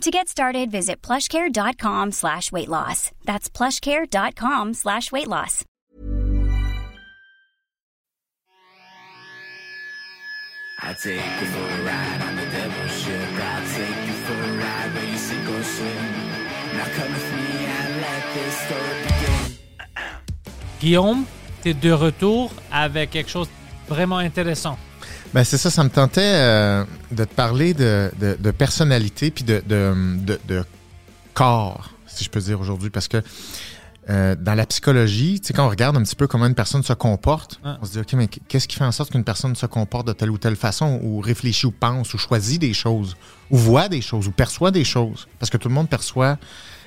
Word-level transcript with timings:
To 0.00 0.10
get 0.10 0.28
started, 0.28 0.70
visit 0.70 1.00
plushcare.com 1.02 2.12
slash 2.12 2.52
weight 2.52 2.68
loss. 2.68 3.10
That's 3.24 3.48
plushcare.com 3.48 4.74
slash 4.74 5.10
weight 5.12 5.28
loss. 5.28 5.64
I 10.82 10.92
take 10.92 11.14
you 11.14 11.46
for 11.46 11.64
a 11.64 11.82
ride 11.86 12.20
on 12.28 12.36
the 12.36 12.44
devil's 12.50 12.92
ship. 13.00 13.28
I'll 13.40 13.66
take 13.72 14.06
you 14.06 14.12
for 14.26 14.34
a 14.34 14.58
ride 14.58 14.94
where 14.94 15.04
you 15.10 15.16
sink 15.16 15.48
or 15.48 15.62
swim. 15.62 16.12
Now 16.76 16.84
come 16.96 17.12
with 17.12 17.32
me 17.32 17.64
and 17.64 18.00
let 18.02 18.34
this 18.34 18.54
story 18.66 18.98
begin. 19.06 19.58
Guillaume, 20.80 21.24
tu 21.62 21.70
es 21.70 21.74
de 21.74 21.92
retour 21.92 22.50
avec 22.70 23.10
quelque 23.12 23.30
chose 23.30 23.48
de 23.48 23.94
vraiment 23.94 24.18
intéressant. 24.18 24.76
Ben 25.34 25.42
c'est 25.42 25.58
ça, 25.58 25.68
ça 25.68 25.82
me 25.82 25.90
tentait 25.90 26.20
euh, 26.22 26.84
de 27.10 27.24
te 27.24 27.34
parler 27.34 27.74
de, 27.74 28.08
de, 28.20 28.36
de 28.38 28.50
personnalité 28.52 29.32
puis 29.32 29.42
de, 29.42 29.64
de, 29.66 30.64
corps, 31.34 31.90
si 32.06 32.22
je 32.22 32.30
peux 32.30 32.38
dire 32.38 32.60
aujourd'hui, 32.60 32.88
parce 32.88 33.08
que 33.08 33.20
euh, 34.08 34.36
dans 34.38 34.54
la 34.54 34.64
psychologie, 34.64 35.40
tu 35.40 35.48
sais, 35.48 35.52
quand 35.52 35.66
on 35.66 35.70
regarde 35.70 35.96
un 35.96 36.04
petit 36.04 36.14
peu 36.14 36.28
comment 36.28 36.46
une 36.46 36.54
personne 36.54 36.84
se 36.84 36.92
comporte, 36.92 37.58
on 37.64 37.84
se 37.84 37.90
dit, 37.90 37.98
OK, 37.98 38.12
mais 38.12 38.28
qu'est-ce 38.28 38.68
qui 38.68 38.76
fait 38.76 38.84
en 38.84 38.92
sorte 38.92 39.10
qu'une 39.10 39.24
personne 39.24 39.56
se 39.56 39.66
comporte 39.66 40.06
de 40.06 40.12
telle 40.12 40.30
ou 40.30 40.38
telle 40.38 40.54
façon, 40.54 41.00
ou 41.02 41.18
réfléchit 41.18 41.66
ou 41.66 41.72
pense, 41.72 42.14
ou 42.14 42.18
choisit 42.18 42.60
des 42.60 42.72
choses, 42.72 43.16
ou 43.50 43.56
voit 43.56 43.88
des 43.88 44.02
choses, 44.02 44.28
ou 44.28 44.30
perçoit 44.30 44.70
des 44.70 44.84
choses? 44.84 45.26
Parce 45.40 45.50
que 45.50 45.56
tout 45.56 45.68
le 45.68 45.74
monde 45.74 45.88
perçoit 45.88 46.38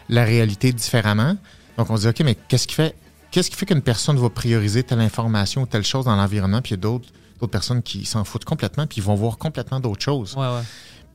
la 0.07 0.23
réalité 0.23 0.71
différemment. 0.71 1.35
Donc, 1.77 1.89
on 1.89 1.97
se 1.97 2.03
dit, 2.03 2.07
OK, 2.07 2.21
mais 2.21 2.35
qu'est-ce 2.47 2.67
qui 2.67 2.75
fait 2.75 2.95
qu'est-ce 3.29 3.49
qui 3.49 3.57
fait 3.57 3.65
qu'une 3.65 3.81
personne 3.81 4.17
va 4.17 4.29
prioriser 4.29 4.83
telle 4.83 5.01
information 5.01 5.63
ou 5.63 5.65
telle 5.65 5.83
chose 5.83 6.05
dans 6.05 6.15
l'environnement, 6.15 6.61
puis 6.61 6.77
d'autres 6.77 7.09
d'autres 7.39 7.51
personnes 7.51 7.81
qui 7.81 8.05
s'en 8.05 8.23
foutent 8.23 8.45
complètement, 8.45 8.87
puis 8.87 8.97
ils 8.97 9.03
vont 9.03 9.15
voir 9.15 9.37
complètement 9.37 9.79
d'autres 9.79 10.01
choses. 10.01 10.35
Ouais, 10.35 10.47
ouais. 10.47 10.63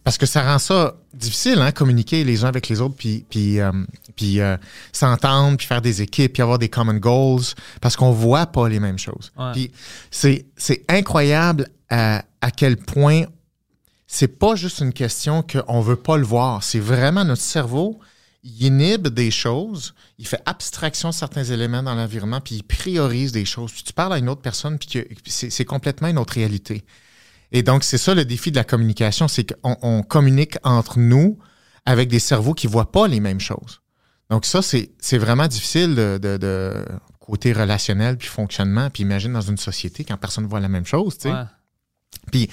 Parce 0.05 0.19
que 0.19 0.27
ça 0.27 0.43
rend 0.43 0.59
ça 0.59 0.95
difficile, 1.15 1.61
hein, 1.61 1.71
communiquer 1.71 2.25
les 2.25 2.45
uns 2.45 2.49
avec 2.49 2.69
les 2.69 2.81
autres, 2.81 2.97
puis, 2.97 3.25
puis, 3.31 3.61
euh, 3.61 3.71
puis 4.17 4.41
euh, 4.41 4.57
s'entendre, 4.93 5.57
puis 5.57 5.67
faire 5.67 5.81
des 5.81 6.03
équipes, 6.03 6.33
puis 6.33 6.43
avoir 6.43 6.59
des 6.59 6.69
common 6.69 6.95
goals, 6.95 7.43
parce 7.81 7.97
qu'on 7.97 8.11
voit 8.11 8.47
pas 8.47 8.69
les 8.69 8.81
mêmes 8.81 8.99
choses. 8.99 9.31
Ouais. 9.39 9.53
Puis 9.53 9.71
c'est, 10.11 10.47
c'est 10.57 10.85
incroyable 10.89 11.69
à, 11.89 12.25
à 12.41 12.51
quel 12.51 12.77
point 12.79 13.25
c'est 14.09 14.39
pas 14.39 14.57
juste 14.57 14.81
une 14.81 14.93
question 14.93 15.43
qu'on 15.43 15.81
veut 15.81 15.97
pas 15.97 16.17
le 16.17 16.25
voir. 16.25 16.63
C'est 16.63 16.81
vraiment 16.81 17.25
notre 17.25 17.41
cerveau, 17.41 17.99
il 18.45 18.67
inhibe 18.67 19.09
des 19.09 19.31
choses, 19.31 19.95
il 20.19 20.27
fait 20.27 20.41
abstraction 20.47 21.11
de 21.11 21.15
certains 21.15 21.45
éléments 21.45 21.83
dans 21.83 21.95
l'environnement, 21.95 22.41
puis 22.41 22.57
il 22.57 22.63
priorise 22.65 23.31
des 23.33 23.45
choses. 23.45 23.73
Puis 23.73 23.85
tu 23.85 23.93
parles 23.93 24.13
à 24.15 24.19
une 24.19 24.29
autre 24.29 24.43
personne, 24.43 24.79
puis 24.79 24.89
que- 24.89 25.15
puis 25.15 25.31
c'est, 25.31 25.65
complètement 25.65 26.09
une 26.09 26.19
autre 26.19 26.35
réalité. 26.35 26.85
Et 27.53 27.63
donc, 27.63 27.85
c'est 27.85 27.99
ça 27.99 28.15
le 28.15 28.25
défi 28.25 28.51
de 28.51 28.57
la 28.57 28.65
communication, 28.65 29.29
c'est 29.29 29.45
qu'on 29.55 29.77
on 29.83 30.03
communique 30.03 30.57
entre 30.65 30.99
nous 30.99 31.39
avec 31.85 32.09
des 32.09 32.19
cerveaux 32.19 32.55
qui 32.55 32.67
voient 32.67 32.91
pas 32.91 33.07
les 33.07 33.21
mêmes 33.21 33.41
choses. 33.41 33.81
Donc 34.31 34.47
ça, 34.47 34.63
c'est 34.63 34.91
c'est 34.99 35.19
vraiment 35.19 35.47
difficile 35.47 35.95
de, 35.95 36.19
de- 36.21 36.37
de 36.39 36.85
côté 37.21 37.53
relationnel 37.53 38.17
puis 38.17 38.29
fonctionnement. 38.29 38.89
Puis 38.91 39.03
imagine 39.03 39.33
dans 39.33 39.41
une 39.43 39.59
société 39.59 40.05
quand 40.05 40.17
personne 40.17 40.47
voit 40.47 40.59
la 40.61 40.69
même 40.69 40.87
chose, 40.87 41.17
tu 41.17 41.23
sais. 41.29 41.33
Ouais. 41.33 41.45
Puis 42.33 42.49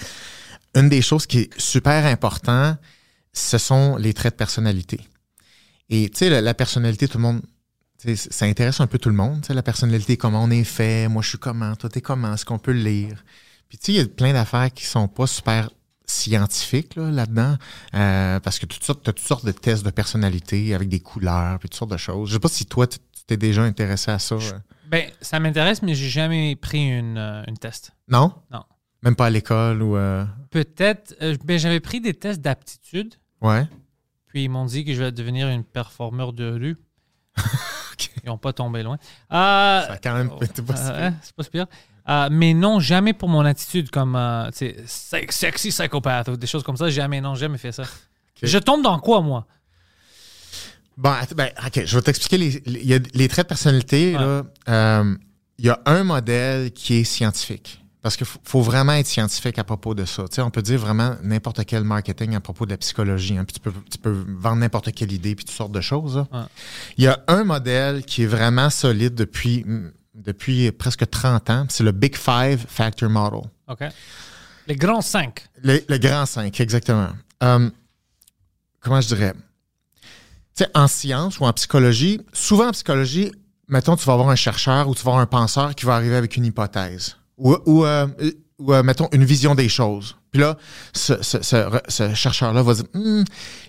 une 0.75 0.89
des 0.89 1.01
choses 1.01 1.25
qui 1.25 1.39
est 1.39 1.59
super 1.59 2.05
important, 2.05 2.77
ce 3.33 3.57
sont 3.57 3.95
les 3.95 4.13
traits 4.13 4.33
de 4.33 4.37
personnalité. 4.37 4.99
Et 5.89 6.09
tu 6.09 6.17
sais, 6.19 6.29
la, 6.29 6.41
la 6.41 6.53
personnalité, 6.53 7.07
tout 7.07 7.17
le 7.17 7.23
monde, 7.23 7.41
tu 8.01 8.15
ça 8.15 8.45
intéresse 8.45 8.79
un 8.79 8.87
peu 8.87 8.97
tout 8.99 9.09
le 9.09 9.15
monde. 9.15 9.41
tu 9.41 9.47
sais, 9.47 9.53
La 9.53 9.63
personnalité, 9.63 10.17
comment 10.17 10.43
on 10.43 10.51
est 10.51 10.63
fait, 10.63 11.07
moi 11.07 11.21
je 11.21 11.29
suis 11.29 11.37
comment, 11.37 11.75
toi 11.75 11.89
t'es 11.89 12.01
comment, 12.01 12.33
est-ce 12.33 12.45
qu'on 12.45 12.59
peut 12.59 12.73
le 12.73 12.81
lire? 12.81 13.23
Puis 13.67 13.77
tu 13.77 13.85
sais, 13.87 13.91
il 13.93 13.97
y 13.97 14.01
a 14.01 14.05
plein 14.07 14.33
d'affaires 14.33 14.71
qui 14.73 14.85
sont 14.85 15.07
pas 15.07 15.27
super 15.27 15.69
scientifiques 16.05 16.95
là, 16.95 17.11
là-dedans, 17.11 17.55
euh, 17.93 18.39
parce 18.39 18.57
que 18.59 18.65
sortes, 18.81 19.01
t'as 19.03 19.13
toutes 19.13 19.25
sortes 19.27 19.45
de 19.45 19.51
tests 19.51 19.85
de 19.85 19.91
personnalité 19.91 20.73
avec 20.73 20.89
des 20.89 20.99
couleurs, 20.99 21.59
puis 21.59 21.69
toutes 21.69 21.77
sortes 21.77 21.91
de 21.91 21.97
choses. 21.97 22.29
Je 22.29 22.33
sais 22.33 22.39
pas 22.39 22.47
si 22.49 22.65
toi, 22.65 22.87
tu 22.87 22.97
tu 22.99 23.25
t'es 23.27 23.37
déjà 23.37 23.61
intéressé 23.63 24.09
à 24.09 24.17
ça. 24.17 24.35
euh. 24.35 24.59
Ben, 24.89 25.03
ça 25.21 25.39
m'intéresse, 25.39 25.83
mais 25.83 25.93
j'ai 25.93 26.09
jamais 26.09 26.55
pris 26.55 26.87
une, 26.97 27.17
euh, 27.17 27.43
une 27.47 27.57
test. 27.59 27.91
Non? 28.07 28.33
Non. 28.51 28.63
Même 29.03 29.15
pas 29.15 29.27
à 29.27 29.29
l'école 29.29 29.83
ou... 29.83 29.95
euh, 29.97 30.25
Peut-être, 30.49 31.15
euh, 31.21 31.37
ben, 31.45 31.59
j'avais 31.59 31.79
pris 31.79 32.01
des 32.01 32.13
tests 32.15 32.41
d'aptitude, 32.41 33.13
Ouais. 33.41 33.67
Puis 34.29 34.43
ils 34.45 34.49
m'ont 34.49 34.65
dit 34.65 34.85
que 34.85 34.93
je 34.93 35.03
vais 35.03 35.11
devenir 35.11 35.49
une 35.49 35.63
performeur 35.65 36.31
de 36.33 36.49
rue. 36.51 36.77
Ils 38.23 38.27
n'ont 38.27 38.37
pas 38.37 38.53
tombé 38.53 38.81
loin. 38.83 38.97
Euh, 39.31 39.81
Ça 39.81 39.93
a 39.93 39.97
quand 39.97 40.13
même 40.13 40.31
été 40.41 40.61
pas 40.61 40.75
si 40.75 40.83
euh, 40.83 40.87
pire. 40.93 41.03
hein, 41.03 41.13
c'est 41.21 41.35
pas 41.35 41.43
si 41.43 41.49
pire. 41.49 41.65
Euh, 42.07 42.29
mais 42.31 42.53
non, 42.53 42.79
jamais 42.79 43.13
pour 43.13 43.27
mon 43.27 43.43
attitude 43.43 43.89
comme 43.89 44.17
sexy 44.53 45.69
psychopathe 45.69 46.29
ou 46.29 46.37
des 46.37 46.47
choses 46.47 46.63
comme 46.63 46.77
ça. 46.77 46.89
Jamais, 46.89 47.19
non, 47.21 47.35
jamais 47.35 47.57
fait 47.57 47.71
ça. 47.71 47.83
Je 48.41 48.57
tombe 48.57 48.81
dans 48.83 48.99
quoi, 48.99 49.21
moi? 49.21 49.45
Bon, 50.95 51.13
ben, 51.35 51.49
OK, 51.65 51.83
je 51.85 51.95
vais 51.95 52.01
t'expliquer 52.01 52.37
les, 52.37 52.63
les, 52.65 52.99
les 52.99 53.27
traits 53.27 53.45
de 53.45 53.49
personnalité. 53.49 54.11
il 54.11 55.65
y 55.65 55.69
a 55.69 55.79
un 55.85 56.03
modèle 56.03 56.71
qui 56.71 56.95
est 56.95 57.03
scientifique. 57.03 57.81
Parce 58.01 58.15
qu'il 58.15 58.25
faut, 58.25 58.61
vraiment 58.61 58.93
être 58.93 59.07
scientifique 59.07 59.59
à 59.59 59.65
propos 59.65 59.93
de 59.93 60.05
ça. 60.05 60.23
On 60.39 60.49
peut 60.49 60.61
dire 60.61 60.79
vraiment 60.79 61.17
n'importe 61.21 61.65
quel 61.65 61.83
marketing 61.83 62.33
à 62.33 62.39
propos 62.39 62.65
de 62.65 62.71
la 62.71 62.77
psychologie. 62.77 63.37
hein, 63.37 63.43
puis 63.43 63.55
tu 63.55 63.59
peux, 63.59 63.73
tu 63.91 63.97
peux 63.97 64.23
vendre 64.27 64.57
n'importe 64.57 64.93
quelle 64.93 65.11
idée, 65.11 65.35
puis 65.35 65.43
toutes 65.43 65.55
sortes 65.55 65.73
de 65.73 65.81
choses. 65.81 66.15
là. 66.15 66.27
Ouais. 66.31 66.45
Il 66.97 67.03
y 67.03 67.07
a 67.07 67.21
un 67.27 67.43
modèle 67.43 68.05
qui 68.05 68.23
est 68.23 68.27
vraiment 68.27 68.69
solide 68.69 69.15
depuis, 69.15 69.65
mm, 69.65 69.91
depuis 70.15 70.71
presque 70.71 71.09
30 71.09 71.49
ans. 71.49 71.65
C'est 71.67 71.83
le 71.83 71.91
Big 71.91 72.15
Five 72.15 72.65
Factor 72.69 73.09
Model. 73.09 73.41
OK. 73.67 73.83
Les 74.67 74.75
grands 74.75 75.01
cinq. 75.01 75.47
Le, 75.61 75.81
le 75.89 75.97
grand 75.97 76.25
5, 76.25 76.57
exactement. 76.61 77.09
Euh, 77.43 77.69
comment 78.79 79.01
je 79.01 79.07
dirais? 79.07 79.33
Tu 80.55 80.63
sais, 80.63 80.69
en 80.73 80.87
science 80.87 81.39
ou 81.39 81.45
en 81.45 81.53
psychologie, 81.53 82.21
souvent 82.33 82.67
en 82.67 82.71
psychologie, 82.71 83.31
mettons, 83.67 83.95
tu 83.95 84.05
vas 84.05 84.13
avoir 84.13 84.29
un 84.29 84.35
chercheur 84.35 84.87
ou 84.87 84.95
tu 84.95 85.03
vas 85.03 85.11
avoir 85.11 85.21
un 85.21 85.25
penseur 85.25 85.75
qui 85.75 85.85
va 85.85 85.95
arriver 85.95 86.15
avec 86.15 86.37
une 86.37 86.45
hypothèse. 86.45 87.18
Ou, 87.39 87.55
ou, 87.65 87.85
euh, 87.85 88.07
ou, 88.59 88.73
euh, 88.73 88.83
mettons, 88.83 89.09
une 89.11 89.23
vision 89.23 89.55
des 89.55 89.69
choses. 89.69 90.15
Puis 90.31 90.41
là, 90.41 90.57
ce, 90.93 91.21
ce- 91.23 91.41
ce- 91.41 91.79
ce 91.87 92.13
chercheur-là 92.13 92.61
va 92.61 92.73
dire 92.75 92.85
Hmm, 92.93 93.23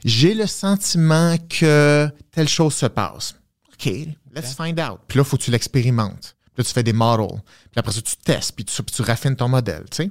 J'ai 0.04 0.34
le 0.34 0.46
sentiment 0.46 1.36
que 1.48 2.08
telle 2.32 2.48
chose 2.48 2.74
se 2.74 2.86
passe. 2.86 3.34
OK, 3.72 3.86
let's 4.34 4.54
find 4.54 4.78
out. 4.80 4.98
Puis 5.08 5.16
là, 5.18 5.24
il 5.24 5.28
faut 5.28 5.36
que 5.38 5.42
tu 5.44 5.50
l'expérimentes. 5.50 6.36
Puis 6.52 6.58
là, 6.58 6.64
tu 6.64 6.72
fais 6.72 6.82
des 6.82 6.92
models. 6.92 7.40
Puis 7.70 7.76
après 7.78 7.92
ça, 7.92 8.02
tu 8.02 8.14
testes, 8.16 8.52
puis 8.52 8.64
tu, 8.64 8.82
tu 8.82 9.02
raffines 9.02 9.36
ton 9.36 9.48
modèle, 9.48 9.84
tu 9.90 10.02
sais. 10.04 10.10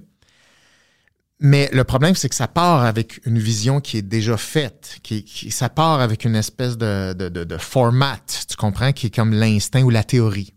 Mais 1.41 1.69
le 1.71 1.85
problème, 1.85 2.15
c'est 2.15 2.27
que 2.27 2.35
ça 2.35 2.47
part 2.49 2.83
avec 2.83 3.21
une 3.25 3.39
vision 3.39 3.79
qui 3.79 3.97
est 3.97 4.01
déjà 4.01 4.35
faite. 4.35 4.97
Qui, 5.03 5.23
qui- 5.23 5.51
ça 5.51 5.69
part 5.69 6.01
avec 6.01 6.25
une 6.25 6.35
espèce 6.35 6.77
de, 6.77 7.13
de, 7.13 7.29
de, 7.29 7.43
de 7.45 7.57
format, 7.57 8.17
tu 8.47 8.55
comprends, 8.57 8.91
qui 8.91 9.07
est 9.07 9.15
comme 9.15 9.33
l'instinct 9.33 9.81
ou 9.83 9.89
la 9.89 10.03
théorie. 10.03 10.53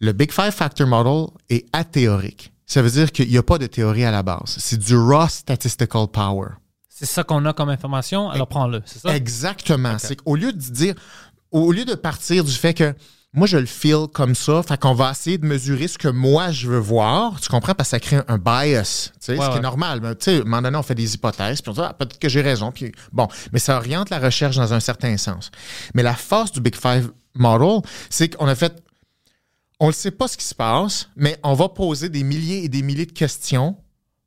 Le 0.00 0.12
Big 0.12 0.32
Five 0.32 0.52
Factor 0.52 0.86
Model 0.86 1.26
est 1.50 1.66
athéorique. 1.72 2.52
Ça 2.66 2.82
veut 2.82 2.90
dire 2.90 3.12
qu'il 3.12 3.28
n'y 3.28 3.36
a 3.36 3.42
pas 3.42 3.58
de 3.58 3.66
théorie 3.66 4.04
à 4.04 4.10
la 4.10 4.22
base. 4.22 4.56
C'est 4.58 4.78
du 4.78 4.96
raw 4.96 5.28
statistical 5.28 6.06
power. 6.10 6.48
C'est 6.88 7.06
ça 7.06 7.22
qu'on 7.24 7.44
a 7.46 7.52
comme 7.52 7.68
information, 7.68 8.30
alors 8.30 8.46
prends-le. 8.46 8.82
C'est 8.86 9.00
ça? 9.00 9.14
Exactement. 9.14 9.96
C'est 9.98 10.16
qu'au 10.16 10.36
lieu 10.36 10.52
de 10.52 10.58
dire, 10.58 10.94
au 11.50 11.72
lieu 11.72 11.84
de 11.84 11.94
partir 11.94 12.44
du 12.44 12.52
fait 12.52 12.74
que 12.74 12.94
moi 13.32 13.46
je 13.46 13.58
le 13.58 13.66
feel 13.66 14.06
comme 14.12 14.34
ça, 14.34 14.62
fait 14.62 14.78
qu'on 14.78 14.94
va 14.94 15.10
essayer 15.12 15.38
de 15.38 15.46
mesurer 15.46 15.86
ce 15.88 15.98
que 15.98 16.08
moi 16.08 16.50
je 16.50 16.68
veux 16.68 16.78
voir, 16.78 17.40
tu 17.40 17.48
comprends, 17.48 17.74
parce 17.74 17.88
que 17.88 17.96
ça 17.96 18.00
crée 18.00 18.16
un, 18.16 18.24
un 18.28 18.38
bias, 18.38 19.10
tu 19.14 19.18
sais, 19.20 19.32
Ouais, 19.32 19.38
ce 19.38 19.44
qui 19.46 19.52
ouais. 19.52 19.58
est 19.58 19.62
normal. 19.62 20.00
Mais, 20.02 20.14
tu 20.14 20.24
sais, 20.24 20.36
à 20.36 20.40
un 20.40 20.44
moment 20.44 20.62
donné, 20.62 20.76
on 20.76 20.82
fait 20.82 20.94
des 20.94 21.14
hypothèses, 21.14 21.60
puis 21.60 21.70
on 21.70 21.74
dit 21.74 21.80
ah, 21.82 21.92
peut-être 21.94 22.18
que 22.18 22.28
j'ai 22.28 22.40
raison, 22.42 22.70
puis 22.72 22.92
bon, 23.12 23.28
mais 23.52 23.58
ça 23.58 23.76
oriente 23.76 24.10
la 24.10 24.18
recherche 24.18 24.56
dans 24.56 24.72
un 24.72 24.80
certain 24.80 25.16
sens. 25.16 25.50
Mais 25.94 26.02
la 26.02 26.14
force 26.14 26.52
du 26.52 26.60
Big 26.60 26.74
Five 26.76 27.10
Model, 27.34 27.80
c'est 28.10 28.34
qu'on 28.36 28.46
a 28.48 28.54
fait, 28.54 28.82
on 29.80 29.88
ne 29.88 29.92
sait 29.92 30.10
pas 30.10 30.28
ce 30.28 30.36
qui 30.36 30.44
se 30.44 30.54
passe, 30.54 31.08
mais 31.16 31.38
on 31.42 31.54
va 31.54 31.68
poser 31.68 32.08
des 32.08 32.22
milliers 32.22 32.64
et 32.64 32.68
des 32.68 32.82
milliers 32.82 33.06
de 33.06 33.12
questions 33.12 33.76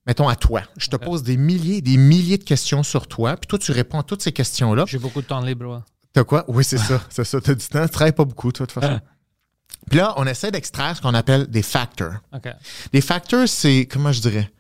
mettons 0.06 0.28
à 0.28 0.36
toi. 0.36 0.64
Je 0.78 0.90
te 0.90 0.98
pose 0.98 1.24
des 1.24 1.38
milliers 1.38 1.78
et 1.78 1.82
des 1.82 1.96
milliers 1.96 2.38
de 2.38 2.44
questions 2.44 2.84
sur 2.84 3.08
toi, 3.08 3.38
puis 3.38 3.48
toi, 3.48 3.58
tu 3.58 3.72
réponds 3.72 4.00
à 4.00 4.04
toutes 4.04 4.22
ces 4.22 4.34
questions-là. 4.34 4.84
J'ai 4.86 5.00
beaucoup 5.00 5.22
de 5.22 5.28
temps 5.28 5.40
libre. 5.40 5.82
T'as 6.12 6.24
quoi? 6.26 6.44
Oui, 6.50 6.64
c'est 6.66 6.78
ça. 6.78 7.02
C'est 7.10 7.24
ça. 7.24 7.40
T'as 7.40 7.54
du 7.56 7.66
temps? 7.66 7.84
Tu 7.86 7.90
travailles 7.90 8.12
pas 8.12 8.26
beaucoup, 8.26 8.52
toi, 8.52 8.66
de 8.66 8.72
toute 8.72 8.82
façon. 8.84 9.00
Puis 9.90 9.98
là, 9.98 10.14
on 10.18 10.28
essaie 10.28 10.52
d'extraire 10.52 10.96
ce 10.98 11.02
qu'on 11.02 11.14
appelle 11.14 11.48
des 11.48 11.62
factors. 11.64 12.16
OK. 12.34 12.50
Des 12.92 13.02
factors, 13.02 13.48
c'est, 13.48 13.86
comment 13.90 14.12
je 14.12 14.22
dirais? 14.22 14.52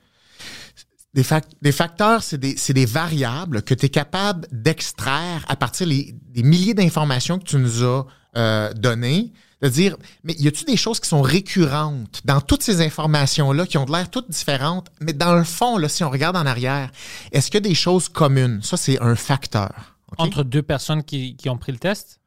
Des, 1.13 1.23
fac- 1.23 1.43
des 1.61 1.71
facteurs, 1.71 2.23
c'est 2.23 2.37
des, 2.39 2.85
variables 2.85 3.61
que 3.61 3.73
tu 3.73 3.85
es 3.85 3.89
capable 3.89 4.47
d'extraire 4.51 5.45
à 5.47 5.55
partir 5.55 5.87
les- 5.87 6.15
des 6.29 6.43
milliers 6.43 6.73
d'informations 6.73 7.37
que 7.37 7.43
tu 7.43 7.57
nous 7.57 7.83
as 7.83 8.05
euh, 8.35 8.73
données, 8.73 9.31
De 9.63 9.69
dire, 9.69 9.95
mais 10.25 10.33
y 10.37 10.47
a-tu 10.49 10.65
des 10.65 10.75
choses 10.75 10.99
qui 10.99 11.07
sont 11.07 11.21
récurrentes 11.21 12.21
dans 12.25 12.41
toutes 12.41 12.61
ces 12.63 12.81
informations-là, 12.81 13.65
qui 13.65 13.77
ont 13.77 13.85
de 13.85 13.93
l'air 13.93 14.09
toutes 14.09 14.29
différentes, 14.29 14.89
mais 14.99 15.13
dans 15.13 15.33
le 15.33 15.45
fond, 15.45 15.77
là, 15.77 15.87
si 15.87 16.03
on 16.03 16.09
regarde 16.09 16.35
en 16.35 16.45
arrière, 16.45 16.91
est-ce 17.31 17.47
qu'il 17.49 17.55
y 17.55 17.65
a 17.65 17.69
des 17.69 17.73
choses 17.75 18.09
communes? 18.09 18.61
Ça, 18.61 18.75
c'est 18.75 19.01
un 19.01 19.15
facteur. 19.15 19.95
Entre 20.17 20.43
deux 20.43 20.61
personnes 20.61 21.01
qui, 21.01 21.37
qui 21.37 21.49
ont 21.49 21.57
pris 21.57 21.71
le 21.71 21.77
test? 21.79 22.19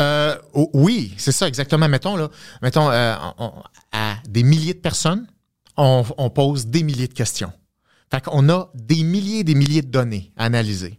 Euh, 0.00 0.36
oh, 0.54 0.70
oui, 0.72 1.12
c'est 1.18 1.30
ça, 1.32 1.46
exactement. 1.46 1.88
Mettons, 1.88 2.16
là, 2.16 2.30
mettons 2.62 2.90
euh, 2.90 3.14
on- 3.38 3.52
à 3.92 4.14
des 4.26 4.42
milliers 4.42 4.74
de 4.74 4.78
personnes, 4.80 5.26
on, 5.76 6.04
on 6.16 6.30
pose 6.30 6.66
des 6.66 6.82
milliers 6.82 7.08
de 7.08 7.12
questions. 7.14 7.52
Fait 8.10 8.24
qu'on 8.24 8.48
a 8.48 8.70
des 8.74 9.02
milliers 9.02 9.40
et 9.40 9.44
des 9.44 9.54
milliers 9.54 9.82
de 9.82 9.90
données 9.90 10.32
à 10.38 10.44
analyser. 10.44 10.98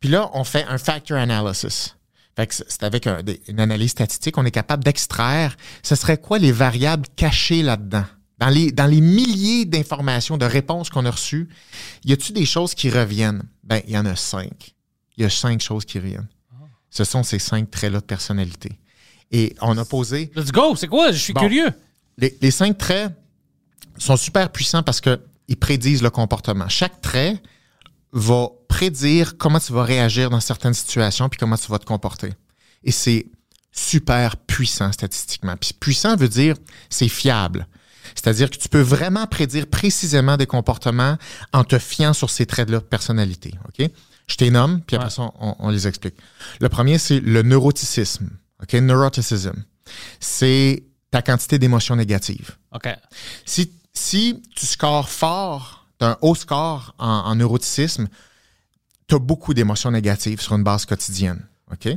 Puis 0.00 0.08
là, 0.08 0.30
on 0.34 0.42
fait 0.44 0.64
un 0.64 0.78
factor 0.78 1.16
analysis. 1.16 1.94
Fait 2.38 2.46
que 2.46 2.54
c'est 2.54 2.84
avec 2.84 3.08
un- 3.08 3.20
des- 3.24 3.40
une 3.48 3.58
analyse 3.58 3.90
statistique, 3.90 4.38
on 4.38 4.44
est 4.44 4.52
capable 4.52 4.84
d'extraire 4.84 5.56
ce 5.82 5.96
serait 5.96 6.18
quoi 6.18 6.38
les 6.38 6.52
variables 6.52 7.04
cachées 7.16 7.62
là-dedans. 7.64 8.04
Dans 8.38 8.48
les, 8.48 8.70
dans 8.70 8.86
les 8.86 9.00
milliers 9.00 9.64
d'informations, 9.64 10.36
de 10.38 10.44
réponses 10.44 10.88
qu'on 10.88 11.04
a 11.04 11.10
reçues, 11.10 11.48
y 12.04 12.12
a-tu 12.12 12.30
des 12.32 12.46
choses 12.46 12.74
qui 12.74 12.90
reviennent? 12.90 13.42
Ben, 13.64 13.82
il 13.88 13.92
y 13.94 13.98
en 13.98 14.06
a 14.06 14.14
cinq. 14.14 14.76
Il 15.16 15.24
y 15.24 15.26
a 15.26 15.30
cinq 15.30 15.60
choses 15.60 15.84
qui 15.84 15.98
reviennent. 15.98 16.28
Ce 16.90 17.02
sont 17.02 17.24
ces 17.24 17.40
cinq 17.40 17.72
traits-là 17.72 17.98
de 17.98 18.04
personnalité. 18.04 18.78
Et 19.32 19.56
on 19.60 19.76
a 19.76 19.84
posé 19.84 20.30
Let's 20.36 20.52
go! 20.52 20.76
C'est 20.76 20.86
quoi? 20.86 21.10
Je 21.10 21.18
suis 21.18 21.32
Bon. 21.32 21.40
curieux. 21.40 21.70
les, 22.18 22.38
les 22.40 22.50
cinq 22.52 22.78
traits 22.78 23.12
sont 23.98 24.16
super 24.16 24.52
puissants 24.52 24.84
parce 24.84 25.00
qu'ils 25.00 25.56
prédisent 25.58 26.02
le 26.04 26.10
comportement. 26.10 26.68
Chaque 26.68 27.00
trait 27.00 27.42
va 28.12 28.48
prédire 28.68 29.36
comment 29.36 29.60
tu 29.60 29.72
vas 29.72 29.82
réagir 29.84 30.30
dans 30.30 30.40
certaines 30.40 30.74
situations 30.74 31.28
puis 31.28 31.38
comment 31.38 31.56
tu 31.56 31.68
vas 31.70 31.78
te 31.78 31.84
comporter. 31.84 32.32
Et 32.84 32.92
c'est 32.92 33.26
super 33.72 34.36
puissant 34.36 34.92
statistiquement. 34.92 35.56
Puis 35.56 35.72
puissant 35.78 36.16
veut 36.16 36.28
dire 36.28 36.56
c'est 36.88 37.08
fiable. 37.08 37.66
C'est-à-dire 38.14 38.50
que 38.50 38.56
tu 38.56 38.68
peux 38.68 38.80
vraiment 38.80 39.26
prédire 39.26 39.66
précisément 39.66 40.36
des 40.36 40.46
comportements 40.46 41.16
en 41.52 41.64
te 41.64 41.78
fiant 41.78 42.12
sur 42.14 42.30
ces 42.30 42.46
traits-là 42.46 42.78
de 42.78 42.84
personnalité. 42.84 43.54
OK? 43.68 43.88
Je 44.26 44.36
t'ai 44.36 44.50
nomme, 44.50 44.80
puis 44.86 44.96
après 44.96 45.08
Ouais. 45.08 45.14
ça, 45.14 45.30
on, 45.40 45.54
on 45.58 45.68
les 45.70 45.86
explique. 45.86 46.14
Le 46.60 46.68
premier, 46.68 46.98
c'est 46.98 47.20
le 47.20 47.42
neuroticisme. 47.42 48.30
OK? 48.62 48.72
Neuroticism. 48.74 49.62
C'est 50.20 50.84
ta 51.10 51.22
quantité 51.22 51.58
d'émotions 51.58 51.96
négatives. 51.96 52.56
OK. 52.74 52.88
Si, 53.44 53.72
si 53.94 54.42
tu 54.56 54.66
scores 54.66 55.08
fort, 55.08 55.77
tu 55.98 56.04
un 56.04 56.16
haut 56.22 56.34
score 56.34 56.94
en, 56.98 57.06
en 57.06 57.34
neuroticisme, 57.34 58.08
tu 59.06 59.14
as 59.14 59.18
beaucoup 59.18 59.54
d'émotions 59.54 59.90
négatives 59.90 60.40
sur 60.40 60.54
une 60.54 60.64
base 60.64 60.84
quotidienne. 60.84 61.46
OK? 61.72 61.88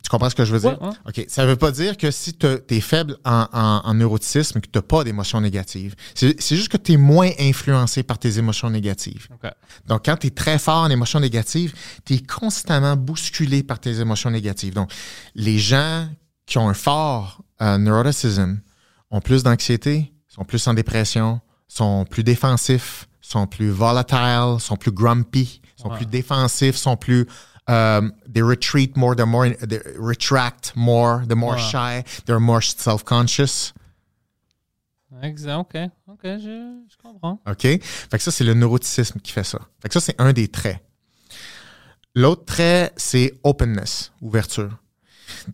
Tu 0.00 0.10
comprends 0.10 0.30
ce 0.30 0.34
que 0.34 0.44
je 0.44 0.52
veux 0.54 0.60
dire? 0.60 0.80
Ouais, 0.80 0.88
ouais. 0.88 0.94
OK. 1.08 1.24
Ça 1.28 1.42
ne 1.42 1.48
veut 1.48 1.56
pas 1.56 1.70
dire 1.70 1.96
que 1.96 2.10
si 2.10 2.32
tu 2.32 2.46
es 2.46 2.80
faible 2.80 3.18
en, 3.26 3.46
en, 3.52 3.82
en 3.84 3.94
neuroticisme, 3.94 4.60
que 4.60 4.66
tu 4.66 4.78
n'as 4.78 4.82
pas 4.82 5.04
d'émotions 5.04 5.40
négatives. 5.40 5.94
C'est 6.14 6.56
juste 6.56 6.68
que 6.68 6.78
tu 6.78 6.92
es 6.92 6.96
moins 6.96 7.30
influencé 7.38 8.02
par 8.04 8.18
tes 8.18 8.38
émotions 8.38 8.70
négatives. 8.70 9.28
OK. 9.34 9.50
Donc, 9.86 10.06
quand 10.06 10.16
tu 10.16 10.28
es 10.28 10.30
très 10.30 10.58
fort 10.58 10.84
en 10.84 10.90
émotions 10.90 11.20
négatives, 11.20 11.74
tu 12.06 12.14
es 12.14 12.20
constamment 12.20 12.96
bousculé 12.96 13.62
par 13.62 13.80
tes 13.80 14.00
émotions 14.00 14.30
négatives. 14.30 14.72
Donc, 14.72 14.90
les 15.34 15.58
gens 15.58 16.08
qui 16.46 16.56
ont 16.56 16.70
un 16.70 16.74
fort 16.74 17.42
euh, 17.60 17.76
neuroticism 17.76 18.60
ont 19.10 19.20
plus 19.20 19.42
d'anxiété, 19.42 20.14
sont 20.28 20.44
plus 20.44 20.66
en 20.68 20.74
dépression, 20.74 21.40
sont 21.68 22.04
plus 22.04 22.24
défensifs, 22.24 23.06
sont 23.20 23.46
plus 23.46 23.70
volatiles, 23.70 24.58
sont 24.60 24.76
plus 24.76 24.90
grumpy, 24.92 25.60
sont 25.76 25.90
Ouais. 25.90 25.96
plus 25.98 26.06
défensifs, 26.06 26.76
sont 26.76 26.96
plus... 26.96 27.26
Um, 27.70 28.12
they 28.32 28.40
retreat 28.40 28.96
more, 28.96 29.14
they're 29.14 29.26
more, 29.26 29.50
they 29.68 29.78
retract 29.98 30.72
more, 30.74 31.20
they're 31.26 31.36
more 31.36 31.56
Ouais. 31.56 31.60
shy, 32.02 32.22
they're 32.24 32.40
more 32.40 32.62
self-conscious. 32.62 33.74
Exact. 35.22 35.58
OK. 35.58 35.76
OK. 36.08 36.20
Je, 36.24 36.82
je 36.88 36.96
comprends. 37.02 37.40
OK? 37.46 37.60
Fait 37.62 37.80
que 38.12 38.18
ça, 38.18 38.30
c'est 38.30 38.44
le 38.44 38.54
neuroticisme 38.54 39.20
qui 39.20 39.32
fait 39.32 39.44
ça. 39.44 39.58
Fait 39.82 39.88
que 39.88 39.94
ça, 39.94 40.00
c'est 40.00 40.18
un 40.18 40.32
des 40.32 40.48
traits. 40.48 40.78
L'autre 42.14 42.44
trait, 42.46 42.92
c'est 42.96 43.38
openness, 43.44 44.12
ouverture. 44.22 44.70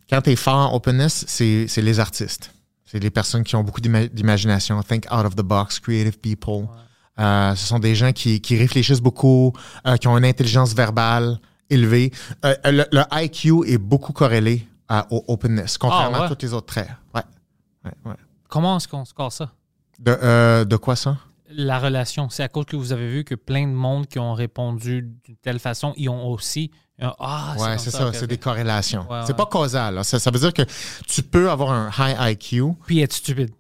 Quand 0.08 0.22
tu 0.22 0.30
es 0.30 0.36
fort 0.36 0.72
en 0.72 0.74
openness, 0.76 1.24
c'est 1.26 1.66
les 1.78 1.98
artistes. 2.00 2.52
C'est 2.94 3.00
les 3.00 3.10
personnes 3.10 3.42
qui 3.42 3.56
ont 3.56 3.64
beaucoup 3.64 3.80
d'ima- 3.80 4.06
d'imagination, 4.06 4.80
think 4.84 5.06
out 5.10 5.26
of 5.26 5.34
the 5.34 5.42
box, 5.42 5.80
creative 5.80 6.16
people. 6.20 6.68
Euh, 7.18 7.52
ce 7.56 7.66
sont 7.66 7.80
des 7.80 7.96
gens 7.96 8.12
qui, 8.12 8.40
qui 8.40 8.56
réfléchissent 8.56 9.00
beaucoup, 9.00 9.52
euh, 9.84 9.96
qui 9.96 10.06
ont 10.06 10.16
une 10.16 10.24
intelligence 10.24 10.72
verbale 10.74 11.40
élevée. 11.68 12.12
Euh, 12.44 12.54
le, 12.66 12.84
le 12.92 13.02
IQ 13.10 13.64
est 13.66 13.78
beaucoup 13.78 14.12
corrélé 14.12 14.68
au 15.10 15.24
openness, 15.26 15.76
contrairement 15.76 16.18
Ah, 16.18 16.20
ouais? 16.20 16.26
à 16.26 16.36
tous 16.36 16.46
les 16.46 16.52
autres 16.54 16.66
traits. 16.66 16.88
Ouais. 17.12 17.22
Ouais, 17.84 17.90
ouais. 18.06 18.16
Comment 18.48 18.76
est-ce 18.76 18.86
qu'on 18.86 19.04
score 19.04 19.32
ça? 19.32 19.50
De, 19.98 20.62
de 20.62 20.76
quoi 20.76 20.94
ça? 20.94 21.16
La 21.50 21.80
relation, 21.80 22.28
c'est 22.30 22.44
à 22.44 22.48
cause 22.48 22.64
que 22.66 22.76
vous 22.76 22.92
avez 22.92 23.08
vu 23.08 23.24
que 23.24 23.34
plein 23.34 23.66
de 23.66 23.72
monde 23.72 24.06
qui 24.06 24.20
ont 24.20 24.34
répondu 24.34 25.02
d'une 25.24 25.36
telle 25.42 25.58
façon, 25.58 25.94
ils 25.96 26.08
ont 26.08 26.28
aussi 26.28 26.70
Ah, 27.00 27.54
Ouais, 27.58 27.66
comme 27.70 27.78
c'est 27.78 27.90
ça, 27.90 28.06
ok, 28.08 28.14
c'est 28.14 28.26
des 28.26 28.38
corrélations. 28.38 29.00
Ouais, 29.10 29.20
c'est 29.24 29.32
ouais. 29.32 29.36
pas 29.36 29.46
causal. 29.46 30.04
Ça, 30.04 30.18
ça 30.18 30.30
veut 30.30 30.38
dire 30.38 30.52
que 30.52 30.62
tu 31.08 31.22
peux 31.22 31.50
avoir 31.50 31.72
un 31.72 31.90
high 31.98 32.32
IQ, 32.34 32.62
Puis 32.86 33.00
être 33.00 33.12
stupide. 33.12 33.50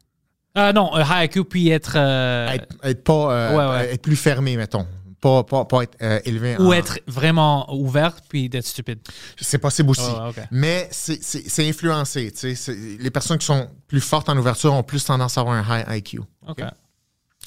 Ah 0.54 0.72
non, 0.72 0.94
un 0.94 1.02
high 1.02 1.26
IQ, 1.28 1.44
puis 1.44 1.68
être. 1.70 1.94
euh, 1.96 2.48
être, 2.50 2.68
être 2.84 3.02
pas 3.02 3.32
euh, 3.32 3.56
Ouais, 3.56 3.76
ouais. 3.78 3.94
être 3.94 4.02
plus 4.02 4.14
fermé, 4.16 4.56
mettons. 4.56 4.86
Pas, 5.20 5.42
pas, 5.42 5.64
pas 5.64 5.82
être 5.82 5.96
euh, 6.02 6.20
élevé. 6.26 6.56
ou 6.58 6.66
en- 6.68 6.72
être 6.74 7.00
vraiment 7.08 7.66
ouvert, 7.74 8.14
puis 8.28 8.48
d'être 8.48 8.66
stupide. 8.66 8.98
C'est 9.40 9.58
possible 9.58 9.90
aussi. 9.90 10.02
Ouais, 10.02 10.26
ouais. 10.36 10.46
Mais 10.50 10.86
c'est- 10.92 11.66
influencé. 11.68 12.30
tu 12.30 12.38
sais. 12.38 12.54
C'est- 12.54 12.98
Les 13.00 13.10
personnes 13.10 13.38
qui 13.38 13.46
sont 13.46 13.66
plus 13.88 14.00
fortes 14.02 14.28
en 14.28 14.36
ouverture 14.36 14.72
ont 14.74 14.82
plus 14.82 15.02
tendance 15.04 15.36
à 15.38 15.40
avoir 15.40 15.56
un 15.56 15.80
high 15.80 15.98
IQ. 15.98 16.20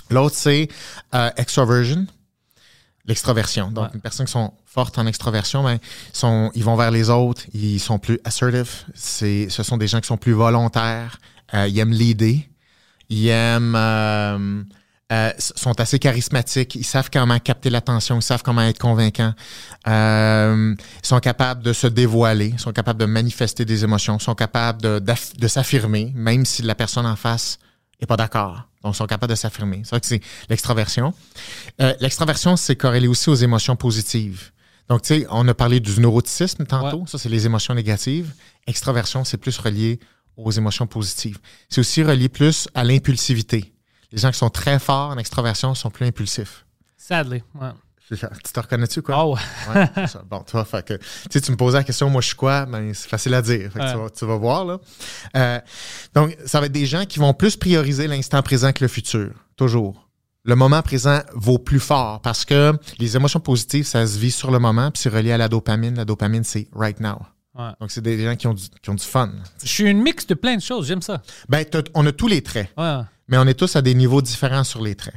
L'autre, 0.10 0.36
c'est 0.36 0.68
euh, 1.13 1.30
extroversion, 1.38 2.07
l'extroversion. 3.07 3.71
Donc, 3.71 3.86
Ouais. 3.86 3.92
une 3.95 4.01
personne 4.01 4.25
qui 4.25 4.31
sont 4.33 4.54
fortes 4.65 4.98
en 4.98 5.07
extroversion, 5.07 5.63
ben, 5.63 5.80
sont, 6.13 6.51
ils 6.56 6.63
vont 6.63 6.75
vers 6.75 6.92
les 6.92 7.09
autres, 7.09 7.44
ils 7.54 7.80
sont 7.80 8.00
plus 8.00 8.19
assertive. 8.24 8.69
C'est, 8.94 9.48
ce 9.50 9.63
sont 9.63 9.77
des 9.77 9.88
gens 9.88 10.00
qui 10.01 10.07
sont 10.07 10.18
plus 10.18 10.33
volontaires, 10.33 11.18
euh, 11.54 11.68
ils 11.68 11.80
aiment 11.80 11.94
l'aider, 11.94 12.48
ils 13.09 13.27
aiment, 13.30 13.75
euh, 13.75 14.62
euh, 15.13 15.31
sont 15.38 15.80
assez 15.80 16.00
charismatiques, 16.00 16.75
ils 16.75 16.83
savent 16.83 17.09
comment 17.12 17.39
capter 17.39 17.69
l'attention, 17.69 18.18
ils 18.18 18.21
savent 18.21 18.44
comment 18.44 18.62
être 18.63 18.77
convaincants, 18.80 19.33
euh, 19.88 20.75
ils 21.01 21.07
sont 21.07 21.19
capables 21.21 21.63
de 21.63 21.71
se 21.71 21.88
dévoiler, 21.88 22.48
ils 22.53 22.60
sont 22.60 22.74
capables 22.74 23.00
de 23.00 23.06
manifester 23.06 23.63
des 23.63 23.83
émotions, 23.86 24.18
ils 24.18 24.24
sont 24.24 24.36
capables 24.36 24.81
de, 24.81 25.00
de 25.00 25.48
s'affirmer, 25.48 26.12
même 26.13 26.44
si 26.45 26.62
la 26.62 26.75
personne 26.75 27.06
en 27.06 27.15
face 27.15 27.57
n'est 28.01 28.07
pas 28.07 28.18
d'accord. 28.18 28.63
Donc, 28.88 28.95
sont 28.95 29.06
capables 29.06 29.32
de 29.32 29.36
s'affirmer. 29.36 29.82
C'est 29.84 29.89
vrai 29.91 30.00
que 30.00 30.08
c'est 30.08 30.22
l'extraversion. 30.50 31.13
Euh, 31.82 31.94
l'extraversion, 32.00 32.56
c'est 32.56 32.75
corrélé 32.75 33.08
aussi 33.08 33.29
aux 33.29 33.36
émotions 33.36 33.75
positives. 33.75 34.51
Donc, 34.89 35.01
tu 35.01 35.08
sais, 35.08 35.27
on 35.29 35.48
a 35.48 35.53
parlé 35.53 35.79
du 35.79 36.00
neuroticisme 36.00 36.65
tantôt. 36.65 37.06
Ça, 37.08 37.17
c'est 37.17 37.29
les 37.29 37.46
émotions 37.46 37.74
négatives. 37.74 38.34
Extraversion, 38.65 39.24
c'est 39.25 39.38
plus 39.38 39.58
relié 39.58 40.00
aux 40.38 40.51
émotions 40.51 40.88
positives. 40.88 41.39
C'est 41.70 41.82
aussi 41.82 42.03
relié 42.03 42.29
plus 42.29 42.70
à 42.74 42.84
l'impulsivité. 42.84 43.74
Les 44.12 44.20
gens 44.20 44.32
qui 44.32 44.38
sont 44.38 44.50
très 44.50 44.79
forts 44.79 45.10
en 45.10 45.17
extraversion 45.17 45.75
sont 45.75 45.89
plus 45.89 46.06
impulsifs. 46.06 46.65
Sadly. 46.96 47.44
Ouais. 47.56 47.72
Tu 48.09 48.17
te 48.53 48.59
reconnais-tu, 48.59 49.01
quoi? 49.01 49.25
Oh, 49.25 49.35
ouais. 49.75 49.89
Bon, 50.29 50.41
tu 50.43 50.53
vois, 50.53 50.63
fait 50.65 50.85
que, 50.85 50.93
tu 50.93 51.03
sais, 51.31 51.41
tu 51.41 51.51
me 51.51 51.57
posais 51.57 51.77
la 51.77 51.83
question, 51.83 52.09
moi, 52.09 52.21
je 52.21 52.27
suis 52.27 52.35
quoi? 52.37 52.65
Ben, 52.65 52.93
c'est 52.93 53.09
facile 53.09 53.33
à 53.33 53.41
dire. 53.41 53.71
Fait 53.73 53.79
que 53.79 53.83
Ouais. 53.83 53.91
tu, 53.91 53.97
vas, 53.97 54.09
tu 54.09 54.25
vas 54.25 54.35
voir, 54.37 54.63
là. 54.65 54.77
Euh, 55.35 55.59
donc, 56.15 56.37
ça 56.45 56.59
va 56.61 56.67
être 56.67 56.71
des 56.71 56.85
gens 56.85 57.03
qui 57.05 57.19
vont 57.19 57.33
plus 57.33 57.57
prioriser 57.57 58.07
l'instant 58.07 58.41
présent 58.41 58.71
que 58.71 58.83
le 58.83 58.87
futur. 58.87 59.31
Toujours. 59.57 60.07
Le 60.45 60.55
moment 60.55 60.81
présent 60.81 61.19
vaut 61.33 61.57
plus 61.59 61.81
fort 61.81 62.21
parce 62.21 62.45
que 62.45 62.71
les 62.99 63.17
émotions 63.17 63.41
positives, 63.41 63.85
ça 63.85 64.07
se 64.07 64.17
vit 64.17 64.31
sur 64.31 64.51
le 64.51 64.59
moment, 64.59 64.89
puis 64.91 65.01
c'est 65.01 65.09
relié 65.09 65.33
à 65.33 65.37
la 65.37 65.49
dopamine. 65.49 65.95
La 65.97 66.05
dopamine, 66.05 66.45
c'est 66.45 66.69
right 66.73 67.01
now. 67.01 67.17
Ouais. 67.55 67.71
Donc, 67.81 67.91
c'est 67.91 67.99
des 68.01 68.23
gens 68.23 68.35
qui 68.37 68.47
ont 68.47 68.53
du, 68.53 68.63
qui 68.81 68.89
ont 68.89 68.95
du 68.95 69.03
fun. 69.03 69.31
Je 69.61 69.67
suis 69.67 69.83
une 69.83 70.01
mix 70.01 70.25
de 70.27 70.33
plein 70.35 70.55
de 70.55 70.61
choses, 70.61 70.87
j'aime 70.87 71.01
ça. 71.01 71.21
Ben, 71.49 71.65
on 71.93 72.05
a 72.05 72.13
tous 72.13 72.27
les 72.27 72.41
traits, 72.41 72.69
Ouais. 72.77 72.99
mais 73.27 73.37
on 73.37 73.45
est 73.47 73.55
tous 73.55 73.75
à 73.75 73.81
des 73.81 73.93
niveaux 73.95 74.21
différents 74.21 74.63
sur 74.63 74.81
les 74.81 74.95
traits. 74.95 75.15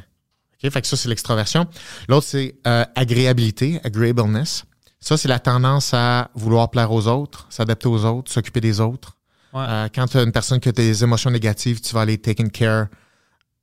OK? 0.63 0.71
Fait 0.71 0.81
que 0.81 0.87
ça, 0.87 0.97
c'est 0.97 1.09
l'extraversion. 1.09 1.67
L'autre, 2.09 2.27
c'est 2.27 2.57
euh, 2.67 2.85
agréabilité, 2.95 3.81
agreeableness. 3.85 4.65
Ça, 5.01 5.17
c'est 5.17 5.29
la 5.29 5.39
tendance 5.39 5.95
à 5.95 6.31
vouloir 6.35 6.71
plaire 6.71 6.93
aux 6.93 7.07
autres, 7.07 7.47
s'adapter 7.49 7.89
aux 7.89 8.05
autres, 8.05 8.31
s'occuper 8.31 8.61
des 8.61 8.81
autres. 8.81 9.17
Ouais. 9.53 9.65
Euh, 9.67 9.89
quand 9.95 10.07
tu 10.07 10.19
as 10.19 10.23
une 10.23 10.33
personne 10.33 10.61
qui 10.61 10.69
a 10.69 10.73
des 10.73 11.03
émotions 11.03 11.31
négatives, 11.31 11.81
tu 11.81 11.95
vas 11.95 12.03
aller 12.03 12.19
taking 12.19 12.51
care 12.51 12.89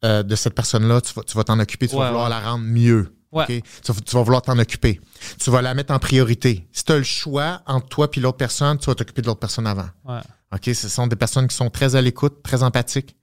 euh, 0.05 0.23
de 0.23 0.35
cette 0.35 0.53
personne-là, 0.55 1.01
tu 1.01 1.13
vas 1.13 1.23
tu 1.23 1.35
vas 1.37 1.43
t'en 1.43 1.59
occuper, 1.59 1.87
tu 1.87 1.95
Ouais, 1.95 2.01
vas 2.01 2.07
vouloir 2.07 2.23
ouais. 2.25 2.29
la 2.31 2.39
rendre 2.39 2.63
mieux. 2.65 3.13
Ouais. 3.31 3.43
OK? 3.43 3.63
Tu, 3.83 3.91
vas, 3.91 3.99
tu 4.01 4.15
vas 4.15 4.23
vouloir 4.23 4.41
t'en 4.41 4.57
occuper. 4.57 4.99
Tu 5.39 5.51
vas 5.51 5.61
la 5.61 5.73
mettre 5.73 5.93
en 5.93 5.99
priorité. 5.99 6.67
Si 6.71 6.83
tu 6.85 6.91
as 6.93 6.97
le 6.97 7.03
choix 7.03 7.61
entre 7.67 7.87
toi 7.89 8.07
et 8.13 8.19
l'autre 8.19 8.37
personne, 8.37 8.77
tu 8.79 8.85
vas 8.87 8.95
t'occuper 8.95 9.21
de 9.21 9.27
l'autre 9.27 9.39
personne 9.41 9.67
avant. 9.67 9.89
Ouais. 10.05 10.19
OK? 10.53 10.63
Ce 10.73 10.87
sont 10.89 11.07
des 11.07 11.15
personnes 11.17 11.47
qui 11.47 11.55
sont 11.55 11.69
très 11.69 11.95
à 11.95 12.01
l'écoute, 12.01 12.41
très 12.41 12.63
empathiques. 12.63 13.15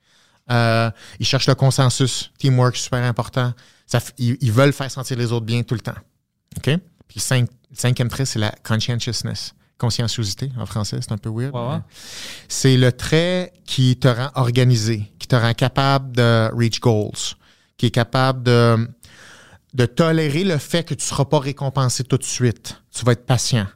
Euh, 0.50 0.90
ils 1.18 1.26
cherchent 1.26 1.46
le 1.48 1.54
consensus. 1.54 2.30
Teamwork, 2.38 2.76
super 2.76 3.02
important. 3.02 3.52
Ça 3.86 4.00
ils, 4.18 4.36
ils 4.40 4.52
veulent 4.52 4.72
faire 4.72 4.90
sentir 4.90 5.16
les 5.16 5.32
autres 5.32 5.46
bien 5.46 5.62
tout 5.62 5.74
le 5.74 5.80
temps. 5.80 5.94
OK? 6.56 6.70
Puis 7.08 7.20
cinq- 7.20 7.48
cinquième 7.72 8.08
trait, 8.08 8.24
c'est 8.24 8.38
la 8.38 8.52
conscientiousness. 8.62 9.54
conscienciosité 9.78 10.50
en 10.58 10.66
français, 10.66 10.98
c'est 11.00 11.12
un 11.12 11.18
peu 11.18 11.30
weird. 11.30 11.52
C'est 12.48 12.76
le 12.76 12.92
trait 12.92 13.52
qui 13.64 13.96
te 13.96 14.08
rend 14.08 14.30
organisé, 14.34 15.12
qui 15.18 15.26
te 15.26 15.36
rend 15.36 15.52
capable 15.54 16.14
de 16.16 16.50
reach 16.54 16.80
goals, 16.80 17.34
qui 17.76 17.86
est 17.86 17.90
capable 17.90 18.42
de, 18.42 18.88
de 19.74 19.86
tolérer 19.86 20.44
le 20.44 20.58
fait 20.58 20.84
que 20.84 20.94
tu 20.94 21.02
ne 21.04 21.08
seras 21.08 21.24
pas 21.24 21.40
récompensé 21.40 22.04
tout 22.04 22.18
de 22.18 22.22
suite. 22.24 22.80
Tu 22.94 23.04
vas 23.04 23.12
être 23.12 23.26
patient. 23.26 23.66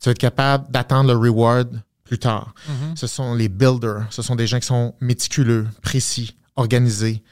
Tu 0.00 0.06
vas 0.08 0.12
être 0.12 0.18
capable 0.18 0.70
d'attendre 0.70 1.12
le 1.12 1.18
reward 1.18 1.82
plus 2.08 2.18
tard. 2.18 2.54
Ce 2.96 3.06
sont 3.06 3.34
les 3.34 3.48
builders. 3.48 4.06
Ce 4.10 4.22
sont 4.22 4.34
des 4.34 4.46
gens 4.46 4.58
qui 4.58 4.66
sont 4.66 4.94
méticuleux, 5.00 5.66
précis, 5.82 6.36
organisés. 6.56 7.22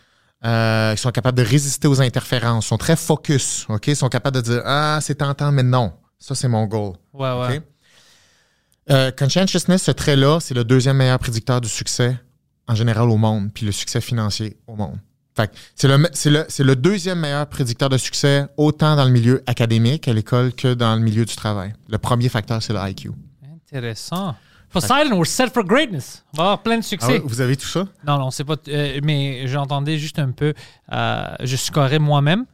euh, 0.44 0.94
qui 0.94 1.00
sont 1.02 1.10
capables 1.10 1.38
de 1.38 1.42
résister 1.42 1.88
aux 1.88 2.00
interférences, 2.00 2.66
sont 2.66 2.76
très 2.78 2.94
focus, 2.94 3.66
OK? 3.68 3.88
Ils 3.88 3.96
sont 3.96 4.08
capables 4.10 4.36
de 4.36 4.42
dire 4.42 4.62
Ah, 4.64 4.98
c'est 5.02 5.16
tentant, 5.16 5.50
mais 5.50 5.62
non. 5.64 5.92
Ça, 6.18 6.34
c'est 6.34 6.46
mon 6.46 6.66
goal. 6.66 6.92
Ouais, 7.14 7.32
ouais. 7.32 7.56
OK? 7.56 7.62
Euh, 8.90 9.10
conscientiousness, 9.10 9.82
ce 9.82 9.90
trait-là, 9.90 10.38
c'est 10.40 10.54
le 10.54 10.62
deuxième 10.62 10.98
meilleur 10.98 11.18
prédicteur 11.18 11.60
du 11.60 11.68
succès 11.68 12.16
en 12.68 12.74
général 12.74 13.08
au 13.10 13.16
monde, 13.16 13.50
puis 13.52 13.66
le 13.66 13.72
succès 13.72 14.00
financier 14.00 14.56
au 14.66 14.76
monde. 14.76 14.98
Fait 15.34 15.50
c'est 15.74 15.88
le, 15.88 15.96
le, 15.98 16.44
c'est 16.48 16.64
le 16.64 16.76
deuxième 16.76 17.20
meilleur 17.20 17.46
prédicteur 17.48 17.88
de 17.88 17.98
succès, 17.98 18.46
autant 18.56 18.94
dans 18.94 19.04
le 19.04 19.10
milieu 19.10 19.42
académique, 19.46 20.06
à 20.08 20.12
l'école, 20.12 20.52
que 20.52 20.74
dans 20.74 20.94
le 20.94 21.00
milieu 21.02 21.24
du 21.24 21.34
travail. 21.34 21.72
Le 21.88 21.98
premier 21.98 22.28
facteur, 22.28 22.62
c'est 22.62 22.72
le 22.72 22.78
IQ. 22.88 23.10
Intéressant. 23.54 24.36
Poseidon, 24.72 25.16
we're 25.16 25.26
set 25.26 25.52
for 25.54 25.64
greatness. 25.64 26.24
On 26.34 26.38
va 26.38 26.42
avoir 26.44 26.62
plein 26.62 26.76
de 26.76 26.80
Ah 26.84 26.88
succès. 26.88 27.12
ouais, 27.12 27.22
vous 27.24 27.40
avez 27.40 27.56
tout 27.56 27.66
ça? 27.68 27.84
Non, 28.06 28.18
non, 28.18 28.30
c'est 28.30 28.44
pas. 28.44 28.56
euh, 28.68 29.00
mais 29.02 29.46
j'entendais 29.46 29.98
juste 29.98 30.18
un 30.18 30.30
peu. 30.32 30.52
euh, 30.92 31.26
je 31.40 31.56
scorais 31.56 31.98
moi-même. 31.98 32.44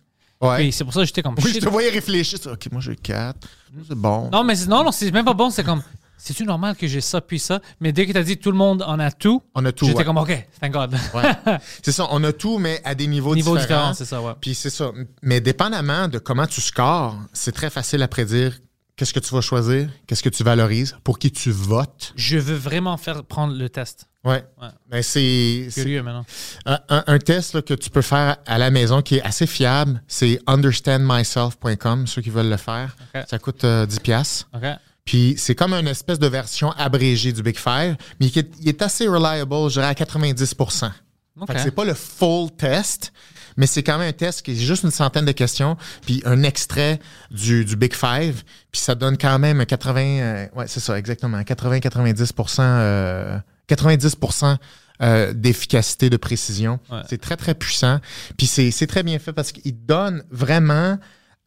Ouais. 0.41 0.71
C'est 0.73 0.85
pour 0.85 0.93
ça 0.93 1.01
que 1.01 1.07
j'étais 1.07 1.23
comme. 1.23 1.37
Oui, 1.43 1.53
je 1.55 1.61
te 1.61 1.69
voyais 1.69 1.91
réfléchir. 1.91 2.39
OK, 2.47 2.69
moi, 2.73 2.81
j'ai 2.81 2.97
quatre. 2.97 3.49
C'est 3.89 3.95
bon. 3.97 4.29
Non, 4.33 4.45
mais 4.45 4.55
non, 4.69 4.85
non, 4.85 4.93
c'est 4.93 5.11
même 5.11 5.25
pas 5.25 5.35
bon. 5.35 5.51
C'est 5.51 5.65
comme. 5.65 5.83
C'est-tu 6.19 6.45
normal 6.45 6.77
que 6.77 6.87
j'ai 6.87 7.01
ça 7.01 7.21
puis 7.21 7.41
ça? 7.41 7.59
Mais 7.81 7.91
dès 7.91 8.07
que 8.07 8.13
t'as 8.13 8.23
dit 8.23 8.37
tout 8.37 8.53
le 8.53 8.57
monde 8.57 8.83
en 8.87 9.01
a 9.01 9.11
tout, 9.11 9.43
On 9.57 9.65
a 9.65 9.73
tout. 9.73 9.87
j'étais 9.87 9.99
ouais. 9.99 10.05
comme 10.05 10.19
OK, 10.19 10.47
thank 10.61 10.71
God. 10.73 10.95
Ouais. 11.15 11.59
c'est 11.83 11.91
ça, 11.91 12.07
on 12.13 12.23
a 12.23 12.33
tout, 12.33 12.59
mais 12.59 12.81
à 12.85 12.95
des 12.95 13.09
niveaux, 13.09 13.35
Niveau 13.35 13.57
différents. 13.59 13.91
différent, 13.91 13.95
c'est 13.95 14.05
ça, 14.05 14.23
ouais. 14.23 14.33
Puis 14.41 14.55
c'est 14.55 14.71
ça. 14.71 14.93
Mais 15.23 15.41
dépendamment 15.41 16.07
de 16.07 16.19
comment 16.21 16.47
tu 16.47 16.61
scores, 16.61 17.17
c'est 17.33 17.51
très 17.51 17.71
facile 17.71 18.03
à 18.05 18.09
prédire 18.09 18.57
qu'est-ce 18.97 19.13
que 19.13 19.21
tu 19.21 19.35
vas 19.35 19.41
choisir, 19.41 19.89
qu'est-ce 20.07 20.23
que 20.23 20.29
tu 20.29 20.43
valorises, 20.45 20.97
pour 21.05 21.19
qui 21.19 21.31
tu 21.31 21.51
votes? 21.51 22.13
Je 22.17 22.39
veux 22.39 22.55
vraiment 22.57 22.97
faire 22.97 23.25
prendre 23.25 23.55
le 23.55 23.69
test. 23.69 24.07
Ouais. 24.25 24.45
Ouais. 24.61 24.69
Ben, 24.89 25.03
c'est 25.03 25.69
Curieux 25.75 26.03
maintenant. 26.03 26.25
un, 26.65 26.79
un- 26.89 27.05
un 27.09 27.19
test 27.19 27.55
là, 27.55 27.63
que 27.63 27.75
tu 27.75 27.91
peux 27.91 28.03
faire 28.03 28.37
à 28.47 28.57
la 28.59 28.71
maison 28.71 29.03
qui 29.03 29.17
est 29.17 29.23
assez 29.23 29.47
fiable. 29.49 30.01
C'est 30.07 30.39
understandmyself.com, 30.47 32.07
ceux 32.07 32.23
qui 32.23 32.31
veulent 32.31 32.49
le 32.51 32.57
faire. 32.57 32.97
Ça 33.29 33.39
coûte 33.39 33.65
euh, 33.65 33.87
10 33.87 34.01
pièces. 34.01 34.47
OK. 34.55 34.63
Puis 35.05 35.35
c'est 35.37 35.57
comme 35.57 35.73
une 35.75 35.89
espèce 35.89 36.21
de 36.21 36.29
version 36.29 36.71
abrégée 36.73 37.33
du 37.33 37.43
Big 37.43 37.59
Five, 37.59 37.97
mais 38.21 38.31
qui 38.31 38.39
est, 38.39 38.51
il 38.61 38.69
est 38.69 38.81
assez 38.83 39.09
reliable, 39.09 39.53
je 39.69 39.73
dirais 39.75 39.87
à 39.87 39.95
90 39.97 40.55
OK. 40.61 41.47
Fait 41.49 41.55
que 41.55 41.61
c'est 41.61 41.71
pas 41.73 41.85
le 41.85 41.95
full 41.95 42.51
test, 42.53 43.13
mais 43.57 43.67
c'est 43.67 43.83
quand 43.83 43.99
même 43.99 44.09
un 44.09 44.13
test 44.13 44.43
qui 44.43 44.53
est 44.53 44.57
juste 44.57 44.85
une 44.85 44.91
centaine 44.91 45.25
de 45.25 45.33
questions, 45.33 45.77
puis 46.07 46.23
un 46.25 46.43
extrait 46.43 47.01
du, 47.31 47.65
du 47.65 47.77
Big 47.77 47.95
Five, 47.95 48.43
puis 48.71 48.81
ça 48.81 48.95
donne 48.95 49.19
quand 49.19 49.39
même 49.39 49.61
un 49.61 49.65
80, 49.65 50.01
euh, 50.01 50.47
ouais, 50.55 50.67
c'est 50.69 50.81
ça, 50.81 50.99
exactement, 50.99 51.41
80-90 51.41 52.33
euh, 52.61 53.39
90% 53.69 54.57
euh, 55.03 55.33
d'efficacité, 55.33 56.11
de 56.11 56.17
précision. 56.17 56.79
Ouais. 56.91 57.01
C'est 57.09 57.21
très, 57.21 57.37
très 57.37 57.55
puissant. 57.55 57.99
Puis 58.37 58.47
c'est 58.47 58.71
c'est 58.71 58.87
très 58.87 59.03
bien 59.03 59.19
fait 59.19 59.33
parce 59.33 59.51
qu'il 59.51 59.85
donne 59.85 60.23
vraiment 60.31 60.97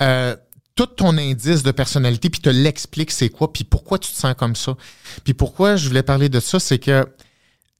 euh, 0.02 0.36
tout 0.76 0.88
ton 0.88 1.18
indice 1.18 1.64
de 1.64 1.72
personnalité, 1.72 2.30
puis 2.30 2.42
te 2.42 2.50
l'explique 2.50 3.12
c'est 3.12 3.30
quoi, 3.30 3.54
puis 3.54 3.64
pourquoi 3.64 3.98
tu 3.98 4.12
te 4.12 4.18
sens 4.18 4.36
comme 4.38 4.58
ça. 4.58 4.76
Puis 5.24 5.34
pourquoi 5.34 5.78
je 5.78 5.88
voulais 5.88 6.04
parler 6.04 6.28
de 6.28 6.42
ça, 6.42 6.60
c'est 6.60 6.80
que 6.80 7.08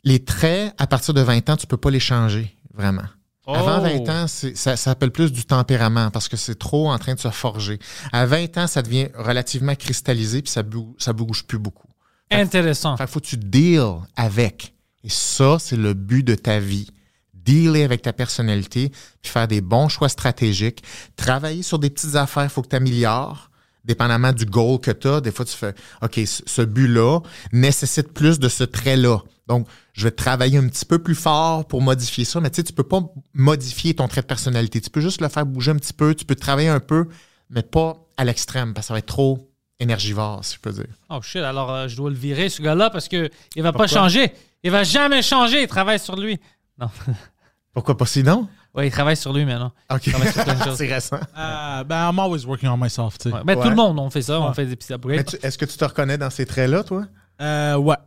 les 0.06 0.24
traits, 0.24 0.74
à 0.78 0.88
partir 0.88 1.14
de 1.14 1.20
20 1.20 1.50
ans, 1.50 1.58
tu 1.58 1.68
peux 1.68 1.78
pas 1.78 1.92
les 1.92 2.00
changer, 2.00 2.56
vraiment. 2.74 3.04
Avant 3.48 3.78
Oh. 3.80 4.04
20 4.06 4.10
ans, 4.24 4.26
ça, 4.28 4.76
s'appelle 4.76 5.12
plus 5.12 5.32
du 5.32 5.46
tempérament 5.46 6.10
parce 6.12 6.28
que 6.28 6.38
c'est 6.38 6.58
trop 6.58 6.90
en 6.92 6.98
train 6.98 7.14
de 7.14 7.20
se 7.20 7.30
forger. 7.30 7.80
À 8.12 8.26
20 8.26 8.58
ans, 8.58 8.68
ça 8.68 8.82
devient 8.82 9.10
relativement 9.16 9.76
cristallisé 9.76 10.42
puis 10.42 10.52
ça, 10.52 10.64
bou- 10.64 10.96
ça 10.98 11.14
bouge 11.14 11.44
plus 11.46 11.60
beaucoup. 11.60 11.88
Intéressant. 12.32 12.98
Fait 12.98 13.06
que 13.06 13.12
faut 13.12 13.20
que 13.20 13.26
tu 13.28 13.38
deal 13.38 13.84
avec. 14.16 14.74
Et 15.04 15.10
ça, 15.10 15.58
c'est 15.60 15.76
le 15.78 15.94
but 15.94 16.24
de 16.24 16.34
ta 16.36 16.60
vie. 16.60 16.88
Dealer 17.34 17.84
avec 17.84 18.02
ta 18.02 18.12
personnalité, 18.12 18.92
puis 19.22 19.32
faire 19.32 19.48
des 19.48 19.62
bons 19.62 19.88
choix 19.88 20.10
stratégiques. 20.10 20.82
Travailler 21.16 21.62
sur 21.62 21.78
des 21.78 21.92
petites 21.92 22.16
affaires, 22.16 22.46
il 22.46 22.50
faut 22.50 22.64
que 22.64 22.70
tu 22.70 22.76
améliores. 22.76 23.52
Dépendamment 23.86 24.34
du 24.34 24.46
goal 24.46 24.80
que 24.80 24.92
tu 24.92 25.08
as, 25.08 25.22
des 25.22 25.32
fois, 25.32 25.46
tu 25.46 25.56
fais 25.56 25.74
OK, 26.02 26.20
ce 26.26 26.62
but-là 26.64 27.20
nécessite 27.54 28.12
plus 28.14 28.40
de 28.40 28.50
ce 28.50 28.64
trait-là. 28.64 29.20
Donc, 29.48 29.68
je 29.94 30.06
vais 30.06 30.12
travailler 30.12 30.58
un 30.58 30.68
petit 30.68 30.86
peu 30.86 30.98
plus 31.00 31.14
fort 31.16 31.66
pour 31.68 31.82
modifier 31.82 32.26
ça, 32.26 32.40
mais 32.42 32.50
tu 32.50 32.56
sais, 32.58 32.64
tu 32.64 32.74
peux 32.74 32.84
pas 32.84 33.02
modifier 33.34 33.94
ton 33.94 34.08
trait 34.08 34.22
de 34.22 34.26
personnalité. 34.26 34.82
Tu 34.82 34.90
peux 34.90 35.02
juste 35.02 35.22
le 35.22 35.30
faire 35.30 35.46
bouger 35.46 35.72
un 35.72 35.76
petit 35.76 35.94
peu, 35.94 36.16
tu 36.16 36.26
peux 36.26 36.36
travailler 36.36 36.70
un 36.70 36.80
peu, 36.80 37.08
mais 37.52 37.62
pas 37.62 37.96
à 38.18 38.26
l'extrême, 38.26 38.74
parce 38.74 38.86
que 38.86 38.88
ça 38.88 38.94
va 38.96 39.00
être 39.00 39.06
trop 39.06 39.52
énergivore, 39.80 40.44
si 40.44 40.56
je 40.56 40.60
peux 40.60 40.72
dire. 40.72 40.88
Oh 41.10 41.22
shit, 41.22 41.42
alors 41.44 41.72
euh, 41.72 41.88
je 41.88 41.96
dois 41.96 42.10
le 42.10 42.16
virer, 42.16 42.50
ce 42.50 42.62
gars-là, 42.64 42.90
parce 42.90 43.08
que 43.08 43.30
il 43.56 43.62
va 43.62 43.72
Pourquoi? 43.72 43.86
pas 43.88 43.94
changer. 43.94 44.34
Il 44.64 44.72
va 44.72 44.84
jamais 44.84 45.22
changer. 45.22 45.62
Il 45.62 45.68
travaille 45.68 46.00
sur 46.00 46.16
lui. 46.16 46.40
Non. 46.80 46.90
Pourquoi 47.74 47.96
pas 47.98 48.06
sinon? 48.08 48.48
Ouais, 48.76 48.88
il 48.88 48.92
travaille 48.92 49.16
sur 49.16 49.32
lui 49.32 49.46
maintenant. 49.46 49.72
OK. 49.90 50.02
C'est 50.76 50.94
récent. 50.94 51.16
Uh, 51.36 51.84
but 51.86 51.94
I'm 51.96 52.20
always 52.20 52.46
working 52.46 52.68
on 52.70 52.78
myself. 52.78 53.16
Ouais. 53.26 53.32
Ben, 53.46 53.56
Tout 53.56 53.62
Ouais. 53.62 53.70
le 53.70 53.76
monde, 53.76 53.98
on 54.00 54.10
fait 54.10 54.22
ça. 54.22 54.40
On 54.42 54.50
Ouais. 54.50 54.54
fait 54.54 54.66
des 54.66 54.76
petits 54.76 54.92
upgrades. 54.94 55.26
Est-ce 55.42 55.58
que 55.58 55.66
tu 55.66 55.78
te 55.78 55.86
reconnais 55.86 56.18
dans 56.18 56.30
ces 56.30 56.46
traits-là, 56.46 56.84
toi? 56.84 57.06
Uh, 57.42 57.76
what? 57.78 58.00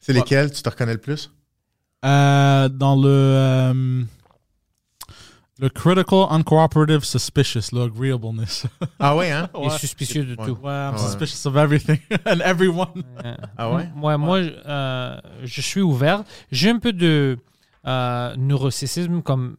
C'est 0.00 0.12
Ouais. 0.12 0.18
lesquels 0.18 0.50
tu 0.52 0.62
te 0.62 0.68
reconnais 0.68 0.94
le 0.94 0.98
plus? 1.00 1.30
Uh, 2.04 2.68
dans 2.70 2.96
le, 2.96 3.68
um, 3.70 4.06
le 5.58 5.68
critical, 5.68 6.26
uncooperative, 6.30 7.04
suspicious, 7.04 7.70
le 7.72 7.82
agreeableness. 7.82 8.66
Ah 8.98 9.14
ouais, 9.14 9.30
hein? 9.30 9.48
Il 9.60 9.66
est 9.66 9.78
suspicieux 9.78 10.24
de 10.24 10.30
Ouais. 10.40 10.46
tout. 10.46 10.58
well, 10.62 10.72
I'm 10.72 10.94
Ouais. 10.94 10.98
suspicious 10.98 11.46
of 11.46 11.56
everything 11.56 11.98
and 12.26 12.40
everyone. 12.44 13.04
Euh, 13.24 13.36
Ah 13.58 13.70
ouais? 13.70 13.88
Ouais, 14.00 14.16
moi, 14.16 14.38
euh, 14.38 15.20
je 15.44 15.60
suis 15.60 15.82
ouvert. 15.82 16.24
J'ai 16.50 16.70
un 16.70 16.78
peu 16.78 16.92
de 16.94 17.38
euh, 17.86 18.34
neuroticisme, 18.36 19.20
comme 19.22 19.56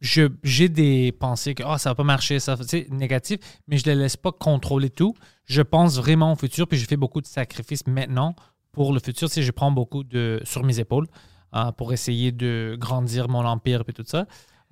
j'ai 0.00 0.68
des 0.68 1.12
pensées 1.12 1.54
que 1.54 1.62
ah 1.66 1.78
ça 1.78 1.90
va 1.90 1.94
pas 1.94 2.04
marcher, 2.04 2.38
ça, 2.40 2.56
sais, 2.62 2.86
négatif, 2.90 3.38
mais 3.66 3.78
je 3.78 3.84
les 3.84 3.94
laisse 3.94 4.16
pas 4.16 4.32
contrôler 4.32 4.90
tout. 4.90 5.14
Je 5.46 5.62
pense 5.62 5.96
vraiment 5.96 6.32
au 6.32 6.36
futur, 6.36 6.68
puis 6.68 6.78
je 6.78 6.86
fais 6.86 6.96
beaucoup 6.96 7.20
de 7.20 7.26
sacrifices 7.26 7.86
maintenant 7.86 8.34
pour 8.72 8.92
le 8.92 9.00
futur. 9.00 9.28
Tu 9.28 9.34
sais, 9.34 9.42
je 9.42 9.50
prends 9.50 9.72
beaucoup 9.72 10.04
de 10.04 10.40
sur 10.44 10.62
mes 10.62 10.78
épaules 10.78 11.06
euh, 11.54 11.72
pour 11.72 11.92
essayer 11.92 12.30
de 12.32 12.76
grandir 12.78 13.28
mon 13.28 13.44
empire 13.44 13.82
et 13.88 13.92
tout 13.92 14.04
ça. 14.06 14.18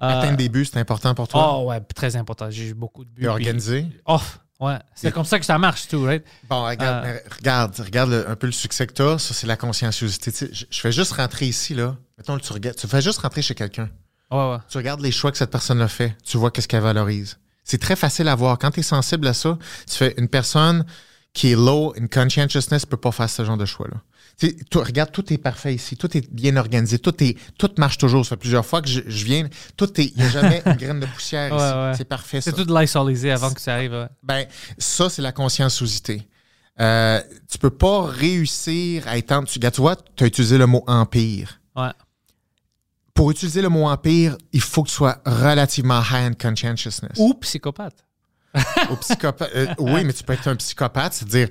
Euh, 0.03 0.09
Atteindre 0.21 0.37
des 0.37 0.49
buts, 0.51 0.67
c'est 0.67 0.79
important 0.79 1.15
pour 1.15 1.27
toi? 1.27 1.57
Oh 1.59 1.69
ouais, 1.71 1.81
très 1.81 2.17
important. 2.17 2.51
J'ai 2.51 2.69
eu 2.69 2.75
beaucoup 2.75 3.05
de 3.05 3.09
buts. 3.11 3.23
Puis- 3.23 3.27
organisé? 3.29 3.87
Oh, 4.05 4.21
ouais. 4.61 4.77
C'est 4.95 5.11
comme 5.11 5.25
ça 5.25 5.39
que 5.41 5.47
ça 5.47 5.57
marche, 5.59 5.89
tout, 5.89 6.05
right? 6.05 6.23
Bon, 6.51 6.65
regarde, 6.67 7.07
Euh. 7.07 7.19
regarde, 7.39 7.75
regarde 7.81 8.11
le- 8.11 8.29
un 8.29 8.37
peu 8.37 8.47
le 8.47 8.53
succès 8.53 8.87
que 8.87 8.93
tu 8.93 9.01
as. 9.03 9.19
Ça, 9.19 9.33
c'est 9.33 9.47
la 9.47 9.57
conscienciosité. 9.57 10.31
Tu 10.31 10.37
sais, 10.37 10.51
je, 10.53 10.67
je 10.71 10.81
fais 10.81 10.93
juste 10.93 11.13
rentrer 11.13 11.47
ici, 11.47 11.73
là. 11.75 11.97
Mettons, 12.19 12.39
tu, 12.39 12.53
regardes, 12.53 12.77
tu 12.77 12.87
fais 12.87 13.01
juste 13.01 13.21
rentrer 13.21 13.41
chez 13.41 13.55
quelqu'un. 13.55 13.89
Ouais, 14.31 14.51
ouais. 14.53 14.59
Tu 14.69 14.77
regardes 14.79 15.01
les 15.01 15.13
choix 15.13 15.31
que 15.33 15.39
cette 15.39 15.51
personne 15.51 15.81
a 15.81 15.89
fait. 15.89 16.17
Tu 16.25 16.37
vois 16.37 16.51
qu'est-ce 16.51 16.69
qu'elle 16.69 16.83
valorise. 16.83 17.39
C'est 17.65 17.81
très 17.81 17.97
facile 17.97 18.29
à 18.29 18.35
voir. 18.35 18.59
Quand 18.59 18.71
tu 18.71 18.81
es 18.81 18.83
sensible 18.83 19.27
à 19.27 19.35
ça, 19.35 19.59
tu 19.91 19.97
fais 19.97 20.15
une 20.19 20.29
personne 20.29 20.85
qui 21.33 21.53
est 21.53 21.55
low 21.57 21.93
in 22.01 22.07
conscientiousness 22.07 22.87
peut 22.87 22.97
pas 22.97 23.13
faire 23.13 23.29
ce 23.29 23.45
genre 23.45 23.57
de 23.57 23.67
choix-là. 23.67 23.97
Tu 24.39 24.79
regarde, 24.79 25.13
tout 25.13 25.33
est 25.33 25.39
parfait 25.39 25.75
ici. 25.75 25.97
Tout 25.97 26.15
est 26.17 26.31
bien 26.33 26.57
organisé. 26.57 26.99
Tout, 26.99 27.23
est, 27.25 27.37
tout 27.59 27.71
marche 27.79 27.97
toujours. 27.99 28.25
Ça 28.25 28.31
fait 28.31 28.37
plusieurs 28.37 28.67
fois 28.67 28.83
que 28.83 28.89
je, 28.89 29.01
je 29.07 29.25
viens. 29.25 29.49
Tout 29.77 29.99
est. 30.01 30.07
Il 30.15 30.17
n'y 30.19 30.25
a 30.25 30.29
jamais 30.29 30.63
une 30.67 30.75
graine 30.75 31.01
de 31.01 31.07
poussière 31.07 31.51
Ouais, 31.55 31.57
ici. 31.59 31.75
ouais. 31.77 31.93
C'est 31.97 32.05
parfait. 32.05 32.41
C'est 32.41 32.53
tout 32.53 32.67
lysolisé 32.69 33.31
avant 33.33 33.51
que 33.53 33.61
ça 33.61 33.75
arrive. 33.75 33.93
ouais. 33.93 34.09
Ben, 34.23 34.47
ça, 34.79 35.09
c'est 35.09 35.23
la 35.23 35.33
conscienciosité. 35.33 36.29
Euh, 36.81 37.21
tu 37.51 37.57
peux 37.59 37.71
pas 37.71 38.05
réussir 38.07 39.09
à 39.09 39.17
étendre. 39.17 39.49
Tu, 39.49 39.59
regarde, 39.59 39.75
tu 39.75 39.81
vois, 39.81 39.97
tu 39.97 40.25
as 40.25 40.27
utilisé 40.27 40.59
le 40.59 40.67
mot 40.67 40.85
empire. 40.87 41.59
Pour 43.17 43.31
utiliser 43.31 43.63
le 43.63 43.69
mot 43.69 43.89
empire, 43.89 44.37
il 44.53 44.61
faut 44.61 44.85
que 44.85 44.89
tu 44.89 44.95
sois 44.95 45.19
relativement 45.27 46.01
high 46.01 46.31
in 46.31 46.35
conscientiousness. 46.35 47.13
Ou 47.17 47.35
psychopathe. 47.35 48.05
Psychopathe. 49.01 49.51
euh, 49.55 49.67
oui, 49.79 50.05
mais 50.05 50.13
tu 50.13 50.23
peux 50.23 50.35
être 50.35 50.47
un 50.49 50.57
psychopathe, 50.57 51.15
c'est-à-dire. 51.15 51.49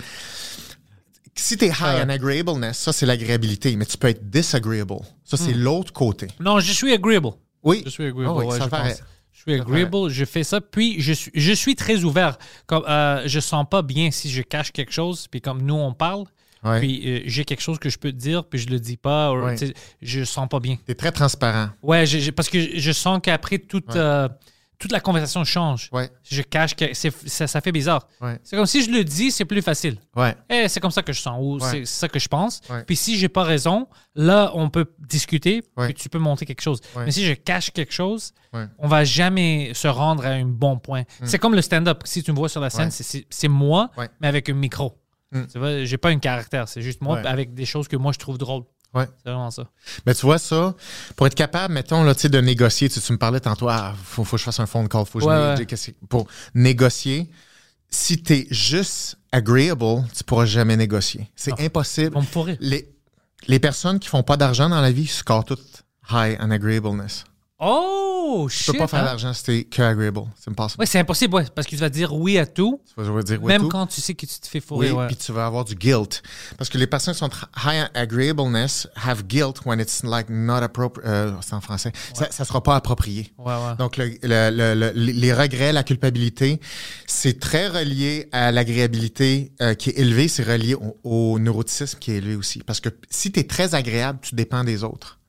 Si 1.38 1.58
tu 1.58 1.66
es 1.66 1.68
high 1.68 2.02
in 2.02 2.10
agreeableness, 2.10 2.78
ça 2.78 2.94
c'est 2.94 3.06
l'agréabilité, 3.06 3.76
mais 3.76 3.86
tu 3.86 3.98
peux 3.98 4.08
être 4.08 4.30
disagreeable. 4.30 5.00
Ça 5.26 5.36
c'est 5.36 5.54
l'autre 5.54 5.92
côté. 5.92 6.28
Non, 6.40 6.60
je 6.60 6.72
suis 6.72 6.94
agreeable. 6.94 7.32
Oui. 7.62 7.82
Je 7.84 7.90
suis 7.90 8.06
agreeable. 8.06 8.36
Oui, 8.38 8.46
ouais, 8.46 8.58
ça 8.58 8.66
je 8.66 8.70
paraît. 8.70 8.90
pense. 8.92 9.04
Je 9.34 9.42
suis 9.42 9.54
agreeable, 9.60 10.10
je 10.10 10.24
fais 10.26 10.44
ça, 10.44 10.62
puis 10.62 11.02
je 11.02 11.12
suis, 11.12 11.32
je 11.36 11.52
suis 11.52 11.76
très 11.76 12.04
ouvert. 12.04 12.38
Comme, 12.68 12.84
euh, 12.88 13.24
je 13.26 13.40
sens 13.40 13.66
pas 13.70 13.82
bien 13.82 14.12
si 14.12 14.30
je 14.30 14.42
cache 14.42 14.72
quelque 14.72 14.94
chose, 14.94 15.28
puis 15.28 15.42
comme 15.42 15.62
nous 15.62 15.76
on 15.76 15.94
parle, 15.94 16.24
Ouais. 16.66 16.80
puis 16.80 17.02
euh, 17.06 17.22
j'ai 17.26 17.46
quelque 17.46 17.62
chose 17.62 17.80
que 17.80 17.90
je 17.90 17.98
peux 17.98 18.12
te 18.12 18.18
dire, 18.18 18.44
puis 18.46 18.60
je 18.60 18.68
le 18.70 18.80
dis 18.80 18.98
pas, 18.98 19.32
ou, 19.32 19.46
Ouais. 19.46 19.56
tu 19.56 19.68
sais, 19.68 19.74
je 20.02 20.24
sens 20.24 20.48
pas 20.50 20.60
bien. 20.60 20.78
Tu 20.86 20.92
es 20.92 20.96
très 20.96 21.12
transparent. 21.12 21.70
Ouais, 21.84 22.06
parce 22.36 22.50
que 22.50 22.78
je, 22.78 22.92
sens 22.92 23.20
qu'après 23.22 23.60
tout, 23.60 23.84
euh, 23.96 24.28
tout 24.28 24.34
toute 24.78 24.92
la 24.92 25.00
conversation 25.00 25.42
change. 25.46 25.88
Ouais. 25.94 26.10
Je 26.30 26.42
cache, 26.42 26.76
que 26.76 26.94
ça, 26.94 27.48
ça 27.48 27.62
fait 27.62 27.72
bizarre. 27.72 28.10
Ouais. 28.20 28.38
C'est 28.44 28.58
comme 28.58 28.66
si 28.66 28.84
je 28.84 28.92
le 28.92 29.06
dis, 29.06 29.32
c'est 29.32 29.46
plus 29.46 29.62
facile. 29.62 29.98
Ouais. 30.18 30.36
Eh, 30.50 30.68
c'est 30.68 30.82
comme 30.82 30.92
ça 30.92 31.02
que 31.02 31.14
je 31.14 31.22
sens 31.22 31.38
ou 31.40 31.54
Ouais. 31.64 31.70
c'est 31.72 31.86
ça 31.86 32.10
que 32.10 32.20
je 32.20 32.28
pense. 32.28 32.60
Ouais. 32.70 32.84
Puis 32.84 32.98
si 32.98 33.18
j'ai 33.18 33.30
pas 33.30 33.44
raison, 33.44 33.88
là, 34.16 34.52
on 34.54 34.70
peut 34.70 34.86
discuter 35.00 35.64
Ouais. 35.78 35.86
puis 35.86 35.94
tu 35.94 36.10
peux 36.10 36.20
montrer 36.20 36.46
quelque 36.46 36.62
chose. 36.62 36.82
Ouais. 36.94 37.06
Mais 37.06 37.12
si 37.12 37.24
je 37.26 37.32
cache 37.34 37.72
quelque 37.72 37.94
chose, 37.94 38.34
Ouais. 38.52 38.66
on 38.78 38.90
va 38.90 39.06
jamais 39.06 39.72
se 39.74 39.88
rendre 39.88 40.26
à 40.26 40.32
un 40.32 40.46
bon 40.46 40.78
point. 40.78 41.04
C'est 41.24 41.40
comme 41.40 41.56
le 41.56 41.62
stand-up. 41.62 42.02
Si 42.04 42.22
tu 42.22 42.32
me 42.34 42.36
vois 42.38 42.50
sur 42.50 42.60
la 42.60 42.70
scène, 42.70 42.90
Ouais. 42.90 43.24
c'est- 43.30 43.48
moi, 43.48 43.92
Ouais. 43.98 44.10
mais 44.20 44.28
avec 44.28 44.50
un 44.50 44.54
micro. 44.56 44.98
Mm. 45.36 45.46
Tu 45.52 45.60
vois, 45.60 45.84
j'ai 45.84 45.98
pas 45.98 46.10
un 46.10 46.20
caractère. 46.20 46.68
C'est 46.68 46.82
juste 46.82 47.02
moi 47.02 47.18
Ouais. 47.18 47.28
avec 47.28 47.54
des 47.54 47.66
choses 47.66 47.88
que 47.88 47.96
moi 47.98 48.12
je 48.14 48.20
trouve 48.20 48.38
drôles. 48.38 48.64
Ouais. 48.94 49.08
C'est 49.24 49.30
vraiment 49.30 49.52
ça. 49.52 49.70
Mais 50.06 50.16
tu 50.16 50.22
vois 50.26 50.38
ça, 50.38 50.74
pour 51.18 51.28
être 51.28 51.36
capable, 51.36 51.74
mettons, 51.74 52.04
là, 52.04 52.14
de 52.14 52.40
négocier, 52.42 52.88
tu, 52.90 53.00
me 53.12 53.18
parlais 53.18 53.42
tantôt, 53.42 53.68
ah, 53.68 53.94
faut, 54.02 54.24
faut 54.24 54.38
que 54.38 54.40
je 54.40 54.46
fasse 54.46 54.60
un 54.62 54.66
phone 54.66 54.88
call, 54.88 55.06
faut 55.06 55.20
que 55.20 55.26
je 55.26 55.30
Ouais, 55.30 55.36
né- 55.54 55.60
ouais. 55.60 55.66
qu'est-ce 55.66 55.92
que- 55.92 56.06
pour 56.08 56.28
négocier. 56.54 57.30
Si 57.90 58.24
tu 58.24 58.34
es 58.34 58.48
juste 58.50 59.18
agreeable, 59.34 60.04
tu 60.16 60.24
pourras 60.24 60.46
jamais 60.46 60.78
négocier. 60.78 61.30
C'est 61.36 61.52
Non. 61.52 61.66
impossible. 61.66 62.16
On. 62.18 62.46
Les, 62.62 62.90
les 63.48 63.60
personnes 63.60 64.00
qui 64.00 64.08
font 64.08 64.24
pas 64.24 64.38
d'argent 64.38 64.70
dans 64.70 64.82
la 64.82 64.92
vie 64.92 65.08
scorent 65.08 65.46
toutes 65.46 65.84
high 66.10 66.38
on 66.40 66.50
agreeableness. 66.52 67.26
Oh, 67.58 68.48
Tu 68.50 68.58
shit. 68.58 68.74
peux 68.74 68.80
pas 68.80 68.88
faire 68.88 69.00
hein? 69.00 69.06
d'argent 69.06 69.32
si 69.34 69.44
t'es 69.44 69.64
que 69.64 69.82
agreeable. 69.82 70.24
C'est 70.38 70.50
impossible. 70.52 70.82
Ouais, 70.82 70.86
c'est 70.86 71.00
impossible, 71.00 71.36
ouais, 71.36 71.46
parce 71.56 71.66
que 71.66 71.72
tu 71.72 71.78
vas 71.78 71.88
dire 71.90 72.14
oui 72.14 72.38
à 72.38 72.46
tout, 72.46 72.82
Tu 72.86 73.02
vas 73.02 73.24
dire 73.24 73.42
oui, 73.42 73.48
même 73.48 73.62
tout. 73.62 73.70
quand 73.70 73.88
tu 73.88 74.02
sais 74.02 74.14
que 74.14 74.26
tu 74.26 74.40
te 74.40 74.48
fais 74.48 74.60
fourrer. 74.60 74.92
Oui, 74.92 74.98
ouais. 74.98 75.08
puis 75.08 75.16
tu 75.16 75.32
vas 75.32 75.46
avoir 75.46 75.64
du 75.64 75.74
guilt. 75.74 76.22
Parce 76.58 76.70
que 76.70 76.78
les 76.78 76.86
personnes 76.86 77.14
qui 77.14 77.20
sont 77.22 77.30
high 77.66 77.88
agreeableness 77.94 78.90
have 79.02 79.24
guilt 79.24 79.66
when 79.66 79.80
it's 79.80 80.04
like 80.04 80.28
not 80.30 80.56
appropriate. 80.64 81.08
Euh, 81.10 81.32
c'est 81.42 81.54
en 81.54 81.62
français. 81.62 81.94
Ça, 82.14 82.28
ça 82.30 82.44
sera 82.44 82.62
pas 82.62 82.76
approprié. 82.76 83.32
Ouais, 83.38 83.54
ouais. 83.54 83.76
Donc, 83.80 83.96
le- 83.96 84.18
le- 84.22 84.50
le- 84.52 84.92
le- 84.94 85.12
les 85.12 85.34
regrets, 85.34 85.72
la 85.72 85.84
culpabilité, 85.84 86.60
c'est 87.08 87.40
très 87.40 87.70
relié 87.70 88.28
à 88.34 88.52
l'agréabilité 88.52 89.54
euh, 89.62 89.76
qui 89.76 89.92
est 89.92 90.00
élevée, 90.00 90.28
c'est 90.28 90.44
relié 90.44 90.76
au, 90.76 90.98
au 91.06 91.40
neuroticisme 91.40 92.00
qui 92.00 92.12
est 92.12 92.16
élevé 92.18 92.36
aussi. 92.36 92.60
Parce 92.64 92.82
que 92.82 92.90
si 93.10 93.32
tu 93.32 93.40
es 93.40 93.44
très 93.46 93.76
agréable, 93.76 94.20
tu 94.22 94.36
dépends 94.36 94.66
des 94.66 94.84
autres. 94.84 95.20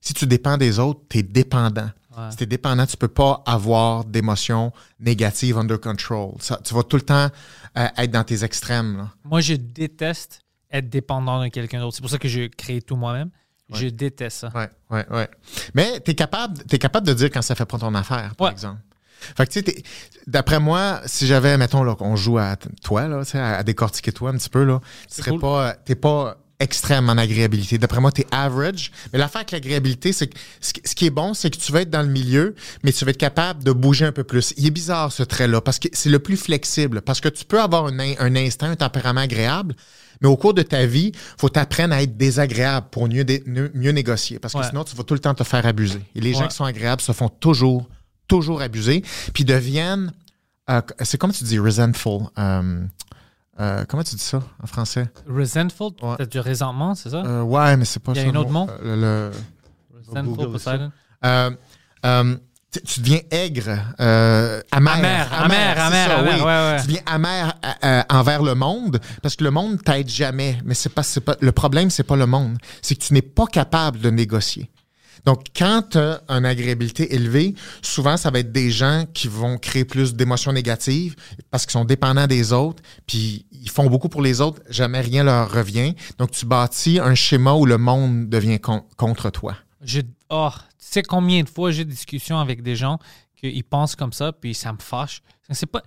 Si 0.00 0.14
tu 0.14 0.26
dépends 0.26 0.56
des 0.56 0.78
autres, 0.78 1.00
tu 1.08 1.18
es 1.18 1.22
dépendant. 1.22 1.90
Ouais. 2.16 2.30
Si 2.30 2.38
tu 2.38 2.42
es 2.44 2.46
dépendant, 2.46 2.86
tu 2.86 2.96
peux 2.96 3.08
pas 3.08 3.42
avoir 3.46 4.04
d'émotions 4.04 4.72
négatives 4.98 5.56
under 5.58 5.78
control. 5.80 6.32
Ça, 6.40 6.58
tu 6.64 6.74
vas 6.74 6.82
tout 6.82 6.96
le 6.96 7.02
temps 7.02 7.28
euh, 7.78 7.86
être 7.96 8.10
dans 8.10 8.24
tes 8.24 8.42
extrêmes. 8.44 8.96
là. 8.96 9.08
Moi, 9.24 9.40
je 9.40 9.54
déteste 9.54 10.40
être 10.72 10.88
dépendant 10.88 11.42
de 11.42 11.48
quelqu'un 11.48 11.80
d'autre. 11.80 11.96
C'est 11.96 12.00
pour 12.02 12.10
ça 12.10 12.18
que 12.18 12.28
je 12.28 12.46
crée 12.48 12.80
tout 12.82 12.96
moi-même. 12.96 13.30
Je 13.72 13.86
déteste 13.86 14.38
ça. 14.38 14.52
Ouais, 14.52 14.68
ouais, 14.90 15.06
ouais. 15.10 15.28
Mais 15.74 16.00
tu 16.00 16.10
es 16.10 16.14
capable, 16.16 16.58
t'es 16.64 16.78
capable 16.78 17.06
de 17.06 17.12
dire 17.14 17.30
quand 17.30 17.42
ça 17.42 17.54
fait 17.54 17.64
pas 17.66 17.78
ton 17.78 17.94
affaire, 17.94 18.34
par 18.34 18.46
Ouais. 18.48 18.52
exemple. 18.52 18.80
Fait 19.36 19.46
que, 19.46 19.52
tu 19.52 19.58
sais, 19.60 19.62
t'es- 19.62 19.82
d'après 20.26 20.58
moi, 20.58 21.02
si 21.06 21.24
j'avais, 21.26 21.56
mettons, 21.56 21.84
là, 21.84 21.94
qu'on 21.94 22.16
joue 22.16 22.38
à 22.38 22.56
toi, 22.82 23.06
là, 23.06 23.22
à, 23.34 23.56
à 23.58 23.62
décortiquer 23.62 24.10
toi 24.10 24.30
un 24.30 24.38
petit 24.38 24.48
peu, 24.48 24.64
là, 24.64 24.80
tu 25.08 25.16
serais 25.20 25.30
cool. 25.32 25.40
pas, 25.40 25.74
t'es 25.74 25.94
pas 25.94 26.38
extrême 26.60 27.08
en 27.08 27.16
agréabilité. 27.18 27.78
D'après 27.78 28.00
moi, 28.00 28.12
t'es 28.12 28.26
average. 28.30 28.92
Mais 29.12 29.18
l'affaire 29.18 29.40
avec 29.40 29.50
l'agréabilité, 29.52 30.12
c'est 30.12 30.28
que 30.28 30.38
ce 30.60 30.94
qui- 30.94 31.06
est 31.06 31.10
bon, 31.10 31.34
c'est 31.34 31.50
que 31.50 31.56
tu 31.58 31.72
vas 31.72 31.80
être 31.80 31.90
dans 31.90 32.02
le 32.02 32.08
milieu, 32.08 32.54
mais 32.84 32.92
tu 32.92 33.04
vas 33.04 33.10
être 33.10 33.16
capable 33.16 33.64
de 33.64 33.72
bouger 33.72 34.04
un 34.04 34.12
peu 34.12 34.22
plus. 34.24 34.52
Il 34.56 34.66
est 34.66 34.70
bizarre, 34.70 35.10
ce 35.10 35.22
trait-là, 35.22 35.60
parce 35.60 35.78
que 35.78 35.88
c'est 35.92 36.10
le 36.10 36.18
plus 36.18 36.36
flexible. 36.36 37.00
Parce 37.00 37.20
que 37.20 37.28
tu 37.28 37.44
peux 37.44 37.60
avoir 37.60 37.86
un, 37.86 37.98
un 37.98 38.36
instinct, 38.36 38.70
un 38.70 38.76
tempérament 38.76 39.22
agréable, 39.22 39.74
mais 40.20 40.28
au 40.28 40.36
cours 40.36 40.52
de 40.54 40.62
ta 40.62 40.84
vie, 40.86 41.12
faut 41.38 41.48
t'apprendre 41.48 41.94
à 41.94 42.02
être 42.02 42.16
désagréable 42.18 42.88
pour 42.90 43.08
mieux, 43.08 43.24
dé- 43.24 43.42
mieux, 43.46 43.90
négocier. 43.92 44.38
Parce 44.38 44.52
que 44.54 44.58
Ouais. 44.58 44.66
sinon, 44.68 44.84
tu 44.84 44.94
vas 44.94 45.02
tout 45.02 45.14
le 45.14 45.20
temps 45.20 45.34
te 45.34 45.44
faire 45.44 45.64
abuser. 45.64 46.00
Et 46.14 46.20
les 46.20 46.34
gens 46.34 46.46
qui 46.46 46.54
sont 46.56 46.64
agréables 46.64 47.00
se 47.00 47.12
font 47.12 47.30
toujours, 47.30 47.88
toujours 48.28 48.60
abuser, 48.60 49.02
puis 49.32 49.44
deviennent, 49.44 50.12
euh, 50.68 50.82
c'est 51.02 51.16
comme 51.18 51.32
tu 51.32 51.42
dis, 51.44 51.58
resentful. 51.58 52.24
Euh, 52.38 52.84
euh, 53.60 53.84
comment 53.88 54.02
tu 54.02 54.14
dis 54.16 54.22
ça 54.22 54.40
en 54.62 54.66
français? 54.66 55.08
Resentful, 55.28 55.90
Ouais. 56.02 56.16
t'as 56.18 56.26
du 56.26 56.40
résentement, 56.40 56.94
c'est 56.94 57.10
ça? 57.10 57.18
Euh, 57.24 57.42
ouais, 57.42 57.76
mais 57.76 57.84
c'est 57.84 58.02
pas 58.02 58.12
Il 58.12 58.18
y 58.18 58.20
a 58.20 58.24
ça. 58.24 58.30
un 58.30 58.34
autre 58.36 58.50
mot? 58.50 58.66
Euh, 58.84 59.30
le- 59.30 60.00
Resentful, 60.08 60.44
ça. 60.58 60.72
Poseidon. 60.72 60.92
euh, 61.24 61.50
euh, 62.06 62.36
tu 62.86 63.00
deviens 63.00 63.20
aigre, 63.32 63.78
euh, 64.00 64.60
amer. 64.70 64.92
Amer, 64.96 65.32
amer, 65.32 65.74
c'est 65.74 65.80
amer, 65.80 66.06
ça, 66.08 66.18
amer, 66.18 66.34
oui. 66.34 66.40
ouais, 66.40 66.44
ouais. 66.46 66.76
Tu 66.80 66.86
deviens 66.86 67.02
amer 67.06 67.54
euh, 67.84 68.02
envers 68.10 68.42
le 68.44 68.54
monde 68.54 69.00
parce 69.22 69.34
que 69.36 69.42
le 69.44 69.50
monde 69.50 69.82
t'aide 69.82 70.08
jamais. 70.08 70.58
Mais 70.64 70.74
c'est 70.74 70.88
pas, 70.88 71.02
c'est 71.02 71.20
pas, 71.20 71.34
le 71.40 71.50
problème, 71.52 71.90
c'est 71.90 72.04
pas 72.04 72.16
le 72.16 72.26
monde. 72.26 72.58
C'est 72.80 72.94
que 72.94 73.02
tu 73.04 73.12
n'es 73.12 73.22
pas 73.22 73.46
capable 73.46 73.98
de 73.98 74.10
négocier. 74.10 74.70
Donc, 75.24 75.46
quand 75.56 75.82
tu 75.90 75.98
as 75.98 76.22
une 76.28 76.44
agréabilité 76.46 77.14
élevée, 77.14 77.54
souvent, 77.82 78.16
ça 78.16 78.30
va 78.30 78.38
être 78.40 78.52
des 78.52 78.70
gens 78.70 79.04
qui 79.12 79.28
vont 79.28 79.58
créer 79.58 79.84
plus 79.84 80.14
d'émotions 80.14 80.52
négatives 80.52 81.14
parce 81.50 81.64
qu'ils 81.66 81.72
sont 81.72 81.84
dépendants 81.84 82.26
des 82.26 82.52
autres, 82.52 82.82
puis 83.06 83.46
ils 83.52 83.70
font 83.70 83.88
beaucoup 83.88 84.08
pour 84.08 84.22
les 84.22 84.40
autres, 84.40 84.60
jamais 84.70 85.00
rien 85.00 85.24
leur 85.24 85.50
revient. 85.52 85.94
Donc, 86.18 86.30
tu 86.30 86.46
bâtis 86.46 86.98
un 86.98 87.14
schéma 87.14 87.52
où 87.54 87.66
le 87.66 87.78
monde 87.78 88.28
devient 88.28 88.58
con- 88.60 88.84
contre 88.96 89.30
toi. 89.30 89.56
Je, 89.82 90.00
oh, 90.30 90.50
tu 90.52 90.64
sais 90.78 91.02
combien 91.02 91.42
de 91.42 91.48
fois 91.48 91.70
j'ai 91.70 91.84
des 91.84 91.92
discussions 91.92 92.38
avec 92.38 92.62
des 92.62 92.76
gens 92.76 92.98
qu'ils 93.36 93.64
pensent 93.64 93.96
comme 93.96 94.12
ça, 94.12 94.32
puis 94.32 94.54
ça 94.54 94.72
me 94.72 94.78
fâche. 94.78 95.22
C'est 95.50 95.66
pas. 95.66 95.82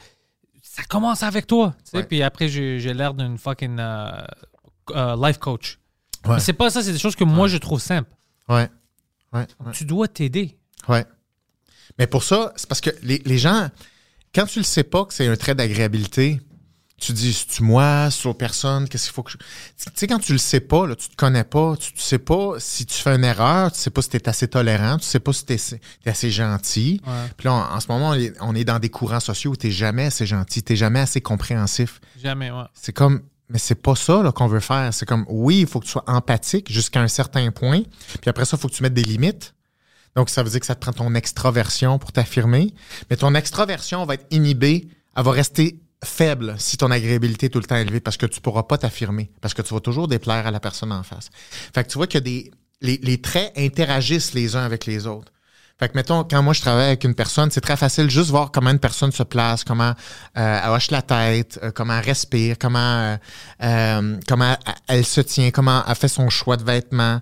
Ça 0.62 0.82
commence 0.84 1.22
avec 1.24 1.46
toi, 1.46 1.76
tu 1.84 1.92
sais, 1.92 1.98
Ouais. 1.98 2.04
puis 2.04 2.24
après 2.24 2.48
j'ai 2.48 2.80
l'air 2.94 3.14
d'une 3.14 3.38
fucking 3.38 3.78
euh, 3.80 4.10
euh, 4.92 5.16
life 5.28 5.38
coach. 5.38 5.78
Ouais. 6.26 6.40
C'est 6.40 6.54
pas 6.54 6.70
ça, 6.72 6.82
c'est 6.82 6.94
des 6.94 6.98
choses 7.00 7.16
que 7.16 7.24
moi 7.24 7.48
je 7.48 7.58
trouve 7.58 7.80
simples. 7.80 8.10
Ouais. 8.50 8.68
Ouais. 9.34 9.48
ouais. 9.66 9.72
Tu 9.74 9.86
dois 9.86 10.08
t'aider. 10.08 10.58
Ouais. 10.88 11.06
Mais 11.98 12.08
pour 12.08 12.24
ça, 12.24 12.54
c'est 12.56 12.68
parce 12.68 12.82
que 12.82 12.90
les, 13.02 13.22
les 13.26 13.38
gens, 13.38 13.70
quand 14.34 14.46
tu 14.46 14.60
le 14.60 14.66
sais 14.66 14.84
pas 14.84 15.06
que 15.06 15.14
c'est 15.14 15.28
un 15.28 15.36
trait 15.36 15.56
d'agréabilité, 15.56 16.40
tu 16.98 17.12
dis, 17.12 17.34
c'est-tu 17.34 17.64
moi, 17.64 18.10
c'est 18.12 18.24
l'autre 18.24 18.38
personne, 18.38 18.88
qu'est-ce 18.88 19.06
qu'il 19.06 19.14
faut 19.14 19.24
que 19.24 19.32
je... 19.32 19.38
Tu 19.38 19.92
sais, 19.94 20.08
quand 20.08 20.20
tu 20.20 20.32
le 20.32 20.38
sais 20.38 20.62
pas, 20.62 20.88
là, 20.88 20.96
tu 20.96 21.10
te 21.10 21.16
connais 21.16 21.44
pas, 21.44 21.76
tu, 21.76 21.92
tu 21.92 22.00
sais 22.00 22.20
pas 22.20 22.54
si 22.60 22.86
tu 22.86 22.96
fais 22.96 23.16
une 23.16 23.26
erreur, 23.26 23.72
tu 23.72 23.80
sais 23.80 23.90
pas 23.90 24.02
si 24.02 24.10
tu 24.10 24.18
es 24.18 24.30
assez 24.30 24.48
tolérant, 24.48 24.98
tu 24.98 25.06
sais 25.06 25.20
pas 25.20 25.34
si 25.34 25.46
tu 25.46 25.54
es, 25.54 25.80
assez 26.06 26.32
gentil. 26.32 27.02
Ouais. 27.06 27.14
Puis 27.36 27.46
là, 27.46 27.54
en, 27.54 27.76
en 27.76 27.80
ce 27.80 27.88
moment, 27.90 28.10
on 28.10 28.14
est, 28.14 28.34
on 28.40 28.56
est 28.56 28.64
dans 28.64 28.80
des 28.80 28.90
courants 28.90 29.20
sociaux 29.20 29.52
où 29.52 29.56
tu 29.58 29.70
jamais 29.70 30.06
assez 30.06 30.26
gentil, 30.26 30.64
tu 30.64 30.76
jamais 30.76 31.02
assez 31.02 31.20
compréhensif. 31.20 32.00
Jamais, 32.22 32.52
ouais. 32.52 32.64
C'est 32.74 32.94
comme, 32.94 33.22
mais 33.54 33.60
c'est 33.60 33.76
pas 33.76 33.96
ça 33.96 34.32
qu'on 34.36 34.48
veut 34.48 34.60
faire. 34.60 34.92
C'est 34.94 35.06
comme, 35.06 35.26
oui, 35.30 35.60
il 35.60 35.68
faut 35.68 35.80
que 35.80 35.86
tu 35.86 35.92
sois 35.92 36.04
empathique 36.08 36.72
jusqu'à 36.72 37.02
un 37.02 37.08
certain 37.08 37.52
point. 37.52 37.84
Puis 38.20 38.30
après 38.30 38.46
ça, 38.46 38.58
il 38.58 38.60
faut 38.60 38.68
que 38.68 38.74
tu 38.74 38.82
mettes 38.82 38.96
des 38.96 39.04
limites. 39.04 39.54
Donc, 40.16 40.32
ça 40.32 40.42
veut 40.42 40.50
dire 40.50 40.60
que 40.60 40.66
ça 40.66 40.74
te 40.74 40.82
prend 40.82 40.92
ton 40.92 41.14
extraversion 41.14 42.00
pour 42.00 42.12
t'affirmer. 42.12 42.74
Mais 43.10 43.16
ton 43.16 43.36
extraversion 43.36 44.06
va 44.06 44.16
être 44.16 44.26
inhibée. 44.32 44.88
Elle 45.16 45.24
va 45.24 45.32
rester 45.32 45.80
faible 46.04 46.56
si 46.58 46.78
ton 46.78 46.90
agréabilité 46.90 47.46
est 47.46 47.50
tout 47.50 47.60
le 47.60 47.66
temps 47.66 47.76
élevée 47.76 48.00
parce 48.00 48.18
que 48.18 48.26
tu 48.26 48.42
pourras 48.42 48.64
pas 48.64 48.80
t'affirmer. 48.80 49.32
Parce 49.40 49.54
que 49.54 49.62
tu 49.62 49.72
vas 49.76 49.80
toujours 49.80 50.08
déplaire 50.08 50.48
à 50.48 50.52
la 50.52 50.60
personne 50.60 50.92
en 50.92 51.04
face. 51.04 51.30
Fait 51.76 51.84
que 51.84 51.90
tu 51.90 52.00
vois 52.00 52.08
que 52.08 52.18
des, 52.18 52.52
les 52.82 53.22
traits 53.22 53.54
interagissent 53.56 54.34
les 54.34 54.56
uns 54.56 54.64
avec 54.64 54.88
les 54.88 55.06
autres. 55.06 55.32
Fait 55.80 55.90
que, 55.90 55.96
mettons, 55.96 56.24
quand 56.24 56.42
moi 56.44 56.54
je 56.54 56.62
travaille 56.62 56.86
avec 56.86 57.04
une 57.04 57.16
personne, 57.16 57.50
c'est 57.52 57.62
très 57.62 57.76
facile 57.76 58.10
juste 58.10 58.30
voir 58.30 58.52
comment 58.52 58.70
une 58.70 58.80
personne 58.80 59.12
se 59.12 59.24
place, 59.24 59.64
comment 59.64 59.94
euh, 60.38 60.60
elle 60.64 60.70
hoche 60.70 60.92
la 60.92 61.02
tête, 61.02 61.60
euh, 61.64 61.72
comment 61.74 61.98
elle 61.98 62.06
respire, 62.06 62.58
comment, 62.60 63.18
euh, 63.64 64.20
comment 64.28 64.56
elle, 64.66 64.74
elle 64.88 65.06
se 65.06 65.22
tient, 65.22 65.50
comment 65.52 65.84
elle 65.88 65.96
fait 65.96 66.08
son 66.08 66.30
choix 66.30 66.58
de 66.58 66.64
vêtements. 66.64 67.22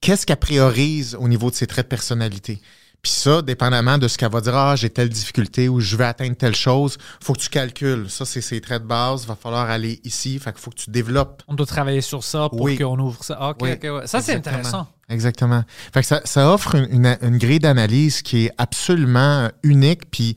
Qu'est-ce 0.00 0.24
qu'elle 0.24 0.36
priorise 0.36 1.16
au 1.18 1.28
niveau 1.28 1.50
de 1.50 1.56
ses 1.56 1.66
traits 1.66 1.86
de 1.86 1.88
personnalité? 1.88 2.60
Puis 3.02 3.12
ça, 3.12 3.42
dépendamment 3.42 3.98
de 3.98 4.08
ce 4.08 4.16
qu'elle 4.16 4.30
va 4.30 4.40
dire, 4.40 4.56
ah, 4.56 4.76
j'ai 4.76 4.88
telle 4.88 5.10
difficulté 5.10 5.68
ou 5.68 5.80
je 5.80 5.94
veux 5.96 6.06
atteindre 6.06 6.36
telle 6.36 6.54
chose, 6.54 6.96
faut 7.20 7.34
que 7.34 7.40
tu 7.40 7.50
calcules. 7.50 8.08
Ça, 8.08 8.24
c'est 8.24 8.40
ses 8.40 8.62
traits 8.62 8.82
de 8.82 8.88
base. 8.88 9.26
Va 9.26 9.36
falloir 9.36 9.68
aller 9.68 10.00
ici. 10.04 10.38
Fait 10.38 10.52
qu'il 10.52 10.60
faut 10.60 10.70
que 10.70 10.76
tu 10.76 10.90
développes 10.90 11.42
On 11.46 11.54
doit 11.54 11.66
travailler 11.66 12.00
sur 12.00 12.24
ça 12.24 12.48
pour 12.48 12.62
Oui. 12.62 12.78
qu'on 12.78 12.98
ouvre 12.98 13.22
ça. 13.22 13.50
OK, 13.50 13.58
Oui, 13.60 13.72
OK, 13.72 13.82
ouais. 13.82 14.06
Ça, 14.06 14.22
c'est 14.22 14.36
intéressant. 14.36 14.86
Exactement. 15.08 15.62
Fait 15.92 16.00
que 16.00 16.06
ça, 16.06 16.20
ça 16.24 16.50
offre 16.52 16.74
une, 16.76 16.86
une- 17.06 17.18
une 17.20 17.38
grille 17.38 17.58
d'analyse 17.58 18.22
qui 18.22 18.46
est 18.46 18.52
absolument 18.58 19.50
unique 19.62 20.10
puis 20.10 20.34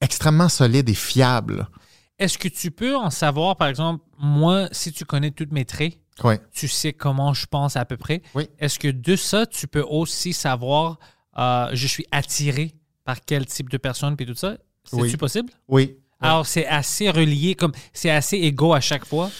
extrêmement 0.00 0.48
solide 0.48 0.88
et 0.88 0.94
fiable. 0.94 1.66
Est-ce 2.18 2.38
que 2.38 2.48
tu 2.48 2.70
peux 2.70 2.96
en 2.96 3.10
savoir, 3.10 3.56
par 3.56 3.68
exemple, 3.68 4.04
moi, 4.18 4.68
si 4.72 4.92
tu 4.92 5.04
connais 5.04 5.30
tous 5.30 5.48
mes 5.52 5.64
traits, 5.64 5.98
tu 6.52 6.66
sais 6.68 6.92
comment 6.92 7.32
je 7.32 7.46
pense 7.46 7.76
à 7.76 7.84
peu 7.84 7.96
près. 7.96 8.22
Oui. 8.34 8.48
Est-ce 8.58 8.78
que 8.80 8.88
de 8.88 9.14
ça, 9.14 9.46
tu 9.46 9.68
peux 9.68 9.82
aussi 9.88 10.32
savoir, 10.32 10.98
euh, 11.38 11.68
je 11.72 11.86
suis 11.86 12.04
attiré 12.10 12.74
par 13.04 13.18
quel 13.24 13.46
type 13.46 13.70
de 13.70 13.76
personne 13.76 14.16
puis 14.16 14.26
tout 14.26 14.34
ça? 14.34 14.56
C'est-tu 14.84 15.02
Oui. 15.02 15.16
possible? 15.16 15.52
Oui. 15.68 15.96
Alors, 16.20 16.44
c'est 16.46 16.66
assez 16.66 17.08
relié, 17.10 17.54
comme 17.54 17.70
c'est 17.92 18.10
assez 18.10 18.36
égaux 18.36 18.74
à 18.74 18.80
chaque 18.80 19.04
fois. 19.06 19.30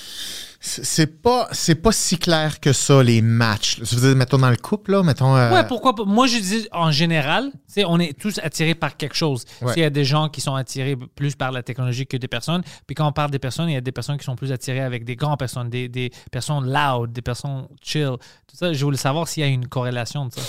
C'est 0.69 0.85
c'est 0.85 1.07
pas, 1.23 1.49
c'est 1.53 1.75
pas 1.77 1.93
si 1.93 2.19
clair 2.19 2.61
que 2.61 2.73
ça, 2.73 3.03
les 3.03 3.23
matchs. 3.23 3.81
Je 3.83 3.97
veux 3.97 4.09
dire, 4.09 4.17
mettons 4.17 4.39
dans 4.39 4.51
le 4.51 4.57
couple, 4.57 4.93
là, 4.93 5.03
mettons. 5.03 5.35
euh, 5.37 5.51
Ouais, 5.53 5.67
pourquoi 5.67 5.95
pas? 5.95 6.05
Moi, 6.05 6.27
je 6.27 6.39
dis 6.39 6.69
en 6.73 6.91
général, 6.93 7.51
sais, 7.67 7.85
on 7.87 7.99
est 7.99 8.13
tous 8.19 8.39
attirés 8.43 8.75
par 8.75 8.97
quelque 8.97 9.17
chose. 9.17 9.45
Ouais. 9.63 9.73
S'il 9.73 9.83
y 9.83 9.87
a 9.87 9.91
des 9.91 10.05
gens 10.05 10.29
qui 10.29 10.41
sont 10.41 10.55
attirés 10.55 10.97
plus 11.17 11.35
par 11.35 11.51
la 11.53 11.63
technologie 11.63 12.07
que 12.07 12.17
des 12.17 12.29
personnes, 12.29 12.63
puis 12.87 12.95
quand 12.95 13.07
on 13.09 13.13
parle 13.13 13.31
des 13.31 13.39
personnes, 13.39 13.69
il 13.71 13.75
y 13.75 13.77
a 13.77 13.81
des 13.81 13.93
personnes 13.93 14.19
qui 14.19 14.25
sont 14.25 14.37
plus 14.37 14.53
attirées 14.53 14.81
avec 14.83 15.05
des 15.05 15.17
grandes 15.17 15.39
personnes, 15.39 15.71
des, 15.71 15.89
des 15.89 16.11
personnes 16.31 16.71
loud, 16.73 17.13
des 17.13 17.23
personnes 17.23 17.67
chill. 17.83 18.13
Tout 18.47 18.57
ça, 18.57 18.73
je 18.73 18.85
voulais 18.85 18.97
savoir 18.99 19.27
s'il 19.27 19.43
y 19.43 19.47
a 19.47 19.49
une 19.49 19.67
corrélation 19.69 20.27
de 20.27 20.33
ça. 20.35 20.41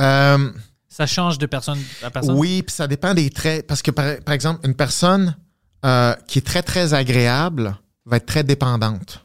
euh, 0.00 0.50
Ça 0.88 1.06
change 1.06 1.36
de 1.38 1.46
personne 1.46 1.78
à 2.02 2.10
personne? 2.10 2.36
Oui, 2.38 2.62
puis 2.62 2.74
ça 2.74 2.86
dépend 2.86 3.12
des 3.12 3.28
traits. 3.30 3.66
Parce 3.66 3.82
que, 3.82 3.90
par, 3.90 4.16
par 4.24 4.34
exemple, 4.34 4.60
une 4.66 4.74
personne 4.74 5.36
euh, 5.84 6.14
qui 6.26 6.38
est 6.38 6.46
très, 6.46 6.62
très 6.62 6.94
agréable 6.94 7.76
va 8.06 8.16
être 8.16 8.26
très 8.26 8.44
dépendante. 8.44 9.22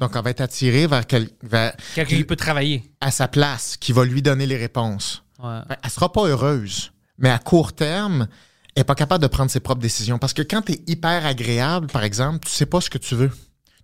Donc, 0.00 0.12
elle 0.14 0.22
va 0.22 0.30
être 0.30 0.40
attirée 0.40 0.86
vers, 0.86 1.06
quel, 1.06 1.28
vers 1.42 1.72
Quelqu'un 1.94 2.16
qui 2.16 2.24
peut 2.24 2.36
travailler. 2.36 2.82
à 3.00 3.10
sa 3.10 3.28
place, 3.28 3.76
qui 3.78 3.92
va 3.92 4.04
lui 4.04 4.22
donner 4.22 4.46
les 4.46 4.56
réponses. 4.56 5.22
Ouais. 5.42 5.60
Elle 5.82 5.90
sera 5.90 6.12
pas 6.12 6.26
heureuse, 6.26 6.92
mais 7.18 7.30
à 7.30 7.38
court 7.38 7.72
terme, 7.72 8.26
elle 8.74 8.80
n'est 8.80 8.84
pas 8.84 8.94
capable 8.94 9.22
de 9.22 9.28
prendre 9.28 9.50
ses 9.50 9.60
propres 9.60 9.80
décisions. 9.82 10.18
Parce 10.18 10.32
que 10.32 10.42
quand 10.42 10.62
tu 10.62 10.72
es 10.72 10.80
hyper 10.86 11.24
agréable, 11.26 11.86
par 11.88 12.02
exemple, 12.04 12.40
tu 12.46 12.50
sais 12.52 12.66
pas 12.66 12.80
ce 12.80 12.90
que 12.90 12.98
tu 12.98 13.14
veux. 13.14 13.30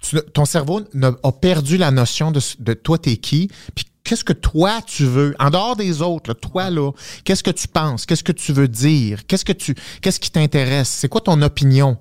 Tu 0.00 0.16
ne- 0.16 0.20
ton 0.20 0.44
cerveau 0.46 0.80
ne- 0.94 1.10
a 1.22 1.32
perdu 1.32 1.76
la 1.76 1.90
notion 1.90 2.30
de, 2.32 2.40
de 2.58 2.72
toi, 2.74 2.96
t'es 2.98 3.18
qui, 3.18 3.50
puis 3.74 3.84
qu'est-ce 4.02 4.24
que 4.24 4.32
toi, 4.32 4.80
tu 4.86 5.04
veux? 5.04 5.34
En 5.38 5.50
dehors 5.50 5.76
des 5.76 6.00
autres, 6.02 6.30
là, 6.30 6.34
toi, 6.34 6.70
là, 6.70 6.90
qu'est-ce 7.24 7.42
que 7.44 7.50
tu 7.50 7.68
penses, 7.68 8.06
qu'est-ce 8.06 8.24
que 8.24 8.32
tu 8.32 8.52
veux 8.52 8.66
dire, 8.68 9.26
qu'est-ce 9.26 9.44
que 9.44 9.52
tu, 9.52 9.74
qu'est-ce 10.00 10.18
qui 10.18 10.30
t'intéresse, 10.30 10.88
c'est 10.88 11.08
quoi 11.08 11.20
ton 11.20 11.40
opinion? 11.42 11.98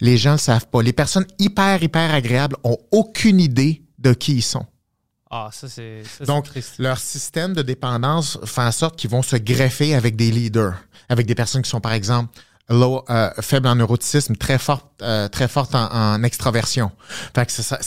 Les 0.00 0.16
gens 0.18 0.32
le 0.32 0.38
savent 0.38 0.66
pas. 0.68 0.82
Les 0.82 0.92
personnes 0.92 1.26
hyper, 1.38 1.82
hyper 1.82 2.12
agréables 2.14 2.56
ont 2.64 2.78
aucune 2.90 3.40
idée 3.40 3.82
de 3.98 4.12
qui 4.12 4.34
ils 4.36 4.42
sont. 4.42 4.66
Ah, 5.30 5.50
ça, 5.52 5.68
c'est 5.68 6.02
Donc, 6.24 6.44
triste. 6.44 6.74
leur 6.78 6.98
système 6.98 7.52
de 7.54 7.62
dépendance 7.62 8.38
fait 8.44 8.60
en 8.62 8.70
sorte 8.72 8.96
qu'ils 8.96 9.10
vont 9.10 9.22
se 9.22 9.36
greffer 9.36 9.94
avec 9.94 10.14
des 10.16 10.30
leaders, 10.30 10.74
avec 11.08 11.26
des 11.26 11.34
personnes 11.34 11.62
qui 11.62 11.70
sont, 11.70 11.80
par 11.80 11.92
exemple, 11.92 12.30
low, 12.68 13.04
euh, 13.10 13.30
faibles 13.40 13.66
en 13.66 13.74
neuroticisme, 13.74 14.36
très 14.36 14.58
fortes, 14.58 14.86
euh, 15.02 15.28
très 15.28 15.48
fortes 15.48 15.74
en, 15.74 15.88
en 15.92 16.22
extraversion. 16.22 16.92
Fait 17.34 17.44
que 17.46 17.52
ça, 17.52 17.78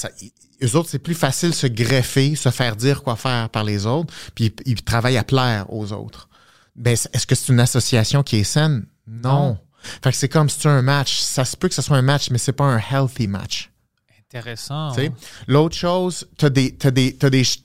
eux 0.62 0.76
autres, 0.76 0.90
c'est 0.90 1.00
plus 1.00 1.16
facile 1.16 1.54
se 1.54 1.68
greffer, 1.68 2.36
se 2.36 2.50
faire 2.50 2.76
dire 2.76 3.04
quoi 3.04 3.16
faire 3.16 3.50
par 3.50 3.64
les 3.64 3.86
autres, 3.86 4.14
puis 4.36 4.54
ils, 4.66 4.74
ils 4.74 4.84
travaillent 4.84 5.18
à 5.18 5.24
plaire 5.24 5.72
aux 5.72 5.94
autres. 5.94 6.28
Ben, 6.76 6.92
est-ce 7.14 7.26
que 7.26 7.36
c'est 7.36 7.52
une 7.54 7.60
association 7.62 8.22
qui 8.24 8.38
est 8.38 8.44
saine? 8.44 8.86
Non. 9.08 9.32
Non. 9.32 9.58
Fait 10.04 10.12
que 10.12 10.18
c'est 10.18 10.30
comme 10.30 10.50
si 10.50 10.60
tu 10.60 10.68
as 10.68 10.72
un 10.72 10.82
match. 10.82 11.20
Ça 11.20 11.46
se 11.46 11.56
peut 11.58 11.68
que 11.70 11.76
ce 11.76 11.82
soit 11.82 11.98
un 11.98 12.02
match, 12.02 12.30
mais 12.32 12.38
c'est 12.38 12.52
pas 12.54 12.66
un 12.66 12.80
healthy 12.80 13.28
match. 13.28 13.72
Intéressant. 14.26 14.92
Tu. 14.94 15.12
L'autre 15.48 15.76
chose, 15.76 16.28
t'as 16.38 16.50
des, 16.50 16.76
t'as 16.76 16.92
des, 16.92 17.16
t'as 17.16 17.30
des, 17.30 17.44
ch- 17.44 17.64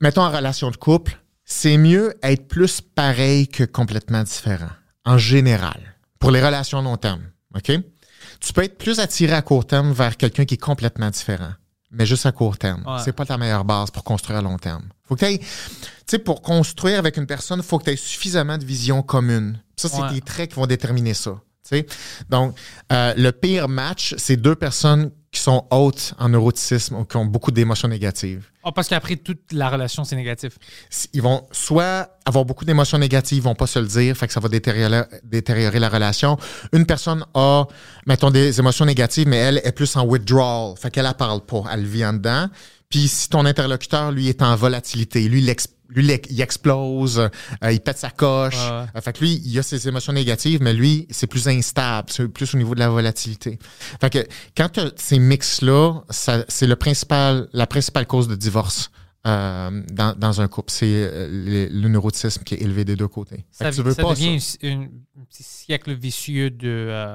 mettons 0.00 0.22
en 0.22 0.30
relation 0.30 0.70
de 0.70 0.76
couple, 0.76 1.18
c'est 1.44 1.76
mieux 1.76 2.14
être 2.22 2.48
plus 2.48 2.80
pareil 2.80 3.48
que 3.48 3.64
complètement 3.64 4.22
différent, 4.22 4.70
en 5.04 5.18
général, 5.18 5.94
pour 6.18 6.30
les 6.30 6.44
relations 6.44 6.82
long 6.82 6.96
terme. 6.96 7.22
OK? 7.54 7.70
Tu 8.40 8.52
peux 8.52 8.64
être 8.64 8.78
plus 8.78 9.00
attiré 9.00 9.32
à 9.34 9.42
court 9.42 9.66
terme 9.66 9.92
vers 9.92 10.16
quelqu'un 10.16 10.44
qui 10.44 10.54
est 10.54 10.58
complètement 10.58 11.10
différent, 11.10 11.52
mais 11.90 12.06
juste 12.06 12.26
à 12.26 12.32
court 12.32 12.56
terme. 12.58 12.84
Ouais. 12.86 13.00
C'est 13.04 13.12
pas 13.12 13.26
ta 13.26 13.36
meilleure 13.36 13.64
base 13.64 13.90
pour 13.90 14.04
construire 14.04 14.38
à 14.38 14.42
long 14.42 14.58
terme. 14.58 14.88
Faut 15.04 15.16
que 15.16 15.26
tu 15.36 15.44
sais, 16.06 16.18
pour 16.18 16.40
construire 16.42 16.98
avec 16.98 17.16
une 17.16 17.26
personne, 17.26 17.60
il 17.60 17.64
faut 17.66 17.78
que 17.78 17.84
tu 17.84 17.90
aies 17.90 17.96
suffisamment 17.96 18.58
de 18.58 18.64
vision 18.64 19.02
commune. 19.02 19.60
Ça, 19.80 19.88
c'est 19.88 20.02
Ouais. 20.02 20.12
des 20.14 20.20
traits 20.20 20.50
qui 20.50 20.56
vont 20.56 20.66
déterminer 20.66 21.14
ça. 21.14 21.40
Donc, 22.28 22.56
euh, 22.92 23.14
le 23.16 23.30
pire 23.30 23.68
match, 23.68 24.14
c'est 24.18 24.36
deux 24.36 24.56
personnes 24.56 25.12
qui 25.30 25.38
sont 25.40 25.64
hautes 25.70 26.14
en 26.18 26.28
neuroticisme 26.28 26.96
ou 26.96 27.04
qui 27.04 27.16
ont 27.16 27.24
beaucoup 27.24 27.52
d'émotions 27.52 27.86
négatives. 27.86 28.46
Ah, 28.64 28.72
parce 28.72 28.88
qu'après, 28.88 29.14
toute 29.14 29.52
la 29.52 29.70
relation, 29.70 30.02
c'est 30.02 30.16
négatif. 30.16 30.54
Ils 31.12 31.22
vont 31.22 31.46
soit 31.52 32.08
avoir 32.24 32.44
beaucoup 32.44 32.64
d'émotions 32.64 32.98
négatives, 32.98 33.38
ils 33.38 33.42
vont 33.44 33.54
pas 33.54 33.68
se 33.68 33.78
le 33.78 33.86
dire, 33.86 34.16
fait 34.16 34.26
que 34.26 34.32
ça 34.32 34.40
va 34.40 34.48
détériorer, 34.48 35.02
détériorer 35.22 35.78
la 35.78 35.88
relation. 35.88 36.36
Une 36.72 36.86
personne 36.86 37.24
a, 37.34 37.64
mettons, 38.04 38.32
des 38.32 38.58
émotions 38.58 38.84
négatives, 38.84 39.28
mais 39.28 39.36
elle 39.36 39.60
est 39.62 39.70
plus 39.72 39.94
en 39.94 40.04
withdrawal, 40.04 40.74
fait 40.76 40.90
qu'elle 40.90 41.06
ne 41.06 41.12
parle 41.12 41.40
pas, 41.42 41.62
elle 41.72 41.86
vit 41.86 42.04
en 42.04 42.14
dedans. 42.14 42.48
Puis 42.88 43.06
si 43.06 43.28
ton 43.28 43.46
interlocuteur, 43.46 44.10
lui, 44.10 44.28
est 44.28 44.42
en 44.42 44.56
volatilité, 44.56 45.28
lui, 45.28 45.40
il, 45.40 45.48
ex- 45.48 45.68
lui, 45.90 46.06
il 46.30 46.40
explose, 46.40 47.18
euh, 47.18 47.72
il 47.72 47.80
pète 47.80 47.98
sa 47.98 48.10
coche. 48.10 48.54
Ouais. 48.54 48.86
Euh, 48.96 49.00
fait 49.00 49.12
que 49.12 49.20
lui, 49.20 49.40
il 49.44 49.58
a 49.58 49.62
ses 49.62 49.88
émotions 49.88 50.12
négatives, 50.12 50.62
mais 50.62 50.72
lui, 50.72 51.06
c'est 51.10 51.26
plus 51.26 51.48
instable, 51.48 52.08
c'est 52.10 52.28
plus 52.28 52.54
au 52.54 52.58
niveau 52.58 52.74
de 52.74 52.80
la 52.80 52.88
volatilité. 52.88 53.58
Fait 54.00 54.10
que 54.10 54.26
quand 54.56 54.68
tu 54.70 54.80
ces 54.96 55.18
mix-là, 55.18 56.02
c'est 56.08 56.66
le 56.66 56.76
principal, 56.76 57.48
la 57.52 57.66
principale 57.66 58.06
cause 58.06 58.28
de 58.28 58.36
divorce 58.36 58.90
euh, 59.26 59.82
dans, 59.92 60.16
dans 60.16 60.40
un 60.40 60.48
couple. 60.48 60.70
C'est 60.70 61.10
le, 61.30 61.88
neuroticisme 61.88 62.42
qui 62.44 62.54
est 62.54 62.62
élevé 62.62 62.84
des 62.84 62.96
deux 62.96 63.08
côtés. 63.08 63.44
Ça, 63.50 63.70
tu 63.70 63.82
veux 63.82 63.92
ça 63.94 64.02
pas 64.02 64.10
devient 64.14 64.40
ça. 64.40 64.56
une- 64.62 64.90
un 65.20 65.24
petit 65.28 65.42
siècle 65.42 65.92
vicieux 65.94 66.50
de, 66.50 67.14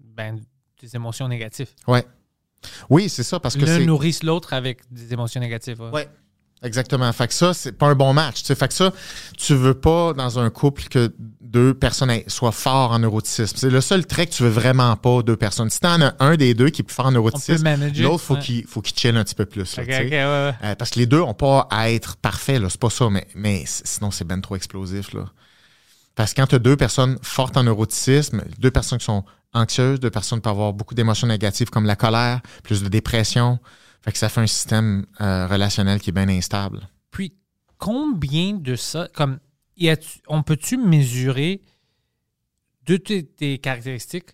ben, 0.00 0.40
des 0.80 0.96
émotions 0.96 1.28
négatives. 1.28 1.68
Ouais. 1.86 2.04
Oui, 2.90 3.08
c'est 3.08 3.22
ça, 3.22 3.38
parce 3.38 3.56
que 3.56 3.64
L'un 3.64 3.78
c'est... 3.78 3.84
nourrisse 3.86 4.22
l'autre 4.22 4.52
avec 4.52 4.80
des 4.90 5.12
émotions 5.12 5.40
négatives. 5.40 5.80
ouais. 5.80 5.90
Ouais. 5.92 6.08
Exactement. 6.62 7.12
Fait 7.12 7.28
que 7.28 7.34
ça, 7.34 7.54
c'est 7.54 7.72
pas 7.72 7.86
un 7.86 7.94
bon 7.94 8.12
match. 8.12 8.40
Tu 8.40 8.46
sais, 8.46 8.54
fait 8.54 8.68
que 8.68 8.74
ça, 8.74 8.92
tu 9.36 9.54
veux 9.54 9.74
pas 9.74 10.12
dans 10.12 10.38
un 10.38 10.50
couple 10.50 10.84
que 10.88 11.12
deux 11.40 11.72
personnes 11.72 12.12
soient 12.26 12.52
forts 12.52 12.92
en 12.92 12.98
neuroticisme. 12.98 13.56
C'est 13.56 13.70
le 13.70 13.80
seul 13.80 14.06
trait 14.06 14.26
que 14.26 14.32
tu 14.32 14.42
veux 14.42 14.48
vraiment 14.48 14.96
pas 14.96 15.22
deux 15.22 15.36
personnes. 15.36 15.70
Si 15.70 15.80
t'en 15.80 16.00
as 16.00 16.14
un 16.18 16.36
des 16.36 16.54
deux 16.54 16.70
qui 16.70 16.82
est 16.82 16.84
plus 16.84 16.94
fort 16.94 17.06
en 17.06 17.12
neuroticisme, 17.12 17.68
l'autre 17.98 18.22
faut 18.22 18.34
ouais. 18.34 18.40
qu'il 18.40 18.66
faut 18.66 18.82
qu'il 18.82 18.96
chill 18.96 19.16
un 19.16 19.24
petit 19.24 19.34
peu 19.34 19.46
plus. 19.46 19.76
là, 19.76 19.84
ouais, 19.84 20.10
ouais. 20.10 20.54
Euh, 20.64 20.74
parce 20.74 20.90
que 20.90 20.98
les 20.98 21.06
deux 21.06 21.20
ont 21.20 21.34
pas 21.34 21.66
à 21.70 21.90
être 21.90 22.16
parfaits. 22.16 22.62
C'est 22.68 22.80
pas 22.80 22.90
ça, 22.90 23.08
mais, 23.08 23.26
mais 23.34 23.62
sinon, 23.66 24.10
c'est 24.10 24.24
ben 24.24 24.40
trop 24.40 24.56
explosif, 24.56 25.12
là. 25.14 25.26
Parce 26.16 26.34
que 26.34 26.40
quand 26.40 26.48
tu 26.48 26.56
as 26.56 26.58
deux 26.58 26.76
personnes 26.76 27.16
fortes 27.22 27.56
en 27.56 27.62
neuroticisme, 27.62 28.42
deux 28.58 28.72
personnes 28.72 28.98
qui 28.98 29.04
sont 29.04 29.24
anxieuses, 29.54 30.00
deux 30.00 30.10
personnes 30.10 30.40
qui 30.40 30.42
peuvent 30.42 30.52
avoir 30.52 30.72
beaucoup 30.72 30.94
d'émotions 30.94 31.28
négatives 31.28 31.70
comme 31.70 31.86
la 31.86 31.94
colère, 31.94 32.40
plus 32.64 32.82
de 32.82 32.88
dépression, 32.88 33.60
fait 34.08 34.12
que 34.12 34.18
ça 34.18 34.30
fait 34.30 34.40
un 34.40 34.46
système 34.46 35.04
euh, 35.20 35.46
relationnel 35.46 36.00
qui 36.00 36.08
est 36.08 36.14
bien 36.14 36.30
instable. 36.30 36.88
Puis, 37.10 37.34
combien 37.76 38.54
de 38.54 38.74
ça, 38.74 39.06
comme, 39.14 39.38
y 39.76 39.92
on 40.28 40.42
peut-tu 40.42 40.78
mesurer 40.78 41.60
de 42.86 42.96
tes, 42.96 43.26
tes 43.26 43.58
caractéristiques, 43.58 44.30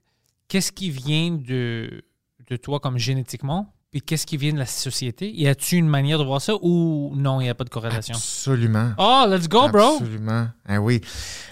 qu'est-ce 0.47 0.71
qui 0.71 0.91
vient 0.91 1.33
de, 1.33 2.05
de 2.49 2.57
toi 2.57 2.79
comme 2.79 2.99
génétiquement, 2.99 3.75
puis 3.91 4.01
qu'est-ce 4.01 4.27
qui 4.27 4.37
vient 4.37 4.53
de 4.53 4.59
la 4.59 4.67
société? 4.67 5.33
Y 5.35 5.49
a-tu 5.49 5.75
une 5.75 5.89
manière 5.89 6.21
de 6.21 6.25
voir 6.25 6.41
ça 6.41 6.53
ou 6.63 7.13
non, 7.17 7.41
il 7.41 7.45
n'y 7.45 7.51
a 7.51 7.57
pas 7.57 7.65
de 7.65 7.71
corrélation? 7.71 8.15
Absolument. 8.15 8.93
Oh, 8.97 9.25
let's 9.29 9.49
go, 9.49 9.69
bro! 9.69 9.95
Absolument. 9.95 10.47
Ah 10.67 10.81
oui. 10.81 11.01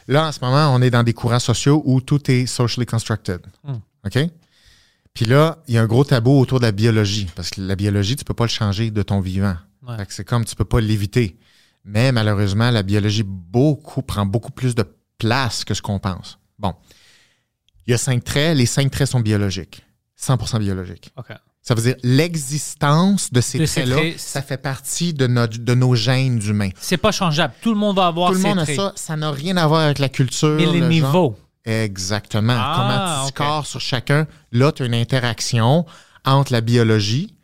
Là, 0.07 0.29
en 0.29 0.33
ce 0.33 0.39
moment, 0.41 0.73
on 0.73 0.81
est 0.81 0.91
dans 0.91 1.03
des 1.03 1.13
courants 1.13 1.41
sociaux 1.41 1.83
où 1.85 2.01
tout 2.01 2.31
est 2.31 2.47
socially 2.47 2.87
constructed. 2.87 3.41
Hmm. 3.65 3.79
OK? 4.07 4.31
Puis 5.15 5.27
là, 5.27 5.59
il 5.69 5.75
y 5.75 5.79
a 5.79 5.83
un 5.83 5.87
gros 5.87 6.05
tabou 6.05 6.39
autour 6.41 6.59
de 6.59 6.65
la 6.65 6.73
biologie. 6.73 7.29
Parce 7.35 7.51
que 7.51 7.61
la 7.61 7.77
biologie, 7.77 8.17
tu 8.17 8.25
peux 8.25 8.35
pas 8.35 8.45
le 8.45 8.51
changer 8.51 8.91
de 8.91 9.03
ton 9.03 9.21
vivant. 9.21 9.57
Ouais. 9.87 9.97
Fait 9.97 10.07
que 10.07 10.15
c'est 10.15 10.25
comme 10.25 10.45
tu 10.45 10.55
peux 10.55 10.65
pas 10.65 10.81
l'éviter. 10.81 11.39
Mais 11.85 12.13
malheureusement, 12.13 12.71
la 12.71 12.83
biologie 12.83 13.25
beaucoup, 13.25 14.03
prend 14.03 14.25
beaucoup 14.25 14.53
plus 14.53 14.75
de 14.75 14.85
place 15.19 15.65
que 15.65 15.75
ce 15.75 15.83
qu'on 15.83 15.99
pense. 15.99 16.39
Bon. 16.59 16.75
Il 17.87 17.91
y 17.91 17.95
a 17.95 17.99
cinq 17.99 18.25
traits. 18.25 18.57
Les 18.57 18.67
cinq 18.67 18.91
traits 18.91 19.09
sont 19.09 19.21
biologiques. 19.21 19.85
100% 20.21 20.61
biologiques. 20.61 21.13
Ça 21.63 21.75
veut 21.75 21.83
dire 21.83 21.97
l'existence 22.03 23.33
de 23.33 23.41
ces 23.41 23.65
traits-là, 23.65 23.97
traits, 23.97 24.19
ça 24.19 24.43
fait 24.43 24.57
partie 24.57 25.15
de, 25.15 25.29
notre, 25.29 25.59
de 25.59 25.75
nos 25.75 25.95
gènes 25.95 26.41
humains. 26.45 26.71
C'est 26.81 26.97
pas 26.97 27.13
changeable. 27.13 27.55
Tout 27.61 27.73
le 27.73 27.79
monde 27.79 27.97
va 27.97 28.07
avoir 28.07 28.31
Tout 28.31 28.39
le 28.39 28.43
monde 28.43 28.59
a 28.59 28.65
traits. 28.65 28.77
ça. 28.77 28.93
Ça 28.97 29.17
n'a 29.17 29.31
rien 29.31 29.57
à 29.57 29.67
voir 29.67 29.83
avec 29.83 29.99
la 30.01 30.09
culture. 30.09 30.57
Mais 30.57 30.67
les 30.67 30.81
le 30.81 30.93
genre. 30.93 31.37
Exactement. 31.65 32.55
Ah, 32.57 32.75
Comment 32.77 33.23
tu 33.23 33.29
ok. 33.29 33.29
scores 33.29 33.67
sur 33.67 33.81
chacun. 33.81 34.27
Là, 34.51 34.73
tu 34.73 34.83
as 34.83 34.87
une 34.87 34.95
interaction 34.95 35.87
entre 36.25 36.53
la 36.53 36.61
biologie 36.61 37.37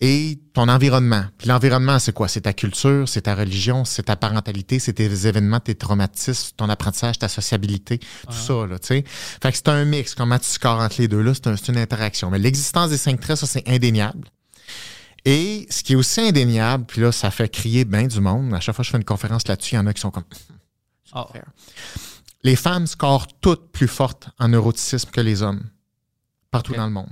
et 0.00 0.40
ton 0.52 0.68
environnement. 0.68 1.24
Puis 1.38 1.46
l'environnement, 1.48 1.98
c'est 2.00 2.12
quoi? 2.12 2.26
C'est 2.26 2.40
ta 2.42 2.52
culture, 2.52 3.08
c'est 3.08 3.22
ta 3.22 3.34
religion, 3.36 3.84
c'est 3.84 4.02
ta 4.04 4.16
parentalité, 4.16 4.78
c'est 4.80 4.94
tes 4.94 5.26
événements, 5.28 5.60
tes 5.60 5.76
traumatismes, 5.76 6.50
ton 6.56 6.68
apprentissage, 6.68 7.18
ta 7.20 7.28
sociabilité, 7.28 7.98
tout 7.98 8.32
ça, 8.32 8.66
là, 8.66 8.78
tu 8.80 8.88
sais. 8.88 9.04
Fait 9.06 9.52
que 9.52 9.56
c'est 9.56 9.68
un 9.68 9.84
mix. 9.84 10.14
Comment 10.16 10.38
tu 10.40 10.46
scores 10.50 10.80
entre 10.80 10.96
les 11.00 11.06
deux, 11.08 11.22
là, 11.22 11.32
c'est 11.34 11.46
un- 11.46 11.56
c'est 11.56 11.68
une 11.70 11.78
interaction. 11.78 12.30
Mais 12.30 12.38
l'existence 12.38 12.90
des 12.90 12.98
cinq 12.98 13.20
traits, 13.20 13.36
ça, 13.38 13.46
c'est 13.46 13.68
indéniable. 13.68 14.28
Et 15.24 15.68
ce 15.70 15.84
qui 15.84 15.92
est 15.92 15.96
aussi 15.96 16.20
indéniable, 16.20 16.84
puis 16.84 17.00
là, 17.00 17.12
ça 17.12 17.30
fait 17.30 17.48
crier 17.48 17.84
bien 17.84 18.08
du 18.08 18.20
monde. 18.20 18.52
À 18.54 18.58
chaque 18.60 18.74
fois 18.74 18.82
que 18.82 18.86
je 18.86 18.90
fais 18.90 18.98
une 18.98 19.04
conférence 19.04 19.46
là-dessus, 19.46 19.76
il 19.76 19.78
y 19.78 19.80
en 19.80 19.86
a 19.86 19.92
qui 19.92 20.00
sont 20.00 20.10
comme 20.10 20.24
Oh. 21.14 21.26
Les 22.44 22.56
femmes 22.56 22.86
scorent 22.86 23.28
toutes 23.40 23.70
plus 23.70 23.88
fortes 23.88 24.28
en 24.38 24.48
neuroticisme 24.48 25.10
que 25.10 25.20
les 25.20 25.42
hommes, 25.42 25.62
partout 26.50 26.72
dans 26.74 26.86
le 26.86 26.92
monde. 26.92 27.10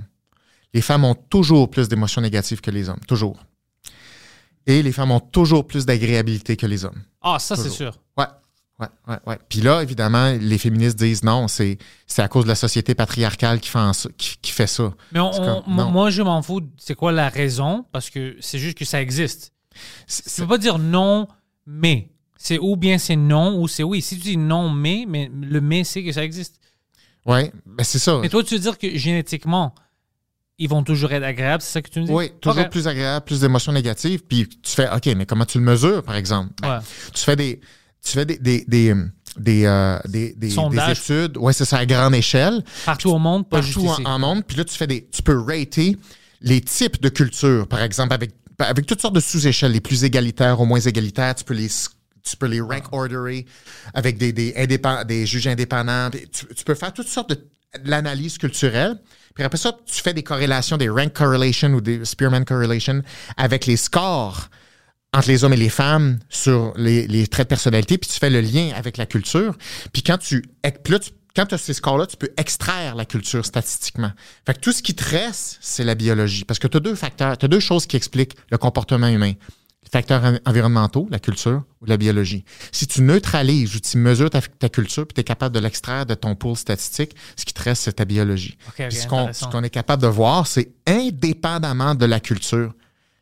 Les 0.73 0.81
femmes 0.81 1.03
ont 1.05 1.15
toujours 1.15 1.69
plus 1.69 1.87
d'émotions 1.89 2.21
négatives 2.21 2.61
que 2.61 2.71
les 2.71 2.89
hommes, 2.89 2.99
toujours. 3.07 3.37
Et 4.67 4.83
les 4.83 4.91
femmes 4.91 5.11
ont 5.11 5.19
toujours 5.19 5.65
plus 5.67 5.85
d'agréabilité 5.85 6.55
que 6.55 6.65
les 6.65 6.85
hommes. 6.85 7.01
Ah, 7.21 7.39
ça, 7.39 7.55
c'est 7.55 7.69
sûr. 7.69 7.97
Ouais, 8.17 8.25
ouais, 8.79 8.87
ouais, 9.07 9.17
ouais. 9.25 9.39
Puis 9.49 9.61
là, 9.61 9.81
évidemment, 9.81 10.31
les 10.39 10.57
féministes 10.57 10.97
disent 10.99 11.23
non, 11.23 11.47
c'est 11.47 11.77
à 12.17 12.27
cause 12.27 12.43
de 12.43 12.49
la 12.49 12.55
société 12.55 12.93
patriarcale 12.93 13.59
qui 13.59 13.69
fait, 13.69 13.79
en 13.79 13.91
qui, 14.17 14.37
qui 14.41 14.51
fait 14.51 14.67
ça. 14.67 14.93
Mais 15.11 15.19
on- 15.19 15.31
on- 15.65 15.91
moi, 15.91 16.09
je 16.11 16.21
m'en 16.21 16.41
fous. 16.41 16.61
C'est 16.77 16.95
quoi 16.95 17.11
la 17.11 17.29
raison? 17.29 17.85
Parce 17.91 18.09
que 18.09 18.37
c'est 18.39 18.59
juste 18.59 18.77
que 18.77 18.85
ça 18.85 19.01
existe. 19.01 19.51
Tu 20.07 20.41
peux 20.41 20.47
pas 20.47 20.57
dire 20.57 20.77
non, 20.77 21.27
mais. 21.65 22.10
C'est 22.43 22.57
ou 22.57 22.75
bien 22.75 22.97
c'est 22.97 23.15
non 23.15 23.59
ou 23.61 23.67
c'est 23.67 23.83
oui. 23.83 24.01
Si 24.01 24.15
tu 24.17 24.21
dis 24.23 24.37
non, 24.37 24.67
mais, 24.71 25.05
mais 25.07 25.29
le 25.31 25.61
mais, 25.61 25.83
c'est 25.83 26.03
que 26.03 26.11
ça 26.11 26.23
existe. 26.23 26.55
Ouais, 27.23 27.51
ben 27.67 27.83
c'est 27.83 27.99
ça. 27.99 28.17
Mais 28.19 28.29
toi, 28.29 28.43
tu 28.43 28.55
veux 28.55 28.59
dire 28.59 28.79
que 28.79 28.97
génétiquement, 28.97 29.75
ils 30.57 30.67
vont 30.67 30.81
toujours 30.81 31.11
être 31.11 31.23
agréables, 31.23 31.61
c'est 31.61 31.73
ça 31.73 31.81
que 31.83 31.89
tu 31.91 31.99
me 31.99 32.05
dis? 32.07 32.11
Oui, 32.11 32.31
toujours 32.41 32.67
plus 32.67 32.87
agréable, 32.87 33.25
plus 33.25 33.41
d'émotions 33.41 33.71
négatives. 33.71 34.23
Puis 34.27 34.49
tu 34.49 34.71
fais, 34.71 34.89
OK, 34.91 35.05
mais 35.15 35.27
comment 35.27 35.45
tu 35.45 35.59
le 35.59 35.63
mesures, 35.63 36.01
par 36.01 36.15
exemple? 36.15 36.49
Ben, 36.63 36.77
Ouais. 36.77 36.83
Tu 37.13 37.21
fais 37.23 37.35
des. 37.35 37.61
Tu 38.03 38.11
fais 38.13 38.25
des, 38.25 38.39
des, 38.39 38.65
des, 38.67 38.89
euh, 38.89 39.05
des, 39.37 39.65
euh, 39.65 39.99
des, 40.05 40.33
des, 40.33 40.57
études. 40.89 41.37
Ouais, 41.37 41.53
c'est 41.53 41.65
ça, 41.65 41.77
à 41.77 41.85
grande 41.85 42.15
échelle. 42.15 42.63
Partout 42.87 43.11
au 43.11 43.19
monde, 43.19 43.47
pas 43.47 43.61
juste 43.61 43.75
partout 43.75 43.91
ici. 44.01 44.01
en, 44.07 44.13
en 44.13 44.19
monde. 44.19 44.43
Puis 44.47 44.57
là, 44.57 44.65
tu 44.65 44.75
fais 44.75 44.87
des, 44.87 45.07
tu 45.11 45.21
peux 45.21 45.39
rater 45.39 45.95
les 46.41 46.59
types 46.61 46.99
de 46.99 47.09
culture, 47.09 47.67
par 47.67 47.83
exemple, 47.83 48.13
avec, 48.15 48.31
avec 48.57 48.87
toutes 48.87 48.99
sortes 48.99 49.13
de 49.13 49.19
sous-échelles, 49.19 49.73
les 49.73 49.79
plus 49.79 50.03
égalitaires 50.03 50.59
aux 50.59 50.65
moins 50.65 50.79
égalitaires. 50.79 51.35
Tu 51.35 51.43
peux 51.43 51.53
les, 51.53 51.69
tu 52.23 52.37
peux 52.37 52.47
les 52.47 52.61
rank 52.61 52.83
orderer 52.91 53.45
avec 53.93 54.17
des, 54.17 54.31
des, 54.33 54.53
indépend- 54.57 55.03
des 55.05 55.25
juges 55.25 55.47
indépendants. 55.47 56.09
Tu, 56.11 56.45
tu 56.55 56.63
peux 56.63 56.75
faire 56.75 56.93
toutes 56.93 57.07
sortes 57.07 57.29
de, 57.29 57.35
de 57.83 57.89
l'analyse 57.89 58.37
culturelle. 58.37 58.99
Puis 59.35 59.43
après 59.43 59.57
ça, 59.57 59.77
tu 59.85 60.01
fais 60.01 60.13
des 60.13 60.23
corrélations, 60.23 60.77
des 60.77 60.89
rank 60.89 61.13
correlation 61.13 61.69
ou 61.73 61.81
des 61.81 62.03
Spearman 62.05 62.43
correlation 62.45 63.01
avec 63.37 63.65
les 63.65 63.77
scores 63.77 64.49
entre 65.13 65.27
les 65.27 65.43
hommes 65.43 65.53
et 65.53 65.57
les 65.57 65.69
femmes 65.69 66.19
sur 66.29 66.73
les, 66.77 67.05
les 67.07 67.27
traits 67.27 67.47
de 67.47 67.49
personnalité, 67.49 67.97
puis 67.97 68.09
tu 68.09 68.17
fais 68.17 68.29
le 68.29 68.39
lien 68.39 68.71
avec 68.75 68.95
la 68.95 69.05
culture. 69.05 69.57
Puis 69.91 70.03
quand 70.03 70.17
tu, 70.17 70.43
là, 70.63 70.99
tu- 70.99 71.11
quand 71.35 71.45
tu 71.45 71.55
as 71.55 71.57
ces 71.57 71.73
scores-là, 71.73 72.07
tu 72.07 72.17
peux 72.17 72.29
extraire 72.37 72.95
la 72.95 73.05
culture 73.05 73.45
statistiquement. 73.45 74.11
Fait 74.45 74.53
que 74.53 74.59
tout 74.59 74.71
ce 74.73 74.81
qui 74.81 74.93
te 74.95 75.03
reste, 75.03 75.57
c'est 75.61 75.83
la 75.83 75.95
biologie. 75.95 76.43
Parce 76.45 76.59
que 76.59 76.67
tu 76.67 76.77
as 76.77 76.79
deux 76.81 76.95
facteurs, 76.95 77.37
tu 77.37 77.45
as 77.45 77.49
deux 77.49 77.59
choses 77.61 77.85
qui 77.85 77.95
expliquent 77.97 78.35
le 78.51 78.57
comportement 78.57 79.07
humain. 79.07 79.33
Facteurs 79.91 80.23
en- 80.23 80.37
environnementaux, 80.45 81.07
la 81.11 81.19
culture 81.19 81.63
ou 81.81 81.85
la 81.85 81.97
biologie. 81.97 82.45
Si 82.71 82.87
tu 82.87 83.01
neutralises 83.01 83.75
ou 83.75 83.79
tu 83.81 83.97
mesures 83.97 84.29
ta, 84.29 84.39
ta 84.41 84.69
culture 84.69 85.05
puis 85.05 85.13
tu 85.15 85.21
es 85.21 85.23
capable 85.25 85.53
de 85.53 85.59
l'extraire 85.59 86.05
de 86.05 86.13
ton 86.13 86.33
pool 86.35 86.55
statistique, 86.55 87.13
ce 87.35 87.43
qui 87.43 87.53
te 87.53 87.61
reste, 87.61 87.83
c'est 87.83 87.93
ta 87.93 88.05
biologie. 88.05 88.57
Ok, 88.69 88.73
ok, 88.79 88.87
Puis 88.87 88.97
ce 88.97 89.07
qu'on 89.07 89.33
ce 89.33 89.45
qu'on 89.45 89.63
est 89.63 89.69
capable 89.69 90.01
de 90.01 90.07
voir, 90.07 90.47
c'est 90.47 90.69
indépendamment 90.87 91.93
de 91.95 92.05
la 92.05 92.19
culture, 92.19 92.73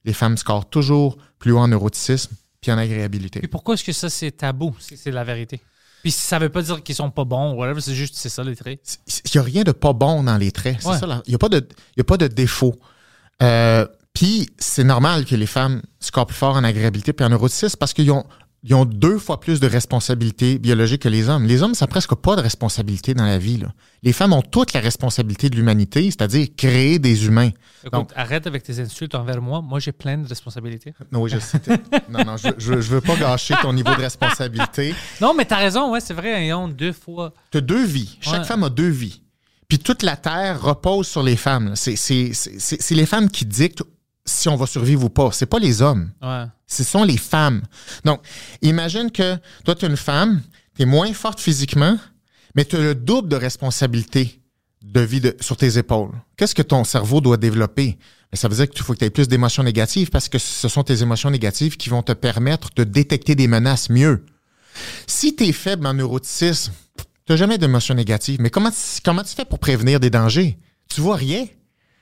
les 0.05 0.13
femmes 0.13 0.37
scorent 0.37 0.69
toujours 0.69 1.17
plus 1.39 1.51
haut 1.51 1.57
en 1.59 1.67
neuroticisme 1.67 2.35
puis 2.61 2.71
en 2.71 2.77
agréabilité. 2.77 3.39
Puis 3.39 3.47
pourquoi 3.47 3.73
est-ce 3.75 3.83
que 3.83 3.93
ça, 3.93 4.09
c'est 4.09 4.31
tabou? 4.31 4.75
C'est 4.79 4.95
c'est 4.95 5.11
la 5.11 5.23
vérité. 5.23 5.61
Puis 6.03 6.11
ça 6.11 6.39
veut 6.39 6.49
pas 6.49 6.61
dire 6.61 6.81
qu'ils 6.83 6.95
sont 6.95 7.09
pas 7.09 7.25
bons 7.25 7.53
ou 7.53 7.57
whatever, 7.57 7.81
c'est 7.81 7.93
juste, 7.95 8.15
c'est 8.15 8.29
ça 8.29 8.43
les 8.43 8.55
traits. 8.55 8.79
Il 9.25 9.31
n'y 9.35 9.39
a 9.39 9.43
rien 9.43 9.63
de 9.63 9.71
pas 9.71 9.93
bon 9.93 10.23
dans 10.23 10.37
les 10.37 10.51
traits. 10.51 10.77
C'est 10.81 10.87
Ouais. 10.87 10.97
ça. 10.99 11.21
Il 11.25 11.29
n'y 11.31 11.35
a, 11.35 11.37
a 11.99 12.03
pas 12.05 12.17
de 12.17 12.27
défaut. 12.27 12.75
Euh, 13.41 13.85
puis 14.19 14.49
c'est 14.57 14.83
normal 14.83 15.23
que 15.23 15.33
les 15.35 15.45
femmes 15.45 15.81
scorent 16.01 16.25
plus 16.27 16.35
fort 16.35 16.55
en 16.57 16.63
agréabilité 16.65 17.13
puis 17.13 17.25
en 17.25 17.29
neuroticisme 17.29 17.77
parce 17.79 17.93
qu'ils 17.93 18.11
ont, 18.11 18.25
ils 18.63 18.75
ont 18.75 18.83
deux 18.83 19.17
fois 19.17 19.39
plus 19.39 19.61
de 19.61 19.67
responsabilités 19.67 20.59
biologiques 20.59 21.03
que 21.03 21.07
les 21.07 21.29
hommes. 21.29 21.45
Les 21.45 21.63
hommes, 21.63 21.73
ça 21.73 21.85
n'a 21.85 21.87
presque 21.89 22.15
pas 22.15 22.35
de 22.35 22.41
responsabilité 22.41 23.13
dans 23.13 23.23
la 23.23 23.37
vie. 23.37 23.55
là. 23.59 23.67
Les 24.03 24.11
femmes 24.11 24.33
ont 24.33 24.41
toute 24.41 24.73
la 24.73 24.81
responsabilité 24.81 25.49
de 25.49 25.55
l'humanité, 25.55 26.03
c'est-à-dire 26.11 26.47
créer 26.57 26.99
des 26.99 27.25
humains. 27.27 27.51
Écoute, 27.79 27.93
Donc- 27.93 28.11
arrête 28.13 28.45
avec 28.45 28.63
tes 28.63 28.77
insultes 28.81 29.15
envers 29.15 29.41
moi. 29.41 29.61
Moi, 29.61 29.79
j'ai 29.79 29.93
plein 29.93 30.17
de 30.17 30.27
responsabilités. 30.27 30.93
Non, 31.13 31.21
oui, 31.21 31.31
je 31.33 31.39
sais. 31.39 31.61
non, 32.09 32.25
non, 32.25 32.35
je, 32.35 32.49
je, 32.57 32.81
je 32.81 32.89
veux 32.89 33.01
pas 33.01 33.15
gâcher 33.15 33.55
ton 33.61 33.71
niveau 33.71 33.95
de 33.95 34.01
responsabilité. 34.01 34.93
Non, 35.21 35.33
mais 35.33 35.45
t'as 35.45 35.55
raison, 35.59 35.91
ouais, 35.93 36.01
c'est 36.01 36.13
vrai, 36.13 36.45
ils 36.45 36.53
ont 36.53 36.67
deux 36.67 36.91
fois. 36.93 37.33
Tu 37.51 37.59
as 37.59 37.61
deux 37.61 37.85
vies. 37.85 38.17
Chaque 38.19 38.41
Ouais. 38.41 38.45
femme 38.45 38.63
a 38.65 38.69
deux 38.69 38.89
vies. 38.89 39.21
Puis 39.69 39.79
toute 39.79 40.03
la 40.03 40.17
Terre 40.17 40.61
repose 40.61 41.07
sur 41.07 41.23
les 41.23 41.37
femmes. 41.37 41.75
c'est 41.75 42.91
les 42.91 43.05
femmes 43.05 43.29
qui 43.29 43.45
dictent 43.45 43.83
si 44.29 44.47
on 44.49 44.55
va 44.55 44.65
survivre 44.67 45.03
ou 45.05 45.09
pas. 45.09 45.31
C'est 45.31 45.45
pas 45.45 45.59
les 45.59 45.81
hommes. 45.81 46.11
Ouais. 46.21 46.45
Ce 46.67 46.83
sont 46.83 47.03
les 47.03 47.17
femmes. 47.17 47.63
Donc, 48.05 48.21
imagine 48.61 49.11
que 49.11 49.37
toi, 49.65 49.75
tu 49.75 49.85
es 49.85 49.87
une 49.89 49.97
femme, 49.97 50.41
tu 50.75 50.83
es 50.83 50.85
moins 50.85 51.11
forte 51.13 51.39
physiquement, 51.39 51.97
mais 52.55 52.65
tu 52.65 52.75
as 52.75 52.79
le 52.79 52.95
double 52.95 53.29
de 53.29 53.35
responsabilité 53.35 54.41
de 54.81 55.01
vie 55.01 55.19
de- 55.21 55.35
sur 55.41 55.57
tes 55.57 55.77
épaules. 55.77 56.11
Qu'est-ce 56.37 56.55
que 56.55 56.61
ton 56.61 56.83
cerveau 56.83 57.21
doit 57.21 57.37
développer? 57.37 57.97
Mais 58.31 58.37
ça 58.37 58.47
veut 58.47 58.55
dire 58.55 58.69
qu'il 58.69 58.83
faut 58.83 58.93
que 58.93 58.99
tu 58.99 59.05
aies 59.05 59.09
plus 59.09 59.27
d'émotions 59.27 59.63
négatives 59.63 60.09
parce 60.09 60.29
que 60.29 60.37
ce 60.37 60.67
sont 60.67 60.83
tes 60.83 61.01
émotions 61.01 61.29
négatives 61.31 61.77
qui 61.77 61.89
vont 61.89 62.03
te 62.03 62.11
permettre 62.13 62.69
de 62.75 62.83
détecter 62.83 63.35
des 63.35 63.47
menaces 63.47 63.89
mieux. 63.89 64.25
Si 65.07 65.35
tu 65.35 65.45
es 65.45 65.51
faible 65.51 65.85
en 65.87 65.93
neuroticisme, 65.95 66.71
tu 66.97 67.03
n'as 67.33 67.35
jamais 67.35 67.57
d'émotions 67.57 67.95
négatives. 67.95 68.39
Mais 68.39 68.49
comment, 68.49 68.69
tu- 68.71 69.01
comment 69.03 69.23
tu 69.23 69.33
fais 69.35 69.45
pour 69.45 69.59
prévenir 69.59 69.99
des 69.99 70.09
dangers? 70.11 70.57
Tu 70.89 71.01
vois 71.01 71.15
rien. 71.17 71.45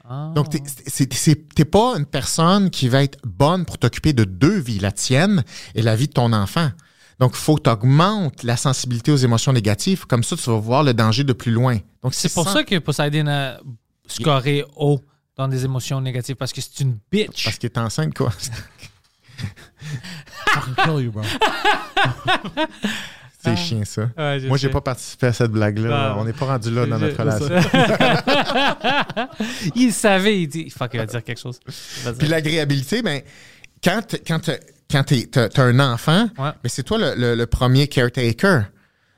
Ah. 0.10 0.32
Donc, 0.34 0.50
t'es- 0.50 1.66
pas 1.66 1.96
une 1.98 2.06
personne 2.06 2.70
qui 2.70 2.88
va 2.88 3.04
être 3.04 3.20
bonne 3.26 3.66
pour 3.66 3.78
t'occuper 3.78 4.14
de 4.14 4.24
deux 4.24 4.58
vies, 4.58 4.80
la 4.80 4.92
tienne 4.92 5.44
et 5.76 5.82
la 5.82 5.96
vie 5.96 6.08
de 6.08 6.14
ton 6.14 6.32
enfant. 6.34 6.72
Donc, 7.20 7.32
il 7.34 7.40
faut 7.40 7.56
que 7.56 7.64
tu 7.64 7.70
augmentes 7.70 8.44
la 8.44 8.58
sensibilité 8.58 9.12
aux 9.12 9.18
émotions 9.18 9.52
négatives. 9.52 10.06
Comme 10.06 10.24
ça, 10.24 10.38
tu 10.38 10.50
vas 10.50 10.58
voir 10.58 10.84
le 10.84 10.94
danger 10.94 11.24
de 11.24 11.34
plus 11.34 11.52
loin. 11.52 11.78
Donc, 12.04 12.14
c'est 12.14 12.34
pour 12.34 12.48
ça 12.48 12.64
que 12.64 12.78
Poseidon 12.78 13.28
a 13.28 13.58
scoré 14.08 14.64
haut 14.76 15.02
dans 15.36 15.48
des 15.48 15.66
émotions 15.66 16.00
négatives 16.00 16.36
parce 16.36 16.54
que 16.54 16.62
c'est 16.62 16.80
une 16.80 16.98
bitch. 17.12 17.44
Parce 17.44 17.58
qu'il 17.58 17.70
est 17.70 17.78
enceinte, 17.78 18.14
quoi. 18.14 18.32
C'est 23.44 23.56
chiant, 23.56 23.84
ça. 23.86 24.10
Ouais, 24.18 24.40
je 24.40 24.48
Moi, 24.48 24.58
j'ai 24.58 24.70
pas 24.70 24.82
participé 24.82 25.28
à 25.28 25.34
cette 25.34 25.52
blague-là. 25.52 26.14
Ah. 26.14 26.16
On 26.20 26.26
n'est 26.26 26.34
pas 26.34 26.46
rendu 26.46 26.72
là 26.72 26.86
dans 26.86 26.98
notre 26.98 27.18
relation. 27.18 27.48
il 29.76 29.94
savait, 29.94 30.42
il 30.42 30.48
dit 30.48 30.72
il 30.72 30.98
va 30.98 31.06
dire 31.06 31.24
quelque 31.24 31.40
chose. 31.40 31.60
Puis 32.18 32.28
l'agréabilité, 32.28 33.02
ben, 33.02 33.22
quand, 33.84 34.16
quand, 34.26 34.50
quand 34.90 35.04
t'as 35.32 35.64
un 35.64 35.80
enfant, 35.80 36.30
mais 36.64 36.70
c'est 36.70 36.84
toi 36.84 36.98
le, 36.98 37.14
le- 37.16 37.36
le 37.36 37.46
premier 37.46 37.88
caretaker. 37.88 38.64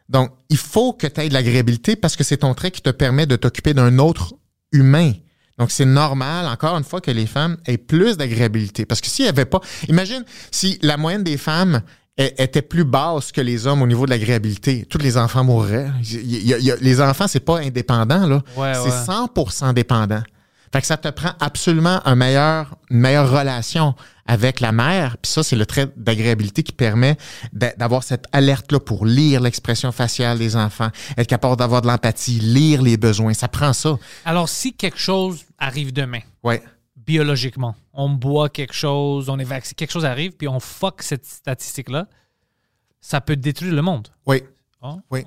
Donc, 0.09 0.31
il 0.49 0.57
faut 0.57 0.93
que 0.93 1.05
tu 1.07 1.21
aies 1.21 1.29
de 1.29 1.33
l'agréabilité 1.33 1.95
parce 1.95 2.15
que 2.15 2.23
c'est 2.23 2.37
ton 2.37 2.53
trait 2.55 2.71
qui 2.71 2.81
te 2.81 2.89
permet 2.89 3.27
de 3.27 3.35
t'occuper 3.35 3.73
d'un 3.75 3.99
autre 3.99 4.33
humain. 4.71 5.13
Donc, 5.59 5.71
c'est 5.71 5.85
normal, 5.85 6.47
encore 6.47 6.75
une 6.77 6.83
fois, 6.83 6.99
que 6.99 7.11
les 7.11 7.27
femmes 7.27 7.57
aient 7.65 7.77
plus 7.77 8.17
d'agréabilité. 8.17 8.85
Parce 8.85 9.01
que 9.01 9.07
s'il 9.07 9.25
n'y 9.25 9.29
avait 9.29 9.45
pas... 9.45 9.59
Imagine 9.87 10.23
si 10.51 10.79
la 10.81 10.97
moyenne 10.97 11.23
des 11.23 11.37
femmes 11.37 11.81
était 12.19 12.61
plus 12.61 12.83
basse 12.83 13.31
que 13.31 13.41
les 13.41 13.65
hommes 13.67 13.81
au 13.81 13.87
niveau 13.87 14.05
de 14.05 14.11
l'agréabilité. 14.11 14.85
Tous 14.89 14.97
les 14.97 15.17
enfants 15.17 15.43
mourraient. 15.43 15.89
Il 16.01 16.47
y 16.47 16.53
a- 16.53 16.57
il 16.57 16.65
y 16.65 16.71
a- 16.71 16.75
les 16.75 17.01
enfants, 17.01 17.27
c'est 17.27 17.39
pas 17.39 17.59
indépendant, 17.59 18.27
là. 18.27 18.41
Ouais, 18.57 18.73
c'est 18.73 18.89
ouais. 18.89 19.05
100% 19.05 19.73
dépendant. 19.73 20.21
Fait 20.71 20.81
que 20.81 20.87
ça 20.87 20.97
te 20.97 21.07
prend 21.07 21.31
absolument 21.39 21.99
un 22.05 22.13
meilleur, 22.13 22.75
une 22.91 22.99
meilleure 22.99 23.31
relation 23.31 23.95
avec 24.27 24.59
la 24.59 24.71
mère. 24.71 25.17
Puis 25.19 25.31
ça, 25.31 25.41
c'est 25.41 25.55
le 25.55 25.65
trait 25.65 25.87
d'agréabilité 25.97 26.61
qui 26.61 26.73
permet 26.73 27.17
d'a- 27.53 27.73
d'avoir 27.75 28.03
cette 28.03 28.25
alerte-là 28.33 28.79
pour 28.79 29.03
lire 29.07 29.41
l'expression 29.41 29.91
faciale 29.91 30.37
des 30.37 30.55
enfants, 30.55 30.89
être 31.17 31.25
capable 31.27 31.55
d'avoir 31.55 31.81
de 31.81 31.87
l'empathie, 31.87 32.39
lire 32.39 32.83
les 32.83 32.97
besoins. 32.97 33.33
Ça 33.33 33.47
prend 33.47 33.73
ça. 33.73 33.97
Alors, 34.25 34.47
si 34.47 34.73
quelque 34.73 34.99
chose 34.99 35.39
arrive 35.57 35.91
demain, 35.91 36.19
Ouais. 36.43 36.61
Biologiquement, 37.13 37.75
on 37.91 38.09
boit 38.09 38.49
quelque 38.49 38.73
chose, 38.75 39.29
on 39.29 39.39
est 39.39 39.43
vacciné, 39.55 39.73
quelque 39.75 39.91
chose 39.91 40.05
arrive, 40.05 40.33
puis 40.33 40.47
on 40.47 40.59
fuck 40.59 41.01
cette 41.01 41.25
statistique-là, 41.25 42.05
ça 43.01 43.19
peut 43.19 43.35
détruire 43.35 43.73
le 43.73 43.81
monde. 43.81 44.09
Oui. 44.27 44.43
Oh. 44.83 44.99
Oui. 45.09 45.23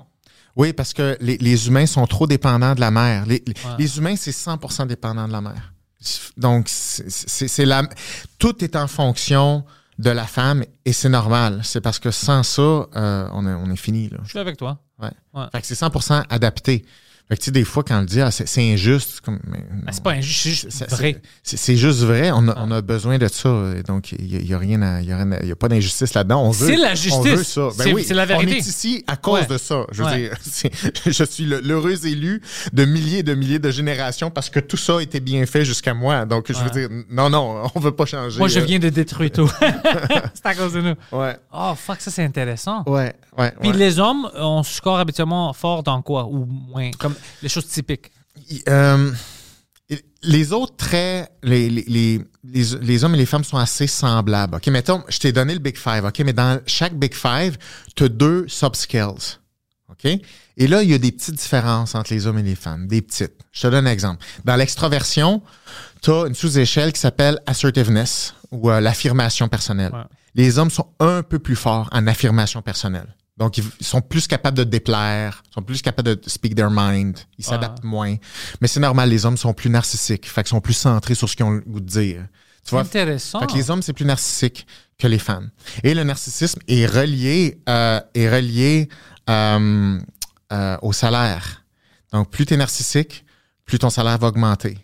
Oui, 0.55 0.73
parce 0.73 0.92
que 0.92 1.16
les, 1.21 1.38
les 1.38 1.66
humains 1.66 1.87
sont 1.87 2.07
trop 2.07 2.29
dépendants 2.29 2.75
de 2.77 2.81
la 2.81 2.92
mère. 2.92 3.27
Les, 3.27 3.42
les- 3.47 3.55
Ouais. 3.64 3.77
les 3.79 3.99
humains, 3.99 4.14
c'est 4.16 4.31
100% 4.31 4.87
dépendant 4.87 5.27
de 5.27 5.33
la 5.33 5.40
mère. 5.40 5.73
Donc, 6.37 6.66
c'est 6.68 7.64
la, 7.64 7.83
tout 8.38 8.62
est 8.64 8.77
en 8.77 8.87
fonction 8.87 9.64
de 9.99 10.11
la 10.11 10.27
femme 10.27 10.64
et 10.85 10.92
c'est 10.92 11.09
normal. 11.09 11.62
C'est 11.64 11.81
parce 11.81 11.99
que 11.99 12.11
sans 12.12 12.42
ça, 12.45 12.62
euh, 12.62 13.29
on, 13.33 13.45
est, 13.47 13.55
on 13.55 13.71
est 13.73 13.77
fini. 13.77 14.09
Là. 14.09 14.18
Je 14.25 14.29
suis 14.31 14.38
avec 14.38 14.57
toi. 14.57 14.79
Ouais. 15.01 15.11
Ouais. 15.35 15.47
Fait 15.53 15.61
que 15.61 15.66
c'est 15.66 15.75
100% 15.81 16.25
adapté. 16.29 16.85
Fait 17.28 17.37
que, 17.37 17.40
tu 17.40 17.44
sais, 17.46 17.50
des 17.50 17.64
fois, 17.64 17.82
quand 17.82 17.96
on 17.96 18.00
le 18.00 18.06
dit, 18.06 18.20
ah, 18.20 18.30
c'est 18.30 18.61
injuste, 18.72 19.11
c'est 19.14 19.20
comme. 19.24 19.38
Ben, 19.46 19.62
c'est 19.90 20.02
pas 20.02 20.11
injuste, 20.12 20.66
c'est 20.70 20.90
vrai. 20.90 21.22
C'est 21.42 21.76
juste 21.76 22.00
vrai. 22.00 22.30
On 22.32 22.46
a, 22.48 22.54
on 22.58 22.70
a 22.70 22.82
besoin 22.82 23.16
de 23.16 23.26
ça. 23.28 23.48
Et 23.78 23.82
Donc, 23.82 24.12
il 24.12 24.44
n'y 24.44 24.52
a, 24.52 24.58
rien 24.58 24.82
à- 24.82 25.00
il 25.00 25.08
y 25.08 25.12
a, 25.12 25.16
rien 25.16 25.32
à- 25.32 25.40
il 25.40 25.48
y 25.48 25.52
a 25.52 25.56
pas 25.56 25.68
d'injustice 25.68 26.12
là-dedans. 26.12 26.42
On 26.42 26.50
veut, 26.50 26.66
C'est 26.66 26.76
la 26.76 26.92
On 26.92 26.94
justice. 26.94 27.24
veut 27.32 27.42
ça. 27.44 27.61
Ben 27.78 27.85
C'est- 27.85 27.92
oui, 27.94 28.06
la 28.11 28.26
vérité. 28.26 28.52
On 28.52 28.56
est 28.56 28.58
ici 28.58 29.02
à 29.06 29.16
cause 29.16 29.40
Ouais. 29.40 29.46
de 29.46 29.56
ça. 29.56 29.87
Je 29.92 30.02
veux 30.02 30.08
Ouais. 30.11 30.16
dire, 30.30 30.32
je 31.06 31.24
suis 31.24 31.44
l'heureux 31.46 32.06
élu 32.06 32.42
de 32.72 32.85
milliers 32.85 33.18
et 33.20 33.22
de 33.22 33.35
milliers 33.35 33.58
de 33.58 33.70
générations 33.70 34.30
parce 34.30 34.50
que 34.50 34.61
tout 34.61 34.76
ça 34.76 34.98
a 34.98 35.00
été 35.00 35.20
bien 35.20 35.46
fait 35.46 35.64
jusqu'à 35.64 35.94
moi. 35.94 36.26
Donc, 36.26 36.46
je 36.52 36.58
veux 36.58 36.70
dire, 36.70 36.88
non, 37.08 37.30
non, 37.30 37.70
on 37.74 37.80
veut 37.80 37.92
pas 37.92 38.04
changer. 38.04 38.38
Moi, 38.38 38.48
je 38.48 38.58
euh, 38.58 38.64
viens 38.64 38.78
de 38.78 38.88
détruire 38.90 39.30
tout. 39.30 39.50
c'est 40.35 40.44
à 40.46 40.54
cause 40.54 40.72
de 40.74 40.80
nous. 40.82 40.94
Ouais, 41.18 41.37
Oh, 41.52 41.72
fuck, 41.76 42.00
ça, 42.00 42.11
c'est 42.11 42.24
intéressant. 42.24 42.82
ouais, 42.87 43.14
ouais. 43.38 43.52
Puis 43.61 43.72
les 43.72 43.98
hommes, 43.98 44.28
on 44.35 44.62
score 44.62 44.98
habituellement 44.98 45.52
fort 45.52 45.82
dans 45.82 46.02
quoi? 46.02 46.26
Ou 46.26 46.46
moins 46.46 46.90
Comme 46.98 47.12
les 47.42 47.48
choses 47.48 47.66
typiques. 47.66 48.11
Euh, 48.68 49.12
les 50.22 50.53
autres 50.53 50.77
traits, 50.77 51.31
les, 51.42 51.68
les, 51.68 51.85
les, 51.87 52.25
les, 52.44 52.64
les 52.81 53.05
hommes 53.05 53.14
et 53.14 53.18
les 53.18 53.27
femmes 53.27 53.44
sont 53.44 53.57
assez 53.57 53.87
semblables. 53.87 54.57
OK, 54.57 54.66
mettons, 54.68 55.03
je 55.09 55.18
t'ai 55.18 55.33
donné 55.33 55.53
le 55.53 55.59
Big 55.61 55.77
Five, 55.77 56.05
OK, 56.05 56.20
mais 56.20 56.33
dans 56.33 56.61
chaque 56.66 56.94
Big 56.94 57.14
Five, 57.14 57.59
tu 57.94 58.05
as 58.05 58.09
deux 58.09 58.46
subscales. 58.48 59.38
OK? 59.90 60.07
Et 60.57 60.66
là, 60.66 60.83
il 60.83 60.90
y 60.90 60.94
a 60.94 60.98
des 60.98 61.12
petites 61.12 61.35
différences 61.35 61.94
entre 61.94 62.12
les 62.12 62.27
hommes 62.27 62.38
et 62.38 62.42
les 62.42 62.55
femmes, 62.55 62.87
des 62.87 63.03
petites. 63.03 63.35
Je 63.53 63.62
te 63.62 63.66
donne 63.68 63.87
un 63.87 63.90
exemple. 63.90 64.25
Dans 64.44 64.57
l'extroversion, 64.57 65.42
tu 66.03 66.11
as 66.11 66.27
une 66.27 66.35
sous-échelle 66.35 66.92
qui 66.92 67.01
s'appelle 67.01 67.40
assertiveness 67.46 68.35
ou 68.51 68.70
euh, 68.70 68.81
l'affirmation 68.81 69.48
personnelle. 69.48 69.92
Ouais. 69.92 70.05
Les 70.35 70.59
hommes 70.59 70.70
sont 70.70 70.88
un 71.01 71.22
peu 71.22 71.38
plus 71.38 71.57
forts 71.57 71.88
en 71.92 72.07
affirmation 72.07 72.62
personnelle. 72.62 73.16
Donc, 73.38 73.59
ils 73.59 73.64
sont 73.81 74.03
plus 74.03 74.27
capables 74.27 74.57
de 74.57 74.64
déplaire, 74.64 75.42
sont 75.53 75.62
plus 75.62 75.81
capables 75.81 76.16
de 76.16 76.29
speak 76.29 76.55
their 76.55 76.71
mind, 76.71 77.18
ils 77.38 77.45
s'adaptent 77.45 77.83
moins. 77.83 78.16
Mais 78.61 78.68
c'est 78.68 78.81
normal, 78.81 79.09
les 79.09 79.25
hommes 79.25 79.38
sont 79.38 79.55
plus 79.55 79.71
narcissiques, 79.71 80.29
fait 80.29 80.42
qu'ils 80.42 80.51
sont 80.51 80.61
plus 80.61 80.75
centrés 80.75 81.14
sur 81.14 81.29
ce 81.29 81.37
qu'ils 81.37 81.47
ont 81.47 81.53
le 81.53 81.61
goût 81.61 81.81
de 81.81 81.87
dire. 81.87 82.27
Tu 82.64 82.71
vois? 82.71 82.81
Intéressant. 82.81 83.40
Fait 83.40 83.47
que 83.47 83.55
les 83.55 83.71
hommes, 83.71 83.83
c'est 83.83 83.95
plus 83.95 84.05
narcissique 84.05 84.66
que 84.99 85.07
les 85.07 85.18
femmes. 85.18 85.51
Et 85.83 85.95
le 85.95 86.05
narcissisme 86.05 86.61
est 86.68 86.87
relié, 86.87 87.61
euh, 87.68 88.01
est 88.14 88.31
relié 88.31 88.88
euh, 89.29 89.99
euh, 90.53 90.77
au 90.83 90.92
salaire. 90.92 91.64
Donc, 92.12 92.31
plus 92.31 92.47
tu 92.47 92.55
es 92.55 92.57
narcissique, 92.57 93.25
plus 93.64 93.79
ton 93.79 93.90
salaire 93.90 94.18
va 94.18 94.29
augmenter. 94.29 94.79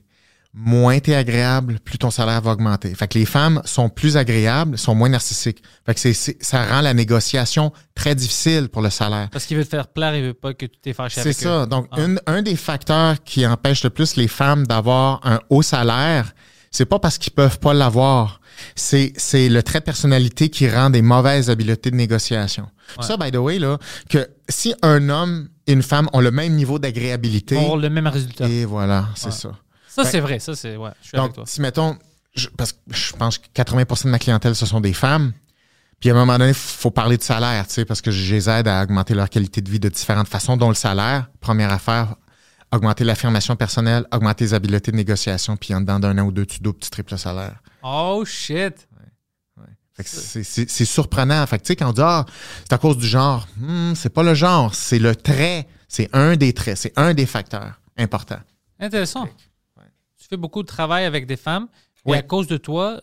Moins 0.60 0.98
tu 0.98 1.12
es 1.12 1.14
agréable, 1.14 1.78
plus 1.84 1.98
ton 1.98 2.10
salaire 2.10 2.40
va 2.40 2.50
augmenter. 2.52 2.92
Fait 2.94 3.06
que 3.06 3.16
les 3.16 3.26
femmes 3.26 3.62
sont 3.64 3.88
plus 3.88 4.16
agréables, 4.16 4.76
sont 4.76 4.94
moins 4.94 5.08
narcissiques. 5.08 5.62
Fait 5.86 5.94
que 5.94 6.00
c'est, 6.00 6.12
c'est- 6.12 6.36
ça 6.42 6.64
rend 6.66 6.80
la 6.80 6.94
négociation 6.94 7.72
très 7.94 8.16
difficile 8.16 8.68
pour 8.68 8.82
le 8.82 8.90
salaire. 8.90 9.28
Parce 9.30 9.44
qu'il 9.46 9.56
veut 9.56 9.64
te 9.64 9.68
faire 9.68 9.86
plaire, 9.86 10.16
il 10.16 10.24
veut 10.24 10.34
pas 10.34 10.54
que 10.54 10.66
tu 10.66 10.76
t'es 10.82 10.92
fâché 10.92 11.14
C'est 11.16 11.28
avec 11.28 11.36
ça. 11.36 11.62
eux. 11.62 11.66
Donc, 11.68 11.86
Ah. 11.92 12.00
une- 12.00 12.20
un 12.26 12.42
des 12.42 12.56
facteurs 12.56 13.22
qui 13.22 13.46
empêche 13.46 13.84
le 13.84 13.90
plus 13.90 14.16
les 14.16 14.26
femmes 14.26 14.66
d'avoir 14.66 15.20
un 15.24 15.38
haut 15.48 15.62
salaire, 15.62 16.32
c'est 16.72 16.86
pas 16.86 16.98
parce 16.98 17.18
qu'ils 17.18 17.32
peuvent 17.34 17.60
pas 17.60 17.72
l'avoir. 17.72 18.40
C'est, 18.74 19.12
c'est 19.16 19.48
le 19.48 19.62
trait 19.62 19.78
de 19.78 19.84
personnalité 19.84 20.48
qui 20.48 20.68
rend 20.68 20.90
des 20.90 21.02
mauvaises 21.02 21.50
habiletés 21.50 21.92
de 21.92 21.96
négociation. 21.96 22.66
Ouais. 22.98 23.04
Ça, 23.06 23.16
by 23.16 23.30
the 23.30 23.36
way, 23.36 23.60
là, 23.60 23.78
que 24.10 24.26
si 24.48 24.74
un 24.82 25.08
homme 25.08 25.50
et 25.68 25.72
une 25.72 25.82
femme 25.84 26.08
ont 26.12 26.20
le 26.20 26.32
même 26.32 26.54
niveau 26.54 26.80
d'agréabilité, 26.80 27.54
Pour 27.54 27.62
avoir 27.64 27.78
le 27.78 27.90
même 27.90 28.08
résultat. 28.08 28.48
et 28.48 28.64
voilà, 28.64 29.06
c'est 29.14 29.26
Ouais. 29.26 29.32
ça. 29.32 29.52
Ça, 30.04 30.10
c'est 30.10 30.20
vrai. 30.20 30.38
Ça, 30.38 30.54
c'est. 30.54 30.76
Ouais, 30.76 30.90
je 31.02 31.08
suis 31.08 31.16
avec 31.16 31.28
Donc, 31.28 31.34
toi. 31.34 31.44
si 31.46 31.60
mettons, 31.60 31.96
je- 32.34 32.48
parce 32.48 32.72
que 32.72 32.78
je 32.90 33.12
pense 33.14 33.38
que 33.38 33.46
80 33.54 34.04
de 34.04 34.08
ma 34.10 34.18
clientèle, 34.18 34.54
ce 34.54 34.66
sont 34.66 34.80
des 34.80 34.92
femmes. 34.92 35.32
Puis 36.00 36.10
à 36.10 36.12
un 36.12 36.16
moment 36.16 36.38
donné, 36.38 36.50
il 36.50 36.54
faut 36.54 36.92
parler 36.92 37.16
de 37.16 37.22
salaire, 37.22 37.66
tu 37.66 37.74
sais, 37.74 37.84
parce 37.84 38.00
que 38.00 38.10
je 38.12 38.32
les 38.34 38.48
aide 38.48 38.68
à 38.68 38.82
augmenter 38.84 39.14
leur 39.14 39.28
qualité 39.28 39.60
de 39.60 39.68
vie 39.70 39.80
de 39.80 39.88
différentes 39.88 40.28
façons, 40.28 40.56
dont 40.56 40.68
le 40.68 40.74
salaire. 40.76 41.28
Première 41.40 41.72
affaire, 41.72 42.14
augmenter 42.70 43.02
l'affirmation 43.02 43.56
personnelle, 43.56 44.06
augmenter 44.12 44.44
les 44.44 44.54
habiletés 44.54 44.92
de 44.92 44.96
négociation, 44.96 45.56
puis 45.56 45.74
en 45.74 45.80
dedans 45.80 45.98
d'un 45.98 46.16
an 46.18 46.22
ou 46.22 46.30
deux, 46.32 46.46
tu 46.46 46.60
doubles, 46.60 46.78
tu 46.78 46.88
triples 46.90 47.14
le 47.14 47.18
salaire. 47.18 47.56
Oh 47.82 48.24
shit. 48.24 48.86
Fait 49.96 50.04
que 50.04 50.10
c'est- 50.10 50.44
c'est 50.44 50.70
c'est 50.70 50.84
surprenant. 50.84 51.44
Fait 51.48 51.58
que 51.58 51.64
tu 51.64 51.68
sais, 51.68 51.76
quand 51.76 51.88
on 51.88 51.92
dit 51.92 52.00
Ah, 52.04 52.24
c'est 52.60 52.72
à 52.72 52.78
cause 52.78 52.96
du 52.98 53.06
genre, 53.08 53.48
Hmm, 53.56 53.94
c'est 53.96 54.10
pas 54.10 54.22
le 54.22 54.34
genre, 54.34 54.72
c'est 54.76 55.00
le 55.00 55.16
trait. 55.16 55.66
C'est 55.88 56.08
un 56.12 56.36
des 56.36 56.52
traits, 56.52 56.76
c'est 56.78 56.92
un 56.96 57.14
des 57.14 57.26
facteurs 57.26 57.80
importants. 57.96 58.38
Intéressant. 58.78 59.26
Tu 60.28 60.34
fais 60.34 60.36
beaucoup 60.36 60.62
de 60.62 60.66
travail 60.68 61.04
avec 61.06 61.26
des 61.26 61.36
femmes. 61.38 61.68
Et 62.06 62.12
à 62.14 62.22
cause 62.22 62.46
de 62.46 62.58
toi, 62.58 63.00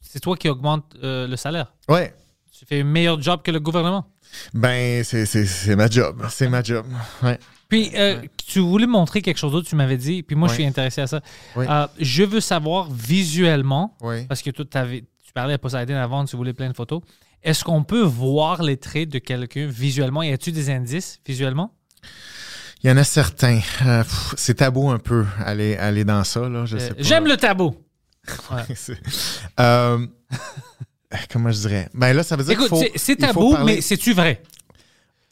c'est 0.00 0.18
toi 0.20 0.36
qui 0.36 0.48
augmente 0.48 0.94
euh, 1.04 1.28
le 1.28 1.36
salaire. 1.36 1.72
Ouais. 1.88 2.12
Tu 2.50 2.64
fais 2.64 2.80
un 2.80 2.84
meilleur 2.84 3.22
job 3.22 3.40
que 3.42 3.52
le 3.52 3.60
gouvernement. 3.60 4.06
Ben, 4.52 5.04
c'est- 5.04 5.76
ma 5.76 5.88
job. 5.88 6.24
C'est 6.28 6.48
ma 6.48 6.62
job. 6.64 6.84
Ouais. 7.22 7.38
Puis, 7.68 7.90
euh, 7.94 8.20
tu 8.48 8.58
voulais 8.60 8.86
montrer 8.86 9.22
quelque 9.22 9.36
chose 9.38 9.52
d'autre, 9.52 9.68
tu 9.68 9.76
m'avais 9.76 9.96
dit, 9.96 10.22
puis 10.24 10.34
moi, 10.34 10.48
je 10.48 10.54
suis 10.54 10.64
intéressé 10.66 11.00
à 11.02 11.06
ça. 11.06 11.20
Ouais. 11.54 11.66
Euh, 11.68 11.86
je 12.00 12.24
veux 12.24 12.40
savoir 12.40 12.90
visuellement, 12.90 13.96
Ouais. 14.00 14.24
parce 14.28 14.42
que 14.42 14.50
toi, 14.50 14.64
tu 14.64 15.32
parlais 15.34 15.54
à 15.54 15.58
Poseidon 15.58 15.94
avant, 15.96 16.24
tu 16.24 16.36
voulais 16.36 16.52
plein 16.52 16.68
de 16.68 16.74
photos. 16.76 17.00
Est-ce 17.44 17.62
qu'on 17.62 17.84
peut 17.84 18.02
voir 18.02 18.62
les 18.62 18.76
traits 18.76 19.08
de 19.08 19.18
quelqu'un 19.20 19.66
visuellement? 19.66 20.22
Y 20.22 20.32
a-tu 20.32 20.50
des 20.50 20.70
indices 20.70 21.20
visuellement? 21.26 21.72
Il 22.82 22.88
y 22.90 22.92
en 22.92 22.96
a 22.96 23.04
certains. 23.04 23.60
Euh, 23.84 24.04
c'est 24.36 24.54
tabou 24.54 24.90
un 24.90 24.98
peu 24.98 25.24
aller, 25.44 25.76
aller 25.76 26.04
dans 26.04 26.22
ça, 26.24 26.48
là. 26.48 26.66
Je 26.66 26.76
Euh, 26.76 26.78
sais 26.80 26.94
pas. 26.94 27.02
J'aime 27.02 27.26
le 27.26 27.36
tabou. 27.36 27.74
C'est- 28.74 29.00
Euh, 29.60 30.06
comment 31.32 31.50
je 31.50 31.60
dirais? 31.60 31.88
Ben 31.94 32.12
là, 32.12 32.22
ça 32.22 32.36
veut 32.36 32.44
dire 32.44 32.52
Écoute, 32.52 32.68
qu'il 32.68 32.76
faut- 32.76 32.82
c'est- 32.82 32.98
c'est 32.98 33.12
il 33.20 33.26
faut 33.26 33.32
tabou, 33.32 33.52
parler- 33.52 33.76
mais 33.76 33.80
c'est-tu 33.80 34.12
vrai? 34.12 34.42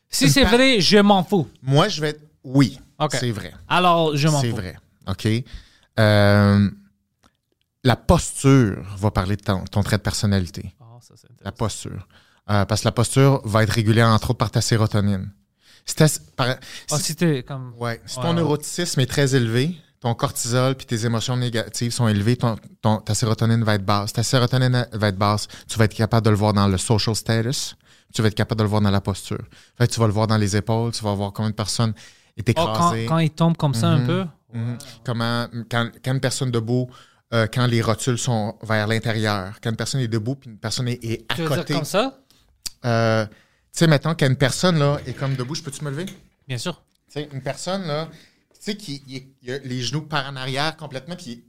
Si 0.08 0.30
c'est 0.30 0.44
vrai, 0.44 0.80
je 0.80 0.98
m'en 0.98 1.24
fous. 1.24 1.48
Moi, 1.62 1.88
je 1.88 2.00
vais 2.00 2.10
être... 2.10 2.20
Oui, 2.44 2.78
c'est 3.10 3.32
vrai. 3.32 3.52
Alors, 3.68 4.16
je 4.16 4.28
m'en 4.28 4.40
C'est 4.40 4.50
fous. 4.50 4.56
vrai. 4.56 4.76
OK? 5.08 5.26
Euh, 5.98 6.70
la 7.82 7.96
posture 7.96 8.84
va 8.96 9.10
parler 9.10 9.36
de 9.36 9.42
ton, 9.42 9.64
ton 9.64 9.82
trait 9.82 9.96
de 9.98 10.02
personnalité. 10.02 10.72
Ah, 10.80 10.98
ça, 11.00 11.14
c'est 11.16 11.28
La 11.44 11.50
posture. 11.52 12.06
Euh, 12.50 12.64
parce 12.64 12.82
que 12.82 12.86
la 12.88 12.92
posture 12.92 13.40
va 13.44 13.64
être 13.64 13.70
régulée, 13.70 14.02
entre 14.04 14.30
autres, 14.30 14.38
par 14.38 14.50
ta 14.52 14.60
sérotonine. 14.60 15.30
Par- 16.36 16.56
Ah, 16.90 16.98
si- 16.98 17.14
comme... 17.46 17.74
Ouais. 17.78 18.00
Ton 18.14 18.32
neuroticisme 18.32 19.00
est 19.00 19.06
très 19.06 19.34
élevé, 19.34 19.76
ton 20.00 20.14
cortisol 20.14 20.74
puis 20.74 20.86
tes 20.86 21.04
émotions 21.06 21.36
négatives 21.36 21.92
sont 21.92 22.08
élevées, 22.08 22.36
ton, 22.36 22.56
ton- 22.82 22.98
ta 22.98 23.14
sérotonine 23.14 23.62
va 23.64 23.74
être 23.74 23.84
basse. 23.84 24.12
Ta 24.12 24.22
sérotonine 24.22 24.86
va 24.92 25.08
être 25.08 25.18
basse, 25.18 25.46
tu 25.68 25.78
vas 25.78 25.84
être 25.84 25.94
capable 25.94 26.24
de 26.24 26.30
le 26.30 26.36
voir 26.36 26.52
dans 26.52 26.66
le 26.68 26.78
social 26.78 27.14
status, 27.14 27.76
tu 28.14 28.22
vas 28.22 28.28
être 28.28 28.34
capable 28.34 28.58
de 28.58 28.64
le 28.64 28.68
voir 28.70 28.80
dans 28.80 28.90
la 28.90 29.00
posture. 29.00 29.38
Fait 29.76 29.86
que 29.86 29.92
tu 29.92 30.00
vas 30.00 30.06
le 30.06 30.12
voir 30.12 30.26
dans 30.26 30.36
les 30.38 30.56
épaules, 30.56 30.92
tu 30.92 31.02
vas 31.04 31.12
voir 31.14 31.32
combien 31.32 31.50
de 31.50 31.54
personnes 31.56 31.92
est 32.36 32.48
Oh, 32.50 32.52
quand, 32.54 32.72
écrasée. 32.74 33.06
quand 33.06 33.18
il 33.18 33.30
tombe 33.30 33.56
comme 33.56 33.74
ça 33.74 33.88
un 33.88 33.98
Mhm. 33.98 34.06
peu, 34.06 34.24
Mhm. 34.54 34.78
Comment, 35.04 35.46
quand, 35.70 35.90
quand 36.04 36.12
une 36.12 36.20
personne 36.20 36.50
debout, 36.50 36.88
euh, 37.32 37.46
quand 37.52 37.66
les 37.66 37.82
rotules 37.82 38.18
sont 38.18 38.56
vers 38.62 38.86
l'intérieur, 38.86 39.54
quand 39.62 39.70
une 39.70 39.76
personne 39.76 40.00
est 40.00 40.08
debout 40.08 40.36
puis 40.36 40.48
une 40.50 40.58
personne 40.58 40.86
est, 40.88 41.02
est 41.04 41.24
à 41.28 41.34
tu 41.34 41.42
veux 41.42 41.48
dire 41.48 41.56
côté. 41.58 41.74
comme 41.74 41.84
ça? 41.84 42.18
Euh, 42.84 43.26
sais, 43.78 43.86
mettons 43.86 44.14
qu'une 44.14 44.36
personne 44.36 44.78
là, 44.78 44.98
est 45.06 45.14
comme 45.14 45.34
debout, 45.36 45.54
je 45.54 45.62
peux-tu 45.62 45.84
me 45.84 45.90
lever? 45.90 46.06
Bien 46.48 46.58
sûr. 46.58 46.82
Tu 47.08 47.14
sais, 47.14 47.28
une 47.32 47.42
personne, 47.42 47.86
là, 47.86 48.08
tu 48.54 48.60
sais, 48.60 48.76
qui 48.76 49.02
il 49.06 49.16
est- 49.16 49.26
il 49.42 49.50
a 49.52 49.58
les 49.58 49.80
genoux 49.82 50.02
par 50.02 50.26
en 50.28 50.36
arrière 50.36 50.76
complètement, 50.76 51.16
puis 51.16 51.44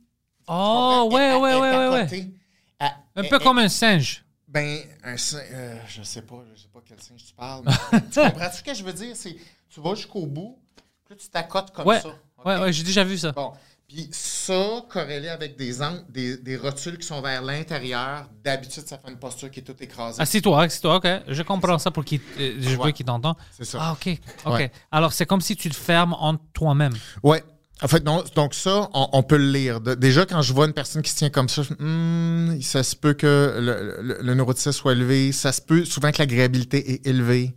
Oh, 0.48 1.10
ouais, 1.12 1.22
elle- 1.22 1.36
ouais, 1.38 1.52
elle 1.54 1.58
ouais, 1.62 1.72
ouais, 1.72 1.88
ouais. 1.90 2.04
côté. 2.04 2.32
Elle- 2.80 2.92
Un 3.16 3.24
peu 3.24 3.40
comme 3.40 3.58
un 3.58 3.70
singe. 3.70 4.24
Ben, 4.48 4.80
un 5.04 5.18
singe, 5.18 5.42
euh, 5.52 5.80
je 5.88 6.04
sais 6.04 6.22
pas, 6.22 6.44
je 6.56 6.62
sais 6.62 6.68
pas 6.72 6.80
quel 6.88 7.02
singe 7.02 7.24
tu 7.26 7.34
parles. 7.34 7.64
mais 7.92 8.02
tu 8.12 8.20
comprends-tu 8.22 8.58
ce 8.58 8.64
que 8.64 8.74
je 8.74 8.84
veux 8.84 8.94
dire? 8.94 9.16
C'est, 9.16 9.36
tu 9.70 9.82
vas 9.82 9.96
jusqu'au 9.96 10.26
bout, 10.28 10.60
puis 11.08 11.18
tu 11.18 11.28
t'accotes 11.30 11.72
comme 11.72 11.88
Ouais, 11.88 12.00
ça. 12.02 12.10
ok? 12.38 12.46
ouais, 12.46 12.58
ouais, 12.60 12.74
j'ai 12.74 12.84
déjà 12.84 13.04
vu 13.04 13.18
ça. 13.18 13.32
Bon, 13.32 13.54
puis 13.88 14.08
ça, 14.46 14.86
corrélé 14.90 15.28
avec 15.30 15.58
des, 15.58 15.82
angles, 15.82 16.04
des, 16.10 16.38
des 16.38 16.58
rotules 16.58 16.98
qui 16.98 17.06
sont 17.08 17.22
vers 17.22 17.42
l'intérieur, 17.42 18.30
d'habitude, 18.44 18.84
ça 18.88 18.98
fait 18.98 19.12
une 19.12 19.18
posture 19.18 19.50
qui 19.52 19.60
est 19.60 19.64
toute 19.64 19.82
écrasée. 19.82 20.22
Assis-toi, 20.22 20.64
assis-toi, 20.64 20.96
ok. 20.98 21.08
Je 21.28 21.42
comprends 21.44 21.80
ça 21.80 21.92
pour 21.92 22.04
qu'il. 22.06 22.20
euh, 22.40 22.56
je 22.60 22.76
veux 22.78 22.92
qu'il 22.92 23.06
t'entende. 23.06 23.36
C'est 23.58 23.66
ça. 23.66 23.78
Ah, 23.82 23.92
ok, 23.94 24.18
ok. 24.46 24.54
Ouais. 24.54 24.72
Alors, 24.92 25.14
c'est 25.14 25.26
comme 25.26 25.42
si 25.42 25.56
tu 25.56 25.70
te 25.70 25.76
fermes 25.76 26.14
en 26.20 26.36
toi-même. 26.54 26.94
Ouais. 27.24 27.44
En 27.82 27.90
fait, 27.90 28.06
non, 28.06 28.24
donc 28.36 28.54
ça, 28.54 28.90
on, 28.94 29.10
on 29.12 29.22
peut 29.24 29.36
le 29.36 29.52
lire. 29.52 29.82
Déjà, 29.82 30.26
quand 30.26 30.42
je 30.42 30.54
vois 30.54 30.66
une 30.66 30.72
personne 30.74 31.02
qui 31.02 31.12
se 31.12 31.18
tient 31.18 31.30
comme 31.30 31.50
ça, 31.50 31.62
je- 31.62 31.74
Hmm, 31.78 32.62
ça 32.62 32.84
se 32.84 32.96
peut 32.96 33.14
que 33.14 33.58
le, 33.60 34.02
le, 34.02 34.18
le 34.22 34.34
neuroticisme 34.34 34.72
soit 34.72 34.94
élevé. 34.94 35.34
Ça 35.34 35.52
se 35.52 35.62
peut 35.62 35.84
souvent 35.84 36.12
que 36.12 36.20
l'agréabilité 36.20 36.94
est 36.94 37.06
élevée. 37.06 37.54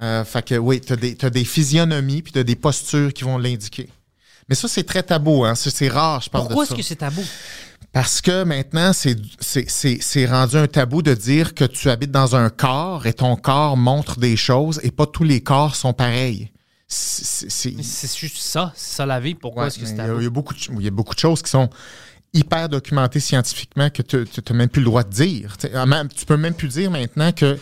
Euh, 0.00 0.24
fait 0.24 0.44
que 0.46 0.54
oui, 0.54 0.80
tu 0.80 0.92
as 0.92 0.96
des, 0.96 1.16
t'as 1.16 1.28
des 1.30 1.44
physionomies 1.44 2.22
puis 2.22 2.32
tu 2.32 2.38
as 2.38 2.44
des 2.44 2.54
postures 2.54 3.12
qui 3.12 3.24
vont 3.24 3.36
l'indiquer. 3.36 3.88
Mais 4.48 4.54
ça, 4.54 4.68
c'est 4.68 4.84
très 4.84 5.02
tabou. 5.02 5.44
Hein? 5.44 5.54
C'est, 5.54 5.88
rare, 5.88 6.20
je 6.22 6.30
parle 6.30 6.44
Pourquoi 6.46 6.64
de 6.64 6.68
est-ce 6.68 6.70
ça. 6.70 6.76
que 6.76 6.82
c'est 6.82 6.96
tabou? 6.96 7.22
Parce 7.92 8.20
que 8.20 8.44
maintenant, 8.44 8.92
c'est, 8.92 9.16
c'est, 9.40 9.68
c'est, 9.68 9.98
c'est 10.00 10.26
rendu 10.26 10.56
un 10.56 10.66
tabou 10.66 11.02
de 11.02 11.14
dire 11.14 11.54
que 11.54 11.64
tu 11.64 11.88
habites 11.90 12.10
dans 12.10 12.36
un 12.36 12.50
corps 12.50 13.06
et 13.06 13.12
ton 13.14 13.36
corps 13.36 13.76
montre 13.76 14.18
des 14.18 14.36
choses 14.36 14.80
et 14.82 14.90
pas 14.90 15.06
tous 15.06 15.24
les 15.24 15.40
corps 15.42 15.74
sont 15.74 15.92
pareils. 15.92 16.50
C'est, 16.86 17.48
juste 18.16 18.38
ça, 18.38 18.72
c'est 18.74 18.96
ça 18.96 19.06
la 19.06 19.20
vie. 19.20 19.34
Pourquoi 19.34 19.62
Ouais, 19.64 19.68
est-ce 19.68 19.78
que 19.78 19.86
c'est 19.86 19.94
tabou? 19.96 20.20
il 20.20 20.24
y 20.24 20.26
a 20.26 20.30
beaucoup 20.30 20.54
de, 20.54 20.60
il 20.78 20.82
y 20.82 20.88
a 20.88 20.90
beaucoup 20.90 21.14
de 21.14 21.20
choses 21.20 21.42
qui 21.42 21.50
sont 21.50 21.68
hyper 22.34 22.68
documentées 22.68 23.20
scientifiquement 23.20 23.90
que 23.90 24.02
tu 24.02 24.16
n'as 24.18 24.56
même 24.56 24.68
plus 24.68 24.80
le 24.80 24.86
droit 24.86 25.02
de 25.02 25.10
dire. 25.10 25.56
Tu 25.58 25.68
même- 25.68 26.08
tu 26.08 26.24
peux 26.26 26.36
même 26.36 26.54
plus 26.54 26.68
dire 26.68 26.90
maintenant 26.90 27.32
que 27.32 27.58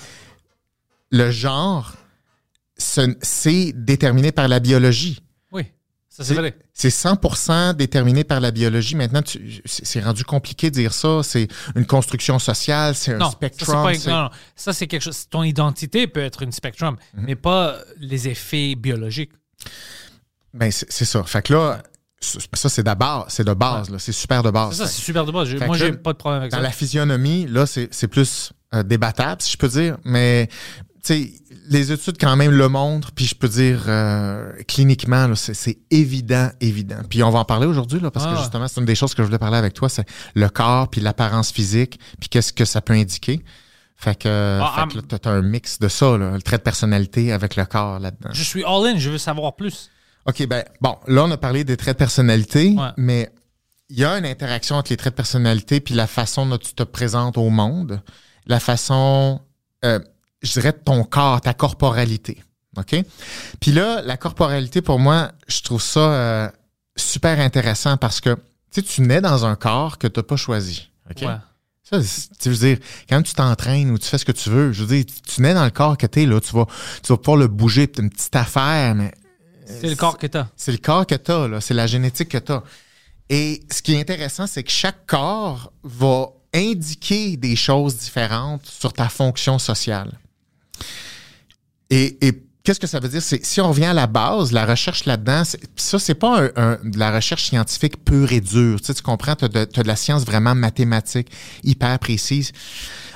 le 1.11 1.31
genre, 1.31 1.95
ce- 2.79 3.15
c'est 3.23 3.73
déterminé 3.75 4.33
par 4.33 4.49
la 4.49 4.59
biologie. 4.61 5.21
Ça 6.17 6.25
c'est 6.25 6.35
vrai. 6.35 6.57
C'est 6.73 6.89
100% 6.89 7.75
déterminé 7.75 8.25
par 8.25 8.41
la 8.41 8.51
biologie. 8.51 8.95
Maintenant, 8.97 9.21
c'est 9.67 10.01
rendu 10.01 10.25
compliqué 10.25 10.71
de 10.71 10.75
dire 10.77 10.95
ça. 10.95 11.21
C'est 11.23 11.47
une 11.75 11.85
construction 11.85 12.39
sociale, 12.39 12.95
c'est 12.95 13.13
un 13.13 13.19
Non, 13.19 13.27
ça, 13.27 13.33
spectrum. 13.33 13.83
pas, 13.85 13.95
c'est- 13.95 14.11
non, 14.11 14.23
non. 14.25 14.31
Ça, 14.55 14.73
c'est 14.73 14.87
quelque 14.87 15.03
chose. 15.03 15.29
Ton 15.29 15.43
identité 15.43 16.07
peut 16.07 16.21
être 16.23 16.43
une 16.43 16.53
spectrum, 16.53 16.97
Mhm. 17.15 17.25
mais 17.27 17.37
pas 17.37 17.77
les 17.99 18.29
effets 18.29 18.75
biologiques. 18.77 19.33
Ben, 20.55 20.71
c'est 20.73 21.05
ça. 21.05 21.23
Fait 21.25 21.43
que 21.43 21.53
là, 21.53 21.83
ça, 22.21 22.69
c'est 22.71 22.83
de 22.83 22.95
base. 22.95 23.25
C'est 23.29 23.45
de 23.45 23.53
base. 23.55 23.95
C'est 23.99 24.13
super 24.13 24.43
de 24.43 24.51
base. 24.51 24.75
Ça, 24.77 24.87
c'est 24.87 25.03
super 25.03 25.25
de 25.27 25.33
base. 25.33 25.51
Fait 25.51 25.67
Moi, 25.67 25.77
j'ai 25.77 25.93
pas 25.93 26.13
de 26.13 26.19
problème 26.19 26.41
avec 26.41 26.53
Dans 26.53 26.59
ça. 26.59 26.63
la 26.63 26.71
physionomie, 26.71 27.47
là, 27.47 27.67
c'est 27.67 27.93
c'est 27.93 28.09
plus 28.09 28.53
euh, 28.75 28.83
débattable, 28.83 29.43
si 29.43 29.53
je 29.53 29.59
peux 29.59 29.69
dire. 29.69 29.97
Mais, 30.05 30.49
tu 31.05 31.15
sais, 31.15 31.33
les 31.69 31.93
études, 31.93 32.17
quand 32.19 32.37
même, 32.37 32.51
le 32.53 32.69
montrent. 32.69 33.13
Puis, 33.13 33.27
je 33.27 33.35
peux 33.35 33.49
dire, 33.49 33.85
euh, 33.89 34.53
cliniquement, 34.69 35.27
là, 35.27 35.35
c'est 35.37 35.55
c'est 35.55 35.79
évident, 35.91 36.51
évident. 36.61 36.99
Puis, 37.09 37.23
on 37.23 37.31
va 37.31 37.41
en 37.41 37.45
parler 37.45 37.67
aujourd'hui, 37.67 38.01
là, 38.01 38.11
parce 38.11 38.27
Ah. 38.29 38.33
que 38.35 38.39
justement, 38.41 38.69
c'est 38.69 38.81
une 38.81 38.87
des 38.87 38.95
choses 38.95 39.15
que 39.15 39.23
je 39.23 39.27
voulais 39.27 39.39
parler 39.39 39.57
avec 39.59 39.73
toi, 39.75 39.89
c'est 39.89 40.07
le 40.35 40.49
corps, 40.49 40.89
puis 40.89 41.01
l'apparence 41.01 41.51
physique, 41.53 41.99
puis 42.21 42.29
qu'est-ce 42.29 42.53
que 42.53 42.65
ça 42.65 42.81
peut 42.81 42.93
indiquer. 42.95 43.45
Fait 43.97 44.15
que, 44.19 44.61
Ah, 44.63 44.73
fait 44.75 44.81
ah, 44.83 44.87
que 44.91 44.97
là, 44.97 45.03
t'as- 45.09 45.19
t'as 45.19 45.31
un 45.31 45.43
mix 45.43 45.79
de 45.79 45.89
ça, 45.89 46.19
là, 46.19 46.33
le 46.33 46.43
trait 46.43 46.59
de 46.59 46.63
personnalité 46.63 47.33
avec 47.33 47.57
le 47.57 47.65
corps 47.65 47.99
là-dedans. 47.99 48.31
Je 48.33 48.43
suis 48.43 48.63
all-in, 48.65 48.99
je 48.99 49.09
veux 49.11 49.19
savoir 49.19 49.57
plus. 49.57 49.91
OK, 50.27 50.47
ben, 50.47 50.65
bon, 50.81 50.97
là, 51.07 51.25
on 51.25 51.31
a 51.31 51.37
parlé 51.39 51.65
des 51.65 51.77
traits 51.77 51.95
de 51.97 51.99
personnalité, 51.99 52.75
Ouais. 52.77 52.89
mais 52.99 53.31
il 53.89 53.99
y 53.99 54.05
a 54.05 54.19
une 54.19 54.27
interaction 54.27 54.77
entre 54.77 54.91
les 54.93 54.97
traits 54.97 55.15
de 55.15 55.17
personnalité 55.17 55.81
puis 55.81 55.95
la 55.95 56.07
façon 56.07 56.45
dont 56.45 56.59
tu 56.59 56.75
te 56.75 56.83
présentes 56.83 57.39
au 57.39 57.49
monde, 57.49 58.03
la 58.47 58.61
façon, 58.61 59.41
euh, 59.85 59.99
je 60.47 60.53
dirais, 60.53 60.73
ton 60.73 61.05
corps, 61.05 61.41
ta 61.41 61.55
corporalité. 61.55 62.43
OK? 62.77 62.95
Puis 63.61 63.73
là, 63.73 64.03
la 64.03 64.17
corporalité, 64.17 64.83
pour 64.83 64.99
moi, 64.99 65.33
je 65.49 65.61
trouve 65.63 65.83
ça 65.83 66.01
euh, 66.01 66.49
super 66.97 67.41
intéressant 67.41 67.97
parce 67.97 68.21
que, 68.21 68.35
tu 68.71 68.81
sais, 68.81 68.83
tu 68.83 69.03
nais 69.03 69.21
dans 69.21 69.45
un 69.47 69.57
corps 69.57 69.99
que 69.99 70.07
tu 70.07 70.21
n'as 70.21 70.25
pas 70.25 70.37
choisi. 70.37 70.91
OK? 71.11 71.23
Ouais. 71.23 71.37
Ça, 71.89 72.01
tu 72.41 72.51
veux 72.51 72.57
dire, 72.57 72.79
quand 73.09 73.23
tu 73.23 73.33
t'entraînes 73.33 73.91
ou 73.91 73.99
tu 73.99 74.09
fais 74.09 74.19
ce 74.19 74.25
que 74.25 74.33
tu 74.33 74.51
veux, 74.51 74.73
je 74.73 74.83
veux 74.83 74.97
dire, 74.97 75.05
tu, 75.25 75.41
nais 75.41 75.55
dans 75.55 75.65
le 75.65 75.71
corps 75.71 75.97
que 75.97 76.07
t'es, 76.07 76.27
là, 76.27 76.41
tu 76.41 76.53
vas, 76.53 76.67
tu 77.03 77.13
vas 77.13 77.17
pouvoir 77.17 77.37
le 77.37 77.47
bouger, 77.47 77.89
une 77.99 78.11
petite 78.11 78.35
affaire, 78.35 78.97
mais 78.97 79.13
C'est 79.67 79.89
le 79.89 79.95
corps 79.95 80.19
que 80.19 80.27
t'as. 80.27 80.49
c'est 80.57 80.73
le 80.73 80.79
corps 80.79 81.07
que 81.07 81.15
tu 81.15 81.31
as, 81.31 81.47
là. 81.47 81.61
c'est 81.61 81.75
la 81.75 81.87
génétique 81.87 82.31
que 82.31 82.39
tu 82.39 82.51
as. 82.51 82.65
Et 83.29 83.63
ce 83.71 83.83
qui 83.83 83.95
est 83.95 84.01
intéressant, 84.01 84.49
c'est 84.49 84.65
que 84.65 84.71
chaque 84.71 85.07
corps 85.07 85.73
va 85.85 86.31
indiquer 86.53 87.37
des 87.37 87.55
choses 87.55 87.97
différentes 87.97 88.67
sur 88.67 88.93
ta 88.93 89.09
fonction 89.09 89.61
sociale. 89.61 90.19
Et, 91.91 92.19
et 92.27 92.46
qu'est-ce 92.67 92.81
que 92.81 92.87
ça 92.87 93.01
veut 93.01 93.09
dire? 93.09 93.23
C'est 93.23 93.45
si 93.47 93.61
on 93.61 93.69
revient 93.69 93.87
à 93.87 93.93
la 93.95 94.07
base, 94.07 94.53
la 94.53 94.67
recherche 94.67 95.05
là-dedans, 95.07 95.43
ça, 95.77 95.99
c'est 95.99 96.15
pas 96.15 96.43
un- 96.43 96.51
un- 96.57 96.79
de 96.85 96.99
la 96.99 97.11
recherche 97.15 97.45
scientifique 97.45 98.05
pure 98.05 98.33
et 98.33 98.41
dure. 98.41 98.81
Tu, 98.81 98.87
sais, 98.87 98.95
tu 98.95 99.03
comprends, 99.03 99.37
tu 99.37 99.45
as, 99.45 99.49
de 99.49 99.87
la 99.87 99.97
science 99.97 100.25
vraiment 100.25 100.55
mathématique, 100.55 101.29
hyper 101.65 101.99
précise. 101.99 102.53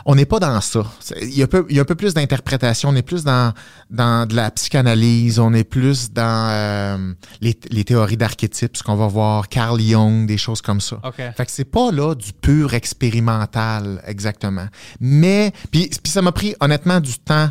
On 0.07 0.15
n'est 0.15 0.25
pas 0.25 0.39
dans 0.41 0.61
ça. 0.63 0.83
Il 1.21 1.37
y 1.37 1.43
a, 1.43 1.47
peu, 1.47 1.67
il 1.69 1.77
y 1.77 1.79
a 1.79 1.83
un 1.83 1.85
peu 1.85 1.95
plus 1.95 2.15
d'interprétation. 2.15 2.89
On 2.89 2.97
est 2.97 3.03
plus 3.03 3.23
dans, 3.23 3.53
dans 3.91 4.27
de 4.27 4.35
la 4.35 4.51
psychanalyse. 4.51 5.39
On 5.39 5.53
est 5.53 5.65
plus 5.65 6.11
dans 6.11 6.49
euh, 6.51 7.13
les, 7.43 7.59
les 7.71 7.85
théories 7.85 8.17
d'archétypes, 8.17 8.79
ce 8.79 8.83
qu'on 8.83 8.97
va 8.97 9.09
voir, 9.09 9.49
Carl 9.51 9.79
Jung, 9.79 10.27
des 10.27 10.39
choses 10.39 10.63
comme 10.63 10.81
ça. 10.81 10.97
OK. 11.05 11.17
Fait 11.37 11.45
que 11.45 11.51
c'est 11.53 11.65
pas 11.71 11.91
là 11.93 12.15
du 12.15 12.33
pur 12.33 12.73
expérimental 12.73 14.03
exactement. 14.07 14.67
Mais 15.01 15.53
puis, 15.71 15.91
puis 16.03 16.11
ça 16.13 16.23
m'a 16.23 16.33
pris 16.33 16.55
honnêtement 16.61 17.01
du 17.01 17.19
temps. 17.19 17.51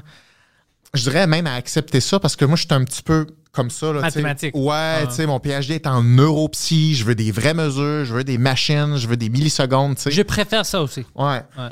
Je 0.94 1.04
dirais 1.04 1.28
même 1.28 1.48
à 1.48 1.54
accepter 1.54 2.00
ça 2.02 2.20
parce 2.20 2.36
que 2.36 2.46
moi 2.46 2.56
je 2.56 2.62
suis 2.66 2.74
un 2.74 2.84
petit 2.84 3.04
peu 3.04 3.28
comme 3.52 3.70
ça 3.70 3.88
là, 3.88 3.94
tu 3.94 4.12
sais. 4.12 4.22
Mathématique. 4.22 4.56
Ouais, 4.56 4.72
Ah. 4.74 5.06
tu 5.08 5.16
sais 5.16 5.26
mon 5.26 5.40
PhD 5.40 5.72
est 5.72 5.88
en 5.88 6.04
neuropsy, 6.04 6.96
je 6.96 7.04
veux 7.04 7.16
des 7.16 7.32
vraies 7.32 7.54
mesures, 7.54 8.06
je 8.06 8.14
veux 8.14 8.24
des 8.24 8.38
machines, 8.38 8.96
je 8.98 9.08
veux 9.08 9.18
des 9.18 9.30
millisecondes, 9.30 9.96
tu 9.98 10.04
sais. 10.04 10.12
Je 10.12 10.22
préfère 10.22 10.66
ça 10.66 10.82
aussi. 10.82 11.06
Ouais. 11.16 11.42
Ouais. 11.58 11.70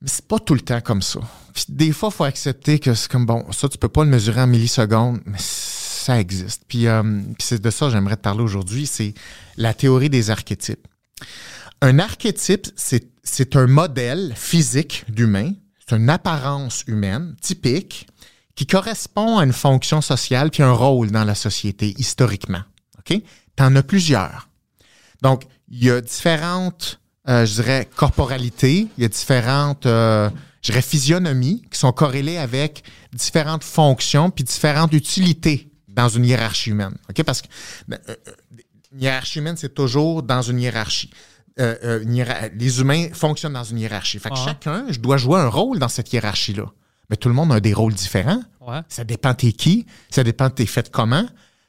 Mais 0.00 0.08
c'est 0.08 0.26
pas 0.26 0.38
tout 0.38 0.54
le 0.54 0.60
temps 0.60 0.80
comme 0.80 1.02
ça. 1.02 1.20
Puis 1.54 1.64
des 1.68 1.92
fois, 1.92 2.10
il 2.12 2.16
faut 2.16 2.24
accepter 2.24 2.78
que 2.78 2.94
c'est 2.94 3.10
comme 3.10 3.26
bon, 3.26 3.44
ça, 3.50 3.68
tu 3.68 3.78
peux 3.78 3.88
pas 3.88 4.04
le 4.04 4.10
mesurer 4.10 4.42
en 4.42 4.46
millisecondes, 4.46 5.20
mais 5.24 5.38
ça 5.40 6.20
existe. 6.20 6.62
Puis, 6.68 6.86
euh, 6.86 7.02
puis 7.02 7.44
c'est 7.46 7.60
de 7.60 7.70
ça 7.70 7.86
que 7.86 7.92
j'aimerais 7.92 8.16
te 8.16 8.22
parler 8.22 8.42
aujourd'hui, 8.42 8.86
c'est 8.86 9.14
la 9.56 9.74
théorie 9.74 10.08
des 10.10 10.30
archétypes. 10.30 10.86
Un 11.80 11.98
archétype, 11.98 12.68
c'est 12.76 13.56
un 13.56 13.66
modèle 13.66 14.32
physique 14.36 15.04
d'humain, 15.08 15.52
c'est 15.88 15.96
une 15.96 16.10
apparence 16.10 16.84
humaine 16.86 17.34
typique 17.40 18.06
qui 18.58 18.66
correspond 18.66 19.38
à 19.38 19.44
une 19.44 19.52
fonction 19.52 20.00
sociale 20.00 20.50
puis 20.50 20.64
un 20.64 20.72
rôle 20.72 21.12
dans 21.12 21.22
la 21.22 21.36
société 21.36 21.94
historiquement. 21.96 22.62
OK? 22.98 23.22
T'en 23.54 23.76
as 23.76 23.84
plusieurs. 23.84 24.48
Donc, 25.22 25.44
il 25.68 25.84
y 25.84 25.90
a 25.92 26.00
différentes, 26.00 26.98
euh, 27.28 27.46
je 27.46 27.54
dirais, 27.54 27.88
corporalités, 27.94 28.88
il 28.98 29.02
y 29.02 29.04
a 29.04 29.08
différentes, 29.08 29.86
euh, 29.86 30.28
je 30.62 30.72
dirais, 30.72 30.82
physionomies 30.82 31.62
qui 31.70 31.78
sont 31.78 31.92
corrélées 31.92 32.36
avec 32.36 32.82
différentes 33.12 33.62
fonctions 33.62 34.30
puis 34.30 34.42
différentes 34.42 34.92
utilités 34.92 35.70
dans 35.86 36.08
une 36.08 36.24
hiérarchie 36.24 36.70
humaine. 36.70 36.96
OK? 37.10 37.22
Parce 37.22 37.42
que 37.42 37.46
euh, 37.92 37.96
euh, 38.08 38.14
une 38.92 39.02
hiérarchie 39.02 39.38
humaine, 39.38 39.56
c'est 39.56 39.72
toujours 39.72 40.24
dans 40.24 40.42
une 40.42 40.58
hiérarchie. 40.60 41.10
Une 41.58 42.12
hiérar- 42.14 42.50
les 42.56 42.80
humains 42.80 43.06
fonctionnent 43.12 43.52
dans 43.52 43.62
une 43.64 43.78
hiérarchie. 43.78 44.18
Fait 44.18 44.30
que 44.30 44.34
Ah. 44.36 44.44
chacun, 44.46 44.86
je 44.90 44.98
dois 44.98 45.16
jouer 45.16 45.38
un 45.40 45.48
rôle 45.48 45.78
dans 45.78 45.88
cette 45.88 46.12
hiérarchie-là. 46.12 46.66
Mais 47.10 47.16
tout 47.16 47.28
le 47.28 47.34
monde 47.34 47.52
a 47.52 47.60
des 47.60 47.72
rôles 47.72 47.94
différents. 47.94 48.42
Ouais. 48.60 48.80
Ça 48.88 49.04
dépend 49.04 49.32
t'es 49.34 49.52
qui, 49.52 49.86
ça 50.10 50.22
dépend 50.24 50.50
t'es 50.50 50.66
fait 50.66 50.90
comment. 50.90 51.24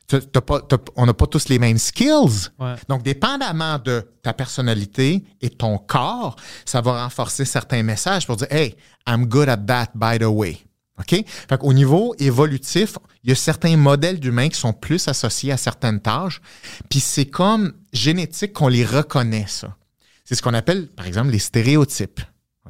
Pas- 0.08 0.62
t'as- 0.62 0.78
on 0.96 1.06
n'a 1.06 1.14
pas 1.14 1.28
tous 1.28 1.50
les 1.50 1.60
mêmes 1.60 1.78
skills. 1.78 2.50
Ouais. 2.58 2.74
Donc, 2.88 3.04
dépendamment 3.04 3.78
de 3.78 4.04
ta 4.24 4.34
personnalité 4.34 5.24
et 5.40 5.52
ton 5.52 5.78
corps, 5.78 6.36
ça 6.66 6.82
va 6.82 7.04
renforcer 7.04 7.46
certains 7.46 7.84
messages 7.84 8.26
pour 8.26 8.36
dire 8.36 8.48
Hey, 8.52 8.76
I'm 9.08 9.26
good 9.28 9.48
at 9.50 9.58
that, 9.58 9.90
by 9.94 10.18
the 10.18 10.24
way. 10.28 10.58
OK? 11.00 11.24
Fait 11.26 11.58
qu'au 11.60 11.72
niveau 11.74 12.14
évolutif, 12.18 12.98
il 13.24 13.30
y 13.30 13.32
a 13.32 13.36
certains 13.36 13.78
modèles 13.78 14.20
d'humains 14.20 14.50
qui 14.50 14.60
sont 14.60 14.74
plus 14.74 15.08
associés 15.08 15.52
à 15.54 15.58
certaines 15.58 16.02
tâches. 16.02 16.42
Puis 16.90 17.00
c'est 17.00 17.28
comme 17.28 17.74
génétique 17.94 18.52
qu'on 18.54 18.68
les 18.68 18.84
reconnaît, 18.86 19.46
ça. 19.48 19.76
C'est 20.26 20.36
ce 20.36 20.42
qu'on 20.42 20.54
appelle, 20.56 20.88
par 20.88 21.06
exemple, 21.08 21.30
les 21.30 21.40
stéréotypes. 21.40 22.20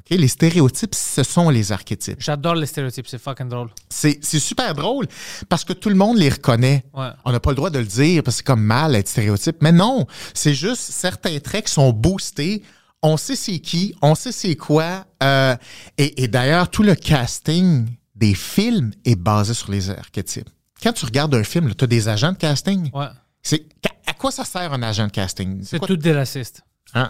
Les 0.09 0.27
stéréotypes, 0.27 0.95
ce 0.95 1.23
sont 1.23 1.49
les 1.49 1.71
archétypes. 1.71 2.17
J'adore 2.19 2.55
les 2.55 2.65
stéréotypes, 2.65 3.07
c'est 3.07 3.17
fucking 3.21 3.47
drôle. 3.49 3.69
C'est 3.89 4.21
super 4.23 4.73
drôle 4.73 5.07
parce 5.49 5.63
que 5.63 5.73
tout 5.73 5.89
le 5.89 5.95
monde 5.95 6.17
les 6.17 6.29
reconnaît. 6.29 6.83
Ouais. 6.93 7.09
On 7.25 7.31
n'a 7.31 7.39
pas 7.39 7.51
le 7.51 7.55
droit 7.55 7.69
de 7.69 7.79
le 7.79 7.85
dire 7.85 8.23
parce 8.23 8.35
que 8.35 8.39
c'est 8.39 8.45
comme 8.47 8.61
mal 8.63 8.95
être 8.95 9.07
stéréotype. 9.07 9.57
Mais 9.61 9.71
non, 9.71 10.05
c'est 10.33 10.53
juste 10.53 10.81
certains 10.81 11.37
traits 11.39 11.65
qui 11.67 11.73
sont 11.73 11.91
boostés. 11.91 12.63
On 13.01 13.15
sait 13.17 13.35
c'est 13.35 13.59
qui, 13.59 13.95
on 14.01 14.13
sait 14.15 14.31
c'est 14.31 14.55
quoi. 14.55 15.05
euh, 15.23 15.55
et 15.97 16.23
et 16.23 16.27
d'ailleurs, 16.27 16.69
tout 16.69 16.83
le 16.83 16.95
casting 16.95 17.87
des 18.15 18.33
films 18.35 18.91
est 19.05 19.15
basé 19.15 19.53
sur 19.53 19.71
les 19.71 19.89
archétypes. 19.89 20.49
Quand 20.83 20.93
tu 20.93 21.05
regardes 21.05 21.33
un 21.35 21.43
film, 21.43 21.73
tu 21.75 21.83
as 21.83 21.87
des 21.87 22.07
agents 22.07 22.31
de 22.33 22.37
casting. 22.37 22.89
Ouais. 22.93 23.07
C'est 23.41 23.65
À 24.05 24.13
quoi 24.13 24.31
ça 24.31 24.43
sert 24.43 24.73
un 24.73 24.81
agent 24.83 25.07
de 25.07 25.11
casting? 25.11 25.61
C'est 25.63 25.79
tout 25.79 25.95
des 25.95 26.11
racistes. 26.13 26.61
Hein? 26.93 27.09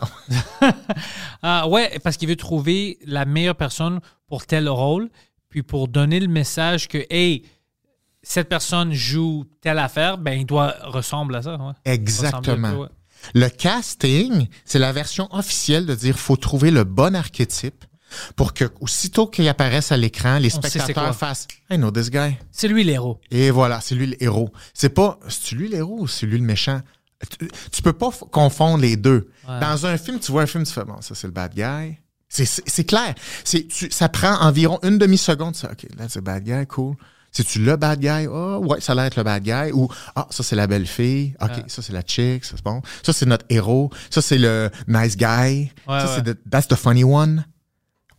Ah, 1.42 1.68
ouais, 1.70 2.00
parce 2.04 2.18
qu'il 2.18 2.28
veut 2.28 2.36
trouver 2.36 2.98
la 3.06 3.24
meilleure 3.26 3.56
personne 3.56 4.02
pour 4.28 4.46
tel 4.46 4.68
rôle, 4.68 5.10
puis 5.50 5.64
pour 5.64 5.88
donner 5.88 6.20
le 6.20 6.28
message 6.28 6.88
que, 6.90 6.98
hey, 7.10 7.44
cette 8.22 8.50
personne 8.50 8.92
joue 8.94 9.46
telle 9.62 9.80
affaire, 9.80 10.18
ben 10.18 10.38
il 10.38 10.46
doit 10.46 10.76
ressembler 10.84 11.38
à 11.38 11.42
ça. 11.44 11.56
ouais. 11.56 11.74
Exactement. 11.86 12.72
Peu, 12.72 12.78
ouais. 12.78 12.88
Le 13.34 13.48
casting, 13.50 14.48
c'est 14.66 14.80
la 14.80 14.92
version 14.92 15.34
officielle 15.34 15.86
de 15.86 15.96
dire 15.96 16.18
faut 16.18 16.36
trouver 16.38 16.72
le 16.72 16.84
bon 16.84 17.16
archétype 17.16 17.86
pour 18.36 18.54
que 18.54 18.66
aussitôt 18.82 19.28
qu'il 19.28 19.48
apparaisse 19.48 19.92
à 19.92 19.98
l'écran, 19.98 20.40
les 20.40 20.50
spectateurs 20.50 21.16
fassent 21.16 21.48
I 21.70 21.78
know 21.78 21.92
this 21.92 22.10
guy. 22.10 22.38
C'est 22.52 22.68
lui 22.68 22.84
l'héros. 22.84 23.20
Et 23.32 23.52
voilà, 23.52 23.82
c'est 23.82 23.96
lui 23.96 24.08
le 24.08 24.24
héros. 24.24 24.52
C'est 24.74 24.90
pas 24.90 25.20
c'est 25.28 25.56
lui 25.56 25.70
le 25.70 25.78
héros 25.78 26.00
ou 26.02 26.08
c'est 26.08 26.26
lui 26.26 26.38
le 26.38 26.46
méchant? 26.46 26.82
Tu, 27.38 27.50
tu 27.72 27.82
peux 27.82 27.94
pas 27.94 28.12
confondre 28.32 28.82
les 28.82 28.96
deux. 28.96 29.30
Ouais. 29.48 29.60
Dans 29.60 29.86
un 29.86 29.98
film, 29.98 30.20
tu 30.20 30.32
vois 30.32 30.44
un 30.44 30.48
film, 30.48 30.64
tu 30.64 30.72
fais 30.72 30.86
bon, 30.86 31.02
ça 31.02 31.16
c'est 31.16 31.28
le 31.28 31.34
bad 31.34 31.54
guy. 31.54 31.98
C'est- 32.30 32.84
clair. 32.86 33.16
C'est 33.44 33.68
tu- 33.68 33.90
ça 33.92 34.08
prend 34.08 34.36
environ 34.42 34.80
une 34.84 34.98
demi-seconde. 35.00 35.56
Ça, 35.56 35.72
OK, 35.72 35.88
là, 35.98 36.06
c'est 36.08 36.22
bad 36.22 36.44
guy, 36.44 36.66
cool. 36.68 36.96
C'est-tu 37.32 37.60
le 37.60 37.76
bad 37.76 38.00
guy? 38.00 38.28
Ah, 38.32 38.60
ouais, 38.60 38.80
ça 38.82 38.92
a 38.92 38.96
l'air 38.96 39.04
d'être 39.06 39.18
le 39.18 39.24
bad 39.24 39.44
guy. 39.44 39.72
Ou, 39.74 39.88
ah, 40.16 40.28
ça, 40.30 40.44
c'est 40.44 40.56
la 40.56 40.66
belle 40.68 40.86
fille. 40.88 41.36
OK, 41.42 41.50
Ouais. 41.50 41.64
ça, 41.68 41.82
c'est 41.82 41.94
la 41.94 42.02
chick. 42.02 42.46
Ça, 42.46 42.54
c'est 42.56 42.64
bon. 42.64 42.82
Ça, 43.04 43.14
c'est 43.14 43.26
notre 43.26 43.46
héros. 43.50 43.90
Ça, 44.10 44.22
c'est 44.22 44.38
le 44.38 44.70
nice 44.88 45.18
guy. 45.18 45.26
Ouais, 45.26 45.70
ça, 45.88 46.06
ouais. 46.06 46.12
c'est 46.16 46.36
the- 46.36 46.50
that's 46.50 46.68
the 46.68 46.76
funny 46.76 47.04
one. 47.04 47.46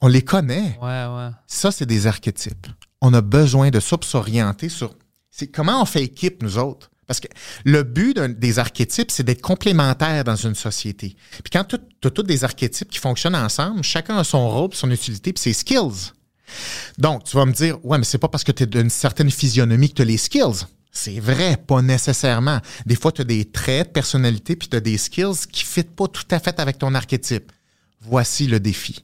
On 0.00 0.08
les 0.08 0.22
connaît. 0.22 0.78
Ouais, 0.82 1.06
ouais. 1.06 1.30
Ça, 1.46 1.70
c'est 1.72 1.86
des 1.86 2.06
archétypes. 2.06 2.66
On 3.00 3.14
a 3.14 3.20
besoin 3.20 3.70
de 3.70 3.80
ça 3.80 3.96
pour 3.96 4.08
s'orienter 4.08 4.68
sur. 4.68 4.94
C'est 5.30 5.48
comment 5.48 5.80
on 5.80 5.84
fait 5.86 6.02
équipe, 6.02 6.42
nous 6.42 6.58
autres? 6.58 6.90
Parce 7.10 7.18
que 7.18 7.26
le 7.64 7.82
but 7.82 8.16
des 8.16 8.60
archétypes, 8.60 9.10
c'est 9.10 9.24
d'être 9.24 9.40
complémentaires 9.40 10.22
dans 10.22 10.36
une 10.36 10.54
société. 10.54 11.16
Puis 11.32 11.50
quand 11.52 11.64
tu 11.64 11.74
as 11.74 12.10
tous 12.10 12.22
des 12.22 12.44
archétypes 12.44 12.88
qui 12.88 13.00
fonctionnent 13.00 13.34
ensemble, 13.34 13.82
chacun 13.82 14.16
a 14.16 14.22
son 14.22 14.48
rôle, 14.48 14.72
son 14.74 14.88
utilité, 14.92 15.32
puis 15.32 15.42
ses 15.42 15.52
skills. 15.52 16.12
Donc, 16.98 17.24
tu 17.24 17.36
vas 17.36 17.46
me 17.46 17.52
dire, 17.52 17.84
ouais, 17.84 17.98
mais 17.98 18.04
c'est 18.04 18.18
pas 18.18 18.28
parce 18.28 18.44
que 18.44 18.52
tu 18.52 18.62
es 18.62 18.66
d'une 18.66 18.90
certaine 18.90 19.28
physionomie 19.28 19.88
que 19.88 19.94
tu 19.94 20.02
as 20.02 20.04
les 20.04 20.18
skills. 20.18 20.66
C'est 20.92 21.18
vrai, 21.18 21.56
pas 21.56 21.82
nécessairement. 21.82 22.60
Des 22.86 22.94
fois, 22.94 23.10
tu 23.10 23.22
as 23.22 23.24
des 23.24 23.44
traits 23.44 23.88
de 23.88 23.92
personnalité, 23.92 24.54
puis 24.54 24.68
tu 24.68 24.76
as 24.76 24.80
des 24.80 24.96
skills 24.96 25.48
qui 25.50 25.64
ne 25.64 25.68
fitent 25.68 25.96
pas 25.96 26.06
tout 26.06 26.28
à 26.30 26.38
fait 26.38 26.60
avec 26.60 26.78
ton 26.78 26.94
archétype. 26.94 27.50
Voici 28.02 28.46
le 28.46 28.60
défi. 28.60 29.02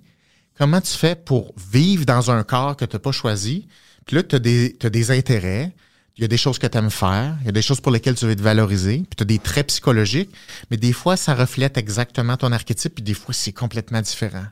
Comment 0.56 0.80
tu 0.80 0.92
fais 0.92 1.16
pour 1.16 1.52
vivre 1.72 2.06
dans 2.06 2.30
un 2.30 2.44
corps 2.44 2.76
que 2.76 2.84
tu 2.84 2.94
n'as 2.94 3.00
pas 3.00 3.10
choisi? 3.10 3.66
Puis 4.06 4.14
là, 4.14 4.22
tu 4.22 4.36
as, 4.36 4.38
des 4.90 5.10
intérêts, 5.10 5.74
il 6.16 6.22
y 6.22 6.24
a 6.24 6.28
des 6.28 6.36
choses 6.38 6.58
que 6.58 6.66
tu 6.66 6.78
aimes 6.78 6.90
faire, 6.90 7.36
il 7.42 7.46
y 7.46 7.48
a 7.48 7.52
des 7.52 7.62
choses 7.62 7.80
pour 7.80 7.92
lesquelles 7.92 8.14
tu 8.14 8.24
veux 8.26 8.34
te 8.36 8.42
valoriser, 8.42 8.98
puis 8.98 9.16
tu 9.16 9.22
as 9.22 9.26
des 9.26 9.38
traits 9.38 9.66
psychologiques, 9.68 10.30
mais 10.70 10.76
des 10.78 10.92
fois, 10.92 11.16
ça 11.16 11.34
reflète 11.34 11.76
exactement 11.76 12.36
ton 12.36 12.52
archétype, 12.52 12.94
puis 12.94 13.04
des 13.04 13.14
fois, 13.14 13.34
c'est 13.34 13.52
complètement 13.52 14.00
différent. 14.00 14.46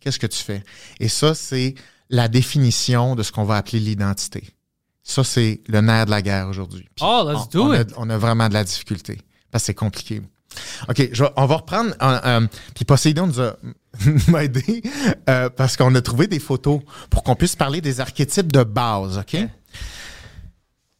Qu'est-ce 0.00 0.18
que 0.18 0.26
tu 0.26 0.38
fais? 0.42 0.62
Et 1.00 1.08
ça, 1.08 1.34
c'est 1.34 1.74
la 2.10 2.28
définition 2.28 3.14
de 3.16 3.22
ce 3.22 3.30
qu'on 3.32 3.44
va 3.44 3.56
appeler 3.56 3.80
l'identité. 3.80 4.44
Ça, 5.02 5.24
c'est 5.24 5.60
le 5.68 5.80
nerf 5.80 6.06
de 6.06 6.10
la 6.10 6.20
guerre 6.22 6.48
aujourd'hui. 6.48 6.88
Oh, 7.00 7.24
let's 7.26 7.42
on, 7.42 7.46
do 7.46 7.62
on 7.64 7.70
a- 7.70 7.80
it. 7.80 7.88
on 7.96 8.10
a 8.10 8.18
vraiment 8.18 8.48
de 8.48 8.54
la 8.54 8.64
difficulté 8.64 9.18
parce 9.50 9.62
que 9.62 9.66
c'est 9.66 9.74
compliqué. 9.74 10.20
OK, 10.88 11.08
je 11.12 11.22
vais- 11.24 11.30
on 11.36 11.46
va 11.46 11.56
reprendre. 11.56 11.94
euh, 12.02 12.20
euh, 12.24 12.46
puis 12.74 12.84
Poséidon 12.84 13.26
nous 13.26 13.40
a 13.40 13.56
m'a 14.28 14.44
aidé 14.44 14.82
euh, 15.28 15.48
parce 15.50 15.76
qu'on 15.76 15.94
a 15.94 16.00
trouvé 16.02 16.26
des 16.26 16.38
photos 16.40 16.80
pour 17.10 17.22
qu'on 17.22 17.36
puisse 17.36 17.56
parler 17.56 17.80
des 17.80 18.00
archétypes 18.00 18.52
de 18.52 18.62
base, 18.64 19.18
OK? 19.18 19.36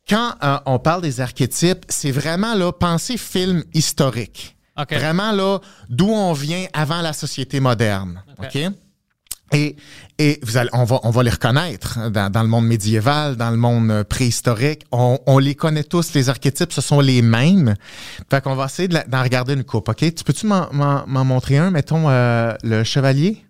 quand 0.08 0.34
euh, 0.42 0.58
on 0.66 0.78
parle 0.78 1.02
des 1.02 1.20
archétypes, 1.20 1.84
c'est 1.88 2.10
vraiment 2.10 2.54
là, 2.54 2.72
penser 2.72 3.16
film 3.16 3.64
historique. 3.74 4.56
Okay. 4.76 4.96
Vraiment 4.96 5.32
là, 5.32 5.58
d'où 5.88 6.08
on 6.08 6.32
vient 6.32 6.66
avant 6.72 7.02
la 7.02 7.12
société 7.12 7.60
moderne. 7.60 8.22
Okay. 8.38 8.68
Et, 9.52 9.76
et 10.18 10.38
vous 10.42 10.56
allez, 10.56 10.68
on, 10.72 10.84
va, 10.84 11.00
on 11.04 11.10
va 11.10 11.22
les 11.22 11.30
reconnaître 11.30 11.98
hein, 11.98 12.10
dans, 12.10 12.30
dans, 12.30 12.42
le 12.42 12.48
monde 12.48 12.66
médiéval, 12.66 13.36
dans 13.36 13.50
le 13.50 13.56
monde 13.56 13.90
euh, 13.90 14.04
préhistorique. 14.04 14.84
On, 14.92 15.18
on, 15.26 15.38
les 15.38 15.54
connaît 15.54 15.84
tous, 15.84 16.12
les 16.12 16.28
archétypes, 16.28 16.72
ce 16.72 16.82
sont 16.82 17.00
les 17.00 17.22
mêmes. 17.22 17.74
Fait 18.30 18.42
qu'on 18.42 18.54
va 18.54 18.66
essayer 18.66 18.88
d'en 18.88 19.00
de 19.06 19.22
regarder 19.22 19.54
une 19.54 19.64
coupe, 19.64 19.88
OK? 19.88 19.98
Tu 19.98 20.24
peux-tu 20.24 20.46
m'en 20.46 21.06
montrer 21.24 21.56
un, 21.56 21.70
mettons, 21.70 22.10
euh, 22.10 22.54
le 22.62 22.84
chevalier? 22.84 23.42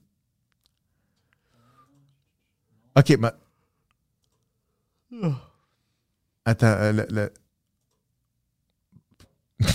OK, 2.97 3.17
ben, 3.19 3.33
Attends, 6.49 6.66
euh, 6.66 6.92
le- 6.92 7.07
le- 7.11 7.32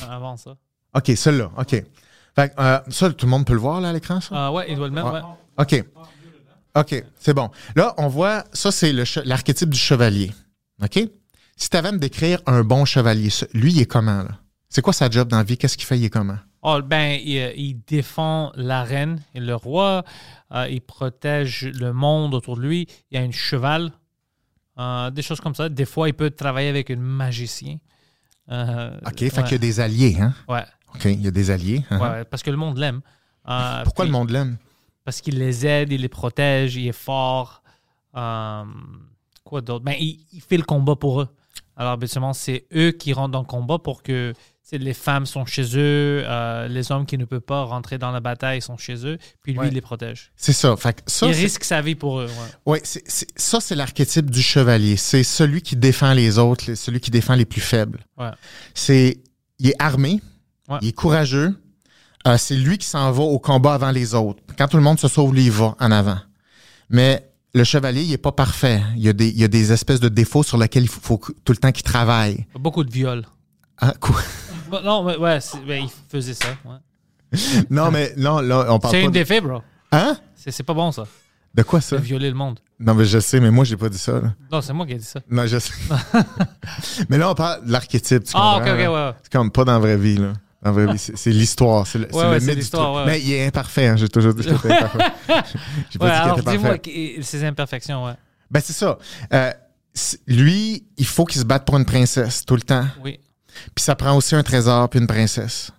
Avant 0.10 0.38
ça. 0.38 0.56
OK, 0.96 1.12
celui-là, 1.16 1.52
OK. 1.58 1.70
Fait 2.36 2.54
euh, 2.58 2.80
ça, 2.90 3.12
tout 3.12 3.26
le 3.26 3.30
monde 3.30 3.46
peut 3.46 3.54
le 3.54 3.60
voir, 3.60 3.80
là, 3.80 3.90
à 3.90 3.94
l'écran, 3.94 4.20
ça? 4.22 4.30
Ah 4.48 4.52
ouais, 4.52 4.66
il 4.70 4.76
doit 4.76 4.88
le 4.88 4.94
mettre. 4.94 5.12
Ouais. 5.14 5.22
OK. 5.58 5.86
OK, 6.76 7.04
c'est 7.20 7.34
bon. 7.36 7.52
Là, 7.76 7.94
on 7.98 8.08
voit, 8.08 8.44
ça, 8.54 8.72
c'est 8.72 8.92
l'archétype 9.24 9.70
du 9.70 9.78
chevalier. 9.78 10.32
OK? 10.82 11.00
Si 11.56 11.70
tu 11.70 11.78
avais 11.78 11.90
à 11.90 11.92
me 11.92 12.00
décrire 12.00 12.40
un 12.48 12.64
bon 12.64 12.86
chevalier, 12.86 13.30
lui, 13.54 13.72
il 13.74 13.82
est 13.82 13.86
comment, 13.86 14.24
là? 14.24 14.40
C'est 14.70 14.82
quoi 14.82 14.94
sa 14.94 15.08
job 15.12 15.28
dans 15.28 15.38
la 15.38 15.44
vie? 15.44 15.56
Qu'est-ce 15.58 15.78
qu'il 15.78 15.86
fait? 15.86 16.00
Il 16.00 16.06
est 16.06 16.10
comment? 16.10 16.38
Oh, 16.64 16.80
ben, 16.82 17.20
il, 17.24 17.38
euh, 17.38 17.52
il 17.56 17.76
défend 17.86 18.52
la 18.56 18.84
reine 18.84 19.22
et 19.36 19.40
le 19.40 19.54
roi. 19.54 20.04
Euh, 20.52 20.68
il 20.68 20.82
protège 20.82 21.66
le 21.66 21.94
monde 21.94 22.34
autour 22.34 22.58
de 22.58 22.62
lui. 22.64 22.88
Il 23.12 23.20
y 23.20 23.22
a 23.22 23.24
un 23.24 23.30
cheval. 23.32 23.92
Euh, 24.80 25.12
des 25.12 25.22
choses 25.22 25.40
comme 25.40 25.54
ça. 25.56 25.70
Des 25.70 25.86
fois, 25.86 26.08
il 26.10 26.14
peut 26.14 26.30
travailler 26.32 26.70
avec 26.70 26.90
un 26.92 26.96
magicien. 26.98 27.78
Euh, 28.52 28.98
OK, 29.06 29.20
fait 29.20 29.38
ouais. 29.38 29.44
qu'il 29.44 29.52
y 29.52 29.56
a 29.56 29.58
des 29.60 29.80
alliés, 29.80 30.18
hein? 30.20 30.34
Ouais, 30.50 30.66
OK, 30.96 31.06
il 31.06 31.22
y 31.22 31.28
a 31.28 31.32
des 31.32 31.50
alliés. 31.52 31.84
hein? 31.90 32.00
ouais, 32.00 32.26
parce 32.26 32.42
que 32.44 32.52
le 32.52 32.58
monde 32.58 32.78
l'aime. 32.78 33.02
Euh, 33.48 33.84
Pourquoi 33.84 34.06
puis- 34.06 34.12
le 34.12 34.18
monde 34.18 34.30
l'aime? 34.32 34.58
Parce 35.06 35.22
qu'il 35.22 35.38
les 35.38 35.66
aide, 35.66 35.92
il 35.92 36.02
les 36.02 36.10
protège, 36.10 36.76
il 36.76 36.88
est 36.88 36.92
fort. 36.92 37.62
Quoi 38.14 39.62
d'autre? 39.62 39.84
Ben, 39.84 39.96
il, 40.00 40.20
il 40.32 40.42
fait 40.42 40.58
le 40.58 40.64
combat 40.64 40.96
pour 40.96 41.22
eux. 41.22 41.28
Alors, 41.76 41.92
habituellement, 41.94 42.34
c'est 42.34 42.66
eux 42.76 42.92
qui 42.92 43.14
rentrent 43.14 43.32
dans 43.32 43.42
le 43.42 43.46
combat 43.46 43.80
pour 43.80 44.04
que 44.04 44.34
les 44.72 44.94
femmes 44.94 45.26
sont 45.26 45.46
chez 45.46 45.64
eux, 45.78 46.24
euh, 46.26 46.68
les 46.68 46.92
hommes 46.92 47.06
qui 47.06 47.18
ne 47.18 47.26
peuvent 47.26 47.42
pas 47.42 47.64
rentrer 47.64 47.98
dans 47.98 48.12
la 48.12 48.20
bataille 48.22 48.62
sont 48.62 48.78
chez 48.78 49.06
eux, 49.06 49.18
puis 49.42 49.52
lui, 49.54 49.60
Ouais. 49.60 49.68
il 49.68 49.74
les 49.74 49.82
protège. 49.82 50.32
C'est 50.36 50.54
ça. 50.54 50.76
Fait 50.78 50.94
que 50.94 51.02
ça, 51.06 51.28
il 51.28 51.34
risque 51.34 51.64
sa 51.64 51.82
vie 51.82 51.96
pour 51.96 52.20
eux. 52.22 52.28
ouais. 52.66 52.74
Ouais, 52.74 52.82
ça, 53.36 53.60
c'est 53.60 53.76
l'archétype 53.76 54.32
du 54.32 54.42
chevalier. 54.42 54.96
C'est 54.98 55.24
celui 55.24 55.62
qui 55.62 55.76
défend 55.76 56.14
les 56.14 56.40
autres, 56.40 56.74
celui 56.76 57.00
qui 57.00 57.12
défend 57.12 57.36
les 57.36 57.46
plus 57.46 57.62
faibles. 57.62 58.00
Ouais. 58.18 58.32
C'est, 58.74 59.22
il 59.60 59.70
est 59.70 59.76
armé, 59.80 60.22
il 60.82 60.88
est 60.88 60.94
courageux. 60.94 61.56
Euh, 62.26 62.38
c'est 62.38 62.56
lui 62.56 62.78
qui 62.78 62.88
s'en 62.88 63.12
va 63.12 63.22
au 63.24 63.38
combat 63.38 63.74
avant 63.74 63.92
les 63.92 64.16
autres. 64.16 64.42
Quand 64.58 64.68
tout 64.70 64.78
le 64.78 64.84
monde 64.84 64.98
se 65.00 65.10
sauve, 65.10 65.34
lui, 65.36 65.44
il 65.46 65.52
va 65.52 65.76
en 65.80 65.92
avant. 65.92 66.18
Mais 66.90 67.30
le 67.54 67.66
chevalier, 67.66 68.02
il 68.04 68.10
n'est 68.12 68.18
pas 68.18 68.32
parfait. 68.32 68.82
Il 68.96 69.04
y, 69.04 69.10
a 69.10 69.14
des, 69.14 69.28
il 69.28 69.38
y 69.38 69.44
a 69.44 69.50
des 69.50 69.72
espèces 69.74 70.00
de 70.00 70.08
défauts 70.10 70.42
sur 70.42 70.58
lesquels 70.58 70.84
il 70.84 70.90
faut, 70.90 71.02
faut 71.02 71.18
tout 71.44 71.52
le 71.52 71.58
temps 71.58 71.72
qu'il 71.74 71.84
travaille. 71.84 72.46
Beaucoup 72.56 72.84
de 72.86 72.92
viols. 72.92 73.26
Ah, 73.78 73.94
quoi? 74.00 74.22
Bon, 74.74 74.82
non, 74.84 75.04
mais 75.04 75.18
ouais, 75.18 75.38
il 75.68 75.88
faisait 76.10 76.34
ça. 76.34 76.48
ouais. 76.66 77.38
non, 77.70 77.92
mais 77.92 78.12
non, 78.18 78.40
là, 78.40 78.66
on 78.70 78.80
parle 78.80 78.96
C'est 78.96 79.02
une 79.02 79.10
de... 79.10 79.14
défait, 79.14 79.40
bro. 79.40 79.62
Hein? 79.92 80.18
C'est 80.36 80.64
pas 80.64 80.74
bon, 80.74 80.92
ça, 80.92 81.04
De 81.54 81.62
quoi 81.62 81.80
ça? 81.80 81.98
de 81.98 82.02
violer 82.02 82.30
le 82.30 82.36
monde. 82.36 82.60
Non, 82.80 82.96
mais 82.96 83.06
je 83.06 83.20
sais, 83.20 83.40
mais 83.40 83.52
moi, 83.52 83.66
j'ai 83.66 83.78
pas 83.78 83.88
dit 83.90 84.00
ça. 84.00 84.14
là. 84.14 84.34
Non, 84.52 84.62
c'est 84.62 84.74
moi 84.74 84.88
qui 84.88 84.94
ai 84.94 84.96
dit 84.98 85.04
ça. 85.06 85.20
Non, 85.30 85.46
je 85.46 85.60
sais. 85.60 85.74
mais 87.10 87.20
là, 87.20 87.30
on 87.30 87.36
parle 87.36 87.66
de 87.68 87.72
l'archétype. 87.72 88.24
tu 88.24 88.32
Ah, 88.34 88.56
ok, 88.58 88.64
comprends, 88.64 88.74
ok, 88.74 88.80
là? 88.80 88.92
ouais. 88.92 89.08
ouais. 89.10 89.16
C'est 89.22 89.32
comme 89.32 89.52
pas 89.52 89.64
dans 89.64 89.74
la 89.74 89.80
vraie 89.80 89.98
vie, 89.98 90.18
là. 90.18 90.34
C'est 90.98 91.30
l'histoire. 91.30 91.86
C'est 91.86 92.00
le, 92.00 92.08
Ouais, 92.16 92.40
le 92.40 92.46
mythe 92.46 92.72
du 92.72 92.78
ouais, 92.78 93.06
Mais 93.06 93.22
il 93.22 93.32
est 93.34 93.46
imparfait, 93.46 93.88
hein, 93.90 93.96
j'ai 93.96 94.10
toujours 94.10 94.34
dit 94.34 94.42
qu'il 94.44 94.56
était 94.56 94.72
imparfait. 94.72 95.12
J'ai 95.92 96.00
pas 96.00 96.10
dit 96.26 96.32
qu'il 96.32 96.42
était 96.42 96.52
dis-moi 96.52 96.70
parfait. 96.70 96.80
qui- 96.80 97.18
ses 97.24 97.44
imperfections, 97.44 98.06
ouais. 98.06 98.14
Ben, 98.50 98.62
c'est 98.64 98.74
ça. 98.74 98.98
Euh, 99.34 99.52
lui, 100.28 100.86
il 100.98 101.06
faut 101.06 101.26
qu'il 101.26 101.40
se 101.42 101.46
batte 101.46 101.66
pour 101.66 101.78
une 101.78 101.86
princesse 101.86 102.46
tout 102.46 102.56
le 102.56 102.62
temps. 102.62 102.86
Oui. 103.04 103.20
Puis 103.76 103.84
ça 103.84 103.96
prend 103.96 104.16
aussi 104.16 104.36
un 104.36 104.44
trésor 104.44 104.90
puis 104.90 105.00
une 105.00 105.08
princesse. 105.08 105.72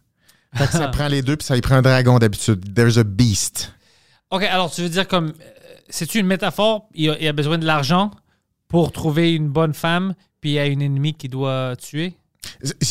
Fait 0.55 0.66
que 0.66 0.72
ça 0.72 0.89
prend 0.93 1.09
les 1.09 1.22
deux, 1.22 1.37
puis 1.37 1.47
ça 1.47 1.57
y 1.57 1.61
prend 1.61 1.77
un 1.77 1.83
dragon 1.83 2.18
d'habitude. 2.18 2.75
There's 2.75 2.99
a 2.99 3.05
beast. 3.05 3.72
OK, 4.31 4.43
alors 4.45 4.70
tu 4.70 4.83
veux 4.83 4.89
dire 4.89 5.07
comme. 5.09 5.29
euh, 5.29 5.33
C'est-tu 5.89 6.18
une 6.18 6.27
métaphore? 6.27 6.89
Il 6.95 7.11
a, 7.11 7.18
il 7.20 7.29
a 7.29 7.33
besoin 7.33 7.59
de 7.59 7.66
l'argent 7.66 8.11
pour 8.68 8.91
trouver 8.93 9.35
une 9.35 9.49
bonne 9.49 9.75
femme, 9.75 10.14
puis 10.41 10.51
il 10.51 10.55
y 10.55 10.59
a 10.59 10.66
une 10.66 10.83
ennemie 10.83 11.14
qui 11.14 11.29
doit 11.29 11.75
tuer? 11.77 12.16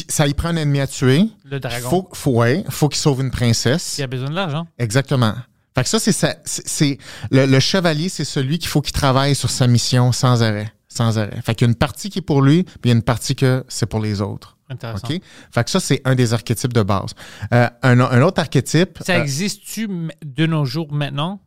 Ça 0.09 0.27
y 0.27 0.34
prend 0.34 0.49
un 0.49 0.55
ennemi 0.55 0.79
à 0.79 0.88
tuer. 0.88 1.25
le 1.45 1.59
dragon. 1.59 1.89
Faut, 1.89 2.09
faut, 2.13 2.31
ouais, 2.31 2.63
faut 2.69 2.89
qu'il 2.89 2.99
sauve 2.99 3.21
une 3.21 3.31
princesse. 3.31 3.97
Il 3.97 4.03
a 4.03 4.07
besoin 4.07 4.29
de 4.29 4.36
l'argent. 4.36 4.65
Exactement. 4.79 5.34
Fait 5.75 5.84
que 5.84 5.89
ça, 5.89 5.99
c'est 5.99 6.11
ça. 6.11 6.36
c'est- 6.45 6.67
c'est- 6.67 6.97
le, 7.31 7.45
le 7.45 7.59
chevalier, 7.59 8.09
c'est 8.09 8.25
celui 8.25 8.59
qu'il 8.59 8.69
faut 8.69 8.81
qu'il 8.81 8.93
travaille 8.93 9.36
sur 9.36 9.49
sa 9.49 9.67
mission 9.67 10.11
sans 10.11 10.41
arrêt. 10.43 10.71
Sans 10.88 11.17
arrêt. 11.17 11.41
Fait 11.43 11.55
qu'il 11.55 11.65
y 11.67 11.69
a 11.69 11.71
une 11.71 11.77
partie 11.77 12.09
qui 12.09 12.19
est 12.19 12.23
pour 12.23 12.41
lui, 12.41 12.63
puis 12.63 12.73
il 12.86 12.88
y 12.89 12.91
a 12.91 12.95
une 12.95 13.01
partie 13.03 13.36
que 13.36 13.63
c'est 13.67 13.86
pour 13.88 13.99
les 13.99 14.21
autres. 14.21 14.57
Intéressant. 14.74 15.07
OK? 15.09 15.21
Fait 15.51 15.63
que 15.63 15.69
ça, 15.69 15.80
c'est 15.80 16.01
un 16.05 16.15
des 16.15 16.34
archétypes 16.34 16.74
de 16.74 16.84
base. 16.84 17.11
Euh, 17.53 17.69
un, 17.82 17.99
un 17.99 18.21
autre 18.21 18.39
archétype, 18.41 18.99
Ça 19.05 19.13
euh, 19.15 19.21
existe-tu 19.21 19.88
de 20.26 20.45
nos 20.45 20.65
jours 20.65 20.91
maintenant? 20.91 21.39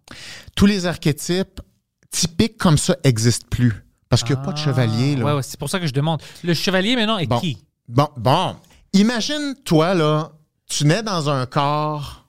tous 0.55 0.67
les 0.67 0.87
archétypes 0.87 1.61
typiques 2.11 2.57
comme 2.59 2.79
ça 2.79 2.97
existent 3.05 3.47
plus. 3.51 3.73
Parce 4.09 4.23
qu'il 4.23 4.37
n'y 4.37 4.41
a 4.41 4.45
pas 4.45 4.53
de 4.53 4.59
Ah, 4.59 4.65
chevalier. 4.65 5.17
Là. 5.17 5.25
Ouais, 5.25 5.33
ouais, 5.35 5.43
c'est 5.43 5.59
pour 5.59 5.69
ça 5.69 5.81
que 5.81 5.87
je 5.87 5.93
demande. 5.93 6.23
Le 6.45 6.55
chevalier 6.55 6.95
maintenant 6.97 7.19
est 7.19 7.27
Bon. 7.27 7.41
qui? 7.41 7.59
Bon, 7.89 8.09
bon. 8.17 8.57
Imagine, 8.93 9.55
toi, 9.65 9.95
là, 9.95 10.33
tu 10.69 10.85
nais 10.87 11.03
dans 11.03 11.29
un 11.29 11.45
corps 11.47 12.27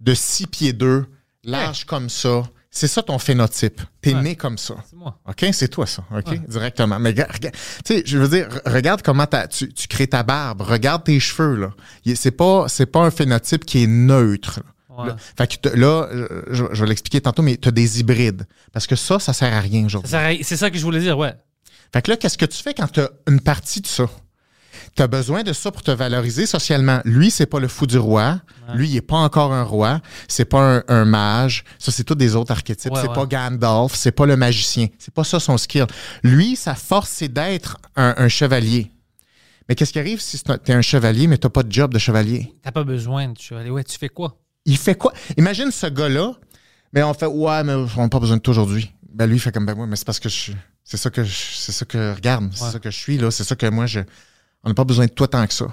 de 0.00 0.14
6 0.14 0.46
pieds 0.48 0.72
2, 0.72 1.06
large 1.44 1.84
comme 1.84 2.08
ça. 2.10 2.42
C'est 2.74 2.88
ça 2.88 3.02
ton 3.02 3.18
phénotype. 3.18 3.82
T'es 4.00 4.14
Ouais. 4.14 4.22
né 4.22 4.34
comme 4.34 4.56
ça. 4.56 4.74
C'est 4.88 4.96
moi. 4.96 5.18
OK? 5.28 5.44
C'est 5.52 5.68
toi, 5.68 5.86
ça. 5.86 6.02
OK? 6.10 6.26
Ouais. 6.28 6.40
Directement. 6.48 6.98
Mais 6.98 7.10
rega- 7.10 7.28
rega- 7.30 7.50
tu 7.50 7.58
sais, 7.84 8.02
je 8.06 8.16
veux 8.16 8.28
dire, 8.28 8.48
re- 8.48 8.72
regarde 8.72 9.02
comment 9.02 9.26
tu, 9.50 9.70
tu 9.74 9.86
crées 9.88 10.06
ta 10.06 10.22
barbe. 10.22 10.62
Regarde 10.62 11.04
tes 11.04 11.20
cheveux, 11.20 11.54
là. 11.56 11.70
C'est 12.16 12.30
pas, 12.30 12.64
c'est 12.68 12.86
pas 12.86 13.00
un 13.00 13.10
phénotype 13.10 13.66
qui 13.66 13.82
est 13.84 13.86
neutre. 13.86 14.60
là. 14.64 15.02
Ouais. 15.02 15.08
Là, 15.08 15.16
fait 15.36 15.58
que 15.60 15.68
là, 15.68 16.08
euh, 16.12 16.42
je, 16.50 16.64
je 16.72 16.80
vais 16.82 16.88
l'expliquer 16.88 17.20
tantôt, 17.20 17.42
mais 17.42 17.58
tu 17.58 17.68
as 17.68 17.72
des 17.72 18.00
hybrides. 18.00 18.46
Parce 18.72 18.86
que 18.86 18.96
ça, 18.96 19.18
ça 19.18 19.32
sert 19.34 19.52
à 19.52 19.60
rien 19.60 19.84
aujourd'hui. 19.84 20.10
C'est 20.42 20.56
ça 20.56 20.70
que 20.70 20.78
je 20.78 20.82
voulais 20.82 21.00
dire, 21.00 21.16
ouais. 21.18 21.34
Fait 21.92 22.00
que 22.00 22.10
là, 22.10 22.16
qu'est-ce 22.16 22.38
que 22.38 22.46
tu 22.46 22.62
fais 22.62 22.72
quand 22.72 22.88
tu 22.90 23.00
as 23.00 23.10
une 23.28 23.40
partie 23.40 23.82
de 23.82 23.86
ça? 23.86 24.06
Tu 24.94 25.02
as 25.02 25.06
besoin 25.06 25.42
de 25.42 25.52
ça 25.52 25.70
pour 25.70 25.82
te 25.82 25.90
valoriser 25.90 26.46
socialement. 26.46 27.00
Lui, 27.04 27.30
c'est 27.30 27.46
pas 27.46 27.60
le 27.60 27.68
fou 27.68 27.86
du 27.86 27.98
roi. 27.98 28.40
Lui, 28.74 28.90
il 28.90 28.96
est 28.96 29.00
pas 29.00 29.16
encore 29.16 29.52
un 29.52 29.62
roi. 29.62 30.00
C'est 30.28 30.44
pas 30.44 30.76
un, 30.76 30.82
un 30.88 31.04
mage. 31.04 31.64
Ça, 31.78 31.90
c'est 31.90 32.04
tous 32.04 32.14
des 32.14 32.34
autres 32.36 32.52
archétypes. 32.52 32.92
Ouais, 32.92 33.00
c'est 33.00 33.08
ouais. 33.08 33.14
pas 33.14 33.26
Gandalf. 33.26 33.94
C'est 33.94 34.12
pas 34.12 34.26
le 34.26 34.36
magicien. 34.36 34.88
C'est 34.98 35.14
pas 35.14 35.24
ça 35.24 35.40
son 35.40 35.56
skill. 35.56 35.86
Lui, 36.22 36.56
sa 36.56 36.74
force, 36.74 37.10
c'est 37.10 37.32
d'être 37.32 37.78
un, 37.96 38.14
un 38.18 38.28
chevalier. 38.28 38.90
Mais 39.68 39.74
qu'est-ce 39.74 39.92
qui 39.92 39.98
arrive 39.98 40.20
si 40.20 40.38
tu 40.38 40.50
es 40.52 40.74
un 40.74 40.82
chevalier, 40.82 41.26
mais 41.26 41.38
tu 41.38 41.48
pas 41.48 41.62
de 41.62 41.72
job 41.72 41.94
de 41.94 41.98
chevalier? 41.98 42.52
T'as 42.62 42.72
pas 42.72 42.84
besoin 42.84 43.28
de 43.28 43.38
chevalier. 43.38 43.70
Ouais, 43.70 43.84
tu 43.84 43.96
fais 43.96 44.08
quoi? 44.08 44.36
Il 44.64 44.76
fait 44.76 44.94
quoi? 44.94 45.12
Imagine 45.36 45.70
ce 45.70 45.86
gars-là, 45.86 46.32
mais 46.92 47.02
on 47.02 47.14
fait 47.14 47.26
Ouais, 47.26 47.64
mais 47.64 47.72
on 47.74 47.86
n'a 48.02 48.08
pas 48.08 48.20
besoin 48.20 48.36
de 48.36 48.42
toi 48.42 48.52
aujourd'hui. 48.52 48.92
Ben 49.12 49.26
lui, 49.26 49.36
il 49.36 49.40
fait 49.40 49.52
comme 49.52 49.66
ben 49.66 49.74
ouais, 49.74 49.86
mais 49.86 49.96
c'est 49.96 50.04
parce 50.04 50.20
que 50.20 50.28
je. 50.28 50.52
C'est 50.84 50.96
ça 50.96 51.10
que 51.10 51.24
je, 51.24 51.32
c'est 51.54 51.72
ça 51.72 51.84
que 51.84 52.14
regarde, 52.14 52.50
c'est 52.52 52.70
ça 52.70 52.78
que 52.78 52.90
je 52.90 52.96
suis 52.96 53.16
là, 53.16 53.30
c'est 53.30 53.44
ça 53.44 53.54
que 53.56 53.66
moi 53.66 53.86
je. 53.86 54.00
On 54.64 54.68
n'a 54.68 54.74
pas 54.74 54.84
besoin 54.84 55.06
de 55.06 55.10
toi 55.10 55.26
tant 55.28 55.46
que 55.46 55.54
ça. 55.54 55.66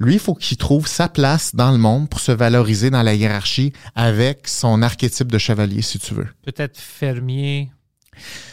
Lui, 0.00 0.14
il 0.14 0.18
faut 0.20 0.34
qu'il 0.34 0.56
trouve 0.56 0.86
sa 0.88 1.08
place 1.08 1.54
dans 1.54 1.70
le 1.70 1.78
monde 1.78 2.08
pour 2.08 2.18
se 2.20 2.32
valoriser 2.32 2.90
dans 2.90 3.02
la 3.02 3.14
hiérarchie 3.14 3.72
avec 3.94 4.48
son 4.48 4.82
archétype 4.82 5.30
de 5.30 5.38
chevalier, 5.38 5.80
si 5.82 5.98
tu 6.00 6.12
veux. 6.14 6.26
Peut-être 6.42 6.76
fermier, 6.78 7.70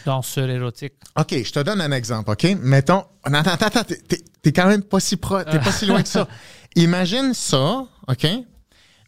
danseur 0.06 0.48
érotique. 0.48 0.94
OK, 1.18 1.34
je 1.44 1.50
te 1.50 1.60
donne 1.60 1.80
un 1.80 1.90
exemple, 1.92 2.30
OK? 2.30 2.46
Mettons. 2.62 3.04
Attends, 3.24 3.50
attends, 3.50 3.66
attends, 3.66 3.94
t'es- 4.42 4.52
quand 4.52 4.68
même 4.68 4.82
pas 4.82 5.00
si 5.00 5.16
pro, 5.16 5.42
t'es 5.42 5.58
pas 5.58 5.72
si 5.72 5.86
loin 5.86 6.02
que 6.02 6.08
ça. 6.08 6.28
Imagine 6.76 7.34
ça, 7.34 7.84
OK? 8.08 8.26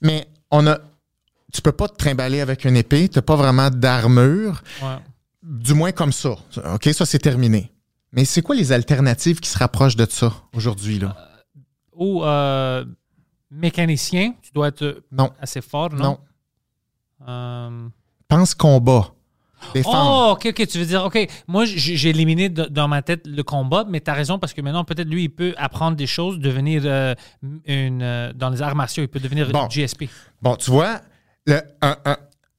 Mais 0.02 0.26
on 0.50 0.66
a. 0.66 0.78
Tu 1.52 1.62
peux 1.62 1.72
pas 1.72 1.86
te 1.88 1.96
trimballer 1.96 2.40
avec 2.40 2.64
une 2.64 2.76
épée, 2.76 3.08
t'as 3.08 3.22
pas 3.22 3.36
vraiment 3.36 3.70
d'armure, 3.70 4.62
Ouais. 4.82 4.96
du 5.42 5.74
moins 5.74 5.92
comme 5.92 6.12
ça. 6.12 6.30
OK, 6.74 6.88
ça 6.92 7.06
c'est 7.06 7.18
terminé. 7.18 7.71
Mais 8.12 8.24
c'est 8.24 8.42
quoi 8.42 8.54
les 8.54 8.72
alternatives 8.72 9.40
qui 9.40 9.48
se 9.48 9.58
rapprochent 9.58 9.96
de 9.96 10.06
ça 10.08 10.32
aujourd'hui, 10.54 10.98
là? 10.98 11.16
Ou 11.94 12.22
euh, 12.24 12.84
mécanicien, 13.50 14.34
tu 14.42 14.50
dois 14.52 14.68
être 14.68 15.02
Non, 15.10 15.30
assez 15.40 15.60
fort, 15.60 15.90
non? 15.92 16.18
non. 17.20 17.28
Euh, 17.28 17.88
Pense 18.28 18.54
combat. 18.54 19.12
Défendre. 19.74 20.30
Oh, 20.30 20.32
ok, 20.32 20.46
ok, 20.50 20.66
tu 20.66 20.78
veux 20.78 20.84
dire, 20.86 21.04
ok, 21.04 21.28
moi 21.46 21.64
j'ai 21.64 22.08
éliminé 22.10 22.48
de- 22.48 22.64
dans 22.64 22.88
ma 22.88 23.00
tête 23.00 23.24
le 23.28 23.42
combat, 23.44 23.84
mais 23.88 24.00
tu 24.00 24.10
as 24.10 24.14
raison 24.14 24.40
parce 24.40 24.52
que 24.54 24.60
maintenant 24.60 24.84
peut-être 24.84 25.06
lui 25.08 25.24
il 25.24 25.28
peut 25.28 25.54
apprendre 25.56 25.96
des 25.96 26.08
choses, 26.08 26.40
devenir 26.40 26.82
euh, 26.84 27.14
une, 27.66 28.02
euh, 28.02 28.32
dans 28.32 28.50
les 28.50 28.60
arts 28.60 28.74
martiaux, 28.74 29.04
il 29.04 29.08
peut 29.08 29.20
devenir 29.20 29.48
Bon. 29.52 29.68
GSP. 29.68 30.08
Bon, 30.40 30.56
tu 30.56 30.68
vois, 30.72 31.00
le- 31.46 31.62
un- 31.80 31.96
un- 32.04 32.16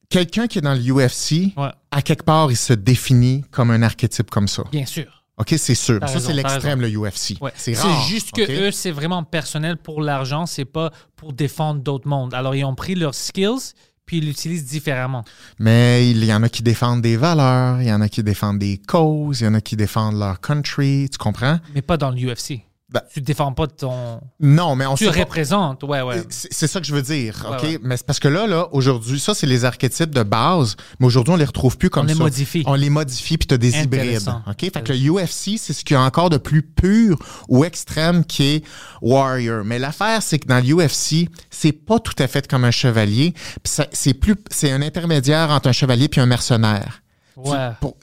quelqu'un 0.07 0.47
qui 0.47 0.59
est 0.59 0.61
dans 0.61 0.73
le 0.75 0.79
UFC, 0.79 1.51
Ouais, 1.57 1.71
à 1.91 2.01
quelque 2.01 2.23
part, 2.23 2.49
il 2.51 2.55
se 2.55 2.71
définit 2.71 3.43
comme 3.51 3.71
un 3.71 3.81
archétype 3.81 4.29
comme 4.31 4.47
ça. 4.47 4.63
bien 4.71 4.85
sûr. 4.85 5.22
OK, 5.43 5.55
c'est 5.57 5.75
sûr. 5.75 5.99
T'as 5.99 6.07
Ça, 6.07 6.13
raison, 6.15 6.27
c'est 6.27 6.33
l'extrême, 6.33 6.81
le 6.81 6.89
UFC. 6.89 7.37
Ouais. 7.41 7.51
C'est 7.55 7.75
C'est 7.75 7.87
rare. 7.87 8.05
juste 8.07 8.31
que 8.31 8.41
eux, 8.67 8.71
c'est 8.71 8.91
vraiment 8.91 9.23
personnel 9.23 9.77
pour 9.77 10.01
l'argent, 10.01 10.45
c'est 10.45 10.65
pas 10.65 10.91
pour 11.15 11.33
défendre 11.33 11.81
d'autres 11.81 12.07
mondes. 12.07 12.33
Alors 12.33 12.55
ils 12.55 12.63
ont 12.63 12.75
pris 12.75 12.95
leurs 12.95 13.13
skills 13.15 13.73
puis 14.05 14.17
ils 14.17 14.25
l'utilisent 14.25 14.65
différemment. 14.65 15.23
Mais 15.59 16.09
il 16.09 16.23
y 16.25 16.33
en 16.33 16.43
a 16.43 16.49
qui 16.49 16.61
défendent 16.61 17.01
des 17.01 17.15
valeurs, 17.15 17.81
il 17.81 17.87
y 17.87 17.93
en 17.93 18.01
a 18.01 18.09
qui 18.09 18.21
défendent 18.21 18.59
des 18.59 18.77
causes, 18.77 19.39
il 19.41 19.45
y 19.45 19.47
en 19.47 19.53
a 19.53 19.61
qui 19.61 19.75
défendent 19.77 20.19
leur 20.19 20.41
country, 20.41 21.07
tu 21.09 21.17
comprends? 21.17 21.59
Mais 21.73 21.81
pas 21.81 21.95
dans 21.97 22.09
l'UFC. 22.11 22.61
Ben- 22.93 23.01
tu 23.11 23.21
défends 23.21 23.51
pas 23.53 23.65
ton. 23.65 24.21
Non, 24.39 24.75
mais 24.75 24.85
on 24.85 24.93
Tu 24.93 25.05
pas- 25.05 25.11
représentes, 25.19 25.81
ouais, 25.83 26.01
ouais. 26.03 26.23
C'est 26.29 26.67
ça 26.67 26.79
que 26.79 26.85
je 26.85 26.93
veux 26.93 27.01
dire, 27.01 27.43
Ouais, 27.49 27.57
OK? 27.57 27.63
ouais. 27.63 27.79
Mais 27.81 27.97
c'est 27.97 28.05
parce 28.05 28.19
que 28.19 28.27
là, 28.27 28.45
là, 28.45 28.67
aujourd'hui, 28.71 29.19
ça, 29.19 29.33
c'est 29.33 29.47
les 29.47 29.65
archétypes 29.65 30.13
de 30.13 30.21
base, 30.21 30.75
mais 30.99 31.07
aujourd'hui, 31.07 31.33
on 31.33 31.37
les 31.37 31.43
retrouve 31.45 31.75
plus 31.77 31.89
comme 31.89 32.05
On 32.05 32.07
les 32.07 32.13
ça. 32.13 32.19
modifie. 32.23 32.61
On 32.67 32.75
les 32.75 32.91
modifie, 32.91 33.39
puis 33.39 33.47
tu 33.47 33.55
as 33.55 33.57
des 33.57 33.75
hybrides. 33.79 34.29
OK? 34.47 34.59
Fait 34.59 34.83
que 34.83 34.93
le 34.93 34.99
UFC, 35.11 35.57
c'est 35.57 35.73
ce 35.73 35.83
qu'il 35.83 35.95
y 35.95 35.97
a 35.97 36.03
encore 36.03 36.29
de 36.29 36.37
plus 36.37 36.61
pur 36.61 37.17
ou 37.49 37.65
extrême 37.65 38.23
qui 38.25 38.43
est 38.43 38.63
Warrior. 39.01 39.63
Mais 39.65 39.79
l'affaire, 39.79 40.21
c'est 40.21 40.37
que 40.39 40.47
dans 40.47 40.63
le 40.63 40.73
UFC, 40.75 41.27
c'est 41.49 41.71
pas 41.71 41.97
tout 41.99 42.13
à 42.19 42.27
fait 42.27 42.47
comme 42.47 42.63
un 42.63 42.71
chevalier. 42.71 43.33
Ça- 43.63 43.87
c'est 43.91 44.13
plus, 44.13 44.35
c'est 44.51 44.71
un 44.71 44.81
intermédiaire 44.83 45.49
entre 45.49 45.67
un 45.69 45.71
chevalier 45.73 46.09
puis 46.09 46.21
un 46.21 46.25
mercenaire. 46.27 47.01
Tu- 47.33 47.49
Ouais. 47.49 47.69
pour- 47.81 47.97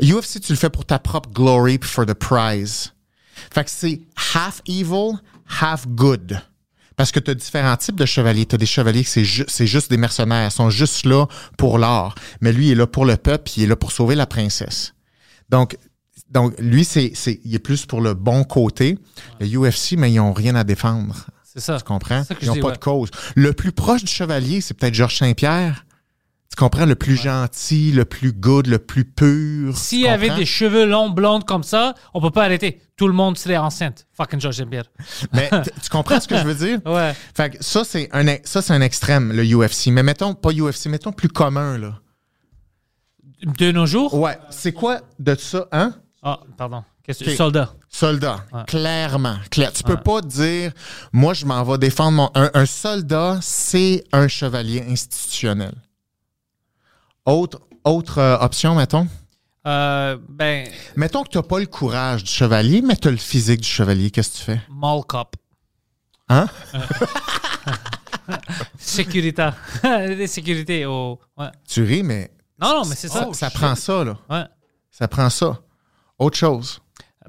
UFC, 0.00 0.40
tu 0.40 0.52
le 0.52 0.58
fais 0.58 0.70
pour 0.70 0.84
ta 0.84 0.98
propre 0.98 1.30
glory 1.30 1.78
for 1.80 2.04
the 2.04 2.14
prize. 2.14 2.90
Fait 3.52 3.64
que 3.64 3.70
c'est 3.70 4.00
half 4.34 4.60
evil, 4.66 5.12
half 5.60 5.86
good. 5.88 6.40
Parce 6.96 7.10
que 7.10 7.18
tu 7.18 7.30
as 7.32 7.34
différents 7.34 7.76
types 7.76 7.96
de 7.96 8.06
chevaliers. 8.06 8.46
Tu 8.46 8.54
as 8.54 8.58
des 8.58 8.66
chevaliers 8.66 9.02
que 9.02 9.10
c'est 9.10 9.24
ju- 9.24 9.44
c'est 9.48 9.66
juste 9.66 9.90
des 9.90 9.96
mercenaires. 9.96 10.48
Ils 10.48 10.54
sont 10.54 10.70
juste 10.70 11.04
là 11.06 11.26
pour 11.58 11.78
l'art. 11.78 12.14
Mais 12.40 12.52
lui, 12.52 12.68
il 12.68 12.72
est 12.72 12.76
là 12.76 12.86
pour 12.86 13.04
le 13.04 13.16
peuple, 13.16 13.50
il 13.56 13.64
est 13.64 13.66
là 13.66 13.74
pour 13.76 13.90
sauver 13.90 14.14
la 14.14 14.26
princesse. 14.26 14.94
Donc, 15.48 15.76
donc 16.30 16.54
lui, 16.60 16.84
c'est, 16.84 17.10
c'est, 17.14 17.40
il 17.44 17.54
est 17.54 17.58
plus 17.58 17.84
pour 17.86 18.00
le 18.00 18.14
bon 18.14 18.44
côté. 18.44 18.96
Le 19.40 19.46
UFC, 19.58 19.96
mais 19.96 20.12
ils 20.12 20.16
n'ont 20.16 20.32
rien 20.32 20.54
à 20.54 20.62
défendre. 20.64 21.26
C'est 21.42 21.60
ça. 21.60 21.78
Tu 21.78 21.84
comprends? 21.84 22.22
Ça 22.24 22.34
Ils 22.40 22.46
n'ont 22.48 22.54
pas 22.56 22.68
ouais. 22.68 22.72
de 22.74 22.78
cause. 22.78 23.10
Le 23.34 23.52
plus 23.52 23.72
proche 23.72 24.04
du 24.04 24.12
chevalier, 24.12 24.60
c'est 24.60 24.74
peut-être 24.74 24.94
Georges 24.94 25.18
Saint-Pierre. 25.18 25.84
Tu 26.54 26.60
comprends? 26.62 26.86
Le 26.86 26.94
plus 26.94 27.16
gentil, 27.16 27.90
le 27.90 28.04
plus 28.04 28.32
good, 28.32 28.68
le 28.68 28.78
plus 28.78 29.04
pur. 29.04 29.76
S'il 29.76 30.02
y 30.02 30.06
avait 30.08 30.30
des 30.36 30.46
cheveux 30.46 30.86
longs, 30.86 31.10
blondes 31.10 31.44
comme 31.44 31.64
ça, 31.64 31.94
on 32.14 32.20
peut 32.20 32.30
pas 32.30 32.44
arrêter. 32.44 32.80
Tout 32.96 33.08
le 33.08 33.12
monde 33.12 33.36
serait 33.36 33.56
enceinte. 33.56 34.06
Fucking 34.12 34.40
Georges 34.40 34.58
Saint-Pierre. 34.58 34.84
Mais 35.32 35.50
tu 35.82 35.90
comprends 35.90 36.20
ce 36.20 36.28
que 36.28 36.38
je 36.38 36.44
veux 36.44 36.54
dire? 36.54 36.78
Ouais. 36.86 37.12
Fait 37.36 37.50
que 37.50 37.56
ça, 37.60 37.82
c'est 37.82 38.08
un, 38.12 38.24
ça, 38.44 38.62
c'est 38.62 38.72
un 38.72 38.82
extrême, 38.82 39.32
le 39.32 39.42
UFC. 39.44 39.88
Mais 39.88 40.04
mettons, 40.04 40.34
pas 40.34 40.50
UFC, 40.52 40.86
mettons 40.86 41.10
plus 41.10 41.28
commun, 41.28 41.76
là. 41.76 41.98
De 43.44 43.72
nos 43.72 43.86
jours? 43.86 44.14
Ouais. 44.14 44.38
C'est 44.50 44.70
quoi 44.72 45.00
de 45.18 45.34
ça, 45.34 45.66
hein? 45.72 45.92
Ah, 46.22 46.38
pardon. 46.56 46.84
Qu'est-ce 47.02 47.24
que. 47.24 47.34
Soldat. 47.34 47.74
Soldat. 47.88 48.44
Ouais. 48.52 48.62
Clairement. 48.68 49.38
Claire. 49.50 49.72
Tu 49.72 49.82
peux 49.82 49.94
Ouais. 49.94 50.00
pas 50.00 50.20
dire, 50.20 50.70
moi, 51.12 51.34
je 51.34 51.46
m'en 51.46 51.64
vais 51.64 51.78
défendre 51.78 52.12
mon. 52.12 52.30
Un, 52.36 52.48
un 52.54 52.64
soldat, 52.66 53.40
c'est 53.42 54.04
un 54.12 54.28
chevalier 54.28 54.84
institutionnel. 54.88 55.74
Autre, 57.26 57.60
autre 57.84 58.18
euh, 58.18 58.36
option, 58.38 58.74
mettons? 58.74 59.08
Euh, 59.66 60.18
ben, 60.28 60.68
Mettons 60.94 61.22
que 61.24 61.30
tu 61.30 61.38
n'as 61.38 61.42
pas 61.42 61.58
le 61.58 61.66
courage 61.66 62.24
du 62.24 62.30
chevalier, 62.30 62.82
mais 62.82 62.96
tu 62.96 63.08
as 63.08 63.10
le 63.10 63.16
physique 63.16 63.62
du 63.62 63.68
chevalier. 63.68 64.10
Qu'est-ce 64.10 64.32
que 64.32 64.36
tu 64.38 64.42
fais? 64.44 64.60
mall 64.68 65.02
cop. 65.06 65.34
Hein? 66.28 66.46
Sécurité. 68.78 70.86
Au. 70.86 71.18
Ouais. 71.36 71.48
Tu 71.66 71.82
ris, 71.82 72.02
mais 72.02 72.30
Non, 72.60 72.80
non, 72.80 72.84
mais 72.86 72.94
c'est 72.94 73.08
ça. 73.08 73.26
ça, 73.32 73.32
ça 73.32 73.50
prend 73.50 73.74
ça, 73.74 74.04
là. 74.04 74.18
Ouais. 74.28 74.44
Ça 74.90 75.08
prend 75.08 75.30
ça. 75.30 75.60
Autre 76.18 76.36
chose. 76.36 76.80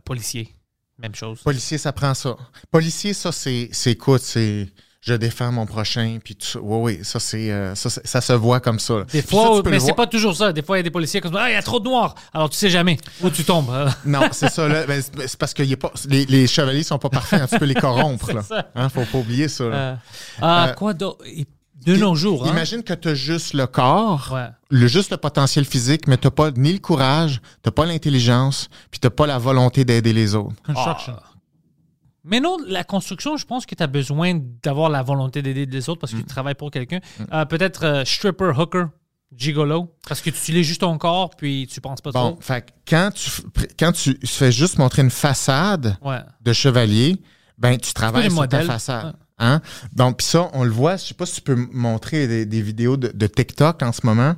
Policier. 0.03 0.55
Même 0.97 1.15
chose. 1.15 1.41
Policier, 1.41 1.77
ça 1.77 1.91
prend 1.91 2.13
ça. 2.13 2.35
Policier, 2.71 3.13
ça, 3.13 3.31
c'est, 3.31 3.69
c'est 3.71 3.91
écoute, 3.91 4.21
c'est 4.21 4.67
je 5.05 5.13
défends 5.13 5.51
mon 5.51 5.65
prochain, 5.67 6.17
puis 6.23 6.35
tout 6.35 6.47
ça. 6.47 6.59
Oui, 6.61 6.97
oui, 6.97 6.99
ça, 7.03 7.19
c'est, 7.19 7.51
euh, 7.51 7.75
ça, 7.75 7.89
c'est- 7.91 8.05
ça 8.07 8.21
se 8.21 8.33
voit 8.33 8.59
comme 8.59 8.79
ça. 8.79 8.95
là. 8.95 9.03
Des 9.11 9.21
fois, 9.21 9.57
ça, 9.63 9.69
mais 9.69 9.79
c'est 9.79 9.93
pas 9.93 10.07
toujours 10.07 10.35
ça. 10.35 10.51
Des 10.51 10.63
fois, 10.63 10.77
il 10.77 10.79
y 10.79 10.81
a 10.81 10.83
des 10.83 10.89
policiers 10.91 11.21
qui 11.21 11.27
disent 11.29 11.37
Ah, 11.39 11.49
il 11.49 11.53
y 11.53 11.57
a 11.57 11.61
trop 11.61 11.79
de 11.79 11.85
noirs. 11.85 12.15
Alors, 12.33 12.49
tu 12.49 12.57
sais 12.57 12.69
jamais 12.69 12.97
où 13.21 13.29
tu 13.29 13.43
tombes. 13.43 13.69
Euh, 13.69 13.87
Non, 14.05 14.21
c'est 14.31 14.49
ça. 14.49 14.67
Là. 14.67 14.85
Ben, 14.87 15.01
c'est 15.01 15.37
parce 15.37 15.53
que 15.53 15.61
y 15.63 15.73
a 15.73 15.77
pas, 15.77 15.91
les, 16.09 16.25
les 16.25 16.47
chevaliers 16.47 16.83
sont 16.83 16.97
pas 16.97 17.09
parfaits. 17.09 17.41
hein, 17.41 17.47
tu 17.49 17.59
peux 17.59 17.65
les 17.65 17.75
corrompre. 17.75 18.33
là. 18.49 18.65
Hein, 18.75 18.89
faut 18.89 19.05
pas 19.05 19.17
oublier 19.19 19.47
ça. 19.47 19.65
là. 19.65 19.75
Euh, 19.75 19.95
ah, 20.41 20.67
Euh, 20.69 20.73
quoi 20.73 20.93
d'autre? 20.93 21.23
De 21.85 21.95
nos 21.97 22.15
jours, 22.15 22.47
hein? 22.47 22.49
Imagine 22.51 22.81
que 22.81 22.95
tu 22.95 23.09
as 23.09 23.13
juste 23.13 23.53
le 23.53 23.67
corps, 23.67 24.31
Ouais. 24.33 24.47
le, 24.71 24.87
juste 24.87 25.11
le 25.11 25.17
potentiel 25.17 25.65
physique, 25.65 26.07
mais 26.07 26.17
tu 26.17 26.31
pas 26.31 26.49
ni 26.49 26.73
le 26.73 26.79
courage, 26.79 27.41
tu 27.63 27.69
pas 27.69 27.85
l'intelligence, 27.85 28.69
puis 28.89 28.99
tu 28.99 29.07
pas 29.11 29.27
la 29.27 29.37
volonté 29.37 29.85
d'aider 29.85 30.11
les 30.11 30.33
autres. 30.33 30.55
Construction. 30.65 31.13
Ah. 31.15 31.23
Mais 32.25 32.39
non, 32.39 32.57
la 32.67 32.83
construction, 32.83 33.37
je 33.37 33.45
pense 33.45 33.65
que 33.65 33.75
tu 33.75 33.83
as 33.83 33.87
besoin 33.87 34.39
d'avoir 34.63 34.89
la 34.89 35.03
volonté 35.03 35.41
d'aider 35.41 35.65
les 35.67 35.89
autres 35.89 36.01
parce 36.01 36.11
que 36.13 36.17
tu 36.17 36.23
travailles 36.25 36.55
pour 36.55 36.71
quelqu'un. 36.71 36.99
Euh, 37.31 37.45
Peut-être 37.45 37.85
euh, 37.85 38.03
stripper, 38.05 38.51
hooker, 38.57 38.87
gigolo, 39.35 39.93
parce 40.07 40.21
que 40.21 40.29
tu 40.29 40.37
utilises 40.37 40.65
juste 40.67 40.81
ton 40.81 40.97
corps 40.97 41.29
puis 41.35 41.67
tu 41.71 41.81
penses 41.81 42.01
pas 42.01 42.11
Bon, 42.11 42.31
trop. 42.33 42.41
fait 42.41 42.65
quand 42.87 43.11
tu, 43.13 43.29
quand 43.77 43.91
tu 43.91 44.17
fais 44.25 44.51
juste 44.51 44.77
montrer 44.77 45.01
une 45.01 45.11
façade 45.11 45.97
Ouais. 46.01 46.19
de 46.41 46.53
chevalier, 46.53 47.21
ben 47.57 47.77
tu 47.77 47.93
travailles 47.93 48.23
sur 48.25 48.33
modèles? 48.33 48.65
ta 48.65 48.73
façade. 48.73 49.05
Ouais. 49.05 49.11
Hein? 49.37 49.61
Donc, 49.93 50.17
puis 50.17 50.25
ça, 50.27 50.49
on 50.53 50.63
le 50.63 50.69
voit. 50.71 50.95
Je 50.95 51.03
sais 51.07 51.13
pas 51.13 51.25
si 51.25 51.35
tu 51.35 51.41
peux 51.41 51.55
montrer 51.73 52.27
des, 52.27 52.45
des 52.45 52.61
vidéos 52.61 52.95
de, 52.97 53.09
de 53.13 53.27
TikTok 53.27 53.83
en 53.83 53.91
ce 53.91 54.05
moment. 54.05 54.35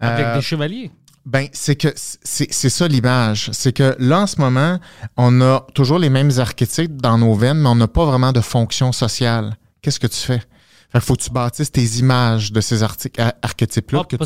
Avec 0.00 0.26
Euh, 0.26 0.34
des 0.34 0.42
chevaliers. 0.42 0.90
Ben, 1.24 1.46
c'est 1.52 1.76
que 1.76 1.88
c'est 1.96 2.52
c'est 2.52 2.68
ça 2.68 2.88
l'image. 2.88 3.50
C'est 3.52 3.72
que 3.72 3.94
là, 4.00 4.22
en 4.22 4.26
ce 4.26 4.40
moment, 4.40 4.80
on 5.16 5.40
a 5.40 5.64
toujours 5.74 5.98
les 6.00 6.10
mêmes 6.10 6.32
archétypes 6.38 7.00
dans 7.00 7.16
nos 7.16 7.34
veines, 7.34 7.58
mais 7.60 7.68
on 7.68 7.76
n'a 7.76 7.86
pas 7.88 8.04
vraiment 8.04 8.32
de 8.32 8.40
fonction 8.40 8.90
sociale. 8.92 9.56
Qu'est-ce 9.82 10.00
que 10.00 10.08
tu 10.08 10.16
fais? 10.18 10.38
Fait 10.40 10.98
qu'il 10.98 11.00
faut 11.02 11.14
que 11.14 11.22
tu 11.22 11.30
bâtisses 11.30 11.70
tes 11.72 11.84
images 11.98 12.50
de 12.52 12.60
ces 12.60 12.82
archétypes-là. 12.82 14.00
Oh, 14.00 14.04
peux- 14.04 14.18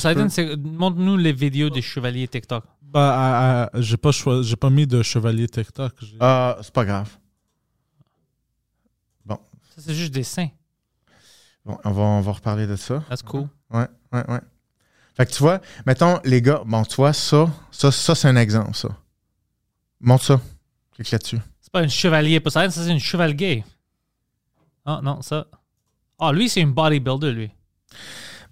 montre-nous 0.57 1.17
les 1.17 1.33
vidéos 1.33 1.69
des 1.71 1.83
chevaliers 1.83 2.27
TikTok. 2.29 2.65
Bah, 2.83 3.69
à- 3.75 3.81
j'ai 3.81 3.97
pas 3.99 4.11
choi- 4.13 4.43
j'ai 4.43 4.57
pas 4.57 4.71
mis 4.71 4.87
de 4.87 5.03
chevalier 5.03 5.49
TikTok. 5.49 5.93
Ah, 6.19 6.57
c'est 6.63 6.73
pas 6.73 6.85
grave. 6.85 7.11
Ça, 9.29 9.83
c'est 9.89 9.95
juste 9.95 10.15
des 10.15 10.23
seins. 10.23 10.49
Bon, 11.67 11.77
on 11.85 11.91
va, 11.91 12.03
on 12.03 12.21
va 12.23 12.33
reparler 12.33 12.67
de 12.67 12.77
ça. 12.77 13.03
That's 13.11 13.23
cool. 13.23 13.47
Ouais, 13.71 13.87
ouais, 14.13 14.25
ouais. 14.31 14.41
Fait 15.17 15.27
que 15.27 15.33
tu 15.33 15.39
vois, 15.39 15.61
mettons, 15.87 16.21
les 16.25 16.43
gars, 16.43 16.63
bon, 16.67 16.83
tu 16.85 16.97
vois, 16.97 17.13
ça, 17.13 17.51
ça, 17.71 17.91
ça 17.91 18.15
c'est 18.15 18.29
un 18.29 18.37
exemple, 18.37 18.75
ça. 18.77 18.89
Montre 20.01 20.25
ça. 20.25 20.41
Clique 20.95 21.11
là-dessus. 21.11 21.39
C'est 21.61 21.73
pas 21.73 21.81
un 21.81 21.89
chevalier 21.89 22.39
Poseidon, 22.41 22.71
ça, 22.71 22.85
c'est 22.85 22.91
une 22.91 23.01
chevalier. 23.01 23.65
Ah, 24.85 25.01
non, 25.03 25.23
ça. 25.23 25.47
Ah, 26.19 26.33
lui, 26.33 26.49
c'est 26.49 26.61
une 26.61 26.73
bodybuilder, 26.73 27.33
lui. 27.33 27.51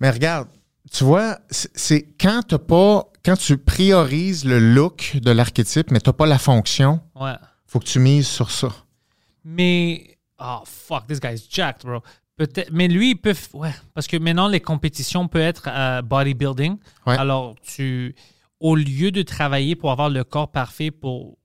Mais 0.01 0.11
regarde, 0.11 0.49
tu 0.91 1.05
vois, 1.05 1.39
c'est- 1.51 1.71
c'est 1.75 2.03
quand 2.21 2.43
t'as 2.49 2.59
pas, 2.59 3.05
quand 3.25 3.37
tu 3.37 3.57
priorises 3.59 4.45
le 4.45 4.59
look 4.59 5.17
de 5.23 5.31
l'archétype, 5.31 5.91
mais 5.91 6.01
t'as 6.01 6.13
pas 6.13 6.27
la 6.27 6.39
fonction, 6.39 7.01
Ouais. 7.15 7.35
faut 7.67 7.79
que 7.79 7.85
tu 7.87 7.99
mises 7.99 8.27
sur 8.27 8.51
ça. 8.51 8.69
Mais. 9.45 10.19
Oh, 10.39 10.63
fuck, 10.67 11.07
this 11.07 11.21
guy's 11.21 11.47
jacked, 11.49 11.85
bro. 11.87 12.03
Peut-être, 12.37 12.71
mais 12.73 12.89
lui, 12.89 13.11
il 13.11 13.15
peut. 13.17 13.35
Ouais, 13.53 13.73
parce 13.95 14.07
que 14.09 14.17
maintenant, 14.17 14.49
les 14.49 14.61
compétitions 14.61 15.29
peuvent 15.29 15.43
être 15.43 15.69
euh, 15.69 16.03
bodybuilding. 16.03 16.77
Ouais. 17.07 17.17
Alors, 17.17 17.55
tu. 17.63 18.15
Au 18.61 18.77
lieu 18.77 19.11
de 19.11 19.23
travailler 19.23 19.77
pour 19.77 19.91
avoir 19.91 20.09
le 20.09 20.25
corps 20.25 20.51
parfait 20.51 20.91
pour, 20.91 21.37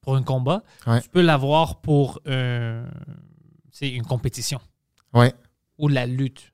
pour 0.00 0.14
un 0.16 0.22
combat, 0.22 0.62
Ouais. 0.86 1.00
tu 1.02 1.08
peux 1.08 1.22
l'avoir 1.22 1.80
pour 1.80 2.20
euh, 2.28 2.86
c'est 3.72 3.88
une 3.90 4.04
compétition 4.04 4.60
Ouais. 5.12 5.32
ou 5.76 5.88
la 5.88 6.06
lutte. 6.06 6.52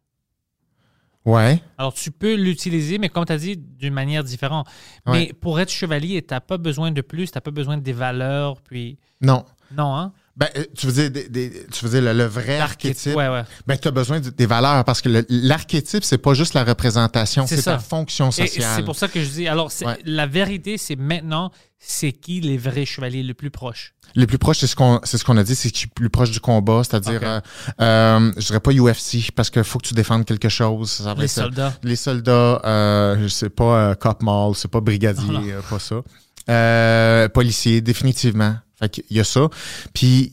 Ouais. 1.27 1.63
Alors, 1.79 1.95
tu 1.95 2.11
peux 2.11 2.35
l'utiliser, 2.35 2.99
mais 2.99 3.09
comme 3.09 3.25
tu 3.25 3.33
as 3.33 3.39
dit, 3.39 3.57
d'une 3.57 3.95
manière 3.95 4.25
différente. 4.25 4.67
Mais 5.07 5.33
pour 5.33 5.59
être 5.61 5.71
chevalier, 5.71 6.21
tu 6.23 6.35
n'as 6.35 6.41
pas 6.41 6.59
besoin 6.59 6.91
de 6.91 7.01
plus, 7.01 7.31
tu 7.31 7.37
n'as 7.37 7.41
pas 7.43 7.51
besoin 7.51 7.77
des 7.79 7.93
valeurs, 7.93 8.61
puis. 8.61 8.99
Non. 9.21 9.45
Non, 9.73 9.95
hein? 9.97 10.13
Ben, 10.37 10.49
euh, 10.57 10.65
tu 10.77 10.87
veux 10.87 10.93
dire, 10.93 11.11
des- 11.13 11.29
des- 11.29 11.67
tu 11.71 11.85
veux 11.85 11.91
dire 11.93 12.03
le, 12.13 12.19
le 12.19 12.25
vrai 12.25 12.59
archétype. 12.59 13.15
Ouais, 13.15 13.29
ouais. 13.29 13.45
Ben, 13.69 13.79
tu 13.79 13.87
as 13.87 13.93
besoin 13.93 14.19
de- 14.19 14.31
des 14.31 14.47
valeurs 14.47 14.85
parce 14.85 15.01
que 15.01 15.25
l'archétype, 15.29 16.03
c'est 16.03 16.19
pas 16.19 16.35
juste 16.35 16.55
la 16.55 16.65
représentation, 16.65 17.47
C'est 17.47 17.63
ta 17.63 17.79
fonction 17.79 18.33
sociale. 18.33 18.73
c'est 18.75 18.85
pour 18.85 18.97
ça 18.97 19.07
que 19.07 19.23
je 19.23 19.29
dis. 19.29 19.47
Alors, 19.47 19.71
Ouais. 19.85 19.97
la 20.05 20.27
vérité, 20.27 20.77
c'est 20.77 20.97
maintenant, 20.97 21.53
c'est 21.79 22.11
qui 22.11 22.41
les 22.41 22.59
vrais 22.59 22.85
chevaliers 22.85 23.23
les 23.23 23.35
plus 23.35 23.51
proches? 23.51 23.95
Les 24.17 24.27
plus 24.27 24.39
proches, 24.39 24.59
c'est 24.59 24.67
ce 24.67 24.75
qu'on 24.75 24.99
c'est 25.05 25.19
ce 25.19 25.25
qu'on 25.25 25.37
a 25.37 25.45
dit, 25.45 25.55
c'est 25.55 25.71
qui 25.71 25.85
est 25.85 25.95
plus 25.95 26.11
proche 26.11 26.31
du 26.33 26.41
combat, 26.41 26.83
c'est-à-dire, 26.83 27.21
euh, 27.23 27.41
euh, 27.81 28.33
je 28.37 28.47
dirais 28.47 28.61
pas 28.61 28.73
UFC 28.73 29.31
parce 29.37 29.51
qu'il 29.51 29.63
faut 29.65 29.79
que 29.79 29.87
tu 29.87 29.95
défendes 29.95 30.25
quelque 30.25 30.49
chose. 30.49 30.91
Ça 30.91 31.15
Les 31.15 31.27
être- 31.27 31.31
soldats. 31.31 31.75
Les 31.85 31.97
soldats, 31.97 32.61
euh, 32.65 33.17
je 33.23 33.29
sais 33.29 33.51
pas, 33.51 33.91
euh, 33.91 33.95
cop 33.95 34.21
mall, 34.23 34.55
c'est 34.57 34.71
pas 34.71 34.81
brigadier, 34.81 35.55
pas 35.71 35.79
ça. 35.79 36.03
Euh, 36.49 37.29
policier, 37.29 37.81
définitivement. 37.81 38.57
Fait 38.79 38.89
qu'il 38.89 39.05
y 39.11 39.21
a 39.21 39.25
ça. 39.25 39.49
Puis, 39.95 40.33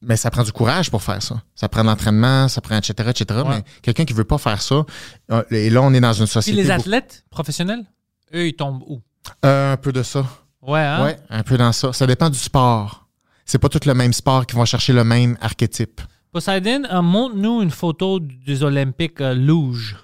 mais 0.00 0.16
ça 0.16 0.30
prend 0.30 0.42
du 0.44 0.52
courage 0.52 0.90
pour 0.90 1.02
faire 1.02 1.22
ça. 1.22 1.42
Ça 1.54 1.68
prend 1.68 1.82
de 1.82 1.88
l'entraînement, 1.88 2.48
ça 2.48 2.60
prend 2.60 2.76
etc., 2.76 2.94
etc. 3.10 3.40
Ouais. 3.40 3.56
Mais 3.56 3.64
quelqu'un 3.82 4.04
qui 4.04 4.12
veut 4.14 4.24
pas 4.24 4.38
faire 4.38 4.62
ça, 4.62 4.84
euh, 5.32 5.42
et 5.50 5.68
là, 5.68 5.82
on 5.82 5.92
est 5.92 6.00
dans 6.00 6.12
une 6.12 6.24
Puis 6.24 6.32
société. 6.32 6.56
les 6.62 6.68
beaucoup- 6.68 6.80
athlètes 6.80 7.24
professionnels, 7.30 7.84
eux, 8.34 8.46
ils 8.48 8.54
tombent 8.54 8.82
où? 8.86 9.02
Euh, 9.44 9.72
un 9.72 9.76
peu 9.76 9.92
de 9.92 10.02
ça. 10.02 10.24
Ouais, 10.62 10.80
hein? 10.80 11.04
Ouais, 11.04 11.16
un 11.28 11.42
peu 11.42 11.58
dans 11.58 11.72
ça. 11.72 11.92
Ça 11.92 12.06
dépend 12.06 12.30
du 12.30 12.38
sport. 12.38 13.06
C'est 13.44 13.58
pas 13.58 13.68
tout 13.68 13.80
le 13.84 13.94
même 13.94 14.12
sport 14.12 14.46
qui 14.46 14.54
vont 14.56 14.64
chercher 14.64 14.92
le 14.92 15.04
même 15.04 15.36
archétype. 15.40 16.00
Poseidon, 16.32 16.82
euh, 16.90 17.02
montre-nous 17.02 17.62
une 17.62 17.70
photo 17.70 18.20
des 18.20 18.62
Olympiques 18.62 19.20
euh, 19.20 19.34
luge. 19.34 19.96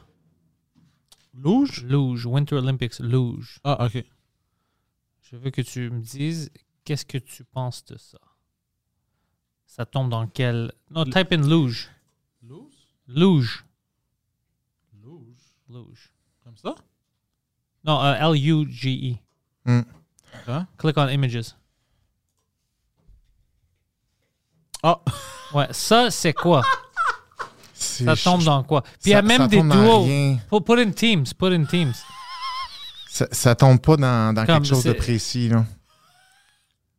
Luge? 1.34 1.84
Luge, 1.88 2.26
Winter 2.26 2.56
Olympics 2.56 2.98
luge. 3.00 3.58
Ah, 3.64 3.86
ok. 3.86 4.04
Je 5.32 5.38
veux 5.38 5.50
que 5.50 5.62
tu 5.62 5.88
me 5.90 6.00
dises 6.00 6.50
qu'est-ce 6.84 7.06
que 7.06 7.16
tu 7.16 7.42
penses 7.42 7.82
de 7.86 7.96
ça? 7.96 8.18
ça 9.66 9.86
tombe 9.86 10.10
dans 10.10 10.26
quel? 10.26 10.70
Non, 10.90 11.04
type 11.04 11.32
in 11.32 11.48
luge. 11.48 11.90
Luge? 13.08 13.64
Luge. 15.70 16.12
Comme 16.44 16.56
ça? 16.58 16.74
Non, 17.82 18.02
euh, 18.02 18.32
L-U-G-E. 18.32 19.16
Hmm. 19.64 19.82
Hein? 20.46 20.66
Click 20.76 20.98
on 20.98 21.08
images. 21.08 21.54
Ah! 24.82 25.00
Ouais, 25.54 25.68
ça, 25.70 26.10
c'est 26.10 26.34
quoi? 26.34 26.62
Ça 27.74 28.14
tombe 28.16 28.44
dans 28.44 28.62
quoi? 28.62 28.82
Puis 28.82 28.92
il 29.06 29.10
y 29.10 29.14
a 29.14 29.22
même 29.22 29.42
ça 29.42 29.48
des 29.48 29.60
duos. 29.60 30.60
put 30.60 30.80
in 30.80 30.92
teams, 30.92 31.24
put 31.36 31.52
in 31.52 31.64
teams. 31.64 31.94
Ça, 33.14 33.26
ça 33.30 33.54
tombe 33.54 33.78
pas 33.78 33.96
dans, 33.96 34.32
dans 34.32 34.46
quelque 34.46 34.66
chose 34.66 34.84
de 34.84 34.92
précis. 34.94 35.50
Là. 35.50 35.66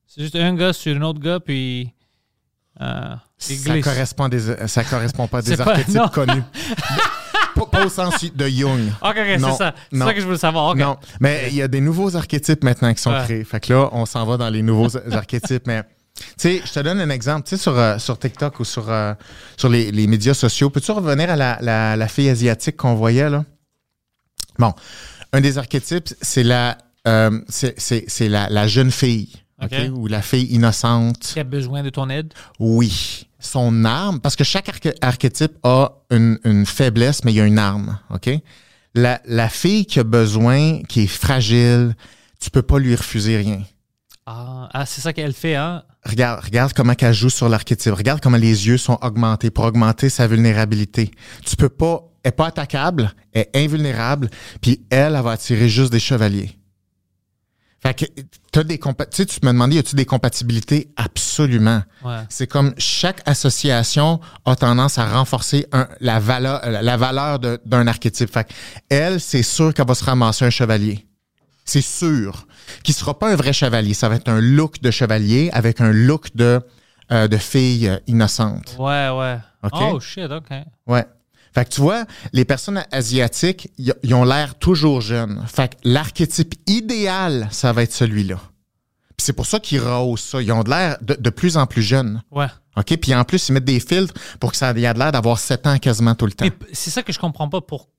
C'est 0.06 0.22
juste 0.22 0.36
un 0.36 0.54
gars 0.54 0.72
sur 0.72 0.96
un 0.96 1.02
autre 1.02 1.20
gars, 1.20 1.40
puis. 1.40 1.92
Euh, 2.82 3.16
Ça 3.38 3.82
correspond, 3.82 4.30
des, 4.30 4.68
ça 4.68 4.84
correspond 4.84 5.28
pas 5.28 5.40
à 5.40 5.42
des 5.44 5.58
pas- 5.58 5.72
archétypes 5.72 6.12
connus. 6.14 6.44
pas, 7.56 7.66
pas 7.66 7.86
au 7.86 7.90
sens 7.90 8.24
de 8.24 8.48
Jung. 8.48 8.90
Ok, 9.02 9.10
ok, 9.10 9.16
c'est 9.18 9.40
ça. 9.40 9.74
C'est 9.92 9.98
ça 10.00 10.14
que 10.14 10.22
je 10.22 10.28
veux 10.28 10.38
savoir. 10.38 10.76
Non, 10.76 10.98
mais 11.20 11.48
il 11.50 11.56
y 11.56 11.62
a 11.64 11.68
des 11.68 11.82
nouveaux 11.82 12.16
archétypes 12.16 12.64
maintenant 12.64 12.94
qui 12.94 13.02
sont 13.02 13.12
Ouais. 13.12 13.24
créés. 13.24 13.44
Fait 13.44 13.60
que 13.60 13.74
là, 13.74 13.90
on 13.92 14.06
s'en 14.06 14.24
va 14.26 14.38
dans 14.38 14.50
les 14.50 14.62
nouveaux 14.62 14.96
archétypes. 15.12 15.66
Mais 15.66 15.82
tu 16.16 16.24
sais, 16.38 16.62
je 16.64 16.72
te 16.74 16.80
donne 16.82 17.00
un 17.00 17.10
exemple. 17.10 17.48
Tu 17.48 17.56
sais, 17.58 17.62
sur, 17.62 17.76
euh, 17.78 17.98
sur 17.98 18.20
TikTok 18.20 18.60
ou 18.60 18.66
sur, 18.66 18.88
euh, 18.92 19.16
sur 19.58 19.70
les, 19.70 19.92
les 19.92 20.06
médias 20.06 20.36
sociaux, 20.36 20.70
peux-tu 20.70 20.92
revenir 20.92 21.32
à 21.32 21.36
la, 21.36 21.58
la, 21.62 21.96
la 21.96 22.08
fille 22.08 22.30
asiatique 22.30 22.78
qu'on 22.78 22.94
voyait 22.94 23.32
là? 23.32 23.44
Bon, 24.60 24.72
un 25.34 25.42
des 25.42 25.58
archétypes, 25.58 26.10
c'est 26.22 26.44
la, 26.44 26.78
euh, 27.08 27.42
c'est, 27.50 27.78
c'est- 27.80 28.06
c'est 28.08 28.30
la, 28.30 28.48
la 28.50 28.68
jeune 28.68 28.92
fille. 28.92 29.30
OK? 29.62 29.70
OK. 29.74 29.92
Ou 29.96 30.08
la 30.08 30.22
fille 30.22 30.46
innocente. 30.54 31.20
Qui 31.34 31.40
a 31.40 31.44
besoin 31.44 31.84
de 31.84 31.90
ton 31.90 32.10
aide? 32.10 32.34
Oui. 32.60 33.28
Son 33.40 33.84
arme, 33.84 34.20
parce 34.22 34.36
que 34.38 34.44
chaque 34.44 34.70
arché- 34.70 34.96
archétype 35.02 35.54
a 35.64 35.92
une, 36.12 36.40
une 36.46 36.66
faiblesse, 36.66 37.24
mais 37.26 37.34
il 37.34 37.36
y 37.36 37.42
a 37.42 37.46
une 37.46 37.60
arme. 37.60 38.00
OK? 38.10 38.30
La, 38.96 39.20
la 39.26 39.50
fille 39.50 39.86
qui 39.86 40.00
a 40.00 40.04
besoin, 40.04 40.82
qui 40.84 41.02
est 41.02 41.08
fragile, 41.08 41.96
tu 42.40 42.50
peux 42.52 42.62
pas 42.62 42.78
lui 42.80 42.96
refuser 42.96 43.38
rien. 43.38 43.62
Ah, 44.26 44.70
ah, 44.72 44.86
c'est 44.86 45.02
ça 45.02 45.12
qu'elle 45.14 45.34
fait, 45.34 45.56
hein? 45.56 45.84
Regarde, 46.06 46.44
regarde 46.44 46.74
comment 46.74 46.94
elle 47.00 47.14
joue 47.14 47.30
sur 47.30 47.48
l'archétype. 47.48 47.94
Regarde 47.94 48.20
comment 48.22 48.38
les 48.38 48.68
yeux 48.68 48.78
sont 48.78 48.98
augmentés 49.02 49.52
pour 49.52 49.64
augmenter 49.66 50.10
sa 50.10 50.28
vulnérabilité. 50.28 51.12
Tu 51.46 51.56
peux 51.56 51.70
pas, 51.70 52.02
elle 52.24 52.30
est 52.30 52.32
pas 52.34 52.48
attaquable, 52.48 53.14
elle 53.32 53.48
est 53.54 53.64
invulnérable, 53.64 54.30
puis 54.62 54.86
elle, 54.90 55.16
elle 55.16 55.22
va 55.22 55.32
attirer 55.32 55.70
juste 55.70 55.92
des 55.92 56.00
chevaliers. 56.00 56.60
Fait 57.82 57.94
que, 57.94 58.06
t'as 58.52 58.64
des 58.64 58.78
compa- 58.78 59.10
tu 59.10 59.18
sais, 59.18 59.26
tu 59.26 59.40
me 59.44 59.52
demandais, 59.52 59.76
y 59.76 59.80
a-tu 59.80 59.96
des 59.98 60.06
compatibilités? 60.06 60.90
Absolument. 60.96 61.84
Ouais. 62.04 62.20
C'est 62.30 62.48
comme 62.48 62.74
chaque 62.78 63.22
association 63.26 64.22
a 64.46 64.56
tendance 64.56 64.98
à 64.98 65.06
renforcer 65.06 65.66
un- 65.74 65.90
la 66.00 66.20
valeur, 66.20 66.62
la 66.66 66.96
valeur 66.96 67.40
d'un 67.40 67.88
archétype. 67.88 68.32
Fait 68.32 68.46
que 68.46 68.54
elle, 68.90 69.20
c'est 69.20 69.44
sûr 69.44 69.74
qu'elle 69.74 69.86
va 69.88 69.96
se 69.96 70.04
ramasser 70.06 70.46
un 70.46 70.50
chevalier. 70.50 71.06
C'est 71.66 71.82
sûr. 71.82 72.48
Qui 72.84 72.94
sera 72.94 73.18
pas 73.18 73.32
un 73.32 73.36
vrai 73.36 73.54
chevalier. 73.54 73.94
Ça 73.94 74.10
va 74.10 74.16
être 74.16 74.30
un 74.30 74.42
look 74.42 74.82
de 74.82 74.92
chevalier 74.92 75.50
avec 75.54 75.82
un 75.82 75.92
look 75.92 76.36
de, 76.36 76.62
euh, 77.12 77.28
de 77.28 77.38
fille 77.38 77.92
innocente. 78.08 78.76
Ouais, 78.80 79.10
ouais. 79.10 79.38
Oh, 79.72 80.00
shit, 80.00 80.30
OK. 80.30 80.50
Ouais. 80.88 81.06
Fait 81.54 81.66
que 81.66 81.70
tu 81.70 81.82
vois, 81.82 82.06
les 82.34 82.46
personnes 82.46 82.84
asiatiques, 82.92 83.70
ils 83.78 84.14
ont 84.16 84.26
l'air 84.26 84.56
toujours 84.56 85.02
jeunes. 85.02 85.44
Fait 85.48 85.76
que 85.76 85.76
l'archétype 85.84 86.56
idéal, 86.66 87.48
ça 87.52 87.72
va 87.72 87.84
être 87.84 87.94
celui-là. 87.94 88.40
Puis 89.16 89.26
c'est 89.26 89.34
pour 89.34 89.46
ça 89.46 89.60
qu'ils 89.60 89.80
rehaussent 89.80 90.24
ça. 90.24 90.42
Ils 90.42 90.52
ont 90.52 90.64
de 90.64 90.72
l'air 90.72 90.98
de, 91.02 91.14
de 91.14 91.30
plus 91.30 91.56
en 91.56 91.68
plus 91.68 91.84
jeunes. 91.84 92.24
Ouais. 92.32 92.48
OK? 92.76 92.98
Puis 92.98 93.14
en 93.14 93.24
plus, 93.24 93.50
ils 93.50 93.54
mettent 93.54 93.66
des 93.66 93.80
filtres 93.80 94.16
pour 94.40 94.52
que 94.52 94.58
ça 94.58 94.72
ait 94.72 94.74
l'air 94.74 95.12
d'avoir 95.12 95.38
7 95.38 95.68
ans 95.68 95.78
quasiment 95.78 96.16
tout 96.16 96.26
le 96.26 96.32
temps. 96.32 96.48
C'est 96.72 96.90
ça 96.90 97.04
que 97.04 97.14
je 97.14 97.20
comprends 97.20 97.48
pas. 97.48 97.62
Pour... 97.62 97.90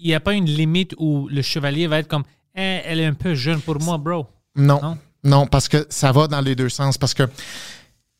Il 0.00 0.08
n'y 0.08 0.14
a 0.14 0.20
pas 0.20 0.32
une 0.32 0.46
limite 0.46 0.94
où 0.98 1.28
le 1.28 1.42
chevalier 1.42 1.86
va 1.86 1.98
être 1.98 2.08
comme 2.08 2.24
Eh, 2.56 2.80
elle 2.84 3.00
est 3.00 3.06
un 3.06 3.14
peu 3.14 3.34
jeune 3.34 3.60
pour 3.60 3.80
moi, 3.80 3.98
bro. 3.98 4.26
Non. 4.56 4.80
Non? 4.82 4.98
Non, 5.22 5.46
parce 5.46 5.68
que 5.68 5.86
ça 5.90 6.12
va 6.12 6.26
dans 6.26 6.40
les 6.40 6.54
deux 6.56 6.68
sens. 6.68 6.98
Parce 6.98 7.14
que 7.14 7.24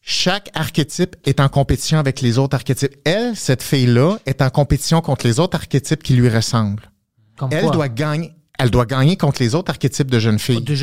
chaque 0.01 0.51
archétype 0.55 1.17
est 1.25 1.41
en 1.41 1.49
compétition 1.49 1.99
avec 1.99 2.21
les 2.21 2.39
autres 2.39 2.55
archétypes. 2.57 2.95
Elle, 3.05 3.37
cette 3.37 3.63
fille-là, 3.63 4.19
est 4.27 4.43
en 4.43 4.51
compétition 4.51 5.01
contre 5.01 5.27
les 5.27 5.41
autres 5.41 5.57
archétypes 5.57 6.03
qui 6.03 6.15
lui 6.15 6.29
ressemblent. 6.29 6.91
Comme 7.37 7.51
Elle 7.53 7.65
quoi? 7.65 7.73
doit 7.73 7.89
gagner. 7.89 8.33
Elle 8.59 8.71
doit 8.71 8.85
gagner 8.85 9.17
contre 9.17 9.43
les 9.43 9.55
autres 9.55 9.71
archétypes 9.71 10.11
de 10.11 10.19
jeunes 10.19 10.39
filles. 10.39 10.61
De. 10.63 10.75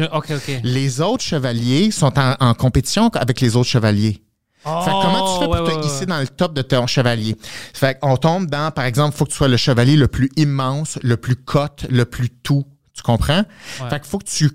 Les 0.64 1.00
autres 1.02 1.24
chevaliers 1.24 1.92
sont 1.92 2.18
en, 2.18 2.36
en 2.40 2.54
compétition 2.56 3.10
avec 3.10 3.40
les 3.40 3.56
autres 3.56 3.70
chevaliers. 3.70 4.24
Oh, 4.66 4.82
Fait 4.84 4.90
que 4.90 5.02
comment 5.04 5.34
tu 5.34 5.40
fais 5.40 5.46
pour 5.46 5.54
ouais, 5.54 5.72
te 5.72 5.78
ouais, 5.78 5.86
hisser 5.86 6.00
ouais. 6.02 6.06
dans 6.08 6.20
le 6.20 6.28
top 6.28 6.54
de 6.56 6.64
ton 6.64 6.88
chevalier? 6.88 7.38
Fait 7.74 8.00
qu'on 8.00 8.18
tombe 8.18 8.48
dans, 8.48 8.72
par 8.72 8.86
exemple, 8.86 9.16
faut 9.16 9.26
que 9.26 9.30
tu 9.30 9.38
sois 9.38 9.48
le 9.48 9.58
chevalier 9.58 9.96
le 9.96 10.08
plus 10.08 10.32
immense, 10.36 10.98
le 11.04 11.18
plus 11.18 11.36
cote, 11.36 11.86
le 11.90 12.06
plus 12.06 12.30
tout. 12.32 12.66
Tu 12.98 13.04
comprends? 13.04 13.44
Ouais. 13.82 13.90
Fait 13.92 14.00
que 14.00 14.08
faut 14.08 14.18
que 14.18 14.26
tu, 14.26 14.50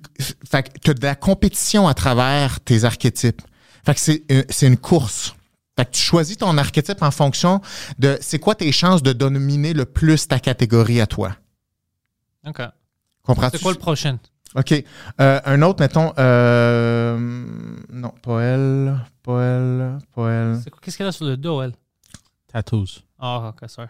fait 0.51 0.65
que 0.65 0.79
t'as 0.81 0.95
de 0.95 1.03
la 1.03 1.15
compétition 1.15 1.87
à 1.89 1.95
travers 1.95 2.59
tes 2.61 2.83
archétypes. 2.85 3.41
Fait 3.87 3.95
que 3.95 4.01
c'est, 4.01 4.25
une- 4.29 4.45
c'est 4.51 4.67
une 4.67 4.77
course. 4.77 5.35
Fait 5.77 5.87
que 5.87 5.93
tu 5.93 6.03
choisis 6.03 6.37
ton 6.37 6.59
archétype 6.59 7.01
en 7.03 7.11
fonction 7.13 7.61
de 7.99 8.19
c'est 8.21 8.39
quoi 8.41 8.55
tes 8.57 8.71
chances 8.73 9.03
de 9.03 9.13
dominer 9.13 9.73
le 9.75 9.85
plus 9.87 10.27
ta 10.29 10.39
catégorie 10.41 11.01
à 11.01 11.07
toi. 11.07 11.37
OK. 12.47 12.61
Comprends-tu? 13.23 13.57
C'est 13.59 13.63
quoi 13.63 13.73
le 13.73 13.79
prochain? 13.79 14.19
OK. 14.57 14.75
Euh, 15.21 15.41
un 15.47 15.63
autre, 15.63 15.81
mettons. 15.81 16.13
Euh, 16.19 17.17
non, 17.91 18.11
pas 18.23 18.41
elle. 18.43 18.99
Pas 19.23 19.41
elle. 19.41 19.99
Pas 20.15 20.31
elle. 20.31 20.61
C'est 20.63 20.71
quoi- 20.71 20.81
Qu'est-ce 20.83 20.99
qu'elle 20.99 21.07
a 21.07 21.13
sur 21.13 21.25
le 21.27 21.37
dos, 21.37 21.63
elle? 21.63 21.73
Tattoos. 22.53 23.03
Ah, 23.19 23.51
OK, 23.55 23.69
sorry. 23.71 23.89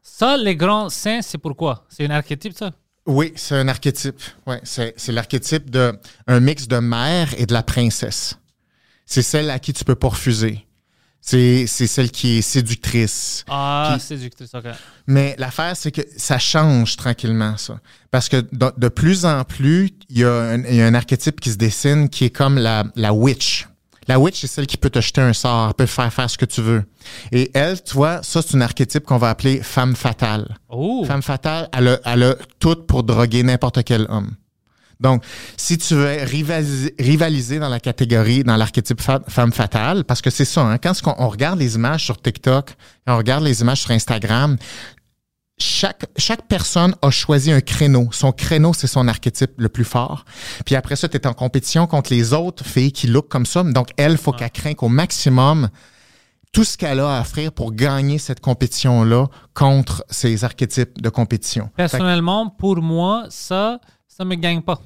Ça, 0.00 0.36
les 0.38 0.56
grands 0.56 0.88
seins, 0.88 1.20
c'est 1.20 1.36
pourquoi? 1.38 1.84
C'est 1.90 2.06
un 2.06 2.10
archétype, 2.10 2.54
ça? 2.56 2.70
Oui, 3.08 3.32
c'est 3.36 3.54
un 3.56 3.66
archétype. 3.68 4.20
Ouais, 4.46 4.60
c'est, 4.64 4.92
c'est 4.96 5.12
l'archétype 5.12 5.70
de 5.70 5.98
un 6.26 6.40
mix 6.40 6.68
de 6.68 6.76
mère 6.78 7.28
et 7.38 7.46
de 7.46 7.52
la 7.54 7.62
princesse. 7.62 8.36
C'est 9.06 9.22
celle 9.22 9.48
à 9.50 9.58
qui 9.58 9.72
tu 9.72 9.82
peux 9.84 9.94
pas 9.94 10.08
refuser. 10.08 10.64
C'est, 11.20 11.66
c'est 11.66 11.86
celle 11.86 12.10
qui 12.10 12.38
est 12.38 12.42
séductrice. 12.42 13.44
Ah, 13.48 13.92
Puis- 13.96 14.06
séductrice, 14.06 14.50
OK. 14.54 14.64
Mais 15.06 15.34
l'affaire, 15.38 15.74
c'est 15.76 15.90
que 15.90 16.02
ça 16.16 16.38
change 16.38 16.96
tranquillement, 16.96 17.56
ça. 17.56 17.80
Parce 18.10 18.28
que 18.28 18.36
de, 18.52 18.72
de 18.76 18.88
plus 18.88 19.24
en 19.24 19.42
plus, 19.44 19.90
il 20.10 20.18
y, 20.18 20.24
a 20.24 20.30
un, 20.32 20.62
il 20.64 20.74
y 20.76 20.80
a 20.82 20.86
un 20.86 20.94
archétype 20.94 21.40
qui 21.40 21.50
se 21.50 21.56
dessine 21.56 22.08
qui 22.10 22.26
est 22.26 22.30
comme 22.30 22.56
la, 22.58 22.84
la 22.94 23.12
witch. 23.14 23.66
La 24.08 24.18
witch, 24.18 24.40
c'est 24.40 24.46
celle 24.46 24.66
qui 24.66 24.78
peut 24.78 24.88
te 24.90 25.00
jeter 25.00 25.20
un 25.20 25.32
sort, 25.34 25.68
elle 25.68 25.74
peut 25.74 25.86
faire 25.86 26.12
faire 26.12 26.28
ce 26.30 26.38
que 26.38 26.46
tu 26.46 26.62
veux. 26.62 26.82
Et 27.30 27.50
elle, 27.54 27.82
tu 27.82 27.94
vois, 27.94 28.22
ça, 28.22 28.40
c'est 28.42 28.56
un 28.56 28.62
archétype 28.62 29.04
qu'on 29.04 29.18
va 29.18 29.28
appeler 29.28 29.60
femme 29.62 29.94
fatale. 29.94 30.56
Oh! 30.70 31.04
Femme 31.06 31.22
fatale, 31.22 31.68
elle 31.76 31.88
a, 31.88 32.00
elle 32.06 32.22
a 32.22 32.34
tout 32.58 32.76
pour 32.86 33.02
droguer 33.02 33.42
n'importe 33.42 33.84
quel 33.84 34.06
homme. 34.08 34.30
Donc, 35.00 35.22
si 35.56 35.78
tu 35.78 35.94
veux 35.94 36.24
rivaliser, 36.24 36.94
rivaliser 36.98 37.58
dans 37.60 37.68
la 37.68 37.78
catégorie, 37.78 38.42
dans 38.42 38.56
l'archétype 38.56 39.00
fa- 39.00 39.20
femme 39.28 39.52
fatale, 39.52 40.02
parce 40.04 40.20
que 40.20 40.30
c'est 40.30 40.44
ça, 40.44 40.62
hein, 40.62 40.78
quand 40.78 40.92
on, 41.06 41.14
on 41.18 41.28
regarde 41.28 41.58
les 41.60 41.76
images 41.76 42.04
sur 42.04 42.20
TikTok, 42.20 42.74
quand 43.06 43.14
on 43.14 43.18
regarde 43.18 43.44
les 43.44 43.60
images 43.60 43.82
sur 43.82 43.92
Instagram, 43.92 44.56
chaque, 45.60 46.06
chaque 46.16 46.46
personne 46.46 46.94
a 47.02 47.10
choisi 47.10 47.50
un 47.52 47.60
créneau. 47.60 48.08
Son 48.12 48.32
créneau, 48.32 48.72
c'est 48.72 48.86
son 48.86 49.08
archétype 49.08 49.52
le 49.58 49.68
plus 49.68 49.84
fort. 49.84 50.24
Puis 50.64 50.74
après 50.76 50.96
ça, 50.96 51.08
tu 51.08 51.16
es 51.16 51.26
en 51.26 51.32
compétition 51.34 51.86
contre 51.86 52.12
les 52.12 52.32
autres 52.32 52.64
filles 52.64 52.92
qui 52.92 53.06
look 53.06 53.28
comme 53.28 53.46
ça. 53.46 53.62
Donc, 53.62 53.88
elle, 53.96 54.16
faut 54.18 54.32
qu'elle 54.32 54.50
craigne 54.50 54.76
au 54.80 54.88
maximum 54.88 55.68
tout 56.52 56.64
ce 56.64 56.78
qu'elle 56.78 57.00
a 57.00 57.18
à 57.18 57.20
offrir 57.20 57.52
pour 57.52 57.72
gagner 57.72 58.18
cette 58.18 58.40
compétition-là 58.40 59.26
contre 59.54 60.04
ces 60.08 60.44
archétypes 60.44 61.00
de 61.00 61.08
compétition. 61.10 61.66
Que, 61.68 61.76
Personnellement, 61.76 62.48
pour 62.48 62.76
moi, 62.80 63.26
ça, 63.28 63.80
ça 64.06 64.24
me 64.24 64.34
gagne 64.34 64.62
pas. 64.62 64.80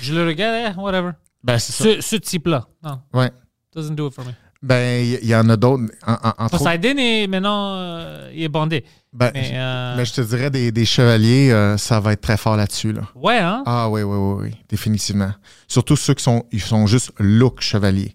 Je 0.00 0.14
le 0.14 0.26
regarde, 0.26 0.74
eh, 0.76 0.80
whatever. 0.80 1.10
ben, 1.42 1.58
c'est 1.58 1.72
ça. 1.72 1.84
Ce, 1.84 2.00
ce 2.00 2.16
type-là. 2.16 2.66
Non, 2.82 3.00
Ouais. 3.12 3.30
doesn't 3.74 3.94
do 3.94 4.08
it 4.08 4.14
for 4.14 4.24
me. 4.24 4.30
Ben, 4.62 5.04
il 5.04 5.22
y, 5.26 5.28
y 5.28 5.34
en 5.36 5.46
a 5.50 5.56
d'autres. 5.58 5.84
En, 6.06 6.16
en- 6.38 6.48
Poseidon 6.48 6.96
est 6.96 7.26
maintenant, 7.26 7.74
euh, 7.76 8.30
il 8.34 8.44
est 8.44 8.48
bandé. 8.48 8.82
Ben, 9.14 9.30
Mais, 9.32 9.50
euh, 9.54 9.94
mais 9.96 10.04
je 10.04 10.12
te 10.12 10.20
dirais, 10.20 10.50
des, 10.50 10.72
des 10.72 10.84
chevaliers, 10.84 11.50
euh, 11.52 11.76
ça 11.78 12.00
va 12.00 12.12
être 12.12 12.20
très 12.20 12.36
fort 12.36 12.56
là-dessus. 12.56 12.92
Là. 12.92 13.02
ouais, 13.14 13.38
hein? 13.38 13.62
Ah 13.64 13.88
oui, 13.88 14.02
oui, 14.02 14.16
oui, 14.18 14.42
oui, 14.50 14.56
définitivement. 14.68 15.32
Surtout 15.68 15.96
ceux 15.96 16.14
qui 16.14 16.22
sont, 16.24 16.44
ils 16.52 16.60
sont 16.60 16.86
juste 16.86 17.12
look 17.18 17.60
chevalier. 17.60 18.14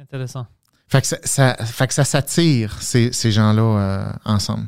Intéressant. 0.00 0.46
Fait 0.88 1.00
que 1.00 1.06
ça, 1.06 1.16
ça- 1.24 1.56
fait 1.64 1.86
que 1.88 1.94
ça 1.94 2.04
s'attire, 2.04 2.76
ces, 2.80 3.12
ces 3.12 3.32
gens-là, 3.32 3.62
euh, 3.62 4.12
ensemble. 4.24 4.66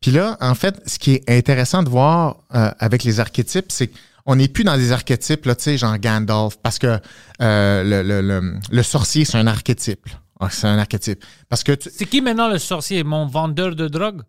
Puis 0.00 0.10
là, 0.10 0.36
en 0.40 0.54
fait, 0.54 0.80
ce 0.86 0.98
qui 0.98 1.12
est 1.14 1.30
intéressant 1.30 1.82
de 1.82 1.88
voir 1.90 2.38
avec 2.50 3.04
les 3.04 3.20
archétypes, 3.20 3.66
c'est 3.70 3.90
qu'on 4.24 4.36
n'est 4.36 4.48
plus 4.48 4.64
dans 4.64 4.76
des 4.78 4.92
archétypes, 4.92 5.44
là, 5.44 5.54
tu 5.54 5.64
sais, 5.64 5.76
genre 5.78 5.98
Gandalf, 5.98 6.56
parce 6.62 6.78
que 6.78 6.98
le, 7.38 8.02
le, 8.02 8.20
le, 8.22 8.54
le 8.70 8.82
sorcier, 8.82 9.24
c'est 9.26 9.36
un 9.36 9.46
archétype. 9.46 10.08
Ah, 10.40 10.48
c'est 10.50 10.66
un 10.66 10.78
archétype. 10.78 11.22
Parce 11.50 11.62
que 11.62 11.72
tu- 11.72 11.90
C'est 11.94 12.06
qui 12.06 12.22
maintenant 12.22 12.48
le 12.48 12.58
sorcier? 12.58 13.04
Mon 13.04 13.26
vendeur 13.26 13.76
de 13.76 13.88
drogue? 13.88 14.22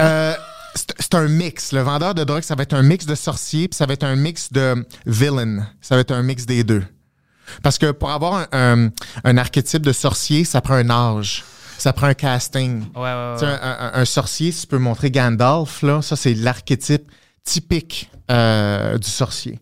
Euh, 0.00 0.34
c'est 0.74 1.14
un 1.14 1.28
mix. 1.28 1.72
Le 1.72 1.80
vendeur 1.80 2.14
de 2.14 2.24
drogue, 2.24 2.42
ça 2.42 2.54
va 2.54 2.62
être 2.64 2.74
un 2.74 2.82
mix 2.82 3.06
de 3.06 3.14
sorcier, 3.14 3.68
puis 3.68 3.76
ça 3.76 3.86
va 3.86 3.94
être 3.94 4.04
un 4.04 4.16
mix 4.16 4.52
de 4.52 4.86
villain. 5.06 5.66
Ça 5.80 5.94
va 5.94 6.02
être 6.02 6.12
un 6.12 6.22
mix 6.22 6.44
des 6.46 6.64
deux. 6.64 6.84
Parce 7.62 7.78
que 7.78 7.92
pour 7.92 8.10
avoir 8.10 8.46
un, 8.52 8.86
un- 8.86 8.90
un 9.24 9.36
archétype 9.38 9.82
de 9.82 9.92
sorcier, 9.92 10.44
ça 10.44 10.60
prend 10.60 10.74
un 10.74 10.90
âge. 10.90 11.44
Ça 11.78 11.92
prend 11.92 12.06
un 12.08 12.14
casting. 12.14 12.80
Ouais, 12.94 13.00
ouais, 13.02 13.34
Tu 13.38 13.40
sais, 13.40 13.46
ouais. 13.46 13.58
un, 13.62 14.04
sorcier, 14.04 14.50
si 14.52 14.62
tu 14.62 14.66
peux 14.66 14.78
montrer 14.78 15.10
Gandalf, 15.10 15.82
là, 15.82 16.02
ça, 16.02 16.16
c'est 16.16 16.34
l'archétype 16.34 17.10
typique 17.44 18.10
euh, 18.30 18.98
du 18.98 19.08
sorcier. 19.08 19.60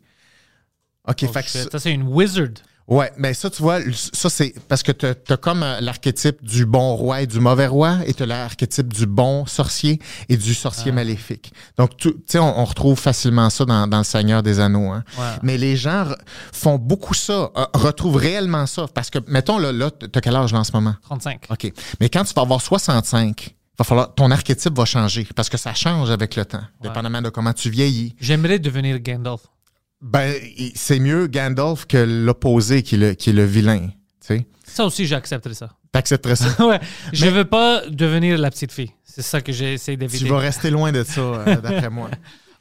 OK, 1.07 1.25
Oh, 1.29 1.33
fait 1.33 1.43
que 1.43 1.49
Ça, 1.71 1.79
c'est 1.79 1.93
une 1.93 2.05
wizard. 2.09 2.49
Ouais, 2.89 3.11
mais 3.17 3.35
ça, 3.35 3.51
tu 3.51 3.63
vois, 3.63 3.81
ça, 3.93 4.29
c'est 4.31 4.55
parce 4.69 4.83
que 4.83 4.93
tu 4.93 5.07
as, 5.07 5.37
comme 5.37 5.63
euh, 5.63 5.81
l'archétype 5.81 6.43
du 6.45 6.67
bon 6.67 6.95
roi 6.97 7.23
et 7.23 7.27
du 7.27 7.41
mauvais 7.41 7.67
roi, 7.67 7.99
et 8.07 8.15
tu 8.15 8.23
as 8.23 8.27
l'archétype 8.27 8.93
du 8.93 9.07
bon 9.07 9.47
sorcier 9.47 10.01
et 10.29 10.37
du 10.37 10.55
sorcier 10.55 10.91
Ah. 10.93 10.95
maléfique. 10.95 11.53
Donc, 11.79 11.97
tu 11.97 12.13
sais, 12.27 12.39
on, 12.39 12.59
on 12.61 12.65
retrouve 12.65 12.99
facilement 12.99 13.51
ça 13.51 13.65
dans, 13.65 13.87
dans 13.87 13.99
Le 13.99 14.05
Seigneur 14.05 14.43
des 14.43 14.61
Anneaux. 14.61 14.91
Hein. 14.93 15.05
Mais 15.43 15.57
les 15.59 15.77
gens 15.77 16.07
font 16.53 16.77
beaucoup 16.79 17.15
ça, 17.15 17.51
euh, 17.57 17.67
retrouvent 17.75 18.17
réellement 18.17 18.67
ça. 18.67 18.87
Parce 18.93 19.11
que, 19.11 19.19
mettons, 19.29 19.59
là, 19.59 19.73
là 19.73 19.91
tu 19.91 20.07
as 20.15 20.21
quel 20.21 20.37
âge 20.37 20.53
là, 20.53 20.61
en 20.61 20.65
ce 20.65 20.73
moment? 20.73 20.95
35. 21.03 21.47
OK. 21.51 21.73
Mais 22.01 22.09
quand 22.09 22.25
tu 22.25 22.35
vas 22.35 22.43
avoir 22.43 22.61
65, 22.61 23.55
va 23.79 23.85
falloir, 23.85 24.15
ton 24.15 24.31
archétype 24.31 24.77
va 24.77 24.85
changer 24.85 25.27
parce 25.35 25.49
que 25.49 25.57
ça 25.57 25.75
change 25.75 26.11
avec 26.11 26.37
le 26.37 26.45
temps, 26.45 26.63
dépendamment 26.81 27.21
de 27.23 27.29
comment 27.29 27.53
tu 27.53 27.71
vieillis. 27.71 28.15
J'aimerais 28.21 28.59
devenir 28.61 29.01
Gandalf. 29.01 29.41
Ben, 30.05 30.35
c'est 30.75 30.99
mieux 30.99 31.27
Gandalf 31.27 31.87
que 31.87 31.97
l'opposé 31.97 32.83
qui 32.83 32.95
est 32.97 32.99
le, 32.99 33.15
qui 33.15 33.31
est 33.31 33.33
le 33.33 33.45
vilain. 33.45 33.89
Tu 33.89 33.93
sais? 34.21 34.47
Ça 34.67 34.85
aussi, 34.85 35.07
j'accepterais 35.07 35.55
ça. 35.55 35.71
T'accepterais 35.93 36.37
ça? 36.37 36.67
ouais. 36.67 36.79
Je 37.13 37.27
veux 37.27 37.45
pas 37.47 37.83
devenir 37.89 38.37
la 38.39 38.51
petite 38.51 38.71
fille. 38.73 38.91
C'est 39.03 39.23
ça 39.23 39.41
que 39.41 39.51
j'essaie 39.53 39.93
tu 39.93 39.99
d'éviter. 39.99 40.29
vas 40.29 40.39
rester 40.39 40.71
loin 40.71 40.93
de 40.93 41.03
ça, 41.05 41.21
euh, 41.21 41.57
d'après 41.57 41.89
moi. 41.89 42.11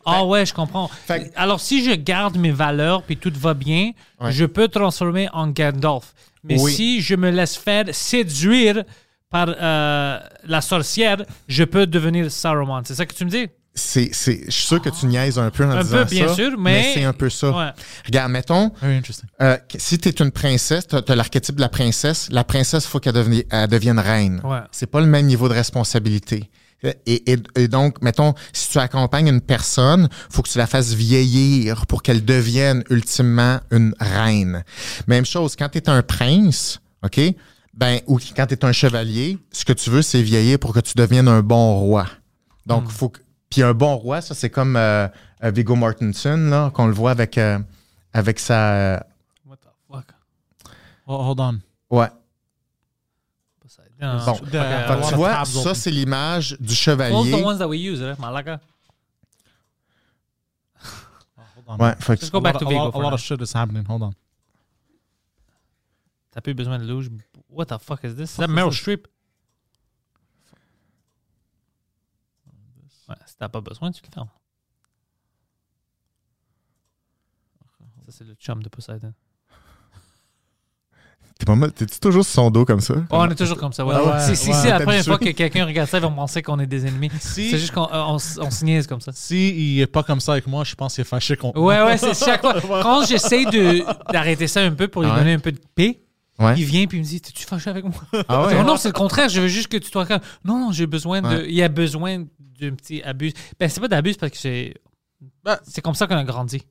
Ah 0.06 0.24
ouais, 0.26 0.46
je 0.46 0.54
comprends. 0.54 0.88
Fait 0.88 1.32
Alors, 1.36 1.60
si 1.60 1.84
je 1.84 1.92
garde 1.96 2.38
mes 2.38 2.52
valeurs 2.52 3.04
puis 3.04 3.18
tout 3.18 3.32
va 3.36 3.54
bien, 3.54 3.92
Ouais. 4.22 4.32
je 4.32 4.46
peux 4.46 4.68
transformer 4.68 5.28
en 5.34 5.48
Gandalf. 5.48 6.14
Mais 6.44 6.60
Oui. 6.62 6.72
si 6.74 7.02
je 7.02 7.16
me 7.16 7.30
laisse 7.30 7.56
faire 7.58 7.86
séduire 7.94 8.84
par 9.30 9.48
euh, 9.50 10.20
la 10.46 10.62
sorcière, 10.62 11.24
je 11.48 11.64
peux 11.64 11.88
devenir 11.88 12.30
Saruman. 12.32 12.84
C'est 12.86 12.96
ça 12.96 13.06
que 13.06 13.14
tu 13.14 13.26
me 13.26 13.30
dis? 13.30 13.48
C'est, 13.76 14.10
c'est, 14.14 14.44
je 14.46 14.52
suis 14.52 14.68
sûr 14.68 14.82
que 14.82 14.90
tu 14.90 15.08
niaises 15.08 15.40
un 15.40 15.50
peu 15.50 15.66
en 15.66 15.72
Un 15.72 15.82
disant 15.82 15.98
peu, 16.04 16.06
bien 16.12 16.28
ça, 16.28 16.36
sûr, 16.36 16.52
mais- 16.60 16.92
c'est 16.94 17.04
un 17.04 17.14
peu 17.14 17.30
ça. 17.30 17.50
Ouais. 17.50 17.72
Regarde, 18.06 18.32
mettons, 18.32 18.72
Very 18.82 18.98
interesting. 18.98 19.28
euh, 19.42 19.58
si 19.78 19.98
tu 19.98 20.10
es 20.10 20.12
une 20.12 20.30
princesse, 20.32 20.86
tu 20.88 20.96
as, 20.96 21.16
l'archétype 21.16 21.56
de 21.56 21.62
la 21.62 21.70
princesse, 21.70 22.28
la 22.32 22.44
princesse, 22.44 22.86
il 22.86 22.90
faut 22.90 23.00
qu'elle 23.00 23.14
devienne, 23.14 23.44
elle 23.50 23.68
devienne 23.68 23.98
reine. 24.00 24.42
Ouais. 24.44 24.60
C'est 24.72 24.86
pas 24.86 25.00
le 25.02 25.08
même 25.08 25.26
niveau 25.26 25.50
de 25.50 25.54
responsabilité. 25.56 26.50
Et, 26.84 27.32
et- 27.32 27.38
et 27.56 27.68
donc, 27.70 28.02
mettons, 28.02 28.34
si 28.52 28.70
tu 28.70 28.78
accompagnes 28.78 29.30
une 29.30 29.42
personne, 29.42 30.10
faut 30.30 30.42
que 30.44 30.50
tu 30.50 30.58
la 30.58 30.68
fasses 30.68 30.94
vieillir 30.94 31.88
pour 31.88 32.04
qu'elle 32.04 32.26
devienne 32.26 32.84
ultimement 32.90 33.60
une 33.72 33.96
reine. 34.00 34.64
Même 35.08 35.26
chose, 35.26 35.56
quand 35.58 35.70
tu 35.70 35.78
es 35.80 35.90
un 35.90 36.04
prince, 36.04 36.80
OK? 37.04 37.20
Ben, 37.74 38.02
ou 38.06 38.20
quand 38.36 38.46
tu 38.46 38.54
es 38.54 38.66
un 38.66 38.72
chevalier, 38.74 39.38
ce 39.52 39.66
que 39.66 39.74
tu 39.74 39.90
veux, 39.90 40.02
c'est 40.04 40.22
vieillir 40.22 40.60
pour 40.60 40.74
que 40.74 40.80
tu 40.82 40.94
deviennes 40.96 41.28
un 41.30 41.42
bon 41.42 41.80
roi. 41.80 42.06
Donc, 42.68 42.90
faut 42.92 43.10
que. 43.10 43.20
Puis 43.54 43.62
un 43.62 43.76
bon 43.76 43.96
roi, 43.98 44.20
ça, 44.22 44.34
c'est 44.34 44.50
comme 44.50 44.76
euh, 44.76 45.08
euh, 45.44 45.52
Viggo 45.52 45.76
Mortensen, 45.76 46.50
là, 46.50 46.72
qu'on 46.72 46.88
le 46.88 46.94
voit 46.94 47.12
avec, 47.12 47.38
euh, 47.38 47.60
avec 48.12 48.40
sa. 48.40 48.74
euh, 48.96 49.00
What 49.46 49.58
the 49.58 49.68
fuck? 49.88 50.06
Oh, 51.06 51.18
hold 51.18 51.40
on. 51.40 51.60
ouais. 51.92 52.08
Non, 54.02 54.18
Bon. 54.26 54.40
euh, 54.56 55.02
tu 55.08 55.14
vois, 55.16 55.46
ça, 55.46 55.76
c'est 55.76 55.92
l'image 55.92 56.58
du 56.60 56.66
Those 56.70 56.76
chevalier. 56.76 57.32
the 57.32 57.46
ones 57.46 57.60
that 57.60 57.68
we 57.68 57.78
use, 57.80 58.02
right? 58.02 58.18
Malaka. 58.20 58.60
Oh, 61.38 61.42
hold 61.56 61.66
on. 61.68 61.78
Ouais, 61.86 61.96
que 61.96 62.12
Let's 62.14 62.32
go 62.32 62.42
back 62.42 62.58
to 62.58 62.66
a 62.66 62.70
Vigo 62.70 62.86
lot, 62.86 62.96
a 62.96 62.98
lot 63.00 63.14
of 63.14 63.20
shit 63.20 63.40
is 63.40 63.54
happening. 63.56 63.86
Hold 63.88 64.02
on. 64.02 64.14
T'as 66.32 66.42
plus 66.42 66.56
besoin 66.56 66.80
de 66.80 66.86
louche. 66.86 67.08
What 67.50 67.66
the 67.68 67.78
fuck 67.80 68.04
is 68.04 68.16
this? 68.16 68.32
C'est 68.32 68.48
Meryl 68.48 68.74
Streep. 68.74 69.08
Ouais, 73.10 73.16
si 73.26 73.33
t'as 73.44 73.50
pas 73.50 73.62
besoin, 73.62 73.92
tu 73.92 74.02
le 74.06 74.12
fermes. 74.14 74.30
Ça, 78.06 78.12
c'est 78.12 78.24
le 78.26 78.34
chum 78.36 78.62
de 78.64 78.70
Poseidon. 78.70 79.14
T'es 81.40 81.46
pas 81.46 81.56
mal- 81.56 81.72
T'es-tu 81.72 82.00
toujours 82.00 82.24
sur 82.24 82.34
son 82.34 82.52
dos 82.52 82.64
comme 82.66 82.80
ça? 82.82 82.96
Oh, 83.10 83.12
on 83.12 83.30
est 83.30 83.36
toujours 83.36 83.58
comme 83.58 83.74
ça. 83.74 83.86
Ouais. 83.86 83.96
Ah 83.98 84.04
ouais, 84.04 84.36
si 84.36 84.36
si, 84.36 84.50
ouais, 84.50 84.56
si 84.56 84.68
la 84.68 84.80
première 84.82 85.04
fois 85.04 85.18
que 85.18 85.30
quelqu'un 85.32 85.66
regarde 85.66 85.90
ça, 85.90 85.98
ils 85.98 86.02
vont 86.04 86.14
penser 86.14 86.42
qu'on 86.42 86.60
est 86.60 86.68
des 86.68 86.86
ennemis. 86.86 87.10
Si- 87.20 87.50
C'est 87.52 87.58
juste 87.58 87.74
qu'on 87.74 87.86
euh, 87.92 88.04
on, 88.04 88.16
on 88.16 88.20
se 88.52 88.66
niaise 88.66 88.88
comme 88.88 89.02
ça. 89.02 89.12
Si 89.14 89.50
il 89.76 89.82
est 89.82 89.88
pas 89.88 90.04
comme 90.04 90.20
ça 90.20 90.34
avec 90.34 90.48
moi, 90.48 90.64
je 90.64 90.76
pense 90.76 90.96
qu'il 90.96 91.02
est 91.02 91.06
fâché 91.06 91.36
contre 91.38 91.60
Ouais, 91.60 91.78
moi. 91.78 91.86
ouais, 91.88 91.98
c'est 91.98 92.14
chaque 92.14 92.42
fois. 92.42 92.60
Quand 92.84 93.06
j'essaie 93.06 93.46
de- 93.46 93.84
d'arrêter 94.12 94.48
ça 94.48 94.62
un 94.62 94.72
peu 94.74 94.88
pour 94.88 95.02
lui 95.04 95.10
Ouais. 95.10 95.18
donner 95.18 95.34
un 95.34 95.40
peu 95.40 95.52
de 95.52 95.60
paix, 95.76 96.02
Ouais. 96.40 96.56
il 96.58 96.66
vient 96.66 96.86
puis 96.88 96.98
il 96.98 97.02
me 97.02 97.06
dit 97.06 97.22
T'es-tu 97.22 97.46
fâché 97.46 97.70
avec 97.70 97.84
moi? 97.86 97.94
Ah 98.28 98.48
dis, 98.50 98.56
Non, 98.64 98.76
c'est 98.78 98.90
le 98.90 98.94
contraire. 98.94 99.30
Je 99.30 99.40
veux 99.42 99.48
juste 99.48 99.68
que 99.68 99.78
tu 99.78 99.90
sois 99.92 100.06
calme. 100.06 100.22
Non, 100.44 100.58
non, 100.60 100.72
j'ai 100.72 100.88
besoin 100.88 101.22
de. 101.22 101.28
Ouais. 101.28 101.46
Il 101.48 101.54
y 101.56 101.62
a 101.62 101.70
besoin 101.70 102.26
d'un 102.60 102.72
petit 102.76 103.02
abus. 103.04 103.34
Ben, 103.60 103.70
c'est 103.70 103.80
pas 103.82 103.88
d'abus 103.88 104.16
parce 104.20 104.32
que 104.32 104.38
c'est. 104.38 104.74
Ben, 105.44 105.58
c'est 105.68 105.82
comme 105.82 105.94
ça 105.96 106.08
qu'on 106.08 106.18
a 106.18 106.24
grandi. 106.24 106.64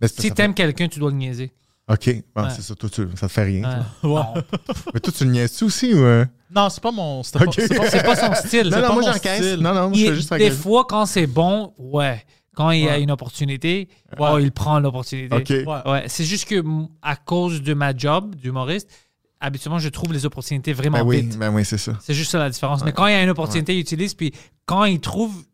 Ben, 0.00 0.08
c'est- 0.08 0.20
Si 0.22 0.32
t'aimes 0.32 0.54
quelqu'un, 0.54 0.88
tu 0.88 0.98
dois 0.98 1.10
le 1.10 1.16
niaiser. 1.16 1.52
OK. 1.90 2.10
Bon, 2.34 2.42
Ouais. 2.42 2.50
c'est 2.54 2.60
ça. 2.62 2.74
Toi, 2.74 2.90
tu- 2.90 3.08
ça 3.16 3.28
te 3.28 3.32
fait 3.32 3.44
rien. 3.44 3.62
Ouais. 3.64 3.84
toi. 4.02 4.32
Ouais. 4.34 4.42
Non. 4.42 4.74
Mais 4.94 5.00
toi, 5.00 5.12
tu 5.16 5.24
le 5.24 5.30
niaises-tu 5.30 5.64
aussi 5.64 5.94
ou. 5.94 5.98
euh? 6.04 6.26
Non, 6.54 6.68
c'est 6.68 6.82
pas 6.82 6.90
mon. 6.90 7.22
pas- 7.22 7.28
c'est 7.52 7.76
pas- 7.76 7.90
C'est 7.90 8.02
pas 8.02 8.16
son 8.16 8.34
style. 8.34 8.68
Non, 8.70 8.80
non, 8.80 8.88
pas 8.88 8.94
moi, 8.94 9.02
j'encaisse. 9.12 9.58
Non, 9.58 9.74
non, 9.74 9.88
moi, 9.88 9.92
je 9.98 10.04
fais 10.06 10.14
juste 10.14 10.34
des 10.34 10.50
fois, 10.50 10.84
quand 10.88 11.06
c'est 11.06 11.26
bon, 11.26 11.72
ouais. 11.78 12.24
Quand 12.58 12.72
il 12.72 12.80
y 12.80 12.88
a 12.88 12.98
une 12.98 13.12
opportunité, 13.12 13.88
oh, 14.18 14.38
il 14.40 14.50
prend 14.50 14.80
l'opportunité. 14.80 15.64
C'est 16.08 16.24
juste 16.24 16.48
que 16.48 16.60
à 17.02 17.14
cause 17.14 17.62
de 17.62 17.72
ma 17.72 17.96
job 17.96 18.34
d'humoriste, 18.34 18.90
habituellement, 19.38 19.78
je 19.78 19.88
trouve 19.88 20.12
les 20.12 20.26
opportunités 20.26 20.72
vraiment 20.72 20.98
Ben 20.98 21.04
oui, 21.04 21.20
vite. 21.20 21.38
ben 21.38 21.54
oui, 21.54 21.64
c'est 21.64 21.78
ça. 21.78 21.96
C'est 22.00 22.14
juste 22.14 22.32
ça 22.32 22.38
la 22.40 22.50
différence. 22.50 22.84
Mais 22.84 22.92
quand 22.92 23.06
il 23.06 23.12
y 23.12 23.14
a 23.14 23.22
une 23.22 23.30
opportunité, 23.30 23.76
il 23.76 23.78
utilise. 23.78 24.12
Puis 24.14 24.32
quand 24.66 24.82
il 24.86 24.98
trouve 24.98 25.44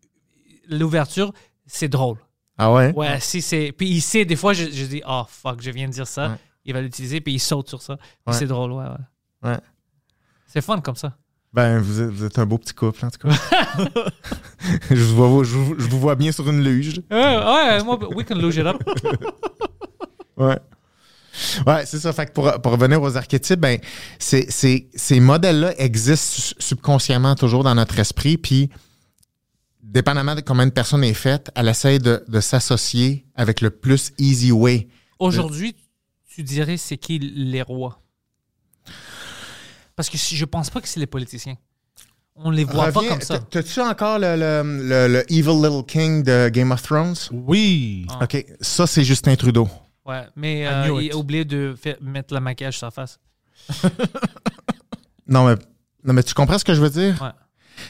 l'ouverture, 0.71 1.35
c'est 1.67 1.89
drôle. 1.89 2.17
Ah 2.57 2.73
ouais? 2.73 2.95
Ouais, 2.95 3.21
si 3.21 3.43
c'est. 3.43 3.73
Puis 3.73 3.87
il 3.91 4.01
sait, 4.01 4.25
des 4.25 4.37
fois, 4.37 4.55
je, 4.55 4.65
je 4.71 4.87
dis, 4.87 5.03
oh 5.07 5.25
fuck, 5.29 5.61
je 5.61 5.71
viens 5.73 5.89
de 5.89 5.93
dire 5.93 6.07
ça. 6.07 6.31
Ouais. 6.31 6.37
Il 6.65 6.73
va 6.73 6.81
l'utiliser, 6.81 7.21
puis 7.21 7.35
il 7.35 7.39
saute 7.39 7.69
sur 7.69 7.83
ça. 7.83 7.99
Ouais. 8.27 8.33
C'est 8.33 8.47
drôle, 8.47 8.73
ouais, 8.73 8.87
ouais. 9.43 9.51
Ouais. 9.51 9.59
C'est 10.47 10.63
fun 10.63 10.81
comme 10.81 10.97
ça. 10.97 11.19
Ben, 11.55 11.79
vous 11.79 12.01
êtes, 12.01 12.09
vous 12.11 12.25
êtes 12.25 12.39
un 12.41 12.47
beau 12.47 12.59
petit 12.59 12.75
couple, 12.75 13.05
en 13.07 13.11
tout 13.11 13.29
cas. 13.29 13.35
je, 14.91 14.95
vous 14.97 15.29
vois, 15.31 15.45
je, 15.45 15.57
vous, 15.57 15.75
je 15.79 15.87
vous 15.87 16.01
vois 16.01 16.17
bien 16.17 16.33
sur 16.33 16.49
une 16.51 16.65
luge. 16.65 17.01
Ouais, 17.11 17.17
ouais, 17.37 17.83
moi, 17.85 17.97
we 18.15 18.27
can 18.27 18.35
lose 18.35 18.57
it 18.57 18.67
up. 18.67 18.83
Ouais. 20.37 20.59
Ouais, 21.67 21.87
c'est 21.87 22.01
ça. 22.01 22.13
Fait 22.13 22.27
que 22.27 22.33
pour, 22.33 22.51
pour 22.61 22.73
revenir 22.73 23.01
aux 23.01 23.17
archétypes, 23.17 23.61
ben, 23.61 23.79
c'est, 24.19 24.51
c'est- 24.51 24.89
ces 24.97 25.21
modèles-là 25.21 25.75
existent 25.81 26.41
su- 26.43 26.55
subconsciemment 26.59 27.37
toujours 27.37 27.63
dans 27.63 27.75
notre 27.77 27.99
esprit. 28.01 28.37
Puis, 28.37 28.69
dépendamment 29.83 30.35
de 30.35 30.41
comment 30.41 30.65
une 30.65 30.73
personne 30.73 31.05
est 31.05 31.15
faite, 31.15 31.53
elle 31.55 31.69
essaie 31.69 32.01
de, 32.01 32.25
de 32.27 32.41
s'associer 32.41 33.27
avec 33.37 33.61
le 33.61 33.71
plus 33.71 34.13
easy 34.19 34.51
way. 34.51 34.89
Aujourd'hui, 35.21 35.77
tu 36.29 36.43
dirais 36.43 36.77
c'est 36.77 36.97
qui 36.97 37.21
les 37.21 37.63
rois? 37.63 38.01
Parce 39.97 40.09
que 40.11 40.17
je 40.19 40.45
pense 40.45 40.71
pas 40.71 40.81
que 40.81 40.89
c'est 40.89 41.01
les 41.01 41.07
politiciens. 41.07 41.57
On 42.37 42.51
les 42.51 42.65
voit 42.65 42.91
pas 42.91 43.07
comme 43.07 43.21
ça. 43.21 43.39
t'as- 43.39 43.63
T'as-tu 43.63 43.81
encore 43.81 44.19
le, 44.19 44.35
le, 44.37 44.63
le- 44.89 45.09
le 45.13 45.33
Evil 45.33 45.55
Little 45.63 45.85
King 45.87 46.23
de 46.25 46.49
Game 46.49 46.73
of 46.73 46.83
Thrones? 46.83 47.15
Oui. 47.31 48.07
Ah. 48.11 48.25
OK. 48.25 48.45
Ça, 48.61 48.87
c'est 48.89 49.05
Justin 49.05 49.37
Trudeau. 49.37 49.69
Ouais, 50.05 50.25
mais 50.35 50.63
I 50.63 50.67
euh, 50.67 51.03
il 51.03 51.13
a 51.13 51.17
oublié 51.17 51.45
de 51.45 51.75
faire- 51.81 51.97
mettre 52.01 52.35
le 52.35 52.41
maquillage 52.41 52.77
sur 52.79 52.89
sa 52.89 52.91
face. 52.91 53.19
Non, 55.27 55.47
mais, 55.47 55.55
non, 56.05 56.13
mais 56.13 56.23
tu 56.23 56.35
comprends 56.35 56.59
ce 56.59 56.65
que 56.65 56.75
je 56.75 56.81
veux 56.83 56.91
dire? 56.91 57.21
Ouais. 57.23 57.31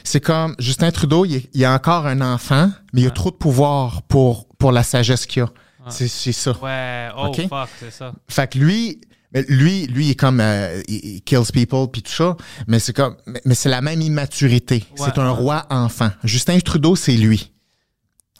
C'est 0.03 0.21
comme 0.21 0.55
Justin 0.57 0.91
Trudeau, 0.91 1.25
il, 1.25 1.35
est- 1.35 1.49
il 1.53 1.65
a 1.65 1.73
encore 1.73 2.07
un 2.07 2.21
enfant, 2.21 2.71
mais 2.93 3.01
il 3.01 3.07
a 3.07 3.11
trop 3.11 3.29
de 3.31 3.35
pouvoir 3.35 4.03
pour, 4.03 4.47
pour 4.57 4.71
la 4.71 4.83
sagesse 4.83 5.25
qu'il 5.25 5.43
a. 5.43 5.49
C'est, 5.89 6.07
c'est 6.07 6.31
ça. 6.31 6.51
Ouais, 6.61 7.09
oh 7.15 7.27
Ok? 7.27 7.47
fuck, 7.47 7.69
c'est 7.79 7.91
ça. 7.91 8.13
Fait 8.27 8.49
que 8.49 8.57
lui, 8.57 9.01
lui, 9.49 9.87
lui, 9.87 10.05
il 10.07 10.11
est 10.11 10.15
comme 10.15 10.39
euh, 10.39 10.81
il, 10.87 11.15
il 11.15 11.21
kills 11.21 11.51
people 11.53 11.87
puis 11.91 12.01
tout 12.01 12.11
ça, 12.11 12.37
mais 12.67 12.79
c'est 12.79 12.93
comme, 12.93 13.15
mais, 13.45 13.55
c'est 13.55 13.69
la 13.69 13.81
même 13.81 14.01
immaturité. 14.01 14.83
Ouais, 14.97 15.05
c'est 15.13 15.19
un 15.19 15.31
ouais. 15.31 15.37
roi 15.37 15.65
enfant. 15.69 16.09
Justin 16.23 16.59
Trudeau, 16.59 16.95
c'est 16.95 17.15
lui. 17.17 17.51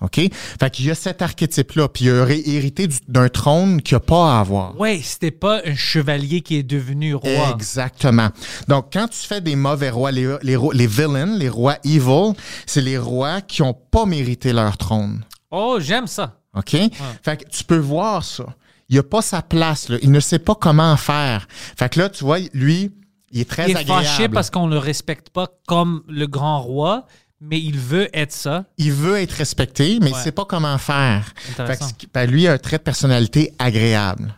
OK? 0.02 0.20
Fait 0.60 0.70
qu'il 0.72 0.86
y 0.88 0.92
a 0.92 0.96
cet 0.96 1.22
archétype-là, 1.22 1.88
puis 1.88 2.06
il 2.06 2.12
a 2.12 2.26
ré- 2.26 2.44
hérité 2.46 2.86
du- 2.88 2.98
d'un 3.08 3.30
trône 3.30 3.82
qu'il 3.82 3.96
n'a 3.96 4.02
pas 4.02 4.36
à 4.36 4.40
avoir. 4.42 4.78
Ouais, 4.78 5.00
c'était 5.02 5.32
pas 5.32 5.62
un 5.66 5.74
chevalier 5.76 6.42
qui 6.42 6.58
est 6.58 6.64
devenu 6.64 7.16
roi. 7.16 7.52
Exactement. 7.54 8.28
Donc, 8.68 8.88
quand 8.92 9.08
tu 9.08 9.20
fais 9.26 9.40
des 9.40 9.56
mauvais 9.56 9.90
rois, 9.90 10.12
les, 10.12 10.36
les, 10.42 10.58
rois- 10.58 10.74
les 10.74 10.88
villains, 10.88 11.38
les 11.38 11.48
rois 11.48 11.78
evil, 11.86 12.34
c'est 12.66 12.82
les 12.82 12.98
rois 12.98 13.40
qui 13.40 13.62
n'ont 13.62 13.74
pas 13.74 14.06
mérité 14.06 14.52
leur 14.52 14.76
trône. 14.78 15.24
Oh, 15.50 15.78
j'aime 15.80 16.08
ça. 16.08 16.42
OK? 16.58 16.76
Fait 17.24 17.38
que 17.38 17.50
tu 17.50 17.64
peux 17.64 17.78
voir 17.78 18.22
ça. 18.24 18.46
Il 18.90 18.98
n'a 18.98 19.04
pas 19.04 19.22
sa 19.22 19.42
place, 19.42 19.90
là. 19.90 19.98
Il 20.02 20.12
ne 20.12 20.20
sait 20.20 20.40
pas 20.40 20.56
comment 20.56 20.96
faire. 20.98 21.48
Fait 21.78 21.90
que 21.90 22.00
là, 22.00 22.10
tu 22.10 22.24
vois, 22.24 22.38
lui, 22.54 22.92
il 23.32 23.42
est 23.42 23.50
très 23.50 23.66
Il 23.70 23.72
est 23.72 23.80
agréable. 23.80 24.06
fâché 24.06 24.30
parce 24.30 24.50
qu'on 24.52 24.68
le 24.68 24.78
respecte 24.78 25.30
pas 25.30 25.48
comme 25.68 26.04
le 26.08 26.28
grand 26.28 26.62
roi, 26.62 27.06
mais 27.42 27.60
il 27.60 27.80
veut 27.80 28.10
être 28.14 28.32
ça. 28.32 28.66
Il 28.78 28.94
veut 28.94 29.18
être 29.18 29.34
respecté, 29.34 29.98
mais 30.02 30.12
il 30.12 30.16
ne 30.16 30.20
sait 30.20 30.32
pas 30.32 30.46
comment 30.46 30.78
faire. 30.78 31.34
Fait 31.36 31.78
que, 31.78 32.06
ben, 32.14 32.30
lui, 32.30 32.44
il 32.44 32.48
a 32.48 32.54
un 32.54 32.58
trait 32.58 32.78
de 32.78 32.84
personnalité 32.84 33.54
agréable. 33.60 34.36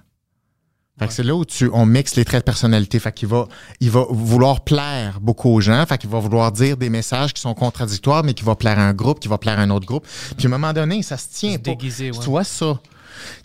Fait 1.00 1.08
que 1.08 1.14
c'est 1.14 1.22
là 1.24 1.36
où 1.36 1.46
tu, 1.46 1.70
on 1.74 1.86
mixe 1.86 2.16
les 2.16 2.26
traits 2.26 2.40
de 2.42 2.46
personnalité. 2.46 2.98
Fait 3.00 3.12
qu'il 3.12 3.28
va, 3.28 3.48
il 3.82 3.92
va 3.92 4.06
vouloir 4.10 4.62
plaire 4.62 5.20
beaucoup 5.22 5.50
aux 5.50 5.62
gens. 5.62 5.86
Fait 5.86 6.00
qu'il 6.00 6.10
va 6.10 6.18
vouloir 6.18 6.52
dire 6.52 6.76
des 6.76 6.90
messages 6.90 7.34
qui 7.36 7.42
sont 7.42 7.54
contradictoires, 7.54 8.24
mais 8.24 8.34
qui 8.34 8.44
va 8.44 8.56
plaire 8.56 8.80
à 8.80 8.84
un 8.88 8.94
groupe, 8.94 9.20
qui 9.20 9.28
va 9.28 9.38
plaire 9.38 9.60
à 9.60 9.62
un 9.62 9.70
autre 9.70 9.86
groupe. 9.86 10.08
Puis 10.38 10.48
à 10.48 10.50
un 10.50 10.52
moment 10.58 10.74
donné, 10.74 11.04
ça 11.04 11.18
se 11.18 11.28
tient 11.32 11.52
Se 11.54 11.58
pas. 11.58 11.70
déguiser, 11.72 12.10
ouais. 12.10 12.18
Tu 12.18 12.26
vois 12.30 12.44
ça? 12.44 12.80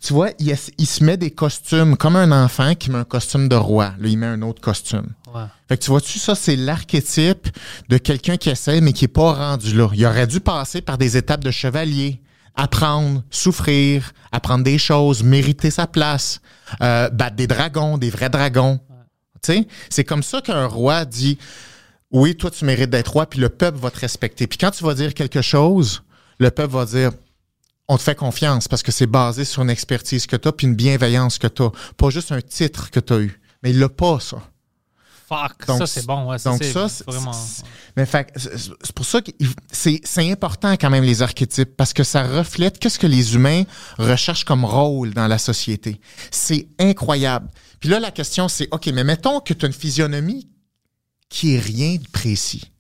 Tu 0.01 0.13
vois, 0.13 0.31
il, 0.39 0.55
il 0.79 0.87
se 0.87 1.05
met 1.05 1.17
des 1.17 1.31
costumes 1.31 1.97
comme 1.97 2.17
un 2.17 2.45
enfant 2.45 2.75
qui 2.75 2.91
met 2.91 2.99
un 2.99 3.05
costume 3.05 3.49
de 3.49 3.57
roi. 3.57 3.95
Là, 3.99 4.09
il 4.09 4.19
met 4.19 4.27
un 4.27 4.43
autre 4.43 4.61
costume. 4.61 5.09
Ouais. 5.35 5.45
Fait 5.69 5.79
que 5.79 5.85
tu 5.85 5.91
vois-tu, 5.91 6.19
ça, 6.19 6.35
c'est 6.35 6.57
l'archétype 6.57 7.49
de 7.89 7.99
quelqu'un 7.99 8.37
qui 8.37 8.51
essaie, 8.51 8.81
mais 8.81 8.93
qui 8.93 9.07
est 9.07 9.09
pas 9.09 9.33
rendu 9.33 9.77
là. 9.77 9.89
Il 9.95 10.05
aurait 10.07 10.27
dû 10.27 10.41
passer 10.41 10.81
par 10.81 10.99
des 10.99 11.17
étapes 11.17 11.43
de 11.43 11.51
chevalier, 11.51 12.21
apprendre, 12.55 13.23
souffrir, 13.31 14.13
apprendre 14.31 14.65
des 14.65 14.79
choses, 14.79 15.23
mériter 15.23 15.71
sa 15.71 15.87
place, 15.87 16.41
euh, 16.83 17.09
battre 17.11 17.37
des 17.37 17.47
dragons, 17.47 17.99
des 17.99 18.11
vrais 18.11 18.31
dragons. 18.31 18.81
Tu 19.43 19.53
sais, 19.55 19.67
c'est 19.91 20.05
comme 20.05 20.23
ça 20.23 20.41
qu'un 20.41 20.67
roi 20.67 21.05
dit 21.05 21.39
oui, 22.13 22.37
toi, 22.37 22.51
tu 22.51 22.67
mérites 22.67 22.91
d'être 22.91 23.13
roi, 23.13 23.27
puis 23.27 23.41
le 23.41 23.49
peuple 23.49 23.79
va 23.79 23.91
te 23.91 23.99
respecter. 23.99 24.47
Puis 24.47 24.59
quand 24.59 24.71
tu 24.71 24.85
vas 24.85 24.95
dire 24.95 25.15
quelque 25.15 25.41
chose, 25.41 26.03
le 26.39 26.51
peuple 26.51 26.75
va 26.75 26.85
dire 26.85 27.11
on 27.93 27.99
te 27.99 28.03
fait 28.03 28.15
confiance 28.15 28.69
parce 28.69 28.83
que 28.83 28.91
c'est 28.93 29.07
basé 29.07 29.45
sur 29.45 29.63
une 29.63 29.71
expertise 29.71 30.27
que 30.27 30.37
tu 30.37 30.49
as 30.49 30.53
puis 30.53 30.67
une 30.67 30.75
bienveillance 30.75 31.39
que 31.39 31.47
tu 31.47 31.63
as. 31.63 31.71
Pas 31.97 32.11
juste 32.11 32.33
un 32.33 32.41
titre 32.41 32.91
que 32.91 33.01
tu 33.01 33.13
as 33.13 33.19
eu. 33.21 33.41
Mais 33.63 33.71
il 33.71 33.79
l'a 33.79 33.89
pas, 33.89 34.19
ça. 34.21 34.39
Fuck, 35.29 35.67
Donc, 35.67 35.79
ça 35.79 35.87
c'est 35.87 36.05
bon. 36.07 36.27
Ouais, 36.29 36.37
donc 36.45 36.59
c'est 36.63 36.73
ça, 36.73 36.89
c'est- 36.89 37.05
vraiment. 37.07 37.33
c'est- 37.33 37.63
Mais 37.97 38.05
c'est 38.07 38.93
pour 38.95 39.07
ça 39.07 39.21
que 39.23 39.31
c'est 39.73 40.31
important 40.31 40.73
quand 40.73 40.91
même 40.91 41.05
les 41.05 41.23
archétypes 41.23 41.75
parce 41.77 41.93
que 41.95 42.05
ça 42.05 42.23
reflète 42.27 42.79
qu'est-ce 42.79 42.99
que 42.99 43.07
les 43.07 43.35
humains 43.35 43.63
recherchent 43.99 44.45
comme 44.45 44.65
rôle 44.65 45.15
dans 45.15 45.29
la 45.29 45.39
société. 45.39 46.01
C'est 46.31 46.69
incroyable. 46.79 47.49
Puis 47.81 47.89
là, 47.89 47.99
la 48.01 48.11
question 48.11 48.49
c'est, 48.49 48.69
OK, 48.73 48.87
mais 48.89 49.05
mettons 49.05 49.41
que 49.41 49.55
tu 49.55 49.65
as 49.65 49.69
une 49.69 49.75
physionomie 49.75 50.49
qui 51.31 51.55
est 51.55 51.61
rien 51.61 51.97
de 51.97 52.09
précis. 52.09 52.71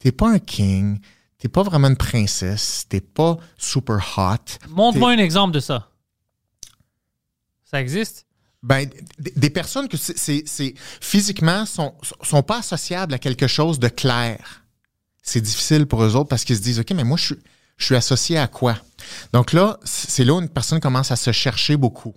T'es 0.00 0.10
pas 0.12 0.28
un 0.30 0.38
king, 0.40 0.98
t'es 1.42 1.48
pas 1.48 1.64
vraiment 1.64 1.88
une 1.88 1.96
princesse, 1.96 2.86
t'es 2.88 3.00
pas 3.00 3.36
super 3.58 4.14
hot. 4.16 4.68
Montre-moi 4.68 5.10
un 5.10 5.18
exemple 5.18 5.52
de 5.52 5.58
ça. 5.58 5.88
Ça 7.64 7.80
existe? 7.80 8.26
Ben, 8.62 8.88
des 9.18 9.50
personnes 9.50 9.88
que 9.88 9.96
c'est- 9.96 10.74
physiquement 11.00 11.66
sont, 11.66 11.94
sont 12.22 12.44
pas 12.44 12.58
associables 12.58 13.12
à 13.12 13.18
quelque 13.18 13.48
chose 13.48 13.80
de 13.80 13.88
clair. 13.88 14.62
C'est 15.20 15.40
difficile 15.40 15.86
pour 15.86 16.04
eux 16.04 16.14
autres 16.14 16.28
parce 16.28 16.44
qu'ils 16.44 16.56
se 16.56 16.62
disent, 16.62 16.78
OK, 16.78 16.92
mais 16.92 17.02
moi, 17.02 17.16
je 17.16 17.24
suis, 17.24 17.38
je 17.76 17.86
suis 17.86 17.96
associé 17.96 18.38
à 18.38 18.46
quoi? 18.46 18.76
Donc 19.32 19.52
là, 19.52 19.80
c'est 19.82 20.24
là 20.24 20.34
où 20.34 20.40
une 20.40 20.48
personne 20.48 20.78
commence 20.78 21.10
à 21.10 21.16
se 21.16 21.32
chercher 21.32 21.76
beaucoup. 21.76 22.14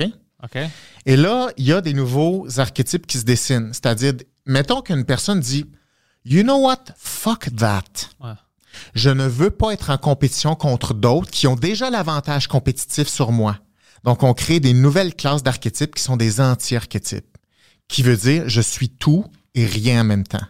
OK? 0.00 0.08
OK. 0.44 0.58
Et 1.04 1.16
là, 1.18 1.50
il 1.58 1.66
y 1.66 1.74
a 1.74 1.82
des 1.82 1.92
nouveaux 1.92 2.46
archétypes 2.58 3.06
qui 3.06 3.18
se 3.18 3.24
dessinent. 3.24 3.74
C'est-à-dire, 3.74 4.14
mettons 4.46 4.80
qu'une 4.80 5.04
personne 5.04 5.40
dit, 5.40 5.66
You 6.24 6.42
know 6.42 6.56
what? 6.64 6.84
Fuck 6.96 7.54
that. 7.56 7.82
Ouais. 8.18 8.32
Je 8.94 9.10
ne 9.10 9.26
veux 9.26 9.50
pas 9.50 9.72
être 9.72 9.90
en 9.90 9.98
compétition 9.98 10.54
contre 10.54 10.94
d'autres 10.94 11.30
qui 11.30 11.46
ont 11.46 11.56
déjà 11.56 11.90
l'avantage 11.90 12.46
compétitif 12.48 13.08
sur 13.08 13.32
moi. 13.32 13.58
Donc, 14.04 14.22
on 14.22 14.34
crée 14.34 14.60
des 14.60 14.72
nouvelles 14.72 15.14
classes 15.14 15.42
d'archétypes 15.42 15.94
qui 15.94 16.02
sont 16.02 16.16
des 16.16 16.40
anti-archétypes, 16.40 17.36
qui 17.88 18.02
veut 18.02 18.16
dire 18.16 18.48
je 18.48 18.60
suis 18.60 18.88
tout 18.88 19.24
et 19.54 19.64
rien 19.66 20.00
en 20.00 20.04
même 20.04 20.24
temps. 20.26 20.44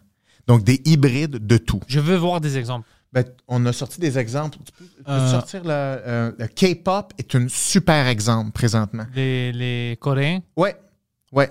Donc, 0.46 0.64
des 0.64 0.80
hybrides 0.84 1.46
de 1.46 1.56
tout. 1.58 1.80
Je 1.86 2.00
veux 2.00 2.16
voir 2.16 2.40
des 2.40 2.56
exemples. 2.58 2.88
Ben, 3.12 3.24
on 3.46 3.66
a 3.66 3.74
sorti 3.74 4.00
des 4.00 4.18
exemples. 4.18 4.56
Tu 4.64 4.72
peux, 4.72 4.84
tu 4.86 5.04
peux 5.04 5.10
Euh. 5.12 5.30
sortir 5.30 5.62
le, 5.64 5.70
euh, 5.70 6.32
le 6.38 6.46
K-pop 6.46 7.12
est 7.18 7.34
un 7.34 7.46
super 7.48 8.06
exemple 8.06 8.52
présentement. 8.52 9.04
Les, 9.14 9.52
les 9.52 9.98
Coréens? 10.00 10.40
Ouais, 10.56 10.74
ouais. 11.32 11.50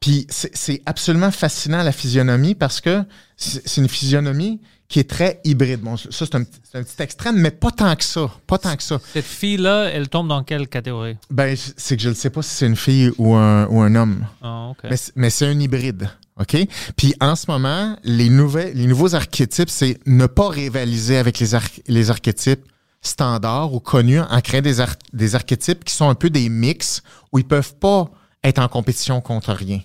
Puis 0.00 0.26
c'est 0.30 0.82
absolument 0.84 1.30
fascinant 1.30 1.82
la 1.82 1.92
physionomie 1.92 2.54
parce 2.54 2.80
que 2.80 3.04
c'est 3.36 3.80
une 3.80 3.88
physionomie 3.88 4.60
qui 4.94 5.00
est 5.00 5.10
très 5.10 5.40
hybride. 5.42 5.80
Bon, 5.80 5.96
ça 5.96 6.06
c'est 6.12 6.36
un, 6.36 6.44
petit- 6.44 6.60
c'est 6.62 6.78
un 6.78 6.84
petit 6.84 7.02
extrême, 7.02 7.36
mais 7.36 7.50
pas 7.50 7.72
tant 7.72 7.96
que 7.96 8.04
ça, 8.04 8.30
pas 8.46 8.58
tant 8.58 8.76
que 8.76 8.82
ça. 8.84 9.00
Cette 9.12 9.24
fille-là, 9.24 9.86
elle 9.92 10.08
tombe 10.08 10.28
dans 10.28 10.44
quelle 10.44 10.68
catégorie? 10.68 11.16
Ben 11.32 11.56
c'est 11.76 11.96
que 11.96 12.02
je 12.04 12.10
ne 12.10 12.14
sais 12.14 12.30
pas 12.30 12.42
si 12.42 12.50
c'est 12.50 12.66
une 12.68 12.76
fille 12.76 13.10
ou 13.18 13.34
un, 13.34 13.66
ou 13.66 13.80
un 13.80 13.92
homme, 13.96 14.24
Ah, 14.40 14.68
OK. 14.70 14.78
mais, 14.88 14.96
c'est- 14.96 15.12
mais 15.16 15.30
c'est 15.30 15.46
un 15.46 15.58
hybride. 15.58 16.08
OK? 16.38 16.56
Puis 16.96 17.12
en 17.20 17.34
ce 17.34 17.50
moment, 17.50 17.96
les, 18.04 18.28
nouvelles, 18.28 18.76
les 18.76 18.86
nouveaux 18.86 19.16
archétypes, 19.16 19.68
c'est 19.68 19.98
ne 20.06 20.26
pas 20.26 20.48
rivaliser 20.48 21.16
avec 21.16 21.40
les, 21.40 21.48
les 21.88 22.10
archétypes 22.10 22.64
standards 23.02 23.74
ou 23.74 23.80
connus 23.80 24.20
en 24.20 24.40
créant 24.40 24.62
des, 24.62 24.80
ar- 24.80 24.94
des 25.12 25.34
archétypes 25.34 25.82
qui 25.82 25.92
sont 25.94 26.08
un 26.08 26.14
peu 26.14 26.30
des 26.30 26.48
mix 26.48 27.02
où 27.32 27.38
ils 27.40 27.44
peuvent 27.44 27.74
pas 27.80 28.08
être 28.44 28.60
en 28.60 28.68
compétition 28.68 29.20
contre 29.20 29.52
rien. 29.54 29.80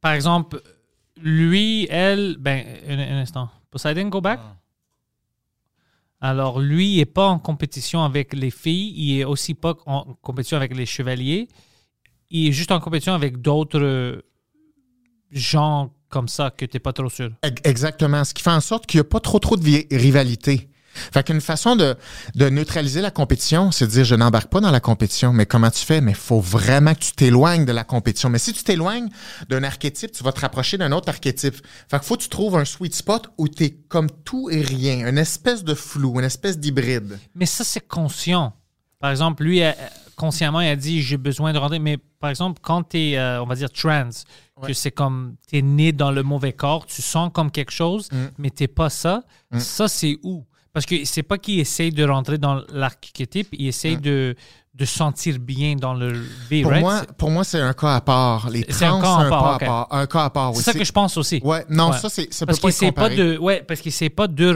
Par 0.00 0.12
exemple, 0.12 0.62
lui, 1.22 1.86
elle, 1.90 2.36
ben, 2.40 2.64
un, 2.88 2.98
un 2.98 3.20
instant. 3.20 3.50
Poseidon, 3.74 4.06
go 4.08 4.20
back? 4.20 4.38
Alors, 6.20 6.60
lui, 6.60 6.92
il 6.92 6.96
n'est 6.98 7.06
pas 7.06 7.26
en 7.26 7.40
compétition 7.40 8.04
avec 8.04 8.32
les 8.32 8.52
filles, 8.52 8.94
il 8.96 9.18
est 9.18 9.24
aussi 9.24 9.52
pas 9.54 9.74
en 9.86 10.14
compétition 10.22 10.56
avec 10.56 10.76
les 10.76 10.86
chevaliers. 10.86 11.48
Il 12.30 12.46
est 12.48 12.52
juste 12.52 12.70
en 12.70 12.78
compétition 12.78 13.14
avec 13.14 13.38
d'autres 13.42 14.22
gens 15.32 15.92
comme 16.08 16.28
ça 16.28 16.52
que 16.52 16.64
tu 16.66 16.76
n'es 16.76 16.80
pas 16.80 16.92
trop 16.92 17.10
sûr. 17.10 17.30
Ex- 17.42 17.60
Exactement. 17.64 18.22
Ce 18.22 18.32
qui 18.32 18.44
fait 18.44 18.50
en 18.52 18.60
sorte 18.60 18.86
qu'il 18.86 18.98
n'y 18.98 19.06
a 19.06 19.10
pas 19.10 19.18
trop 19.18 19.40
trop 19.40 19.56
de 19.56 19.64
rivalité. 19.96 20.68
Fait 21.12 21.24
qu'une 21.24 21.40
façon 21.40 21.76
de, 21.76 21.96
de 22.34 22.48
neutraliser 22.48 23.00
la 23.00 23.10
compétition, 23.10 23.70
c'est 23.70 23.86
de 23.86 23.90
dire 23.90 24.04
je 24.04 24.14
n'embarque 24.14 24.50
pas 24.50 24.60
dans 24.60 24.70
la 24.70 24.80
compétition. 24.80 25.32
Mais 25.32 25.46
comment 25.46 25.70
tu 25.70 25.84
fais? 25.84 26.00
Mais 26.00 26.12
il 26.12 26.16
faut 26.16 26.40
vraiment 26.40 26.94
que 26.94 27.00
tu 27.00 27.12
t'éloignes 27.12 27.64
de 27.64 27.72
la 27.72 27.84
compétition. 27.84 28.28
Mais 28.30 28.38
si 28.38 28.52
tu 28.52 28.62
t'éloignes 28.64 29.08
d'un 29.48 29.62
archétype, 29.64 30.12
tu 30.12 30.22
vas 30.24 30.32
te 30.32 30.40
rapprocher 30.40 30.78
d'un 30.78 30.92
autre 30.92 31.08
archétype. 31.08 31.56
Fait 31.90 31.98
qu'il 31.98 32.06
faut 32.06 32.16
que 32.16 32.22
tu 32.22 32.28
trouves 32.28 32.56
un 32.56 32.64
sweet 32.64 32.94
spot 32.94 33.28
où 33.38 33.48
tu 33.48 33.64
es 33.64 33.70
comme 33.88 34.10
tout 34.24 34.50
et 34.50 34.62
rien, 34.62 35.08
une 35.08 35.18
espèce 35.18 35.64
de 35.64 35.74
flou, 35.74 36.18
une 36.18 36.24
espèce 36.26 36.58
d'hybride. 36.58 37.18
Mais 37.34 37.46
ça, 37.46 37.64
c'est 37.64 37.86
conscient. 37.86 38.52
Par 39.00 39.10
exemple, 39.10 39.42
lui, 39.44 39.62
euh, 39.62 39.72
consciemment, 40.16 40.60
il 40.60 40.68
a 40.68 40.76
dit 40.76 41.02
j'ai 41.02 41.16
besoin 41.18 41.52
de 41.52 41.58
rentrer. 41.58 41.78
Mais 41.78 41.98
par 42.20 42.30
exemple, 42.30 42.60
quand 42.62 42.84
tu 42.90 42.98
es, 42.98 43.20
on 43.38 43.46
va 43.46 43.54
dire, 43.54 43.70
trans, 43.70 44.08
que 44.62 44.72
c'est 44.72 44.92
comme 44.92 45.34
tu 45.48 45.58
es 45.58 45.62
né 45.62 45.92
dans 45.92 46.10
le 46.12 46.22
mauvais 46.22 46.52
corps, 46.52 46.86
tu 46.86 47.02
sens 47.02 47.30
comme 47.34 47.50
quelque 47.50 47.72
chose, 47.72 48.08
Mm. 48.12 48.16
mais 48.38 48.50
tu 48.50 48.68
pas 48.68 48.88
ça, 48.88 49.24
ça, 49.58 49.88
c'est 49.88 50.16
où? 50.22 50.44
Parce 50.74 50.84
que 50.84 51.04
c'est 51.04 51.22
pas 51.22 51.38
qu'il 51.38 51.58
essaye 51.60 51.90
de 51.92 52.04
rentrer 52.04 52.36
dans 52.36 52.60
l'archétype, 52.72 53.48
il 53.52 53.68
essaye 53.68 53.96
de, 53.96 54.34
de 54.74 54.84
sentir 54.84 55.38
bien 55.38 55.76
dans 55.76 55.94
le 55.94 56.12
V, 56.50 56.58
Mm. 56.58 56.62
Pour 56.62 56.70
right? 56.72 56.82
moi, 56.82 56.98
C'est- 57.00 57.12
pour 57.16 57.30
moi, 57.30 57.44
c'est 57.44 57.60
un 57.60 57.72
cas 57.72 57.94
à 57.94 58.00
part. 58.00 58.50
Les 58.50 58.66
C'est 58.68 58.84
un 58.84 59.00
cas 59.00 59.06
à 59.06 59.20
un 59.20 59.28
part, 59.30 59.42
cas 59.44 59.54
ok. 59.54 59.62
à 59.62 59.66
part. 59.66 59.86
Un 59.92 60.06
cas 60.06 60.24
à 60.24 60.30
part, 60.30 60.56
c'est 60.56 60.62
ça 60.62 60.72
que 60.72 60.84
je 60.84 60.92
pense 60.92 61.16
aussi. 61.16 61.40
Ouais, 61.44 61.64
non, 61.70 61.90
Ouais. 61.92 61.98
ça, 61.98 62.08
c'est, 62.10 62.34
ça 62.34 62.44
parce 62.44 62.58
peut 62.58 62.62
pas 62.62 62.86
être 62.88 62.94
pas 62.94 63.08
de 63.08 63.38
ouais 63.38 63.62
parce 63.66 63.80
qu'il 63.80 63.92
sait 63.92 64.10
pas 64.10 64.26
de 64.26 64.52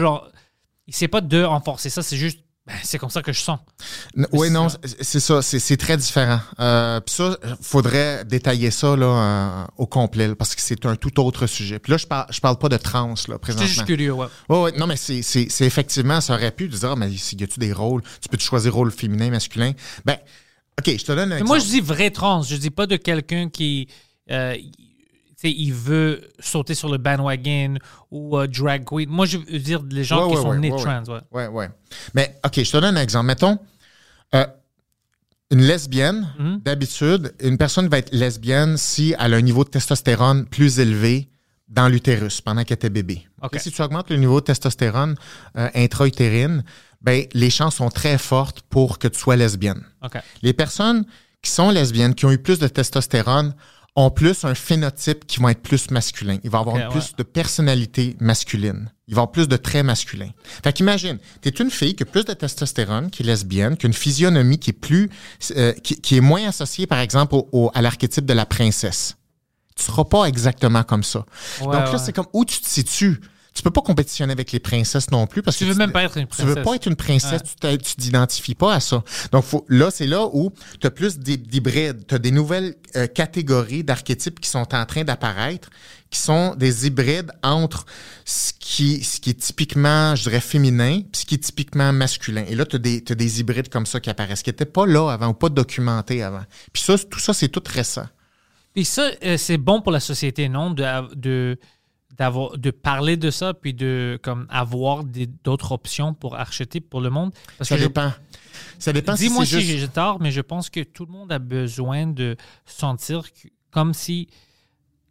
il 0.87 0.93
pas 1.07 1.21
de 1.21 1.41
renforcer 1.43 1.89
ça 1.89 2.01
c'est 2.01 2.17
juste 2.17 2.39
ben, 2.69 2.75
c'est 2.83 2.97
comme 2.99 3.09
ça 3.09 3.21
que 3.23 3.33
je 3.33 3.39
sens 3.39 3.59
Oui, 4.31 4.47
c'est 4.47 4.53
non, 4.53 4.67
c'est 4.69 5.03
c'est 5.03 5.19
ça. 5.19 5.41
C'est 5.41 5.57
c'est 5.59 5.75
très 5.77 5.97
différent. 5.97 6.39
Euh, 6.59 6.99
Puis 7.01 7.15
ça, 7.15 7.35
faudrait 7.61 8.23
détailler 8.25 8.69
ça 8.71 8.95
là, 8.95 9.05
euh, 9.05 9.65
au 9.77 9.87
complet 9.87 10.35
parce 10.35 10.53
que 10.55 10.61
c'est 10.61 10.85
un 10.85 10.95
tout 10.95 11.19
autre 11.19 11.47
sujet. 11.47 11.79
Puis 11.79 11.91
là, 11.91 11.97
je 11.97 12.05
parle, 12.05 12.27
je 12.29 12.39
parle 12.39 12.57
pas 12.59 12.69
de 12.69 12.77
trans 12.77 13.15
là, 13.27 13.39
présentement. 13.39 13.67
juste 13.67 13.85
curieux 13.85 14.13
ouais 14.13 14.27
Ouais, 14.49 14.61
ouais, 14.61 14.71
non, 14.77 14.85
mais 14.87 14.97
c'est 14.97 15.21
c'est- 15.23 15.47
c'est 15.49 15.65
effectivement, 15.65 16.21
ça 16.21 16.35
aurait 16.35 16.51
pu 16.51 16.67
dire, 16.67 16.91
ah, 16.91 16.95
mais 16.95 17.09
y 17.09 17.43
a-tu 17.43 17.59
des 17.59 17.73
rôles? 17.73 18.03
Tu 18.21 18.29
peux 18.29 18.37
choisir 18.37 18.73
rôle 18.73 18.91
féminin, 18.91 19.29
masculin? 19.31 19.71
Ben, 20.05 20.17
OK, 20.79 20.95
je 20.97 21.03
te 21.03 21.11
donne 21.11 21.19
un 21.19 21.25
Mais 21.25 21.33
exemple. 21.37 21.47
moi 21.47 21.59
je 21.59 21.65
dis 21.65 21.81
vrai 21.81 22.11
trans 22.11 22.41
je 22.43 22.55
dis 22.55 22.69
pas 22.69 22.85
de 22.85 22.95
quelqu'un 22.95 23.49
qui 23.49 23.87
euh, 24.31 24.55
il- 25.47 25.73
veut 25.73 26.21
sauter 26.39 26.73
sur 26.75 26.89
le 26.89 26.97
bandwagon 26.97 27.75
ou 28.11 28.37
euh, 28.37 28.47
drag 28.47 28.83
queen 28.83 29.07
moi 29.09 29.25
je 29.25 29.37
veux 29.37 29.59
dire 29.59 29.81
les 29.89 30.03
gens 30.03 30.23
Ouais, 30.25 30.31
qui 30.31 30.35
ouais, 30.37 30.41
sont 30.43 30.53
nés 30.55 30.71
ouais, 30.71 30.77
trans 30.83 31.03
ouais. 31.31 31.47
Ouais. 31.47 31.69
Mais 32.13 32.35
OK, 32.45 32.55
je 32.61 32.69
te 32.71 32.77
donne 32.77 32.97
un 32.97 33.01
exemple. 33.01 33.27
Mettons, 33.27 33.57
euh, 34.35 34.45
une 35.51 35.61
lesbienne, 35.61 36.27
Mhm. 36.37 36.59
d'habitude, 36.63 37.33
une 37.41 37.57
personne 37.57 37.87
va 37.87 37.97
être 37.99 38.13
lesbienne 38.13 38.77
si 38.77 39.15
elle 39.19 39.33
a 39.33 39.37
un 39.37 39.41
niveau 39.41 39.63
de 39.63 39.69
testostérone 39.69 40.45
plus 40.45 40.79
élevé 40.79 41.29
dans 41.67 41.87
l'utérus 41.87 42.41
pendant 42.41 42.63
qu'elle 42.63 42.75
était 42.75 42.89
bébé. 42.89 43.27
Et 43.53 43.59
si 43.59 43.71
tu 43.71 43.81
augmentes 43.81 44.09
le 44.09 44.17
niveau 44.17 44.39
de 44.41 44.45
testostérone 44.45 45.15
euh, 45.57 45.69
intra-utérine, 45.75 46.63
ben, 47.01 47.25
les 47.33 47.49
chances 47.49 47.75
sont 47.75 47.89
très 47.89 48.17
fortes 48.17 48.61
pour 48.69 48.99
que 48.99 49.07
tu 49.07 49.17
sois 49.19 49.35
lesbienne. 49.37 49.83
OK 50.03 50.17
Les 50.41 50.53
personnes 50.53 51.05
qui 51.41 51.49
sont 51.51 51.69
lesbiennes, 51.69 52.13
qui 52.13 52.25
ont 52.25 52.31
eu 52.31 52.37
plus 52.39 52.59
de 52.59 52.67
testostérone, 52.67 53.53
ont 54.05 54.11
plus 54.11 54.43
un 54.45 54.55
phénotype 54.55 55.25
qui 55.27 55.39
va 55.39 55.51
être 55.51 55.61
plus 55.61 55.91
masculin. 55.91 56.37
Il 56.43 56.49
va 56.49 56.59
avoir 56.59 56.89
plus 56.89 56.99
ouais. 56.99 57.15
de 57.17 57.23
personnalité 57.23 58.15
masculine. 58.19 58.91
Il 59.07 59.15
va 59.15 59.21
avoir 59.23 59.31
plus 59.31 59.47
de 59.47 59.57
traits 59.57 59.83
masculins. 59.85 60.29
Fait 60.63 60.71
qu'imagine, 60.73 61.17
t'es 61.41 61.49
une 61.49 61.69
fille 61.71 61.95
qui 61.95 62.03
a 62.03 62.05
plus 62.05 62.23
de 62.25 62.33
testostérone, 62.33 63.09
qui 63.09 63.23
est 63.23 63.25
lesbienne, 63.25 63.75
qui 63.77 63.85
a 63.85 63.87
une 63.87 63.93
physionomie 63.93 64.57
qui 64.59 64.69
est 64.69 64.73
plus, 64.73 65.09
euh, 65.57 65.73
qui, 65.73 65.99
qui 65.99 66.17
est 66.17 66.21
moins 66.21 66.47
associée, 66.47 66.87
par 66.87 66.99
exemple, 66.99 67.35
au- 67.35 67.49
au- 67.51 67.71
à 67.73 67.81
l'archétype 67.81 68.25
de 68.25 68.33
la 68.33 68.45
princesse. 68.45 69.17
Tu 69.75 69.83
seras 69.83 70.05
pas 70.05 70.25
exactement 70.25 70.83
comme 70.83 71.03
ça. 71.03 71.19
Ouais, 71.61 71.65
Donc 71.65 71.73
là, 71.73 71.91
ouais. 71.91 71.97
c'est 71.97 72.13
comme 72.13 72.27
où 72.33 72.45
tu 72.45 72.59
te 72.61 72.67
situes? 72.69 73.19
Tu 73.53 73.63
peux 73.63 73.71
pas 73.71 73.81
compétitionner 73.81 74.31
avec 74.31 74.51
les 74.51 74.59
princesses 74.59 75.11
non 75.11 75.27
plus 75.27 75.41
parce 75.41 75.57
Tu 75.57 75.65
que 75.65 75.71
veux 75.71 75.75
même 75.77 75.91
pas 75.91 76.03
être 76.03 76.17
une 76.17 76.27
tu 76.27 76.43
veux 76.43 76.53
princesse. 76.53 76.63
pas 76.65 76.75
être 76.75 76.85
une 76.87 76.95
princesse, 76.95 77.43
tu 77.43 77.55
t'as- 77.59 77.77
tu 77.77 77.95
t'identifies 77.95 78.55
pas 78.55 78.75
à 78.75 78.79
ça. 78.79 79.03
Donc 79.31 79.43
faut- 79.43 79.65
là, 79.67 79.89
c'est 79.91 80.05
là 80.07 80.27
où 80.31 80.51
tu 80.79 80.87
as 80.87 80.91
plus 80.91 81.17
d'hy- 81.19 81.37
d'hybrides, 81.37 82.05
tu 82.07 82.15
as 82.15 82.19
des 82.19 82.31
nouvelles 82.31 82.75
euh, 82.95 83.07
catégories 83.07 83.83
d'archétypes 83.83 84.39
qui 84.39 84.49
sont 84.49 84.73
en 84.73 84.85
train 84.85 85.03
d'apparaître, 85.03 85.69
qui 86.09 86.19
sont 86.21 86.55
des 86.55 86.87
hybrides 86.87 87.31
entre 87.43 87.85
ce 88.23 88.51
qui, 88.57 89.03
ce 89.03 89.19
qui 89.19 89.31
est 89.31 89.39
typiquement, 89.39 90.15
je 90.15 90.23
dirais, 90.23 90.39
féminin, 90.41 91.01
puis 91.11 91.21
ce 91.21 91.25
qui 91.25 91.35
est 91.35 91.39
typiquement 91.43 91.91
masculin. 91.91 92.45
Et 92.47 92.55
là, 92.55 92.65
tu 92.65 92.77
as, 92.77 92.79
des 92.79 93.39
hybrides 93.39 93.69
comme 93.69 93.85
ça 93.85 93.99
qui 93.99 94.09
apparaissent, 94.09 94.41
qui 94.43 94.49
n'étaient 94.49 94.65
pas 94.65 94.85
là 94.85 95.09
avant 95.11 95.27
ou 95.29 95.33
pas 95.33 95.49
documentés 95.49 96.23
avant. 96.23 96.43
Puis 96.71 96.81
ça, 96.83 96.97
tout 96.97 97.19
ça, 97.19 97.33
c'est 97.33 97.49
tout 97.49 97.63
récent. 97.67 98.07
Puis 98.73 98.85
ça, 98.85 99.09
euh, 99.23 99.37
c'est 99.37 99.57
bon 99.57 99.81
pour 99.81 99.91
la 99.91 99.99
société, 99.99 100.47
non? 100.49 100.71
De, 100.71 100.83
de, 101.15 101.59
d'avoir, 102.19 102.57
de 102.57 102.69
parler 102.69 103.17
de 103.17 103.31
ça, 103.31 103.53
puis 103.55 103.73
de 103.73 104.19
comme, 104.21 104.45
avoir 104.49 105.03
d'autres 105.43 105.71
options 105.71 106.13
pour 106.13 106.35
archétypes 106.35 106.87
pour 106.89 107.01
le 107.01 107.09
monde? 107.09 107.33
Parce 107.57 107.69
Ça 107.69 107.75
que 107.75 107.81
je- 107.81 107.87
dépend. 107.87 108.11
Ça 108.77 108.93
dépend 108.93 109.15
si 109.15 109.27
Dis-moi 109.27 109.45
c'est 109.45 109.59
si 109.61 109.65
juste... 109.65 109.79
j'ai 109.79 109.87
tort, 109.87 110.19
mais 110.21 110.31
je 110.31 110.41
pense 110.41 110.69
que 110.69 110.81
tout 110.81 111.05
le 111.05 111.11
monde 111.13 111.31
a 111.31 111.39
besoin 111.39 112.05
de 112.07 112.35
sentir 112.65 113.23
comme 113.71 113.93
si 113.93 114.27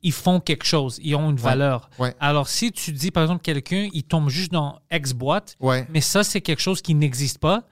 ils 0.02 0.12
font 0.12 0.38
quelque 0.38 0.64
chose, 0.64 1.00
ils 1.02 1.16
ont 1.16 1.30
une 1.30 1.36
valeur. 1.36 1.90
ouais. 1.98 2.14
Alors, 2.20 2.46
si 2.48 2.70
tu 2.70 2.92
dis, 2.92 3.10
par 3.10 3.24
exemple, 3.24 3.42
quelqu'un, 3.42 3.88
il 3.92 4.04
tombe 4.04 4.28
juste 4.28 4.52
dans 4.52 4.78
X 4.92 5.12
boîte, 5.12 5.56
Ouais, 5.60 5.86
mais 5.90 6.00
ça, 6.00 6.22
c'est 6.22 6.40
quelque 6.40 6.60
chose 6.62 6.80
qui 6.82 6.94
n'existe 6.94 7.38
pas. 7.38 7.64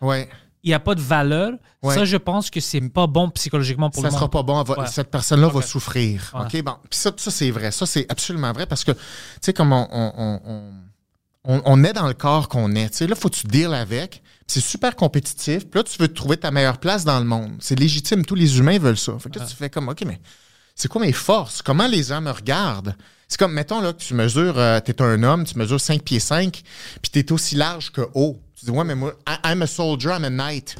Il 0.67 0.71
n'y 0.71 0.75
a 0.75 0.81
pas 0.81 0.95
de 0.95 1.01
valeur, 1.01 1.53
Ouais. 1.83 1.95
ça, 1.95 2.05
je 2.05 2.17
pense 2.17 2.51
que 2.51 2.59
c'est 2.61 2.81
pas 2.89 3.07
bon 3.07 3.31
psychologiquement 3.31 3.89
pour 3.89 4.03
ça 4.03 4.09
le 4.09 4.13
sera 4.13 4.23
monde. 4.23 4.33
pas 4.33 4.43
bon. 4.43 4.61
elle 4.61 4.67
va- 4.67 4.81
Ouais. 4.81 4.87
Cette 4.89 5.11
personne-là 5.11 5.49
va 5.49 5.63
souffrir. 5.63 6.31
Ouais. 6.35 6.41
OK? 6.61 6.63
Bon. 6.65 6.75
Puis 6.91 6.99
ça, 6.99 7.13
ça 7.17 7.31
c'est 7.31 7.51
vrai. 7.51 7.71
Ça, 7.71 7.87
c'est 7.87 8.05
absolument 8.11 8.53
vrai 8.53 8.67
parce 8.67 8.83
que, 8.85 8.91
tu 8.93 8.99
sais, 9.41 9.53
comme 9.53 9.73
on, 9.73 9.87
on, 9.91 10.13
on- 10.19 10.41
on- 10.45 10.73
on- 11.55 11.63
on 11.65 11.85
est 11.85 11.93
dans 11.93 12.09
le 12.09 12.15
corps 12.15 12.49
qu'on 12.49 12.75
est. 12.75 12.91
Tu 12.91 12.97
sais, 12.97 13.07
là, 13.07 13.15
faut 13.15 13.29
que 13.29 13.37
tu 13.37 13.47
deals 13.47 13.73
avec. 13.73 14.23
C'est 14.49 14.61
super 14.61 14.95
compétitif. 14.97 15.65
Puis 15.71 15.79
là, 15.79 15.85
tu 15.85 15.97
veux 15.99 16.09
trouver 16.09 16.37
ta 16.37 16.51
meilleure 16.51 16.79
place 16.79 17.05
dans 17.05 17.19
le 17.21 17.25
monde. 17.25 17.53
C'est 17.61 17.79
légitime. 17.79 18.25
Tous 18.25 18.35
les 18.35 18.59
humains 18.59 18.79
veulent 18.79 18.99
ça. 18.99 19.17
Fait 19.21 19.31
que 19.31 19.39
là, 19.39 19.45
tu 19.47 19.55
fais 19.55 19.71
comme, 19.71 19.89
OK, 19.89 20.03
mais 20.05 20.21
c'est 20.75 20.89
quoi 20.89 21.01
mes 21.01 21.13
forces? 21.13 21.63
Comment 21.63 21.87
les 21.87 22.03
gens 22.03 22.21
me 22.21 22.31
regardent? 22.33 22.97
C'est 23.29 23.39
comme, 23.39 23.53
mettons, 23.53 23.81
là, 23.81 23.93
que 23.93 23.99
tu 24.03 24.15
mesures, 24.15 24.59
euh, 24.59 24.79
t'es 24.81 25.01
un 25.03 25.23
homme, 25.23 25.45
tu 25.45 25.57
mesures 25.59 25.81
5 25.81 26.03
pieds 26.03 26.21
5, 26.21 26.63
puis 27.03 27.11
t'es 27.13 27.33
aussi 27.33 27.55
large 27.57 27.91
que 27.93 28.03
haut. 28.15 28.41
Tu 28.67 28.73
dis, 28.73 28.77
ouais, 28.77 28.85
mais 28.85 28.95
moi, 28.97 29.15
I- 29.29 29.53
I'm 29.53 29.63
a 29.63 29.67
soldier, 29.67 30.11
I'm 30.11 30.25
a 30.25 30.31
knight. 30.31 30.77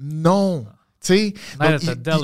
Non. 0.00 0.64
Tu 1.00 1.08
sais, 1.08 1.34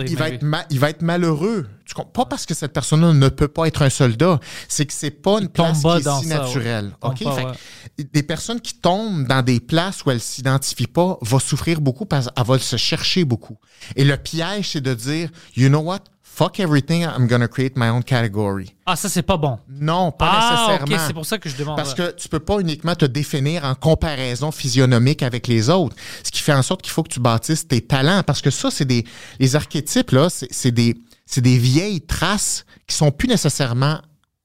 il, 0.07 0.17
va 0.17 0.29
être 0.29 0.43
ma- 0.43 0.65
il 0.71 0.79
va 0.79 0.91
être 0.91 1.03
malheureux. 1.03 1.67
Tu 1.85 1.95
comprends? 1.95 2.13
Pas 2.13 2.27
parce 2.27 2.47
que 2.47 2.55
cette 2.55 2.73
personne-là 2.73 3.13
ne 3.13 3.29
peut 3.29 3.49
pas 3.49 3.67
être 3.67 3.83
un 3.83 3.91
soldat, 3.91 4.39
c'est 4.69 4.87
que 4.87 4.93
c'est 4.93 5.11
pas 5.11 5.41
une 5.41 5.49
place 5.49 5.83
qui 5.83 5.89
est 5.89 6.01
si 6.03 6.09
ouais. 6.09 6.27
naturelle. 6.27 6.93
Pas, 7.01 7.15
Fait 7.17 7.25
ouais. 7.27 8.05
Des 8.13 8.23
personnes 8.23 8.61
qui 8.61 8.75
tombent 8.75 9.27
dans 9.27 9.43
des 9.43 9.59
places 9.59 10.05
où 10.05 10.13
elles 10.13 10.21
s'identifient 10.21 10.87
pas 10.87 11.19
vont 11.23 11.39
souffrir 11.41 11.81
beaucoup 11.81 12.07
parce 12.07 12.29
qu'elles 12.29 12.45
vont 12.47 12.59
se 12.59 12.77
chercher 12.77 13.25
beaucoup. 13.25 13.59
Et 13.97 14.05
le 14.05 14.17
piège, 14.17 14.71
c'est 14.71 14.81
de 14.81 14.95
dire, 14.95 15.29
you 15.57 15.69
know 15.69 15.81
what? 15.81 16.01
Fuck 16.39 16.61
everything, 16.61 17.03
I'm 17.03 17.27
gonna 17.27 17.49
create 17.49 17.73
my 17.77 17.89
own 17.89 18.05
category. 18.05 18.73
Ah, 18.87 18.95
ça, 18.95 19.09
c'est 19.09 19.25
pas 19.25 19.37
bon. 19.37 19.59
Non, 19.69 20.13
pas 20.13 20.31
Ah, 20.31 20.51
nécessairement. 20.53 20.95
ok, 20.95 21.03
c'est 21.09 21.13
pour 21.13 21.27
ça 21.27 21.37
que 21.39 21.49
je 21.49 21.57
demande. 21.57 21.77
Parce 21.77 21.95
que 21.95 22.13
tu 22.13 22.29
peux 22.29 22.39
pas 22.39 22.61
uniquement 22.61 22.95
te 22.95 23.07
définir 23.07 23.65
en 23.65 23.75
comparaison 23.75 24.53
physionomique 24.53 25.25
avec 25.25 25.49
les 25.49 25.69
autres. 25.69 25.97
Ce 26.23 26.31
qui 26.31 26.41
fait 26.41 26.53
en 26.53 26.63
sorte 26.63 26.83
qu'il 26.83 26.93
faut 26.93 27.03
que 27.03 27.09
tu 27.09 27.19
bâtisses 27.19 27.67
tes 27.67 27.81
talents. 27.81 28.23
Parce 28.25 28.41
que 28.41 28.51
ça, 28.51 28.71
c'est 28.71 28.85
des. 28.85 29.05
Les 29.41 29.57
archétypes, 29.57 30.13
là, 30.13 30.29
c'est 30.31 30.71
des, 30.71 30.95
c'est 31.27 31.41
des 31.41 31.59
vieilles 31.59 32.03
traces 32.03 32.65
qui 32.87 32.95
sont 32.95 33.11
plus 33.11 33.27
nécessairement 33.27 34.01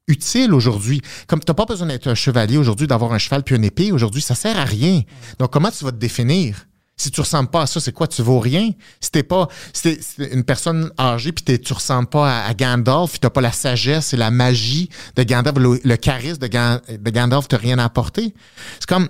utiles 0.07 0.51
aujourd'hui. 0.55 0.99
Comme 1.27 1.41
tu 1.41 1.51
n'as 1.51 1.53
pas 1.53 1.65
besoin 1.65 1.85
d'être 1.85 2.07
un 2.07 2.15
chevalier 2.15 2.57
aujourd'hui, 2.57 2.87
d'avoir 2.87 3.13
un 3.13 3.19
cheval 3.19 3.43
puis 3.43 3.55
une 3.55 3.65
épée, 3.65 3.91
aujourd'hui, 3.91 4.23
ça 4.23 4.33
sert 4.33 4.57
à 4.57 4.65
rien. 4.65 5.01
Donc, 5.37 5.53
comment 5.53 5.69
tu 5.69 5.85
vas 5.85 5.91
te 5.91 5.97
définir? 5.97 6.65
Si 6.95 7.09
tu 7.09 7.21
ressembles 7.21 7.49
pas 7.49 7.63
à 7.63 7.67
ça, 7.67 7.79
c'est 7.79 7.91
quoi? 7.91 8.07
Tu 8.07 8.21
vaux 8.21 8.39
rien? 8.39 8.69
Si 9.01 9.09
t'es 9.09 9.23
pas, 9.23 9.47
si 9.73 9.81
t'es- 9.81 10.01
si 10.01 10.15
t'es 10.17 10.33
une 10.33 10.43
personne 10.43 10.91
âgée 10.99 11.31
puis 11.31 11.43
t'es- 11.43 11.57
tu 11.57 11.73
ressembles 11.73 12.07
pas 12.07 12.45
à, 12.45 12.53
Gandalf, 12.53 13.11
puis 13.11 13.19
t'as 13.19 13.31
pas 13.31 13.41
la 13.41 13.51
sagesse 13.51 14.13
et 14.13 14.17
la 14.17 14.29
magie 14.29 14.89
de 15.15 15.23
Gandalf, 15.23 15.57
le, 15.57 15.95
charisme 15.97 16.37
de, 16.37 16.47
Gan- 16.47 16.79
Gandalf 16.89 17.47
rien 17.51 17.79
apporté. 17.79 18.35
C'est 18.75 18.85
comme, 18.87 19.09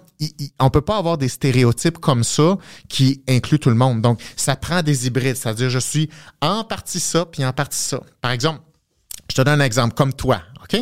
on 0.60 0.70
peut 0.70 0.82
pas 0.82 0.98
avoir 0.98 1.18
des 1.18 1.28
stéréotypes 1.28 1.98
comme 1.98 2.24
ça 2.24 2.58
qui 2.88 3.22
incluent 3.28 3.60
tout 3.60 3.70
le 3.70 3.76
monde. 3.76 4.02
Donc, 4.02 4.22
ça 4.38 4.56
prend 4.56 4.82
des 4.82 5.06
hybrides. 5.08 5.36
C'est-à-dire, 5.36 5.70
je 5.70 5.80
suis 5.80 6.10
en 6.42 6.64
partie 6.64 7.02
ça 7.02 7.26
puis 7.26 7.44
en 7.46 7.52
partie 7.52 7.80
ça. 7.80 8.00
Par 8.22 8.32
exemple, 8.32 8.62
je 9.30 9.36
te 9.36 9.42
donne 9.42 9.60
un 9.62 9.66
exemple, 9.66 9.94
comme 9.94 10.14
toi, 10.14 10.42
OK? 10.64 10.80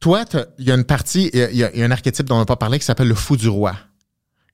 Toi, 0.00 0.24
il 0.58 0.64
y 0.66 0.70
a 0.70 0.74
une 0.74 0.84
partie, 0.84 1.30
il 1.32 1.50
y 1.52 1.58
y 1.58 1.64
a 1.64 1.70
un 1.86 1.90
archétype 1.90 2.26
dont 2.26 2.36
on 2.36 2.40
n'a 2.40 2.46
pas 2.46 2.56
parlé 2.56 2.78
qui 2.78 2.84
s'appelle 2.84 3.08
le 3.08 3.14
fou 3.14 3.36
du 3.36 3.48
roi. 3.48 3.74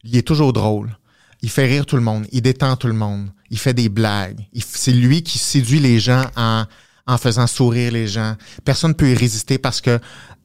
Il 0.05 0.17
est 0.17 0.27
toujours 0.27 0.53
drôle. 0.53 0.97
Il 1.43 1.51
fait 1.51 1.67
rire 1.67 1.87
tout 1.87 1.97
le 1.97 2.03
monde. 2.03 2.27
Il 2.33 2.43
détend 2.43 2.77
tout 2.77 2.87
le 2.87 2.93
monde. 2.93 3.29
Il 3.51 3.59
fait 3.59 3.75
des 3.75 3.89
blagues. 3.89 4.47
C'est 4.59 4.93
lui 4.93 5.23
qui 5.23 5.39
séduit 5.39 5.81
les 5.81 6.01
gens 6.01 6.25
en, 6.37 6.65
en 7.07 7.19
faisant 7.19 7.47
sourire 7.47 7.93
les 7.93 8.09
gens. 8.09 8.35
Personne 8.65 8.91
ne 8.91 8.95
peut 8.95 9.11
y 9.11 9.15
résister 9.15 9.59
parce 9.59 9.81
que 9.81 9.99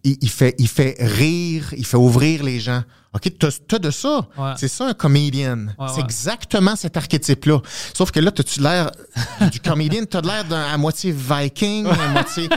il, 0.03 0.17
il 0.21 0.29
fait, 0.29 0.55
il 0.57 0.67
fait 0.67 0.95
rire, 0.99 1.73
il 1.77 1.85
fait 1.85 1.97
ouvrir 1.97 2.43
les 2.43 2.59
gens. 2.59 2.83
OK, 3.13 3.29
t'as 3.37 3.49
as 3.75 3.79
de 3.79 3.91
ça. 3.91 4.25
Ouais. 4.37 4.53
C'est 4.57 4.69
ça 4.69 4.87
un 4.87 4.93
comédien. 4.93 5.57
Ouais, 5.77 5.87
c'est 5.89 5.97
ouais. 5.97 6.03
exactement 6.03 6.75
cet 6.77 6.95
archétype-là. 6.95 7.59
Sauf 7.93 8.09
que 8.11 8.19
là, 8.21 8.31
t'as-tu 8.31 8.61
l'air 8.61 8.89
du 9.51 9.59
comédien, 9.59 10.05
t'as 10.05 10.21
l'air 10.21 10.45
d'un 10.45 10.61
à 10.61 10.77
moitié 10.77 11.11
viking, 11.11 11.85
à 11.87 12.07
moitié 12.07 12.47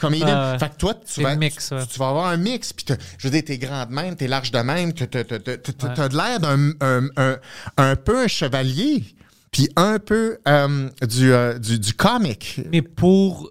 comédien. 0.00 0.56
Fait 0.58 0.68
que 0.70 0.76
toi, 0.76 0.94
tu 0.94 1.22
vas, 1.22 1.34
mix, 1.34 1.68
tu, 1.68 1.86
tu 1.92 1.98
vas 1.98 2.08
avoir 2.10 2.26
un 2.26 2.36
mix. 2.36 2.72
Puis 2.72 2.84
t'as- 2.84 2.96
je 3.18 3.26
veux 3.26 3.32
dire, 3.32 3.42
t'es 3.44 3.58
grand 3.58 3.86
de 3.86 3.92
même, 3.92 4.14
t'es 4.14 4.28
large 4.28 4.52
de 4.52 4.58
même, 4.60 4.92
t'as 4.92 5.06
t'as- 5.08 5.24
t'as- 5.24 5.38
t'as- 5.40 5.56
t'as- 5.58 5.86
Ouais. 5.88 5.94
t'as 5.96 6.08
de 6.08 6.16
l'air 6.16 6.40
d'un 6.40 6.70
un, 6.80 7.08
un, 7.16 7.36
un 7.76 7.96
peu 7.96 8.22
un 8.22 8.28
chevalier, 8.28 9.02
puis 9.50 9.68
un 9.74 9.98
peu 9.98 10.38
euh, 10.46 10.88
du, 11.08 11.32
euh, 11.32 11.58
du, 11.58 11.78
du 11.80 11.92
comic. 11.92 12.60
Mais 12.70 12.82
pour 12.82 13.50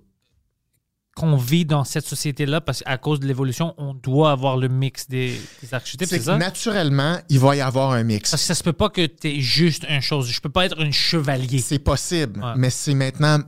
qu'on 1.15 1.35
vit 1.37 1.63
dans 1.65 1.83
cette 1.83 2.05
société-là, 2.07 2.59
parce 2.61 2.81
qu'à 2.81 2.97
cause 2.97 3.19
de 3.19 3.27
l'évolution, 3.27 3.75
on 3.77 3.93
doit 3.93 4.31
avoir 4.31 4.57
le 4.57 4.67
mix 4.67 5.07
des, 5.07 5.39
des 5.61 5.73
archétypes, 5.73 6.07
C'est 6.07 6.21
ça? 6.21 6.37
naturellement, 6.37 7.19
il 7.29 7.39
va 7.39 7.55
y 7.55 7.61
avoir 7.61 7.91
un 7.91 8.03
mix. 8.03 8.31
Parce 8.31 8.41
que 8.41 8.47
ça 8.47 8.55
se 8.55 8.63
peut 8.63 8.73
pas 8.73 8.89
que 8.89 9.05
tu 9.05 9.27
es 9.27 9.39
juste 9.39 9.85
une 9.87 10.01
chose. 10.01 10.27
Je 10.29 10.41
peux 10.41 10.49
pas 10.49 10.65
être 10.65 10.81
un 10.81 10.91
chevalier. 10.91 11.59
C'est 11.59 11.77
possible, 11.79 12.39
Ouais. 12.43 12.53
mais 12.57 12.69
c'est 12.71 12.95
maintenant 12.95 13.39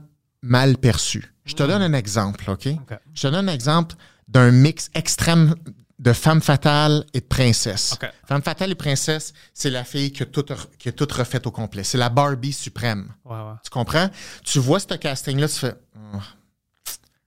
mal 0.42 0.78
perçu. 0.78 1.32
Je 1.44 1.54
te 1.54 1.62
donne 1.64 1.82
un 1.82 1.92
exemple, 1.92 2.48
OK? 2.50 2.68
Je 3.14 3.20
te 3.22 3.26
donne 3.26 3.48
un 3.48 3.52
exemple 3.52 3.96
d'un 4.28 4.50
mix 4.52 4.90
extrême 4.94 5.54
de 5.98 6.12
femme 6.12 6.42
fatale 6.42 7.04
et 7.14 7.20
de 7.20 7.24
princesse. 7.24 7.94
Ok. 7.94 8.08
Femme 8.28 8.42
fatale 8.42 8.70
et 8.70 8.74
princesse, 8.74 9.32
c'est 9.54 9.70
la 9.70 9.82
fille 9.82 10.12
qui 10.12 10.22
a 10.22 10.26
tout, 10.26 10.44
qui 10.78 10.88
a 10.90 10.92
tout 10.92 11.08
refait 11.10 11.44
au 11.46 11.50
complet. 11.50 11.84
C'est 11.84 11.96
la 11.98 12.10
Barbie 12.10 12.52
suprême. 12.52 13.08
Ouais, 13.24 13.36
ouais. 13.36 13.54
Tu 13.64 13.70
comprends? 13.70 14.08
Tu 14.44 14.58
vois 14.58 14.78
ce 14.78 14.86
casting-là, 14.94 15.48
tu 15.48 15.54
fais. 15.54 15.74
Oh, 16.14 16.18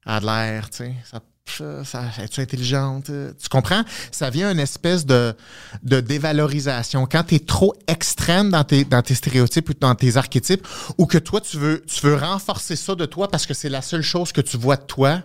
elle 0.06 0.12
a 0.14 0.20
de 0.20 0.26
l'air, 0.26 0.70
tu 0.70 0.78
sais. 0.78 0.96
Ça, 1.10 1.20
ça, 1.58 1.84
ça- 1.84 2.24
es-tu 2.24 2.42
intelligente? 2.42 3.06
Tu 3.06 3.50
comprends? 3.50 3.84
Ça 4.12 4.30
vient 4.30 4.52
une 4.52 4.60
espèce 4.60 5.06
de, 5.06 5.36
de 5.84 6.00
dévalorisation. 6.00 7.08
Quand 7.08 7.24
tu 7.24 7.36
es 7.36 7.40
trop 7.40 7.74
extrême 7.88 8.52
dans 8.52 8.64
tes, 8.64 8.86
dans 8.86 9.02
tes 9.02 9.16
stéréotypes 9.16 9.70
ou 9.70 9.74
dans 9.74 9.96
tes 9.96 10.16
archétypes, 10.18 10.68
ou 10.98 11.06
que 11.08 11.18
toi, 11.18 11.42
tu 11.42 11.58
veux, 11.58 11.84
tu 11.88 12.06
veux 12.06 12.16
renforcer 12.16 12.76
ça 12.76 12.96
de 12.96 13.06
toi 13.06 13.30
parce 13.30 13.46
que 13.46 13.54
c'est 13.54 13.70
la 13.70 13.82
seule 13.82 14.04
chose 14.04 14.32
que 14.32 14.42
tu 14.42 14.58
vois 14.58 14.78
de 14.78 14.84
toi, 14.84 15.24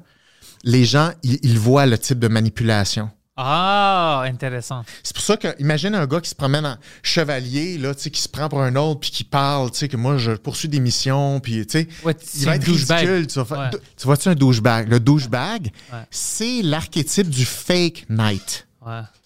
les 0.63 0.85
gens, 0.85 1.11
ils, 1.23 1.39
ils 1.43 1.59
voient 1.59 1.87
le 1.87 1.99
type 1.99 2.19
de 2.19 2.29
manipulation. 2.29 3.11
Ah, 3.37 4.23
intéressant. 4.27 4.85
C'est 5.03 5.13
pour 5.15 5.25
ça 5.25 5.37
que, 5.37 5.49
imagine 5.61 5.95
un 5.97 6.07
gars 6.07 6.21
qui 6.21 6.31
se 6.31 6.37
promène 6.37 6.65
en 6.65 6.77
chevalier, 7.03 7.79
là, 7.79 7.93
tu 7.95 8.03
sais, 8.03 8.11
qui 8.11 8.21
se 8.21 8.29
prend 8.29 8.49
pour 8.49 8.63
un 8.63 8.77
autre, 8.77 9.01
puis 9.01 9.11
qui 9.11 9.25
parle, 9.25 9.73
tu 9.73 9.79
sais, 9.79 9.89
que 9.89 9.97
moi, 9.97 10.19
je 10.19 10.33
poursuis 10.33 10.69
des 10.69 10.79
missions, 10.79 11.41
puis, 11.41 11.67
tu 11.67 11.81
sais, 11.81 11.89
Ouais, 12.05 12.15
il 12.37 12.45
va 12.47 12.57
être 12.57 12.65
ridicule. 12.65 13.27
Tu, 13.27 13.41
vas 13.41 13.59
Ouais. 13.65 13.71
tu 13.97 14.05
vois-tu 14.07 14.29
un 14.29 14.35
douchebag? 14.37 14.89
Le 14.89 15.01
douchebag, 15.01 15.73
Ouais. 15.93 15.99
c'est 16.13 16.63
l'archétype 16.63 17.29
du 17.29 17.45
fake 17.45 18.07
knight. 18.09 18.69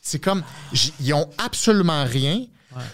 C'est 0.01 0.21
comme, 0.21 0.43
ils 1.01 1.13
ont 1.13 1.29
absolument 1.37 2.05
rien, 2.05 2.45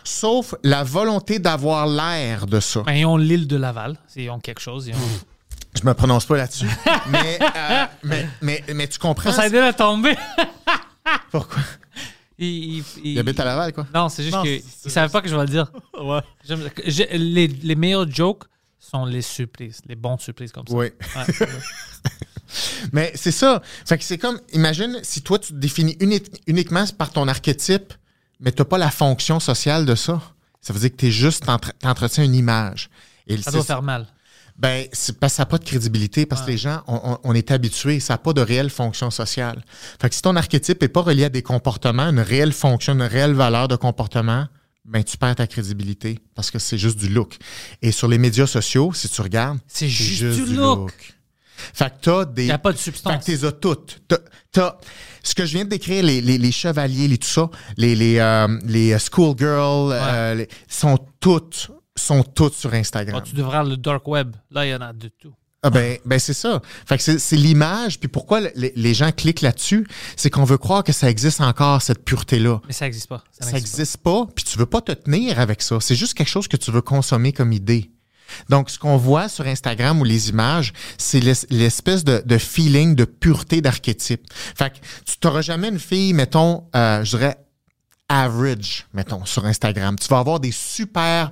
sauf 0.03 0.55
la 0.65 0.83
volonté 0.83 1.39
d'avoir 1.39 1.87
l'air 1.87 2.47
de 2.47 2.59
ça. 2.59 2.81
Ben, 2.83 2.93
ils 2.95 3.07
ont 3.07 3.17
l'île 3.19 3.47
de 3.47 3.57
Laval. 3.57 3.97
Ils 4.17 4.31
ont 4.31 4.41
quelque 4.41 4.61
chose. 4.61 4.89
Ils 4.89 4.95
ont... 4.95 4.99
Je 5.81 5.87
me 5.87 5.93
prononce 5.95 6.25
pas 6.25 6.37
là-dessus, 6.39 6.69
mais, 7.11 7.39
euh, 7.41 7.85
mais, 8.05 8.29
mais, 8.41 8.65
mais 8.75 8.87
tu 8.89 8.99
comprends 8.99 9.31
Ça 9.33 9.43
a 9.43 9.47
aidé 9.47 9.59
à 9.59 9.73
tomber. 9.73 10.17
Pourquoi? 11.39 11.63
il, 12.39 12.47
il- 12.79 12.85
il- 13.05 13.19
habite 13.19 13.39
à 13.41 13.45
Laval, 13.45 13.73
quoi. 13.73 13.87
Non, 13.95 14.09
c'est 14.09 14.23
juste 14.23 14.41
qu'ils 14.43 14.63
ne 14.85 14.91
savaient 14.91 15.11
pas 15.13 15.21
que 15.21 15.29
je 15.29 15.35
vais 15.35 15.43
le 15.43 15.49
dire. 15.49 15.71
Ouais. 16.01 16.21
Les, 17.15 17.47
les 17.49 17.75
meilleurs 17.75 18.09
jokes 18.11 18.45
sont 18.79 19.05
les 19.05 19.23
surprises, 19.23 19.81
les 19.87 19.97
bons 19.97 20.19
surprises 20.19 20.53
comme 20.53 20.67
ça. 20.67 20.75
Oui. 20.75 20.87
Ouais. 21.17 21.47
Mais 22.93 23.13
c'est 23.17 23.33
ça. 23.33 23.63
Fait 23.85 23.99
que 23.99 24.05
c'est 24.05 24.19
comme, 24.19 24.41
imagine 24.53 25.01
si 25.03 25.23
toi, 25.23 25.39
tu 25.39 25.49
te 25.49 25.59
définis 25.59 25.97
uni- 26.01 26.23
uniquement 26.47 26.85
par 26.97 27.11
ton 27.11 27.27
archétype, 27.27 27.93
mais 28.41 28.53
tu 28.53 28.61
n'as 28.61 28.67
pas 28.67 28.79
la 28.79 28.91
fonction 28.91 29.41
sociale 29.41 29.87
de 29.87 29.95
ça. 29.95 30.21
Ça 30.61 30.73
veut 30.73 30.79
dire 30.81 30.91
que 30.91 30.97
tu 30.97 31.07
es 31.07 31.11
juste, 31.11 31.45
t'entre- 31.47 31.73
t'entretiens 31.81 32.23
une 32.25 32.35
image. 32.35 32.91
Et 33.27 33.39
ça 33.43 33.51
doit 33.51 33.65
faire 33.65 33.83
mal. 33.83 34.07
Ben, 34.57 34.87
c'est 34.93 35.19
parce 35.19 35.33
que 35.33 35.37
ça 35.39 35.43
n'a 35.43 35.47
pas 35.47 35.59
de 35.59 35.65
crédibilité, 35.65 36.27
parce 36.27 36.43
que 36.43 36.51
les 36.51 36.57
gens, 36.59 36.83
on, 36.87 37.35
est 37.35 37.51
habitués, 37.51 37.99
ça 37.99 38.15
n'a 38.15 38.19
pas 38.19 38.33
de 38.33 38.41
réelle 38.41 38.71
fonction 38.71 39.11
sociale. 39.11 39.65
Fait 40.01 40.09
que 40.09 40.15
si 40.15 40.23
ton 40.23 40.37
archétype 40.37 40.81
n'est 40.81 40.89
pas 40.89 41.03
relié 41.03 41.25
à 41.25 41.29
des 41.29 41.43
comportements, 41.43 42.09
une 42.09 42.21
réelle 42.21 42.53
fonction, 42.53 42.93
une 42.93 43.03
réelle 43.03 43.33
valeur 43.33 43.67
de 43.67 43.75
comportement, 43.75 44.47
ben, 44.85 45.03
tu 45.03 45.17
perds 45.17 45.37
ta 45.37 45.47
crédibilité 45.47 46.21
parce 46.37 46.51
que 46.51 46.59
c'est 46.61 46.79
juste 46.79 46.99
du 46.99 47.09
look. 47.09 47.37
Et 47.83 47.91
sur 47.91 48.07
les 48.07 48.19
médias 48.19 48.47
sociaux, 48.47 48.93
si 48.93 49.09
tu 49.09 49.21
regardes, 49.23 49.59
C'est 49.67 49.89
juste 49.89 50.45
du 50.45 50.55
look. 50.55 50.93
Fait 51.73 51.89
que 51.89 51.95
t'as 52.03 52.25
des. 52.25 52.43
Il 52.43 52.47
n'y 52.47 52.53
a 52.53 52.59
pas 52.59 52.73
de 52.73 52.77
Fait 52.77 52.85
substance. 52.85 53.25
que 53.25 53.33
t'es 53.33 53.45
as 53.45 53.53
toutes. 53.53 54.03
T'as- 54.53 54.79
ce 55.23 55.35
que 55.35 55.47
je 55.47 55.55
viens 55.55 55.65
de 55.65 55.71
décrire, 55.71 56.05
les, 56.05 56.21
les, 56.21 56.37
les 56.37 56.53
chevaliers, 56.53 57.09
les 57.09 57.17
tout 57.19 57.27
ça, 57.29 57.49
les, 57.77 57.97
les, 57.97 58.19
euh, 58.19 58.47
les 58.67 58.97
schoolgirls, 58.99 59.91
euh, 59.93 60.45
sont 60.69 60.99
toutes 61.19 61.71
sont 61.97 62.23
toutes 62.23 62.55
sur 62.55 62.73
Instagram. 62.75 63.21
Ah, 63.23 63.27
tu 63.27 63.35
devrais 63.35 63.59
avoir 63.59 63.71
le 63.71 63.77
dark 63.77 64.07
web. 64.09 64.35
Là, 64.51 64.67
il 64.67 64.71
y 64.71 64.75
en 64.75 64.81
a 64.81 64.93
de 64.93 65.09
tout. 65.09 65.33
Ah 65.67 65.71
ben, 65.71 65.97
ben 66.05 66.19
c'est 66.19 66.35
ça. 66.35 66.61
Fait 66.87 66.99
que 66.99 67.19
c'est, 67.19 67.37
l'image. 67.37 67.99
Puis 67.99 68.09
pourquoi 68.09 68.41
le- 68.41 68.53
les, 68.55 68.73
les 68.77 68.93
gens 68.93 69.11
cliquent 69.13 69.41
là-dessus, 69.41 69.87
c'est 70.15 70.29
qu'on 70.29 70.45
veut 70.45 70.59
croire 70.59 70.85
que 70.85 70.93
ça 70.93 71.09
existe 71.09 71.41
encore 71.41 71.81
cette 71.81 72.05
pureté-là. 72.05 72.61
Mais 72.67 72.75
ça 72.75 72.85
n'existe 72.85 73.07
pas. 73.09 73.25
Ça 73.41 73.51
n'existe 73.51 73.97
pas. 73.99 74.27
Puis 74.35 74.45
tu 74.45 74.59
veux 74.59 74.67
pas 74.67 74.83
te 74.83 74.93
tenir 74.93 75.41
avec 75.41 75.63
ça. 75.63 75.79
C'est 75.81 75.95
juste 75.95 76.13
quelque 76.15 76.29
chose 76.29 76.49
que 76.49 76.59
tu 76.59 76.71
veux 76.71 76.83
consommer 76.83 77.33
comme 77.33 77.53
idée. 77.53 77.91
Donc, 78.51 78.69
ce 78.69 78.79
qu'on 78.79 78.97
voit 78.99 79.29
sur 79.31 79.47
Instagram 79.47 80.01
ou 80.01 80.05
les 80.05 80.29
images, 80.29 80.73
c'est 80.99 81.21
l'es- 81.21 81.47
l'espèce 81.49 82.05
de, 82.05 82.23
de 82.27 82.37
feeling 82.39 82.95
de 82.95 83.05
pureté 83.07 83.63
d'archétype. 83.63 84.23
Fait 84.33 84.71
que 84.71 84.79
tu 85.07 85.17
n'auras 85.25 85.41
jamais 85.43 85.69
une 85.69 85.79
fille, 85.79 86.13
mettons, 86.13 86.65
euh, 86.77 87.03
je 87.05 87.17
dirais, 87.17 87.39
average, 88.09 88.87
mettons, 88.93 89.25
sur 89.25 89.47
Instagram. 89.47 89.97
Tu 89.99 90.09
vas 90.09 90.19
avoir 90.19 90.41
des 90.41 90.53
super 90.53 91.31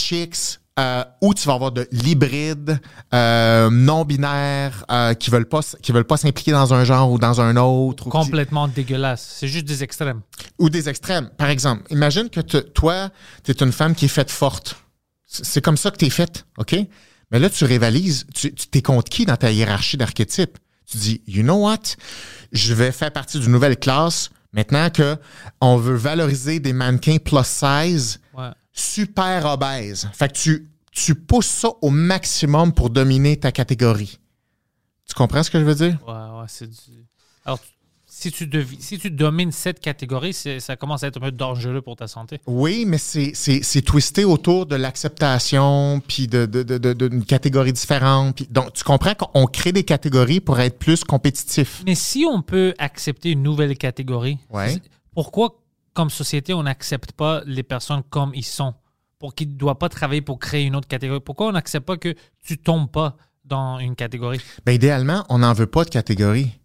chicks 0.00 0.58
euh, 0.78 1.04
ou 1.20 1.34
tu 1.34 1.46
vas 1.46 1.54
avoir 1.54 1.72
de 1.72 1.86
l'hybride, 1.92 2.80
euh, 3.12 3.68
non-binaire, 3.70 4.84
euh, 4.90 5.14
qui 5.14 5.30
veulent 5.30 5.48
pas 5.48 5.60
qui 5.82 5.92
veulent 5.92 6.04
pas 6.06 6.16
s'impliquer 6.16 6.52
dans 6.52 6.72
un 6.72 6.84
genre 6.84 7.10
ou 7.10 7.18
dans 7.18 7.40
un 7.40 7.56
autre. 7.56 8.04
qui- 8.04 8.10
Complètement 8.10 8.66
dégueulasse. 8.68 9.36
C'est 9.38 9.48
juste 9.48 9.66
des 9.66 9.82
extrêmes. 9.82 10.20
ou 10.58 10.70
des 10.70 10.88
extrêmes. 10.88 11.30
Par 11.36 11.48
exemple, 11.50 11.82
imagine 11.90 12.30
que 12.30 12.40
te- 12.40 12.56
toi, 12.58 13.10
tu 13.44 13.50
es 13.50 13.54
une 13.62 13.72
femme 13.72 13.94
qui 13.94 14.06
est 14.06 14.08
faite 14.08 14.30
forte. 14.30 14.76
C'est 15.26 15.60
comme 15.62 15.76
ça 15.76 15.90
que 15.90 15.96
tu 15.96 16.06
es 16.06 16.10
faite, 16.10 16.46
OK? 16.58 16.74
Mais 17.30 17.38
là, 17.38 17.48
tu 17.50 17.64
rivalises. 17.64 18.26
Tu 18.34 18.52
tu 18.54 18.66
t'es 18.68 18.82
contre 18.82 19.08
qui 19.10 19.24
dans 19.26 19.36
ta 19.36 19.50
hiérarchie 19.52 19.96
d'archétypes? 19.96 20.58
Tu 20.90 20.96
dis, 20.98 21.22
you 21.28 21.42
know 21.42 21.64
what? 21.66 21.78
Je 22.52 22.74
vais 22.74 22.90
faire 22.90 23.12
partie 23.12 23.38
d'une 23.38 23.52
nouvelle 23.52 23.76
classe. 23.78 24.30
Maintenant 24.52 24.90
que 24.90 25.16
on 25.60 25.76
veut 25.76 25.94
valoriser 25.94 26.58
des 26.58 26.72
mannequins 26.72 27.18
plus 27.18 27.44
size, 27.44 28.18
Ouais. 28.36 28.48
Super 28.80 29.46
obèses. 29.46 30.08
Fait 30.12 30.28
que 30.32 30.38
tu, 30.38 30.66
tu 30.92 31.14
pousses 31.14 31.46
ça 31.46 31.68
au 31.82 31.90
maximum 31.90 32.72
pour 32.72 32.90
dominer 32.90 33.36
ta 33.38 33.52
catégorie. 33.52 34.18
Tu 35.06 35.14
comprends 35.14 35.42
ce 35.42 35.50
que 35.50 35.58
je 35.58 35.64
veux 35.64 35.74
dire? 35.74 35.98
Ouais, 36.06 36.12
ouais, 36.14 36.46
c'est 36.48 36.68
du... 36.68 37.06
Alors, 37.44 37.58
si 38.06 38.30
tu, 38.32 38.48
si 38.80 38.98
tu 38.98 39.10
domines 39.10 39.50
cette 39.52 39.80
catégorie, 39.80 40.32
ça 40.34 40.76
commence 40.76 41.02
à 41.04 41.06
être 41.06 41.16
un 41.18 41.20
peu 41.20 41.30
dangereux 41.32 41.80
pour 41.80 41.96
ta 41.96 42.06
santé. 42.08 42.40
Oui, 42.46 42.84
mais 42.86 42.98
c'est, 42.98 43.32
twisté 43.82 44.24
autour 44.24 44.66
de 44.66 44.76
l'acceptation, 44.76 46.00
puis 46.06 46.26
de, 46.26 46.44
de, 46.46 46.62
de, 46.62 46.78
de- 46.78 46.92
d'une 47.08 47.24
catégorie 47.24 47.72
différente. 47.72 48.36
Puis, 48.36 48.46
donc, 48.50 48.72
tu 48.72 48.84
comprends 48.84 49.14
qu'on 49.14 49.46
crée 49.46 49.72
des 49.72 49.84
catégories 49.84 50.40
pour 50.40 50.58
être 50.60 50.78
plus 50.78 51.04
compétitif. 51.04 51.82
Mais 51.86 51.94
si 51.94 52.24
on 52.28 52.42
peut 52.42 52.74
accepter 52.78 53.30
une 53.30 53.42
nouvelle 53.42 53.76
catégorie, 53.78 54.38
Ouais. 54.50 54.80
pourquoi, 55.14 55.59
comme 56.00 56.08
société, 56.08 56.54
on 56.54 56.62
n'accepte 56.62 57.12
pas 57.12 57.42
les 57.44 57.62
personnes 57.62 58.02
comme 58.08 58.32
ils 58.34 58.42
sont? 58.42 58.72
Pour 59.18 59.34
qu'ils 59.34 59.50
ne 59.50 59.58
doivent 59.58 59.76
pas 59.76 59.90
travailler 59.90 60.22
pour 60.22 60.38
créer 60.38 60.64
une 60.64 60.74
autre 60.74 60.88
catégorie? 60.88 61.20
Pourquoi 61.20 61.48
on 61.48 61.52
n'accepte 61.52 61.84
pas 61.84 61.98
que 61.98 62.14
tu 62.42 62.56
tombes 62.56 62.90
pas 62.90 63.18
dans 63.44 63.78
une 63.78 63.94
catégorie? 63.94 64.40
Ben, 64.64 64.72
idéalement, 64.72 65.26
on 65.28 65.40
n'en 65.40 65.52
veut 65.52 65.66
pas 65.66 65.84
de 65.84 65.90
catégorie. 65.90 66.58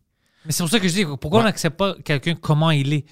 Mais 0.45 0.53
c'est 0.53 0.63
pour 0.63 0.69
ça 0.69 0.79
que 0.79 0.87
je 0.87 0.93
dis, 0.93 1.05
pourquoi 1.19 1.41
on 1.41 1.43
n'accepte 1.43 1.75
pas 1.75 1.95
quelqu'un 1.95 2.35
comment 2.35 2.71
il 2.71 2.93
est? 2.93 3.05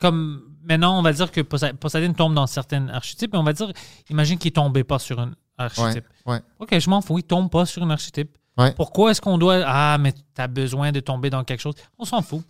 Comme 0.00 0.42
maintenant, 0.64 0.98
on 0.98 1.02
va 1.02 1.12
dire 1.12 1.30
que 1.30 1.42
Poseidon 1.42 2.12
tombe 2.12 2.34
dans 2.34 2.48
certains 2.48 2.88
archétypes, 2.88 3.32
mais 3.32 3.38
on 3.38 3.44
va 3.44 3.52
dire, 3.52 3.72
imagine 4.10 4.36
qu'il 4.36 4.50
ne 4.50 4.54
tombait 4.54 4.82
pas 4.82 4.98
sur 4.98 5.20
un 5.20 5.30
archétype. 5.58 6.06
Ouais. 6.26 6.40
Ok, 6.58 6.76
je 6.76 6.90
m'en 6.90 7.02
fous, 7.02 7.18
il 7.18 7.22
tombe 7.22 7.48
pas 7.52 7.66
sur 7.66 7.84
un 7.84 7.90
archétype. 7.90 8.36
Ouais. 8.58 8.72
Pourquoi 8.72 9.12
est-ce 9.12 9.20
qu'on 9.20 9.38
doit. 9.38 9.62
Ah, 9.64 9.96
mais 10.00 10.12
tu 10.12 10.20
as 10.38 10.48
besoin 10.48 10.90
de 10.90 10.98
tomber 10.98 11.30
dans 11.30 11.44
quelque 11.44 11.60
chose? 11.60 11.76
On 12.00 12.04
s'en 12.04 12.20
fout. 12.20 12.42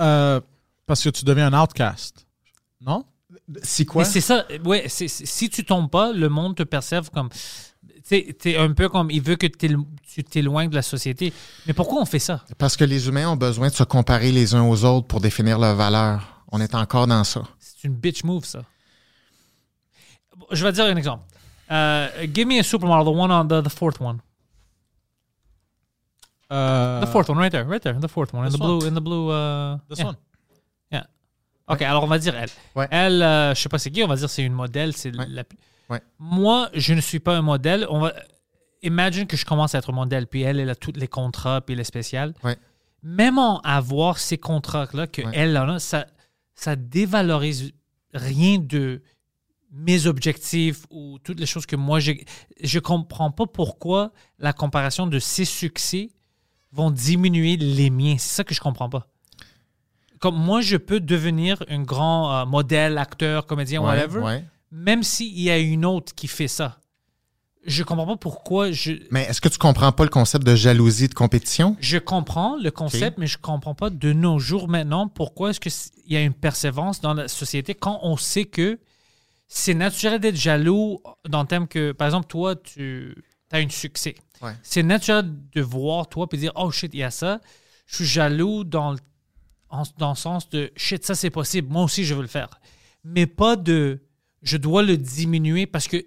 Euh, 0.00 0.40
parce 0.84 1.04
que 1.04 1.10
tu 1.10 1.24
deviens 1.24 1.52
un 1.52 1.62
outcast. 1.62 2.26
Non? 2.80 3.04
Si 3.62 3.84
quoi? 3.86 4.04
C'est 4.04 4.20
ça, 4.20 4.44
ouais, 4.64 4.88
c'est- 4.88 5.06
c'est- 5.08 5.26
si 5.26 5.48
tu 5.50 5.64
tombes 5.64 5.88
pas, 5.90 6.12
le 6.12 6.28
monde 6.28 6.56
te 6.56 6.62
perçoit 6.64 7.02
comme. 7.12 7.28
Tu 8.08 8.34
es 8.46 8.56
un 8.56 8.72
peu 8.72 8.88
comme. 8.88 9.10
Il 9.10 9.22
veut 9.22 9.36
que 9.36 9.46
tu 9.46 10.24
t'éloignes 10.24 10.68
de 10.70 10.74
la 10.74 10.82
société. 10.82 11.32
Mais 11.66 11.72
pourquoi 11.72 12.00
on 12.00 12.06
fait 12.06 12.18
ça? 12.18 12.44
Parce 12.58 12.76
que 12.76 12.84
les 12.84 13.06
humains 13.06 13.28
ont 13.28 13.36
besoin 13.36 13.68
de 13.68 13.72
se 13.74 13.84
comparer 13.84 14.32
les 14.32 14.54
uns 14.54 14.64
aux 14.66 14.84
autres 14.84 15.06
pour 15.06 15.20
définir 15.20 15.58
leur 15.60 15.76
valeur. 15.76 16.42
On 16.50 16.60
est 16.60 16.74
encore 16.74 17.06
dans 17.06 17.22
ça. 17.22 17.42
C'est 17.60 17.84
une 17.86 17.94
bitch 17.94 18.24
move, 18.24 18.44
ça. 18.44 18.62
Je 20.50 20.64
vais 20.64 20.70
te 20.72 20.76
dire 20.76 20.86
un 20.86 20.96
exemple. 20.96 21.22
Euh, 21.70 22.08
give 22.34 22.46
me 22.48 22.58
a 22.58 22.62
supermodel, 22.64 23.04
the 23.04 23.16
one 23.16 23.30
on 23.30 23.44
the, 23.46 23.62
the 23.62 23.68
fourth 23.68 24.00
one. 24.00 24.18
Euh, 26.52 27.00
The 27.02 27.06
fourth 27.06 27.28
one, 27.28 27.38
right 27.38 27.52
there, 27.52 27.64
right 27.64 27.80
there, 27.80 27.96
the 28.00 28.08
fourth 28.08 28.34
one, 28.34 28.44
in 28.44 28.50
the 28.50 28.60
one. 28.60 28.78
blue, 28.78 28.88
in 28.88 28.94
the 28.94 29.00
blue. 29.00 29.30
Uh, 29.30 29.76
This 29.88 29.98
yeah. 30.00 30.06
one. 30.08 30.16
Ok, 31.70 31.82
alors 31.82 32.04
on 32.04 32.06
va 32.06 32.18
dire 32.18 32.34
elle. 32.36 32.48
Ouais. 32.74 32.88
Elle, 32.90 33.22
euh, 33.22 33.54
je 33.54 33.60
sais 33.60 33.68
pas 33.68 33.78
c'est 33.78 33.90
qui, 33.90 34.02
on 34.02 34.08
va 34.08 34.16
dire 34.16 34.28
c'est 34.28 34.42
une 34.44 34.52
modèle, 34.52 34.94
c'est 34.96 35.14
Ouais. 35.16 35.26
la 35.28 35.44
plus- 35.44 35.58
Ouais. 35.88 36.00
Moi, 36.18 36.68
je 36.74 36.94
ne 36.94 37.00
suis 37.00 37.18
pas 37.20 37.36
un 37.36 37.42
modèle. 37.42 37.86
On 37.90 38.00
va 38.00 38.12
imagine 38.82 39.26
que 39.26 39.36
je 39.36 39.44
commence 39.44 39.74
à 39.74 39.78
être 39.78 39.92
modèle, 39.92 40.26
puis 40.26 40.42
elle, 40.42 40.58
elle 40.60 40.70
a 40.70 40.74
tous 40.74 40.92
les 40.94 41.08
contrats, 41.08 41.60
puis 41.60 41.74
les 41.74 41.84
spéciales. 41.84 42.32
Même 43.02 43.38
en 43.38 43.60
avoir 43.60 44.18
ces 44.18 44.36
contrats-là 44.38 45.06
que 45.06 45.22
Ouais. 45.22 45.32
elle 45.34 45.56
en 45.58 45.68
a, 45.74 45.78
ça, 45.78 46.06
ça 46.54 46.76
dévalorise 46.76 47.72
rien 48.14 48.58
de 48.58 49.02
mes 49.72 50.06
objectifs 50.06 50.84
ou 50.90 51.18
toutes 51.22 51.38
les 51.40 51.46
choses 51.46 51.64
que 51.66 51.76
moi 51.76 52.00
j'ai. 52.00 52.24
Je 52.62 52.78
comprends 52.78 53.30
pas 53.30 53.46
pourquoi 53.46 54.12
la 54.38 54.52
comparaison 54.52 55.06
de 55.06 55.18
ses 55.18 55.44
succès 55.44 56.10
vont 56.72 56.90
diminuer 56.90 57.56
les 57.56 57.88
miens. 57.90 58.16
C'est 58.18 58.34
ça 58.34 58.44
que 58.44 58.54
je 58.54 58.60
comprends 58.60 58.88
pas. 58.90 59.06
Comme 60.20 60.36
moi, 60.36 60.60
je 60.60 60.76
peux 60.76 61.00
devenir 61.00 61.62
un 61.68 61.82
grand 61.82 62.32
euh, 62.32 62.44
modèle, 62.46 62.98
acteur, 62.98 63.46
comédien, 63.46 63.80
Ouais, 63.80 63.88
whatever, 63.88 64.20
ouais. 64.20 64.44
même 64.70 65.02
s'il 65.02 65.38
y 65.40 65.50
a 65.50 65.58
une 65.58 65.84
autre 65.84 66.14
qui 66.14 66.28
fait 66.28 66.48
ça. 66.48 66.76
Je 67.66 67.82
comprends 67.82 68.06
pas 68.06 68.16
pourquoi 68.16 68.70
je. 68.72 68.92
Mais 69.10 69.24
est-ce 69.24 69.40
que 69.40 69.48
tu 69.50 69.58
comprends 69.58 69.92
pas 69.92 70.04
le 70.04 70.08
concept 70.10 70.46
de 70.46 70.54
jalousie 70.54 71.08
de 71.08 71.14
compétition? 71.14 71.76
Je 71.80 71.98
comprends 71.98 72.56
le 72.56 72.70
concept, 72.70 73.18
mais 73.18 73.26
je 73.26 73.36
comprends 73.36 73.74
pas 73.74 73.90
de 73.90 74.12
nos 74.14 74.38
jours 74.38 74.66
maintenant 74.68 75.08
pourquoi 75.08 75.50
est-ce 75.50 75.60
qu'il 75.60 75.72
y 76.12 76.16
a 76.16 76.22
une 76.22 76.32
persévérance 76.32 77.02
dans 77.02 77.12
la 77.12 77.28
société 77.28 77.74
quand 77.74 77.98
on 78.02 78.16
sait 78.16 78.46
que 78.46 78.78
c'est 79.46 79.74
naturel 79.74 80.20
d'être 80.20 80.36
jaloux 80.36 81.02
dans 81.28 81.42
le 81.42 81.46
thème 81.46 81.68
que, 81.68 81.92
par 81.92 82.06
exemple, 82.06 82.28
toi, 82.28 82.56
tu 82.56 83.14
as 83.52 83.58
un 83.58 83.68
succès. 83.68 84.14
Ouais. 84.40 84.52
C'est 84.62 84.82
naturel 84.82 85.30
de 85.52 85.60
voir 85.60 86.08
toi 86.08 86.26
et 86.32 86.36
dire 86.38 86.52
Oh 86.56 86.70
shit, 86.70 86.94
il 86.94 87.00
y 87.00 87.02
a 87.02 87.10
ça. 87.10 87.40
Je 87.86 87.96
suis 87.96 88.06
jaloux 88.06 88.64
dans 88.64 88.92
le, 88.92 88.98
en- 89.70 89.82
dans 89.98 90.10
le 90.10 90.16
sens 90.16 90.48
de 90.50 90.70
shit, 90.76 91.04
ça 91.04 91.14
c'est 91.14 91.30
possible. 91.30 91.68
Moi 91.72 91.84
aussi, 91.84 92.04
je 92.04 92.14
veux 92.14 92.22
le 92.22 92.28
faire. 92.28 92.48
Mais 93.04 93.26
pas 93.26 93.56
de 93.56 94.00
je 94.42 94.56
dois 94.56 94.82
le 94.82 94.96
diminuer 94.96 95.66
parce 95.66 95.86
que 95.88 96.04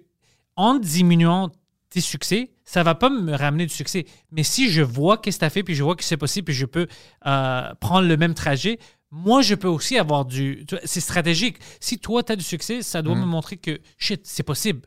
en 0.56 0.74
diminuant 0.78 1.50
tes 1.90 2.00
succès, 2.00 2.52
ça 2.64 2.82
va 2.82 2.94
pas 2.94 3.10
me 3.10 3.32
ramener 3.34 3.66
du 3.66 3.72
succès. 3.74 4.06
Mais 4.32 4.42
si 4.42 4.70
je 4.70 4.82
vois 4.82 5.18
qu'est-ce 5.18 5.36
que 5.36 5.40
tu 5.40 5.44
as 5.46 5.50
fait, 5.50 5.62
puis 5.62 5.74
je 5.74 5.82
vois 5.84 5.94
que 5.96 6.02
c'est 6.04 6.16
possible, 6.16 6.46
puis 6.46 6.54
je 6.54 6.66
peux 6.66 6.86
euh, 7.26 7.74
prendre 7.80 8.06
le 8.08 8.16
même 8.16 8.34
trajet, 8.34 8.78
moi, 9.10 9.42
je 9.42 9.54
peux 9.54 9.68
aussi 9.68 9.96
avoir 9.96 10.24
du... 10.24 10.66
C'est 10.84 10.98
stratégique. 11.00 11.58
Si 11.78 11.98
toi, 11.98 12.24
tu 12.24 12.32
as 12.32 12.36
du 12.36 12.42
succès, 12.42 12.82
ça 12.82 13.00
doit 13.02 13.14
me 13.14 13.24
montrer 13.24 13.56
que, 13.58 13.78
shit, 13.96 14.22
c'est 14.24 14.42
possible. 14.42 14.80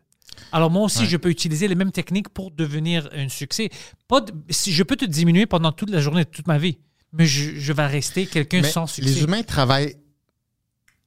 Alors 0.52 0.70
moi 0.70 0.84
aussi, 0.84 1.00
Ouais. 1.00 1.06
je 1.06 1.16
peux 1.18 1.30
utiliser 1.30 1.68
les 1.70 1.76
mêmes 1.76 1.94
techniques 1.94 2.28
pour 2.30 2.52
devenir 2.52 3.08
un 3.14 3.30
succès. 3.30 3.70
Pas 4.10 4.20
de- 4.22 4.34
si 4.50 4.74
je 4.74 4.84
peux 4.84 4.98
te 4.98 5.06
diminuer 5.06 5.46
pendant 5.46 5.72
toute 5.72 5.90
la 5.90 6.02
journée, 6.02 6.26
toute 6.26 6.46
ma 6.48 6.58
vie, 6.58 6.78
mais 7.18 7.26
je, 7.26 7.60
je 7.60 7.74
vais 7.74 7.86
rester 7.86 8.26
quelqu'un 8.26 8.64
sans 8.64 8.88
succès. 8.88 9.10
les 9.10 9.24
humains 9.24 9.44
travaillent 9.44 9.96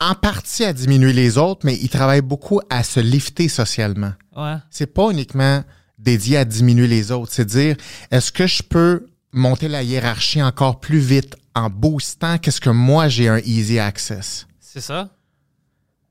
en 0.00 0.14
partie 0.14 0.64
à 0.64 0.72
diminuer 0.72 1.12
les 1.12 1.38
autres, 1.38 1.60
mais 1.64 1.76
ils 1.76 1.88
travaillent 1.90 2.22
beaucoup 2.22 2.60
à 2.70 2.82
se 2.82 3.00
lifter 3.00 3.48
socialement. 3.48 4.12
Ouais. 4.36 4.56
C'est 4.70 4.92
pas 4.92 5.10
uniquement 5.10 5.62
dédié 5.98 6.38
à 6.38 6.44
diminuer 6.44 6.86
les 6.86 7.12
autres, 7.12 7.32
c'est 7.32 7.44
dire 7.44 7.76
est-ce 8.10 8.32
que 8.32 8.46
je 8.46 8.62
peux 8.62 9.06
monter 9.32 9.68
la 9.68 9.82
hiérarchie 9.82 10.42
encore 10.42 10.80
plus 10.80 10.98
vite 10.98 11.36
en 11.54 11.68
boostant 11.68 12.38
qu'est-ce 12.38 12.60
que 12.60 12.70
moi 12.70 13.08
j'ai 13.08 13.28
un 13.28 13.38
easy 13.38 13.78
access? 13.78 14.46
C'est 14.58 14.80
ça. 14.80 15.10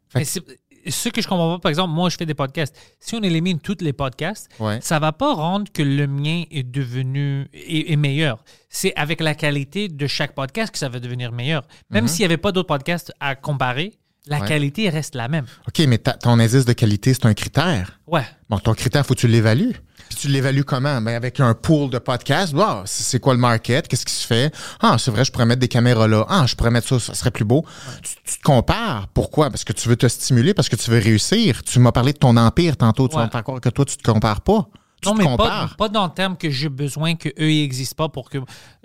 Fait 0.10 0.20
Mais 0.20 0.44
ce 0.92 1.10
que 1.10 1.22
je 1.22 1.28
comprends 1.28 1.54
pas, 1.56 1.60
par 1.60 1.70
exemple, 1.70 1.94
moi, 1.94 2.10
je 2.10 2.18
fais 2.18 2.26
des 2.26 2.34
podcasts. 2.34 2.76
Si 3.00 3.16
on 3.16 3.22
élimine 3.22 3.60
tous 3.60 3.78
les 3.82 3.94
podcasts, 3.94 4.50
Ouais. 4.60 4.80
ça 4.82 5.00
va 5.00 5.12
pas 5.12 5.34
rendre 5.34 5.72
que 5.72 5.82
le 5.84 6.08
mien 6.08 6.44
est 6.52 6.64
devenu 6.64 7.48
est, 7.54 7.92
est 7.92 7.96
meilleur. 7.96 8.44
C'est 8.70 8.94
avec 8.96 9.22
la 9.22 9.36
qualité 9.36 9.88
de 9.88 10.08
chaque 10.08 10.34
podcast 10.36 10.72
que 10.72 10.78
ça 10.80 10.90
va 10.90 11.00
devenir 11.00 11.32
meilleur. 11.32 11.68
Même 11.90 12.08
s'il 12.08 12.20
n'y 12.22 12.26
avait 12.26 12.38
pas 12.38 12.52
d'autres 12.52 12.68
podcasts 12.68 13.12
à 13.20 13.36
comparer, 13.36 13.94
La 14.28 14.42
Ouais. 14.42 14.48
qualité 14.48 14.90
reste 14.90 15.16
la 15.16 15.28
même. 15.28 15.46
OK, 15.68 15.80
mais 15.88 15.98
ta- 15.98 16.14
ton 16.14 16.38
indice 16.40 16.66
de 16.66 16.74
qualité, 16.74 17.14
c'est 17.16 17.26
un 17.26 17.34
critère. 17.34 18.00
Ouais. 18.06 18.22
Bon, 18.50 18.60
ton 18.60 18.74
critère, 18.76 19.04
faut 19.04 19.16
que 19.16 19.20
tu 19.22 19.28
l'évalues. 19.28 19.74
Puis 20.10 20.18
tu 20.18 20.28
l'évalues 20.28 20.64
comment? 20.64 21.00
Ben, 21.02 21.16
avec 21.16 21.40
un 21.40 21.54
pool 21.54 21.90
de 21.92 22.00
podcasts. 22.00 22.54
Wow, 22.54 22.82
c'est 22.86 23.20
quoi 23.20 23.34
le 23.34 23.40
market? 23.40 23.88
Qu'est-ce 23.88 24.06
qui 24.06 24.14
se 24.14 24.26
fait? 24.26 24.52
Ah, 24.82 24.98
c'est 24.98 25.12
vrai, 25.12 25.24
je 25.24 25.32
pourrais 25.32 25.46
mettre 25.46 25.60
des 25.62 25.68
caméras 25.68 26.08
là. 26.08 26.26
Ah, 26.28 26.46
je 26.48 26.56
pourrais 26.56 26.72
mettre 26.72 26.88
ça, 26.88 27.00
ça 27.00 27.14
serait 27.14 27.32
plus 27.32 27.46
beau. 27.46 27.64
Tu, 28.02 28.16
tu 28.24 28.38
te 28.40 28.44
compares. 28.44 29.08
Pourquoi? 29.14 29.50
Parce 29.50 29.64
que 29.64 29.72
tu 29.74 29.88
veux 29.88 29.96
te 29.96 30.08
stimuler, 30.08 30.54
parce 30.54 30.68
que 30.68 30.76
tu 30.76 30.90
veux 30.90 31.00
réussir. 31.00 31.64
Tu 31.64 31.80
m'as 31.80 31.92
parlé 31.92 32.12
de 32.14 32.18
ton 32.18 32.36
empire 32.38 32.76
tantôt. 32.76 33.08
Tu 33.08 33.16
Ouais. 33.16 33.22
vas 33.22 33.28
me 33.28 33.32
faire 33.32 33.44
croire 33.44 33.62
que 33.62 33.70
toi, 33.70 33.86
tu 33.86 33.98
te 33.98 34.12
compares 34.12 34.42
pas. 34.42 34.68
Tu 35.02 35.08
non, 35.08 35.16
mais 35.16 35.24
pas, 35.38 35.70
pas 35.78 35.88
dans 35.88 36.06
le 36.08 36.12
terme 36.12 36.36
que 36.36 36.50
j'ai 36.50 36.68
besoin 36.68 37.16
qu'eux 37.16 37.32
n'existent 37.38 37.96
pas 37.96 38.10
pour 38.10 38.30
que. 38.30 38.40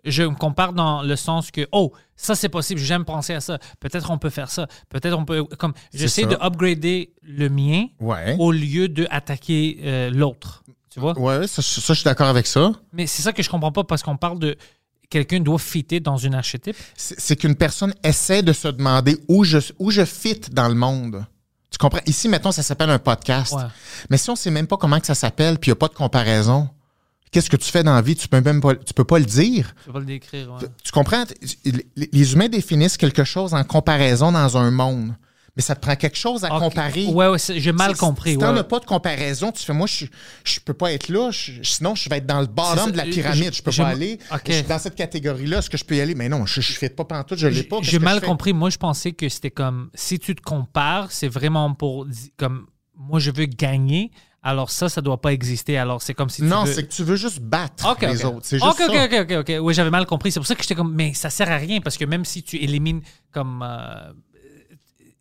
Je 0.05 0.23
me 0.23 0.35
compare 0.37 0.75
dans 0.75 1.03
le 1.03 1.17
sens 1.17 1.51
que, 1.51 1.67
oh, 1.73 1.91
ça 2.15 2.35
c'est 2.35 2.51
possible, 2.51 2.79
j'aime 2.79 3.05
penser 3.07 3.33
à 3.33 3.41
ça. 3.41 3.59
Peut-être 3.81 4.11
on 4.11 4.19
peut 4.19 4.29
faire 4.31 4.51
ça. 4.51 4.67
Peut-être 4.91 5.19
on 5.19 5.25
peut. 5.25 5.43
Comme, 5.59 5.73
j'essaie 5.95 6.27
de 6.27 6.37
upgrader 6.41 7.15
le 7.23 7.49
mien 7.49 7.87
Ouais. 8.01 8.37
au 8.39 8.53
lieu 8.53 8.87
de 8.89 9.07
attaquer 9.11 9.81
euh, 9.83 10.11
l'autre. 10.11 10.63
Tu 10.95 11.01
vois? 11.01 11.19
Ouais, 11.19 11.47
ça, 11.49 11.61
ça, 11.61 11.93
je 11.93 11.99
suis 11.99 12.05
d'accord 12.05 12.29
avec 12.29 12.47
ça. 12.47 12.71
Mais 12.93 13.09
c'est 13.09 13.21
ça 13.23 13.33
que 13.33 13.43
je 13.43 13.51
comprends 13.51 13.73
pas 13.73 13.83
parce 13.83 14.03
qu'on 14.03 14.17
parle 14.17 14.39
de. 14.39 14.57
Quelqu'un 15.11 15.41
doit 15.41 15.59
fitter 15.59 16.01
dans 16.01 16.17
une 16.17 16.35
archétype. 16.35 16.77
c'est 16.97 17.37
qu'une 17.37 17.57
personne 17.57 17.93
essaie 18.03 18.43
de 18.43 18.53
se 18.53 18.69
demander 18.69 19.19
où 19.29 19.45
je, 19.45 19.59
où 19.79 19.91
je 19.91 20.05
fit 20.05 20.41
dans 20.51 20.69
le 20.69 20.75
monde. 20.75 21.25
Tu 21.71 21.79
comprends? 21.79 22.01
Ici, 22.07 22.29
mettons, 22.29 22.53
ça 22.53 22.63
s'appelle 22.63 22.91
un 22.91 22.99
podcast. 22.99 23.53
Ouais. 23.53 23.63
Mais 24.09 24.17
si 24.17 24.31
on 24.31 24.37
sait 24.37 24.51
même 24.51 24.67
pas 24.67 24.77
comment 24.77 24.99
que 25.01 25.07
ça 25.07 25.15
s'appelle, 25.15 25.59
puis 25.59 25.71
il 25.71 25.73
n'y 25.73 25.77
a 25.77 25.81
pas 25.81 25.89
de 25.89 25.95
comparaison, 25.95 26.69
qu'est-ce 27.31 27.51
que 27.51 27.57
tu 27.57 27.71
fais 27.71 27.83
dans 27.83 27.95
la 27.95 28.01
vie? 28.03 28.15
Tu 28.17 28.29
peux 28.29 28.41
même 28.41 28.61
pas, 28.61 28.77
tu 28.77 28.95
peux 28.95 29.05
pas 29.05 29.19
le 29.19 29.25
dire. 29.25 29.75
Je 29.83 29.87
vais 29.87 29.93
pas 29.93 29.99
le 29.99 30.05
décrire. 30.07 30.53
ouais. 30.53 30.69
Tu 30.83 30.93
comprends? 30.93 31.25
Les 31.97 32.33
humains 32.33 32.49
définissent 32.49 32.97
quelque 32.97 33.25
chose 33.25 33.53
en 33.55 33.63
comparaison 33.65 34.31
dans 34.33 34.57
un 34.57 34.71
monde. 34.71 35.15
Mais 35.57 35.63
ça 35.63 35.77
te 35.77 35.81
prend 35.81 35.95
quelque 35.95 36.17
chose 36.19 36.45
à 36.45 36.49
comparer. 36.49 37.07
Ouais, 37.07 37.29
ouais, 37.29 37.39
j'ai 37.39 37.71
mal 37.73 37.93
Si- 37.93 37.99
compris. 38.01 38.33
Si 38.33 38.39
t'en 38.39 38.53
ouais. 38.55 38.59
as 38.59 38.65
pas 38.65 38.81
de 38.81 38.85
comparaison, 38.87 39.53
tu 39.53 39.63
fais, 39.63 39.73
moi, 39.73 39.87
je, 39.87 40.07
je 40.43 40.59
peux 40.59 40.75
pas 40.75 40.93
être 40.93 41.09
là, 41.09 41.31
je- 41.31 41.63
sinon 41.63 41.95
je 41.95 42.09
vais 42.09 42.17
être 42.17 42.27
dans 42.27 42.41
le 42.41 42.49
bottom 42.49 42.91
de 42.91 42.97
la 42.97 43.05
je- 43.07 43.11
pyramide, 43.11 43.55
je 43.55 43.63
peux 43.63 43.71
je- 43.71 43.83
pas 43.83 43.89
aller. 43.91 44.19
Je 44.47 44.53
suis 44.53 44.63
dans 44.65 44.81
cette 44.81 44.97
catégorie-là, 44.97 45.59
est-ce 45.59 45.71
que 45.71 45.77
je 45.79 45.85
peux 45.85 45.95
y 45.95 46.01
aller? 46.01 46.17
Mais 46.17 46.29
non, 46.29 46.45
je 46.45 46.59
ne 46.59 46.65
fais 46.65 46.89
pas 46.89 47.05
pantoute, 47.05 47.39
je 47.39 47.47
l'ai 47.47 47.63
pas. 47.63 47.79
J'ai 47.83 48.01
mal 48.01 48.21
compris. 48.21 48.53
Moi, 48.53 48.71
je 48.71 48.79
pensais 48.79 49.13
que 49.13 49.29
c'était 49.29 49.53
comme 49.53 49.91
si 49.95 50.19
tu 50.19 50.35
te 50.35 50.43
compares, 50.43 51.13
c'est 51.13 51.29
vraiment 51.29 51.73
pour 51.73 52.07
comme 52.37 52.67
moi 52.97 53.21
je 53.21 53.31
veux 53.31 53.47
gagner. 53.47 54.11
Alors 54.47 54.71
ça, 54.71 54.89
ça 54.91 55.01
doit 55.01 55.21
pas 55.21 55.33
exister. 55.33 55.79
Alors 55.79 56.03
c'est 56.03 56.13
comme 56.15 56.29
si 56.29 56.43
tu 56.43 56.49
Non, 56.49 56.65
veux- 56.65 56.73
c'est 56.73 56.83
que 56.87 56.93
tu 56.93 57.03
veux 57.03 57.17
juste 57.17 57.41
battre 57.41 57.97
les 58.03 58.25
autres. 58.27 58.41
C'est 58.43 58.59
juste 58.59 58.67
ok, 58.69 58.77
ça. 58.77 58.87
ok, 59.05 59.13
ok, 59.13 59.31
ok, 59.31 59.37
ok. 59.49 59.57
Oui, 59.63 59.73
j'avais 59.73 59.89
mal 59.91 60.05
compris. 60.05 60.33
C'est 60.33 60.41
pour 60.41 60.47
ça 60.47 60.55
que 60.55 60.63
j'étais 60.63 60.75
comme, 60.75 60.93
mais 60.95 61.15
ça 61.15 61.31
sert 61.31 61.51
à 61.51 61.57
rien 61.57 61.81
parce 61.81 61.97
que 61.97 62.05
même 62.05 62.25
si 62.27 62.43
tu 62.43 62.57
élimines 62.57 63.01
comme, 63.33 63.65
euh, 63.67 64.13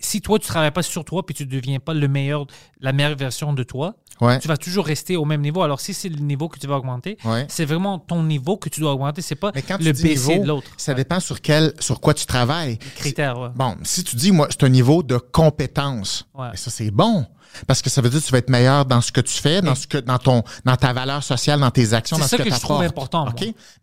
si 0.05 0.21
toi 0.21 0.37
tu 0.39 0.47
travailles 0.47 0.71
pas 0.71 0.83
sur 0.83 1.03
toi 1.05 1.25
puis 1.25 1.33
tu 1.35 1.45
deviens 1.45 1.79
pas 1.79 1.93
le 1.93 2.07
meilleur, 2.07 2.45
la 2.81 2.93
meilleure 2.93 3.15
version 3.17 3.53
de 3.53 3.63
toi, 3.63 3.95
Ouais. 4.21 4.37
tu 4.39 4.47
vas 4.47 4.57
toujours 4.57 4.85
rester 4.85 5.17
au 5.17 5.25
même 5.25 5.41
niveau. 5.41 5.63
Alors 5.63 5.79
si 5.79 5.93
c'est 5.93 6.09
le 6.09 6.17
niveau 6.19 6.47
que 6.47 6.59
tu 6.59 6.67
vas 6.67 6.77
augmenter, 6.77 7.17
Ouais. 7.25 7.45
c'est 7.49 7.65
vraiment 7.65 7.97
ton 7.99 8.21
niveau 8.23 8.57
que 8.57 8.69
tu 8.69 8.79
dois 8.79 8.93
augmenter. 8.93 9.21
C'est 9.21 9.35
pas 9.35 9.51
Mais 9.55 9.61
quand 9.63 9.77
tu 9.77 9.85
le 9.85 9.91
baisser 9.91 10.29
niveau, 10.33 10.43
de 10.43 10.47
l'autre. 10.47 10.67
ça 10.77 10.91
Ouais. 10.91 10.95
dépend 10.97 11.19
sur 11.19 11.41
quel, 11.41 11.73
sur 11.79 11.99
quoi 11.99 12.13
tu 12.13 12.25
travailles. 12.25 12.77
Critère, 12.95 13.39
ouais. 13.39 13.49
Bon, 13.55 13.75
si 13.83 14.03
tu 14.03 14.15
dis, 14.15 14.31
moi, 14.31 14.47
c'est 14.51 14.63
un 14.63 14.69
niveau 14.69 15.01
de 15.03 15.17
compétence, 15.17 16.27
Ouais. 16.33 16.49
ben 16.51 16.55
ça, 16.57 16.69
c'est 16.71 16.91
bon. 16.91 17.25
Parce 17.67 17.81
que 17.81 17.89
ça 17.89 18.01
veut 18.01 18.09
dire 18.09 18.19
que 18.19 18.25
tu 18.25 18.31
vas 18.31 18.39
être 18.39 18.49
meilleur 18.49 18.85
dans 18.85 19.01
ce 19.01 19.11
que 19.11 19.21
tu 19.21 19.33
fais, 19.33 19.61
dans, 19.61 19.75
ce 19.75 19.87
que, 19.87 19.97
dans, 19.97 20.17
ton, 20.17 20.43
dans 20.65 20.75
ta 20.75 20.91
valeur 20.93 21.23
sociale, 21.23 21.59
dans 21.59 21.71
tes 21.71 21.93
actions, 21.93 22.17
dans 22.17 22.23
ce 22.27 22.35
que, 22.37 22.43
que 22.43 22.49
je 22.49 22.59
trouve 22.61 22.77
important, 22.87 23.23
moi. 23.23 23.33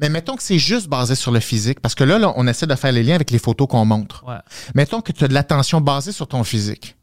Mais 0.00 0.08
mettons 0.08 0.36
que 0.36 0.42
c'est 0.42 0.58
juste 0.58 0.88
basé 0.88 1.14
sur 1.14 1.30
le 1.30 1.40
physique. 1.40 1.80
Parce 1.80 1.94
que 1.94 2.04
là, 2.04 2.18
là, 2.18 2.32
on 2.36 2.46
essaie 2.46 2.66
de 2.66 2.74
faire 2.74 2.92
les 2.92 3.02
liens 3.02 3.14
avec 3.14 3.30
les 3.30 3.38
photos 3.38 3.68
qu'on 3.68 3.84
montre. 3.84 4.24
Ouais. 4.26 4.34
Mettons 4.74 5.00
que 5.00 5.12
tu 5.12 5.24
as 5.24 5.28
de 5.28 5.34
l'attention 5.34 5.80
basée 5.80 6.12
sur 6.12 6.26
ton 6.26 6.44
physique. 6.44 6.96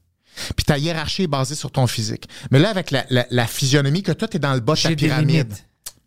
Puis 0.55 0.65
ta 0.65 0.77
hiérarchie 0.77 1.23
est 1.23 1.27
basée 1.27 1.55
sur 1.55 1.71
ton 1.71 1.87
physique. 1.87 2.27
Mais 2.51 2.59
là, 2.59 2.69
avec 2.69 2.91
la, 2.91 3.05
la, 3.09 3.25
la 3.31 3.47
physionomie 3.47 4.03
que 4.03 4.11
toi, 4.11 4.27
tu 4.27 4.37
es 4.37 4.39
dans 4.39 4.53
le 4.53 4.59
bas 4.59 4.73
de 4.73 4.79
ta 4.81 4.89
pyramide, 5.07 5.53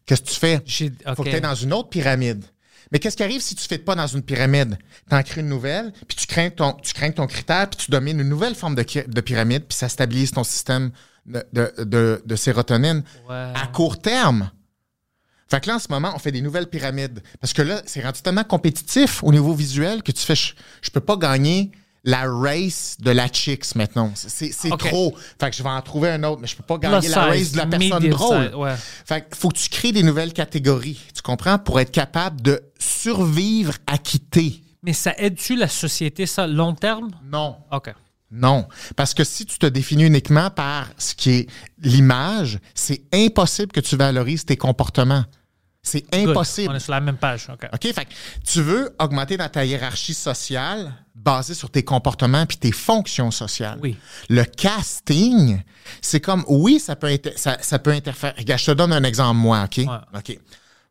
qu'est-ce 0.07 0.23
que 0.23 0.29
tu 0.29 0.35
fais? 0.39 0.61
J'ai- 0.67 0.93
faut 1.17 1.23
que 1.25 1.29
tu 1.31 1.41
dans 1.41 1.55
une 1.55 1.73
autre 1.73 1.89
pyramide. 1.89 2.45
Mais 2.93 2.99
qu'est-ce 2.99 3.17
qui 3.17 3.23
arrive 3.23 3.41
si 3.41 3.55
tu 3.55 3.63
ne 3.63 3.69
fais 3.69 3.79
pas 3.79 3.95
dans 3.95 4.07
une 4.07 4.23
pyramide? 4.23 4.77
Tu 5.09 5.15
en 5.15 5.23
crées 5.23 5.43
une 5.43 5.49
nouvelle, 5.49 5.93
puis 6.09 6.17
tu 6.17 6.27
crains 6.27 6.51
ton, 6.51 6.73
tu 6.75 6.93
crains 6.93 7.11
ton 7.13 7.27
critère, 7.27 7.71
puis 7.71 7.85
tu 7.85 7.91
domines 7.91 8.19
une 8.21 8.29
nouvelle 8.29 8.55
forme 8.55 8.75
de, 8.75 8.83
pyramide, 9.21 9.65
puis 9.67 9.77
ça 9.79 9.89
stabilise 9.89 10.33
ton 10.33 10.43
système 10.45 10.91
de, 11.27 11.45
de, 11.53 11.73
de- 11.85 12.23
de 12.25 12.37
sérotonine 12.37 13.05
à 13.55 13.67
court 13.69 14.01
terme. 14.01 14.51
Fait 15.49 15.61
que 15.61 15.67
là, 15.69 15.77
en 15.77 15.79
ce 15.81 15.89
moment, 15.91 16.13
on 16.15 16.19
fait 16.19 16.31
des 16.33 16.41
nouvelles 16.43 16.69
pyramides. 16.69 17.23
Parce 17.41 17.53
que 17.53 17.63
là, 17.63 17.83
c'est 17.85 18.03
rendu 18.03 18.23
tellement 18.23 18.45
compétitif 18.45 19.23
au 19.25 19.33
niveau 19.33 19.53
visuel 19.53 20.03
que 20.03 20.13
tu 20.13 20.25
fais, 20.25 20.37
je, 20.37 20.55
je 20.81 20.91
peux 20.91 21.01
pas 21.01 21.17
gagner 21.17 21.73
la 22.05 22.25
race 22.27 22.97
de 23.01 23.11
la 23.11 23.29
chicks 23.29 23.75
maintenant. 23.75 24.13
C'est 24.15 24.53
trop. 24.79 25.15
Fait 25.39 25.51
que 25.51 25.57
je 25.57 25.63
vais 25.63 25.69
en 25.69 25.83
trouver 25.83 26.11
un 26.11 26.23
autre, 26.25 26.41
mais 26.41 26.47
je 26.47 26.57
peux 26.57 26.63
pas 26.63 26.79
gagner 26.79 27.09
la 27.09 27.25
race 27.27 27.53
de 27.53 27.59
la 27.59 27.67
personne 27.67 28.09
drôle. 28.09 28.55
ouais. 28.55 28.75
Fait 29.05 29.27
qu'il 29.27 29.37
faut 29.37 29.49
que 29.49 29.59
tu 29.59 29.69
crées 29.69 29.93
des 29.93 30.03
nouvelles 30.03 30.33
catégories, 30.33 31.01
tu 31.15 31.23
comprends, 31.23 31.59
pour 31.59 31.81
être 31.81 31.91
capable 31.91 32.41
de 32.41 32.63
survivre 32.79 33.75
à 33.87 33.99
quitter. 33.99 34.63
Mais 34.83 34.93
ça 34.95 35.15
aide-tu 35.19 35.57
la 35.57 35.69
société, 35.69 36.25
ça, 36.27 36.47
long 36.47 36.75
terme? 36.75 37.11
Non. 37.31 37.57
OK. 37.71 37.93
Non. 38.31 38.67
Parce 38.97 39.13
que 39.13 39.25
si 39.25 39.45
tu 39.45 39.59
te 39.59 39.67
définis 39.67 40.05
uniquement 40.05 40.51
par 40.51 40.89
ce 40.97 41.15
qui 41.15 41.31
est 41.31 41.51
l'image, 41.83 42.61
c'est 42.75 43.03
impossible 43.13 43.73
que 43.73 43.81
tu 43.81 43.97
valorises 43.97 44.45
tes 44.45 44.57
comportements. 44.57 45.25
C'est 45.83 46.05
Good. 46.13 46.31
impossible. 46.31 46.71
On 46.73 46.75
est 46.77 46.81
sur 46.81 46.93
la 46.93 47.01
même 47.01 47.17
page. 47.17 47.49
OK. 47.51 47.67
OK? 47.73 47.93
Fait 47.95 48.05
que 48.05 48.11
tu 48.47 48.61
veux 48.61 48.95
augmenter 48.99 49.37
dans 49.37 49.49
ta 49.49 49.65
hiérarchie 49.65 50.13
sociale 50.15 50.93
basée 51.15 51.55
sur 51.55 51.71
tes 51.71 51.83
comportements 51.83 52.45
puis 52.47 52.59
tes 52.59 52.73
fonctions 52.73 53.31
sociales. 53.31 53.79
Oui. 53.83 53.97
Le 54.29 54.45
casting, 54.45 55.63
c'est 56.03 56.21
comme, 56.21 56.45
oui, 56.49 56.79
ça 56.81 56.97
peut, 56.97 57.07
inter- 57.07 57.33
ça, 57.37 57.57
ça 57.61 57.79
peut 57.79 57.93
interférer. 57.93 58.35
Regarde, 58.39 58.61
je 58.61 58.67
te 58.67 58.71
donne 58.73 58.93
un 58.93 59.05
exemple, 59.05 59.37
moi, 59.39 59.65
OK? 59.65 59.85
OK. 60.15 60.39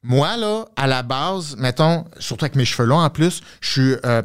Moi, 0.02 0.38
là, 0.38 0.66
à 0.76 0.88
la 0.88 1.04
base, 1.04 1.56
mettons, 1.58 2.06
surtout 2.20 2.46
avec 2.46 2.56
mes 2.56 2.66
cheveux 2.66 2.88
longs 2.88 3.02
en 3.04 3.10
plus, 3.10 3.42
je 3.62 3.70
suis 3.72 3.96
euh, 4.06 4.22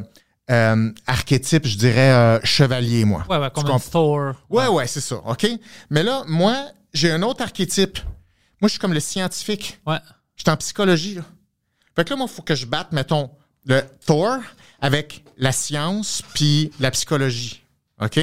euh, 0.51 0.93
archétype, 1.07 1.67
je 1.67 1.77
dirais, 1.77 2.11
euh, 2.13 2.39
chevalier, 2.45 3.05
moi. 3.05 3.25
Ouais, 3.29 3.39
ouais, 3.39 3.51
comme 3.55 3.71
un 3.71 3.79
Thor. 3.79 4.35
Ouais, 4.49 4.69
ouais, 4.69 4.87
c'est 4.87 5.01
ça, 5.01 5.17
OK? 5.27 5.47
Mais 5.91 6.03
là, 6.03 6.23
moi, 6.27 6.57
j'ai 6.93 7.11
un 7.11 7.23
autre 7.23 7.43
archétype. 7.43 7.99
Moi, 8.61 8.69
je 8.69 8.73
suis 8.73 8.79
comme 8.79 8.93
le 8.95 9.01
scientifique. 9.01 9.81
Ouais. 9.87 9.99
Je 10.37 10.43
suis 10.43 10.51
en 10.51 10.57
psychologie. 10.57 11.15
Là. 11.17 11.23
Fait 11.97 12.05
que 12.05 12.11
là, 12.11 12.17
moi, 12.17 12.27
il 12.31 12.35
faut 12.35 12.43
que 12.43 12.55
je 12.55 12.67
batte, 12.67 12.93
mettons, 12.93 13.31
le 13.67 13.83
Thor 14.07 14.39
avec 14.81 15.25
la 15.39 15.53
science 15.53 16.23
puis 16.35 16.71
la 16.81 16.91
psychologie. 16.91 17.63
OK? 18.01 18.19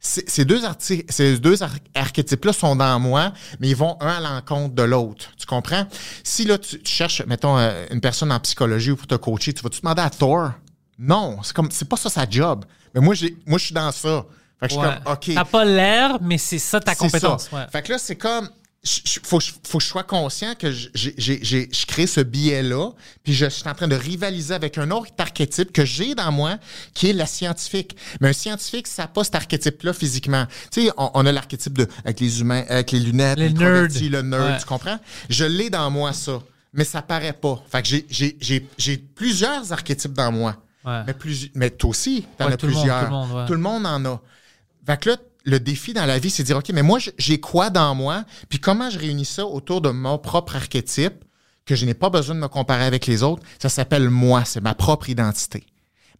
Ces 0.00 0.44
deux, 0.44 0.60
ces 0.80 1.38
deux 1.38 1.62
ar- 1.62 1.70
archétypes-là 1.94 2.52
sont 2.52 2.74
dans 2.74 2.98
moi, 2.98 3.32
mais 3.60 3.68
ils 3.68 3.76
vont 3.76 3.96
un 4.00 4.08
à 4.08 4.20
l'encontre 4.20 4.74
de 4.74 4.82
l'autre. 4.82 5.26
Tu 5.38 5.46
comprends? 5.46 5.86
Si 6.24 6.44
là, 6.44 6.58
tu, 6.58 6.82
tu 6.82 6.92
cherches, 6.92 7.22
mettons, 7.26 7.56
euh, 7.56 7.86
une 7.92 8.00
personne 8.00 8.32
en 8.32 8.40
psychologie 8.40 8.90
ou 8.90 8.96
pour 8.96 9.06
te 9.06 9.14
coacher, 9.14 9.52
tu 9.52 9.62
vas-tu 9.62 9.80
demander 9.80 10.02
à 10.02 10.10
Thor? 10.10 10.50
Non, 10.98 11.38
c'est 11.44 11.54
comme 11.54 11.70
c'est 11.70 11.88
pas 11.88 11.96
ça 11.96 12.10
sa 12.10 12.28
job. 12.28 12.64
Mais 12.94 13.00
moi, 13.00 13.14
j'ai, 13.14 13.36
moi, 13.46 13.58
je 13.58 13.66
suis 13.66 13.74
dans 13.74 13.92
ça. 13.92 14.26
Fait 14.58 14.66
que 14.66 14.74
je 14.74 14.78
suis 14.80 14.82
comme, 15.04 15.12
OK. 15.12 15.30
T'as 15.34 15.44
pas 15.44 15.64
l'air, 15.64 16.18
mais 16.20 16.36
c'est 16.38 16.58
ça 16.58 16.80
ta 16.80 16.96
compétence. 16.96 17.48
ça. 17.48 17.56
Ouais. 17.56 17.66
Fait 17.70 17.82
que 17.82 17.92
là, 17.92 17.98
c'est 17.98 18.16
comme. 18.16 18.50
Je- 18.82 19.00
je- 19.04 19.20
faut, 19.22 19.38
que 19.38 19.44
je- 19.44 19.52
faut 19.66 19.78
que 19.78 19.84
je 19.84 19.88
sois 19.88 20.02
conscient 20.02 20.54
que 20.56 20.70
j'ai- 20.72 21.14
j'ai- 21.16 21.38
j'ai- 21.42 21.68
je 21.72 21.86
crée 21.86 22.06
ce 22.06 22.20
billet-là, 22.20 22.90
puis 23.22 23.32
je 23.32 23.46
suis 23.46 23.68
en 23.68 23.74
train 23.74 23.86
de 23.86 23.94
rivaliser 23.94 24.54
avec 24.54 24.76
un 24.78 24.90
autre 24.90 25.12
archétype 25.18 25.72
que 25.72 25.84
j'ai 25.84 26.14
dans 26.16 26.32
moi, 26.32 26.58
qui 26.94 27.10
est 27.10 27.12
la 27.12 27.26
scientifique. 27.26 27.96
Mais 28.20 28.30
un 28.30 28.32
scientifique, 28.32 28.88
ça 28.88 29.02
n'a 29.02 29.08
pas 29.08 29.22
cet 29.24 29.36
archétype-là 29.36 29.92
physiquement. 29.92 30.46
Tu 30.72 30.82
sais, 30.86 30.90
on, 30.96 31.10
on 31.14 31.26
a 31.26 31.30
l'archétype 31.32 31.78
de 31.78 31.86
avec 32.04 32.18
les 32.20 32.40
humains, 32.40 32.64
avec 32.68 32.90
les 32.90 33.00
lunettes, 33.00 33.38
Le 33.38 33.46
l'introverti, 33.46 34.10
nerd. 34.10 34.12
le 34.12 34.22
nerd, 34.22 34.50
Ouais. 34.52 34.58
tu 34.58 34.66
comprends? 34.66 34.98
Je 35.28 35.44
l'ai 35.44 35.70
dans 35.70 35.90
moi, 35.90 36.12
ça. 36.12 36.40
Mais 36.74 36.84
ça 36.84 37.02
paraît 37.02 37.34
pas. 37.34 37.62
Fait 37.70 37.82
que 37.82 37.88
j'ai- 37.88 38.06
j'ai- 38.10 38.36
j'ai 38.40 38.66
j'ai 38.78 38.96
plusieurs 38.96 39.72
archétypes 39.72 40.14
dans 40.14 40.32
moi. 40.32 40.56
Ouais. 40.84 41.02
Mais, 41.06 41.14
plus, 41.14 41.50
mais 41.54 41.70
toi 41.70 41.90
aussi, 41.90 42.24
t'en 42.36 42.46
Ouais, 42.46 42.54
as 42.54 42.56
tout 42.56 42.66
le 42.66 42.72
monde, 42.72 42.80
plusieurs. 42.82 42.98
tout 43.00 43.04
le 43.04 43.10
monde, 43.12 43.30
ouais. 43.32 43.46
Tout 43.46 43.52
le 43.52 43.58
monde 43.60 43.86
en 43.86 44.04
a. 44.06 44.20
Fait 44.86 45.00
que 45.00 45.10
là, 45.10 45.16
le 45.44 45.60
défi 45.60 45.92
dans 45.92 46.06
la 46.06 46.18
vie, 46.18 46.30
c'est 46.30 46.42
de 46.42 46.46
dire, 46.46 46.58
OK, 46.58 46.70
mais 46.72 46.82
moi, 46.82 46.98
j'ai 47.18 47.40
quoi 47.40 47.70
dans 47.70 47.94
moi? 47.94 48.24
Puis 48.48 48.58
comment 48.58 48.90
je 48.90 48.98
réunis 48.98 49.24
ça 49.24 49.46
autour 49.46 49.80
de 49.80 49.90
mon 49.90 50.18
propre 50.18 50.56
archétype, 50.56 51.24
que 51.64 51.74
je 51.76 51.86
n'ai 51.86 51.94
pas 51.94 52.10
besoin 52.10 52.34
de 52.34 52.40
me 52.40 52.48
comparer 52.48 52.84
avec 52.84 53.06
les 53.06 53.22
autres? 53.22 53.42
Ça 53.60 53.68
s'appelle 53.68 54.10
moi, 54.10 54.44
c'est 54.44 54.60
ma 54.60 54.74
propre 54.74 55.08
identité. 55.08 55.64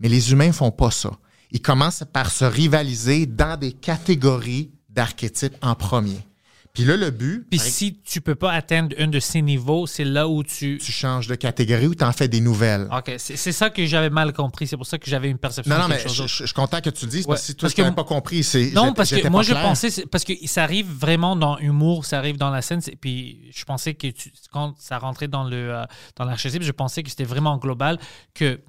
Mais 0.00 0.08
les 0.08 0.32
humains 0.32 0.52
font 0.52 0.70
pas 0.70 0.90
ça. 0.90 1.10
Ils 1.50 1.62
commencent 1.62 2.04
par 2.12 2.30
se 2.30 2.44
rivaliser 2.44 3.26
dans 3.26 3.58
des 3.58 3.72
catégories 3.72 4.72
d'archétypes 4.88 5.56
en 5.62 5.74
premier. 5.74 6.26
Puis 6.74 6.84
là, 6.86 6.96
le 6.96 7.10
but, 7.10 7.46
Puis 7.50 7.58
si 7.58 7.98
tu 8.00 8.22
peux 8.22 8.34
pas 8.34 8.50
atteindre 8.52 8.96
un 8.98 9.06
de 9.06 9.20
ces 9.20 9.42
niveaux, 9.42 9.86
c'est 9.86 10.04
là 10.06 10.26
où 10.26 10.42
tu. 10.42 10.78
tu 10.82 10.90
changes 10.90 11.26
de 11.26 11.34
catégorie 11.34 11.86
ou 11.86 11.94
tu 11.94 12.02
en 12.02 12.12
fais 12.12 12.28
des 12.28 12.40
nouvelles. 12.40 12.88
OK, 12.90 13.12
c'est 13.18 13.36
c'est 13.36 13.52
ça 13.52 13.68
que 13.68 13.84
j'avais 13.84 14.08
mal 14.08 14.32
compris. 14.32 14.66
C'est 14.66 14.78
pour 14.78 14.86
ça 14.86 14.96
que 14.96 15.10
j'avais 15.10 15.28
une 15.28 15.36
perception 15.36 15.74
non, 15.74 15.82
non, 15.82 15.88
de 15.88 15.92
mais 15.94 15.98
je, 16.00 16.04
d'autre. 16.08 16.26
je- 16.28 16.36
je 16.38 16.44
suis 16.46 16.54
content 16.54 16.80
que 16.80 16.88
tu 16.88 17.04
le 17.04 17.10
dises, 17.10 17.26
Ouais, 17.26 17.32
parce 17.34 17.40
que 17.42 17.46
si 17.48 17.54
toi, 17.56 17.66
parce 17.66 17.74
tu 17.74 17.80
n'avais 17.82 17.94
pas 17.94 18.04
compris, 18.04 18.42
c'est. 18.42 18.70
Non, 18.70 18.94
parce 18.94 19.10
que 19.10 19.28
moi, 19.28 19.42
je 19.42 19.52
pensais, 19.52 20.06
parce 20.06 20.24
que 20.24 20.32
ça 20.46 20.62
arrive 20.64 20.90
vraiment 20.90 21.36
dans 21.36 21.58
humour, 21.58 22.06
ça 22.06 22.16
arrive 22.16 22.38
dans 22.38 22.50
la 22.50 22.62
scène, 22.62 22.80
puis 23.00 23.50
je 23.54 23.64
pensais 23.64 23.92
que 23.92 24.06
tu- 24.06 24.32
quand 24.50 24.74
ça 24.78 24.98
rentrait 24.98 25.28
dans 25.28 25.44
le 25.44 25.56
euh, 25.74 25.84
dans 26.16 26.24
l'archétype, 26.24 26.62
je 26.62 26.72
pensais 26.72 27.02
que 27.02 27.10
c'était 27.10 27.24
vraiment 27.24 27.58
global, 27.58 27.98
que 28.34 28.60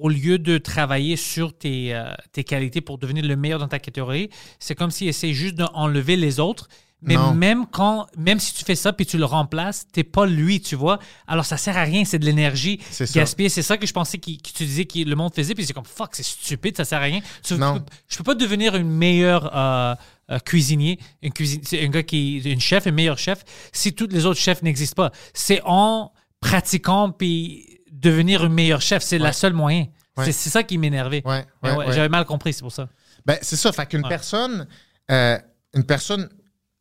au 0.00 0.08
lieu 0.08 0.38
de 0.38 0.58
travailler 0.58 1.16
sur 1.16 1.56
tes, 1.56 1.94
euh, 1.94 2.12
tes 2.32 2.44
qualités 2.44 2.80
pour 2.80 2.98
devenir 2.98 3.24
le 3.24 3.36
meilleur 3.36 3.58
dans 3.58 3.68
ta 3.68 3.78
catégorie, 3.78 4.30
c'est 4.58 4.74
comme 4.74 4.90
s'il 4.90 5.08
essaie 5.08 5.32
juste 5.32 5.54
d'enlever 5.56 6.16
les 6.16 6.40
autres. 6.40 6.68
Mais 7.00 7.14
Non. 7.14 7.32
même 7.32 7.64
quand, 7.70 8.08
même 8.16 8.40
si 8.40 8.52
tu 8.54 8.64
fais 8.64 8.74
ça 8.74 8.92
puis 8.92 9.06
tu 9.06 9.18
le 9.18 9.24
remplaces, 9.24 9.86
t'es 9.92 10.02
pas 10.02 10.26
lui, 10.26 10.60
tu 10.60 10.74
vois. 10.74 10.98
Alors 11.28 11.44
ça 11.46 11.56
sert 11.56 11.76
à 11.76 11.82
rien, 11.84 12.04
c'est 12.04 12.18
de 12.18 12.24
l'énergie 12.24 12.80
gaspillée. 13.14 13.48
C'est 13.48 13.62
ça 13.62 13.76
que 13.76 13.86
je 13.86 13.92
pensais 13.92 14.18
que 14.18 14.24
tu 14.32 14.64
disais 14.64 14.84
que 14.84 14.98
le 14.98 15.14
monde 15.14 15.32
faisait, 15.32 15.54
puis 15.54 15.64
c'est 15.64 15.72
comme 15.72 15.84
fuck, 15.84 16.10
c'est 16.16 16.24
stupide, 16.26 16.76
ça 16.76 16.84
sert 16.84 16.98
à 16.98 17.02
rien. 17.02 17.20
Tu- 17.44 17.54
Non. 17.54 17.74
tu 17.74 17.80
peux- 17.82 17.86
je 18.08 18.16
peux 18.16 18.24
pas 18.24 18.34
devenir 18.34 18.74
une 18.74 18.90
meilleure 18.90 19.48
euh, 19.56 19.94
euh, 20.32 20.38
cuisinier, 20.40 20.98
une 21.22 21.32
cuisine, 21.32 21.60
un 21.72 21.86
gars 21.88 22.02
qui 22.02 22.38
une 22.38 22.60
chef, 22.60 22.88
un 22.88 22.90
meilleur 22.90 23.16
chef, 23.16 23.44
si 23.72 23.92
tous 23.94 24.08
les 24.10 24.26
autres 24.26 24.40
chefs 24.40 24.62
n'existent 24.62 24.96
pas. 25.04 25.12
C'est 25.34 25.60
en 25.64 26.10
pratiquant 26.40 27.10
puis 27.12 27.77
devenir 28.00 28.42
un 28.44 28.48
meilleur 28.48 28.80
chef, 28.80 29.02
c'est 29.02 29.18
la 29.18 29.32
seule 29.32 29.52
moyen. 29.52 29.86
Ouais. 30.16 30.24
C'est 30.26 30.32
c'est 30.32 30.50
ça 30.50 30.62
qui 30.62 30.78
m'énervait. 30.78 31.22
Ouais. 31.24 31.46
J'avais 31.92 32.08
mal 32.08 32.24
compris, 32.24 32.52
c'est 32.52 32.62
pour 32.62 32.72
ça. 32.72 32.88
Ben, 33.26 33.38
c'est 33.42 33.56
ça. 33.56 33.70
Fait 33.72 33.86
qu'une 33.86 34.06
personne, 34.08 34.66
euh, 35.10 35.38
une 35.74 35.84
personne 35.84 36.28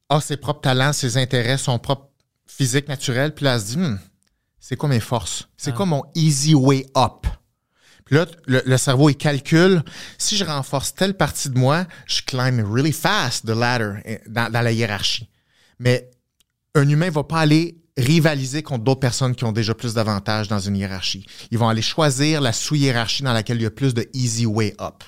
a 0.09 0.21
ses 0.21 0.37
propres 0.37 0.61
talents, 0.61 0.93
ses 0.93 1.17
intérêts, 1.17 1.57
son 1.57 1.77
propre 1.79 2.09
physique 2.45 2.87
naturel, 2.87 3.33
puis 3.35 3.45
là, 3.45 3.55
elle 3.55 3.61
se 3.61 3.65
dit, 3.67 3.77
Hmm, 3.77 3.99
c'est 4.59 4.75
quoi 4.77 4.89
mes 4.89 4.99
forces? 5.01 5.47
C'est 5.57 5.71
Ah. 5.71 5.73
quoi 5.75 5.85
mon 5.85 6.03
easy 6.15 6.55
way 6.55 6.85
up? 6.95 7.27
Puis 8.05 8.15
là, 8.15 8.25
le, 8.45 8.61
le 8.65 8.77
cerveau, 8.77 9.09
il 9.09 9.17
calcule, 9.17 9.83
si 10.17 10.37
je 10.37 10.45
renforce 10.45 10.93
telle 10.95 11.15
partie 11.15 11.49
de 11.49 11.57
moi, 11.59 11.85
je 12.05 12.21
climb 12.21 12.59
really 12.73 12.93
fast 12.93 13.45
the 13.45 13.49
ladder 13.49 13.95
eh, 14.05 14.21
dans, 14.27 14.49
dans 14.49 14.61
la 14.61 14.71
hiérarchie. 14.71 15.29
Mais 15.79 16.09
un 16.73 16.87
humain 16.87 17.09
va 17.09 17.23
pas 17.25 17.39
aller 17.39 17.77
rivaliser 17.97 18.63
contre 18.63 18.83
d'autres 18.83 18.99
personnes 18.99 19.35
qui 19.35 19.43
ont 19.43 19.51
déjà 19.51 19.73
plus 19.73 19.93
d'avantages 19.93 20.47
dans 20.47 20.59
une 20.59 20.75
hiérarchie. 20.77 21.25
Ils 21.51 21.57
vont 21.57 21.67
aller 21.69 21.81
choisir 21.81 22.41
la 22.41 22.53
sous-hiérarchie 22.53 23.23
dans 23.23 23.33
laquelle 23.33 23.57
il 23.57 23.63
y 23.63 23.67
a 23.67 23.71
plus 23.71 23.93
de 23.93 24.07
easy 24.13 24.45
way 24.45 24.75
up. 24.79 25.03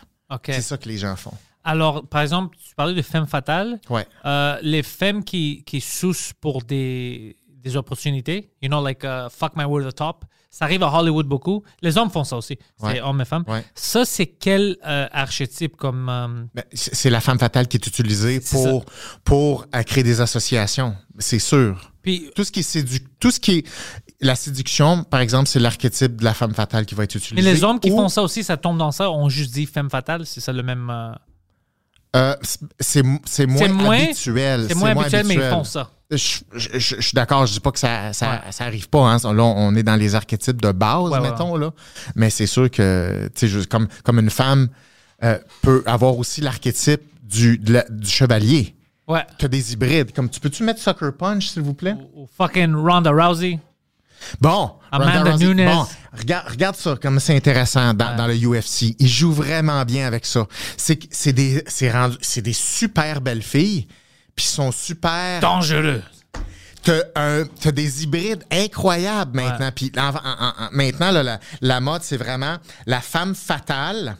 C'est 0.45 0.61
ça 0.61 0.77
que 0.77 0.87
les 0.89 0.97
gens 0.97 1.15
font. 1.15 1.33
Alors, 1.63 2.07
par 2.07 2.21
exemple, 2.21 2.55
tu 2.57 2.73
parlais 2.75 2.93
de 2.95 3.01
femmes 3.01 3.27
fatales. 3.27 3.79
Ouais. 3.89 4.05
Euh, 4.25 4.57
les 4.61 4.81
femmes 4.83 5.23
qui, 5.23 5.63
qui 5.65 5.81
soussent 5.81 6.33
pour 6.39 6.63
des, 6.63 7.35
des 7.63 7.75
opportunités, 7.75 8.49
you 8.61 8.69
know, 8.69 8.83
like 8.83 9.03
uh, 9.03 9.27
fuck 9.29 9.53
my 9.55 9.65
way 9.65 9.83
to 9.83 9.91
the 9.91 9.95
top, 9.95 10.25
ça 10.49 10.65
arrive 10.65 10.81
à 10.81 10.91
Hollywood 10.91 11.27
beaucoup. 11.27 11.63
Les 11.81 11.95
hommes 11.97 12.09
font 12.09 12.23
ça 12.23 12.37
aussi. 12.37 12.57
C'est 12.79 12.85
Ouais. 12.85 13.01
hommes 13.01 13.21
et 13.21 13.25
femmes. 13.25 13.43
Ouais. 13.47 13.63
Ça, 13.75 14.03
c'est 14.05 14.25
quel 14.25 14.77
euh, 14.87 15.07
archétype 15.11 15.75
comme. 15.75 16.09
euh, 16.09 16.27
Ben, 16.55 16.63
c'est 16.73 17.09
la 17.11 17.21
femme 17.21 17.37
fatale 17.37 17.67
qui 17.67 17.77
est 17.77 17.85
utilisée 17.85 18.39
pour, 18.39 18.85
pour 19.23 19.65
euh, 19.75 19.83
créer 19.83 20.03
des 20.03 20.21
associations. 20.21 20.95
C'est 21.19 21.37
sûr. 21.39 21.91
Puis, 22.17 22.31
Tout 22.35 22.43
ce 22.43 22.51
qui 22.51 22.59
est 22.61 22.63
sédu- 22.63 23.03
tout 23.19 23.31
ce 23.31 23.39
qui 23.39 23.59
est 23.59 23.65
la 24.21 24.35
séduction, 24.35 25.03
par 25.03 25.19
exemple, 25.21 25.47
c'est 25.47 25.59
l'archétype 25.59 26.17
de 26.17 26.23
la 26.23 26.33
femme 26.33 26.53
fatale 26.53 26.85
qui 26.85 26.95
va 26.95 27.03
être 27.05 27.15
mais 27.15 27.19
utilisé. 27.19 27.53
les 27.53 27.63
hommes 27.63 27.79
qui 27.79 27.91
Ou, 27.91 27.95
font 27.97 28.09
ça 28.09 28.21
aussi, 28.21 28.43
ça 28.43 28.57
tombe 28.57 28.77
dans 28.77 28.91
ça, 28.91 29.09
on 29.11 29.29
juste 29.29 29.53
dit 29.53 29.65
femme 29.65 29.89
fatale, 29.89 30.25
c'est 30.25 30.41
ça 30.41 30.51
le 30.51 30.63
même. 30.63 30.89
euh, 30.89 31.11
euh, 32.15 32.35
c'est 32.79 33.03
c'est 33.25 33.45
moins, 33.45 33.57
C'est 33.59 33.67
moins- 33.69 34.03
habituel. 34.03 34.65
c'est 34.67 34.75
moins 34.75 34.91
habituel, 34.97 35.25
mais 35.27 35.35
ils 35.35 35.41
font 35.41 35.63
ça. 35.63 35.91
Je, 36.11 36.17
je- 36.55 36.69
je- 36.73 36.95
je 36.95 37.01
suis 37.01 37.13
d'accord, 37.13 37.45
je 37.45 37.53
dis 37.53 37.59
pas 37.59 37.71
que 37.71 37.77
ça, 37.77 38.13
ça, 38.13 38.41
ça 38.49 38.65
arrive 38.65 38.89
pas. 38.89 39.01
Hein. 39.13 39.17
Là, 39.31 39.43
on 39.43 39.75
est 39.75 39.83
dans 39.83 39.95
les 39.95 40.15
archétypes 40.15 40.59
de 40.59 40.71
base, 40.71 41.03
Ouais, 41.03 41.19
ouais, 41.19 41.29
mettons. 41.29 41.55
Là. 41.55 41.71
Mais 42.15 42.31
c'est 42.31 42.47
sûr 42.47 42.69
que, 42.71 43.29
comme, 43.69 43.87
comme 44.03 44.17
une 44.19 44.31
femme 44.31 44.69
euh, 45.23 45.37
peut 45.61 45.83
avoir 45.85 46.17
aussi 46.17 46.41
l'archétype 46.41 47.01
du, 47.21 47.59
du 47.59 48.09
chevalier. 48.09 48.73
Ouais. 49.09 49.25
Tu 49.37 49.45
as 49.45 49.47
des 49.47 49.73
hybrides. 49.73 50.13
Comme 50.13 50.29
tu 50.29 50.39
peux-tu 50.39 50.63
mettre 50.63 50.79
Sucker 50.79 51.09
Punch, 51.17 51.47
s'il 51.47 51.63
vous 51.63 51.73
plaît? 51.73 51.95
Ou, 52.15 52.27
fucking 52.37 52.73
Ronda 52.75 53.11
Rousey. 53.11 53.59
Bon, 54.39 54.73
Amanda 54.91 55.17
Ronda 55.19 55.31
Rousey, 55.31 55.45
Nunes. 55.47 55.65
Bon, 55.65 55.85
regarde, 56.17 56.47
regarde 56.49 56.75
ça, 56.75 56.95
comme 57.01 57.19
c'est 57.19 57.35
intéressant 57.35 57.93
dans, 57.93 58.15
dans 58.15 58.27
le 58.27 58.35
UFC. 58.35 58.95
Il 58.99 59.07
joue 59.07 59.31
vraiment 59.31 59.83
bien 59.85 60.05
avec 60.05 60.25
ça. 60.25 60.45
C'est 60.77 60.99
c'est 61.11 61.33
des, 61.33 61.63
des 61.63 62.53
super 62.53 63.21
belles 63.21 63.41
filles, 63.41 63.87
puis 64.35 64.45
ils 64.45 64.51
sont 64.53 64.71
super. 64.71 65.39
Dangereux. 65.39 66.03
T'as 66.83 67.43
t'as 67.61 67.71
des 67.71 68.03
hybrides 68.03 68.43
incroyables 68.51 69.35
maintenant. 69.35 69.69
Puis 69.75 69.91
en- 69.97 70.09
en- 70.09 70.13
en- 70.13 70.65
en- 70.65 70.69
maintenant, 70.71 71.11
là, 71.11 71.23
la, 71.23 71.39
la 71.61 71.79
mode, 71.81 72.03
c'est 72.03 72.17
vraiment 72.17 72.57
la 72.85 73.01
femme 73.01 73.35
fatale 73.35 74.17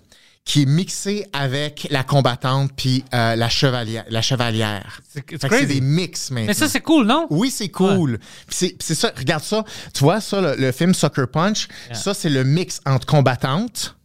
qui 0.49 0.63
est 0.63 0.65
mixée 0.65 1.27
avec 1.31 1.85
la 1.91 2.03
combattante 2.03 2.71
puis 2.75 3.03
euh, 3.13 3.35
la 3.35 3.49
chevalière. 3.49 4.03
La 4.09 4.23
chevalière. 4.23 4.99
C'est 5.13 5.65
des 5.67 5.79
mix 5.79 6.31
maintenant. 6.31 6.47
Mais 6.47 6.53
ça, 6.55 6.67
c'est 6.67 6.81
cool, 6.81 7.05
non? 7.05 7.27
Oui, 7.29 7.51
c'est 7.51 7.69
cool. 7.69 8.17
Puis 8.47 8.75
c'est 8.79 8.95
ça, 8.95 9.11
regarde 9.15 9.43
ça. 9.43 9.63
Tu 9.93 10.03
vois, 10.03 10.19
ça, 10.21 10.41
le, 10.41 10.55
le 10.55 10.71
film 10.71 10.95
Sucker 10.95 11.25
Punch, 11.31 11.67
ça, 11.93 12.15
c'est 12.15 12.29
le 12.31 12.43
mix 12.43 12.81
entre 12.87 13.05
combattante, 13.05 13.95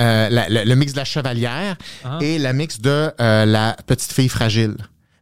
euh, 0.00 0.28
la- 0.28 0.48
le, 0.48 0.64
le 0.64 0.74
mix 0.74 0.92
de 0.92 0.96
la 0.98 1.04
chevalière 1.04 1.76
Ah. 2.04 2.18
et 2.20 2.36
la 2.40 2.52
mix 2.52 2.80
de 2.80 3.12
euh, 3.20 3.44
la 3.46 3.76
petite 3.86 4.12
fille 4.12 4.28
fragile. 4.28 4.74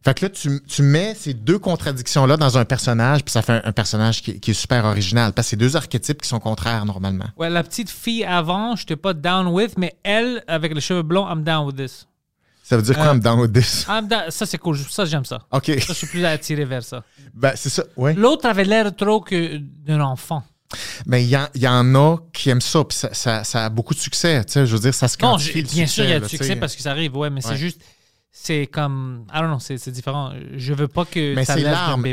Fait 0.03 0.15
que 0.15 0.25
là, 0.25 0.29
tu, 0.31 0.61
tu 0.67 0.81
mets 0.81 1.13
ces 1.13 1.33
deux 1.35 1.59
contradictions-là 1.59 2.35
dans 2.37 2.57
un 2.57 2.65
personnage, 2.65 3.23
puis 3.23 3.31
ça 3.31 3.41
fait 3.43 3.53
un, 3.53 3.61
un 3.65 3.71
personnage 3.71 4.23
qui, 4.23 4.39
qui 4.39 4.51
est 4.51 4.55
super 4.55 4.83
original. 4.85 5.31
Parce 5.33 5.47
que 5.47 5.49
c'est 5.51 5.55
deux 5.57 5.75
archétypes 5.75 6.21
qui 6.23 6.27
sont 6.27 6.39
contraires 6.39 6.85
normalement. 6.85 7.25
Ouais, 7.37 7.49
la 7.51 7.61
petite 7.61 7.89
fille 7.91 8.23
avant, 8.25 8.75
je 8.75 8.81
n'étais 8.81 8.95
pas 8.95 9.13
down 9.13 9.47
with, 9.47 9.77
mais 9.77 9.95
elle, 10.03 10.43
avec 10.47 10.73
les 10.73 10.81
cheveux 10.81 11.03
blonds, 11.03 11.27
I'm 11.29 11.43
down 11.43 11.67
with 11.67 11.75
this. 11.75 12.07
Ça 12.63 12.77
veut 12.77 12.83
dire 12.83 12.95
quoi, 12.95 13.07
Euh, 13.09 13.13
I'm 13.13 13.19
down 13.19 13.39
with 13.39 13.53
this? 13.53 13.85
I'm 13.89 14.07
down- 14.07 14.31
Ça, 14.31 14.45
c'est 14.47 14.57
cool. 14.57 14.77
Ça, 14.89 15.05
j'aime 15.05 15.25
ça. 15.25 15.39
OK. 15.51 15.65
Ça, 15.67 15.73
je 15.89 15.93
suis 15.93 16.07
plus 16.07 16.25
attiré 16.25 16.65
vers 16.65 16.83
ça. 16.83 17.03
Ben, 17.33 17.51
c'est 17.55 17.69
ça, 17.69 17.83
ouais. 17.97 18.13
L'autre 18.15 18.47
avait 18.47 18.63
l'air 18.63 18.95
trop 18.95 19.21
que 19.21 19.57
d'un 19.57 20.01
enfant. 20.01 20.41
Mais 21.05 21.23
il 21.25 21.29
y, 21.29 21.59
y 21.59 21.67
en 21.67 21.93
a 21.95 22.17
qui 22.33 22.49
aiment 22.49 22.61
ça, 22.61 22.83
puis 22.85 22.97
ça, 22.97 23.13
ça- 23.13 23.43
ça 23.43 23.65
a 23.65 23.69
beaucoup 23.69 23.93
de 23.93 23.99
succès. 23.99 24.43
Tu 24.45 24.53
sais, 24.53 24.65
je 24.65 24.73
veux 24.73 24.79
dire, 24.81 24.93
ça 24.95 25.07
se 25.09 25.17
Non, 25.21 25.31
quantifie 25.33 25.61
le 25.61 25.67
bien 25.67 25.85
sûr, 25.85 26.05
il 26.05 26.09
y 26.11 26.13
a 26.13 26.19
du 26.21 26.29
succès 26.29 26.55
parce 26.55 26.75
que 26.75 26.81
ça 26.81 26.91
arrive, 26.91 27.15
ouais, 27.17 27.29
mais 27.29 27.45
Ouais. 27.45 27.51
c'est 27.51 27.57
juste. 27.57 27.81
C'est 28.31 28.65
comme. 28.67 29.25
I 29.33 29.39
don't 29.39 29.49
know, 29.49 29.59
c'est 29.59 29.77
c'est 29.77 29.91
différent. 29.91 30.31
Je 30.55 30.73
veux 30.73 30.87
pas 30.87 31.05
que 31.05 31.35
Mais 31.35 31.45
c'est 31.45 31.59
l'arme. 31.61 32.05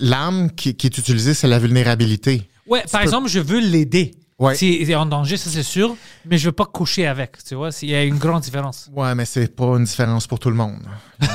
L'arme 0.00 0.50
qui, 0.50 0.74
qui 0.74 0.86
est 0.88 0.98
utilisée, 0.98 1.32
c'est 1.34 1.48
la 1.48 1.58
vulnérabilité. 1.58 2.48
Ouais, 2.66 2.84
par 2.90 3.02
exemple, 3.02 3.28
je 3.28 3.38
veux 3.40 3.60
l'aider. 3.60 4.14
Ouais. 4.38 4.54
S'il 4.54 4.88
est 4.88 4.94
en 4.94 5.06
danger, 5.06 5.36
ça 5.36 5.50
c'est 5.50 5.64
sûr, 5.64 5.96
mais 6.24 6.38
je 6.38 6.46
veux 6.46 6.52
pas 6.52 6.64
coucher 6.66 7.08
avec, 7.08 7.42
tu 7.44 7.56
vois. 7.56 7.70
Il 7.82 7.90
y 7.90 7.94
a 7.96 8.04
une 8.04 8.18
grande 8.18 8.42
différence. 8.42 8.88
Ouais, 8.94 9.12
mais 9.16 9.24
c'est 9.24 9.48
pas 9.54 9.76
une 9.76 9.82
différence 9.84 10.28
pour 10.28 10.38
tout 10.38 10.48
le 10.50 10.54
monde. 10.56 10.78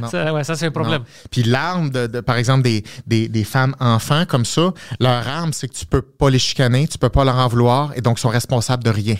Non. 0.00 0.08
Ça, 0.08 0.32
ouais, 0.32 0.42
ça 0.44 0.56
c'est 0.56 0.66
un 0.66 0.70
problème. 0.70 1.02
Non. 1.02 1.06
Puis 1.30 1.42
l'arme, 1.42 1.90
de, 1.90 2.06
de- 2.06 2.20
par 2.20 2.36
exemple, 2.36 2.62
des, 2.62 2.82
des, 3.06 3.28
des 3.28 3.44
femmes 3.44 3.74
enfants 3.78 4.24
comme 4.26 4.44
ça, 4.44 4.72
leur 4.98 5.26
arme, 5.28 5.52
c'est 5.52 5.68
que 5.68 5.74
tu 5.74 5.84
peux 5.86 6.02
pas 6.02 6.30
les 6.30 6.38
chicaner, 6.38 6.88
tu 6.88 6.98
peux 6.98 7.08
pas 7.10 7.24
leur 7.24 7.36
en 7.36 7.46
vouloir, 7.48 7.92
et 7.96 8.00
donc 8.00 8.18
ils 8.18 8.22
sont 8.22 8.30
responsables 8.30 8.82
de 8.82 8.90
rien. 8.90 9.16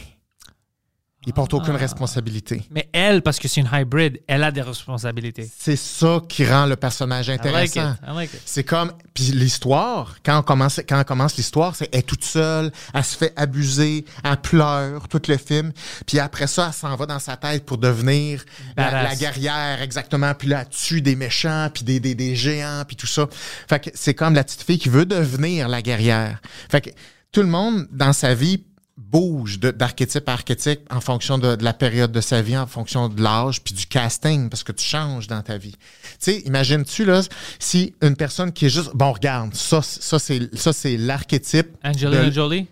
Ils 1.27 1.33
portent 1.33 1.55
Ah. 1.55 1.59
aucune 1.59 1.77
responsabilité. 1.77 2.63
Mais 2.71 2.89
elle, 2.93 3.23
parce 3.23 3.39
que 3.39 3.47
c'est 3.47 3.61
une 3.61 3.69
hybrid, 3.73 4.21
elle 4.27 4.43
a 4.43 4.51
des 4.51 4.63
responsabilités. 4.63 5.49
C'est 5.59 5.77
ça 5.77 6.21
qui 6.29 6.45
rend 6.45 6.67
le 6.67 6.75
personnage 6.77 7.29
like 7.29 7.41
intéressant. 7.41 7.95
Like 8.15 8.35
it. 8.35 8.41
C'est 8.45 8.65
comme 8.65 8.93
puis 9.15 9.25
l'histoire 9.25 10.17
quand 10.25 10.39
on 10.39 10.43
commence 10.43 10.81
quand 10.89 10.99
on 10.99 11.05
commence 11.05 11.37
l'histoire 11.37 11.77
c'est 11.77 11.89
elle 11.93 11.99
est 12.01 12.03
toute 12.03 12.25
seule 12.25 12.73
elle 12.95 13.05
se 13.05 13.15
fait 13.17 13.33
abuser 13.37 14.07
elle 14.25 14.37
pleure 14.39 15.07
tout 15.09 15.21
le 15.29 15.37
film 15.37 15.73
puis 16.07 16.19
après 16.19 16.47
ça 16.47 16.69
elle 16.69 16.73
s'en 16.73 16.97
va 16.97 17.05
dans 17.05 17.19
sa 17.19 17.37
tête 17.37 17.67
pour 17.67 17.77
devenir 17.77 18.43
la 18.75 19.15
guerrière 19.15 19.83
exactement 19.83 20.33
puis 20.35 20.49
là 20.49 20.63
elle 20.63 20.69
tue 20.71 21.03
des 21.03 21.15
méchants 21.15 21.69
puis 21.73 21.85
des, 21.85 22.01
des, 22.01 22.15
des 22.15 22.35
géants 22.35 22.85
puis 22.87 22.97
tout 22.97 23.07
ça 23.07 23.29
fait 23.69 23.81
que 23.81 23.91
c'est 23.95 24.15
comme 24.15 24.35
la 24.35 24.45
petite 24.45 24.63
fille 24.63 24.79
qui 24.79 24.89
veut 24.89 25.05
devenir 25.05 25.69
la 25.69 25.83
guerrière 25.83 26.41
fait 26.71 26.81
que 26.81 26.91
tout 27.33 27.43
le 27.43 27.49
monde 27.49 27.87
dans 27.93 28.15
sa 28.15 28.35
vie 28.35 28.65
bouge 29.13 29.61
d'archétype 29.61 30.29
à 30.29 30.33
archétype 30.33 30.81
en 30.91 31.01
fonction 31.01 31.37
de, 31.39 31.55
de 31.55 31.63
la 31.63 31.75
période 31.75 32.11
de 32.11 32.21
sa 32.21 32.41
vie, 32.43 32.57
en 32.57 32.67
fonction 32.67 33.09
de 33.09 33.23
l'âge, 33.23 33.63
puis 33.63 33.75
du 33.75 33.87
casting, 33.87 34.49
parce 34.49 34.65
que 34.65 34.73
tu 34.73 34.85
changes 34.85 35.27
dans 35.27 35.43
ta 35.43 35.59
vie. 35.59 35.77
Tu 35.77 35.79
sais, 36.19 36.39
imagines-tu, 36.41 37.05
là, 37.05 37.21
si 37.59 37.95
une 38.03 38.17
personne 38.17 38.53
qui 38.53 38.67
est 38.67 38.71
juste, 38.71 38.91
bon, 38.95 39.13
regarde, 39.13 39.55
ça, 39.55 39.83
ça 39.83 40.19
c'est 40.19 40.49
ça, 40.57 40.73
c'est 40.73 40.97
l'archétype. 40.97 41.69
Angelina 41.85 42.25
de- 42.25 42.31
Jolie? 42.33 42.67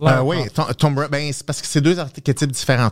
Euh, 0.00 0.20
oui, 0.20 0.36
Tom, 0.78 0.94
ben, 1.10 1.32
c'est 1.32 1.44
parce 1.44 1.60
que 1.60 1.66
c'est 1.66 1.80
deux 1.80 1.98
archétypes 1.98 2.52
différents. 2.52 2.90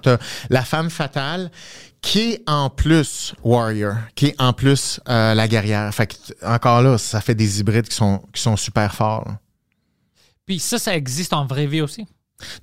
La 0.51 0.65
femme 0.65 0.91
fatale 0.91 1.53
qui 2.01 2.33
est 2.33 2.43
en 2.49 2.69
plus 2.69 3.33
warrior, 3.45 3.95
qui 4.17 4.27
est 4.27 4.35
en 4.41 4.53
plus 4.53 4.99
euh, 5.09 5.33
la 5.35 5.47
guerrière. 5.47 5.93
Fait 5.95 6.09
que, 6.09 6.15
encore 6.45 6.83
là, 6.83 6.99
ça 6.99 7.21
fait 7.21 7.35
des 7.37 7.61
hybrides 7.61 7.87
qui 7.89 7.95
sont, 7.95 8.23
qui 8.33 8.43
sont 8.43 8.57
super 8.57 8.93
forts. 8.93 9.25
là. 9.27 9.39
Puis 10.47 10.59
ça, 10.59 10.79
ça 10.81 10.97
existe 10.97 11.33
en 11.33 11.47
vraie 11.47 11.67
vie 11.67 11.81
aussi? 11.81 12.07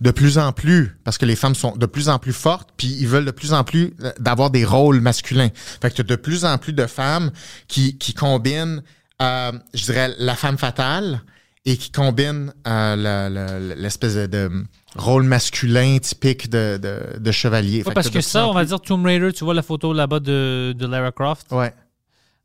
De 0.01 0.11
plus 0.11 0.37
en 0.37 0.51
plus, 0.51 0.95
parce 1.03 1.17
que 1.17 1.25
les 1.25 1.35
femmes 1.35 1.55
sont 1.55 1.75
de 1.75 1.85
plus 1.87 2.07
en 2.07 2.19
plus 2.19 2.31
fortes, 2.33 2.69
puis 2.77 2.87
ils 2.99 3.07
veulent 3.07 3.25
de 3.25 3.31
plus 3.31 3.53
en 3.53 3.63
plus 3.63 3.93
euh, 4.03 4.11
d'avoir 4.19 4.51
des 4.51 4.65
rôles 4.65 4.99
masculins. 5.01 5.49
Fait 5.81 5.89
que 5.89 5.95
t'as 5.95 6.03
de 6.03 6.15
plus 6.15 6.45
en 6.45 6.57
plus 6.59 6.73
de 6.73 6.85
femmes 6.85 7.31
qui, 7.67 7.97
qui 7.97 8.13
combinent, 8.13 8.83
euh, 9.21 9.51
je 9.73 9.83
dirais, 9.85 10.13
la 10.19 10.35
femme 10.35 10.59
fatale 10.59 11.23
et 11.65 11.75
qui 11.77 11.91
combinent 11.91 12.53
euh, 12.67 12.95
le- 13.29 13.33
le- 13.69 13.73
l'espèce 13.81 14.13
de, 14.13 14.27
de 14.27 14.51
rôle 14.95 15.23
masculin 15.23 15.97
typique 15.97 16.51
de, 16.51 16.77
de, 16.77 17.17
de 17.19 17.31
chevalier. 17.31 17.81
Fait 17.81 17.89
Ouais, 17.89 17.93
parce 17.95 18.11
que 18.11 18.21
ça, 18.21 18.47
on 18.47 18.53
va 18.53 18.65
dire 18.65 18.79
Tomb 18.79 19.03
Raider, 19.05 19.33
tu 19.33 19.43
vois 19.43 19.55
la 19.55 19.63
photo 19.63 19.91
là-bas 19.91 20.19
de, 20.19 20.75
Lara 20.81 21.11
Croft. 21.11 21.47
Ouais. 21.51 21.73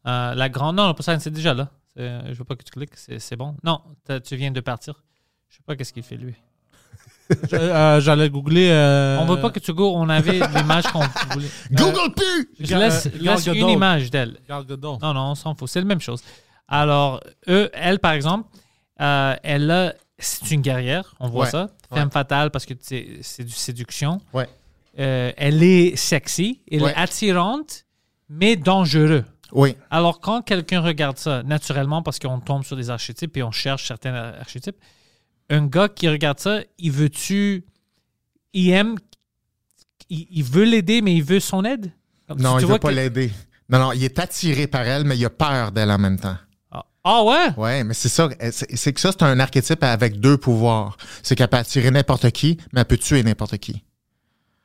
Euh, 0.07 0.35
la 0.35 0.49
grande. 0.49 0.77
Non, 0.77 0.95
pas 0.95 1.03
ça, 1.03 1.19
c'est 1.19 1.31
déjà 1.33 1.53
là. 1.53 1.69
Je 1.97 2.33
veux 2.33 2.45
pas 2.45 2.55
que 2.57 2.63
tu 2.63 2.71
cliques, 2.71 2.93
c'est 2.97 3.37
bon. 3.37 3.55
Non, 3.65 3.83
tu 4.25 4.37
viens 4.37 4.51
de 4.53 4.61
partir. 4.61 5.03
Je 5.51 5.57
sais 5.57 5.63
pas 5.67 5.77
qu'est-ce 5.77 5.93
qu'il 5.93 6.03
fait 6.05 6.17
lui. 6.17 6.35
Je- 7.31 7.57
euh, 7.57 8.01
J'allais 8.01 8.31
googler. 8.31 8.71
euh, 8.71 9.19
On 9.21 9.27
veut 9.27 9.41
pas 9.41 9.51
que 9.51 9.59
tu 9.59 9.73
go, 9.75 9.93
on 9.95 10.09
avait 10.09 10.41
l'image 10.57 10.85
qu'on 10.85 11.01
voulait. 11.33 11.49
Google 11.73 12.15
plus! 12.15 12.51
Je 12.59 12.67
Gal- 12.67 12.81
laisse, 12.81 13.07
euh, 13.07 13.11
laisse 13.21 13.47
une 13.47 13.69
image 13.69 14.11
d'elle. 14.11 14.39
Non, 14.49 14.65
non, 15.15 15.31
on 15.31 15.35
s'en 15.35 15.55
fout. 15.55 15.69
C'est 15.69 15.81
la 15.81 15.87
même 15.87 16.01
chose. 16.01 16.23
Alors, 16.69 17.21
eux, 17.49 17.71
elle, 17.75 17.99
par 17.99 18.13
exemple, 18.13 18.49
euh, 19.01 19.35
elle 19.43 19.71
a, 19.71 19.95
c'est 20.19 20.51
une 20.51 20.61
guerrière, 20.63 21.15
on 21.21 21.29
voit 21.29 21.45
Ouais. 21.45 21.51
ça. 21.51 21.69
Femme 21.91 22.05
Ouais. 22.09 22.13
fatale 22.13 22.51
parce 22.51 22.67
que 22.67 22.75
c'est, 22.81 23.19
c'est 23.23 23.45
du 23.45 23.53
séduction. 23.53 24.21
Ouais. 24.35 24.49
Euh, 24.99 25.33
elle 25.37 25.63
est 25.63 25.97
sexy, 25.97 26.61
elle 26.71 26.83
Ouais. 26.83 26.91
est 26.93 26.97
attirante, 26.97 27.85
mais 28.29 28.57
dangereux. 28.57 29.25
Oui. 29.53 29.75
Alors, 29.91 30.21
quand 30.21 30.43
quelqu'un 30.43 30.81
regarde 30.83 31.17
ça 31.17 31.43
naturellement, 31.43 32.03
parce 32.03 32.19
qu'on 32.19 32.41
tombe 32.41 32.65
sur 32.65 32.77
des 32.77 32.91
archétypes 32.91 33.35
et 33.39 33.43
on 33.43 33.53
cherche 33.53 33.87
certains 33.89 34.15
archétypes, 34.39 34.77
un 35.51 35.67
gars 35.67 35.89
qui 35.89 36.09
regarde 36.09 36.39
ça, 36.41 36.61
il 36.79 36.93
veut-tu. 36.93 37.65
Il 38.53 38.71
aime. 38.71 38.97
Il, 40.11 40.27
il 40.31 40.45
veut 40.45 40.65
l'aider, 40.65 41.03
mais 41.03 41.15
il 41.15 41.23
veut 41.23 41.41
son 41.41 41.65
aide? 41.65 41.93
Comme 42.27 42.41
Non, 42.41 42.57
tu 42.59 42.65
il 42.65 42.69
veut 42.69 42.79
pas 42.79 42.89
que- 42.91 42.95
l'aider. 42.95 43.31
Non, 43.69 43.79
non, 43.79 43.93
il 43.93 44.03
est 44.05 44.19
attiré 44.19 44.67
par 44.67 44.83
elle, 44.83 45.05
mais 45.05 45.17
il 45.19 45.25
a 45.25 45.31
peur 45.31 45.73
d'elle 45.73 45.91
en 45.91 45.99
même 45.99 46.19
temps. 46.19 46.37
Ah, 46.71 46.85
Ah 47.05 47.23
ouais? 47.25 47.51
Ouais, 47.57 47.85
mais 47.85 47.93
c'est 47.95 48.09
ça. 48.09 48.29
C'est 48.51 48.75
c'est 48.77 48.93
que 48.93 49.01
ça, 49.01 49.11
c'est 49.13 49.23
un 49.23 49.39
archétype 49.41 49.83
avec 49.85 50.21
deux 50.21 50.37
pouvoirs. 50.39 50.97
C'est 51.23 51.35
qu'elle 51.37 51.49
peut 51.49 51.59
attirer 51.59 51.91
n'importe 51.91 52.31
qui, 52.31 52.57
mais 52.73 52.81
elle 52.81 52.87
peut 52.87 52.97
tuer 52.99 53.23
n'importe 53.23 53.59
qui. 53.59 53.83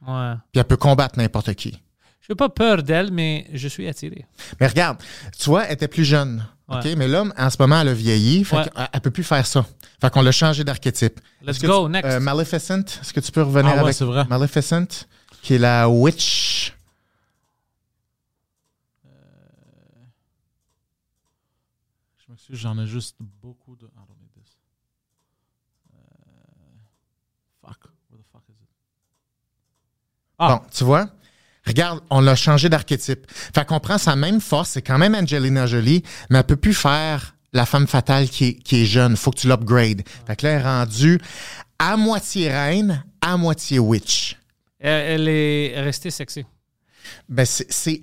Ouais. 0.07 0.34
Puis 0.51 0.60
elle 0.60 0.64
peut 0.65 0.77
combattre 0.77 1.18
n'importe 1.18 1.53
qui. 1.55 1.81
Je 2.25 2.31
n'ai 2.31 2.35
pas 2.37 2.47
peur 2.49 2.81
d'elle, 2.83 3.11
mais 3.11 3.47
je 3.53 3.67
suis 3.67 3.85
attiré. 3.87 4.25
Mais 4.59 4.67
regarde, 4.67 5.01
tu 5.37 5.49
vois, 5.49 5.65
elle 5.65 5.73
était 5.73 5.89
plus 5.89 6.05
jeune. 6.05 6.45
Ouais. 6.69 6.77
OK? 6.77 6.97
Mais 6.97 7.07
là, 7.09 7.25
en 7.37 7.49
ce 7.49 7.57
moment, 7.59 7.81
elle 7.81 7.89
a 7.89 7.93
vieilli. 7.93 8.45
Fait 8.45 8.55
Ouais. 8.55 8.63
qu'elle 8.73 8.87
elle 8.93 9.01
peut 9.01 9.11
plus 9.11 9.25
faire 9.25 9.45
ça. 9.45 9.65
Fait 9.99 10.09
qu'on 10.09 10.21
l'a 10.21 10.31
changé 10.31 10.63
d'archétype. 10.63 11.19
Let's 11.41 11.61
go, 11.61 11.85
tu- 11.87 11.91
next. 11.91 12.09
euh, 12.09 12.19
Maleficent, 12.21 12.79
est-ce 13.01 13.11
que 13.13 13.19
tu 13.19 13.31
peux 13.31 13.41
revenir 13.41 13.73
Ah 13.75 13.81
avec 13.81 13.93
c'est 13.93 14.05
vrai. 14.05 14.23
Maleficent, 14.29 15.05
qui 15.41 15.55
est 15.55 15.57
la 15.59 15.89
witch? 15.89 16.73
Je 22.17 22.31
m'excuse, 22.31 22.57
j'en 22.57 22.77
ai 22.79 22.87
juste 22.87 23.15
beaucoup 23.19 23.75
de. 23.75 23.85
Euh, 23.85 23.89
Fuck. 27.61 27.85
Where 28.09 28.21
the 28.21 28.25
fuck 28.31 28.43
is 28.49 28.53
it? 28.61 28.69
Ah. 30.39 30.59
Bon, 30.61 30.69
tu 30.71 30.83
vois? 30.83 31.09
Regarde, 31.65 32.02
on 32.10 32.22
l'a 32.22 32.35
changé 32.35 32.69
d'archétype. 32.69 33.26
Fait 33.30 33.65
qu'on 33.65 33.80
prend 33.80 33.98
sa 33.98 34.15
même 34.15 34.41
force, 34.41 34.72
c'est 34.72 34.81
quand 34.81 34.98
même 34.98 35.15
Angelina 35.15 35.65
Jolie, 35.65 36.03
mais 36.30 36.40
elle 36.40 36.44
peut 36.44 36.57
plus 36.57 36.73
faire 36.73 37.35
la 37.53 37.65
femme 37.65 37.88
fatale 37.88 38.27
qui 38.27 38.45
est, 38.45 38.53
qui 38.56 38.81
est 38.81 38.85
jeune. 38.85 39.15
Faut 39.15 39.31
que 39.31 39.40
tu 39.40 39.48
l'upgrades. 39.48 40.02
Fait 40.27 40.35
que 40.35 40.45
là, 40.45 40.53
elle 40.53 40.60
est 40.60 40.64
rendue 40.64 41.19
à 41.80 41.95
moitié 41.95 42.49
reine, 42.49 43.03
à 43.22 43.38
moitié 43.38 43.80
witch. 43.80 44.38
Elle, 44.80 45.22
elle 45.22 45.30
est 45.30 45.81
restée 45.81 46.11
sexy. 46.11 46.45
Ben, 47.30 47.45
c'est, 47.45 48.02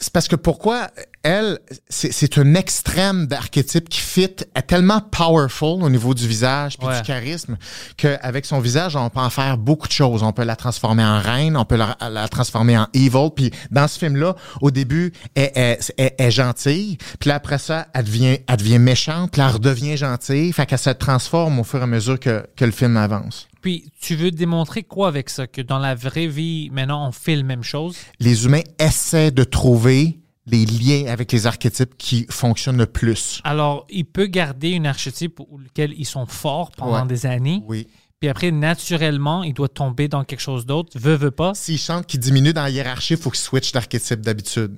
c'est, 0.00 0.10
parce 0.12 0.28
que 0.28 0.36
pourquoi 0.36 0.88
elle, 1.22 1.58
c'est, 1.88 2.38
un 2.38 2.54
extrême 2.54 3.26
d'archétype 3.26 3.88
qui 3.88 4.00
fit, 4.00 4.22
est 4.54 4.62
tellement 4.66 5.00
powerful 5.00 5.82
au 5.82 5.90
niveau 5.90 6.14
du 6.14 6.26
visage 6.28 6.78
puis 6.78 6.86
Ouais. 6.86 6.96
du 7.00 7.02
charisme 7.06 7.56
qu'avec 7.96 8.46
son 8.46 8.60
visage, 8.60 8.94
on 8.96 9.10
peut 9.10 9.20
en 9.20 9.30
faire 9.30 9.58
beaucoup 9.58 9.88
de 9.88 9.92
choses. 9.92 10.22
On 10.22 10.32
peut 10.32 10.44
la 10.44 10.56
transformer 10.56 11.02
en 11.04 11.20
reine, 11.20 11.56
on 11.56 11.64
peut 11.64 11.76
la, 11.76 11.96
la 12.10 12.28
transformer 12.28 12.78
en 12.78 12.86
evil. 12.94 13.30
Puis 13.34 13.50
dans 13.70 13.88
ce 13.88 13.98
film-là, 13.98 14.36
au 14.60 14.70
début, 14.70 15.12
elle, 15.34 15.50
elle- 15.54 15.78
elle- 15.98 16.12
elle 16.18 16.26
est 16.26 16.30
gentille. 16.30 16.96
Puis 17.18 17.28
là, 17.28 17.34
après 17.36 17.58
ça, 17.58 17.88
elle 17.92 18.04
devient, 18.04 18.38
elle 18.46 18.56
devient 18.56 18.78
méchante. 18.78 19.32
Puis 19.32 19.40
elle 19.42 19.48
redevient 19.48 19.96
gentille. 19.96 20.52
Fait 20.52 20.64
qu'elle 20.66 20.78
se 20.78 20.90
transforme 20.90 21.58
au 21.58 21.64
fur 21.64 21.80
et 21.80 21.82
à 21.82 21.86
mesure 21.86 22.18
que, 22.20 22.46
que 22.56 22.64
le 22.64 22.70
film 22.72 22.96
avance. 22.96 23.48
Puis, 23.66 23.90
tu 24.00 24.14
veux 24.14 24.30
démontrer 24.30 24.84
quoi 24.84 25.08
avec 25.08 25.28
ça? 25.28 25.48
Que 25.48 25.60
dans 25.60 25.80
la 25.80 25.96
vraie 25.96 26.28
vie, 26.28 26.70
maintenant, 26.70 27.08
on 27.08 27.10
fait 27.10 27.34
la 27.34 27.42
même 27.42 27.64
chose? 27.64 27.96
les 28.20 28.44
humains 28.44 28.62
essaient 28.78 29.32
de 29.32 29.42
trouver 29.42 30.20
les 30.46 30.64
liens 30.64 31.06
avec 31.10 31.32
les 31.32 31.48
archétypes 31.48 31.98
qui 31.98 32.26
fonctionnent 32.30 32.76
le 32.76 32.86
plus. 32.86 33.40
Alors, 33.42 33.84
il 33.90 34.04
peut 34.04 34.26
garder 34.26 34.70
une 34.70 34.86
archétype 34.86 35.40
où 35.40 35.58
lequel 35.58 35.92
ils 35.98 36.04
sont 36.04 36.26
forts 36.26 36.70
pendant 36.76 37.00
Ouais. 37.02 37.08
des 37.08 37.26
années. 37.26 37.60
Oui. 37.66 37.88
Puis 38.20 38.28
après, 38.28 38.52
naturellement, 38.52 39.42
il 39.42 39.52
doit 39.52 39.68
tomber 39.68 40.06
dans 40.06 40.22
quelque 40.22 40.38
chose 40.38 40.64
d'autre. 40.64 40.96
Veut, 40.96 41.16
veut 41.16 41.32
pas. 41.32 41.52
S'il 41.54 41.76
chante 41.78 42.06
qui 42.06 42.18
diminue 42.18 42.52
dans 42.52 42.62
la 42.62 42.70
hiérarchie, 42.70 43.14
il 43.14 43.18
faut 43.18 43.30
qu'il 43.30 43.40
switch 43.40 43.72
d'archétype 43.72 44.20
d'habitude. 44.20 44.76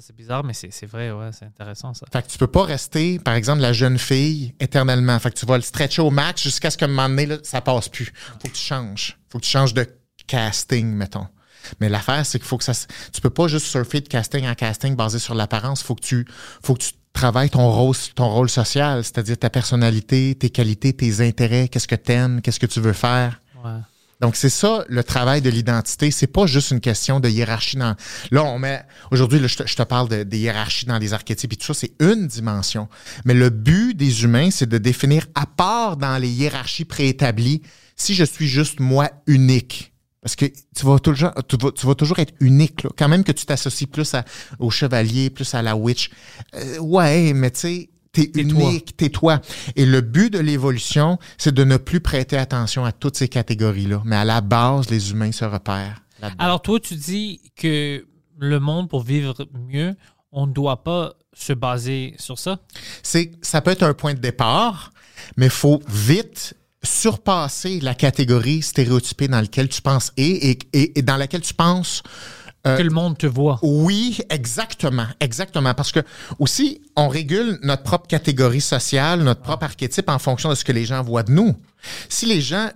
Ça, 0.00 0.06
c'est 0.06 0.16
bizarre, 0.16 0.44
mais 0.44 0.54
c'est 0.54 0.72
c'est 0.72 0.86
vrai, 0.86 1.12
ouais, 1.12 1.28
c'est 1.30 1.44
intéressant, 1.44 1.92
ça. 1.92 2.06
Fait 2.10 2.22
que 2.22 2.28
tu 2.28 2.38
peux 2.38 2.46
pas 2.46 2.64
rester, 2.64 3.18
par 3.18 3.34
exemple, 3.34 3.60
la 3.60 3.74
jeune 3.74 3.98
fille 3.98 4.54
éternellement. 4.58 5.18
Fait 5.18 5.30
que 5.30 5.38
tu 5.38 5.44
vas 5.44 5.56
le 5.56 5.62
stretcher 5.62 6.00
au 6.00 6.10
max 6.10 6.42
jusqu'à 6.42 6.70
ce 6.70 6.78
qu'à 6.78 6.86
un 6.86 6.88
moment 6.88 7.10
donné, 7.10 7.26
là, 7.26 7.36
ça 7.42 7.60
passe 7.60 7.90
plus. 7.90 8.10
Faut 8.40 8.48
que 8.48 8.54
tu 8.54 8.62
changes. 8.62 9.18
Faut 9.28 9.38
que 9.38 9.44
tu 9.44 9.50
changes 9.50 9.74
de 9.74 9.86
casting, 10.26 10.86
mettons. 10.86 11.26
Mais 11.80 11.90
l'affaire, 11.90 12.24
c'est 12.24 12.38
qu'il 12.38 12.48
faut 12.48 12.56
que 12.56 12.64
ça. 12.64 12.72
Tu 13.12 13.20
peux 13.20 13.28
pas 13.28 13.46
juste 13.46 13.66
surfer 13.66 14.00
de 14.00 14.08
casting 14.08 14.46
en 14.46 14.54
casting 14.54 14.96
basé 14.96 15.18
sur 15.18 15.34
l'apparence. 15.34 15.82
Faut 15.82 15.94
que 15.94 16.06
tu, 16.06 16.26
faut 16.62 16.72
que 16.72 16.82
tu 16.82 16.92
travailles 17.12 17.50
ton 17.50 17.70
rôle, 17.70 17.94
ton 18.14 18.30
rôle 18.30 18.48
social, 18.48 19.04
c'est-à-dire 19.04 19.36
ta 19.36 19.50
personnalité, 19.50 20.34
tes 20.34 20.48
qualités, 20.48 20.94
tes 20.94 21.20
intérêts, 21.20 21.68
qu'est-ce 21.68 21.88
que 21.88 21.94
t'aimes, 21.94 22.40
qu'est-ce 22.40 22.60
que 22.60 22.64
tu 22.64 22.80
veux 22.80 22.94
faire. 22.94 23.42
Ouais. 23.62 23.80
Donc, 24.20 24.36
c'est 24.36 24.50
ça 24.50 24.84
le 24.88 25.02
travail 25.02 25.40
de 25.40 25.50
l'identité. 25.50 26.10
C'est 26.10 26.26
pas 26.26 26.46
juste 26.46 26.70
une 26.70 26.80
question 26.80 27.20
de 27.20 27.28
hiérarchie 27.28 27.76
dans. 27.76 27.96
Là, 28.30 28.44
on 28.44 28.58
met. 28.58 28.82
Aujourd'hui, 29.10 29.40
je, 29.46 29.56
te, 29.56 29.66
je 29.66 29.74
te 29.74 29.82
parle 29.82 30.08
de, 30.08 30.22
des 30.22 30.38
hiérarchies 30.38 30.86
dans 30.86 30.98
les 30.98 31.12
archétypes 31.12 31.52
et 31.52 31.56
tout 31.56 31.66
ça. 31.66 31.74
C'est 31.74 31.92
une 32.00 32.26
dimension. 32.26 32.88
Mais 33.24 33.34
le 33.34 33.50
but 33.50 33.94
des 33.94 34.24
humains, 34.24 34.50
c'est 34.50 34.68
de 34.68 34.78
définir, 34.78 35.26
à 35.34 35.46
part 35.46 35.96
dans 35.96 36.18
les 36.18 36.28
hiérarchies 36.28 36.84
préétablies, 36.84 37.62
si 37.96 38.14
je 38.14 38.24
suis 38.24 38.48
juste 38.48 38.80
moi 38.80 39.10
unique. 39.26 39.92
Parce 40.22 40.36
que 40.36 40.44
tu 40.44 40.84
vas 40.84 40.98
toujours, 40.98 41.32
tu 41.48 41.56
vas, 41.56 41.72
tu 41.72 41.86
vas 41.86 41.94
toujours 41.94 42.18
être 42.18 42.34
unique. 42.40 42.82
Là. 42.82 42.90
Quand 42.98 43.08
même 43.08 43.24
que 43.24 43.32
tu 43.32 43.46
t'associes 43.46 43.86
plus 43.86 44.12
à- 44.12 44.24
au 44.58 44.68
chevalier, 44.70 45.30
plus 45.30 45.54
à 45.54 45.62
la 45.62 45.76
witch. 45.76 46.10
Euh, 46.54 46.78
ouais, 46.78 47.32
mais 47.32 47.50
tu 47.50 47.60
sais, 47.60 47.90
t'es 48.12 48.30
unique, 48.34 48.96
t'es 48.96 49.08
toi. 49.08 49.40
Et 49.76 49.86
le 49.86 50.00
but 50.00 50.32
de 50.32 50.38
l'évolution, 50.38 51.18
c'est 51.38 51.54
de 51.54 51.64
ne 51.64 51.76
plus 51.76 52.00
prêter 52.00 52.36
attention 52.36 52.84
à 52.84 52.92
toutes 52.92 53.16
ces 53.16 53.28
catégories-là. 53.28 54.02
Mais 54.04 54.16
à 54.16 54.24
la 54.24 54.40
base, 54.40 54.90
les 54.90 55.10
humains 55.10 55.32
se 55.32 55.44
repèrent. 55.44 56.02
Alors, 56.38 56.60
toi, 56.60 56.78
tu 56.80 56.94
dis 56.96 57.40
que 57.56 58.04
le 58.38 58.60
monde, 58.60 58.88
pour 58.88 59.02
vivre 59.02 59.34
mieux, 59.68 59.94
on 60.32 60.46
ne 60.46 60.52
doit 60.52 60.82
pas 60.82 61.14
se 61.32 61.52
baser 61.52 62.14
sur 62.18 62.38
ça? 62.38 62.58
c'est 63.02 63.30
ça 63.42 63.60
peut 63.60 63.70
être 63.70 63.84
un 63.84 63.94
point 63.94 64.14
de 64.14 64.18
départ, 64.20 64.92
mais 65.36 65.46
il 65.46 65.50
faut 65.52 65.80
vite 65.88 66.54
surpasser 66.82 67.80
la 67.80 67.94
catégorie 67.94 68.62
stéréotypée 68.62 69.28
dans 69.28 69.40
laquelle 69.40 69.68
tu 69.68 69.82
penses 69.82 70.12
et, 70.16 70.50
et, 70.50 70.58
et- 70.72 70.98
et 70.98 71.02
dans 71.02 71.16
laquelle 71.16 71.40
tu 71.42 71.54
penses 71.54 72.02
Euh, 72.66 72.76
que 72.76 72.82
le 72.82 72.90
monde 72.90 73.16
te 73.16 73.26
voit. 73.26 73.58
Oui, 73.62 74.20
exactement, 74.28 75.06
exactement. 75.20 75.72
Parce 75.72 75.92
que 75.92 76.00
aussi, 76.38 76.82
on 76.94 77.08
régule 77.08 77.58
notre 77.62 77.82
propre 77.82 78.06
catégorie 78.06 78.60
sociale, 78.60 79.22
notre 79.22 79.40
propre 79.40 79.64
archétype 79.64 80.10
en 80.10 80.18
fonction 80.18 80.50
de 80.50 80.54
ce 80.54 80.64
que 80.64 80.72
les 80.72 80.84
gens 80.84 81.02
voient 81.02 81.22
de 81.22 81.32
nous. 81.32 81.56
Si 82.10 82.26
les 82.26 82.42
gens 82.42 82.68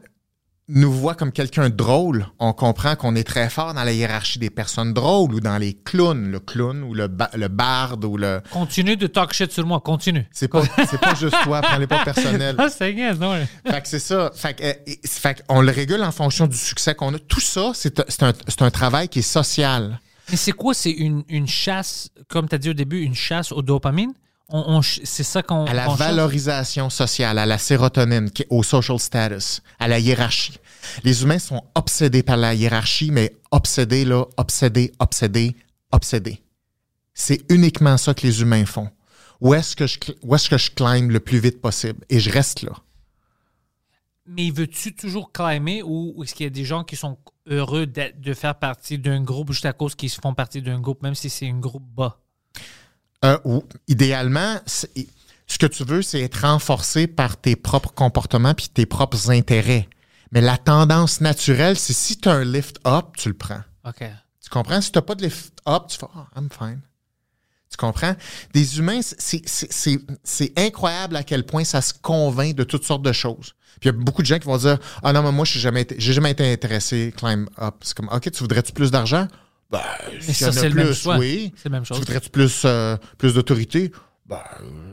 nous 0.69 0.91
voient 0.91 1.15
comme 1.15 1.31
quelqu'un 1.31 1.69
de 1.69 1.75
drôle, 1.75 2.27
on 2.39 2.53
comprend 2.55 2.97
qu'on 2.97 3.15
est 3.17 3.25
très 3.25 3.51
fort 3.51 3.75
dans 3.75 3.85
la 3.85 3.93
hiérarchie 3.93 4.39
des 4.39 4.49
personnes 4.49 4.95
drôles 4.95 5.35
ou 5.35 5.41
dans 5.41 5.59
les 5.59 5.75
clowns, 5.75 6.31
le 6.31 6.41
clown 6.41 6.83
ou 6.83 6.95
le, 6.95 7.07
ba- 7.07 7.31
le 7.35 7.49
barde 7.49 8.05
ou 8.05 8.17
le. 8.17 8.41
Continue 8.51 8.97
de 8.97 9.07
talk 9.07 9.35
shit 9.35 9.53
sur 9.53 9.67
moi, 9.67 9.81
continue. 9.81 10.27
C'est 10.33 10.49
pas, 10.49 10.63
pas 11.01 11.15
juste 11.15 11.37
toi, 11.43 11.61
prends-les 11.61 11.87
pas 11.87 12.03
personnel. 12.05 12.57
Ah, 12.65 12.69
c'est 12.71 12.95
non? 13.19 13.35
Fait 13.67 13.83
que 13.83 13.89
c'est 13.89 13.99
ça. 13.99 14.31
Fait 14.35 14.55
que, 14.55 14.65
euh, 14.65 14.73
fait 15.07 15.45
qu'on 15.47 15.61
le 15.61 15.71
régule 15.71 16.03
en 16.03 16.13
fonction 16.13 16.47
du 16.47 16.57
succès 16.57 16.95
qu'on 16.95 17.13
a. 17.15 17.19
Tout 17.19 17.41
ça, 17.41 17.73
c'est 17.75 18.23
un- 18.23 18.33
un, 18.61 18.71
travail 18.71 19.09
qui 19.09 19.19
est 19.19 19.23
social. 19.23 20.01
Mais 20.31 20.37
c'est 20.37 20.53
quoi? 20.53 20.73
C'est 20.73 20.91
une, 20.93 21.25
une 21.29 21.47
chasse, 21.47 22.09
comme 22.29 22.49
tu 22.49 22.55
as 22.55 22.59
dit 22.59 22.71
au 22.71 22.75
début, 22.75 23.01
une 23.03 23.15
chasse 23.15 23.53
au 23.53 23.61
dopamine? 23.61 24.13
On, 24.57 24.77
on 24.77 24.83
ch- 24.83 25.01
c'est 25.05 25.25
ça 25.25 25.43
qu'on. 25.43 25.65
à 25.67 25.75
la 25.75 25.87
cherche? 25.87 25.99
valorisation 25.99 26.89
sociale, 26.89 27.39
à 27.39 27.47
la 27.47 27.59
sérotonine, 27.59 28.31
au 28.51 28.63
social 28.63 28.99
status, 29.01 29.63
à 29.81 29.89
la 29.89 29.99
hiérarchie. 29.99 30.59
Les 31.03 31.23
humains 31.23 31.41
sont 31.41 31.63
obsédés 31.75 32.23
par 32.23 32.37
la 32.37 32.55
hiérarchie, 32.55 33.11
mais 33.11 33.35
obsédés, 33.51 34.05
là, 34.05 34.25
obsédés, 34.37 34.93
obsédés, 35.01 35.57
obsédés. 35.91 36.41
C'est 37.15 37.43
uniquement 37.51 37.97
ça 37.97 38.15
que 38.15 38.25
les 38.27 38.43
humains 38.43 38.65
font. 38.65 38.89
Où 39.41 39.55
est-ce 39.55 39.75
que 39.75 39.87
je, 39.89 39.99
où 40.23 40.35
est-ce 40.37 40.49
que 40.49 40.57
je 40.59 40.71
climb 40.71 41.11
le 41.11 41.19
plus 41.21 41.41
vite 41.41 41.61
possible? 41.61 42.05
Et 42.09 42.21
je 42.21 42.31
reste 42.31 42.63
là. 42.63 42.73
Mais 44.27 44.51
veux-tu 44.51 44.95
toujours 44.95 45.33
climber 45.33 45.83
ou 45.83 46.23
est-ce 46.23 46.35
qu'il 46.35 46.45
y 46.45 46.47
a 46.47 46.51
des 46.51 46.65
gens 46.65 46.83
qui 46.85 46.97
sont 46.97 47.19
heureux 47.47 47.87
d'être- 47.87 48.21
de 48.21 48.33
faire 48.35 48.55
partie 48.59 48.99
d'un 48.99 49.21
groupe 49.23 49.51
juste 49.53 49.67
à 49.67 49.73
cause 49.73 49.95
qu'ils 49.97 50.11
font 50.11 50.33
partie 50.33 50.63
d'un 50.63 50.81
groupe, 50.81 51.03
même 51.03 51.15
si 51.17 51.29
c'est 51.29 51.49
un 51.49 51.59
groupe 51.59 51.85
bas? 51.95 52.21
Euh, 53.25 53.39
ou, 53.45 53.65
idéalement, 53.89 54.57
ce 54.67 55.59
que 55.59 55.67
tu 55.67 55.85
veux, 55.85 56.03
c'est 56.03 56.21
être 56.21 56.43
renforcé 56.43 57.07
par 57.07 57.37
tes 57.37 57.57
propres 57.57 57.93
comportements 57.93 58.55
puis 58.55 58.69
tes 58.69 58.87
propres 58.87 59.31
intérêts. 59.31 59.89
Mais 60.33 60.41
la 60.41 60.59
tendance 60.59 61.21
naturelle, 61.21 61.79
c'est 61.79 61.93
si 61.93 62.17
tu 62.19 62.29
as 62.29 62.33
un 62.33 62.45
lift 62.45 62.79
up, 62.87 63.07
tu 63.17 63.29
le 63.29 63.35
prends. 63.35 63.61
OK. 63.87 64.05
Tu 64.43 64.51
comprends? 64.51 64.81
Si 64.81 64.91
tu 64.93 64.99
n'as 64.99 65.03
pas 65.03 65.15
de 65.15 65.23
lift 65.23 65.55
up, 65.69 65.85
tu 65.89 65.97
fais 65.99 66.07
Ah, 66.15 66.27
I'm 66.37 66.49
fine. 66.51 66.81
Tu 67.71 67.77
comprends? 67.77 68.15
Des 68.53 68.79
humains, 68.79 69.01
c'est- 69.03 70.59
incroyable 70.59 71.17
à 71.17 71.23
quel 71.25 71.45
point 71.45 71.65
ça 71.65 71.81
se 71.81 71.93
convainc 71.95 72.55
de 72.55 72.65
toutes 72.65 72.85
sortes 72.85 73.03
de 73.03 73.13
choses. 73.13 73.55
Puis 73.81 73.89
il 73.91 73.93
y 73.93 73.97
a 73.97 73.99
beaucoup 74.01 74.23
de 74.23 74.27
gens 74.27 74.39
qui 74.39 74.47
vont 74.47 74.57
dire 74.59 74.79
Ah 75.03 75.13
non, 75.13 75.23
mais 75.23 75.33
moi, 75.33 75.45
jamais, 75.45 75.83
été- 75.83 75.97
j'ai 75.99 76.13
jamais 76.13 76.31
été 76.31 76.53
intéressé 76.53 77.13
climb 77.17 77.49
up. 77.61 77.75
C'est 77.83 77.97
comme 77.97 78.09
OK, 78.13 78.31
tu 78.31 78.39
voudrais-tu 78.41 78.73
plus 78.73 78.91
d'argent? 78.91 79.27
Ben, 79.75 80.19
a 80.19 80.53
c'est 80.53 80.69
le 80.69 80.75
même 80.75 80.87
plus, 80.87 80.95
choix. 80.95 81.17
oui. 81.19 81.53
C'est 81.57 81.69
la 81.69 81.71
même 81.77 81.83
Tu 81.83 81.89
chose. 81.89 81.99
voudrais-tu 81.99 82.31
plus, 82.31 82.63
euh, 82.65 82.97
plus 83.19 83.35
d'autorité? 83.35 83.91
Ben, 84.27 84.39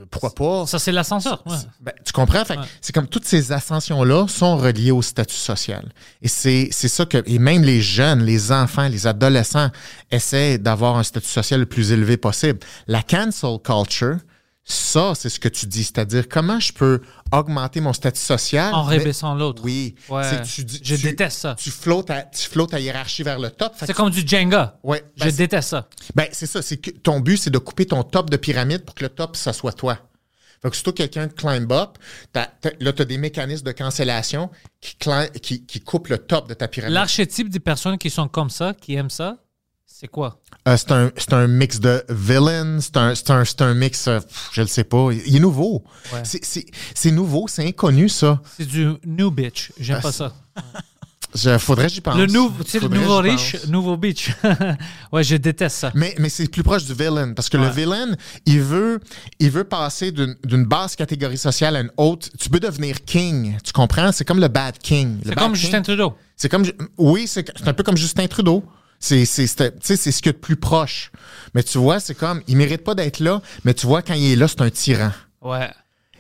pourquoi 0.10 0.34
pas? 0.36 0.66
Ça, 0.68 0.78
c'est 0.78 0.92
l'ascenseur. 0.92 1.42
ouais. 1.46 1.56
Ben, 1.80 1.94
tu 2.06 2.12
comprends? 2.12 2.42
Ouais. 2.50 2.58
C'est 2.82 2.94
comme 2.94 3.08
toutes 3.08 3.26
ces 3.26 3.52
ascensions-là 3.54 4.28
sont 4.28 4.58
reliées 4.58 4.92
au 4.92 5.02
statut 5.02 5.36
social. 5.36 5.90
Et 6.22 6.28
c'est 6.28 6.68
c'est 6.72 6.90
ça 6.90 7.06
que, 7.06 7.24
et 7.26 7.40
même 7.40 7.64
les 7.64 7.82
jeunes, 7.82 8.24
les 8.24 8.52
enfants, 8.52 8.88
les 8.90 9.08
adolescents 9.08 9.70
essaient 10.12 10.58
d'avoir 10.58 10.98
un 10.98 11.04
statut 11.04 11.30
social 11.30 11.62
le 11.62 11.66
plus 11.66 11.92
élevé 11.94 12.18
possible. 12.18 12.60
La 12.88 13.04
cancel 13.04 13.58
culture, 13.64 14.18
ça, 14.72 15.14
c'est 15.16 15.30
ce 15.30 15.40
que 15.40 15.48
tu 15.50 15.66
dis. 15.68 15.84
C'est-à-dire, 15.84 16.28
comment 16.30 16.60
je 16.60 16.74
peux 16.74 17.02
augmenter 17.32 17.82
mon 17.82 17.94
statut 17.94 18.20
social? 18.22 18.74
En 18.74 18.86
mais- 18.88 18.98
rébaissant 18.98 19.36
l'autre. 19.36 19.62
Oui. 19.64 19.96
Ouais. 20.10 20.24
Tu 20.44 20.66
Je 20.84 20.96
tu- 20.96 21.04
déteste 21.04 21.40
ça. 21.40 21.56
Tu 21.58 21.70
flottes 21.70 22.08
ta, 22.08 22.24
tu 22.24 22.50
flottes 22.50 22.72
ta 22.72 22.80
hiérarchie 22.80 23.24
vers 23.24 23.40
le 23.40 23.50
top. 23.52 23.74
C'est 23.78 23.94
comme 23.94 24.10
du 24.10 24.28
Jenga. 24.28 24.80
Ouais, 24.84 25.04
Je 25.18 25.26
ben, 25.26 25.32
déteste 25.36 25.70
ça. 25.70 25.88
ben, 26.16 26.28
c'est 26.32 26.46
ça. 26.48 26.62
C'est 26.62 26.78
que 26.78 26.92
ton 26.92 27.20
but, 27.20 27.38
c'est 27.38 27.50
de 27.50 27.58
couper 27.58 27.86
ton 27.86 28.04
top 28.04 28.30
de 28.30 28.38
pyramide 28.38 28.84
pour 28.86 28.96
que 28.96 29.04
le 29.04 29.10
top, 29.10 29.36
ça 29.36 29.54
soit 29.54 29.74
toi. 29.74 29.98
Fait 30.62 30.70
que 30.70 30.76
surtout 30.76 30.94
quelqu'un 30.94 31.28
climb 31.28 31.72
up, 31.72 31.98
là, 32.36 32.48
tu 32.94 33.02
as 33.02 33.06
des 33.06 33.18
mécanismes 33.18 33.66
de 33.66 33.72
cancellation 33.72 34.52
qui, 34.80 34.96
qui, 35.42 35.66
qui 35.66 35.80
coupent 35.82 36.10
le 36.10 36.20
top 36.20 36.48
de 36.48 36.54
ta 36.54 36.68
pyramide. 36.68 36.94
L'archétype 36.94 37.50
des 37.50 37.60
personnes 37.60 37.98
qui 37.98 38.10
sont 38.12 38.28
comme 38.28 38.52
ça, 38.52 38.74
qui 38.74 38.94
aiment 38.94 39.10
ça, 39.10 39.38
c'est 40.02 40.08
quoi? 40.08 40.40
Euh, 40.68 40.76
c'est 40.78 40.92
un, 40.92 41.12
c'est 41.16 41.32
un 41.34 41.46
mix 41.46 41.80
de 41.80 42.04
villain, 42.10 42.80
c'est 42.82 42.98
un, 42.98 43.14
c'est 43.14 43.30
un, 43.30 43.46
c'est 43.46 43.62
un 43.62 43.76
mix, 43.76 44.08
euh, 44.08 44.20
je 44.52 44.62
le 44.62 44.68
sais 44.68 44.84
pas, 44.84 45.10
il 45.12 45.36
est 45.36 45.40
nouveau. 45.40 45.84
Ouais. 46.12 46.22
C'est- 46.24 46.44
C'est 46.44 46.66
c'est 46.96 47.12
nouveau, 47.12 47.46
c'est 47.48 47.68
inconnu, 47.68 48.10
ça. 48.10 48.42
C'est 48.58 48.66
du 48.66 48.90
new 49.06 49.30
bitch. 49.30 49.72
J'aime 49.80 49.98
Ah, 50.00 50.02
pas 50.02 50.12
ça. 50.12 50.34
Je, 51.36 51.56
faudrait 51.60 51.86
que 51.86 51.94
j'y 51.94 52.02
pense. 52.02 52.16
Le 52.18 52.26
le 52.26 52.88
nouveau 52.90 53.18
riche, 53.20 53.52
pense. 53.58 53.68
nouveau 53.68 53.96
bitch. 53.96 54.32
ouais, 55.14 55.24
je 55.24 55.36
déteste 55.36 55.78
ça. 55.78 55.92
Mais, 55.94 56.16
mais 56.18 56.30
c'est 56.30 56.48
plus 56.50 56.64
proche 56.64 56.84
du 56.86 56.94
villain 56.96 57.34
parce 57.34 57.48
que 57.48 57.58
le 57.58 57.70
villain, 57.70 58.08
il 58.48 58.60
veut, 58.60 59.00
il 59.40 59.52
veut 59.52 59.64
passer 59.66 60.12
d'une 60.12 60.66
basse 60.66 60.96
catégorie 60.96 61.38
sociale 61.38 61.76
à 61.76 61.82
une 61.82 61.92
autre. 61.98 62.28
Tu 62.40 62.50
peux 62.50 62.60
devenir 62.60 63.06
king, 63.06 63.56
tu 63.64 63.72
comprends? 63.72 64.12
C'est 64.12 64.26
comme 64.26 64.40
le 64.40 64.48
bad 64.48 64.80
king. 64.80 65.20
C'est 65.24 65.30
bad 65.36 65.38
comme 65.38 65.54
king, 65.54 65.62
Justin 65.62 65.82
Trudeau. 65.84 66.16
C'est 66.36 66.50
comme, 66.50 66.66
oui, 66.98 67.28
c'est 67.28 67.46
un 67.68 67.74
peu 67.74 67.84
comme 67.84 67.98
Justin 67.98 68.26
Trudeau. 68.28 68.64
C'est 69.04 69.26
c'est- 69.26 69.48
c'est- 69.48 69.72
tu 69.72 69.80
sais, 69.88 69.96
c'est 69.98 70.12
ce 70.12 70.22
qu'il 70.22 70.28
y 70.28 70.30
a 70.30 70.34
de 70.34 70.38
plus 70.38 70.56
proche. 70.56 71.12
Mais 71.56 71.64
tu 71.64 71.78
vois, 71.80 72.00
c'est 72.00 72.14
comme, 72.16 72.42
il 72.48 72.56
mérite 72.56 72.84
pas 72.84 72.96
d'être 72.96 73.20
là, 73.20 73.42
mais 73.66 73.74
tu 73.74 73.88
vois, 73.88 74.02
quand 74.04 74.14
il 74.14 74.32
est 74.32 74.36
là, 74.36 74.48
c'est 74.48 74.62
un 74.62 74.70
tyran. 74.70 75.12
Ouais, 75.42 75.70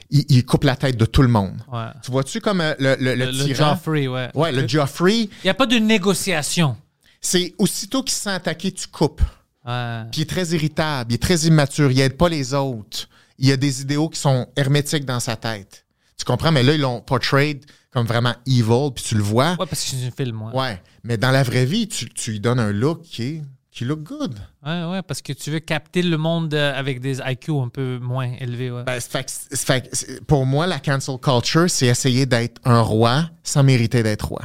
Il, 0.09 0.25
il 0.29 0.45
coupe 0.45 0.63
la 0.65 0.75
tête 0.75 0.97
de 0.97 1.05
tout 1.05 1.21
le 1.21 1.27
monde. 1.29 1.55
ouais. 1.71 1.85
Tu 2.03 2.11
vois-tu 2.11 2.41
comme 2.41 2.59
euh, 2.59 2.73
le, 2.79 2.95
le, 2.99 3.15
le 3.15 3.25
Le, 3.25 3.31
le 3.31 3.43
tyran? 3.45 3.75
Joffrey, 3.75 4.07
ouais. 4.07 4.29
Ouais, 4.33 4.51
le 4.51 4.67
Joffrey, 4.67 5.19
Il 5.21 5.29
n'y 5.45 5.49
a 5.49 5.53
pas 5.53 5.67
de 5.67 5.77
négociation. 5.77 6.75
c'est 7.21 7.53
aussitôt 7.59 8.01
qu'il 8.03 8.13
se 8.15 8.21
sent 8.23 8.29
attaqué, 8.31 8.71
tu 8.71 8.87
coupes. 8.87 9.21
Ouais. 9.65 10.01
Puis 10.11 10.21
il 10.21 10.23
est 10.23 10.29
très 10.29 10.47
irritable, 10.47 11.11
il 11.11 11.15
est 11.15 11.21
très 11.21 11.37
immature, 11.41 11.91
il 11.91 11.99
aide 12.01 12.17
pas 12.17 12.29
les 12.29 12.53
autres. 12.55 13.07
Il 13.37 13.47
y 13.47 13.51
a 13.51 13.57
des 13.57 13.81
idéaux 13.81 14.09
qui 14.09 14.19
sont 14.19 14.47
hermétiques 14.55 15.05
dans 15.05 15.19
sa 15.19 15.35
tête. 15.35 15.85
Tu 16.17 16.25
comprends? 16.25 16.51
Mais 16.51 16.63
là, 16.63 16.73
ils 16.73 16.81
l'ont 16.81 16.99
portrayed 17.01 17.63
comme 17.91 18.05
vraiment 18.05 18.33
evil, 18.47 18.91
puis 18.95 19.03
tu 19.03 19.15
le 19.15 19.23
vois. 19.23 19.51
Ouais, 19.51 19.65
parce 19.67 19.83
que 19.83 19.95
c'est 19.95 20.07
un 20.07 20.11
film, 20.11 20.41
ouais. 20.43 20.53
Ouais. 20.53 20.81
Mais 21.03 21.17
dans 21.17 21.31
la 21.31 21.43
vraie 21.43 21.65
vie, 21.65 21.87
tu, 21.87 22.09
tu 22.09 22.31
lui 22.31 22.39
donnes 22.39 22.59
un 22.59 22.71
look 22.71 23.01
qui 23.01 23.23
est 23.23 23.41
qui 23.71 23.85
look 23.85 24.03
good. 24.03 24.37
Ouais, 24.65 24.83
ouais, 24.83 25.01
parce 25.01 25.21
que 25.21 25.31
tu 25.31 25.49
veux 25.49 25.59
capter 25.59 26.01
le 26.01 26.17
monde 26.17 26.53
euh, 26.53 26.77
avec 26.77 26.99
des 26.99 27.19
IQ 27.19 27.53
un 27.53 27.69
peu 27.69 27.99
moins 27.99 28.33
élevés, 28.39 28.69
ouais. 28.69 28.83
Ben, 28.83 28.99
c'est 28.99 29.11
fait 29.11 29.89
fait 29.89 30.25
pour 30.25 30.45
moi, 30.45 30.67
la 30.67 30.79
cancel 30.79 31.17
culture, 31.17 31.69
c'est 31.69 31.87
essayer 31.87 32.25
d'être 32.25 32.59
un 32.65 32.81
roi 32.81 33.29
sans 33.43 33.63
mériter 33.63 34.03
d'être 34.03 34.27
roi. 34.27 34.41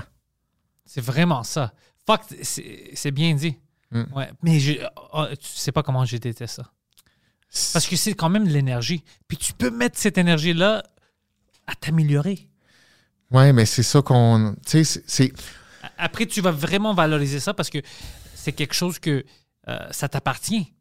C'est 0.84 1.00
vraiment 1.00 1.42
ça. 1.42 1.72
Fuck, 2.06 2.22
c'est 2.42 3.10
bien 3.10 3.34
dit. 3.34 3.56
Mm. 3.90 4.04
Ouais, 4.14 4.30
mais 4.42 4.60
je, 4.60 4.74
oh, 5.12 5.26
tu 5.32 5.48
sais 5.48 5.72
pas 5.72 5.82
comment 5.82 6.04
je 6.04 6.16
déteste 6.16 6.56
ça. 6.56 6.70
Parce 7.72 7.86
que 7.86 7.96
c'est 7.96 8.14
quand 8.14 8.28
même 8.28 8.46
de 8.46 8.52
l'énergie. 8.52 9.02
Puis 9.26 9.36
tu 9.36 9.52
peux 9.52 9.70
mettre 9.70 9.98
cette 9.98 10.18
énergie-là 10.18 10.84
à 11.66 11.74
t'améliorer. 11.74 12.48
Ouais, 13.30 13.52
mais 13.52 13.66
c'est 13.66 13.82
ça 13.82 14.02
qu'on. 14.02 14.54
Tu 14.66 14.84
sais, 14.84 15.02
c'est-. 15.06 15.32
Après, 15.98 16.26
tu 16.26 16.40
vas 16.40 16.50
vraiment 16.52 16.94
valoriser 16.94 17.40
ça 17.40 17.54
parce 17.54 17.70
que 17.70 17.78
c'est 18.34 18.52
quelque 18.52 18.74
chose 18.74 18.98
que 18.98 19.24
euh, 19.68 19.78
ça 19.90 20.08
t'appartient. 20.08 20.72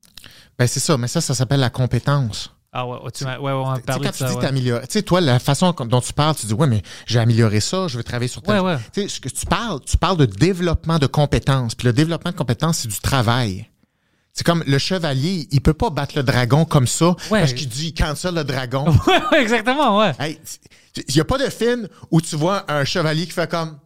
Ben, 0.57 0.67
c'est 0.67 0.79
ça, 0.79 0.97
mais 0.97 1.07
ça, 1.07 1.21
ça 1.21 1.33
s'appelle 1.33 1.59
la 1.59 1.69
compétence. 1.69 2.51
Ah 2.77 2.85
ouais, 2.85 2.97
ouais, 3.03 3.11
tu 3.11 3.23
ouais, 3.23 3.37
ouais, 3.37 3.51
on 3.53 3.63
quand 3.87 3.99
de 3.99 4.07
tu 4.09 4.17
ça. 4.17 4.27
dis 4.27 4.35
ouais. 4.35 4.41
t'améliorer, 4.41 4.81
tu 4.85 4.93
sais, 4.93 5.01
toi, 5.01 5.21
la 5.21 5.39
façon 5.39 5.71
dont 5.71 6.01
tu 6.01 6.11
parles, 6.11 6.35
tu 6.35 6.45
dis, 6.45 6.53
ouais, 6.53 6.67
mais 6.67 6.81
j'ai 7.05 7.19
amélioré 7.19 7.61
ça, 7.61 7.87
je 7.87 7.95
veux 7.97 8.03
travailler 8.03 8.27
sur. 8.27 8.45
Ouais, 8.49 8.59
ouais. 8.59 8.75
Tu 8.91 9.03
sais, 9.03 9.07
ce 9.07 9.21
que 9.21 9.29
tu 9.29 9.45
parles, 9.45 9.79
tu 9.85 9.97
parles 9.97 10.17
de 10.17 10.25
développement 10.25 10.99
de 10.99 11.07
compétences. 11.07 11.73
Puis 11.73 11.85
le 11.87 11.93
développement 11.93 12.31
de 12.31 12.35
compétences, 12.35 12.79
c'est 12.79 12.89
du 12.89 12.99
travail. 12.99 13.69
C'est 14.37 14.43
comme 14.45 14.63
le 14.67 14.77
chevalier, 14.77 15.47
il 15.51 15.61
peut 15.61 15.73
pas 15.73 15.89
battre 15.89 16.17
le 16.17 16.23
dragon 16.23 16.65
comme 16.65 16.87
ça 16.87 17.15
Ouais. 17.31 17.39
parce 17.39 17.53
qu'il 17.53 17.69
dit, 17.69 17.93
cancel 17.93 18.35
le 18.35 18.43
dragon. 18.43 18.85
Ouais, 19.31 19.41
exactement, 19.41 19.97
ouais. 19.97 20.11
Hey, 20.19 20.37
il 21.07 21.15
y 21.15 21.21
a 21.21 21.25
pas 21.25 21.37
de 21.37 21.49
film 21.49 21.87
où 22.11 22.19
tu 22.21 22.35
vois 22.35 22.65
un 22.69 22.83
chevalier 22.83 23.25
qui 23.25 23.31
fait 23.31 23.49
comme, 23.49 23.77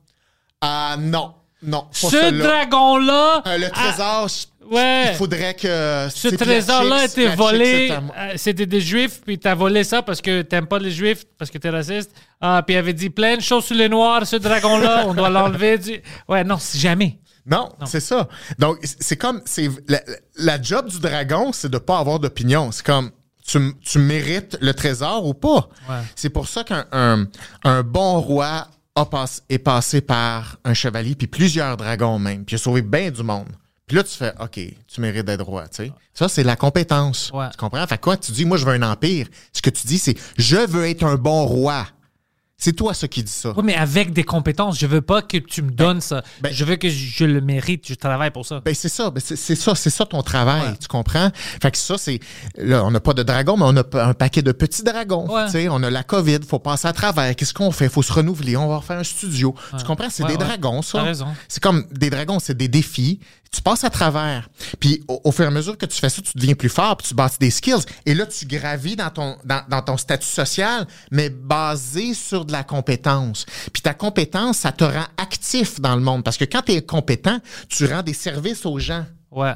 ah 0.61 0.95
non, 0.99 1.33
non, 1.61 1.81
pas 1.81 2.09
Ce 2.09 2.31
dragon-là, 2.31 3.43
Euh, 3.45 3.57
le 3.59 3.67
ah, 3.67 3.69
trésor, 3.69 4.27
ouais. 4.71 5.11
il 5.11 5.15
faudrait 5.17 5.53
que. 5.53 6.07
ce 6.13 6.29
trésor-là 6.35 7.05
était 7.05 7.35
volé, 7.35 7.91
euh, 7.91 8.33
c'était 8.35 8.65
des 8.65 8.81
juifs, 8.81 9.21
puis 9.23 9.37
t'as 9.37 9.53
volé 9.55 9.83
ça 9.83 10.01
parce 10.01 10.19
que 10.21 10.41
t'aimes 10.41 10.67
pas 10.67 10.79
les 10.79 10.89
juifs, 10.91 11.25
parce 11.37 11.51
que 11.51 11.59
t'es 11.59 11.69
raciste. 11.69 12.11
Ah, 12.41 12.63
puis 12.65 12.75
il 12.75 12.79
avait 12.79 12.93
dit 12.93 13.11
plein 13.11 13.37
de 13.37 13.41
choses 13.41 13.65
sur 13.65 13.75
les 13.75 13.87
noirs, 13.89 14.25
ce 14.25 14.37
dragon-là, 14.37 15.03
on 15.07 15.13
doit 15.13 15.29
l'enlever. 15.29 15.77
du- 15.77 16.01
Ouais, 16.27 16.43
non, 16.43 16.57
jamais. 16.75 17.19
Non, 17.49 17.69
c'est 17.85 17.99
ça. 17.99 18.27
Donc, 18.57 18.77
c'est 18.83 19.17
comme, 19.17 19.41
c'est 19.45 19.69
la, 19.87 20.01
la 20.37 20.61
job 20.61 20.87
du 20.89 20.99
dragon, 20.99 21.51
c'est 21.53 21.69
de 21.69 21.77
pas 21.77 21.99
avoir 21.99 22.19
d'opinion. 22.19 22.71
C'est 22.71 22.85
comme, 22.85 23.11
tu, 23.45 23.73
tu 23.81 23.99
mérites 23.99 24.57
le 24.61 24.73
trésor 24.73 25.25
ou 25.25 25.33
pas. 25.33 25.69
Ouais. 25.89 26.01
C'est 26.15 26.29
pour 26.29 26.47
ça 26.47 26.63
qu'un 26.63 26.85
un, 26.91 27.25
un 27.63 27.83
bon 27.83 28.19
roi 28.21 28.67
a 28.95 29.05
pass- 29.05 29.41
est 29.49 29.59
passé 29.59 30.01
par 30.01 30.57
un 30.63 30.73
chevalier, 30.73 31.15
puis 31.15 31.27
plusieurs 31.27 31.75
dragons 31.77 32.19
même, 32.19 32.45
puis 32.45 32.55
a 32.55 32.59
sauvé 32.59 32.81
bien 32.81 33.09
du 33.11 33.23
monde. 33.23 33.47
Puis 33.87 33.97
là, 33.97 34.03
tu 34.03 34.15
fais, 34.15 34.33
OK, 34.39 34.59
tu 34.87 35.01
mérites 35.01 35.25
d'être 35.25 35.43
roi, 35.43 35.67
tu 35.67 35.85
sais. 35.85 35.91
Ça, 36.13 36.29
c'est 36.29 36.43
la 36.43 36.55
compétence. 36.55 37.31
Ouais. 37.33 37.49
Tu 37.49 37.57
comprends? 37.57 37.87
Fait 37.87 37.97
que 37.97 38.03
quoi, 38.03 38.17
tu 38.17 38.31
dis, 38.31 38.45
moi, 38.45 38.57
je 38.57 38.65
veux 38.65 38.73
un 38.73 38.83
empire. 38.83 39.27
Ce 39.51 39.63
que 39.63 39.71
tu 39.71 39.87
dis, 39.87 39.97
c'est, 39.97 40.15
je 40.37 40.57
veux 40.57 40.85
être 40.87 41.03
un 41.03 41.15
bon 41.15 41.45
roi. 41.45 41.87
C'est 42.61 42.73
toi, 42.73 42.93
ça 42.93 43.07
qui 43.07 43.23
dit 43.23 43.31
ça. 43.31 43.53
Oui, 43.55 43.63
mais 43.63 43.75
avec 43.75 44.11
des 44.11 44.23
compétences. 44.25 44.77
Je 44.77 44.85
veux 44.85 44.99
pas 45.01 45.21
que 45.21 45.37
tu 45.37 45.61
me 45.61 45.71
donnes 45.71 46.01
ça. 46.01 46.21
ben- 46.41 46.51
je 46.53 46.65
veux 46.65 46.75
que 46.75 46.89
je 46.89 47.23
le 47.23 47.39
mérite. 47.39 47.87
Je 47.87 47.93
travaille 47.93 48.31
pour 48.31 48.45
ça. 48.45 48.61
Ben 48.65 48.75
c'est 48.75 48.89
ça, 48.89 49.09
ben 49.09 49.21
c'est 49.25 49.37
c'est 49.37 49.55
ça, 49.55 49.75
c'est 49.75 49.89
ça 49.89 50.05
ton 50.05 50.21
travail, 50.21 50.61
Ouais. 50.71 50.77
tu 50.77 50.87
comprends? 50.89 51.31
Fait 51.61 51.71
que 51.71 51.77
ça, 51.77 51.97
c'est. 51.97 52.19
Là, 52.57 52.83
on 52.83 52.91
n'a 52.91 52.99
pas 52.99 53.13
de 53.13 53.23
dragons, 53.23 53.55
mais 53.55 53.63
on 53.65 53.77
a 53.77 54.05
un 54.05 54.13
paquet 54.13 54.41
de 54.41 54.51
petits 54.51 54.83
dragons. 54.83 55.25
Ouais. 55.33 55.45
Tu 55.45 55.51
sais, 55.53 55.69
on 55.69 55.81
a 55.83 55.89
la 55.89 56.03
COVID, 56.03 56.39
faut 56.47 56.59
passer 56.59 56.87
à 56.89 56.93
travers. 56.93 57.33
Qu'est-ce 57.35 57.53
qu'on 57.53 57.71
fait? 57.71 57.87
faut 57.87 58.03
se 58.03 58.11
renouveler, 58.11 58.57
on 58.57 58.67
va 58.67 58.77
refaire 58.77 58.99
un 58.99 59.03
studio. 59.03 59.55
Tu 59.77 59.85
comprends? 59.85 60.09
C'est 60.09 60.25
des 60.27 60.37
dragons, 60.37 60.81
ça. 60.81 60.99
T'as 60.99 61.05
raison. 61.05 61.27
C'est 61.47 61.63
comme 61.63 61.85
des 61.91 62.09
dragons, 62.09 62.39
c'est 62.39 62.57
des 62.57 62.67
défis. 62.67 63.19
Tu 63.51 63.61
passes 63.61 63.83
à 63.83 63.89
travers. 63.89 64.49
Puis 64.79 65.03
au, 65.07 65.21
au 65.23 65.31
fur 65.31 65.45
et 65.45 65.47
à 65.47 65.51
mesure 65.51 65.77
que 65.77 65.85
tu 65.85 65.99
fais 65.99 66.09
ça, 66.09 66.21
tu 66.21 66.31
deviens 66.35 66.53
plus 66.53 66.69
fort, 66.69 66.97
puis 66.97 67.07
tu 67.07 67.15
bâtis 67.15 67.39
des 67.39 67.49
skills. 67.49 67.83
Et 68.05 68.13
là, 68.13 68.25
tu 68.25 68.45
gravis 68.45 68.95
dans 68.95 69.09
ton, 69.09 69.37
dans, 69.43 69.63
dans 69.67 69.81
ton 69.81 69.97
statut 69.97 70.27
social, 70.27 70.87
mais 71.11 71.29
basé 71.29 72.13
sur 72.13 72.45
de 72.45 72.51
la 72.51 72.63
compétence. 72.63 73.45
Puis 73.73 73.81
ta 73.81 73.93
compétence, 73.93 74.57
ça 74.57 74.71
te 74.71 74.83
rend 74.83 75.07
actif 75.17 75.79
dans 75.81 75.95
le 75.95 76.01
monde. 76.01 76.23
Parce 76.23 76.37
que 76.37 76.45
quand 76.45 76.61
tu 76.61 76.73
es 76.73 76.81
compétent, 76.81 77.39
tu 77.67 77.85
rends 77.85 78.03
des 78.03 78.13
services 78.13 78.65
aux 78.65 78.77
gens. 78.77 79.05
Ouais. 79.31 79.55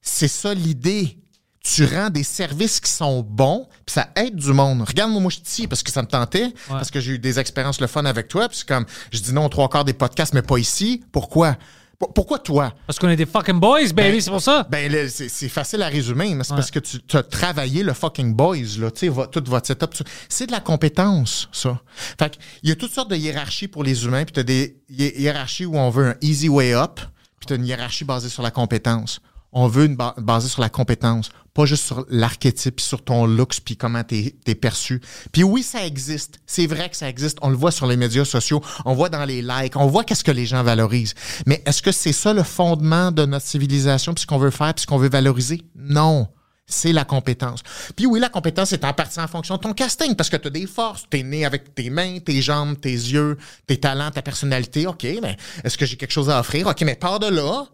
C'est 0.00 0.28
ça 0.28 0.52
l'idée. 0.54 1.18
Tu 1.60 1.84
rends 1.84 2.08
des 2.08 2.22
services 2.22 2.80
qui 2.80 2.90
sont 2.90 3.20
bons, 3.20 3.68
puis 3.84 3.92
ça 3.94 4.08
aide 4.16 4.36
du 4.36 4.52
monde. 4.52 4.82
Regarde-moi, 4.82 5.20
moi, 5.20 5.30
je 5.30 5.66
parce 5.66 5.82
que 5.82 5.90
ça 5.90 6.02
me 6.02 6.06
tentait, 6.06 6.54
parce 6.68 6.90
que 6.90 6.98
j'ai 6.98 7.12
eu 7.12 7.18
des 7.18 7.38
expériences 7.38 7.80
le 7.80 7.88
fun 7.88 8.04
avec 8.04 8.28
toi, 8.28 8.48
puis 8.48 8.62
comme, 8.66 8.86
je 9.12 9.20
dis 9.20 9.32
non 9.34 9.48
trois 9.48 9.68
quarts 9.68 9.84
des 9.84 9.92
podcasts, 9.92 10.32
mais 10.32 10.40
pas 10.40 10.56
ici. 10.56 11.04
Pourquoi? 11.12 11.56
Pour- 11.98 12.12
Pourquoi 12.14 12.38
toi? 12.38 12.72
Parce 12.86 12.98
qu'on 12.98 13.08
est 13.08 13.16
des 13.16 13.26
fucking 13.26 13.58
boys, 13.58 13.88
baby, 13.92 14.12
Ben, 14.12 14.20
c'est 14.20 14.30
pour 14.30 14.40
ça. 14.40 14.64
Ben, 14.70 14.90
là, 14.92 15.08
c'est 15.08 15.48
facile 15.48 15.82
à 15.82 15.88
résumer, 15.88 16.32
mais 16.34 16.44
c'est 16.44 16.52
Ouais. 16.52 16.56
parce 16.58 16.70
que 16.70 16.78
tu 16.78 17.16
as 17.16 17.22
travaillé 17.24 17.82
le 17.82 17.92
fucking 17.92 18.34
boys, 18.34 18.56
là, 18.78 18.90
tu 18.92 19.08
sais, 19.10 19.12
tout 19.32 19.42
votre 19.46 19.66
setup. 19.66 19.92
tu- 19.94 20.04
C'est 20.28 20.46
de 20.46 20.52
la 20.52 20.60
compétence, 20.60 21.48
ça. 21.50 21.80
Fait 22.18 22.30
que, 22.30 22.40
il 22.62 22.68
y 22.68 22.72
a 22.72 22.76
toutes 22.76 22.92
sortes 22.92 23.10
de 23.10 23.16
hiérarchies 23.16 23.66
pour 23.68 23.82
les 23.82 24.04
humains, 24.04 24.24
puis 24.24 24.32
tu 24.32 24.40
as 24.40 24.44
des 24.44 24.76
hi- 24.88 25.12
hiérarchies 25.18 25.66
où 25.66 25.76
on 25.76 25.90
veut 25.90 26.06
un 26.10 26.14
easy 26.20 26.48
way 26.48 26.72
up, 26.72 27.00
puis 27.40 27.46
tu 27.48 27.52
as 27.52 27.56
une 27.56 27.66
hiérarchie 27.66 28.04
basée 28.04 28.28
sur 28.28 28.42
la 28.44 28.52
compétence. 28.52 29.20
On 29.52 29.66
veut 29.66 29.86
une 29.86 29.96
ba- 29.96 30.14
sur 30.40 30.60
la 30.60 30.68
compétence, 30.68 31.30
pas 31.54 31.64
juste 31.64 31.84
sur 31.84 32.04
l'archétype, 32.10 32.80
sur 32.80 33.02
ton 33.02 33.26
looks, 33.26 33.60
puis 33.64 33.76
comment 33.76 34.02
es 34.10 34.54
perçu. 34.54 35.00
Puis 35.32 35.42
oui, 35.42 35.62
ça 35.62 35.86
existe. 35.86 36.38
C'est 36.46 36.66
vrai 36.66 36.90
que 36.90 36.96
ça 36.96 37.08
existe. 37.08 37.38
On 37.40 37.48
le 37.48 37.56
voit 37.56 37.70
sur 37.70 37.86
les 37.86 37.96
médias 37.96 38.24
sociaux, 38.26 38.62
on 38.84 38.94
voit 38.94 39.08
dans 39.08 39.24
les 39.24 39.40
likes, 39.40 39.76
on 39.76 39.86
voit 39.86 40.04
qu'est-ce 40.04 40.22
que 40.24 40.30
les 40.30 40.44
gens 40.46 40.62
valorisent. 40.62 41.14
Mais 41.46 41.62
est-ce 41.64 41.80
que 41.80 41.92
c'est 41.92 42.12
ça 42.12 42.34
le 42.34 42.42
fondement 42.42 43.10
de 43.10 43.24
notre 43.24 43.46
civilisation, 43.46 44.12
puis 44.12 44.22
ce 44.22 44.26
qu'on 44.26 44.38
veut 44.38 44.50
faire, 44.50 44.74
puis 44.74 44.82
ce 44.82 44.86
qu'on 44.86 44.98
veut 44.98 45.08
valoriser? 45.08 45.62
Non. 45.76 46.28
C'est 46.70 46.92
la 46.92 47.06
compétence. 47.06 47.62
Puis 47.96 48.04
oui, 48.04 48.20
la 48.20 48.28
compétence 48.28 48.74
est 48.74 48.84
en 48.84 48.92
partie 48.92 49.18
en 49.18 49.26
fonction 49.26 49.56
de 49.56 49.60
ton 49.62 49.72
casting, 49.72 50.14
parce 50.14 50.28
que 50.28 50.36
tu 50.36 50.48
as 50.48 50.50
des 50.50 50.66
forces. 50.66 51.04
Tu 51.10 51.20
es 51.20 51.22
né 51.22 51.46
avec 51.46 51.74
tes 51.74 51.88
mains, 51.88 52.18
tes 52.18 52.42
jambes, 52.42 52.78
tes 52.78 52.90
yeux, 52.92 53.38
tes 53.66 53.78
talents, 53.80 54.10
ta 54.10 54.20
personnalité. 54.20 54.86
OK, 54.86 55.06
mais 55.22 55.38
est-ce 55.64 55.78
que 55.78 55.86
j'ai 55.86 55.96
quelque 55.96 56.12
chose 56.12 56.28
à 56.28 56.38
offrir? 56.38 56.66
OK, 56.66 56.82
mais 56.82 56.94
pars 56.94 57.20
de 57.20 57.28
là, 57.28 57.64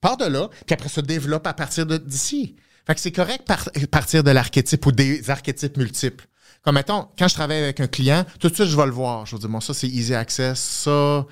pars 0.00 0.16
de 0.16 0.24
là, 0.26 0.48
puis 0.66 0.74
après 0.74 0.88
ça, 0.88 1.02
développe 1.02 1.46
à 1.46 1.52
partir 1.54 1.86
d'ici. 1.86 2.56
Fait 2.86 2.94
que 2.94 3.00
c'est 3.00 3.12
correct 3.12 3.44
par- 3.46 3.68
partir 3.90 4.24
de 4.24 4.30
l'archétype 4.30 4.84
ou 4.86 4.92
des 4.92 5.30
archétypes 5.30 5.76
multiples. 5.76 6.26
Comme 6.62 6.74
mettons, 6.74 7.08
quand 7.18 7.28
je 7.28 7.34
travaille 7.34 7.62
avec 7.62 7.80
un 7.80 7.86
client, 7.86 8.24
tout 8.38 8.48
de 8.48 8.54
suite, 8.54 8.68
je 8.68 8.76
vais 8.76 8.86
le 8.86 8.90
voir. 8.90 9.26
Je 9.26 9.36
vais 9.36 9.40
dire, 9.40 9.48
bon, 9.48 9.60
ça, 9.60 9.72
c'est 9.74 9.88
easy 9.88 10.14
access. 10.14 10.58
Ça, 10.60 11.26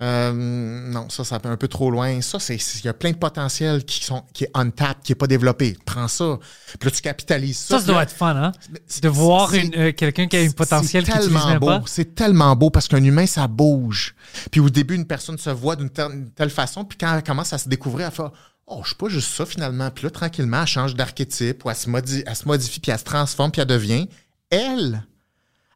euh, 0.00 0.71
non, 0.92 1.08
ça, 1.08 1.24
ça 1.24 1.40
peut 1.40 1.48
un 1.48 1.56
peu 1.56 1.68
trop 1.68 1.90
loin. 1.90 2.20
Ça, 2.20 2.38
c'est, 2.38 2.56
il 2.56 2.84
y 2.84 2.88
a 2.88 2.92
plein 2.94 3.10
de 3.10 3.16
potentiel 3.16 3.84
qui 3.84 4.04
sont, 4.04 4.22
qui 4.32 4.44
est 4.44 4.50
untapped, 4.54 5.02
qui 5.02 5.12
est 5.12 5.16
pas 5.16 5.26
développé. 5.26 5.76
Prends 5.84 6.08
ça. 6.08 6.38
Puis 6.78 6.88
là, 6.88 6.94
tu 6.94 7.00
capitalises 7.02 7.58
ça. 7.58 7.78
Ça, 7.78 7.80
ça 7.80 7.86
là, 7.88 7.92
doit 7.94 8.02
être 8.04 8.12
fun, 8.12 8.36
hein? 8.36 8.52
c'est- 8.86 9.02
De 9.02 9.08
voir 9.08 9.50
euh, 9.54 9.92
quelqu'un 9.92 10.26
qui 10.28 10.36
a 10.36 10.42
une 10.42 10.52
potentiel 10.52 11.04
qui 11.04 11.10
tellement 11.10 11.56
beau. 11.56 11.86
C'est 11.86 12.14
tellement 12.14 12.54
beau 12.54 12.70
parce 12.70 12.86
qu'un 12.88 13.02
humain, 13.02 13.26
ça 13.26 13.48
bouge. 13.48 14.14
Puis 14.50 14.60
au 14.60 14.70
début, 14.70 14.94
une 14.94 15.06
personne 15.06 15.38
se 15.38 15.50
voit 15.50 15.76
d'une 15.76 15.90
telle, 15.90 16.50
façon, 16.50 16.84
puis 16.84 16.98
quand 16.98 17.14
elle 17.16 17.22
commence 17.22 17.52
à 17.52 17.58
se 17.58 17.68
découvrir, 17.68 18.06
elle 18.06 18.12
fait 18.12 18.22
Oh, 18.66 18.80
je 18.82 18.88
suis 18.88 18.96
pas 18.96 19.08
juste 19.08 19.32
ça 19.34 19.44
finalement. 19.44 19.90
Puis 19.90 20.04
là, 20.04 20.10
tranquillement, 20.10 20.60
elle 20.62 20.66
change 20.66 20.94
d'archétype, 20.94 21.64
ou 21.64 21.70
elle 21.70 21.76
se, 21.76 21.90
modi- 21.90 22.22
elle 22.26 22.36
se 22.36 22.46
modifie, 22.46 22.80
puis 22.80 22.92
elle 22.92 22.98
se 22.98 23.04
transforme, 23.04 23.50
puis 23.50 23.60
elle 23.60 23.66
devient. 23.66 24.08
Elle 24.50 25.02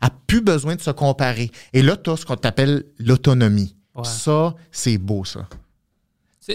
a 0.00 0.10
plus 0.26 0.40
besoin 0.40 0.76
de 0.76 0.80
se 0.80 0.90
comparer. 0.90 1.50
Et 1.72 1.82
là, 1.82 1.96
tu 1.96 2.10
as 2.10 2.16
ce 2.16 2.24
qu'on 2.24 2.34
appelle 2.34 2.84
l'autonomie. 2.98 3.75
Ouais. 3.96 4.04
Ça, 4.04 4.54
c'est 4.70 4.98
beau, 4.98 5.24
ça. 5.24 5.48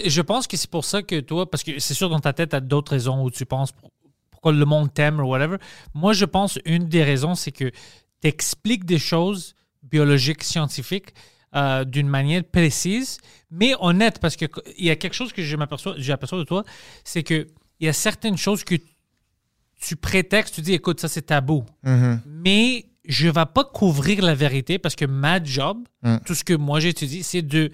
Je 0.04 0.22
pense 0.22 0.46
que 0.46 0.56
c'est 0.56 0.70
pour 0.70 0.84
ça 0.84 1.02
que 1.02 1.20
toi, 1.20 1.50
parce 1.50 1.62
que 1.62 1.78
c'est 1.78 1.94
sûr 1.94 2.08
dans 2.08 2.20
ta 2.20 2.32
tête, 2.32 2.50
tu 2.50 2.56
as 2.56 2.60
d'autres 2.60 2.92
raisons 2.92 3.22
où 3.24 3.30
tu 3.30 3.44
penses 3.44 3.72
pour- 3.72 3.90
pourquoi 4.30 4.52
le 4.52 4.64
monde 4.64 4.92
t'aime 4.92 5.20
ou 5.20 5.24
whatever. 5.28 5.56
Moi, 5.94 6.14
je 6.14 6.24
pense 6.24 6.58
une 6.64 6.88
des 6.88 7.04
raisons, 7.04 7.34
c'est 7.34 7.52
que 7.52 7.68
tu 7.68 8.28
expliques 8.28 8.84
des 8.86 8.98
choses 8.98 9.54
biologiques, 9.82 10.42
scientifiques 10.44 11.12
euh, 11.54 11.84
d'une 11.84 12.08
manière 12.08 12.42
précise, 12.44 13.18
mais 13.50 13.74
honnête, 13.80 14.18
parce 14.18 14.36
qu'il 14.36 14.48
y 14.78 14.88
a 14.88 14.96
quelque 14.96 15.12
chose 15.14 15.32
que 15.34 15.42
je 15.42 15.54
m'aperçois 15.56 15.94
j'aperçois 15.98 16.38
de 16.38 16.44
toi, 16.44 16.64
c'est 17.04 17.22
que 17.22 17.46
il 17.78 17.86
y 17.86 17.88
a 17.88 17.92
certaines 17.92 18.38
choses 18.38 18.64
que 18.64 18.76
tu 19.80 19.96
prétextes, 19.96 20.54
tu 20.54 20.60
dis, 20.62 20.72
écoute, 20.72 21.00
ça 21.00 21.08
c'est 21.08 21.22
tabou. 21.22 21.64
Mais 22.26 22.86
je 23.04 23.26
ne 23.26 23.32
vais 23.32 23.46
pas 23.46 23.64
couvrir 23.64 24.22
la 24.22 24.34
vérité 24.34 24.78
parce 24.78 24.94
que 24.96 25.04
ma 25.04 25.42
job, 25.42 25.78
tout 26.26 26.34
ce 26.34 26.44
que 26.44 26.54
moi 26.54 26.80
j'étudie, 26.80 27.22
c'est 27.22 27.42
de 27.42 27.70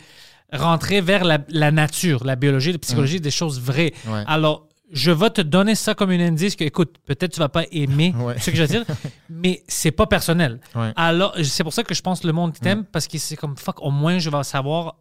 rentrer 0.52 1.00
vers 1.00 1.24
la, 1.24 1.38
la 1.48 1.70
nature, 1.70 2.24
la 2.24 2.36
biologie, 2.36 2.72
la 2.72 2.78
psychologie, 2.78 3.20
des 3.20 3.30
choses 3.30 3.60
vraies. 3.60 3.92
Ouais. 4.06 4.24
Alors, 4.26 4.66
je 4.90 5.10
vais 5.10 5.28
te 5.28 5.42
donner 5.42 5.74
ça 5.74 5.94
comme 5.94 6.08
un 6.10 6.20
indice 6.20 6.56
que, 6.56 6.64
écoute, 6.64 6.96
peut-être 7.04 7.32
tu 7.34 7.40
vas 7.40 7.50
pas 7.50 7.64
aimer 7.70 8.14
Ouais. 8.18 8.38
ce 8.38 8.50
que 8.50 8.56
je 8.56 8.62
veux 8.62 8.68
dire, 8.68 8.84
mais 9.28 9.62
c'est 9.68 9.90
pas 9.90 10.06
personnel. 10.06 10.60
Ouais. 10.74 10.92
Alors, 10.96 11.34
c'est 11.44 11.62
pour 11.62 11.74
ça 11.74 11.84
que 11.84 11.94
je 11.94 12.00
pense 12.00 12.20
que 12.20 12.26
le 12.26 12.32
monde 12.32 12.54
t'aime 12.58 12.84
parce 12.84 13.06
que 13.06 13.18
c'est 13.18 13.36
comme, 13.36 13.56
fuck, 13.58 13.82
au 13.82 13.90
moins 13.90 14.18
je 14.18 14.30
vais 14.30 14.42
savoir 14.44 14.96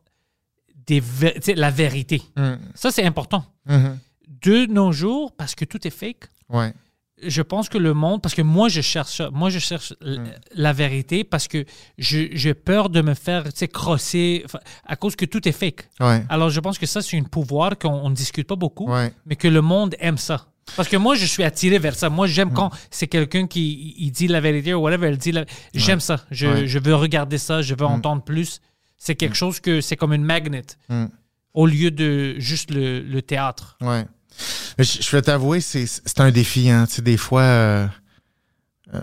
des 0.85 1.01
la 1.55 1.71
vérité. 1.71 2.21
Mm. 2.35 2.53
Ça, 2.75 2.91
c'est 2.91 3.03
important. 3.05 3.45
Mhm. 3.65 3.97
De 4.41 4.65
nos 4.65 4.91
jours, 4.91 5.31
parce 5.31 5.55
que 5.55 5.63
tout 5.65 5.85
est 5.87 5.91
fake, 5.91 6.25
Ouais. 6.49 6.73
Je 7.25 7.41
pense 7.41 7.67
que 7.69 7.77
le 7.77 7.93
monde, 7.93 8.21
parce 8.21 8.35
que 8.35 8.41
moi 8.43 8.69
je 8.69 8.81
cherche 8.81 9.17
ça, 9.17 9.29
moi 9.31 9.49
je 9.49 9.59
cherche 9.59 9.93
l- 10.01 10.19
Mm. 10.19 10.25
la 10.55 10.73
vérité 10.73 11.23
parce 11.23 11.47
que 11.47 11.65
j'ai 11.97 12.53
peur 12.53 12.89
de 12.89 13.01
me 13.01 13.13
faire 13.13 13.43
crosser 13.73 14.45
à 14.85 14.95
cause 14.95 15.15
que 15.15 15.25
tout 15.25 15.47
est 15.47 15.51
fake. 15.51 15.89
Ouais. 15.99 16.23
Alors 16.29 16.49
je 16.49 16.59
pense 16.59 16.77
que 16.77 16.85
ça 16.85 17.01
c'est 17.01 17.17
un 17.17 17.23
pouvoir 17.23 17.77
qu'on 17.77 18.09
ne 18.09 18.15
discute 18.15 18.47
pas 18.47 18.55
beaucoup, 18.55 18.91
Ouais. 18.91 19.11
mais 19.25 19.35
que 19.35 19.47
le 19.47 19.61
monde 19.61 19.95
aime 19.99 20.17
ça. 20.17 20.47
Parce 20.75 20.89
que 20.89 20.97
moi 20.97 21.15
je 21.15 21.25
suis 21.25 21.43
attiré 21.43 21.79
vers 21.79 21.95
ça. 21.95 22.09
Moi 22.09 22.27
Mm. 22.27 22.29
j'aime 22.29 22.53
quand 22.53 22.71
c'est 22.91 23.07
quelqu'un 23.07 23.47
qui 23.47 23.95
il 23.97 24.11
dit 24.11 24.27
la 24.27 24.41
vérité 24.41 24.73
ou 24.73 24.81
whatever, 24.81 25.07
elle 25.07 25.17
dit 25.17 25.31
la... 25.31 25.45
j'aime 25.73 25.99
ça. 26.01 26.17
Je, 26.29 26.77
veux 26.79 26.95
regarder 26.95 27.37
ça, 27.37 27.61
je 27.61 27.73
veux 27.73 27.85
entendre 27.85 28.21
plus. 28.23 28.59
C'est 28.97 29.15
quelque 29.15 29.35
chose 29.35 29.59
que 29.59 29.79
c'est 29.81 29.95
comme 29.95 30.13
une 30.13 30.23
magnet 30.25 30.63
au 31.53 31.65
lieu 31.65 31.89
de 31.89 32.35
juste 32.39 32.69
le, 32.71 32.99
le 33.01 33.21
théâtre. 33.21 33.77
Ouais. 33.81 34.05
Je, 34.77 34.83
je 35.01 35.11
vais 35.15 35.21
t'avouer, 35.21 35.61
c'est, 35.61 35.87
un 36.19 36.31
défi. 36.31 36.69
Hein. 36.69 36.85
Tu 36.87 36.95
sais, 36.95 37.01
des 37.01 37.17
fois, 37.17 37.41
euh, 37.41 37.87
euh, 38.93 38.99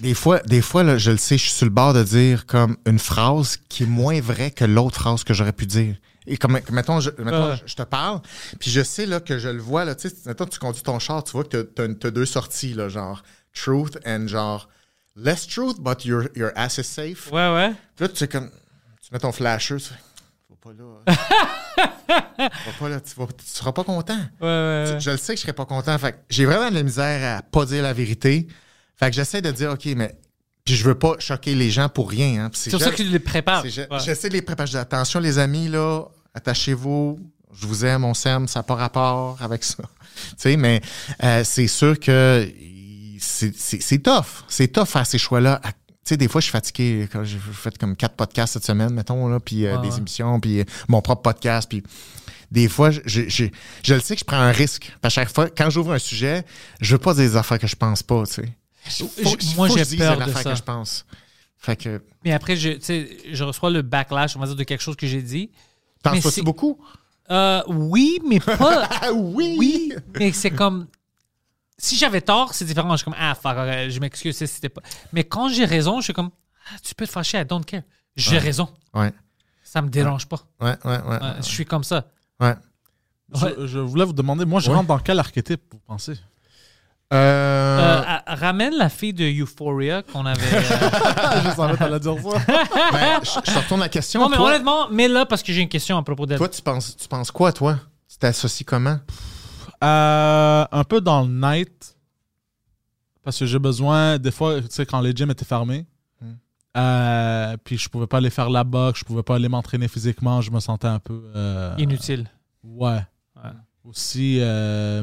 des 0.00 0.14
fois, 0.14 0.40
des 0.40 0.62
fois 0.62 0.82
là, 0.82 0.98
je 0.98 1.10
le 1.10 1.16
sais, 1.16 1.36
je 1.36 1.42
suis 1.42 1.52
sur 1.52 1.66
le 1.66 1.70
bord 1.70 1.92
de 1.92 2.02
dire 2.02 2.46
comme 2.46 2.76
une 2.86 2.98
phrase 2.98 3.58
qui 3.68 3.82
est 3.84 3.86
moins 3.86 4.20
vraie 4.20 4.50
que 4.50 4.64
l'autre 4.64 4.96
phrase 4.96 5.24
que 5.24 5.34
j'aurais 5.34 5.52
pu 5.52 5.66
dire. 5.66 5.96
Et 6.26 6.36
comme, 6.36 6.58
mettons, 6.70 7.00
je, 7.00 7.10
mettons, 7.18 7.50
Ouais. 7.50 7.56
je, 7.56 7.72
je 7.72 7.74
te 7.74 7.82
parle, 7.82 8.20
puis 8.60 8.70
je 8.70 8.82
sais 8.82 9.06
là, 9.06 9.18
que 9.20 9.38
je 9.38 9.48
le 9.48 9.60
vois, 9.60 9.84
là, 9.84 9.94
tu 9.96 10.08
sais, 10.08 10.14
mettons, 10.26 10.46
tu 10.46 10.58
conduis 10.58 10.82
ton 10.82 10.98
char, 11.00 11.24
tu 11.24 11.32
vois 11.32 11.42
que 11.44 11.56
t'as, 11.62 11.86
t'as, 11.88 11.92
t'as 11.94 12.10
deux 12.10 12.26
sorties, 12.26 12.74
là, 12.74 12.88
genre 12.88 13.22
truth 13.52 13.98
and 14.06 14.28
genre 14.28 14.68
less 15.16 15.46
truth, 15.46 15.80
but 15.80 16.04
your, 16.04 16.24
your 16.36 16.52
ass 16.54 16.78
is 16.78 16.84
safe. 16.84 17.30
Ouais, 17.32 17.52
ouais. 17.52 17.72
Puis 17.96 18.04
là, 18.04 18.08
tu 18.08 18.16
sais, 18.16 18.28
comme, 18.28 18.50
tu 18.50 19.08
mets 19.12 19.18
ton 19.18 19.32
flasher, 19.32 19.76
tu 19.76 19.86
fais, 19.88 19.94
pas 20.62 20.70
là. 20.72 20.84
hein. 21.06 21.14
va 22.38 22.72
pas 22.78 22.88
là, 22.88 23.00
tu, 23.00 23.14
vas, 23.16 23.26
tu 23.26 23.44
seras 23.46 23.72
pas 23.72 23.84
content. 23.84 24.16
Ouais, 24.40 24.46
ouais, 24.46 24.84
Tu- 24.86 24.92
ouais. 24.94 25.00
Je 25.00 25.10
le 25.10 25.16
sais 25.16 25.32
que 25.34 25.38
je 25.38 25.42
serais 25.42 25.52
pas 25.52 25.64
content. 25.64 25.96
Fait 25.98 26.12
que 26.12 26.18
j'ai 26.30 26.44
vraiment 26.46 26.70
de 26.70 26.74
la 26.74 26.82
misère 26.82 27.38
à 27.38 27.42
pas 27.42 27.64
dire 27.66 27.82
la 27.82 27.92
vérité. 27.92 28.46
Fait 28.96 29.10
que 29.10 29.16
j'essaie 29.16 29.42
de 29.42 29.50
dire, 29.50 29.70
OK, 29.72 29.86
mais. 29.96 30.16
Puis 30.64 30.76
je 30.76 30.84
veux 30.84 30.94
pas 30.94 31.14
choquer 31.18 31.56
les 31.56 31.70
gens 31.70 31.88
pour 31.88 32.08
rien. 32.08 32.44
Hein. 32.44 32.50
C'est 32.54 32.70
pour 32.70 32.80
ça 32.80 32.90
que 32.92 32.96
tu 32.96 33.02
les 33.04 33.18
prépares. 33.18 33.64
J'essaie 34.04 34.28
de 34.28 34.34
les 34.34 34.42
préparer. 34.42 34.68
Je 34.68 34.72
dis, 34.72 34.78
attention, 34.78 35.18
les 35.18 35.38
amis, 35.40 35.66
là, 35.68 36.04
attachez-vous. 36.34 37.18
Je 37.52 37.66
vous 37.66 37.84
aime, 37.84 38.04
on 38.04 38.14
s'aime, 38.14 38.46
ça 38.46 38.60
n'a 38.60 38.62
pas 38.62 38.76
rapport 38.76 39.42
avec 39.42 39.64
ça. 39.64 39.82
tu 40.30 40.34
sais, 40.38 40.56
mais 40.56 40.80
euh, 41.24 41.42
c'est 41.44 41.66
sûr 41.66 41.98
que 41.98 42.48
c'est 43.18 43.98
tough. 44.02 44.44
C'est 44.48 44.68
tough 44.68 44.86
faire 44.86 45.06
ces 45.06 45.18
choix-là. 45.18 45.60
À- 45.64 45.72
sais, 46.04 46.16
des 46.16 46.28
fois, 46.28 46.40
je 46.40 46.44
suis 46.44 46.52
fatigué. 46.52 47.08
Quand 47.12 47.24
j'ai 47.24 47.38
fait 47.38 47.76
comme 47.78 47.96
quatre 47.96 48.14
podcasts 48.14 48.54
cette 48.54 48.64
semaine, 48.64 48.92
mettons, 48.92 49.28
là, 49.28 49.40
puis 49.40 49.66
euh, 49.66 49.76
Ouais, 49.76 49.88
des 49.88 49.98
émissions, 49.98 50.40
puis 50.40 50.60
euh, 50.60 50.64
mon 50.88 51.00
propre 51.00 51.22
podcast, 51.22 51.68
puis 51.68 51.82
des 52.50 52.68
fois, 52.68 52.90
je, 52.90 53.00
je, 53.06 53.94
le 53.94 54.00
sais 54.00 54.14
que 54.14 54.20
je 54.20 54.24
prends 54.24 54.36
un 54.36 54.52
risque. 54.52 54.92
Que 55.02 55.08
chaque 55.08 55.32
fois, 55.32 55.48
quand 55.48 55.70
j'ouvre 55.70 55.92
un 55.92 55.98
sujet, 55.98 56.44
je 56.80 56.94
veux 56.94 56.98
pas 56.98 57.14
dire 57.14 57.24
des 57.24 57.36
affaires 57.36 57.58
que 57.58 57.66
je 57.66 57.76
pense 57.76 58.02
pas, 58.02 58.24
tu 58.26 58.34
sais. 58.34 59.06
Moi, 59.56 59.68
j'ai 59.68 59.96
peur 59.96 60.18
de 60.18 60.32
ça. 60.32 60.42
que 60.44 60.54
je 60.56 60.62
pense. 60.62 61.06
Fait 61.56 61.76
que, 61.76 62.02
Mais 62.24 62.32
après, 62.32 62.56
je, 62.56 62.70
tu 62.70 62.80
sais, 62.82 63.08
je 63.30 63.44
reçois 63.44 63.70
le 63.70 63.82
backlash, 63.82 64.36
on 64.36 64.40
va 64.40 64.46
dire, 64.46 64.56
de 64.56 64.64
quelque 64.64 64.82
chose 64.82 64.96
que 64.96 65.06
j'ai 65.06 65.22
dit. 65.22 65.50
t'en 66.02 66.20
c'est- 66.20 66.42
beaucoup? 66.42 66.78
Euh, 67.30 67.62
oui, 67.68 68.18
mais 68.28 68.40
pas. 68.40 68.88
Ah 69.00 69.12
oui! 69.12 69.54
oui, 69.58 69.92
mais 70.18 70.32
c'est 70.32 70.50
comme. 70.50 70.88
Si 71.84 71.96
j'avais 71.96 72.20
tort, 72.20 72.54
c'est 72.54 72.64
différent. 72.64 72.92
Je 72.92 72.98
suis 72.98 73.04
comme, 73.04 73.16
ah, 73.18 73.34
fuck, 73.34 73.56
je 73.88 73.98
m'excuse, 73.98 74.36
si 74.36 74.46
c'était 74.46 74.68
pas. 74.68 74.82
Mais 75.12 75.24
quand 75.24 75.48
j'ai 75.48 75.64
raison, 75.64 75.98
je 75.98 76.04
suis 76.04 76.12
comme, 76.12 76.30
ah, 76.72 76.76
tu 76.82 76.94
peux 76.94 77.06
te 77.06 77.10
fâcher, 77.12 77.40
I 77.40 77.44
don't 77.44 77.64
care. 77.64 77.82
J'ai 78.14 78.38
raison. 78.38 78.68
Ouais, 78.94 79.12
Ça 79.64 79.82
me 79.82 79.88
dérange 79.88 80.26
pas. 80.26 80.38
ouais, 80.60 80.76
ouais, 80.84 80.98
ouais. 80.98 81.20
Ouais, 81.20 81.32
Je 81.38 81.42
suis 81.42 81.64
comme 81.66 81.82
ça. 81.84 82.06
ouais. 82.40 82.54
Ouais. 83.34 83.54
Je, 83.58 83.66
je 83.66 83.78
voulais 83.80 84.04
vous 84.04 84.12
demander, 84.12 84.44
moi, 84.44 84.60
je 84.60 84.68
Ouais. 84.70 84.76
rentre 84.76 84.88
dans 84.88 84.98
quel 84.98 85.18
archétype, 85.18 85.62
vous 85.72 85.80
pensez? 85.86 86.12
Euh, 87.12 87.16
Euh, 87.16 88.02
à- 88.06 88.34
ramène 88.36 88.74
la 88.74 88.88
fille 88.88 89.12
de 89.12 89.24
Euphoria 89.24 90.02
qu'on 90.02 90.24
avait. 90.24 90.40
euh, 90.54 91.42
je 91.44 91.50
savais 91.56 91.76
t'allais 91.76 91.98
dire 92.00 92.14
ça. 92.22 92.38
ben, 92.92 93.20
je, 93.22 93.30
je 93.30 93.40
te 93.52 93.58
retourne 93.58 93.80
la 93.80 93.88
question. 93.88 94.20
Non, 94.20 94.28
mais 94.28 94.36
toi, 94.36 94.48
honnêtement, 94.50 94.88
mais 94.90 95.08
là, 95.08 95.26
parce 95.26 95.42
que 95.42 95.52
j'ai 95.52 95.60
une 95.62 95.68
question 95.68 95.98
à 95.98 96.02
propos 96.02 96.26
d'elle. 96.26 96.38
toi, 96.38 96.48
tu 96.48 96.62
penses, 96.62 96.96
tu 96.96 97.08
penses 97.08 97.30
quoi, 97.30 97.52
toi? 97.52 97.78
Tu 98.08 98.18
t'associes 98.18 98.64
comment? 98.64 98.98
Euh, 99.82 100.64
un 100.70 100.84
peu 100.84 101.00
dans 101.00 101.22
le 101.22 101.28
night. 101.32 101.96
Parce 103.22 103.38
que 103.38 103.46
j'ai 103.46 103.58
besoin, 103.58 104.18
des 104.18 104.30
fois, 104.32 104.60
tu 104.60 104.66
sais, 104.70 104.84
quand 104.86 105.00
les 105.00 105.12
gyms 105.14 105.30
étaient 105.30 105.44
fermés, 105.44 105.86
Hmm. 106.20 106.34
euh, 106.76 107.56
puis 107.64 107.76
je 107.78 107.88
pouvais 107.88 108.06
pas 108.06 108.18
aller 108.18 108.30
faire 108.30 108.50
la 108.50 108.64
boxe, 108.64 109.00
je 109.00 109.04
pouvais 109.04 109.22
pas 109.22 109.36
aller 109.36 109.48
m'entraîner 109.48 109.88
physiquement, 109.88 110.40
je 110.40 110.50
me 110.50 110.60
sentais 110.60 110.88
un 110.88 110.98
peu. 110.98 111.22
euh, 111.34 111.74
Inutile. 111.78 112.28
Ouais. 112.64 113.00
Ouais. 113.36 113.50
Aussi, 113.84 114.38
euh, 114.40 115.02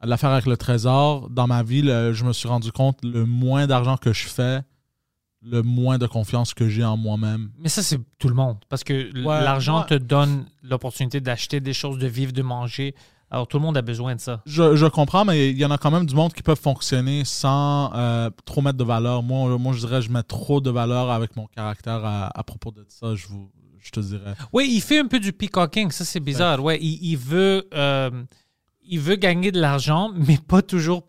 à 0.00 0.06
l'affaire 0.06 0.30
avec 0.30 0.46
le 0.46 0.56
trésor, 0.56 1.28
dans 1.30 1.46
ma 1.46 1.62
vie, 1.62 1.82
le- 1.82 2.12
je 2.12 2.24
me 2.24 2.32
suis 2.32 2.48
rendu 2.48 2.70
compte, 2.72 2.98
le 3.04 3.24
moins 3.24 3.66
d'argent 3.66 3.96
que 3.96 4.12
je 4.12 4.26
fais, 4.28 4.62
le 5.42 5.62
moins 5.62 5.98
de 5.98 6.06
confiance 6.06 6.54
que 6.54 6.68
j'ai 6.68 6.84
en 6.84 6.96
moi-même. 6.96 7.50
Mais 7.58 7.68
ça, 7.68 7.82
c'est 7.82 8.00
tout 8.18 8.28
le 8.28 8.34
monde. 8.34 8.58
Parce 8.68 8.82
que 8.84 9.12
Ouais, 9.24 9.42
l'argent 9.44 9.80
ouais. 9.80 9.86
te 9.86 9.94
donne 9.94 10.46
l'opportunité 10.62 11.20
d'acheter 11.20 11.60
des 11.60 11.72
choses, 11.72 11.98
de 11.98 12.06
vivre, 12.06 12.32
de 12.32 12.42
manger. 12.42 12.94
Alors, 13.30 13.48
tout 13.48 13.56
le 13.58 13.62
monde 13.64 13.76
a 13.76 13.82
besoin 13.82 14.14
de 14.14 14.20
ça. 14.20 14.42
Je, 14.46 14.76
je 14.76 14.86
comprends, 14.86 15.24
mais 15.24 15.50
il 15.50 15.58
y 15.58 15.64
en 15.64 15.70
a 15.70 15.78
quand 15.78 15.90
même 15.90 16.06
du 16.06 16.14
monde 16.14 16.32
qui 16.32 16.42
peuvent 16.42 16.60
fonctionner 16.60 17.24
sans 17.24 17.92
euh, 17.94 18.30
trop 18.44 18.60
mettre 18.62 18.78
de 18.78 18.84
valeur. 18.84 19.22
Moi, 19.22 19.58
moi, 19.58 19.72
je 19.72 19.80
dirais 19.80 20.02
je 20.02 20.10
mets 20.10 20.22
trop 20.22 20.60
de 20.60 20.70
valeur 20.70 21.10
avec 21.10 21.34
mon 21.36 21.46
caractère 21.46 22.04
à, 22.04 22.38
à 22.38 22.42
propos 22.44 22.70
de 22.70 22.84
ça, 22.88 23.14
je, 23.16 23.26
vous, 23.26 23.50
je 23.80 23.90
te 23.90 24.00
dirais. 24.00 24.34
Oui, 24.52 24.70
il 24.70 24.80
fait 24.80 25.00
un 25.00 25.06
peu 25.06 25.18
du 25.18 25.32
peacocking. 25.32 25.90
Ça, 25.90 26.04
c'est 26.04 26.20
bizarre. 26.20 26.62
Ouais, 26.62 26.78
il, 26.80 26.98
il 27.02 27.16
veut, 27.16 27.66
euh, 27.74 28.10
il 28.86 29.00
veut 29.00 29.16
gagner 29.16 29.50
de 29.50 29.60
l'argent, 29.60 30.12
mais 30.14 30.38
pas 30.38 30.62
toujours 30.62 31.02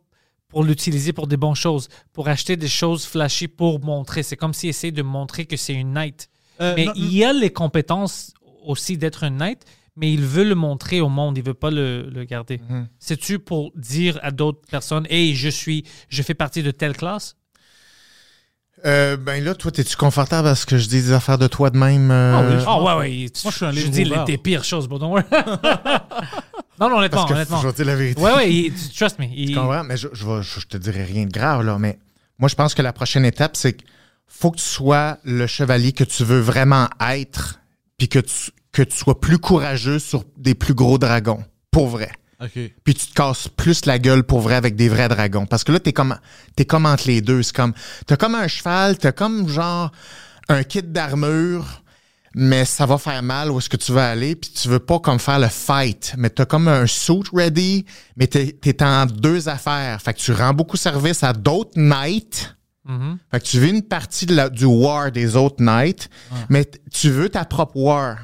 pour 0.47 0.63
l'utiliser 0.63 1.11
pour 1.13 1.27
des 1.27 1.37
bonnes 1.37 1.53
choses. 1.55 1.89
Pour 2.13 2.27
acheter 2.27 2.55
des 2.55 2.69
choses 2.69 3.05
flashy 3.05 3.47
pour 3.47 3.83
montrer. 3.83 4.23
C'est 4.23 4.37
comme 4.37 4.53
s'il 4.53 4.69
essaie 4.69 4.91
de 4.91 5.01
montrer 5.03 5.45
que 5.45 5.57
c'est 5.57 5.73
une 5.73 5.93
night. 5.93 6.29
Euh, 6.61 6.73
Mais 6.75 6.85
non, 6.85 6.93
il 6.95 7.13
y 7.13 7.23
a 7.25 7.33
les 7.33 7.51
compétences 7.51 8.33
aussi 8.63 8.97
d'être 8.97 9.23
une 9.23 9.37
night, 9.37 9.63
mais 9.95 10.11
il 10.13 10.21
veut 10.25 10.43
le 10.43 10.55
montrer 10.55 10.99
au 11.01 11.09
monde, 11.09 11.37
il 11.37 11.43
veut 11.43 11.53
pas 11.53 11.71
le, 11.71 12.09
le 12.09 12.23
garder. 12.25 12.59
Mhm. 12.69 12.87
C'est-tu 12.99 13.39
pour 13.39 13.71
dire 13.75 14.19
à 14.23 14.31
d'autres 14.31 14.61
personnes, 14.69 15.07
hey, 15.09 15.35
je 15.35 15.49
suis, 15.49 15.83
je 16.09 16.21
fais 16.21 16.33
partie 16.33 16.63
de 16.63 16.71
telle 16.71 16.95
classe? 16.97 17.35
Euh, 18.85 19.15
ben 19.17 19.43
là, 19.43 19.55
toi, 19.55 19.71
es-tu 19.75 19.95
confortable 19.95 20.47
à 20.49 20.53
ce 20.53 20.65
que 20.65 20.77
je 20.77 20.87
dis 20.87 21.01
des 21.01 21.11
affaires 21.13 21.37
de 21.37 21.47
toi 21.47 21.69
de 21.69 21.77
même? 21.77 22.11
euh, 22.11 22.35
Ah 22.35 22.41
oui, 22.47 22.59
je- 22.59 22.65
Oh, 22.67 22.83
ouais, 22.85 22.93
ouais. 22.97 23.25
Moi, 23.43 23.51
je 23.51 23.55
suis 23.55 23.65
un 23.65 23.71
Je 23.71 23.75
livre 23.77 23.89
dis 23.89 24.03
les, 24.03 24.23
des 24.25 24.37
pires 24.37 24.63
choses, 24.65 24.87
bon, 24.87 24.99
non, 24.99 25.15
non, 26.79 26.97
honnêtement, 26.97 27.19
Parce 27.21 27.29
que 27.29 27.33
honnêtement. 27.33 27.61
je 27.61 27.67
vais 27.67 27.71
te 27.71 27.77
dire 27.77 27.85
la 27.85 27.95
vérité. 27.95 28.21
Ouais, 28.21 28.33
ouais, 28.35 28.53
il- 28.53 28.73
trust 28.93 29.17
me. 29.17 29.25
il- 29.33 29.49
Tu 29.49 29.55
comprends? 29.55 29.83
Mais 29.83 29.97
je, 29.97 30.09
je, 30.13 30.25
vais- 30.25 30.43
je- 30.43 30.59
je 30.59 30.67
te 30.67 30.77
dirai 30.77 31.03
rien 31.03 31.25
de 31.25 31.31
grave, 31.31 31.63
là. 31.65 31.77
Mais 31.79 31.97
moi, 32.37 32.49
je 32.49 32.55
pense 32.55 32.75
que 32.75 32.81
la 32.81 32.91
prochaine 32.93 33.25
étape, 33.25 33.55
c'est 33.55 33.73
qu'il 33.73 33.87
faut 34.27 34.51
que 34.51 34.57
tu 34.57 34.63
sois 34.65 35.17
le 35.23 35.47
chevalier 35.47 35.93
que 35.93 36.03
tu 36.03 36.23
veux 36.25 36.39
vraiment 36.41 36.89
être, 37.09 37.61
puis 37.97 38.09
que 38.09 38.19
tu, 38.19 38.51
que 38.75 38.83
tu 38.83 38.97
sois 38.97 39.19
plus 39.19 39.37
courageux 39.39 39.99
sur 39.99 40.23
des 40.37 40.53
plus 40.53 40.73
gros 40.73 40.97
dragons. 40.97 41.43
Pour 41.71 41.87
vrai. 41.87 42.11
Puis 42.83 42.93
tu 42.93 43.07
te 43.07 43.13
casses 43.13 43.47
plus 43.47 43.85
la 43.85 43.97
gueule 43.99 44.23
pour 44.23 44.41
vrai 44.41 44.55
avec 44.55 44.75
des 44.75 44.89
vrais 44.89 45.07
dragons. 45.07 45.45
Parce 45.45 45.63
que 45.63 45.71
là, 45.71 45.79
t'es 45.79 45.93
comme, 45.93 46.17
t'es 46.55 46.65
comme 46.65 46.85
entre 46.85 47.07
les 47.07 47.21
deux. 47.21 47.41
C'est 47.43 47.55
comme, 47.55 47.73
t'as 48.05 48.17
comme 48.17 48.35
un 48.35 48.47
cheval, 48.47 48.97
t'as 48.97 49.13
comme 49.13 49.47
genre 49.47 49.91
un 50.49 50.63
kit 50.63 50.83
d'armure, 50.83 51.81
mais 52.35 52.65
ça 52.65 52.85
va 52.85 52.97
faire 52.97 53.23
mal 53.23 53.49
où 53.49 53.57
est-ce 53.59 53.69
que 53.69 53.77
tu 53.77 53.93
veux 53.93 53.99
aller, 54.01 54.35
puis 54.35 54.51
tu 54.51 54.67
veux 54.67 54.79
pas 54.79 54.99
comme 54.99 55.19
faire 55.19 55.39
le 55.39 55.47
fight, 55.47 56.13
mais 56.17 56.29
t'as 56.29 56.45
comme 56.45 56.67
un 56.67 56.85
suit 56.85 57.23
ready, 57.33 57.85
mais 58.17 58.27
t'es, 58.27 58.51
t'es 58.61 58.83
en 58.83 59.05
deux 59.05 59.47
affaires. 59.47 60.01
Fait 60.01 60.13
que 60.13 60.19
tu 60.19 60.33
rends 60.33 60.53
beaucoup 60.53 60.75
service 60.77 61.23
à 61.23 61.31
d'autres 61.31 61.77
knights. 61.79 62.55
Mhm. 62.83 63.17
Fait 63.31 63.39
que 63.39 63.45
tu 63.45 63.59
vis 63.59 63.69
une 63.69 63.81
partie 63.83 64.25
de 64.25 64.35
la- 64.35 64.49
du 64.49 64.65
war 64.65 65.11
des 65.11 65.35
autres 65.37 65.63
knights, 65.63 66.09
mais 66.49 66.69
tu 66.93 67.09
veux 67.09 67.29
ta 67.29 67.45
propre 67.45 67.77
war. 67.77 68.17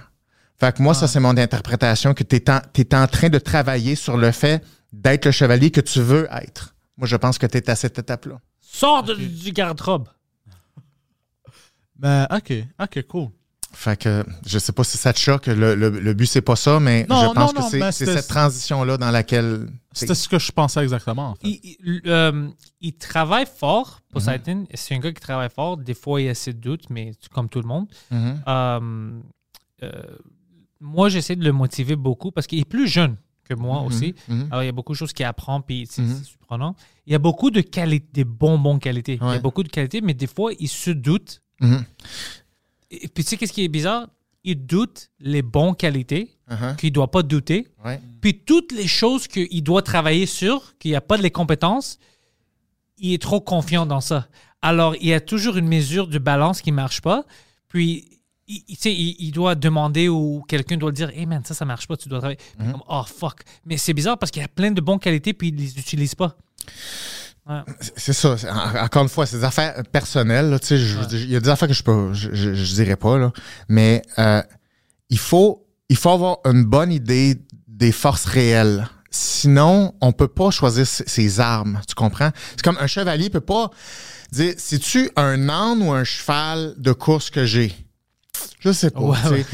Fait 0.62 0.76
que 0.78 0.82
moi, 0.84 0.94
ça, 0.94 1.08
c'est 1.08 1.20
mon 1.20 1.36
interprétation, 1.38 2.14
que 2.14 2.24
tu 2.24 2.36
es, 2.36 2.96
en 2.96 3.08
train 3.08 3.30
de 3.30 3.40
travailler 3.40 3.96
sur 3.96 4.16
le 4.16 4.32
fait 4.32 4.64
d'être 4.94 5.26
le 5.26 5.32
chevalier 5.32 5.72
que 5.72 5.82
tu 5.82 6.02
veux 6.02 6.28
être. 6.32 6.76
Moi, 6.98 7.08
je 7.08 7.16
pense 7.16 7.40
que 7.40 7.48
tu 7.48 7.58
es 7.58 7.68
à 7.68 7.76
cette 7.76 7.98
étape-là. 7.98 8.40
Sors 8.60 9.02
de- 9.02 9.16
du 9.16 9.52
garde-robe. 9.54 10.08
Mais 12.00 12.26
OK. 12.32 12.54
OK, 12.80 13.02
cool. 13.08 13.30
Fait 13.74 13.98
que 13.98 14.24
je 14.46 14.60
sais 14.60 14.72
pas 14.72 14.84
si 14.84 14.98
ça 15.00 15.14
te 15.14 15.18
choque. 15.20 15.48
Le, 15.48 15.74
le- 15.74 15.90
le 15.90 16.14
but, 16.14 16.28
c'est 16.28 16.42
pas 16.42 16.56
ça, 16.58 16.80
mais 16.80 17.08
Non, 17.10 17.30
je 17.30 17.34
pense 17.34 17.54
non, 17.56 17.62
que 17.70 17.92
c'est- 17.92 18.06
cette 18.06 18.28
transition-là 18.28 18.98
dans 18.98 19.10
laquelle. 19.12 19.68
C'était 19.94 20.14
ce 20.14 20.30
que 20.30 20.38
je 20.38 20.52
pensais 20.52 20.82
exactement, 20.84 21.30
en 21.32 21.36
fait. 21.36 21.48
Il, 21.48 21.60
il- 21.84 22.02
euh, 22.06 22.50
il 22.82 22.94
travaille 22.94 23.48
fort. 23.48 24.02
Poseidon. 24.12 24.68
C'est 24.76 24.94
un 24.94 25.00
gars 25.00 25.12
qui 25.12 25.22
travaille 25.22 25.50
fort. 25.50 25.78
Des 25.78 25.94
fois, 25.96 26.22
il 26.22 26.26
y 26.26 26.30
a 26.30 26.36
ses 26.36 26.54
doutes, 26.54 26.90
mais 26.92 27.14
comme 27.34 27.50
tout 27.50 27.62
le 27.62 27.68
monde. 27.68 27.88
Mhm. 28.12 28.44
Euh, 28.48 29.12
euh, 29.84 29.92
moi, 30.82 31.08
j'essaie 31.10 31.36
de 31.36 31.44
le 31.46 31.52
motiver 31.54 31.96
beaucoup 31.96 32.32
parce 32.32 32.48
qu'il 32.48 32.60
est 32.60 32.66
plus 32.66 32.88
jeune 32.88 33.16
que 33.44 33.54
moi 33.54 33.82
aussi. 33.82 34.16
Mhm. 34.28 34.48
Alors, 34.52 34.64
il 34.64 34.66
y 34.66 34.70
a 34.70 34.74
beaucoup 34.74 34.94
de 34.94 34.98
choses 34.98 35.14
qu'il 35.14 35.26
apprend, 35.26 35.62
puis 35.62 35.86
c'est 35.90 36.02
Mhm. 36.02 36.24
surprenant. 36.24 36.76
Il 37.06 37.12
y 37.14 37.16
a 37.16 37.20
beaucoup 37.20 37.52
de 37.52 37.62
qualités, 37.62 38.08
des 38.14 38.24
bons, 38.24 38.58
bons 38.58 38.80
qualités. 38.80 39.20
Il 39.22 39.28
y 39.28 39.32
a 39.36 39.40
beaucoup 39.40 39.64
de 39.64 39.70
qualités, 39.70 40.02
mais 40.02 40.14
des 40.14 40.28
fois, 40.28 40.52
il 40.60 40.68
se 40.68 40.92
doute. 40.92 41.42
Mhm. 41.60 41.86
Et 42.92 43.08
puis, 43.08 43.24
tu 43.24 43.30
sais, 43.30 43.38
qu'est-ce 43.38 43.54
qui 43.54 43.64
est 43.64 43.68
bizarre? 43.70 44.08
Il 44.44 44.66
doute 44.66 45.10
les 45.20 45.42
bonnes 45.44 45.76
qualités 45.76 46.36
Uh-huh. 46.50 46.76
qu'il 46.76 46.90
ne 46.90 46.94
doit 46.96 47.10
pas 47.12 47.24
douter. 47.24 47.68
Ouais. 47.86 48.02
Puis 48.20 48.40
toutes 48.40 48.74
les 48.74 48.88
choses 48.88 49.28
qu'il 49.28 49.64
doit 49.64 49.82
travailler 49.84 50.26
sur, 50.26 50.78
qu'il 50.80 50.92
n'y 50.92 50.96
a 50.98 51.02
pas 51.02 51.16
de 51.18 51.22
les 51.24 51.32
compétences, 51.32 51.98
il 52.98 53.14
est 53.14 53.22
trop 53.22 53.40
confiant 53.40 53.86
dans 53.86 54.02
ça. 54.02 54.28
Alors, 54.62 54.96
il 55.00 55.08
y 55.08 55.14
a 55.14 55.22
toujours 55.22 55.56
une 55.58 55.68
mesure 55.68 56.08
de 56.08 56.20
balance 56.20 56.62
qui 56.62 56.72
ne 56.72 56.76
marche 56.76 57.00
pas. 57.02 57.24
Puis, 57.70 58.20
il, 58.86 59.32
doit 59.32 59.56
demander 59.56 60.10
ou 60.10 60.44
quelqu'un 60.48 60.78
doit 60.78 60.92
dire 60.92 61.10
Hey 61.10 61.26
man, 61.26 61.42
ça, 61.46 61.54
ça 61.54 61.66
marche 61.66 61.88
pas, 61.88 61.98
tu 61.98 62.10
dois 62.10 62.20
travailler. 62.20 62.40
Comme, 62.58 62.82
oh 62.88 63.04
fuck. 63.04 63.42
Mais 63.66 63.78
c'est 63.78 63.94
bizarre 63.94 64.18
parce 64.18 64.32
qu'il 64.32 64.42
y 64.42 64.46
a 64.46 64.48
plein 64.48 64.72
de 64.72 64.82
bonnes 64.82 65.00
qualités, 65.00 65.34
puis 65.34 65.50
il 65.50 65.56
ne 65.56 65.62
les 65.62 65.80
utilise 65.80 66.16
pas. 66.16 66.36
C'est 67.98 68.14
ça. 68.14 68.36
Encore 68.80 69.04
une 69.04 69.10
fois, 69.10 69.26
c'est 69.26 69.38
des 69.38 69.44
affaires 69.44 69.82
personnelles. 69.92 70.58
Il 70.70 71.30
y 71.30 71.36
a 71.36 71.40
des 71.40 71.50
affaires 71.50 71.68
que 71.68 71.74
je 71.74 71.84
peux, 71.84 72.14
je, 72.14 72.30
je, 72.34 72.54
je 72.54 72.74
dirais 72.76 72.96
pas, 72.96 73.18
là. 73.18 73.32
mais 73.68 74.02
euh, 74.20 74.42
il, 75.10 75.20
faut, 75.20 75.68
il 75.90 75.98
faut 75.98 76.12
avoir 76.12 76.38
une 76.46 76.64
bonne 76.64 76.92
idée 76.92 77.36
des 77.68 77.92
forces 77.92 78.26
réelles. 78.26 78.88
Sinon, 79.10 79.94
on 80.00 80.14
peut 80.14 80.28
pas 80.28 80.52
choisir 80.52 80.88
ses, 80.88 81.04
ses 81.08 81.40
armes. 81.40 81.82
Tu 81.88 81.96
comprends? 81.96 82.32
C'est 82.52 82.62
comme 82.62 82.78
un 82.80 82.88
chevalier 82.88 83.30
peut 83.30 83.42
pas 83.42 83.72
dire 84.32 84.54
c'est-tu 84.58 85.10
un 85.18 85.50
âne 85.50 85.82
ou 85.82 85.92
un 85.92 86.06
cheval 86.06 86.76
de 86.78 86.94
course 86.94 87.30
que 87.30 87.46
j'ai? 87.46 87.76
Je 88.60 88.72
sais 88.72 88.92
pas. 88.92 89.00
Ouais, 89.00 89.18
ouais. 89.30 89.46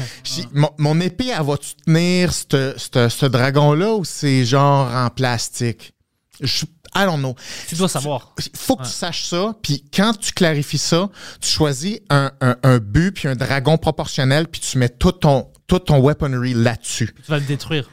Mon, 0.52 0.70
mon 0.78 1.00
épée, 1.00 1.32
elle 1.36 1.44
va-tu 1.44 1.74
tenir 1.84 2.32
ce- 2.32 3.26
dragon-là 3.26 3.94
ou 3.94 4.04
c'est 4.04 4.44
genre 4.44 4.92
en 4.94 5.08
plastique? 5.10 5.92
Je, 6.40 6.64
I 6.94 7.04
don't 7.04 7.18
know. 7.18 7.34
Tu 7.68 7.74
dois 7.74 7.88
savoir. 7.88 8.34
Il 8.38 8.56
faut 8.58 8.76
que 8.76 8.84
tu 8.84 8.90
saches 8.90 9.24
ça, 9.24 9.54
puis 9.62 9.84
quand 9.94 10.12
tu 10.18 10.32
clarifies 10.32 10.78
ça, 10.78 11.08
tu 11.40 11.48
choisis 11.48 11.98
un, 12.10 12.30
un, 12.40 12.56
un 12.62 12.78
but 12.78 13.12
puis 13.12 13.28
un 13.28 13.34
dragon 13.36 13.76
proportionnel, 13.76 14.46
puis 14.48 14.60
tu 14.60 14.78
mets 14.78 14.88
tout 14.88 15.12
ton, 15.12 15.48
tout 15.66 15.78
ton 15.80 16.00
weaponry 16.00 16.54
là-dessus. 16.54 17.14
Tu 17.24 17.30
vas 17.30 17.38
le 17.38 17.44
détruire. 17.44 17.88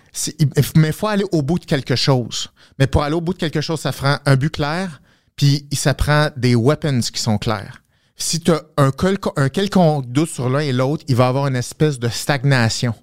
Mais 0.76 0.88
il 0.90 0.94
faut 0.94 1.08
aller 1.08 1.26
au 1.32 1.42
bout 1.42 1.60
de 1.60 1.66
quelque 1.66 1.96
chose. 1.96 2.48
Mais 2.80 2.88
pour 2.88 3.04
aller 3.04 3.16
au 3.16 3.22
bout 3.22 3.34
de 3.34 3.40
quelque 3.40 3.62
chose, 3.62 3.80
ça 3.82 3.92
prend 3.92 4.18
un 4.26 4.36
but 4.36 4.50
clair, 4.52 5.02
puis 5.36 5.68
ça 5.74 5.94
prend 5.94 6.30
des 6.38 6.56
weapons 6.56 7.02
qui 7.02 7.22
sont 7.22 7.38
clairs. 7.38 7.82
Si 8.18 8.40
tu 8.40 8.52
as 8.52 8.62
un, 8.78 8.92
quelco- 8.92 9.34
un 9.36 9.50
quelconque 9.50 10.06
doute 10.08 10.30
sur 10.30 10.50
l'un 10.50 10.60
et 10.60 10.72
l'autre, 10.72 11.04
il 11.08 11.16
va 11.16 11.28
avoir 11.28 11.48
une 11.48 11.56
espèce 11.56 12.00
de 12.00 12.08
stagnation. 12.08 12.94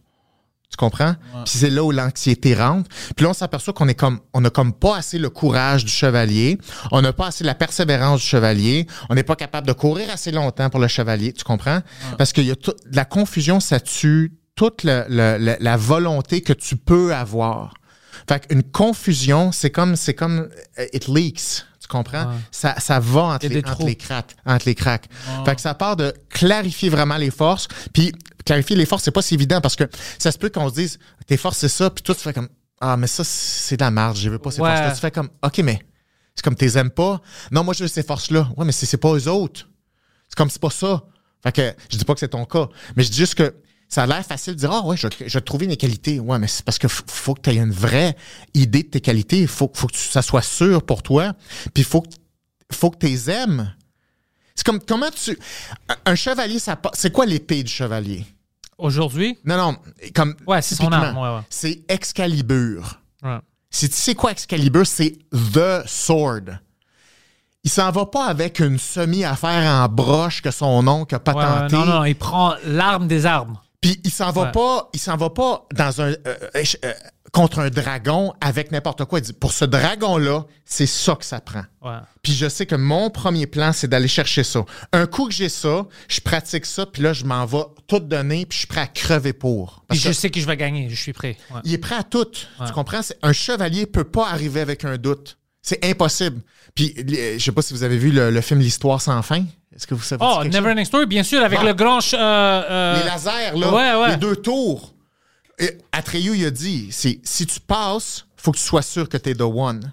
Tu 0.70 0.76
comprends? 0.78 1.16
Puis 1.44 1.59
c'est 1.59 1.68
là 1.68 1.84
où 1.84 1.90
l'anxiété 1.90 2.55
rentre. 2.55 2.89
Puis 3.14 3.24
là, 3.24 3.30
on 3.30 3.34
s'aperçoit 3.34 3.74
qu'on 3.74 3.89
est 3.89 3.94
comme, 3.94 4.20
on 4.32 4.40
n'a 4.40 4.48
comme 4.48 4.72
pas 4.72 4.97
assez 4.97 5.18
le 5.18 5.28
courage 5.28 5.84
du 5.84 5.90
chevalier. 5.93 6.56
On 6.93 7.02
n'a 7.02 7.12
pas 7.12 7.26
assez 7.26 7.44
la 7.44 7.55
persévérance 7.55 8.20
du 8.22 8.26
chevalier. 8.26 8.86
On 9.10 9.14
n'est 9.14 9.22
pas 9.22 9.36
capable 9.36 9.66
de 9.66 9.74
courir 9.74 10.09
assez 10.10 10.30
longtemps 10.32 10.70
pour 10.70 10.80
le 10.80 10.89
chevalier. 10.89 11.34
Tu 11.34 11.44
comprends? 11.44 11.80
Parce 12.16 12.32
qu'il 12.32 12.44
y 12.47 12.51
a 12.51 12.56
tout- 12.56 12.72
la 12.90 13.05
confusion, 13.05 13.60
ça 13.60 13.80
tue 13.80 14.32
toute 14.55 14.82
le- 14.84 15.05
le- 15.10 15.36
le- 15.36 15.56
la 15.60 15.76
volonté 15.76 16.40
que 16.40 16.55
tu 16.55 16.76
peux 16.76 17.14
avoir. 17.14 17.74
Fait 18.26 18.47
qu'une 18.47 18.62
confusion, 18.62 19.52
c'est 19.52 19.70
comme, 19.70 19.94
c'est 19.97 20.14
comme, 20.14 20.48
euh, 20.78 20.86
it 20.94 21.06
leaks. 21.06 21.66
Comprends? 21.93 22.24
Ouais. 22.31 22.36
Ça, 22.51 22.74
ça 22.81 22.98
va 23.01 23.20
entre 23.23 23.47
les, 23.48 23.59
entre 23.59 23.85
les 23.85 23.97
cracks. 23.97 24.35
Entre 24.47 24.64
les 24.66 24.74
cracks. 24.74 25.09
Fait 25.44 25.55
que 25.55 25.60
ça 25.60 25.74
part 25.74 25.94
de 25.97 26.14
clarifier 26.31 26.89
vraiment 26.89 27.19
les 27.19 27.31
forces. 27.31 27.69
Puis 27.93 28.12
clarifier 28.47 28.77
les 28.77 28.86
forces, 28.86 29.05
c'est 29.05 29.10
pas 29.10 29.20
si 29.20 29.35
évident 29.35 29.60
parce 29.60 29.77
que 29.77 29.85
ça 30.19 30.32
se 30.32 30.39
peut 30.39 30.48
qu'on 30.48 30.69
se 30.70 30.74
dise, 30.74 30.98
tes 31.27 31.36
forces, 31.36 31.59
c'est 31.59 31.69
ça. 31.69 31.90
Puis 31.90 32.02
toi, 32.02 32.14
tu 32.14 32.23
fais 32.23 32.32
comme, 32.32 32.48
ah, 32.81 32.97
mais 32.97 33.06
ça, 33.06 33.24
c'est 33.24 33.77
de 33.77 33.82
la 33.85 33.90
marge. 33.90 34.20
Je 34.20 34.31
veux 34.31 34.39
pas 34.39 34.51
ces 34.51 34.62
Ouais. 34.62 34.69
forces-là. 34.70 34.94
Tu 34.94 35.01
fais 35.01 35.10
comme, 35.10 35.28
OK, 35.44 35.59
mais 35.59 35.81
c'est 36.35 36.43
comme, 36.43 36.56
t'es 36.56 36.78
aimes 36.78 36.90
pas. 36.90 37.20
Non, 37.51 37.62
moi, 37.62 37.74
je 37.74 37.82
veux 37.85 37.89
ces 37.89 38.02
forces-là. 38.02 38.48
Ouais, 38.56 38.64
mais 38.64 38.73
c'est 38.73 38.86
c'est 38.86 38.97
pas 38.97 39.12
eux 39.14 39.28
autres. 39.28 39.69
C'est 40.28 40.36
comme, 40.36 40.48
c'est 40.48 40.62
pas 40.62 40.70
ça. 40.70 41.02
Fait 41.43 41.52
que 41.52 41.74
je 41.90 41.98
dis 41.98 42.05
pas 42.06 42.14
que 42.14 42.20
c'est 42.20 42.28
ton 42.28 42.44
cas, 42.47 42.69
mais 42.97 43.02
je 43.02 43.10
dis 43.10 43.19
juste 43.19 43.35
que 43.35 43.55
ça 43.93 44.05
a 44.05 44.06
l'air 44.06 44.24
facile 44.24 44.55
de 44.55 44.59
dire, 44.59 44.73
ah 44.73 44.81
ouais, 44.86 44.97
je, 44.97 45.06
je 45.27 45.32
vais 45.39 45.40
trouver 45.43 45.66
mes 45.66 45.77
qualités. 45.77 46.19
Ouais, 46.19 46.39
mais 46.39 46.47
c'est 46.47 46.64
parce 46.64 46.78
que 46.78 46.89
faut 46.89 47.35
que 47.35 47.43
tu 47.43 47.51
aies 47.51 47.56
une 47.59 47.70
vraie 47.73 48.16
idée 48.55 48.85
de 48.85 48.89
tes 48.89 49.02
qualités. 49.02 49.40
Il 49.40 49.47
faut, 49.48 49.70
faut 49.74 49.86
que 49.86 49.97
ça 49.97 50.23
soit 50.23 50.40
sûr 50.40 50.82
pour 50.82 51.02
toi. 51.02 51.35
Puis 51.74 51.82
il 51.82 51.85
faut 51.85 52.01
que 52.01 52.09
faut 52.73 52.90
que 52.90 52.97
tu 52.97 53.06
les 53.06 53.28
aimes. 53.31 53.70
C'est 54.55 54.64
comme 54.64 54.81
comment 54.81 55.10
tu. 55.10 55.39
un- 56.06 56.14
chevalier, 56.14 56.59
ça 56.59 56.81
c'est 56.94 57.12
quoi 57.12 57.27
l'épée 57.27 57.62
du 57.62 57.70
chevalier? 57.70 58.24
Aujourd'hui, 58.78 59.39
Non, 59.44 59.59
non, 59.59 59.77
comme. 60.14 60.36
Ouais, 60.47 60.62
c'est 60.62 60.74
son 60.74 60.90
arme, 60.90 61.19
ouais, 61.19 61.36
ouais. 61.36 61.43
C'est 61.51 61.82
Excalibur. 61.89 62.98
ouais. 63.23 63.39
Si 63.70 63.90
tu 63.90 63.97
sais 63.97 64.14
quoi 64.14 64.32
Excalibur, 64.32 64.86
c'est 64.86 65.19
The 65.32 65.86
Sword. 65.86 66.59
Il 67.64 67.70
s'en 67.70 67.90
va 67.90 68.06
pas 68.06 68.24
avec 68.27 68.59
une 68.60 68.78
semi-affaire 68.78 69.70
en 69.70 69.86
broche 69.89 70.40
que 70.40 70.51
son 70.51 70.86
oncle 70.89 71.14
a 71.14 71.19
ouais, 71.19 71.24
patenté. 71.24 71.77
non, 71.77 71.85
non, 71.85 72.05
il 72.05 72.16
prend 72.16 72.55
l'arme 72.64 73.06
des 73.06 73.27
armes. 73.27 73.59
Puis 73.82 74.00
il 74.04 74.10
s'en 74.10 74.30
va 74.30 74.42
Ouais. 74.44 74.52
pas, 74.52 74.88
il 74.94 75.00
s'en 75.00 75.16
va 75.18 75.28
pas 75.28 75.66
dans 75.74 76.00
un 76.00 76.06
euh, 76.12 76.16
euh, 76.26 76.64
euh, 76.84 76.92
contre 77.32 77.59
un 77.59 77.68
dragon 77.68 78.32
avec 78.40 78.70
n'importe 78.72 79.04
quoi. 79.06 79.18
Il 79.18 79.22
dit 79.22 79.32
pour 79.32 79.52
ce 79.52 79.64
dragon-là, 79.64 80.44
c'est 80.64 80.86
ça 80.86 81.14
que 81.16 81.24
ça 81.24 81.40
prend. 81.40 81.64
Ouais. 81.82 81.98
Puis 82.22 82.32
je 82.32 82.48
sais 82.48 82.64
que 82.64 82.74
mon 82.76 83.10
premier 83.10 83.46
plan, 83.46 83.72
c'est 83.72 83.88
d'aller 83.88 84.09
chercher 84.09 84.44
ça. 84.44 84.64
Un 84.92 85.06
coup 85.06 85.26
que 85.26 85.34
j'ai 85.34 85.48
ça, 85.48 85.86
je 86.09 86.20
pratique 86.20 86.64
ça, 86.64 86.86
puis 86.86 87.02
là, 87.02 87.12
je 87.12 87.24
m'en 87.24 87.44
vais 87.44 87.64
tout 87.88 87.98
donner, 88.00 88.46
puis 88.46 88.54
je 88.54 88.59
suis 88.60 88.66
prêt 88.68 88.82
à 88.82 88.86
crever 88.86 89.32
pour. 89.32 89.84
Puis 89.90 89.98
je 89.98 90.12
sais 90.12 90.30
que 90.30 90.38
je 90.40 90.46
vais 90.46 90.56
gagner, 90.56 90.88
je 90.88 90.94
suis 90.94 91.12
prêt. 91.12 91.36
Ouais. 91.52 91.60
il 91.64 91.74
est 91.74 91.78
prêt 91.78 91.96
à 91.96 92.04
tout. 92.04 92.24
Tu 92.24 92.72
comprends? 92.72 93.00
Un 93.22 93.32
chevalier 93.32 93.86
peut 93.86 94.04
pas 94.04 94.28
arriver 94.30 94.60
avec 94.60 94.84
un 94.84 94.96
doute. 94.96 95.38
C'est 95.60 95.84
impossible. 95.84 96.40
Puis, 96.74 96.94
je 97.06 97.38
sais 97.38 97.52
pas 97.52 97.62
si 97.62 97.72
vous 97.72 97.82
avez 97.84 97.96
vu 97.98 98.10
le, 98.10 98.30
le 98.30 98.40
film 98.40 98.60
L'Histoire 98.60 99.00
sans 99.00 99.20
fin. 99.22 99.44
Est-ce 99.74 99.86
que 99.86 99.94
vous 99.94 100.02
savez 100.02 100.22
Oh, 100.24 100.34
quelque 100.42 100.52
chose? 100.52 100.60
Never 100.60 100.70
Ending 100.72 100.84
Story, 100.84 101.06
bien 101.06 101.22
sûr, 101.22 101.42
avec 101.42 101.58
Bon. 101.60 101.64
le 101.66 101.72
grand. 101.74 101.98
euh, 102.14 102.16
euh, 102.18 102.98
Les 103.00 103.04
lasers, 103.08 103.58
là. 103.58 103.72
ouais, 103.72 104.00
ouais. 104.02 104.10
Les 104.10 104.16
deux 104.16 104.36
tours. 104.36 104.94
Et 105.58 105.78
Atreyu, 105.92 106.36
il 106.36 106.44
a 106.46 106.50
dit, 106.50 106.88
c'est 106.90 107.20
si 107.24 107.46
tu 107.46 107.60
passes, 107.60 108.26
faut 108.36 108.52
que 108.52 108.58
tu 108.58 108.64
sois 108.64 108.82
sûr 108.82 109.08
que 109.08 109.16
t'es 109.16 109.34
the 109.34 109.42
one. 109.42 109.92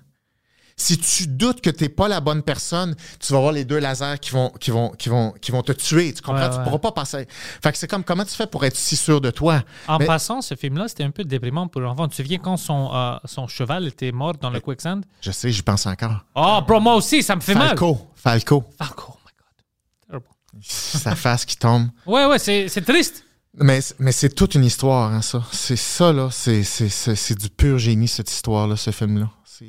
Si 0.81 0.97
tu 0.97 1.27
doutes 1.27 1.60
que 1.60 1.69
t'es 1.69 1.89
pas 1.89 2.07
la 2.07 2.22
bonne 2.22 2.41
personne, 2.41 2.95
tu 3.19 3.34
vas 3.34 3.39
voir 3.41 3.51
les 3.51 3.65
deux 3.65 3.80
lasers 3.80 4.18
qui 4.22 4.31
vont, 4.31 4.49
qui 4.61 4.72
vont, 4.72 4.91
qui 4.91 5.10
vont, 5.10 5.31
qui 5.41 5.51
vont 5.51 5.61
te 5.61 5.73
tuer. 5.73 6.14
Tu 6.14 6.22
comprends? 6.22 6.41
Ouais, 6.43 6.49
tu 6.49 6.56
ouais. 6.57 6.64
pourras 6.64 6.77
pas 6.77 6.93
passer. 6.93 7.27
Fait 7.61 7.73
que 7.73 7.77
c'est 7.77 7.88
comme, 7.89 8.06
comment 8.06 8.23
tu 8.23 8.34
fais 8.34 8.47
pour 8.47 8.64
être 8.64 8.77
si 8.77 8.95
sûr 8.95 9.19
de 9.19 9.30
toi? 9.30 9.61
En 9.89 9.97
Mais- 9.99 10.06
passant, 10.06 10.41
ce 10.41 10.56
film-là, 10.56 10.88
c'était 10.88 11.03
un 11.03 11.11
peu 11.11 11.26
déprimant 11.26 11.68
pour 11.68 11.81
l'enfant. 11.81 12.06
Tu 12.07 12.11
te 12.11 12.15
souviens 12.23 12.38
quand 12.38 12.56
son, 12.56 12.91
euh, 12.95 13.18
son 13.26 13.45
cheval 13.47 13.88
était 13.88 14.14
mort 14.14 14.35
dans 14.39 14.49
le 14.51 14.61
quicksand? 14.61 15.01
Je 15.19 15.31
sais, 15.31 15.51
j'y 15.51 15.61
pense 15.64 15.85
encore. 15.85 16.23
Oh, 16.34 16.60
bro, 16.65 16.80
moi 16.80 16.95
aussi, 16.95 17.23
ça 17.23 17.35
me 17.35 17.41
fait 17.41 17.56
mal. 17.56 17.68
Falco. 17.68 18.11
Falco. 18.15 18.64
Falco, 18.77 19.03
oh 19.10 19.18
my 19.26 19.31
God. 19.38 20.07
Terrible. 20.07 20.27
Sa 20.62 21.16
face 21.16 21.46
qui 21.46 21.58
tombe. 21.58 21.88
Ouais, 22.06 22.26
ouais, 22.26 22.40
c'est 22.40 22.86
triste. 22.86 23.24
Mais, 23.58 23.80
mais 23.98 24.12
c'est 24.12 24.30
toute 24.30 24.56
une 24.56 24.64
histoire, 24.64 25.12
hein, 25.12 25.22
ça. 25.22 25.44
C'est 25.52 25.76
ça, 25.76 26.14
là. 26.14 26.30
C'est, 26.32 27.36
du 27.38 27.50
pur 27.50 27.78
génie, 27.78 28.08
cette 28.08 28.32
histoire-là, 28.32 28.76
ce 28.76 28.92
film-là. 28.92 29.30
Tu 29.58 29.66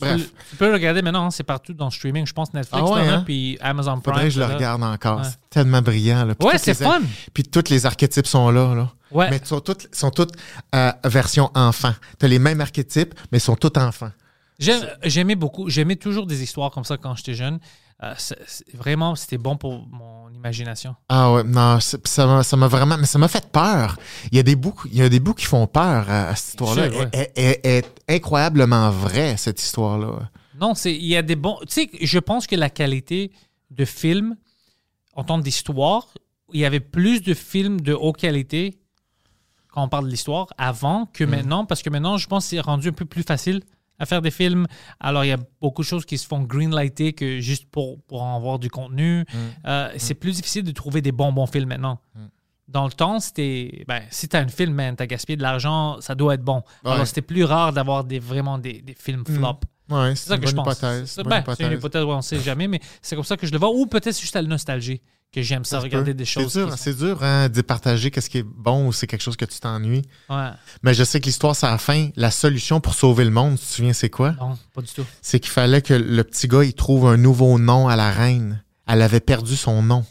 Bref, 0.00 0.28
tu 0.50 0.56
peux 0.56 0.66
le 0.66 0.72
regarder 0.74 1.02
maintenant, 1.02 1.26
hein, 1.26 1.30
c'est 1.30 1.44
partout 1.44 1.72
dans 1.72 1.84
le 1.84 1.90
streaming. 1.92 2.26
Je 2.26 2.32
pense 2.32 2.52
Netflix, 2.52 2.84
Ah 2.84 2.92
ouais, 2.92 3.00
as, 3.08 3.12
hein? 3.14 3.22
puis 3.24 3.56
Amazon 3.60 4.00
Prime. 4.00 4.02
faudrait 4.02 4.24
que 4.24 4.30
je 4.34 4.40
le 4.40 4.46
regarde 4.46 4.82
encore. 4.82 5.20
Ouais. 5.20 5.24
C'est 5.24 5.50
tellement 5.50 5.80
brillant. 5.82 6.24
Là. 6.24 6.34
Puis 6.34 6.48
Ouais, 6.48 6.58
c'est 6.58 6.74
fun. 6.74 7.00
Puis 7.32 7.44
tous 7.44 7.70
les 7.70 7.86
archétypes 7.86 8.26
sont 8.26 8.50
là. 8.50 8.74
là. 8.74 8.92
Ouais. 9.12 9.30
Mais 9.30 9.36
ils 9.38 9.46
sont 9.46 9.60
toutes, 9.60 9.94
sont 9.94 10.10
toutes 10.10 10.32
euh, 10.74 10.90
version 11.04 11.48
enfant. 11.54 11.94
Tu 12.18 12.26
as 12.26 12.28
les 12.28 12.40
mêmes 12.40 12.60
archétypes, 12.60 13.14
mais 13.30 13.38
ils 13.38 13.40
sont 13.40 13.54
tous 13.54 13.78
enfants. 13.78 14.10
J'aimais 14.58 15.36
beaucoup, 15.36 15.68
j'aimais 15.68 15.96
toujours 15.96 16.26
des 16.26 16.42
histoires 16.42 16.72
comme 16.72 16.84
ça 16.84 16.96
quand 16.96 17.14
j'étais 17.14 17.34
jeune. 17.34 17.58
Euh, 18.02 18.14
vraiment, 18.74 19.14
c'était 19.14 19.38
bon 19.38 19.56
pour 19.56 19.86
mon 19.86 20.28
imagination. 20.30 20.96
Ah 21.08 21.32
ouais, 21.32 21.44
non, 21.44 21.78
ça 21.80 22.26
m'a, 22.26 22.42
ça 22.42 22.56
m'a 22.56 22.66
vraiment, 22.68 22.98
mais 22.98 23.06
ça 23.06 23.18
m'a 23.18 23.28
fait 23.28 23.48
peur. 23.50 23.96
Il 24.30 24.36
y 24.36 24.40
a 24.40 24.42
des 24.42 24.56
bouts, 24.56 24.74
il 24.86 24.98
y 24.98 25.02
a 25.02 25.08
des 25.08 25.20
bouts 25.20 25.34
qui 25.34 25.46
font 25.46 25.66
peur 25.66 26.10
à, 26.10 26.28
à 26.28 26.34
cette 26.36 26.50
histoire-là. 26.50 26.90
sûr, 26.90 27.00
ouais. 27.00 27.08
Elle, 27.12 27.30
elle- 27.36 27.60
elle 27.62 27.84
est 27.84 28.02
incroyablement 28.16 28.90
vraie 28.90 29.36
cette 29.36 29.62
histoire-là. 29.62 30.28
Non, 30.60 30.74
c'est 30.74 30.94
il 30.94 31.06
y 31.06 31.16
a 31.16 31.22
des 31.22 31.36
bons. 31.36 31.58
Tu 31.62 31.66
sais, 31.68 31.90
je 32.00 32.18
pense 32.18 32.46
que 32.46 32.56
la 32.56 32.68
qualité 32.70 33.32
de 33.70 33.84
film 33.84 34.36
en 35.14 35.24
termes 35.24 35.42
d'histoire, 35.42 36.08
il 36.52 36.60
y 36.60 36.64
avait 36.64 36.80
plus 36.80 37.22
de 37.22 37.32
films 37.34 37.80
de 37.80 37.92
haute 37.94 38.16
qualité 38.16 38.78
quand 39.68 39.82
on 39.84 39.88
parle 39.88 40.04
de 40.06 40.10
l'histoire 40.10 40.48
avant 40.58 41.02
Mm. 41.02 41.08
que 41.12 41.24
maintenant, 41.24 41.64
parce 41.64 41.82
que 41.82 41.90
maintenant, 41.90 42.16
je 42.18 42.26
pense 42.28 42.44
que 42.44 42.50
c'est 42.50 42.60
rendu 42.60 42.88
un 42.88 42.92
peu 42.92 43.04
plus 43.04 43.22
facile 43.22 43.62
à 43.98 44.06
faire 44.06 44.22
des 44.22 44.30
films. 44.30 44.66
Alors, 45.00 45.24
il 45.24 45.28
y 45.28 45.32
a 45.32 45.38
beaucoup 45.60 45.82
de 45.82 45.86
choses 45.86 46.04
qui 46.04 46.18
se 46.18 46.26
font 46.26 46.40
greenlighter 46.40 47.12
que 47.12 47.40
juste 47.40 47.70
pour, 47.70 48.00
pour 48.02 48.22
en 48.22 48.36
avoir 48.36 48.58
du 48.58 48.70
contenu. 48.70 49.20
Mm. 49.20 49.36
Euh, 49.66 49.90
C'est 49.96 50.14
plus 50.14 50.36
difficile 50.36 50.64
de 50.64 50.72
trouver 50.72 51.00
des 51.02 51.12
bons 51.12 51.32
bons 51.32 51.46
films 51.46 51.68
maintenant. 51.68 52.00
Dans 52.66 52.86
le 52.86 52.92
temps, 52.92 53.20
c'était. 53.20 53.84
Ben, 53.86 54.00
si 54.10 54.26
t'as 54.26 54.40
un 54.40 54.48
film, 54.48 54.72
man, 54.72 54.96
t'as 54.96 55.06
gaspillé 55.06 55.36
de 55.36 55.42
l'argent, 55.42 56.00
ça 56.00 56.14
doit 56.14 56.34
être 56.34 56.42
bon. 56.42 56.62
Ouais. 56.84 56.92
Alors, 56.92 57.06
c'était 57.06 57.22
plus 57.22 57.44
rare 57.44 57.72
d'avoir 57.72 58.04
des, 58.04 58.18
vraiment 58.18 58.58
des, 58.58 58.80
des 58.80 58.94
films 58.94 59.24
flop. 59.26 59.60
Ouais, 59.90 60.16
C'est 60.16 60.30
ça 60.30 60.38
que 60.38 60.46
je 60.46 60.54
pense. 60.54 60.78
C'est 61.04 61.22
ben, 61.24 61.44
c'est 61.54 61.64
une 61.64 61.72
hypothèse. 61.72 62.04
ouais, 62.04 62.14
on 62.14 62.22
sait 62.22 62.40
jamais, 62.40 62.66
mais 62.66 62.80
c'est 63.02 63.16
comme 63.16 63.24
ça 63.24 63.36
que 63.36 63.46
je 63.46 63.52
le 63.52 63.58
vois. 63.58 63.70
Ou 63.70 63.86
peut-être 63.86 64.18
juste 64.18 64.34
la 64.34 64.42
nostalgie 64.42 65.02
que 65.34 65.42
j'aime 65.42 65.64
ça, 65.64 65.80
regarder 65.80 66.12
peut. 66.12 66.18
des 66.18 66.24
choses. 66.24 66.52
C'est 66.52 66.58
dur, 66.60 66.68
hein, 66.68 66.70
sont- 66.76 66.82
c'est 66.82 66.96
dur 66.96 67.22
hein, 67.22 67.48
de 67.48 67.60
partager 67.62 68.10
qu'est-ce 68.10 68.30
qui 68.30 68.38
est 68.38 68.42
bon 68.44 68.86
ou 68.86 68.92
c'est 68.92 69.06
quelque 69.06 69.22
chose 69.22 69.36
que 69.36 69.44
tu 69.44 69.58
t'ennuies. 69.58 70.02
Ouais, 70.30 70.50
Mais 70.82 70.94
je 70.94 71.02
sais 71.04 71.20
que 71.20 71.26
l'histoire, 71.26 71.56
c'est 71.56 71.66
à 71.66 71.70
la 71.72 71.78
fin. 71.78 72.10
La 72.16 72.30
solution 72.30 72.80
pour 72.80 72.94
sauver 72.94 73.24
le 73.24 73.30
monde, 73.30 73.58
tu 73.58 73.64
te 73.66 73.70
souviens, 73.72 73.92
c'est 73.92 74.10
quoi? 74.10 74.32
non, 74.40 74.56
pas 74.72 74.82
du 74.82 74.92
tout. 74.92 75.04
C'est 75.22 75.40
qu'il 75.40 75.50
fallait 75.50 75.82
que 75.82 75.94
le 75.94 76.22
petit 76.24 76.46
gars, 76.48 76.62
il 76.64 76.74
trouve 76.74 77.06
un 77.06 77.16
nouveau 77.16 77.58
nom 77.58 77.88
à 77.88 77.96
la 77.96 78.10
reine. 78.10 78.62
Elle 78.86 79.02
avait 79.02 79.20
perdu 79.20 79.56
son 79.56 79.82
nom. 79.82 80.04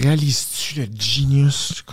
Réalises-tu 0.00 0.80
le 0.80 0.88
genius? 0.98 1.84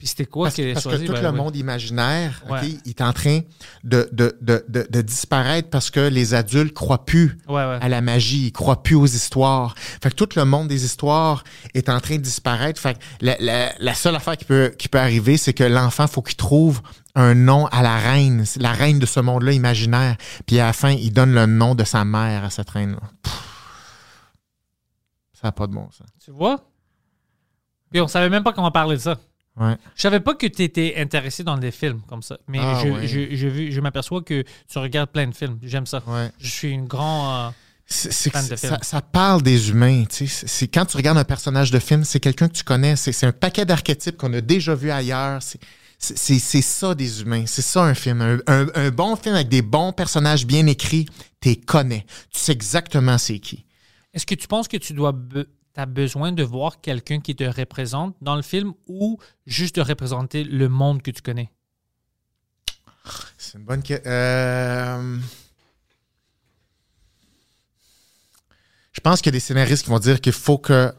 Puis 0.00 0.08
c'était 0.08 0.24
quoi 0.24 0.46
Parce, 0.46 0.58
a 0.58 0.62
parce 0.72 0.82
choisi? 0.82 1.02
que 1.02 1.08
tout 1.08 1.12
Ben, 1.12 1.20
le 1.20 1.28
ouais. 1.28 1.36
monde 1.36 1.54
imaginaire, 1.56 2.42
il 2.62 2.80
est 2.88 3.02
en 3.02 3.12
train 3.12 3.40
de, 3.84 4.08
de, 4.12 4.34
de, 4.40 4.64
de, 4.66 5.00
disparaître 5.02 5.68
parce 5.68 5.90
que 5.90 6.00
les 6.00 6.32
adultes 6.32 6.72
croient 6.72 7.04
plus 7.04 7.36
Ouais, 7.46 7.60
à 7.60 7.86
la 7.90 8.00
magie, 8.00 8.46
ils 8.46 8.52
croient 8.52 8.82
plus 8.82 8.94
aux 8.94 9.04
histoires. 9.04 9.74
Fait 10.02 10.08
que 10.08 10.14
tout 10.14 10.28
le 10.36 10.46
monde 10.46 10.68
des 10.68 10.86
histoires 10.86 11.44
est 11.74 11.90
en 11.90 12.00
train 12.00 12.16
de 12.16 12.22
disparaître. 12.22 12.80
Fait 12.80 12.94
que 12.94 12.98
la, 13.20 13.36
la, 13.40 13.72
la 13.78 13.92
seule 13.94 14.16
affaire 14.16 14.38
qui 14.38 14.46
peut, 14.46 14.72
qui 14.78 14.88
peut 14.88 14.98
arriver, 14.98 15.36
c'est 15.36 15.52
que 15.52 15.64
l'enfant, 15.64 16.06
faut 16.06 16.22
qu'il 16.22 16.36
trouve 16.36 16.80
un 17.14 17.34
nom 17.34 17.66
à 17.66 17.82
la 17.82 17.98
reine, 17.98 18.46
la 18.56 18.72
reine 18.72 19.00
de 19.00 19.04
ce 19.06 19.20
monde-là 19.20 19.52
imaginaire. 19.52 20.16
Puis 20.46 20.58
à 20.60 20.66
la 20.68 20.72
fin, 20.72 20.92
il 20.92 21.12
donne 21.12 21.34
le 21.34 21.44
nom 21.44 21.74
de 21.74 21.84
sa 21.84 22.06
mère 22.06 22.42
à 22.44 22.48
cette 22.48 22.70
reine-là. 22.70 23.02
Pff. 23.22 23.38
Ça 25.34 25.48
n'a 25.48 25.52
pas 25.52 25.66
de 25.66 25.74
bon 25.74 25.90
sens. 25.90 26.06
Tu 26.24 26.30
vois? 26.30 26.64
Puis 27.90 28.00
on 28.00 28.08
savait 28.08 28.30
même 28.30 28.42
pas 28.44 28.54
comment 28.54 28.70
parler 28.70 28.96
de 28.96 29.02
ça. 29.02 29.18
Ouais. 29.56 29.76
Je 29.96 30.02
savais 30.02 30.20
pas 30.20 30.34
que 30.34 30.46
tu 30.46 30.62
étais 30.62 30.94
intéressé 30.96 31.42
dans 31.44 31.58
des 31.58 31.70
films 31.70 32.00
comme 32.08 32.22
ça. 32.22 32.38
Mais 32.48 32.58
Ah, 32.60 32.80
je, 32.82 32.88
ouais. 32.88 33.06
je, 33.06 33.70
je, 33.70 33.80
m'aperçois 33.80 34.22
que 34.22 34.42
tu 34.70 34.78
regardes 34.78 35.10
plein 35.10 35.26
de 35.26 35.34
films. 35.34 35.58
J'aime 35.62 35.86
ça. 35.86 36.02
Ouais. 36.06 36.30
Je 36.38 36.48
suis 36.50 36.70
une 36.70 36.86
grande. 36.86 37.52
C'est 37.86 38.30
que 38.30 38.38
Fan 38.38 38.46
de 38.48 38.54
ça, 38.56 38.68
film. 38.68 38.78
ça 38.82 39.02
parle 39.02 39.42
des 39.42 39.70
humains. 39.70 40.04
tu 40.04 40.28
sais. 40.28 40.46
C'est, 40.46 40.68
quand 40.68 40.86
tu 40.86 40.96
regardes 40.96 41.18
un 41.18 41.24
personnage 41.24 41.72
de 41.72 41.80
film, 41.80 42.04
c'est 42.04 42.20
quelqu'un 42.20 42.46
que 42.48 42.54
tu 42.54 42.62
connais. 42.62 42.94
C'est, 42.94 43.10
c'est 43.10 43.26
un 43.26 43.32
paquet 43.32 43.64
d'archétypes 43.66 44.16
qu'on 44.16 44.32
a 44.32 44.40
déjà 44.40 44.76
vu 44.76 44.92
ailleurs. 44.92 45.42
C'est, 45.42 45.60
c'est, 45.98 46.16
c'est- 46.16 46.38
c'est 46.38 46.62
ça 46.62 46.94
des 46.94 47.20
humains. 47.20 47.44
C'est 47.46 47.62
ça 47.62 47.82
un 47.82 47.94
film. 47.94 48.22
Un, 48.22 48.38
un- 48.46 48.68
un 48.76 48.90
bon 48.90 49.16
film 49.16 49.34
avec 49.34 49.48
des 49.48 49.60
bons 49.62 49.92
personnages 49.92 50.46
bien 50.46 50.66
écrits, 50.68 51.06
tu 51.40 51.48
les 51.48 51.56
connais. 51.56 52.06
Tu 52.32 52.38
sais 52.38 52.52
exactement 52.52 53.18
c'est 53.18 53.40
qui. 53.40 53.64
Est-ce 54.14 54.24
que 54.24 54.36
tu 54.36 54.46
penses 54.46 54.68
que 54.68 54.76
tu 54.76 54.92
dois 54.92 55.12
be- 55.76 55.80
as 55.80 55.86
besoin 55.86 56.32
de 56.32 56.42
voir 56.42 56.80
quelqu'un 56.80 57.20
qui 57.20 57.34
te 57.36 57.44
représente 57.44 58.16
dans 58.20 58.36
le 58.36 58.42
film 58.42 58.72
ou 58.86 59.18
juste 59.46 59.76
de 59.76 59.82
représenter 59.82 60.44
le 60.44 60.68
monde 60.68 61.02
que 61.02 61.10
tu 61.10 61.22
connais? 61.22 61.50
C'est 63.38 63.58
une 63.58 63.64
bonne 63.64 63.82
question. 63.82 64.10
Euh... 64.10 65.18
Je 68.92 69.00
pense 69.00 69.20
qu'il 69.20 69.28
y 69.28 69.34
a 69.34 69.38
des 69.38 69.40
scénaristes 69.40 69.84
qui 69.84 69.90
vont 69.90 69.98
dire 69.98 70.20
qu'il 70.20 70.32
faut 70.32 70.58
que 70.58 70.92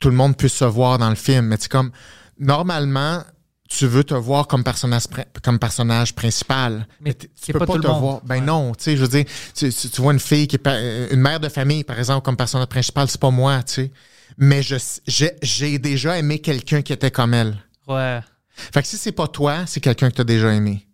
tout 0.00 0.08
le 0.08 0.16
monde 0.16 0.36
puisse 0.36 0.54
se 0.54 0.64
voir 0.64 0.98
dans 0.98 1.08
le 1.10 1.14
film. 1.14 1.46
Mais 1.46 1.56
c'est 1.60 1.70
comme, 1.70 1.92
normalement, 2.38 3.22
tu 3.68 3.86
veux 3.86 4.02
te 4.04 4.14
voir 4.14 4.46
comme 4.46 4.64
personnage, 4.64 5.04
comme 5.42 5.58
personnage 5.58 6.14
principal. 6.14 6.86
Mais 7.00 7.16
c'est 7.34 7.46
tu 7.46 7.52
peux 7.52 7.60
pas 7.60 7.66
te 7.78 7.86
monde. 7.86 8.00
voir. 8.00 8.20
Ben 8.24 8.36
Ouais. 8.36 8.40
non, 8.40 8.72
tu 8.74 8.84
sais, 8.84 8.96
je 8.96 9.02
veux 9.02 9.08
dire, 9.08 9.24
tu, 9.54 9.72
tu- 9.72 9.88
tu 9.90 10.00
vois 10.00 10.12
une 10.12 10.20
fille 10.20 10.48
qui 10.48 10.56
est 10.56 11.10
une 11.12 11.20
mère 11.20 11.38
de 11.38 11.48
famille, 11.48 11.84
par 11.84 11.98
exemple, 11.98 12.24
comme 12.24 12.36
personnage 12.36 12.68
principal, 12.68 13.08
c'est 13.08 13.20
pas 13.20 13.30
moi, 13.30 13.62
tu 13.62 13.72
sais. 13.74 13.92
Mais 14.36 14.62
je, 14.62 14.76
j'ai, 15.06 15.32
j'ai 15.42 15.78
déjà 15.78 16.18
aimé 16.18 16.38
quelqu'un 16.40 16.82
qui 16.82 16.92
était 16.92 17.10
comme 17.10 17.34
elle. 17.34 17.56
Ouais. 17.86 18.20
Fait 18.56 18.82
que 18.82 18.88
si 18.88 18.96
c'est 18.96 19.12
pas 19.12 19.28
toi, 19.28 19.66
c'est 19.66 19.80
quelqu'un 19.80 20.10
que 20.10 20.16
tu 20.16 20.20
as 20.20 20.24
déjà 20.24 20.52
aimé. 20.52 20.86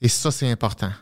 Et 0.00 0.08
ça, 0.08 0.30
c'est 0.30 0.50
important. 0.50 0.92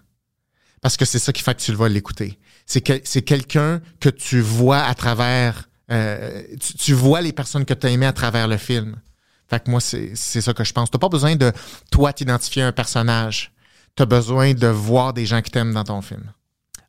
Parce 0.81 0.97
que 0.97 1.05
c'est 1.05 1.19
ça 1.19 1.32
qui 1.32 1.43
fait 1.43 1.55
que 1.55 1.62
tu 1.62 1.73
vas 1.73 1.89
l'écouter. 1.89 2.39
C'est 2.66 2.81
que, 2.81 3.01
c'est 3.05 3.23
quelqu'un 3.23 3.81
que 4.01 4.09
tu 4.09 4.40
vois 4.40 4.82
à 4.82 4.95
travers. 4.95 5.69
euh, 5.90 6.43
tu, 6.61 6.74
tu 6.74 6.93
vois 6.93 7.20
les 7.20 7.32
personnes 7.32 7.65
que 7.65 7.74
tu 7.74 7.86
as 7.86 7.90
aimées 7.90 8.07
à 8.07 8.12
travers 8.12 8.47
le 8.49 8.57
film. 8.59 9.01
Fait 9.49 9.65
que 9.65 9.70
moi, 9.70 9.81
c'est, 9.81 10.12
c'est 10.15 10.40
ça 10.43 10.53
que 10.53 10.62
je 10.65 10.73
pense. 10.73 10.90
T'as 10.90 10.99
pas 10.99 11.09
besoin 11.09 11.35
de 11.36 11.53
toi 11.90 12.12
t'identifier 12.12 12.62
à 12.62 12.66
un 12.69 12.73
personnage. 12.73 13.53
Tu 13.97 14.03
as 14.03 14.07
besoin 14.07 14.53
de 14.53 14.66
voir 14.66 15.12
des 15.15 15.27
gens 15.27 15.40
qui 15.43 15.51
t'aiment 15.51 15.73
dans 15.73 15.85
ton 15.85 16.03
film. 16.03 16.32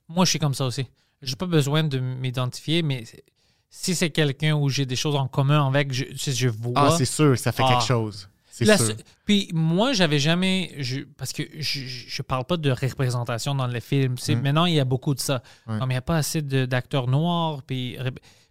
Moi, 0.10 0.26
je 0.26 0.32
suis 0.32 0.40
comme 0.40 0.54
ça 0.54 0.66
aussi. 0.66 0.86
J'ai 1.22 1.36
pas 1.36 1.46
besoin 1.46 1.84
de 1.84 2.00
m'identifier, 2.00 2.82
mais 2.82 3.04
si 3.70 3.96
c'est 3.96 4.10
quelqu'un 4.10 4.56
où 4.56 4.70
j'ai 4.70 4.86
des 4.86 4.96
choses 4.96 5.16
en 5.16 5.28
commun 5.28 5.66
avec, 5.68 5.94
je, 5.94 6.48
vois. 6.48 6.74
Ah, 6.76 6.96
c'est 6.98 7.06
sûr, 7.06 7.38
ça 7.38 7.52
fait 7.52 7.64
Ah. 7.66 7.70
quelque 7.74 7.86
chose. 7.88 8.30
C'est 8.52 8.66
La 8.66 8.78
sûr. 8.78 8.94
Puis 9.26 9.50
moi, 9.54 9.94
j'avais 9.94 10.20
jamais. 10.20 10.74
je- 10.80 11.02
parce 11.18 11.32
que 11.32 11.44
je, 11.60 11.80
je 11.88 12.22
parle 12.22 12.44
pas 12.44 12.58
de 12.58 12.72
représentation 12.72 13.56
dans 13.56 13.68
les 13.68 13.80
films. 13.80 14.16
Mm. 14.28 14.34
Maintenant, 14.42 14.66
il 14.66 14.74
y 14.74 14.80
a 14.82 14.86
beaucoup 14.86 15.14
de 15.16 15.20
ça. 15.22 15.42
Comme 15.66 15.80
il 15.92 15.94
n'y 15.94 15.96
a 15.96 16.02
pas 16.02 16.18
assez 16.18 16.42
d'acteurs 16.42 17.08
noirs. 17.08 17.62
Puis, 17.64 17.98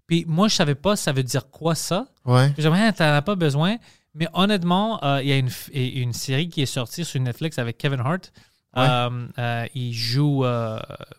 puis 0.06 0.24
moi, 0.26 0.48
je 0.48 0.54
savais 0.54 0.74
pas 0.76 0.96
ça 0.96 1.12
veut 1.12 1.22
dire 1.24 1.50
quoi 1.50 1.74
ça. 1.74 2.06
Ouais. 2.24 2.54
J'aimerais, 2.56 2.90
t'en 2.94 3.04
as 3.12 3.20
pas 3.20 3.34
besoin. 3.34 3.76
Mais 4.14 4.28
honnêtement, 4.32 5.04
euh, 5.04 5.20
il 5.22 5.28
y 5.28 5.32
a 5.32 5.36
une, 5.36 5.50
une 5.74 6.12
série 6.14 6.48
qui 6.48 6.62
est 6.62 6.66
sortie 6.66 7.04
sur 7.04 7.20
Netflix 7.20 7.58
avec 7.58 7.76
Kevin 7.76 8.00
Hart. 8.00 8.32
Ouais. 8.74 8.86
Euh, 8.88 9.26
euh, 9.38 9.66
il 9.74 9.92
joue, 9.92 10.40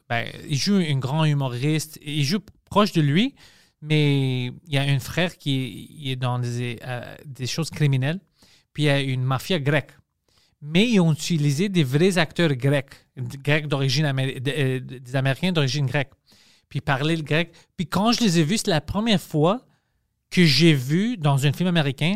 ben, 0.10 0.26
il 0.50 0.58
joue 0.58 0.76
un 0.78 0.98
grand 0.98 1.26
humoriste. 1.26 2.00
Il 2.04 2.24
joue 2.24 2.40
proche 2.72 2.92
de 2.94 3.02
lui, 3.02 3.36
mais 3.82 4.46
il 4.48 4.74
y 4.74 4.78
a 4.78 4.82
un 4.84 5.00
frère 5.00 5.38
qui 5.38 5.90
est, 6.06 6.16
dans 6.16 6.40
des, 6.40 6.80
euh, 6.86 7.16
des 7.26 7.48
choses 7.48 7.70
criminelles. 7.70 8.20
Puis 8.74 8.84
il 8.84 8.86
y 8.88 8.90
a 8.90 9.00
une 9.00 9.24
mafia 9.24 9.60
grecque. 9.60 9.92
Mais 10.62 10.88
ils 10.90 11.00
ont 11.00 11.14
utilisé 11.14 11.70
des 11.70 11.84
vrais 11.86 12.18
acteurs 12.18 12.54
grecs, 12.54 12.94
grecs 13.44 13.68
d'origine 13.68 14.06
Amé- 14.06 14.40
de- 14.42 14.52
euh, 14.52 14.80
des 14.82 15.16
Américains 15.16 15.52
d'origine 15.54 15.86
grecque. 15.86 16.12
Puis 16.68 16.82
parlaient 16.82 17.16
le 17.16 17.24
grec. 17.24 17.52
Puis 17.78 17.88
quand 17.88 18.12
je 18.12 18.20
les 18.22 18.40
ai 18.40 18.44
vus, 18.44 18.58
c'est 18.60 18.70
la 18.70 18.82
première 18.82 19.22
fois 19.22 19.66
que 20.30 20.44
j'ai 20.46 20.74
vu 20.74 21.18
dans 21.18 21.46
un 21.48 21.54
film 21.54 21.70
américain 21.70 22.16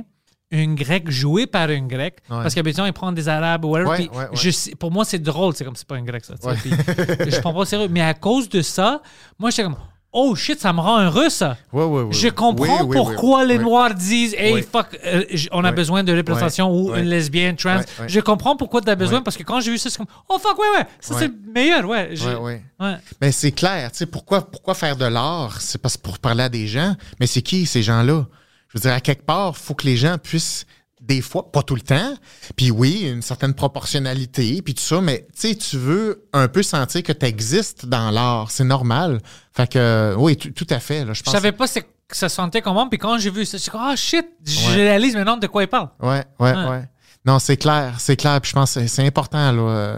un 0.51 0.75
grec 0.75 1.09
joué 1.09 1.47
par 1.47 1.69
un 1.69 1.87
grec. 1.87 2.19
Ouais. 2.29 2.35
Parce 2.43 2.53
qu'habituellement, 2.53 2.87
ils 2.87 2.93
prennent 2.93 3.15
des 3.15 3.27
arabes 3.27 3.65
ou 3.65 3.69
whatever. 3.69 3.89
Ouais, 3.89 3.97
puis 3.97 4.09
ouais, 4.09 4.25
ouais. 4.25 4.35
je 4.35 4.51
sais- 4.51 4.75
pour 4.75 4.91
moi, 4.91 5.03
c'est 5.05 5.17
drôle. 5.17 5.55
C'est 5.55 5.65
comme, 5.65 5.75
c'est 5.75 5.87
pas 5.87 5.95
un 5.95 6.03
grec, 6.03 6.23
ça. 6.23 6.35
Puis 6.35 6.69
je 7.31 7.39
prends 7.39 7.53
pas 7.53 7.61
au 7.61 7.65
sérieux. 7.65 7.87
Mais 7.89 8.01
à 8.01 8.13
cause 8.13 8.47
de 8.49 8.61
ça, 8.61 9.01
moi, 9.39 9.49
j'étais 9.49 9.63
comme, 9.63 9.77
oh 10.13 10.35
shit, 10.35 10.59
ça 10.61 10.71
me 10.73 10.79
rend 10.79 11.01
heureux 11.01 11.29
ça. 11.29 11.57
Ouais, 11.71 11.83
ouais, 11.83 12.03
ouais, 12.03 12.13
Je 12.13 12.27
comprends 12.29 12.81
Oui, 12.81 12.85
oui, 12.87 12.95
pourquoi 12.95 13.41
oui, 13.41 13.47
les 13.49 13.57
oui. 13.57 13.63
Noirs 13.63 13.93
disent 13.95 14.35
Hey, 14.37 14.53
Oui. 14.53 14.61
fuck, 14.69 14.87
euh, 15.05 15.23
on 15.51 15.63
a 15.63 15.71
besoin 15.71 16.03
de 16.03 16.15
représentation 16.15 16.71
ou 16.71 16.93
une 16.95 17.05
lesbienne, 17.05 17.55
trans. 17.55 17.81
Je 18.07 18.19
comprends 18.19 18.55
pourquoi 18.55 18.81
tu 18.81 18.89
as 18.89 18.95
besoin 18.95 19.21
parce 19.21 19.35
que 19.37 19.43
quand 19.43 19.59
j'ai 19.59 19.71
vu 19.71 19.77
ça, 19.77 19.89
c'est 19.89 19.97
comme 19.97 20.07
Oh 20.29 20.37
fuck, 20.39 20.57
ouais, 20.59 20.67
ouais, 20.77 20.85
ça 20.99 21.15
c'est 21.17 21.27
le 21.27 21.33
meilleur, 21.53 21.85
ouais. 21.85 22.13
Ben, 23.19 23.31
c'est 23.31 23.51
clair. 23.51 23.91
Tu 23.91 23.99
sais, 23.99 24.05
pourquoi, 24.05 24.41
pourquoi 24.49 24.73
faire 24.73 24.95
de 24.95 25.05
l'art? 25.05 25.59
C'est 25.61 25.81
parce 25.81 25.97
pour 25.97 26.19
parler 26.19 26.43
à 26.43 26.49
des 26.49 26.67
gens. 26.67 26.95
Mais 27.19 27.27
c'est 27.27 27.41
qui 27.41 27.65
ces 27.65 27.81
gens-là? 27.83 28.25
Je 28.69 28.77
veux 28.77 28.81
dire, 28.81 28.93
à 28.93 28.99
quelque 29.01 29.23
part, 29.25 29.53
il 29.55 29.61
faut 29.63 29.73
que 29.75 29.85
les 29.85 29.97
gens 29.97 30.17
puissent, 30.17 30.65
des 31.05 31.21
fois, 31.21 31.51
pas 31.51 31.63
tout 31.63 31.75
le 31.75 31.81
temps, 31.81 32.13
puis 32.55 32.71
oui, 32.71 33.01
une 33.11 33.21
certaine 33.21 33.53
proportionnalité, 33.53 34.61
puis 34.61 34.73
tout 34.73 34.81
ça, 34.83 35.01
mais 35.01 35.27
tu 35.39 35.49
sais, 35.49 35.55
tu 35.55 35.77
veux 35.77 36.25
un 36.33 36.47
peu 36.47 36.63
sentir 36.63 37.03
que 37.03 37.11
tu 37.11 37.25
existes 37.25 37.85
dans 37.85 38.09
l'art. 38.09 38.49
C'est 38.51 38.63
normal. 38.63 39.19
Fait 39.55 39.69
que, 39.69 40.15
oui, 40.17 40.37
tout 40.37 40.67
à 40.69 40.79
fait. 40.79 41.03
Là, 41.05 41.13
je 41.13 41.21
savais 41.23 41.51
pas 41.51 41.65
que 41.67 42.17
ça 42.17 42.29
sentait 42.29 42.61
comment, 42.61 42.87
puis 42.87 42.97
quand 42.99 43.17
j'ai 43.17 43.29
vu 43.29 43.45
ça, 43.45 43.57
je 43.57 43.63
suis 43.63 43.71
comme 43.71 43.81
Ah 43.83 43.95
shit, 43.95 44.25
je 44.45 44.69
réalise 44.75 45.15
maintenant 45.15 45.37
de 45.37 45.47
quoi 45.47 45.63
il 45.63 45.67
parle. 45.67 45.89
Ouais, 46.01 46.23
ouais, 46.39 46.53
Ouais. 46.53 46.83
Non, 47.25 47.39
c'est 47.39 47.55
clair, 47.57 47.95
c'est 47.99 48.17
clair. 48.17 48.39
Puis 48.41 48.49
je 48.49 48.55
pense 48.55 48.73
que 48.73 48.81
c'est- 48.81 48.87
c'est 48.87 49.05
important, 49.07 49.51
là. 49.51 49.97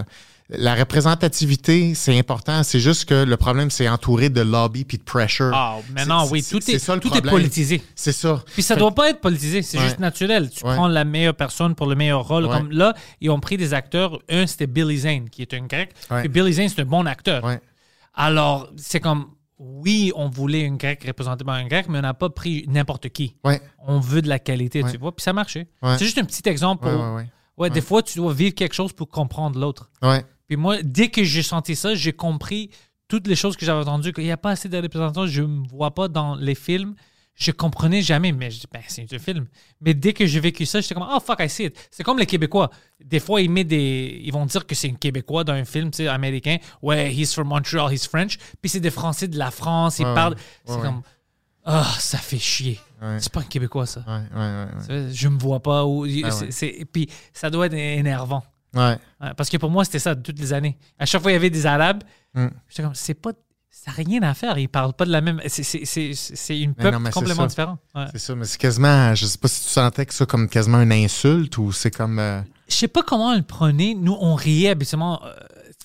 La 0.50 0.76
représentativité, 0.76 1.96
c'est 1.96 2.18
important. 2.20 2.62
C'est 2.62 2.80
juste 2.80 3.06
que 3.06 3.24
le 3.24 3.36
problème, 3.38 3.72
c'est 3.72 3.90
entouré 3.90 4.30
de 4.30 4.42
lobby 4.42 4.86
puis 4.86 4.98
de 5.00 5.04
pressure. 5.04 5.50
Ah, 5.54 5.78
maintenant, 5.92 6.26
C'est- 6.26 6.32
oui, 6.32 6.44
tout, 6.44 6.70
est, 6.72 6.78
ça 6.78 6.94
le 6.94 7.02
tout 7.02 7.08
est 7.08 7.12
problème. 7.14 7.34
politisé. 7.34 7.82
C'est 7.96 8.12
ça. 8.12 8.44
Puis 8.54 8.62
ça 8.62 8.76
Fait- 8.76 8.80
doit 8.80 8.94
pas 8.94 9.10
être 9.10 9.22
politisé, 9.22 9.64
c'est 9.64 9.78
Ouais. 9.80 9.86
juste 9.86 10.00
naturel. 10.00 10.52
Tu 10.52 10.64
Ouais. 10.64 10.76
prends 10.76 10.88
la 10.88 11.04
meilleure 11.04 11.34
personne 11.34 11.74
pour 11.74 11.88
le 11.88 11.96
meilleur 11.96 12.28
rôle. 12.28 12.46
Ouais. 12.46 12.58
Comme 12.58 12.70
là, 12.72 12.94
ils 13.22 13.32
ont 13.32 13.40
pris 13.40 13.58
des 13.58 13.74
acteurs. 13.74 14.20
Un, 14.30 14.46
c'était 14.46 14.68
Billy 14.68 14.98
Zane, 15.00 15.30
qui 15.32 15.42
est 15.42 15.54
un 15.56 15.66
grec. 15.66 15.94
Puis 16.20 16.28
Billy 16.30 16.54
Zane, 16.54 16.70
c'est 16.70 16.82
un 16.82 16.86
bon 16.86 17.08
acteur. 17.08 17.44
Alors, 18.14 18.70
c'est 18.78 19.00
comme, 19.00 19.26
oui, 19.58 20.12
on 20.16 20.30
voulait 20.30 20.68
un 20.68 20.76
grec 20.76 21.04
représenté 21.08 21.44
par 21.44 21.56
un 21.56 21.66
grec, 21.68 21.88
mais 21.90 22.00
on 22.00 22.02
n'a 22.04 22.14
pas 22.14 22.30
pris 22.30 22.66
n'importe 22.68 23.10
qui. 23.10 23.36
On 23.88 24.00
veut 24.00 24.22
de 24.22 24.30
la 24.30 24.38
qualité, 24.40 24.84
tu 24.92 24.98
vois. 24.98 25.16
Puis 25.16 25.24
ça 25.24 25.34
marchait. 25.34 25.68
C'est 25.98 26.06
juste 26.06 26.20
un 26.20 26.24
petit 26.26 26.48
exemple. 26.48 26.86
Ouais, 26.86 26.94
Pour, 26.94 27.20
ouais, 27.64 27.70
des 27.72 27.82
fois, 27.82 28.04
tu 28.04 28.18
dois 28.20 28.32
vivre 28.34 28.54
quelque 28.54 28.76
chose 28.76 28.94
pour 28.94 29.10
comprendre 29.10 29.60
l'autre. 29.60 29.90
Ouais. 30.04 30.24
Puis 30.48 30.58
moi, 30.58 30.78
dès 30.84 31.10
que 31.10 31.24
j'ai 31.24 31.44
senti 31.44 31.76
ça, 31.76 31.96
j'ai 31.96 32.14
compris 32.14 32.70
toutes 33.08 33.28
les 33.28 33.36
choses 33.36 33.56
que 33.56 33.66
j'avais 33.66 33.82
entendues, 33.82 34.14
qu'il 34.14 34.24
n'y 34.24 34.32
a 34.32 34.38
pas 34.38 34.52
assez 34.52 34.70
de 34.70 34.78
représentants, 34.78 35.28
je 35.28 35.42
ne 35.42 35.48
me 35.48 35.68
vois 35.68 35.94
pas 35.94 36.08
dans 36.08 36.36
les 36.36 36.56
films. 36.56 36.96
Je 37.38 37.52
comprenais 37.52 38.02
jamais, 38.02 38.32
mais 38.32 38.50
je 38.50 38.62
dis, 38.62 38.66
ben, 38.72 38.82
c'est 38.88 39.12
un 39.14 39.20
film. 39.20 39.46
Mais 39.82 39.94
dès 39.94 40.14
que 40.14 40.26
j'ai 40.26 40.40
vécu 40.40 40.66
ça, 40.66 40.80
j'étais 40.80 40.94
comme, 40.96 41.06
oh 41.12 41.20
fuck, 41.20 41.38
I 41.42 41.50
see 41.50 41.66
it. 41.66 41.90
C'est 41.92 42.02
comme 42.04 42.18
les 42.18 42.26
Québécois. 42.26 42.70
Des 43.04 43.20
fois, 43.20 43.42
ils, 43.42 43.50
mettent 43.52 43.68
des... 43.68 44.22
ils 44.24 44.32
vont 44.32 44.46
dire 44.46 44.66
que 44.66 44.74
c'est 44.74 44.90
un 44.90 44.94
Québécois 44.94 45.44
dans 45.44 45.52
un 45.52 45.66
film 45.66 45.92
tu 45.92 45.98
sais, 45.98 46.08
américain. 46.08 46.58
Ouais, 46.82 47.14
he's 47.14 47.34
from 47.34 47.50
Montreal, 47.50 47.92
he's 47.94 48.08
French. 48.08 48.38
Puis 48.62 48.70
c'est 48.70 48.80
des 48.80 48.90
Français 48.90 49.28
de 49.28 49.38
la 49.38 49.52
France, 49.52 50.00
ils 50.00 50.06
Ouais, 50.06 50.14
parlent. 50.16 50.36
ouais. 50.36 50.40
C'est 50.66 50.76
Ouais, 50.76 50.82
comme, 50.82 51.02
ah, 51.66 51.94
ça 52.00 52.18
fait 52.20 52.40
chier. 52.40 52.80
C'est 53.20 53.32
pas 53.34 53.42
un 53.42 53.44
Québécois, 53.44 53.86
ça. 53.86 54.06
Je 55.12 55.28
me 55.28 55.38
vois 55.38 55.60
pas. 55.60 55.84
Ou... 55.86 56.06
Ah 56.24 56.32
c'est- 56.32 56.46
ouais. 56.46 56.52
c'est- 56.52 56.86
Puis 56.92 57.10
ça 57.34 57.50
doit 57.50 57.66
être 57.66 57.74
énervant. 57.74 58.44
Ouais. 58.76 58.98
Parce 59.36 59.50
que 59.50 59.58
pour 59.58 59.72
moi, 59.72 59.86
c'était 59.86 60.00
ça 60.00 60.16
toutes 60.16 60.40
les 60.40 60.54
années. 60.54 60.78
À 61.00 61.06
chaque 61.06 61.22
fois, 61.22 61.32
il 61.32 61.36
y 61.36 61.38
avait 61.38 61.50
des 61.50 61.66
Arabes. 61.66 62.04
Mm. 62.34 62.48
J'étais 62.68 62.84
comme, 62.84 62.96
c'est 62.96 63.14
pas. 63.14 63.32
Ça 63.70 63.92
n'a 63.92 63.98
rien 63.98 64.24
à 64.24 64.34
faire. 64.34 64.58
Ils 64.58 64.70
parlent 64.70 64.94
pas 64.94 65.06
de 65.06 65.12
la 65.12 65.20
même. 65.22 65.42
c'est- 65.48 66.60
une 66.60 66.74
peuple 66.74 66.98
non, 66.98 67.10
complètement 67.12 67.46
différent. 67.46 67.78
Ouais. 67.94 68.06
C'est 68.14 68.20
ça, 68.20 68.36
mais 68.36 68.46
c'est 68.46 68.58
quasiment, 68.58 69.14
je 69.16 69.26
sais 69.26 69.38
pas 69.38 69.48
si 69.50 69.64
tu 69.64 69.70
sentais 69.70 70.06
que 70.06 70.14
ça 70.14 70.26
comme 70.26 70.48
quasiment 70.48 70.82
une 70.82 70.94
insulte 70.94 71.58
ou 71.58 71.72
c'est 71.74 71.92
comme. 71.92 72.18
euh, 72.20 72.42
Je 72.70 72.76
sais 72.76 72.88
pas 72.88 73.04
comment 73.04 73.32
on 73.32 73.36
le 73.36 73.44
prenait. 73.44 73.94
Nous, 73.94 74.16
on 74.20 74.34
riait 74.36 74.70
habituellement 74.70 75.24
euh, 75.26 75.34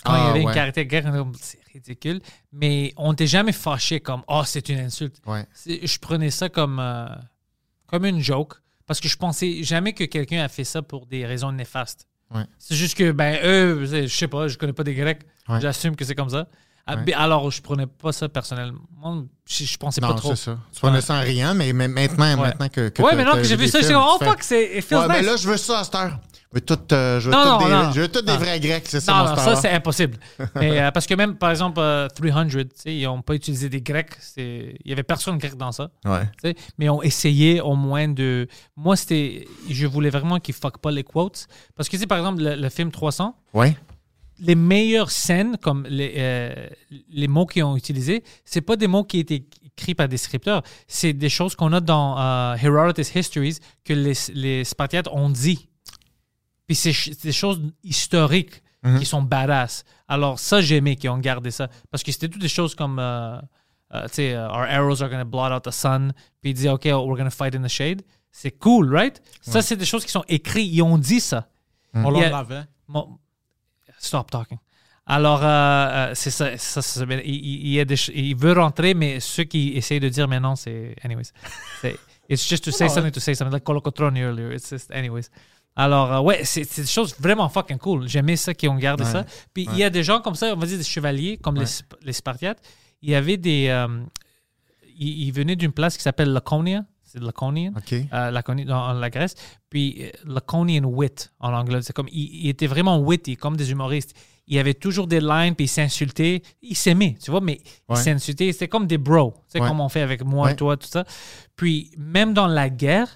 quand 0.05 0.15
il 0.15 0.19
y 0.19 0.21
Ah, 0.21 0.29
avait 0.29 0.41
une 0.41 0.47
ouais. 0.47 0.53
caractère 0.53 0.85
guerre. 0.85 1.25
C'est 1.39 1.59
ridicule. 1.73 2.21
Mais 2.53 2.93
on 2.97 3.11
n'était 3.11 3.27
jamais 3.27 3.51
fâché 3.51 3.99
comme, 3.99 4.23
oh, 4.27 4.43
c'est 4.45 4.69
une 4.69 4.79
insulte. 4.79 5.17
Ouais. 5.27 5.45
Je 5.65 5.97
prenais 5.99 6.31
ça 6.31 6.47
comme, 6.49 6.79
euh, 6.79 7.07
comme 7.87 8.05
une 8.05 8.21
joke. 8.21 8.53
Parce 8.87 8.99
que 8.99 9.07
je 9.09 9.17
pensais 9.17 9.63
jamais 9.63 9.93
que 9.93 10.05
quelqu'un 10.05 10.43
a 10.43 10.47
fait 10.49 10.63
ça 10.63 10.81
pour 10.81 11.05
des 11.05 11.25
raisons 11.25 11.51
néfastes. 11.51 12.07
Ouais. 12.33 12.43
C'est 12.57 12.75
juste 12.75 12.97
que, 12.97 13.11
ben, 13.11 13.39
eux, 13.43 13.85
je 13.85 14.07
sais 14.07 14.27
pas, 14.27 14.47
je 14.47 14.57
connais 14.57 14.73
pas 14.73 14.83
des 14.83 14.95
Grecs. 14.95 15.21
Ouais. 15.49 15.59
J'assume 15.59 15.95
que 15.95 16.05
c'est 16.05 16.15
comme 16.15 16.29
ça. 16.29 16.47
Ah, 16.87 16.95
Ouais. 16.95 17.03
ben, 17.05 17.15
Alors, 17.17 17.49
je 17.51 17.61
prenais 17.61 17.87
pas 17.87 18.11
ça 18.11 18.27
personnellement. 18.29 19.25
Je, 19.45 19.65
je 19.65 19.77
pensais 19.77 20.01
pas 20.01 20.07
Non, 20.09 20.15
trop. 20.15 20.35
c'est 20.35 20.45
ça. 20.45 20.57
Tu 20.73 20.79
prenais 20.79 20.95
Ouais. 20.95 21.01
ça 21.01 21.15
en 21.15 21.21
riant, 21.21 21.53
mais 21.55 21.73
mais 21.73 21.87
maintenant, 21.87 22.37
maintenant 22.37 22.69
que. 22.69 22.89
que 22.89 23.01
ouais, 23.01 23.15
maintenant 23.15 23.33
t'as 23.33 23.41
que 23.41 23.47
j'ai 23.47 23.55
vu 23.55 23.67
ça, 23.67 23.81
comme, 23.81 23.95
oh 24.03 24.17
fuck, 24.23 24.41
c'est 24.43 24.77
it 24.77 24.83
feels 24.85 24.97
Ouais, 24.99 25.07
mais 25.07 25.19
nice. 25.21 25.25
là, 25.29 25.35
je 25.37 25.47
veux 25.47 25.57
ça 25.57 25.79
à 25.79 25.83
cette 25.83 25.95
heure. 25.95 26.19
Je 26.53 26.57
veux 26.59 26.61
tout, 26.65 26.79
euh, 26.93 27.19
je 27.21 27.27
veux 27.29 27.31
Non, 27.31 27.43
tout 27.43 27.49
non, 27.49 27.57
des, 27.65 27.71
non. 27.71 27.91
je 27.93 28.01
veux 28.01 28.07
tout 28.09 28.21
des 28.21 28.31
Non. 28.33 28.37
vrais 28.37 28.59
grecs, 28.59 28.83
c'est 28.85 28.99
ça 28.99 29.13
Non, 29.13 29.29
non, 29.29 29.35
ça, 29.37 29.55
c'est 29.55 29.69
impossible. 29.71 30.17
Mais, 30.55 30.81
euh, 30.81 30.91
parce 30.91 31.07
que 31.07 31.13
même, 31.13 31.35
par 31.37 31.49
exemple, 31.49 31.79
euh, 31.79 32.09
300, 32.09 32.47
tu 32.49 32.65
sais, 32.75 32.93
ils 32.93 33.03
n'ont 33.05 33.21
pas 33.21 33.35
utilisé 33.35 33.69
des 33.69 33.81
Grecs. 33.81 34.15
c'est- 34.19 34.75
Il 34.83 34.89
y 34.89 34.91
avait 34.91 35.03
personne 35.03 35.37
grec 35.37 35.55
dans 35.55 35.71
ça. 35.71 35.89
Ouais. 36.03 36.53
mais 36.77 36.89
on 36.89 37.01
essayait 37.01 37.61
au 37.61 37.75
moins 37.75 38.09
de. 38.09 38.47
Moi, 38.75 38.97
c'était. 38.97 39.47
Je 39.69 39.87
voulais 39.87 40.09
vraiment 40.09 40.39
qu'ils 40.39 40.53
fuck 40.55 40.79
pas 40.79 40.91
les 40.91 41.03
quotes. 41.05 41.47
Parce 41.77 41.87
que, 41.87 41.95
tu 41.95 42.01
sais, 42.01 42.07
par 42.07 42.17
exemple, 42.17 42.41
le, 42.43 42.55
le 42.55 42.69
film 42.69 42.91
300, 42.91 43.33
Ouais. 43.53 43.77
Les 44.41 44.55
meilleures 44.55 45.11
scènes, 45.11 45.55
comme 45.57 45.85
les, 45.87 46.13
euh, 46.17 46.67
les 47.09 47.27
mots 47.27 47.45
qu'ils 47.45 47.63
ont 47.63 47.77
utilisés, 47.77 48.23
c'est 48.43 48.61
pas 48.61 48.75
des 48.75 48.87
mots 48.87 49.03
qui 49.03 49.19
étaient 49.19 49.45
écrits 49.63 49.95
par 49.95 50.07
des 50.09 50.17
scripteurs. 50.17 50.63
C'est 50.87 51.13
des 51.13 51.29
choses 51.29 51.55
qu'on 51.55 51.71
a 51.73 51.79
dans 51.79 52.19
euh, 52.19 52.55
Herodotus 52.55 53.13
Histories 53.15 53.57
que 53.85 53.93
les, 53.93 54.13
les 54.33 54.63
Spartiates 54.63 55.07
ont 55.11 55.29
dit. 55.29 55.69
Puis 56.67 56.75
c'est 56.75 57.23
des 57.23 57.31
choses 57.31 57.61
historiques 57.83 58.61
Mhm. 58.83 58.97
qui 58.99 59.05
sont 59.05 59.21
badass. 59.21 59.83
Alors, 60.07 60.39
ça, 60.39 60.59
j'aimais 60.59 60.95
qu'ils 60.95 61.11
ont 61.11 61.19
gardé 61.19 61.51
ça. 61.51 61.67
Parce 61.91 62.01
que 62.01 62.11
c'était 62.11 62.27
toutes 62.27 62.41
des 62.41 62.47
choses 62.47 62.73
comme. 62.73 62.97
euh, 62.99 63.39
tu 64.07 64.13
sais, 64.13 64.35
Our 64.35 64.65
arrows 64.67 65.03
are 65.03 65.09
going 65.09 65.19
to 65.19 65.25
blot 65.29 65.51
out 65.55 65.63
the 65.65 65.69
sun. 65.71 66.13
Puis 66.41 66.49
il 66.49 66.53
dit, 66.55 66.67
OK, 66.67 66.85
we're 66.85 67.15
going 67.15 67.25
to 67.25 67.29
fight 67.29 67.53
in 67.53 67.61
the 67.61 67.67
shade. 67.67 68.01
C'est 68.31 68.57
cool, 68.57 68.91
right? 68.91 69.21
Ça, 69.41 69.61
c'est 69.61 69.75
des 69.75 69.85
choses 69.85 70.03
qui 70.03 70.09
sont 70.11 70.23
écrites. 70.27 70.67
Ils 70.73 70.81
ont 70.81 70.97
dit 70.97 71.19
ça. 71.19 71.47
On 71.93 72.11
y 72.15 72.23
a- 72.23 72.29
l'avait. 72.31 72.63
Stop 74.01 74.31
talking. 74.31 74.57
Alors, 75.05 75.41
euh, 75.43 75.47
euh, 75.47 76.11
c'est 76.15 76.29
ça. 76.31 76.57
ça, 76.57 76.81
ça, 76.81 77.03
il, 77.09 77.35
il- 77.35 77.67
il 77.73 77.79
a 77.79 77.85
des 77.85 77.95
il 78.13 78.35
veut 78.35 78.53
rentrer, 78.53 78.93
mais 78.93 79.19
ceux 79.19 79.43
qui 79.43 79.69
essayent 79.75 79.99
de 79.99 80.09
dire 80.09 80.27
maintenant, 80.27 80.55
c'est. 80.55 80.95
Anyways. 81.03 81.31
It's 82.29 82.47
just 82.47 82.63
to 82.63 82.71
say 82.71 82.85
Non, 82.87 82.93
something 82.93 83.11
to 83.11 83.19
say 83.19 83.33
something. 83.35 83.51
Like 83.53 83.63
Colocotroni 83.65 84.19
earlier. 84.21 84.53
It's 84.55 84.69
just, 84.69 84.89
anyways. 84.91 85.29
Alors, 85.75 86.13
euh, 86.13 86.19
ouais, 86.21 86.41
c'est 86.43 86.61
des 86.81 86.85
choses 86.87 87.15
vraiment 87.19 87.49
fucking 87.49 87.77
cool. 87.77 88.07
J'aimais 88.07 88.35
ça 88.37 88.53
qu'ils 88.53 88.69
ont 88.69 88.75
gardé 88.75 89.03
Ouais. 89.03 89.11
ça. 89.11 89.25
Puis 89.53 89.67
il 89.71 89.77
y 89.77 89.83
a 89.83 89.89
des 89.89 90.03
gens 90.03 90.19
comme 90.21 90.35
ça, 90.35 90.53
on 90.53 90.57
va 90.57 90.65
dire 90.65 90.77
des 90.77 90.83
chevaliers, 90.83 91.37
comme 91.37 91.55
les, 91.55 91.61
Ouais. 91.61 91.97
Les 92.03 92.13
Spartiates. 92.13 92.61
Il 93.01 93.09
y 93.09 93.15
avait 93.15 93.37
des. 93.37 93.67
euh, 93.69 93.87
ils, 94.97 95.23
ils 95.27 95.31
venaient 95.31 95.55
d'une 95.55 95.71
place 95.71 95.97
qui 95.97 96.03
s'appelle 96.03 96.31
Laconia. 96.31 96.83
C'est 97.11 97.21
Laconian 97.21 97.73
OK. 97.77 97.93
euh, 98.13 98.31
Laconie 98.31 98.65
dans 98.65 98.93
la 98.93 99.09
Grèce. 99.09 99.35
Puis 99.69 99.97
euh, 100.03 100.09
Laconian 100.25 100.83
wit 100.85 101.31
en 101.39 101.53
anglais. 101.53 101.81
C'est 101.81 101.93
comme, 101.93 102.07
il, 102.11 102.45
il 102.45 102.49
était 102.49 102.67
vraiment 102.67 102.99
witty, 102.99 103.35
comme 103.37 103.57
des 103.57 103.71
humoristes. 103.71 104.13
Il 104.47 104.57
avait 104.57 104.73
toujours 104.73 105.07
des 105.07 105.19
lines, 105.19 105.55
puis 105.55 105.65
il 105.65 105.69
s'insultait. 105.69 106.41
Il 106.61 106.75
s'aimait, 106.75 107.15
tu 107.21 107.31
vois, 107.31 107.41
mais 107.41 107.61
il 107.63 107.93
Ouais. 107.93 108.01
s'insultait. 108.01 108.51
C'était 108.53 108.67
comme 108.67 108.87
des 108.87 108.97
bros. 108.97 109.33
C'est 109.47 109.59
Ouais. 109.61 109.67
comme 109.67 109.79
on 109.81 109.89
fait 109.89 110.01
avec 110.01 110.23
moi, 110.23 110.47
Ouais. 110.47 110.55
toi, 110.55 110.77
tout 110.77 110.87
ça. 110.87 111.03
Puis 111.55 111.91
même 111.97 112.33
dans 112.33 112.47
la 112.47 112.69
guerre, 112.69 113.07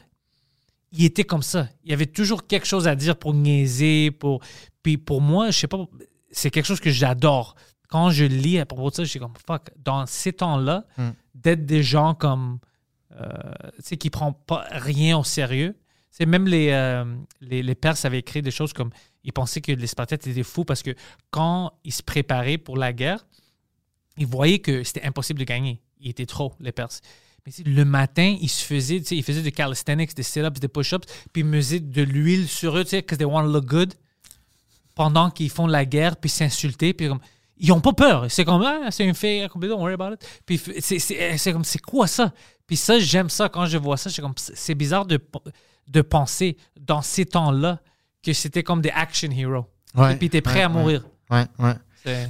il 0.91 1.05
était 1.05 1.23
comme 1.23 1.41
ça. 1.43 1.67
Il 1.83 1.91
y 1.91 1.93
avait 1.93 2.05
toujours 2.05 2.47
quelque 2.47 2.65
chose 2.67 2.87
à 2.87 2.95
dire 2.95 3.17
pour 3.17 3.33
niaiser. 3.33 4.11
Pour... 4.11 4.41
Puis 4.83 4.97
pour 4.97 5.21
moi, 5.21 5.51
je 5.51 5.57
sais 5.59 5.67
pas, 5.67 5.85
c'est 6.31 6.51
quelque 6.51 6.65
chose 6.65 6.79
que 6.79 6.91
j'adore. 6.91 7.55
Quand 7.89 8.09
je 8.11 8.25
lis 8.25 8.59
à 8.59 8.65
propos 8.65 8.89
de 8.89 8.95
ça, 8.95 9.03
je 9.03 9.09
suis 9.09 9.19
comme, 9.19 9.33
fuck, 9.47 9.69
dans 9.77 10.05
ces 10.05 10.33
temps-là, 10.33 10.85
Mm. 10.97 11.09
d'être 11.35 11.65
des 11.65 11.83
gens 11.83 12.13
comme, 12.13 12.59
euh, 13.19 13.27
tu 13.77 13.83
sais, 13.83 13.97
qui 13.97 14.07
ne 14.07 14.11
prennent 14.11 14.33
pas 14.47 14.65
rien 14.71 15.17
au 15.17 15.23
sérieux. 15.23 15.75
C'est 16.11 16.25
même 16.25 16.47
les, 16.47 16.69
euh, 16.71 17.03
les, 17.41 17.61
les 17.61 17.75
Perses 17.75 18.05
avaient 18.05 18.19
écrit 18.19 18.41
des 18.41 18.51
choses 18.51 18.71
comme, 18.73 18.89
ils 19.23 19.33
pensaient 19.33 19.61
que 19.61 19.71
les 19.71 19.87
Spartiates 19.87 20.25
étaient 20.27 20.43
fous 20.43 20.63
parce 20.63 20.81
que 20.81 20.95
quand 21.29 21.73
ils 21.83 21.91
se 21.91 22.01
préparaient 22.03 22.57
pour 22.57 22.77
la 22.77 22.93
guerre, 22.93 23.25
ils 24.17 24.25
voyaient 24.27 24.59
que 24.59 24.83
c'était 24.83 25.03
impossible 25.03 25.39
de 25.39 25.43
gagner. 25.45 25.81
Ils 25.99 26.11
étaient 26.11 26.25
trop, 26.25 26.53
les 26.59 26.71
Perses. 26.71 27.01
Mais 27.45 27.51
le 27.65 27.85
matin, 27.85 28.35
ils 28.39 28.49
se 28.49 28.63
faisaient, 28.63 28.97
ils 28.97 29.23
faisaient 29.23 29.41
du 29.41 29.51
calisthenics, 29.51 30.15
des 30.15 30.23
sit-ups, 30.23 30.59
des 30.59 30.67
push-ups, 30.67 31.05
puis 31.33 31.41
ils 31.41 31.45
mesaient 31.45 31.79
de 31.79 32.01
l'huile 32.01 32.47
sur 32.47 32.77
eux, 32.77 32.83
tu 32.83 32.91
sais, 32.91 33.01
because 33.01 33.17
they 33.17 33.27
look 33.27 33.65
good, 33.65 33.93
pendant 34.95 35.29
qu'ils 35.29 35.49
font 35.49 35.67
la 35.67 35.85
guerre, 35.85 36.17
puis 36.17 36.29
s'insulter, 36.29 36.93
puis 36.93 37.07
comme, 37.07 37.19
ils 37.57 37.71
ont 37.71 37.81
pas 37.81 37.93
peur. 37.93 38.31
C'est 38.31 38.45
comme, 38.45 38.61
ah, 38.63 38.89
c'est 38.89 39.05
une 39.05 39.13
fille, 39.15 39.47
don't 39.55 39.79
worry 39.79 39.93
about 39.93 40.13
it. 40.15 40.81
C'est- 40.81 40.99
c'est 40.99 41.37
c'est 41.37 41.53
comme, 41.53 41.63
c'est 41.63 41.81
quoi 41.81 42.07
ça? 42.07 42.33
Puis 42.67 42.77
ça, 42.77 42.99
j'aime 42.99 43.29
ça 43.29 43.49
quand 43.49 43.65
je 43.65 43.77
vois 43.77 43.97
ça. 43.97 44.09
C'est 44.09 44.21
comme, 44.21 44.33
c'est 44.37 44.75
bizarre 44.75 45.05
de, 45.05 45.19
de 45.87 46.01
penser 46.01 46.57
dans 46.79 47.01
ces 47.01 47.25
temps-là 47.25 47.79
que 48.23 48.33
c'était 48.33 48.63
comme 48.63 48.81
des 48.81 48.89
action 48.89 49.29
heroes. 49.31 49.65
Ouais, 49.95 50.13
Et 50.13 50.15
puis 50.17 50.29
t'es 50.29 50.41
prêt 50.41 50.55
ouais, 50.59 50.61
à 50.63 50.69
mourir. 50.69 51.05
Ouais, 51.29 51.45
ouais. 51.59 51.73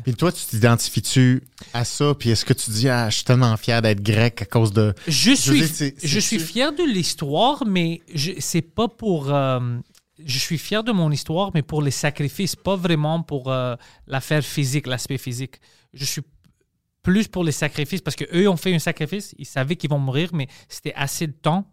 Puis 0.06 0.14
toi, 0.16 0.32
tu 0.32 0.46
t'identifies-tu 0.46 1.44
à 1.74 1.84
ça? 1.84 2.14
Puis 2.18 2.30
est-ce 2.30 2.46
que 2.46 2.54
tu 2.54 2.70
dis, 2.72 2.88
ah, 2.88 3.10
je 3.10 3.16
suis 3.16 3.24
tellement 3.26 3.56
fier 3.58 3.82
d'être 3.82 4.02
grec 4.02 4.42
à 4.42 4.46
cause 4.46 4.72
de. 4.72 4.94
Je 5.08 5.32
veux 5.32 5.36
suis, 5.36 5.62
dire, 5.70 5.92
je 6.02 6.20
suis 6.20 6.40
fier 6.40 6.72
de 6.72 6.84
l'histoire, 6.84 7.66
mais 7.66 8.02
je- 8.14 8.32
c'est 8.40 8.62
pas 8.62 8.88
pour. 8.88 9.34
euh, 9.34 9.60
je 10.24 10.40
suis 10.40 10.58
fier 10.58 10.82
de 10.82 10.94
mon 10.94 11.12
histoire, 11.12 11.52
mais 11.54 11.62
pour 11.62 11.82
les 11.82 11.92
sacrifices, 11.92 12.56
pas 12.56 12.78
vraiment 12.78 13.22
pour 13.22 13.52
euh, 13.52 13.76
l'affaire 14.08 14.44
physique, 14.44 14.88
l'aspect 14.88 15.18
physique. 15.18 15.56
Je 15.94 16.06
suis 16.06 16.22
plus 17.06 17.28
pour 17.28 17.44
les 17.44 17.52
sacrifices, 17.52 18.02
parce 18.02 18.16
qu'eux 18.16 18.50
ont 18.50 18.58
fait 18.58 18.74
un 18.74 18.80
sacrifice, 18.80 19.36
ils 19.38 19.46
savaient 19.46 19.76
qu'ils 19.76 19.92
vont 19.92 20.00
mourir, 20.00 20.32
mais 20.34 20.48
c'était 20.68 20.94
assez 20.96 21.28
de 21.28 21.34
temps 21.34 21.72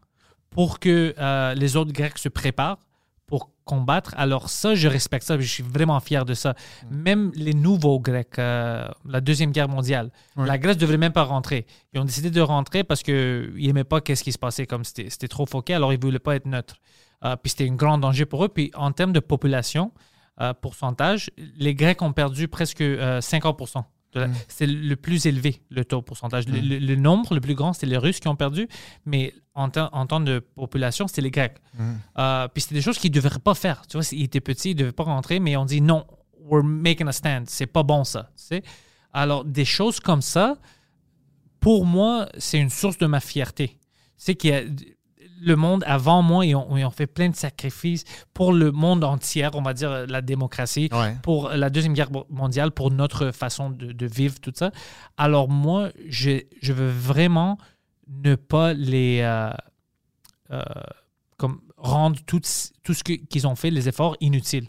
pour 0.50 0.78
que 0.78 1.14
euh, 1.18 1.54
les 1.54 1.74
autres 1.76 1.92
Grecs 1.92 2.18
se 2.18 2.28
préparent 2.28 2.78
pour 3.26 3.50
combattre. 3.64 4.12
Alors 4.18 4.50
ça, 4.50 4.74
je 4.74 4.88
respecte 4.88 5.24
ça, 5.24 5.40
je 5.40 5.46
suis 5.46 5.62
vraiment 5.62 5.98
fier 6.00 6.26
de 6.26 6.34
ça. 6.34 6.54
Même 6.90 7.32
les 7.34 7.54
nouveaux 7.54 7.98
Grecs, 7.98 8.38
euh, 8.38 8.86
la 9.06 9.22
Deuxième 9.22 9.52
Guerre 9.52 9.70
mondiale, 9.70 10.10
la 10.36 10.58
Grèce 10.58 10.76
ne 10.76 10.82
devrait 10.82 10.98
même 10.98 11.14
pas 11.14 11.22
rentrer. 11.22 11.64
Ils 11.94 12.00
ont 12.00 12.04
décidé 12.04 12.30
de 12.30 12.40
rentrer 12.42 12.84
parce 12.84 13.02
qu'ils 13.02 13.54
n'aimaient 13.56 13.84
pas 13.84 14.02
qu'est-ce 14.02 14.22
qui 14.22 14.32
se 14.32 14.38
passait, 14.38 14.66
comme 14.66 14.84
c'était 14.84 15.08
c'était 15.08 15.28
trop 15.28 15.46
foqué, 15.46 15.72
alors 15.72 15.94
ils 15.94 15.98
ne 15.98 16.02
voulaient 16.02 16.18
pas 16.18 16.36
être 16.36 16.44
neutres. 16.44 16.76
Euh, 17.24 17.36
puis 17.36 17.48
c'était 17.48 17.70
un 17.70 17.74
grand 17.74 17.96
danger 17.96 18.26
pour 18.26 18.44
eux. 18.44 18.50
Puis 18.50 18.70
en 18.74 18.92
termes 18.92 19.14
de 19.14 19.20
population, 19.20 19.92
pourcentage, 20.60 21.30
les 21.56 21.74
Grecs 21.74 22.02
ont 22.02 22.12
perdu 22.12 22.48
presque 22.48 22.80
euh, 22.80 23.20
50%. 23.20 23.84
La- 24.20 24.28
C'est 24.48 24.66
le 24.66 24.96
plus 24.96 25.26
élevé, 25.26 25.60
le 25.70 25.84
taux 25.84 26.02
pourcentage. 26.02 26.46
Le, 26.48 26.60
le- 26.60 26.78
le 26.78 26.96
nombre 26.96 27.34
le 27.34 27.40
plus 27.40 27.54
grand, 27.54 27.72
c'est 27.72 27.86
les 27.86 27.96
Russes 27.96 28.20
qui 28.20 28.28
ont 28.28 28.36
perdu, 28.36 28.68
mais 29.06 29.32
en, 29.54 29.68
en 29.76 30.06
termes 30.06 30.24
de 30.24 30.38
population, 30.40 31.06
c'était 31.08 31.22
les 31.22 31.30
Grecs. 31.30 31.56
Euh, 32.18 32.48
puis 32.48 32.62
c'était 32.62 32.74
des 32.76 32.82
choses 32.82 32.98
qu'ils 32.98 33.10
ne 33.10 33.16
devraient 33.16 33.38
pas 33.38 33.54
faire. 33.54 33.86
Tu 33.86 33.96
vois, 33.96 34.06
ils 34.12 34.22
étaient 34.24 34.40
petits, 34.40 34.70
ils 34.70 34.74
ne 34.74 34.80
devaient 34.80 34.92
pas 34.92 35.04
rentrer, 35.04 35.40
mais 35.40 35.56
on 35.56 35.64
dit 35.64 35.80
non, 35.80 36.04
we're 36.40 36.64
making 36.64 37.08
a 37.08 37.12
stand. 37.12 37.44
C'est 37.48 37.66
pas 37.66 37.82
bon 37.82 38.04
ça. 38.04 38.30
tu 38.36 38.44
sais. 38.44 38.62
Alors, 39.12 39.44
des 39.44 39.64
choses 39.66 40.00
comme 40.00 40.22
ça, 40.22 40.56
pour 41.60 41.86
moi, 41.86 42.28
c'est 42.38 42.58
une 42.58 42.70
source 42.70 42.98
de 42.98 43.06
ma 43.06 43.20
fierté. 43.20 43.78
C'est 44.16 44.34
qu'il 44.34 44.50
y 44.50 44.54
a 44.54 44.62
le 45.44 45.56
monde 45.56 45.82
avant 45.86 46.22
moi, 46.22 46.46
ils 46.46 46.54
ont, 46.54 46.76
ils 46.76 46.84
ont 46.84 46.90
fait 46.90 47.06
plein 47.06 47.28
de 47.28 47.34
sacrifices 47.36 48.04
pour 48.34 48.52
le 48.52 48.70
monde 48.72 49.02
entier, 49.04 49.48
on 49.54 49.62
va 49.62 49.74
dire 49.74 50.06
la 50.06 50.22
démocratie, 50.22 50.88
Ouais. 50.92 51.16
pour 51.22 51.48
la 51.50 51.68
Deuxième 51.70 51.94
Guerre 51.94 52.10
mondiale, 52.30 52.70
pour 52.70 52.90
notre 52.90 53.30
façon 53.32 53.70
de, 53.70 53.92
de 53.92 54.06
vivre, 54.06 54.38
tout 54.40 54.52
ça. 54.54 54.70
Alors 55.16 55.48
moi, 55.48 55.90
je, 56.08 56.40
je 56.60 56.72
veux 56.72 56.88
vraiment 56.90 57.58
ne 58.08 58.34
pas 58.34 58.72
les... 58.72 59.20
euh, 59.22 59.50
euh, 60.50 60.62
comme 61.38 61.60
rendre 61.76 62.20
tout, 62.26 62.40
tout 62.84 62.94
ce 62.94 63.02
qu'ils 63.02 63.46
ont 63.46 63.56
fait, 63.56 63.70
les 63.70 63.88
efforts, 63.88 64.16
inutiles. 64.20 64.68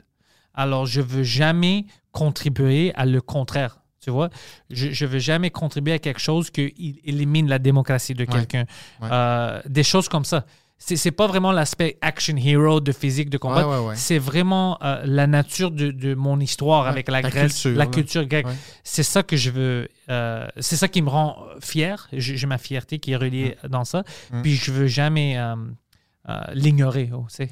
Alors, 0.55 0.85
je 0.85 1.01
veux 1.01 1.23
jamais 1.23 1.85
contribuer 2.11 2.93
à 2.95 3.05
le 3.05 3.21
contraire. 3.21 3.79
Tu 3.99 4.09
vois, 4.11 4.29
je 4.69 5.05
ne 5.05 5.09
veux 5.09 5.19
jamais 5.19 5.49
contribuer 5.49 5.93
à 5.93 5.99
quelque 5.99 6.19
chose 6.19 6.49
qui 6.49 6.99
élimine 7.05 7.47
la 7.47 7.57
démocratie 7.59 8.13
de 8.13 8.25
quelqu'un. 8.25 8.65
Ouais. 9.01 9.07
Euh, 9.11 9.61
des 9.65 9.83
choses 9.83 10.09
comme 10.09 10.25
ça. 10.25 10.45
C'est 10.85 10.97
c'est 10.97 11.11
pas 11.11 11.27
vraiment 11.27 11.53
l'aspect 11.53 11.97
action 12.01 12.35
hero 12.35 12.81
de 12.81 12.91
physique 12.91 13.29
de 13.29 13.37
combat. 13.37 13.65
Ouais, 13.65 13.77
ouais, 13.77 13.87
ouais. 13.87 13.95
C'est 13.95 14.17
vraiment 14.17 14.77
euh, 14.83 15.01
la 15.05 15.27
nature 15.27 15.71
de, 15.71 15.91
de 15.91 16.13
mon 16.13 16.41
histoire 16.41 16.87
avec 16.87 17.09
la 17.09 17.21
Grèce, 17.21 17.53
culture, 17.61 17.77
la 17.77 17.85
culture 17.85 18.25
grecque. 18.25 18.47
C'est 18.83 19.03
ça 19.03 19.23
que 19.23 19.37
je 19.37 19.49
veux. 19.49 19.87
euh, 20.09 20.45
c'est 20.59 20.75
ça 20.75 20.89
qui 20.89 21.01
me 21.01 21.09
rend 21.09 21.37
fier. 21.61 22.09
J'ai 22.11 22.47
ma 22.47 22.57
fierté 22.57 22.99
qui 22.99 23.13
est 23.13 23.15
reliée 23.15 23.57
dans 23.69 23.85
ça. 23.85 24.03
Puis 24.41 24.55
je 24.55 24.73
veux 24.73 24.87
jamais 24.87 25.37
euh, 25.37 25.55
l'ignorer. 26.53 27.11
oh, 27.13 27.25
c'est 27.29 27.49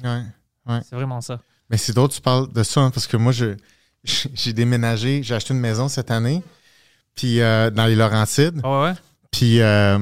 vraiment 0.92 1.22
ça. 1.22 1.40
Mais 1.70 1.78
c'est 1.78 1.94
que 1.94 2.06
tu 2.08 2.20
parles 2.20 2.52
de 2.52 2.62
ça, 2.62 2.82
hein, 2.82 2.90
parce 2.90 3.06
que 3.06 3.16
moi, 3.16 3.32
je, 3.32 3.56
j'ai 4.04 4.52
déménagé, 4.52 5.22
j'ai 5.22 5.34
acheté 5.34 5.54
une 5.54 5.60
maison 5.60 5.88
cette 5.88 6.10
année, 6.10 6.42
puis 7.14 7.38
dans 7.38 7.86
les 7.86 7.96
Laurentides, 7.96 8.60
ouais. 8.62 8.92
puis 9.30 9.62
euh, 9.62 9.98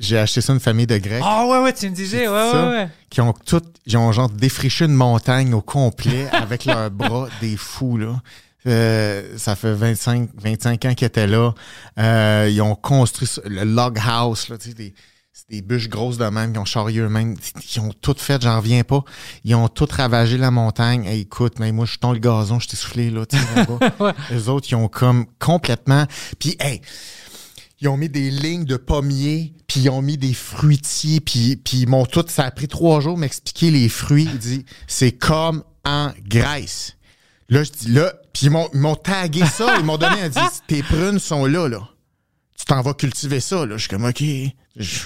j'ai 0.00 0.18
acheté 0.18 0.40
ça 0.40 0.52
à 0.52 0.54
une 0.54 0.60
famille 0.60 0.86
de 0.86 0.96
Grecs 0.96 1.22
Ah 1.24 1.46
ouais, 1.46 1.58
ouais, 1.60 1.72
tu 1.72 1.88
me 1.88 1.94
disais. 1.94 2.26
Ouais, 2.26 2.34
ouais, 2.34 2.50
ça. 2.52 2.70
ouais. 2.70 2.88
qui 3.10 3.20
ont 3.20 3.32
toutes, 3.32 3.76
ils 3.86 3.96
ont 3.96 4.10
genre 4.12 4.30
défriché 4.30 4.86
une 4.86 4.94
montagne 4.94 5.52
au 5.54 5.60
complet 5.60 6.26
avec 6.32 6.64
leurs 6.64 6.90
bras 6.90 7.28
des 7.40 7.56
fous, 7.56 7.98
là. 7.98 8.20
Euh, 8.66 9.38
ça 9.38 9.56
fait 9.56 9.72
25, 9.72 10.30
25 10.34 10.84
ans 10.84 10.94
qu'ils 10.94 11.06
étaient 11.06 11.26
là. 11.26 11.52
Euh, 11.98 12.48
ils 12.50 12.60
ont 12.60 12.74
construit 12.74 13.28
le 13.46 13.64
log 13.64 13.98
house, 14.04 14.48
là, 14.48 14.58
tu 14.58 14.68
sais, 14.70 14.74
des, 14.74 14.94
c'est 15.32 15.48
des 15.50 15.62
bûches 15.62 15.88
grosses 15.88 16.18
de 16.18 16.26
même, 16.26 16.52
qui 16.52 16.58
ont 16.58 16.64
charrié 16.64 17.00
eux-mêmes. 17.00 17.36
Ils 17.74 17.80
ont 17.80 17.92
tout 18.00 18.16
fait, 18.18 18.42
j'en 18.42 18.58
reviens 18.58 18.84
pas. 18.84 19.02
Ils 19.44 19.54
ont 19.54 19.68
tout 19.68 19.88
ravagé 19.90 20.36
la 20.36 20.50
montagne. 20.50 21.06
Hey, 21.06 21.20
écoute, 21.20 21.58
mais 21.58 21.72
moi, 21.72 21.86
je 21.86 21.92
suis 21.92 22.00
dans 22.00 22.12
le 22.12 22.18
gazon, 22.18 22.58
je 22.58 22.68
t'ai 22.68 22.76
soufflé, 22.76 23.10
là, 23.10 23.24
tu 23.24 23.38
sais, 23.38 23.44
là-bas. 23.54 24.14
Eux 24.32 24.48
autres, 24.48 24.66
ils 24.70 24.74
ont 24.74 24.88
comme 24.88 25.26
complètement... 25.38 26.04
Puis, 26.38 26.56
hey, 26.60 26.82
ils 27.80 27.88
ont 27.88 27.96
mis 27.96 28.08
des 28.08 28.30
lignes 28.30 28.64
de 28.64 28.76
pommiers, 28.76 29.54
puis 29.66 29.80
ils 29.80 29.90
ont 29.90 30.02
mis 30.02 30.18
des 30.18 30.34
fruitiers, 30.34 31.20
puis, 31.20 31.58
ils 31.72 31.88
m'ont 31.88 32.04
tout... 32.04 32.24
Ça 32.28 32.44
a 32.44 32.50
pris 32.50 32.68
trois 32.68 33.00
jours 33.00 33.16
m'expliquer 33.16 33.70
les 33.70 33.88
fruits. 33.88 34.28
Il 34.30 34.38
dit, 34.38 34.64
c'est 34.86 35.12
comme 35.12 35.64
en 35.84 36.12
Grèce. 36.26 36.96
Là, 37.48 37.64
je 37.64 37.70
dis, 37.70 37.88
là, 37.92 38.12
puis 38.32 38.46
ils 38.46 38.50
m'ont, 38.50 38.94
tagué 38.96 39.44
ça, 39.46 39.76
ils 39.78 39.84
m'ont 39.84 39.96
donné 39.96 40.20
un 40.22 40.28
dit, 40.28 40.38
tes 40.66 40.82
prunes 40.82 41.18
sont 41.18 41.46
là, 41.46 41.68
là. 41.68 41.88
Tu 42.58 42.66
t'en 42.66 42.82
vas 42.82 42.92
cultiver 42.92 43.40
ça, 43.40 43.64
là. 43.64 43.76
Je 43.76 43.80
suis 43.80 43.88
comme, 43.88 44.04
OK, 44.04 44.22
je 44.76 44.98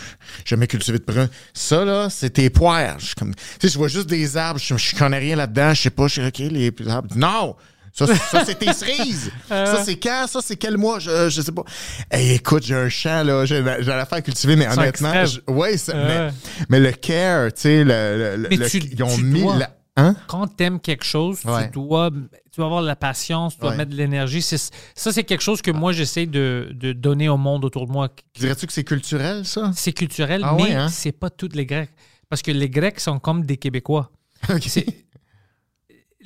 jamais 0.44 0.66
cultivé 0.66 0.98
de 0.98 1.04
prunes. 1.04 1.30
Ça, 1.54 1.84
là, 1.84 2.10
c'est 2.10 2.30
tes 2.30 2.50
poires. 2.50 2.98
Je 2.98 3.14
comme, 3.14 3.34
tu 3.34 3.42
sais, 3.60 3.68
je 3.68 3.78
vois 3.78 3.88
juste 3.88 4.08
des 4.08 4.36
arbres, 4.36 4.58
je, 4.58 4.76
je 4.76 4.96
connais 4.96 5.18
rien 5.18 5.36
là-dedans, 5.36 5.74
je 5.74 5.82
sais 5.82 5.90
pas, 5.90 6.08
je 6.08 6.20
suis 6.20 6.26
OK, 6.26 6.38
les 6.38 6.72
arbres. 6.88 7.16
Non! 7.16 7.54
Ça, 7.96 8.08
c'est- 8.08 8.14
ça, 8.16 8.44
c'est 8.44 8.58
tes 8.58 8.72
cerises. 8.72 9.30
ça, 9.48 9.84
c'est 9.84 9.96
quand? 10.00 10.26
Ça, 10.28 10.40
c'est 10.42 10.56
quel 10.56 10.76
mois? 10.76 10.98
Je, 10.98 11.28
je 11.30 11.40
sais 11.40 11.52
pas. 11.52 11.62
Hey, 12.10 12.32
écoute, 12.34 12.64
j'ai 12.64 12.74
un 12.74 12.88
champ, 12.88 13.22
là. 13.24 13.44
J'ai 13.44 13.62
j'ai 13.78 13.90
la 13.90 14.04
faire 14.04 14.20
cultiver, 14.22 14.56
mais 14.56 14.66
honnêtement, 14.66 15.24
je- 15.24 15.38
ouais, 15.50 15.76
ça- 15.76 15.94
Ouais. 15.94 16.04
mais, 16.28 16.30
mais 16.68 16.80
le 16.80 16.90
care, 16.92 17.52
tu 17.52 17.60
sais, 17.62 17.84
le, 17.84 18.36
le- 18.36 18.48
Mais 18.50 18.56
le- 18.56 18.68
tu- 18.68 18.78
ils 18.78 19.00
ont 19.04 19.16
mis 19.18 19.42
dois. 19.42 19.58
la, 19.58 19.76
hein? 19.96 20.16
Quand 20.26 20.48
tu 20.56 20.64
aimes 20.64 20.80
quelque 20.80 21.04
chose, 21.04 21.38
Ouais. 21.44 21.66
tu, 21.66 21.74
dois, 21.74 22.10
tu 22.10 22.56
dois 22.56 22.66
avoir 22.66 22.82
de 22.82 22.88
la 22.88 22.96
patience, 22.96 23.54
tu 23.54 23.60
dois 23.60 23.70
Ouais. 23.70 23.76
mettre 23.76 23.92
de 23.92 23.96
l'énergie. 23.96 24.42
Ça, 24.42 24.58
c'est 24.96 25.22
quelque 25.22 25.42
chose 25.44 25.62
que 25.62 25.70
moi, 25.70 25.92
j'essaie 25.92 26.26
de, 26.26 26.70
de 26.74 26.92
donner 26.92 27.28
au 27.28 27.36
monde 27.36 27.64
autour 27.64 27.86
de 27.86 27.92
moi. 27.92 28.08
Dirais-tu 28.36 28.66
que 28.66 28.72
c'est 28.72 28.82
culturel, 28.82 29.46
ça? 29.46 29.70
C'est 29.76 29.92
culturel, 29.92 30.40
Ah 30.44 30.54
mais 30.56 30.64
ouais, 30.64 30.72
hein? 30.74 30.88
c'est 30.88 31.12
pas 31.12 31.30
toutes 31.30 31.54
les 31.54 31.64
Grecs. 31.64 31.90
Parce 32.28 32.42
que 32.42 32.50
les 32.50 32.68
Grecs 32.68 32.98
sont 32.98 33.20
comme 33.20 33.46
des 33.46 33.56
Québécois. 33.56 34.10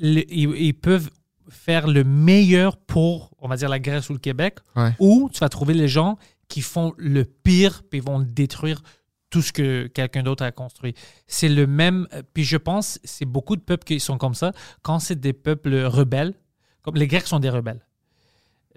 Le- 0.00 0.22
ils, 0.32 0.48
ils 0.56 0.72
peuvent 0.74 1.10
faire 1.48 1.86
le 1.86 2.04
meilleur 2.04 2.76
pour, 2.76 3.30
on 3.38 3.48
va 3.48 3.56
dire, 3.56 3.68
la 3.68 3.78
Grèce 3.78 4.08
ou 4.10 4.12
le 4.12 4.18
Québec, 4.18 4.58
Ouais. 4.76 4.94
ou 4.98 5.30
tu 5.32 5.40
vas 5.40 5.48
trouver 5.48 5.74
les 5.74 5.88
gens 5.88 6.18
qui 6.48 6.60
font 6.62 6.94
le 6.96 7.24
pire 7.24 7.82
puis 7.90 8.00
vont 8.00 8.20
détruire 8.20 8.82
tout 9.30 9.42
ce 9.42 9.52
que 9.52 9.86
quelqu'un 9.88 10.22
d'autre 10.22 10.42
a 10.44 10.52
construit. 10.52 10.94
C'est 11.26 11.48
le 11.50 11.66
même. 11.66 12.06
euh, 12.14 12.22
Puis 12.32 12.44
je 12.44 12.56
pense, 12.56 12.98
c'est 13.04 13.26
beaucoup 13.26 13.56
de 13.56 13.60
peuples 13.60 13.84
qui 13.84 14.00
sont 14.00 14.16
comme 14.16 14.34
ça. 14.34 14.52
Quand 14.82 14.98
c'est 14.98 15.20
des 15.20 15.34
peuples 15.34 15.74
rebelles, 15.84 16.34
comme 16.82 16.94
les 16.96 17.06
Grecs 17.06 17.26
sont 17.26 17.38
des 17.40 17.50
rebelles. 17.50 17.84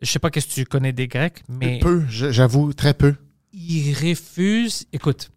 Je 0.01 0.09
sais 0.11 0.19
pas 0.19 0.29
qu'est-ce 0.29 0.47
que 0.47 0.53
tu 0.53 0.65
connais 0.65 0.91
des 0.91 1.07
Grecs, 1.07 1.43
mais 1.47 1.79
Peu, 1.79 2.03
j'avoue, 2.09 2.73
très 2.73 2.93
peu. 2.93 3.15
ils 3.53 3.93
refusent. 3.93 4.85
Écoute, 4.91 5.31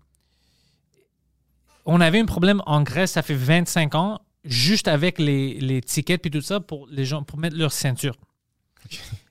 on 1.86 2.01
avait 2.01 2.19
un 2.19 2.24
problème 2.24 2.62
en 2.66 2.82
Grèce, 2.82 3.12
ça 3.12 3.23
fait 3.23 3.35
25 3.35 3.94
ans, 3.94 4.20
juste 4.44 4.88
avec 4.88 5.18
les, 5.18 5.58
les 5.60 5.80
tickets 5.80 6.20
puis 6.20 6.30
tout 6.30 6.40
ça 6.40 6.60
pour 6.60 6.86
les 6.90 7.04
gens 7.04 7.22
pour 7.22 7.38
mettre 7.38 7.56
leur 7.56 7.72
ceinture. 7.72 8.16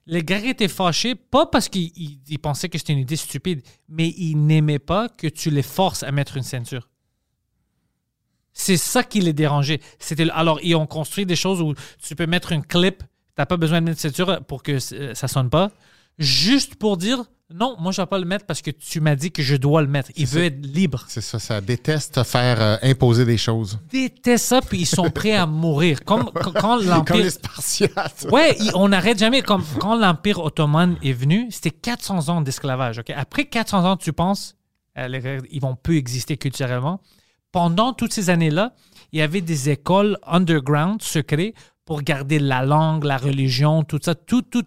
Les 0.06 0.24
Grecs 0.24 0.46
étaient 0.46 0.68
fâchés, 0.68 1.16
pas 1.16 1.46
parce 1.46 1.70
qu'ils 1.70 1.92
ils- 1.96 2.20
ils 2.28 2.40
pensaient 2.40 2.68
que 2.70 2.78
c'était 2.78 2.94
une 2.94 3.00
idée 3.00 3.16
stupide, 3.16 3.62
mais 3.88 4.10
ils 4.10 4.36
n'aimaient 4.36 4.80
pas 4.80 5.08
que 5.10 5.28
tu 5.28 5.50
les 5.50 5.62
forces 5.62 6.04
à 6.04 6.12
mettre 6.12 6.36
une 6.38 6.44
ceinture. 6.44 6.90
C'est 8.52 8.78
ça 8.78 9.04
qui 9.04 9.22
les 9.22 9.34
dérangeait. 9.34 9.80
C'était 10.00 10.30
alors 10.30 10.60
ils 10.62 10.76
ont 10.76 10.86
construit 10.86 11.26
des 11.26 11.36
choses 11.36 11.62
où 11.62 11.74
tu 12.02 12.16
peux 12.16 12.28
mettre 12.28 12.52
une 12.52 12.64
clip, 12.66 13.04
t'as 13.36 13.46
pas 13.46 13.58
besoin 13.58 13.80
de 13.82 13.86
mettre 13.86 13.98
une 14.04 14.10
ceinture 14.12 14.44
pour 14.46 14.62
que 14.62 14.78
euh, 14.94 15.14
ça 15.16 15.28
sonne 15.28 15.50
pas, 15.50 15.72
juste 16.20 16.76
pour 16.76 16.98
dire 16.98 17.24
non, 17.54 17.76
moi 17.80 17.92
je 17.92 18.02
vais 18.02 18.08
pas 18.08 18.18
le 18.18 18.26
mettre 18.26 18.46
parce 18.46 18.62
que 18.64 18.72
tu 18.72 19.00
m'as 19.00 19.16
dit 19.16 19.32
que 19.32 19.44
je 19.44 19.56
dois 19.56 19.82
le 19.84 19.88
mettre. 19.88 20.10
Il 20.16 20.26
veut 20.26 20.40
ça. 20.40 20.46
être 20.48 20.66
libre. 20.66 21.06
C'est 21.08 21.22
ça, 21.22 21.38
ça 21.38 21.62
déteste 21.62 22.16
te 22.16 22.24
faire 22.24 22.60
euh, 22.60 22.78
imposer 22.82 23.26
des 23.26 23.38
choses. 23.38 23.80
Déteste 23.92 24.46
ça 24.46 24.62
puis 24.62 24.80
ils 24.80 24.86
sont 24.88 25.12
prêts 25.12 25.36
à 25.36 25.46
mourir. 25.46 26.04
Comme 26.04 26.32
quand, 26.34 26.52
Comme 26.52 26.86
l'empire 26.88 27.18
les 27.18 27.30
Spartiates. 27.30 28.26
Ouais, 28.32 28.58
on 28.74 28.90
n'arrête 28.90 29.20
jamais. 29.20 29.44
Comme 29.44 29.64
quand 29.80 29.96
l'Empire 29.96 30.40
ottoman 30.40 30.98
est 31.04 31.14
venu, 31.14 31.48
c'était 31.52 31.70
400 31.72 32.30
ans 32.30 32.42
d'esclavage. 32.42 33.00
ok? 33.00 33.12
Après 33.16 33.46
400 33.46 33.86
ans, 33.92 33.98
tu 33.98 34.14
penses, 34.14 34.56
euh, 34.98 35.40
ils 35.52 35.62
vont 35.62 35.76
plus 35.76 35.98
exister 35.98 36.38
culturellement. 36.38 37.02
Pendant 37.52 37.94
toutes 37.94 38.14
ces 38.14 38.32
années-là, 38.32 38.74
il 39.12 39.20
y 39.20 39.22
avait 39.22 39.42
des 39.42 39.70
écoles 39.70 40.18
underground, 40.26 41.04
secrets, 41.04 41.54
pour 41.86 42.02
garder 42.02 42.40
la 42.40 42.66
langue, 42.66 43.04
la 43.04 43.18
religion, 43.18 43.84
tout 43.84 44.00
ça. 44.02 44.16
Tout, 44.16 44.42
tout. 44.42 44.64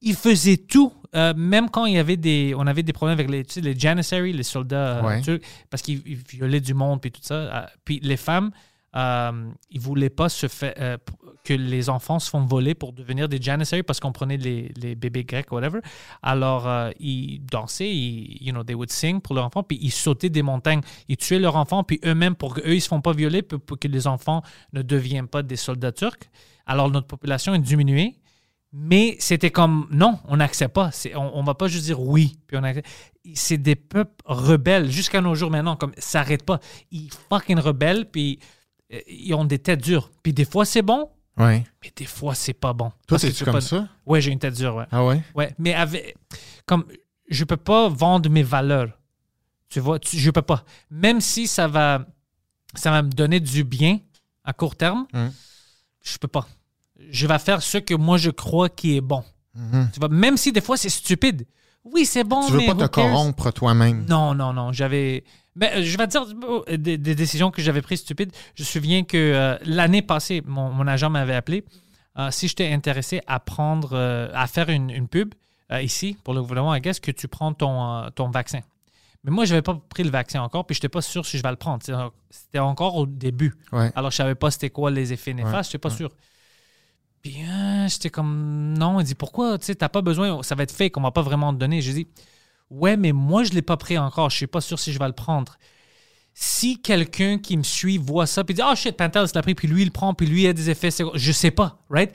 Ils 0.00 0.16
faisaient 0.16 0.56
tout. 0.56 0.94
Euh, 1.14 1.34
même 1.36 1.68
quand 1.70 1.86
il 1.86 1.94
y 1.94 1.98
avait 1.98 2.16
des, 2.16 2.54
on 2.56 2.66
avait 2.66 2.82
des 2.82 2.92
problèmes 2.92 3.18
avec 3.18 3.30
les, 3.30 3.44
tu 3.44 3.54
sais, 3.54 3.60
les 3.60 3.78
janissaries, 3.78 4.32
les 4.32 4.42
soldats 4.42 4.98
euh, 4.98 5.02
Ouais. 5.02 5.20
turcs, 5.20 5.40
parce 5.70 5.82
qu'ils 5.82 6.02
ils 6.06 6.16
violaient 6.16 6.60
du 6.60 6.74
monde 6.74 7.00
puis 7.00 7.10
tout 7.10 7.20
ça. 7.22 7.34
Euh, 7.34 7.66
puis 7.84 8.00
les 8.02 8.16
femmes, 8.16 8.50
euh, 8.94 9.50
ils 9.70 9.80
voulaient 9.80 10.10
pas 10.10 10.28
se 10.28 10.48
faire 10.48 10.74
euh, 10.78 10.98
p- 10.98 11.12
que 11.44 11.54
les 11.54 11.88
enfants 11.88 12.18
se 12.18 12.28
font 12.28 12.44
voler 12.44 12.74
pour 12.74 12.92
devenir 12.92 13.26
des 13.28 13.40
janissaries 13.40 13.82
parce 13.82 13.98
qu'on 14.00 14.12
prenait 14.12 14.36
les, 14.36 14.70
les 14.76 14.94
bébés 14.94 15.24
grecs 15.24 15.50
whatever. 15.50 15.80
Alors 16.22 16.68
euh, 16.68 16.90
ils 17.00 17.40
dansaient, 17.44 17.88
ils, 17.90 18.36
you 18.42 18.52
know, 18.52 18.62
they 18.64 18.74
would 18.74 18.90
sing 18.90 19.20
pour 19.22 19.34
leurs 19.34 19.46
enfants, 19.46 19.62
puis 19.62 19.78
ils 19.80 19.90
sautaient 19.90 20.28
des 20.28 20.42
montagnes, 20.42 20.82
ils 21.08 21.16
tuaient 21.16 21.38
leurs 21.38 21.56
enfants, 21.56 21.82
puis 21.84 22.00
eux-mêmes 22.04 22.34
pour 22.34 22.54
qu'eux 22.54 22.74
ils 22.74 22.82
se 22.82 22.88
font 22.88 23.00
pas 23.00 23.12
violer, 23.12 23.40
pour, 23.42 23.60
pour 23.60 23.78
que 23.78 23.88
les 23.88 24.06
enfants 24.06 24.42
ne 24.74 24.82
deviennent 24.82 25.28
pas 25.28 25.42
des 25.42 25.56
soldats 25.56 25.92
turcs. 25.92 26.28
Alors 26.66 26.90
notre 26.90 27.06
population 27.06 27.54
est 27.54 27.58
diminuée. 27.60 28.14
Mais 28.74 29.16
c'était 29.18 29.50
comme, 29.50 29.86
non, 29.90 30.18
on 30.26 30.38
n'accepte 30.38 30.74
pas. 30.74 30.90
On, 31.14 31.30
on 31.34 31.42
va 31.42 31.54
pas 31.54 31.68
juste 31.68 31.84
dire 31.84 32.00
oui. 32.00 32.38
Puis 32.46 32.56
on 32.56 32.62
accepte. 32.64 32.88
C'est 33.34 33.58
des 33.58 33.76
peuples 33.76 34.14
rebelles 34.24 34.90
jusqu'à 34.90 35.20
nos 35.20 35.34
jours 35.34 35.50
maintenant. 35.50 35.76
Comme, 35.76 35.92
ça 35.98 36.20
n'arrête 36.20 36.42
pas. 36.44 36.58
Ils 36.90 37.10
fucking 37.28 37.58
rebelles, 37.58 38.10
puis 38.10 38.38
euh, 38.92 38.98
ils 39.08 39.34
ont 39.34 39.44
des 39.44 39.58
têtes 39.58 39.82
dures. 39.82 40.10
Puis 40.22 40.32
des 40.32 40.46
fois, 40.46 40.64
c'est 40.64 40.80
bon, 40.82 41.10
Ouais. 41.38 41.64
mais 41.82 41.92
des 41.94 42.06
fois, 42.06 42.34
c'est 42.34 42.54
pas 42.54 42.72
bon. 42.72 42.92
Toi, 43.06 43.18
t'es-tu 43.18 43.34
tu 43.38 43.44
comme 43.44 43.54
pas- 43.54 43.60
ça? 43.60 43.88
Ouais, 44.06 44.20
j'ai 44.22 44.30
une 44.32 44.38
tête 44.38 44.54
dure, 44.54 44.74
ouais. 44.76 44.86
Ah 44.90 45.04
ouais? 45.04 45.20
Ouais, 45.34 45.54
mais 45.58 45.74
avec, 45.74 46.16
comme 46.66 46.84
je 47.28 47.44
peux 47.44 47.56
pas 47.58 47.88
vendre 47.90 48.28
mes 48.30 48.42
valeurs. 48.42 48.98
Tu 49.68 49.80
vois, 49.80 49.98
tu- 49.98 50.18
je 50.18 50.30
peux 50.30 50.42
pas. 50.42 50.64
Même 50.90 51.20
si 51.22 51.46
ça 51.46 51.68
va, 51.68 52.06
ça 52.74 52.90
va 52.90 53.02
me 53.02 53.10
donner 53.10 53.40
du 53.40 53.64
bien 53.64 54.00
à 54.44 54.52
court 54.52 54.76
terme, 54.76 55.06
Mm. 55.12 55.28
je 56.02 56.18
peux 56.18 56.28
pas. 56.28 56.46
Je 57.10 57.26
vais 57.26 57.38
faire 57.38 57.62
ce 57.62 57.78
que 57.78 57.94
moi 57.94 58.18
je 58.18 58.30
crois 58.30 58.68
qui 58.68 58.96
est 58.96 59.00
bon. 59.00 59.24
Mhm. 59.54 59.90
Tu 59.92 60.00
vois, 60.00 60.08
même 60.08 60.36
si 60.36 60.52
des 60.52 60.60
fois 60.60 60.76
c'est 60.76 60.88
stupide. 60.88 61.46
Oui, 61.84 62.06
c'est 62.06 62.22
bon, 62.24 62.46
Tu 62.46 62.52
veux 62.52 62.58
mais 62.58 62.66
pas 62.66 62.72
who 62.74 62.78
te 62.78 62.86
cares? 62.86 63.10
corrompre 63.10 63.50
toi-même. 63.52 64.06
Non, 64.08 64.34
non, 64.34 64.52
non. 64.52 64.72
J'avais. 64.72 65.24
Mais 65.56 65.72
euh, 65.74 65.82
je 65.82 65.98
vais 65.98 66.06
te 66.06 66.12
dire 66.12 66.24
oh, 66.48 66.64
des, 66.70 66.96
des 66.96 67.14
décisions 67.14 67.50
que 67.50 67.60
j'avais 67.60 67.82
prises 67.82 68.00
stupides. 68.00 68.30
Je 68.54 68.62
me 68.62 68.66
souviens 68.66 69.02
que 69.02 69.16
euh, 69.16 69.58
l'année 69.64 70.00
passée, 70.02 70.42
mon, 70.46 70.70
mon 70.70 70.86
agent 70.86 71.10
m'avait 71.10 71.34
appelé 71.34 71.64
euh, 72.18 72.30
si 72.30 72.46
j'étais 72.46 72.72
intéressé 72.72 73.20
à 73.26 73.40
prendre, 73.40 73.90
euh, 73.94 74.28
à 74.32 74.46
faire 74.46 74.68
une, 74.70 74.90
une 74.90 75.08
pub 75.08 75.34
euh, 75.72 75.82
ici 75.82 76.16
pour 76.22 76.34
le 76.34 76.40
gouvernement, 76.42 76.76
guess, 76.78 77.00
que 77.00 77.10
tu 77.10 77.26
prends 77.26 77.52
ton, 77.52 78.08
ton 78.14 78.30
vaccin. 78.30 78.60
Mais 79.24 79.30
moi, 79.30 79.44
je 79.44 79.50
n'avais 79.50 79.62
pas 79.62 79.80
pris 79.88 80.04
le 80.04 80.10
vaccin 80.10 80.40
encore, 80.40 80.64
puis 80.66 80.74
je 80.74 80.78
n'étais 80.78 80.88
pas 80.88 81.00
sûr 81.02 81.26
si 81.26 81.36
je 81.38 81.42
vais 81.42 81.50
le 81.50 81.56
prendre. 81.56 81.82
C'était 82.30 82.58
encore 82.58 82.96
au 82.96 83.06
début. 83.06 83.54
Ouais. 83.72 83.90
Alors, 83.94 84.10
je 84.10 84.16
savais 84.16 84.34
pas 84.34 84.50
c'était 84.50 84.70
quoi 84.70 84.90
les 84.90 85.12
effets 85.12 85.32
néfastes, 85.34 85.70
je 85.72 85.76
n'étais 85.76 85.78
pas 85.78 85.90
ouais. 85.90 85.96
sûr. 85.96 86.10
Puis, 87.22 87.44
euh, 87.44 87.88
j'étais 87.88 88.10
comme, 88.10 88.74
non, 88.76 88.98
il 89.00 89.04
dit, 89.04 89.14
pourquoi, 89.14 89.56
tu 89.58 89.66
sais, 89.66 89.74
t'as 89.76 89.88
pas 89.88 90.02
besoin, 90.02 90.42
ça 90.42 90.56
va 90.56 90.64
être 90.64 90.72
fake, 90.72 90.96
on 90.96 91.02
va 91.02 91.12
pas 91.12 91.22
vraiment 91.22 91.52
te 91.52 91.58
donner. 91.58 91.80
J'ai 91.80 91.92
dit, 91.92 92.08
ouais, 92.68 92.96
mais 92.96 93.12
moi, 93.12 93.44
je 93.44 93.50
l'ai 93.52 93.62
pas 93.62 93.76
pris 93.76 93.96
encore, 93.96 94.28
je 94.30 94.36
suis 94.36 94.46
pas 94.48 94.60
sûr 94.60 94.78
si 94.78 94.92
je 94.92 94.98
vais 94.98 95.06
le 95.06 95.12
prendre. 95.12 95.56
Si 96.34 96.80
quelqu'un 96.80 97.38
qui 97.38 97.56
me 97.56 97.62
suit 97.62 97.98
voit 97.98 98.26
ça, 98.26 98.42
puis 98.42 98.54
dit, 98.54 98.62
oh 98.64 98.74
shit, 98.74 98.96
Pantel, 98.96 99.26
l'a 99.32 99.42
pris, 99.42 99.54
puis 99.54 99.68
lui, 99.68 99.82
il 99.82 99.86
le 99.86 99.90
prend, 99.92 100.14
puis 100.14 100.26
lui, 100.26 100.42
il 100.42 100.48
a 100.48 100.52
des 100.52 100.68
effets, 100.68 100.90
je 101.14 101.32
sais 101.32 101.50
pas, 101.50 101.78
right? 101.90 102.12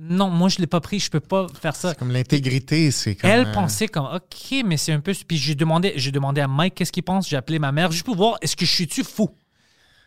Non, 0.00 0.28
moi, 0.28 0.48
je 0.48 0.58
l'ai 0.58 0.68
pas 0.68 0.80
pris, 0.80 1.00
je 1.00 1.10
peux 1.10 1.20
pas 1.20 1.48
faire 1.60 1.74
ça. 1.74 1.90
C'est 1.90 1.98
comme 1.98 2.12
l'intégrité, 2.12 2.92
c'est 2.92 3.16
comme. 3.16 3.28
Elle 3.28 3.48
euh, 3.48 3.52
pensait 3.52 3.88
comme 3.88 4.06
OK, 4.06 4.62
mais 4.64 4.76
c'est 4.76 4.92
un 4.92 5.00
peu. 5.00 5.12
Puis 5.26 5.36
j'ai 5.36 5.56
demandé, 5.56 5.92
j'ai 5.96 6.12
demandé 6.12 6.40
à 6.40 6.46
Mike 6.46 6.76
qu'est-ce 6.76 6.92
qu'il 6.92 7.02
pense. 7.02 7.28
J'ai 7.28 7.36
appelé 7.36 7.58
ma 7.58 7.72
mère 7.72 7.90
juste 7.90 8.04
pour 8.04 8.14
voir 8.14 8.38
est-ce 8.40 8.54
que 8.54 8.64
je 8.64 8.72
suis-tu 8.72 9.02
fou? 9.02 9.28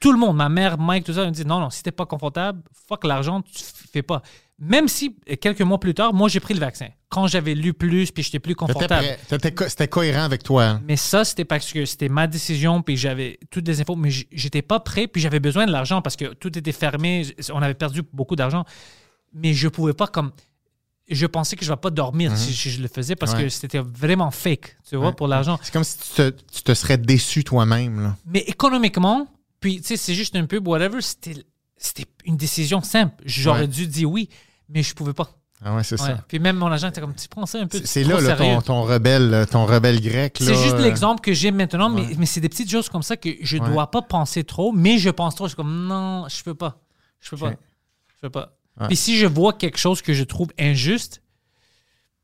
Tout 0.02 0.12
le 0.12 0.18
monde, 0.18 0.36
ma 0.36 0.50
mère, 0.50 0.78
Mike, 0.78 1.06
tout 1.06 1.14
ça, 1.14 1.26
me 1.26 1.32
dit 1.32 1.46
non, 1.46 1.60
non, 1.62 1.70
si 1.70 1.82
t'es 1.84 1.92
pas 1.92 2.06
confortable, 2.06 2.62
fuck 2.90 3.06
l'argent, 3.06 3.42
tu 3.44 3.64
fais 3.94 4.02
pas. 4.02 4.22
Même 4.60 4.88
si 4.88 5.16
euh, 5.30 5.36
quelques 5.40 5.62
mois 5.62 5.80
plus 5.80 5.94
tard, 5.94 6.14
moi 6.14 6.28
j'ai 6.28 6.40
pris 6.40 6.54
le 6.54 6.60
vaccin. 6.60 6.88
Quand 7.10 7.28
j'avais 7.28 7.54
lu 7.56 7.74
plus, 7.74 8.12
puis 8.12 8.24
j'étais 8.24 8.40
plus 8.40 8.56
confortable. 8.56 9.06
C'était 9.30 9.88
cohérent 9.88 10.24
avec 10.24 10.44
toi. 10.44 10.64
hein? 10.66 10.82
Mais 10.88 10.96
ça, 10.98 11.24
c'était 11.24 11.46
parce 11.46 11.72
que 11.72 11.86
c'était 11.86 12.10
ma 12.10 12.28
décision, 12.28 12.82
puis 12.82 12.98
j'avais 12.98 13.40
toutes 13.50 13.64
des 13.64 13.80
infos, 13.82 13.96
mais 13.96 14.10
j'étais 14.32 14.62
pas 14.62 14.80
prêt, 14.80 15.08
puis 15.08 15.22
j'avais 15.22 15.40
besoin 15.40 15.66
de 15.66 15.72
l'argent 15.72 16.02
parce 16.02 16.16
que 16.16 16.34
tout 16.34 16.56
était 16.58 16.72
fermé, 16.72 17.26
on 17.54 17.62
avait 17.62 17.74
perdu 17.74 18.02
beaucoup 18.14 18.36
d'argent. 18.36 18.66
Mais 19.34 19.54
je 19.54 19.68
pouvais 19.68 19.94
pas 19.94 20.08
comme. 20.08 20.32
Je 21.10 21.26
pensais 21.26 21.56
que 21.56 21.66
je 21.66 21.70
ne 21.72 21.76
vais 21.76 21.80
pas 21.82 21.90
dormir 21.90 22.36
si, 22.38 22.54
si 22.54 22.70
je 22.72 22.82
le 22.82 22.88
faisais 22.88 23.16
parce 23.16 23.34
Mhm. 23.34 23.38
Ouais. 23.40 23.44
que 23.46 23.50
c'était 23.50 23.80
vraiment 23.80 24.32
fake, 24.32 24.78
tu 24.88 24.96
vois, 24.96 25.08
Ouais. 25.08 25.14
pour 25.14 25.28
l'argent. 25.28 25.60
C'est 25.62 25.74
comme 25.74 25.84
si 25.84 25.98
tu 25.98 26.10
te, 26.16 26.30
tu 26.54 26.64
te 26.64 26.74
serais 26.74 26.98
déçu 26.98 27.44
toi-même. 27.44 28.16
Mais 28.26 28.40
économiquement, 28.42 29.28
puis 29.62 29.78
tu 29.80 29.88
sais, 29.88 29.98
c'est 29.98 30.14
juste 30.16 30.36
un 30.36 30.46
pub, 30.46 30.68
whatever, 30.68 31.00
c'était 31.02 32.06
une 32.26 32.36
décision 32.36 32.82
simple. 32.82 33.24
J'aurais 33.26 33.62
Ouais. 33.62 33.68
dû 33.68 33.88
dire 33.88 34.12
oui, 34.12 34.28
mais 34.68 34.84
je 34.84 34.94
pouvais 34.94 35.14
pas. 35.14 35.30
Ah 35.64 35.76
ouais, 35.76 35.84
c'est 35.84 36.00
Ouais. 36.02 36.08
ça. 36.08 36.26
Puis 36.28 36.40
même 36.40 36.58
mon 36.58 36.68
agent 36.72 36.90
était 36.90 37.00
comme, 37.02 37.14
tu 37.14 37.28
prends 37.30 37.46
ça 37.46 37.60
un 37.60 37.68
peu 37.68 37.80
C'est 37.86 38.04
là, 38.04 38.36
ton, 38.36 38.62
ton 38.62 38.82
rebelle, 38.82 39.46
ton 39.50 39.66
rebelle 39.68 40.02
grec. 40.02 40.38
C'est 40.40 40.56
juste 40.56 40.74
euh, 40.76 40.82
l'exemple 40.82 41.22
que 41.22 41.34
j'ai 41.34 41.52
maintenant, 41.52 41.94
ouais. 41.94 42.04
mais, 42.10 42.16
mais 42.18 42.26
c'est 42.26 42.42
des 42.42 42.50
petites 42.50 42.70
choses 42.72 42.90
comme 42.90 43.04
ça 43.04 43.16
que 43.16 43.30
je 43.42 43.58
Ouais. 43.58 43.70
dois 43.70 43.90
pas 43.92 44.02
penser 44.02 44.44
trop, 44.44 44.72
mais 44.72 44.98
je 44.98 45.12
pense 45.12 45.36
trop. 45.36 45.46
Je 45.46 45.50
suis 45.50 45.56
comme, 45.56 45.86
non, 45.88 46.26
je 46.28 46.44
peux 46.44 46.56
pas. 46.56 46.82
Je 47.20 47.30
peux 47.30 47.38
pas. 47.38 47.52
Je 47.52 48.22
peux 48.22 48.30
pas. 48.32 48.58
Puis 48.88 48.96
si 48.98 49.18
je 49.18 49.28
vois 49.28 49.54
quelque 49.54 49.78
chose 49.78 50.02
que 50.02 50.14
je 50.14 50.24
trouve 50.24 50.48
injuste, 50.60 51.21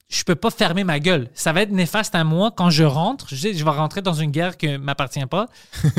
je 0.09 0.23
peux 0.23 0.35
pas 0.35 0.49
fermer 0.51 0.84
ma 0.84 0.99
gueule. 0.99 1.29
Ça 1.34 1.51
va 1.53 1.61
être 1.63 1.71
néfaste 1.71 2.15
à 2.15 2.23
moi 2.23 2.51
quand 2.55 2.69
je 2.69 2.84
rentre. 2.84 3.27
Je, 3.35 3.49
vais 3.49 3.69
rentrer 3.69 4.01
dans 4.01 4.13
une 4.13 4.31
guerre 4.31 4.55
qui 4.57 4.77
m'appartient 4.77 5.25
pas, 5.25 5.47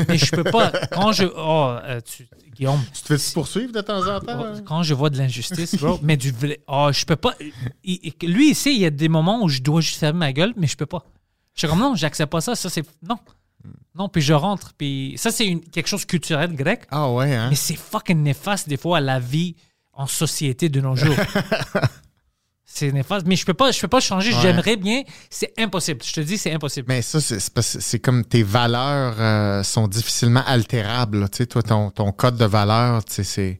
mais 0.07 0.17
je 0.17 0.31
peux 0.35 0.43
pas. 0.43 0.71
Quand 0.91 1.11
je. 1.11 1.25
Oh, 1.25 1.75
euh, 1.83 2.01
tu- 2.01 2.27
Guillaume, 2.55 2.81
Tu 2.93 3.03
te 3.03 3.17
fais 3.17 3.33
poursuivre 3.33 3.71
de 3.71 3.81
temps 3.81 3.99
en 4.07 4.19
temps? 4.19 4.43
hein? 4.45 4.61
quand 4.65 4.83
je 4.83 4.93
vois 4.93 5.09
de 5.09 5.17
l'injustice, 5.17 5.75
bro, 5.75 5.99
mais 6.01 6.17
du. 6.17 6.33
Oh, 6.67 6.89
je 6.91 7.05
peux 7.05 7.15
pas. 7.15 7.33
il- 7.83 8.13
il- 8.21 8.29
lui, 8.33 8.49
ici, 8.49 8.73
il 8.73 8.81
y 8.81 8.85
a 8.85 8.89
des 8.89 9.07
moments 9.09 9.43
où 9.43 9.47
je 9.47 9.61
dois 9.61 9.79
juste 9.81 9.99
fermer 9.99 10.19
ma 10.19 10.33
gueule, 10.33 10.53
mais 10.57 10.67
je 10.67 10.75
peux 10.75 10.85
pas. 10.87 11.05
Je 11.53 11.59
suis 11.61 11.67
comme 11.67 11.79
non, 11.79 11.95
j'accepte 11.95 12.31
pas 12.31 12.41
ça. 12.41 12.55
Ça, 12.55 12.69
c'est. 12.69 12.83
Non. 13.07 13.17
Non, 13.95 14.09
puis 14.09 14.21
je 14.21 14.33
rentre. 14.33 14.73
Puis 14.77 15.13
ça, 15.17 15.31
c'est 15.31 15.45
une- 15.45 15.61
quelque 15.61 15.87
chose 15.87 16.01
de 16.01 16.05
culturel 16.07 16.53
grec, 16.55 16.81
Ah 16.91 17.11
ouais, 17.11 17.33
hein? 17.35 17.47
mais 17.49 17.55
c'est 17.55 17.75
fucking 17.75 18.21
néfaste 18.23 18.67
des 18.67 18.77
fois 18.77 18.97
à 18.97 19.01
la 19.01 19.19
vie 19.19 19.55
en 19.93 20.07
société 20.07 20.67
de 20.69 20.81
nos 20.81 20.95
jours. 20.95 21.15
c'est 22.71 22.91
néfaste. 22.91 23.25
Mais 23.25 23.35
je 23.35 23.45
peux 23.45 23.53
pas, 23.55 23.71
je 23.71 23.81
peux 23.81 23.87
pas 23.87 23.99
changer. 23.99 24.31
Ouais. 24.31 24.39
J'aimerais 24.41 24.77
bien. 24.77 25.01
C'est 25.29 25.53
impossible. 25.57 26.01
Je 26.03 26.13
te 26.13 26.19
dis, 26.21 26.37
c'est 26.37 26.53
impossible. 26.53 26.85
Mais 26.87 27.01
ça, 27.01 27.19
c'est 27.19 27.99
comme 27.99 28.23
tes 28.23 28.43
valeurs 28.43 29.15
euh, 29.19 29.63
sont 29.63 29.87
difficilement 29.87 30.43
altérables. 30.45 31.27
Tu 31.29 31.37
sais, 31.37 31.45
toi, 31.47 31.63
ton, 31.63 31.89
ton 31.89 32.11
code 32.11 32.37
de 32.37 32.45
valeurs, 32.45 33.03
tu 33.03 33.13
sais, 33.15 33.23
c'est. 33.23 33.59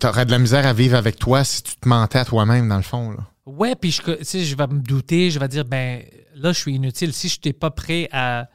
T'aurais 0.00 0.26
de 0.26 0.32
la 0.32 0.38
misère 0.38 0.66
à 0.66 0.72
vivre 0.72 0.96
avec 0.96 1.16
toi 1.16 1.44
si 1.44 1.62
tu 1.62 1.76
te 1.76 1.88
mentais 1.88 2.18
à 2.18 2.24
toi-même, 2.24 2.68
dans 2.68 2.76
le 2.76 2.82
fond. 2.82 3.12
Là. 3.12 3.18
Ouais, 3.46 3.76
puis 3.76 3.92
je, 3.92 4.02
tu 4.02 4.24
sais, 4.24 4.44
je 4.44 4.56
vais 4.56 4.66
me 4.66 4.80
douter, 4.80 5.30
je 5.30 5.38
vais 5.38 5.46
dire, 5.46 5.64
ben 5.64 6.02
là, 6.34 6.52
je 6.52 6.58
suis 6.58 6.74
inutile. 6.74 7.12
Si 7.12 7.28
je 7.28 7.36
n'étais 7.36 7.52
pas 7.52 7.70
prêt 7.70 8.08
à, 8.10 8.48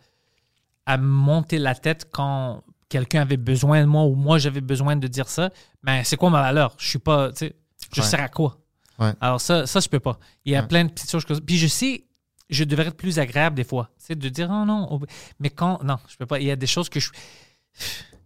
à 0.86 0.98
me 0.98 1.06
monter 1.08 1.58
la 1.58 1.74
tête 1.74 2.10
quand 2.12 2.64
quelqu'un 2.90 3.22
avait 3.22 3.38
besoin 3.38 3.80
de 3.80 3.86
moi 3.86 4.04
ou 4.04 4.16
moi 4.16 4.38
j'avais 4.40 4.60
besoin 4.60 4.98
de 4.98 5.08
dire 5.08 5.30
ça, 5.30 5.50
ben 5.82 6.02
c'est 6.04 6.18
quoi 6.18 6.30
ma 6.30 6.42
valeur? 6.42 6.76
Je 6.78 6.90
suis 6.90 7.00
pas, 7.00 7.32
tu 7.32 7.46
sais, 7.48 7.56
je 7.96 8.02
Ouais. 8.02 8.08
sers 8.08 8.20
à 8.20 8.28
quoi? 8.28 8.58
Ouais. 9.02 9.14
Alors 9.20 9.42
ça, 9.42 9.66
ça, 9.68 9.80
je 9.82 9.90
peux 9.90 10.00
pas. 10.00 10.18
Il 10.46 10.54
y 10.54 10.56
a 10.56 10.62
Ouais. 10.62 10.68
plein 10.68 10.86
de 10.86 10.92
petites 10.92 11.10
choses 11.12 11.26
ça. 11.28 11.36
Puis 11.46 11.58
je 11.58 11.68
sais, 11.68 12.06
je 12.50 12.64
devrais 12.64 12.88
être 12.88 12.98
plus 12.98 13.20
agréable 13.20 13.56
des 13.56 13.64
fois. 13.64 13.90
C'est 13.98 14.18
de 14.18 14.30
dire, 14.30 14.50
oh 14.52 14.64
non, 14.66 15.00
mais 15.40 15.50
quand, 15.50 15.84
non, 15.84 15.98
je 16.08 16.16
peux 16.18 16.26
pas. 16.26 16.40
Il 16.40 16.46
y 16.46 16.52
a 16.52 16.56
des 16.56 16.68
choses 16.68 16.88
que 16.90 17.00
je. 17.00 17.10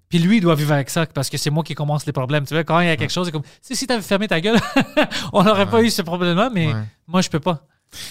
Puis 0.10 0.19
lui, 0.19 0.38
il 0.38 0.41
doit 0.41 0.56
vivre 0.56 0.72
avec 0.73 0.89
ça 0.89 1.06
parce 1.07 1.30
que 1.30 1.38
c'est 1.38 1.49
moi 1.49 1.64
qui 1.64 1.73
commence 1.73 2.06
les 2.06 2.11
problèmes. 2.14 2.45
Tu 2.45 2.53
vois, 2.53 2.64
quand 2.64 2.80
il 2.80 2.88
y 2.88 2.89
a 2.91 2.95
quelque 2.97 3.11
chose, 3.11 3.26
c'est 3.26 3.31
comme, 3.31 3.43
si 3.61 3.88
tu 3.88 3.91
avais 3.91 4.02
fermé 4.03 4.27
ta 4.27 4.39
gueule, 4.39 4.60
on 5.34 5.43
n'aurait 5.43 5.69
pas 5.69 5.81
eu 5.81 5.89
ce 5.89 6.02
problème-là, 6.03 6.49
mais 6.53 6.72
moi, 7.07 7.22
je 7.22 7.30
peux 7.30 7.39
pas. 7.39 7.65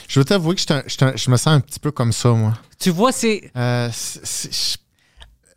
Je 0.08 0.18
veux 0.18 0.24
t'avouer 0.24 0.54
que 0.54 0.60
je, 0.60 0.66
je 0.86 1.16
je 1.16 1.30
me 1.30 1.36
sens 1.36 1.48
un 1.48 1.60
petit 1.60 1.78
peu 1.80 1.90
comme 1.92 2.12
ça, 2.12 2.30
moi. 2.30 2.54
Tu 2.78 2.90
vois, 2.90 3.12
c'est. 3.12 3.50
Euh, 3.56 3.90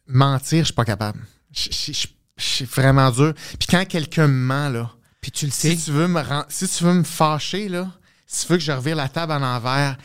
mentir, 0.07 0.59
je 0.59 0.65
suis 0.65 0.73
pas 0.73 0.85
capable. 0.85 1.19
Je 1.53 1.93
suis 2.37 2.65
vraiment 2.65 3.09
dur. 3.11 3.33
Puis 3.57 3.67
quand 3.69 3.85
quelqu'un 3.85 4.27
me 4.27 4.33
ment, 4.33 4.69
là, 4.69 4.91
Puis 5.21 5.31
tu 5.31 5.45
le 5.45 5.51
sais. 5.51 5.75
si 5.75 5.85
tu 5.85 5.91
veux 5.91 6.07
me 6.07 6.21
si 6.49 6.67
tu 6.67 6.83
veux 6.83 6.93
me 6.93 7.03
fâcher, 7.03 7.69
là, 7.69 7.87
si 8.27 8.45
tu 8.45 8.51
veux 8.53 8.57
que 8.57 8.63
je 8.63 8.71
revire 8.71 8.95
la 8.95 9.09
table 9.09 9.33
en 9.33 9.41
envers, 9.41 9.97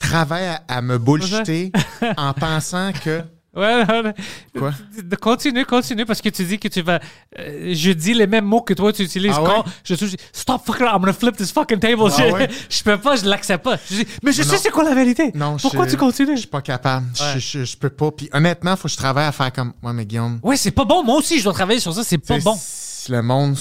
travaille 0.00 0.46
à, 0.46 0.62
à 0.68 0.80
me 0.82 0.98
bullshiter 0.98 1.72
en 2.16 2.32
pensant 2.32 2.92
que. 2.92 3.22
Ouais, 3.56 3.82
ouais. 3.88 4.14
Quoi? 4.56 4.72
Continue, 5.20 5.64
continue, 5.64 6.04
parce 6.04 6.20
que 6.20 6.28
tu 6.28 6.44
dis 6.44 6.58
que 6.60 6.68
tu 6.68 6.80
vas. 6.82 7.00
euh, 7.38 7.72
je 7.74 7.90
dis 7.90 8.14
les 8.14 8.26
mêmes 8.28 8.44
mots 8.44 8.60
que 8.60 8.72
toi 8.74 8.92
tu 8.92 9.02
utilises 9.02 9.32
Ah 9.34 9.42
ouais? 9.42 9.48
quand 9.48 9.64
je 9.82 9.94
Stop 10.32 10.62
fucking, 10.64 10.86
I'm 10.86 11.00
gonna 11.00 11.12
flip 11.12 11.36
this 11.36 11.50
fucking 11.50 11.80
table. 11.80 12.04
Ah 12.06 12.14
je, 12.16 12.32
ouais? 12.32 12.48
je 12.70 12.82
peux 12.84 12.98
pas, 12.98 13.16
je 13.16 13.24
l'accepte 13.24 13.64
pas. 13.64 13.76
Je 13.90 13.96
dis, 13.96 14.06
mais 14.22 14.32
je 14.32 14.42
Non. 14.42 14.48
sais 14.48 14.58
c'est 14.58 14.70
quoi 14.70 14.84
la 14.84 14.94
vérité. 14.94 15.32
Non, 15.34 15.56
Pourquoi 15.56 15.86
je- 15.86 15.92
tu 15.92 15.96
continues? 15.96 16.34
Je 16.36 16.40
suis 16.40 16.46
pas 16.48 16.62
capable. 16.62 17.06
Je- 17.16 17.22
Ouais. 17.24 17.40
Je, 17.40 17.64
je 17.64 17.76
peux 17.76 17.90
pas. 17.90 18.12
Puis 18.12 18.28
honnêtement, 18.32 18.76
faut 18.76 18.82
que 18.86 18.92
je 18.92 18.96
travaille 18.96 19.26
à 19.26 19.32
faire 19.32 19.52
comme. 19.52 19.72
Ouais, 19.82 19.92
mais 19.92 20.06
Guillaume. 20.06 20.38
Ouais, 20.44 20.56
c'est 20.56 20.70
pas 20.70 20.84
bon. 20.84 21.02
Moi 21.02 21.16
aussi, 21.16 21.38
je 21.38 21.44
dois 21.44 21.54
travailler 21.54 21.80
sur 21.80 21.92
ça. 21.92 22.04
C'est 22.04 22.18
pas 22.18 22.38
bon. 22.38 22.56
si 22.60 23.10
Le 23.10 23.22
monde 23.22 23.56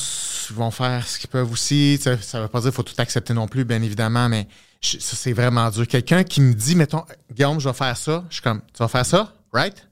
vont 0.53 0.71
faire 0.71 1.07
ce 1.07 1.19
qu'ils 1.19 1.29
peuvent 1.29 1.51
aussi. 1.51 1.99
Ça 2.21 2.41
veut 2.41 2.47
pas 2.47 2.59
dire 2.59 2.69
qu'il 2.69 2.75
faut 2.75 2.83
tout 2.83 2.93
accepter 2.97 3.33
non 3.33 3.47
plus, 3.47 3.65
bien 3.65 3.81
évidemment, 3.81 4.29
mais 4.29 4.47
je- 4.81 4.99
ça, 4.99 5.15
c'est 5.15 5.33
vraiment 5.33 5.69
dur. 5.69 5.87
Quelqu'un 5.87 6.23
qui 6.23 6.41
me 6.41 6.53
dit, 6.53 6.75
mettons, 6.75 7.03
Guillaume, 7.33 7.59
je 7.59 7.67
vais 7.69 7.73
faire 7.75 7.97
ça. 7.97 8.23
Je 8.29 8.35
suis 8.35 8.43
comme, 8.43 8.61
tu 8.73 8.79
vas 8.79 8.87
faire 8.87 9.05
ça, 9.05 9.33
right? 9.53 9.87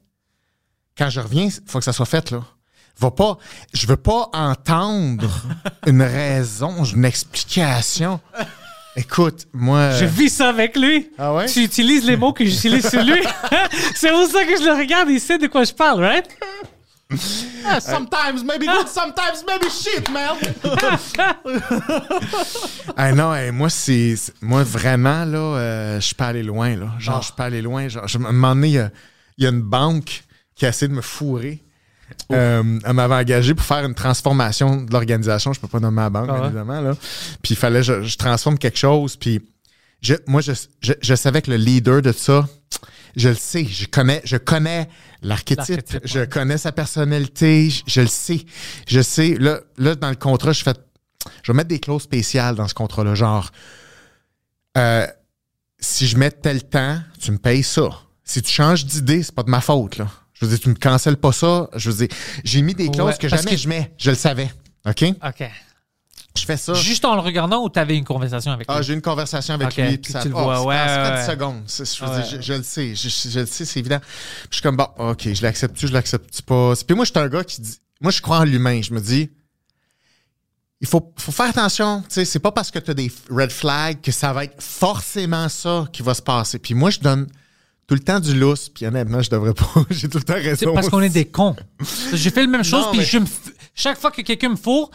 Quand 0.98 1.10
je 1.10 1.20
reviens, 1.20 1.46
il 1.46 1.52
faut 1.68 1.80
que 1.80 1.86
ça 1.86 1.94
soit 1.94 2.06
fait, 2.06 2.32
là. 2.32 2.42
Va 2.98 3.12
pas, 3.12 3.38
je 3.74 3.88
veux 3.88 3.98
pas 3.98 4.30
entendre 4.32 5.30
une 5.88 6.02
raison, 6.02 6.84
une 6.86 7.04
explication. 7.04 8.22
Écoute, 8.96 9.48
moi. 9.52 9.92
Je 9.92 10.06
vis 10.06 10.30
ça 10.30 10.48
avec 10.48 10.78
lui. 10.78 11.10
Ah 11.18 11.34
ouais? 11.34 11.48
Tu 11.48 11.62
utilises 11.62 12.06
les 12.06 12.16
mots 12.16 12.32
que 12.32 12.46
j'utilise 12.46 12.90
sur 12.90 13.04
lui. 13.04 13.22
c'est 13.96 14.10
pour 14.12 14.26
ça 14.28 14.46
que 14.46 14.58
je 14.58 14.64
le 14.64 14.72
regarde. 14.78 15.10
Il 15.10 15.20
sait 15.20 15.38
de 15.38 15.48
quoi 15.48 15.66
je 15.66 15.74
parle, 15.74 16.02
right? 16.02 16.26
Ah, 17.68 17.80
sometimes 17.80 18.44
maybe 18.44 18.68
good, 18.68 18.88
sometimes 18.88 19.44
maybe 19.48 19.68
shit, 19.72 20.08
man. 20.12 20.36
ah 22.98 23.12
non, 23.12 23.34
hey, 23.34 23.52
moi 23.52 23.70
c'est 23.70 24.16
moi 24.42 24.64
vraiment 24.64 25.26
là, 25.26 25.38
euh, 25.38 25.96
je 26.00 26.06
suis 26.06 26.16
pas 26.16 26.28
allé 26.28 26.44
loin 26.44 26.76
là. 26.76 26.92
Genre 27.00 27.22
je 27.22 27.26
suis 27.26 27.34
pas 27.36 27.46
allé 27.46 27.62
loin. 27.62 27.88
Genre, 27.88 28.08
je, 28.08 28.18
à 28.18 28.22
un 28.22 28.32
moment 28.32 28.56
donné, 28.56 28.68
il 28.68 28.74
y 28.74 28.80
a, 28.80 28.92
il 29.38 29.44
y 29.44 29.48
a 29.48 29.50
une 29.50 29.62
banque 29.62 30.24
qui 30.56 30.66
a 30.66 30.70
essayé 30.70 30.88
de 30.88 30.94
me 30.94 31.02
fourrer. 31.02 31.62
Euh, 32.32 32.80
elle 32.86 32.94
m'avait 32.94 33.16
engagé 33.16 33.56
pour 33.56 33.66
faire 33.66 33.84
une 33.84 33.96
transformation 33.96 34.84
de 34.84 34.92
l'organisation. 34.92 35.54
Je 35.54 35.60
peux 35.60 35.68
pas 35.68 35.80
nommer 35.80 35.96
ma 35.96 36.10
banque, 36.12 36.30
Ah 36.32 36.40
ouais? 36.42 36.46
évidemment. 36.48 36.82
Là. 36.82 36.92
Puis 37.42 37.54
il 37.54 37.58
fallait 37.58 37.80
que 37.80 37.86
je, 37.86 38.04
je 38.04 38.18
transforme 38.18 38.60
quelque 38.60 38.78
chose. 38.78 39.16
Puis 39.16 39.42
je, 40.02 40.14
moi, 40.28 40.42
je, 40.42 40.52
je, 40.82 40.94
je 41.02 41.16
savais 41.16 41.42
que 41.42 41.50
le 41.50 41.58
leader 41.58 42.04
de 42.04 42.12
ça, 42.12 42.48
je 43.16 43.30
le 43.30 43.36
sais. 43.36 43.66
Je 43.66 43.88
connais, 43.88 44.22
je 44.24 44.38
connais 44.38 44.88
l'archétype. 45.28 46.00
Je 46.04 46.20
ouais. 46.20 46.28
connais 46.28 46.58
sa 46.58 46.72
personnalité. 46.72 47.70
Je, 47.70 47.84
je 47.88 48.02
le 48.02 48.08
sais. 48.08 48.46
Je 48.88 49.02
sais. 49.02 49.36
Là, 49.40 49.60
là, 49.78 49.96
dans 49.96 50.10
le 50.10 50.16
contrat, 50.16 50.52
je 50.54 50.64
fais. 50.64 50.74
Je 51.44 51.52
vais 51.52 51.56
mettre 51.56 51.70
des 51.70 51.80
clauses 51.80 52.04
spéciales 52.04 52.56
dans 52.56 52.68
ce 52.68 52.74
contrat-là. 52.74 53.16
Genre, 53.16 53.50
euh, 54.78 55.08
si 55.80 56.08
je 56.08 56.18
mets 56.18 56.32
tel 56.32 56.64
temps, 56.64 57.00
tu 57.20 57.32
me 57.32 57.38
payes 57.38 57.64
ça. 57.64 57.90
Si 58.24 58.42
tu 58.42 58.52
changes 58.52 58.86
d'idée, 58.86 59.24
c'est 59.24 59.34
pas 59.36 59.44
de 59.44 59.50
ma 59.50 59.62
faute, 59.62 59.98
là. 59.98 60.08
Je 60.34 60.46
veux 60.46 60.52
dire, 60.52 60.60
tu 60.60 60.70
me 60.70 60.76
cancelles 60.76 61.18
pas 61.18 61.32
ça. 61.32 61.70
Je 61.76 61.90
veux 61.90 62.08
dire, 62.08 62.18
j'ai 62.44 62.62
mis 62.62 62.74
des 62.74 62.90
clauses 62.90 63.14
Ouais, 63.14 63.18
que 63.18 63.28
jamais 63.28 63.52
que- 63.52 63.58
je 63.58 63.70
mets. 63.70 63.94
Je 63.98 64.10
le 64.10 64.16
savais. 64.16 64.52
OK? 64.88 65.04
OK. 65.26 65.50
Je 66.38 66.44
fais 66.46 66.58
ça. 66.58 66.74
Juste 66.74 67.06
en 67.06 67.16
le 67.16 67.22
regardant 67.22 67.64
ou 67.64 67.70
tu 67.70 67.80
avais 67.80 67.96
une 67.98 68.04
conversation 68.04 68.52
avec 68.52 68.66
Ah, 68.70 68.78
lui? 68.80 68.84
j'ai 68.86 68.94
eu 68.94 68.96
une 68.98 69.02
conversation 69.02 69.54
avec 69.54 69.76
lui. 69.78 69.98
puis 69.98 70.12
ça 70.12 70.22
tu 70.22 70.30
le 70.30 70.36
oh, 70.36 70.44
vois, 70.44 70.58
c'est 70.60 70.66
ouais, 70.66 70.76
en- 70.76 70.86
c'est 70.88 70.96
ouais, 70.98 71.04
pas 71.04 71.16
ouais. 71.16 71.26
10 71.26 71.32
secondes. 71.32 71.64
C'est- 71.68 71.98
Je, 71.98 72.04
veux 72.06 72.12
Ouais. 72.12 72.22
dire, 72.24 72.32
je, 72.32 72.42
je 72.42 72.54
le 72.54 72.64
sais. 72.64 72.96
Je, 72.96 73.40
le 73.40 73.46
sais, 73.46 73.66
c'est 73.66 73.80
évident. 73.80 74.00
Puis 74.00 74.48
je 74.52 74.56
suis 74.56 74.62
comme, 74.64 74.76
bon, 74.78 74.88
OK, 74.98 75.34
je 75.34 75.42
l'accepte-tu, 75.44 75.88
je 75.88 75.94
l'accepte 75.94 76.42
pas? 76.42 76.74
Puis 76.86 76.96
moi, 76.96 77.06
je 77.06 77.12
suis 77.12 77.20
un 77.20 77.30
gars 77.30 77.44
qui 77.44 77.62
dit, 77.62 77.78
moi, 78.02 78.12
je 78.12 78.22
crois 78.22 78.40
en 78.40 78.44
l'humain. 78.44 78.82
Je 78.82 78.94
me 78.94 79.00
dis, 79.00 79.30
il 80.82 80.88
faut, 80.88 81.14
faut 81.18 81.32
faire 81.32 81.48
attention. 81.50 82.02
Tu 82.02 82.16
sais, 82.16 82.26
c'est 82.26 82.40
pas 82.40 82.52
parce 82.52 82.70
que 82.70 82.80
tu 82.80 82.92
as 82.92 82.94
des 82.94 83.12
red 83.30 83.52
flags 83.52 84.02
que 84.02 84.12
ça 84.12 84.34
va 84.34 84.44
être 84.44 84.62
forcément 84.62 85.48
ça 85.50 85.86
qui 85.92 86.02
va 86.02 86.14
se 86.14 86.22
passer. 86.22 86.60
Puis 86.60 86.74
moi, 86.74 86.90
je 86.90 87.00
donne 87.00 87.28
tout 87.88 87.94
le 87.96 88.02
temps 88.02 88.20
du 88.20 88.38
lousse. 88.38 88.68
Puis 88.70 88.86
honnêtement, 88.86 89.22
je 89.22 89.30
devrais 89.30 89.54
pas. 89.54 89.66
j'ai 89.90 90.10
tout 90.10 90.18
le 90.18 90.24
temps 90.26 90.34
C'est 90.36 90.50
raison. 90.50 90.74
parce 90.74 90.90
qu'on 90.90 91.02
est 91.02 91.10
des 91.10 91.26
cons. 91.26 91.56
J'ai 92.14 92.30
fait 92.30 92.42
la 92.42 92.48
même 92.48 92.64
chose, 92.66 92.84
Non, 92.86 92.90
puis 92.92 93.00
mais- 93.00 93.06
je 93.06 93.18
me 93.20 93.26
chaque 93.78 94.00
fois 94.00 94.10
que 94.12 94.22
quelqu'un 94.22 94.50
me 94.50 94.56
fourre, 94.56 94.90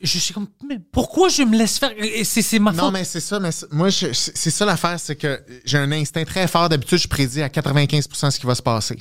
je 0.00 0.18
suis 0.18 0.32
comme, 0.34 0.48
mais 0.68 0.78
pourquoi 0.92 1.28
je 1.28 1.42
me 1.42 1.56
laisse 1.56 1.78
faire? 1.78 1.90
C'est 2.24 2.42
c'est 2.42 2.58
ma 2.58 2.72
Non, 2.72 2.84
faute. 2.84 2.92
mais 2.94 3.04
c'est 3.04 3.20
ça. 3.20 3.38
Mais 3.38 3.50
moi, 3.70 3.90
c'est 3.90 4.50
ça 4.50 4.64
l'affaire, 4.64 4.98
c'est 4.98 5.16
que 5.16 5.40
j'ai 5.64 5.78
un 5.78 5.92
instinct 5.92 6.24
très 6.24 6.48
fort. 6.48 6.68
D'habitude, 6.68 6.98
je 6.98 7.08
prédis 7.08 7.42
à 7.42 7.48
95% 7.48 8.30
ce 8.30 8.38
qui 8.40 8.46
va 8.46 8.54
se 8.54 8.62
passer. 8.62 8.98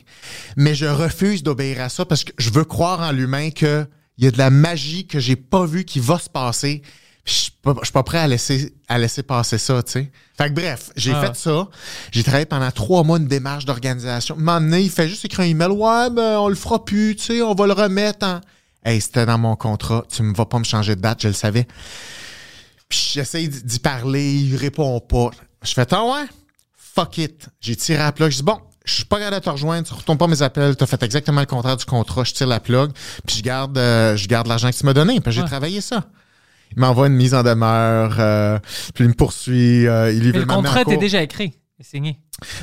Mais 0.58 0.76
je 0.76 0.86
refuse 0.86 1.42
d'obéir 1.44 1.82
à 1.82 1.90
ça 1.90 2.06
parce 2.06 2.24
que 2.24 2.32
je 2.38 2.50
veux 2.50 2.66
croire 2.66 3.00
en 3.02 3.12
l'humain 3.12 3.50
qu'il 3.52 3.88
y 4.18 4.28
a 4.28 4.32
de 4.32 4.38
la 4.38 4.50
magie 4.50 5.08
que 5.08 5.20
j'ai 5.20 5.36
pas 5.36 5.66
vue 5.66 5.86
qui 5.86 6.00
va 6.00 6.20
se 6.20 6.30
passer. 6.30 6.82
Je 7.26 7.34
suis 7.34 7.52
pas, 7.62 7.76
je 7.80 7.86
suis 7.86 7.94
pas 7.94 8.02
prêt 8.04 8.18
à 8.18 8.28
laisser, 8.28 8.74
à 8.88 8.98
laisser 8.98 9.22
passer 9.24 9.58
ça, 9.60 9.84
tu 9.84 9.92
sais. 9.92 10.12
Fait 10.38 10.50
que 10.50 10.54
bref, 10.56 10.90
j'ai 10.96 11.12
Ah. 11.14 11.22
fait 11.28 11.36
ça. 11.36 11.68
J'ai 12.12 12.24
travaillé 12.24 12.46
pendant 12.46 12.72
trois 12.72 13.04
mois 13.04 13.18
une 13.20 13.28
démarche 13.28 13.66
d'organisation. 13.66 14.36
Donné, 14.38 14.82
il 14.82 14.90
fait 14.90 15.08
juste 15.08 15.26
écrire 15.26 15.46
un 15.46 15.50
email. 15.50 15.68
Ouais, 15.70 16.10
ben, 16.10 16.40
on 16.40 16.48
le 16.48 16.56
fera 16.56 16.84
plus, 16.84 17.16
tu 17.18 17.24
sais, 17.26 17.42
on 17.42 17.54
va 17.54 17.68
le 17.68 17.74
remettre 17.74 18.26
en. 18.26 18.42
Hey, 18.84 19.02
c'était 19.02 19.26
dans 19.26 19.38
mon 19.38 19.56
contrat. 19.56 20.06
Tu 20.10 20.24
me 20.24 20.34
vas 20.34 20.46
pas 20.46 20.60
me 20.60 20.64
changer 20.64 20.96
de 20.96 21.02
date, 21.02 21.22
je 21.22 21.28
le 21.28 21.34
savais. 21.34 21.68
Puis 22.88 23.12
j'essaye 23.14 23.50
d'y 23.50 23.80
parler, 23.80 24.34
il 24.34 24.56
répond 24.56 25.00
pas. 25.00 25.32
Je 25.64 25.74
fais, 25.74 25.86
ah 25.94 26.04
ouais, 26.06 26.26
fuck 26.76 27.18
it. 27.18 27.50
J'ai 27.60 27.76
tiré 27.76 28.00
la 28.00 28.12
plug. 28.12 28.32
Je 28.32 28.38
dis, 28.38 28.44
bon, 28.44 28.60
je 28.86 28.94
suis 28.94 29.06
pas 29.06 29.18
capable 29.20 29.36
de 29.40 29.44
te 29.46 29.50
rejoindre, 29.50 29.88
tu 29.88 29.94
retournes 29.94 30.18
pas 30.18 30.28
mes 30.28 30.42
appels, 30.42 30.76
tu 30.76 30.84
as 30.84 30.88
fait 30.88 31.04
exactement 31.04 31.42
le 31.42 31.46
contraire 31.46 31.78
du 31.78 31.86
contrat, 31.86 32.24
je 32.24 32.34
tire 32.34 32.48
la 32.48 32.60
plug, 32.60 32.92
puis 33.28 33.36
je 33.38 33.44
garde, 33.44 33.78
euh, 33.78 34.16
je 34.16 34.28
garde 34.28 34.48
l'argent 34.48 34.72
que 34.72 34.76
tu 34.76 34.86
m'as 34.86 34.94
donné, 34.94 35.20
puis 35.22 35.32
j'ai 35.32 35.42
Ouais. 35.42 35.48
travaillé 35.48 35.82
ça. 35.82 36.06
Il 36.72 36.80
m'envoie 36.80 37.08
une 37.08 37.14
mise 37.16 37.34
en 37.36 37.44
demeure, 37.44 38.16
euh, 38.20 38.58
puis 38.96 39.04
il 39.04 39.10
me 39.10 39.14
poursuit, 39.14 39.86
euh, 39.88 40.12
il 40.12 40.20
lui 40.20 40.28
Mais 40.28 40.40
veut 40.40 40.46
le 40.46 40.46
contrat 40.54 40.82
était 40.82 40.98
déjà 40.98 41.22
écrit 41.22 41.54
signé. 41.82 42.20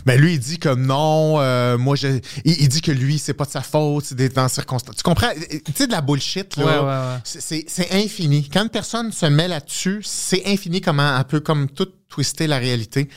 Mais 0.07 0.17
lui, 0.17 0.35
il 0.35 0.39
dit 0.39 0.59
que 0.59 0.75
non, 0.75 1.41
euh, 1.41 1.77
moi, 1.79 1.97
je, 1.97 2.09
il, 2.45 2.63
il 2.63 2.69
dit 2.69 2.81
que 2.83 2.93
lui, 2.93 3.19
c'est 3.19 3.35
pas 3.35 3.45
de 3.45 3.51
sa 3.51 3.63
faute, 3.63 4.05
c'est 4.07 4.15
des- 4.15 4.29
dans 4.29 4.49
circonstances. 4.49 4.97
Tu 4.97 5.03
comprends? 5.03 5.31
Tu 5.35 5.73
sais, 5.75 5.87
de 5.87 5.93
la 5.93 6.01
bullshit, 6.01 6.57
là. 6.57 6.65
Ouais, 6.65 6.73
ouais, 6.79 6.85
ouais. 6.85 7.21
C'est- 7.25 7.65
C'est 7.69 7.93
infini. 7.93 8.49
Quand 8.53 8.63
une 8.63 8.69
personne 8.71 9.13
se 9.13 9.27
met 9.27 9.49
là-dessus, 9.49 10.01
c'est 10.05 10.47
infini 10.47 10.81
comment 10.81 11.17
elle 11.19 11.25
peut 11.25 11.41
comme 11.41 11.69
tout 11.69 11.89
twister 12.09 12.47
la 12.47 12.59
réalité. 12.59 13.09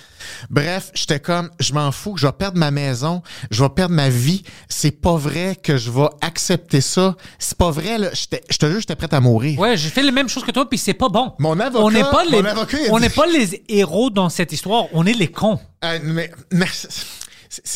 Bref, 0.49 0.91
j'étais 0.95 1.19
comme, 1.19 1.49
je 1.59 1.73
m'en 1.73 1.91
fous, 1.91 2.15
je 2.17 2.25
vais 2.25 2.33
perdre 2.33 2.57
ma 2.57 2.71
maison, 2.71 3.21
je 3.51 3.63
vais 3.63 3.69
perdre 3.69 3.93
ma 3.93 4.09
vie. 4.09 4.43
C'est 4.67 4.91
pas 4.91 5.15
vrai 5.15 5.55
que 5.61 5.77
je 5.77 5.91
vais 5.91 6.07
accepter 6.21 6.81
ça. 6.81 7.15
C'est 7.37 7.57
pas 7.57 7.71
vrai, 7.71 7.97
là. 7.97 8.09
J'étais- 8.13 8.43
Je 8.49 8.57
te 8.57 8.65
jure, 8.69 8.79
j'étais 8.79 8.95
prête 8.95 9.13
à 9.13 9.19
mourir. 9.21 9.59
Ouais, 9.59 9.77
j'ai 9.77 9.89
fait 9.89 10.03
la 10.03 10.11
même 10.11 10.27
chose 10.27 10.43
que 10.43 10.51
toi, 10.51 10.67
puis 10.67 10.77
c'est 10.79 10.93
pas 10.95 11.09
bon. 11.09 11.33
Mon 11.39 11.59
avocat- 11.59 11.83
on 11.83 11.91
n'est 11.91 12.01
pas 12.03 12.25
les, 12.25 12.41
on 12.91 12.99
n'est 12.99 13.09
pas 13.09 13.27
les 13.27 13.63
héros 13.69 14.09
dans 14.09 14.29
cette 14.29 14.51
histoire, 14.51 14.85
on 14.93 15.05
est 15.05 15.13
les 15.13 15.27
cons. 15.29 15.59
Euh, 15.85 15.97
mais, 16.03 16.29
mais 16.51 16.65
tu 16.65 17.67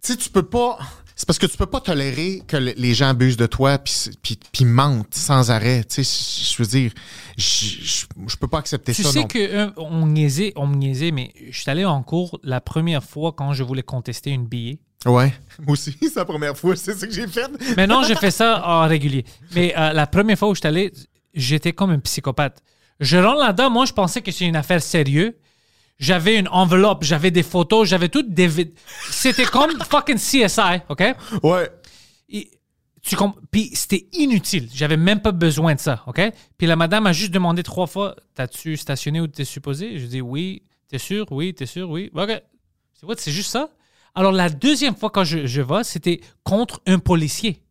sais, 0.00 0.16
tu 0.16 0.30
peux 0.30 0.42
pas. 0.42 0.78
C'est 1.16 1.26
parce 1.26 1.38
que 1.40 1.46
tu 1.46 1.56
peux 1.56 1.66
pas 1.66 1.80
tolérer 1.80 2.42
que 2.46 2.56
le- 2.56 2.74
les 2.76 2.94
gens 2.94 3.08
abusent 3.08 3.36
de 3.36 3.46
toi 3.46 3.78
puis 3.78 3.92
puis 4.22 4.38
puis 4.52 4.64
mentent 4.64 5.14
sans 5.14 5.50
arrêt. 5.50 5.82
Tu 5.84 6.04
sais, 6.04 6.52
je 6.54 6.62
veux 6.62 6.68
dire, 6.68 6.92
je 7.36 8.36
peux 8.36 8.46
pas 8.46 8.58
accepter 8.58 8.94
Tu 8.94 9.02
ça. 9.02 9.10
sais 9.10 9.20
non. 9.20 9.26
que 9.26 9.38
euh, 9.38 9.70
on 9.76 10.06
niaisait, 10.06 10.52
on 10.54 10.66
me 10.68 10.76
niaisait, 10.76 11.10
mais 11.10 11.32
je 11.50 11.58
suis 11.60 11.68
allé 11.70 11.84
en 11.84 12.02
cours 12.04 12.38
la 12.44 12.60
première 12.60 13.02
fois 13.02 13.32
quand 13.32 13.52
je 13.52 13.64
voulais 13.64 13.82
contester 13.82 14.30
une 14.30 14.46
billet. 14.46 14.78
Ouais, 15.06 15.32
moi 15.60 15.72
aussi, 15.72 15.96
c'est 16.00 16.16
la 16.16 16.24
première 16.24 16.56
fois, 16.56 16.76
c'est 16.76 16.94
ça 16.94 17.06
que 17.06 17.12
j'ai 17.12 17.26
fait. 17.26 17.48
Maintenant, 17.76 18.04
j'ai 18.04 18.14
fait 18.16 18.30
ça 18.30 18.62
en 18.66 18.86
régulier. 18.86 19.24
Mais 19.54 19.74
euh, 19.76 19.92
la 19.92 20.06
première 20.06 20.38
fois 20.38 20.48
où 20.48 20.54
je 20.54 20.60
suis 20.60 20.68
allé, 20.68 20.92
j'étais 21.34 21.72
comme 21.72 21.90
un 21.90 21.98
psychopathe. 21.98 22.62
Je 23.00 23.16
rentre 23.16 23.38
là-dedans, 23.40 23.70
moi, 23.70 23.86
je 23.86 23.92
pensais 23.92 24.22
que 24.22 24.30
c'était 24.30 24.46
une 24.46 24.56
affaire 24.56 24.82
sérieuse. 24.82 25.32
J'avais 25.98 26.38
une 26.38 26.48
enveloppe, 26.48 27.02
j'avais 27.02 27.30
des 27.30 27.42
photos, 27.42 27.88
j'avais 27.88 28.08
tout 28.08 28.22
des... 28.22 28.72
C'était 29.10 29.44
comme 29.44 29.72
fucking 29.90 30.16
CSI, 30.16 30.82
OK? 30.88 31.02
Ouais. 31.42 31.68
Et 32.28 32.50
tu 33.02 33.16
Puis 33.50 33.70
c'était 33.74 34.06
inutile. 34.12 34.68
J'avais 34.72 34.96
même 34.96 35.20
pas 35.20 35.32
besoin 35.32 35.74
de 35.74 35.80
ça, 35.80 36.04
OK? 36.06 36.20
Puis 36.56 36.66
la 36.66 36.76
madame 36.76 37.06
a 37.06 37.12
juste 37.12 37.32
demandé 37.32 37.62
trois 37.62 37.86
fois 37.86 38.14
T'as-tu 38.34 38.76
stationné 38.76 39.20
où 39.20 39.26
t'es 39.26 39.44
supposé? 39.44 39.98
Je 39.98 40.06
dis 40.06 40.20
Oui. 40.20 40.62
T'es 40.88 40.98
sûr 40.98 41.26
Oui, 41.30 41.54
t'es 41.54 41.66
sûr 41.66 41.90
Oui. 41.90 42.10
OK. 42.14 42.42
C'est 43.16 43.32
juste 43.32 43.50
ça? 43.50 43.70
Alors 44.14 44.32
la 44.32 44.48
deuxième 44.48 44.96
fois 44.96 45.10
quand 45.10 45.24
je, 45.24 45.46
je 45.46 45.62
vais, 45.62 45.84
c'était 45.84 46.20
contre 46.42 46.80
un 46.86 46.98
policier. 46.98 47.62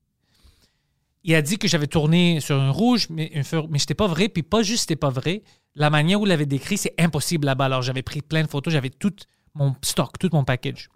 Il 1.27 1.35
a 1.35 1.41
dit 1.41 1.57
que 1.57 1.67
j'avais 1.67 1.87
tourné 1.87 2.39
sur 2.39 2.55
un 2.55 2.71
rouge, 2.71 3.07
mais, 3.09 3.29
un 3.35 3.43
feu- 3.43 3.61
pas 3.95 4.07
vrai. 4.07 4.29
Puis 4.29 4.43
pas 4.43 4.63
juste 4.63 4.81
c'était 4.81 4.95
pas 4.95 5.09
vrai. 5.09 5.43
La 5.75 5.89
manière 5.89 6.21
où 6.21 6.25
il 6.25 6.29
l'avait 6.29 6.45
décrit, 6.45 6.77
c'est 6.77 6.95
impossible 6.97 7.45
là-bas. 7.45 7.65
Alors 7.65 7.81
j'avais 7.81 8.01
pris 8.01 8.21
plein 8.21 8.43
de 8.43 8.47
photos, 8.47 8.71
j'avais 8.73 8.89
tout 8.89 9.13
mon 9.53 9.75
stock, 9.83 10.17
tout 10.17 10.29
mon 10.31 10.45
package. 10.45 10.89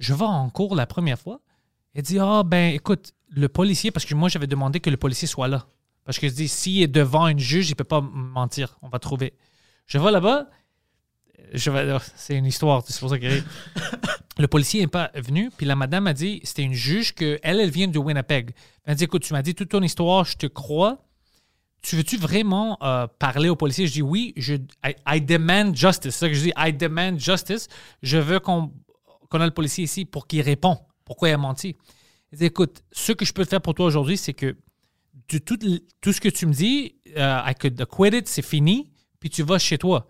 Je 0.00 0.14
vais 0.14 0.24
en 0.24 0.50
cours 0.50 0.74
la 0.74 0.84
première 0.86 1.18
fois. 1.18 1.40
Il 1.94 2.02
dit 2.02 2.18
Ah, 2.18 2.42
ben 2.44 2.74
écoute, 2.74 3.12
le 3.28 3.48
policier, 3.48 3.92
parce 3.92 4.04
que 4.04 4.14
moi 4.16 4.28
j'avais 4.28 4.48
demandé 4.48 4.80
que 4.80 4.90
le 4.90 4.96
policier 4.96 5.28
soit 5.28 5.46
là. 5.48 5.66
Parce 6.04 6.18
que 6.18 6.28
je 6.28 6.34
dis 6.34 6.48
S'il 6.48 6.82
est 6.82 6.88
devant 6.88 7.28
une 7.28 7.38
juge, 7.38 7.70
il 7.70 7.76
peut 7.76 7.84
pas 7.84 8.00
mentir. 8.00 8.76
On 8.82 8.88
va 8.88 8.98
trouver. 8.98 9.32
Je 9.86 9.96
vais 9.96 10.10
là-bas. 10.10 10.48
Oh, 11.54 11.98
c'est 12.16 12.36
une 12.36 12.46
histoire, 12.46 12.82
c'est 12.86 12.98
pour 12.98 13.10
ça 13.10 13.18
que 13.18 13.26
le 14.38 14.46
policier 14.48 14.80
n'est 14.80 14.86
pas 14.86 15.10
venu. 15.14 15.50
Puis 15.56 15.66
la 15.66 15.76
madame 15.76 16.06
a 16.06 16.14
dit 16.14 16.40
C'était 16.44 16.62
une 16.62 16.74
juge 16.74 17.14
que 17.14 17.38
elle, 17.42 17.60
elle 17.60 17.70
vient 17.70 17.88
de 17.88 17.98
Winnipeg. 17.98 18.52
Elle 18.84 18.92
a 18.92 18.94
dit 18.94 19.04
Écoute, 19.04 19.22
tu 19.22 19.32
m'as 19.32 19.42
dit 19.42 19.54
toute 19.54 19.68
ton 19.68 19.82
histoire, 19.82 20.24
je 20.24 20.36
te 20.36 20.46
crois. 20.46 21.04
Tu 21.82 21.96
veux-tu 21.96 22.16
vraiment 22.16 22.78
euh, 22.82 23.06
parler 23.18 23.48
au 23.48 23.56
policier? 23.56 23.88
Je 23.88 23.92
dis 23.92 24.02
oui, 24.02 24.32
je, 24.36 24.54
I, 24.84 24.94
I 25.06 25.20
demand 25.20 25.74
justice. 25.74 26.14
C'est 26.14 26.20
ça 26.20 26.28
que 26.28 26.34
je 26.34 26.42
dis, 26.42 26.52
I 26.56 26.72
demand 26.72 27.18
justice. 27.18 27.68
Je 28.02 28.18
veux 28.18 28.38
qu'on 28.38 28.72
qu'on 29.32 29.40
ait 29.40 29.46
le 29.46 29.50
policier 29.50 29.84
ici 29.84 30.04
pour 30.04 30.26
qu'il 30.26 30.42
réponde. 30.42 30.78
Pourquoi 31.04 31.30
il 31.30 31.32
a 31.32 31.38
menti? 31.38 31.76
Il 32.32 32.38
dit, 32.38 32.44
écoute, 32.44 32.82
ce 32.92 33.12
que 33.12 33.24
je 33.24 33.32
peux 33.32 33.44
faire 33.44 33.60
pour 33.60 33.74
toi 33.74 33.86
aujourd'hui, 33.86 34.16
c'est 34.16 34.34
que 34.34 34.56
de 35.28 35.38
tout, 35.38 35.58
tout 36.00 36.12
ce 36.12 36.20
que 36.20 36.28
tu 36.28 36.46
me 36.46 36.52
dis, 36.52 36.96
euh, 37.16 37.40
I 37.46 37.54
could 37.54 37.80
acquit 37.80 38.16
it, 38.16 38.28
c'est 38.28 38.42
fini, 38.42 38.90
puis 39.18 39.30
tu 39.30 39.42
vas 39.42 39.58
chez 39.58 39.78
toi. 39.78 40.06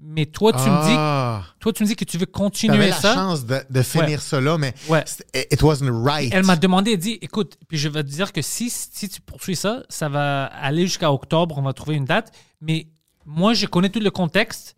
Mais 0.00 0.26
toi, 0.26 0.52
tu 0.52 0.58
me 0.58 0.84
dis, 0.86 0.94
Ah, 0.96 1.44
toi, 1.60 1.72
tu 1.72 1.82
me 1.84 1.88
dis 1.88 1.94
que 1.96 2.04
tu 2.04 2.18
veux 2.18 2.26
continuer 2.26 2.88
la 2.88 2.96
ça. 2.96 3.14
chance 3.14 3.46
de, 3.46 3.60
de 3.70 3.82
finir 3.82 4.20
Ouais. 4.32 4.40
là, 4.40 4.58
mais 4.58 4.74
Ouais. 4.88 5.04
it 5.52 5.62
wasn't 5.62 5.88
right. 6.04 6.30
Elle 6.34 6.44
m'a 6.44 6.56
demandé, 6.56 6.92
elle 6.92 6.98
dit, 6.98 7.16
écoute, 7.22 7.56
puis 7.68 7.78
je 7.78 7.88
vais 7.88 8.02
te 8.02 8.08
dire 8.08 8.32
que 8.32 8.42
si, 8.42 8.70
si 8.70 9.08
tu 9.08 9.20
poursuis 9.20 9.54
ça, 9.56 9.84
ça 9.88 10.08
va 10.08 10.46
aller 10.46 10.82
jusqu'à 10.86 11.12
octobre, 11.12 11.56
on 11.58 11.62
va 11.62 11.72
trouver 11.72 11.96
une 11.96 12.04
date. 12.06 12.32
Mais 12.60 12.88
moi, 13.24 13.54
je 13.54 13.66
connais 13.66 13.88
tout 13.88 14.00
le 14.00 14.10
contexte. 14.10 14.74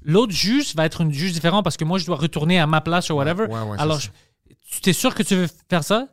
L'autre 0.00 0.32
juge 0.32 0.74
va 0.76 0.86
être 0.86 1.00
une 1.00 1.12
juge 1.12 1.32
différente 1.32 1.64
parce 1.64 1.76
que 1.76 1.84
moi, 1.84 1.98
je 1.98 2.06
dois 2.06 2.16
retourner 2.16 2.58
à 2.60 2.66
ma 2.66 2.80
place 2.80 3.10
ou 3.10 3.14
whatever. 3.14 3.46
ouais, 3.46 3.76
Alors, 3.78 3.98
je- 4.00 4.10
tu 4.70 4.80
t'es 4.80 4.92
sûr 4.92 5.14
que 5.14 5.22
tu 5.24 5.34
veux 5.34 5.48
faire 5.68 5.82
ça? 5.84 6.06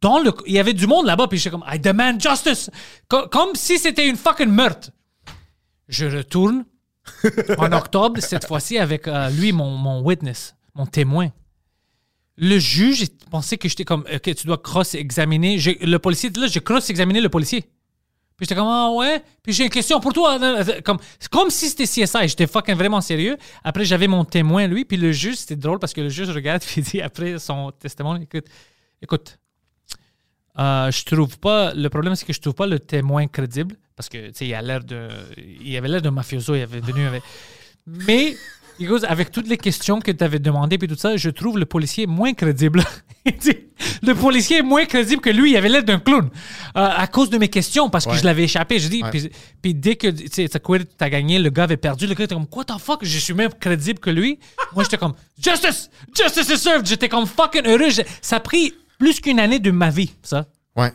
Dans 0.00 0.20
le, 0.20 0.32
il 0.46 0.52
y 0.54 0.60
avait 0.60 0.72
du 0.72 0.86
monde 0.86 1.04
là-bas, 1.06 1.26
puis 1.26 1.38
j'étais 1.38 1.50
comme, 1.50 1.64
I 1.68 1.78
demand 1.80 2.18
justice! 2.20 2.70
Co- 3.08 3.26
Comme, 3.28 3.54
si 3.56 3.78
c'était 3.78 4.08
une 4.08 4.16
fucking 4.16 4.48
meurtre. 4.48 4.90
Je 5.88 6.06
retourne 6.06 6.64
en 7.58 7.72
octobre, 7.72 8.20
cette 8.20 8.46
fois-ci 8.46 8.78
avec 8.78 9.08
euh, 9.08 9.30
lui, 9.30 9.52
mon, 9.52 9.70
mon 9.70 10.02
witness, 10.02 10.54
mon 10.74 10.86
témoin. 10.86 11.30
Le 12.36 12.58
juge 12.58 13.06
pensait 13.30 13.58
que 13.58 13.68
j'étais 13.68 13.84
comme, 13.84 14.04
OK, 14.12 14.34
tu 14.34 14.46
dois 14.46 14.58
cross-examiner. 14.58 15.58
Le 15.80 15.96
policier, 15.98 16.30
là, 16.30 16.46
j'ai 16.46 16.60
cross-examiné 16.60 17.20
le 17.20 17.28
policier. 17.28 17.62
Puis 18.36 18.46
j'étais 18.46 18.54
comme, 18.54 18.68
ah 18.68 18.90
ouais? 18.92 19.24
Puis 19.42 19.52
j'ai 19.52 19.64
une 19.64 19.70
question 19.70 19.98
pour 19.98 20.12
toi. 20.12 20.38
Comme, 20.84 20.98
comme 21.32 21.50
si 21.50 21.68
c'était 21.68 21.84
CSI. 21.84 22.28
J'étais 22.28 22.46
fucking 22.46 22.76
vraiment 22.76 23.00
sérieux. 23.00 23.36
Après, 23.64 23.84
j'avais 23.84 24.06
mon 24.06 24.24
témoin, 24.24 24.68
lui. 24.68 24.84
Puis 24.84 24.96
le 24.96 25.10
juge, 25.10 25.34
c'était 25.34 25.56
drôle 25.56 25.80
parce 25.80 25.92
que 25.92 26.00
le 26.00 26.08
juge 26.08 26.30
regarde 26.30 26.62
puis 26.66 26.80
il 26.80 26.84
dit 26.84 27.00
après 27.02 27.40
son 27.40 27.72
testament, 27.72 28.14
écoute, 28.16 28.46
écoute, 29.02 29.38
Euh, 30.58 30.90
je 30.90 31.04
trouve 31.04 31.38
pas. 31.38 31.72
Le 31.74 31.88
problème, 31.88 32.14
c'est 32.16 32.26
que 32.26 32.32
je 32.32 32.40
trouve 32.40 32.54
pas 32.54 32.66
le 32.66 32.80
témoin 32.80 33.26
crédible. 33.28 33.76
Parce 33.98 34.08
que, 34.08 34.28
tu 34.28 34.32
sais, 34.34 34.46
il 34.46 34.54
a 34.54 34.62
l'air 34.62 34.84
de. 34.84 35.08
Il 35.60 35.76
avait 35.76 35.88
l'air 35.88 36.00
de 36.00 36.08
mafioso. 36.08 36.54
Il 36.54 36.62
avait 36.62 36.78
venu 36.78 37.04
avec. 37.04 37.20
Mais, 37.84 38.36
avec 39.08 39.32
toutes 39.32 39.48
les 39.48 39.56
questions 39.56 39.98
que 39.98 40.12
tu 40.12 40.22
avais 40.22 40.38
demandées 40.38 40.78
et 40.80 40.86
tout 40.86 40.94
ça, 40.96 41.16
je 41.16 41.30
trouve 41.30 41.58
le 41.58 41.66
policier 41.66 42.06
moins 42.06 42.32
crédible. 42.32 42.84
Le 44.02 44.14
policier 44.14 44.58
est 44.58 44.62
moins 44.62 44.84
crédible 44.86 45.20
que 45.20 45.30
lui. 45.30 45.50
Il 45.52 45.56
avait 45.56 45.68
l'air 45.68 45.82
d'un 45.82 45.98
clown. 45.98 46.26
Euh, 46.76 46.88
à 47.04 47.06
cause 47.08 47.28
de 47.30 47.38
mes 47.38 47.48
questions, 47.48 47.90
parce 47.90 48.04
que 48.06 48.10
Ouais. 48.12 48.18
je 48.18 48.24
l'avais 48.24 48.44
échappé. 48.44 48.78
Je 48.78 48.88
dis, 48.88 49.02
Ouais. 49.02 49.10
puis, 49.10 49.30
puis 49.60 49.74
dès 49.74 49.96
que 49.96 50.06
tu 50.08 50.48
t'as 50.96 51.08
gagné, 51.10 51.38
le 51.40 51.50
gars 51.50 51.64
avait 51.64 51.76
perdu. 51.76 52.06
Le 52.06 52.14
gars 52.14 52.24
était 52.24 52.34
comme, 52.36 52.46
what 52.52 52.64
the 52.66 52.78
fuck? 52.78 53.00
Je 53.04 53.18
suis 53.18 53.34
même 53.34 53.52
crédible 53.60 53.98
que 53.98 54.10
lui. 54.10 54.38
Moi, 54.74 54.84
j'étais 54.84 54.96
comme, 54.96 55.14
justice! 55.42 55.90
Justice 56.16 56.48
is 56.48 56.58
served! 56.58 56.86
J'étais 56.86 57.08
comme 57.08 57.26
fucking 57.26 57.66
heureux. 57.66 57.90
Ça 58.22 58.36
a 58.36 58.40
pris 58.40 58.72
plus 58.98 59.20
qu'une 59.20 59.40
année 59.40 59.58
de 59.58 59.70
ma 59.72 59.90
vie, 59.90 60.12
ça 60.22 60.46
Ouais. 60.76 60.92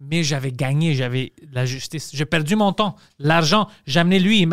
Mais 0.00 0.22
j'avais 0.22 0.52
gagné, 0.52 0.94
j'avais 0.94 1.32
la 1.52 1.64
justice. 1.64 2.10
J'ai 2.12 2.26
perdu 2.26 2.56
mon 2.56 2.72
temps, 2.72 2.96
l'argent. 3.18 3.68
J'ai 3.86 4.00
amené 4.00 4.18
lui, 4.18 4.46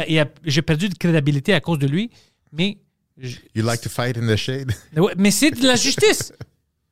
j'ai 0.45 0.61
perdu 0.61 0.90
de 0.90 0.95
crédibilité 0.95 1.53
à 1.53 1.60
cause 1.61 1.80
de 1.80 1.88
lui, 1.88 2.10
mais, 2.52 2.78
je- 3.18 3.38
You 3.56 3.64
like 3.65 3.82
to 3.82 3.90
fight 3.90 4.18
in 4.18 4.28
the 4.28 4.36
shade? 4.36 4.72
ouais, 4.98 5.14
mais 5.18 5.32
c'est 5.32 5.52
de 5.52 5.65
la 5.68 5.76
justice. 5.76 6.34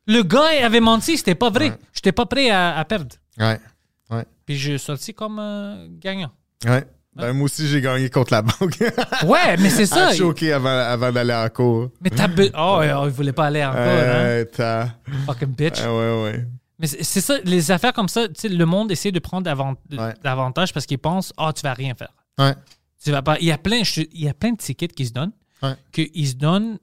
Le 0.07 0.23
gars 0.23 0.65
avait 0.65 0.79
menti, 0.81 1.17
c'était 1.17 1.35
pas 1.35 1.49
vrai. 1.49 1.71
J'étais 1.93 2.11
pas 2.11 2.25
prêt 2.25 2.49
à, 2.49 2.77
à 2.77 2.85
perdre. 2.85 3.15
Ouais. 3.37 3.59
Ouais. 4.09 4.25
Puis 4.45 4.57
je 4.57 4.71
suis 4.71 4.79
sorti 4.79 5.13
comme 5.13 5.39
euh, 5.39 5.87
gagnant. 5.99 6.31
Ouais. 6.65 6.83
Ben, 7.15 7.33
moi 7.33 7.45
aussi, 7.45 7.67
j'ai 7.67 7.81
gagné 7.81 8.09
contre 8.09 8.31
la 8.33 8.41
banque. 8.41 8.77
Ouais, 9.25 9.57
mais 9.59 9.69
c'est 9.69 9.85
ça. 9.85 10.13
Choqué 10.13 10.53
avant, 10.53 10.69
avant 10.69 11.11
d'aller 11.11 11.33
en 11.33 11.47
cours. 11.49 11.89
Mais 12.01 12.09
t'as 12.09 12.27
be- 12.27 12.51
Oh, 12.57 12.79
oh, 12.81 13.03
il 13.05 13.11
voulait 13.11 13.33
pas 13.33 13.47
aller 13.47 13.63
encore, 13.63 13.79
hein. 13.79 13.85
Euh, 13.85 14.45
t'as- 14.45 14.95
Fucking 15.25 15.49
bitch. 15.49 15.79
Ah, 15.83 15.93
ouais, 15.93 16.23
ouais. 16.23 16.45
Mais 16.81 16.87
c'est 16.87 17.21
ça, 17.21 17.37
les 17.43 17.69
affaires 17.71 17.93
comme 17.93 18.09
ça, 18.09 18.25
le 18.43 18.65
monde 18.65 18.91
essaie 18.91 19.11
de 19.11 19.19
prendre 19.19 19.47
Ouais. 19.91 20.13
davantage 20.23 20.73
parce 20.73 20.85
qu'il 20.87 20.97
pense, 20.97 21.31
ah, 21.37 21.53
tu 21.53 21.61
vas 21.61 21.73
rien 21.73 21.93
faire. 21.95 22.13
Ouais. 22.39 22.55
Tu 23.03 23.11
vas 23.11 23.21
pas. 23.21 23.37
Il 23.39 23.45
y 23.45 23.51
a 23.51 23.57
plein, 23.57 23.83
je- 23.83 24.01
il 24.11 24.21
y 24.23 24.27
a 24.27 24.33
plein 24.33 24.51
de 24.51 24.57
tickets 24.57 24.93
qui 24.93 25.05
se 25.05 25.13
donnent, 25.13 25.31
Ouais. 25.61 25.75
qu'ils 25.91 26.27
se 26.27 26.33
donnent 26.35 26.79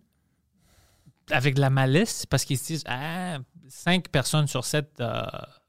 avec 1.31 1.55
de 1.55 1.61
la 1.61 1.70
malice 1.70 2.27
parce 2.27 2.45
qu'ils 2.45 2.59
se 2.59 2.65
disent, 2.66 2.85
ah, 2.87 3.39
5 3.69 4.09
personnes 4.09 4.47
sur 4.47 4.65
7 4.65 5.03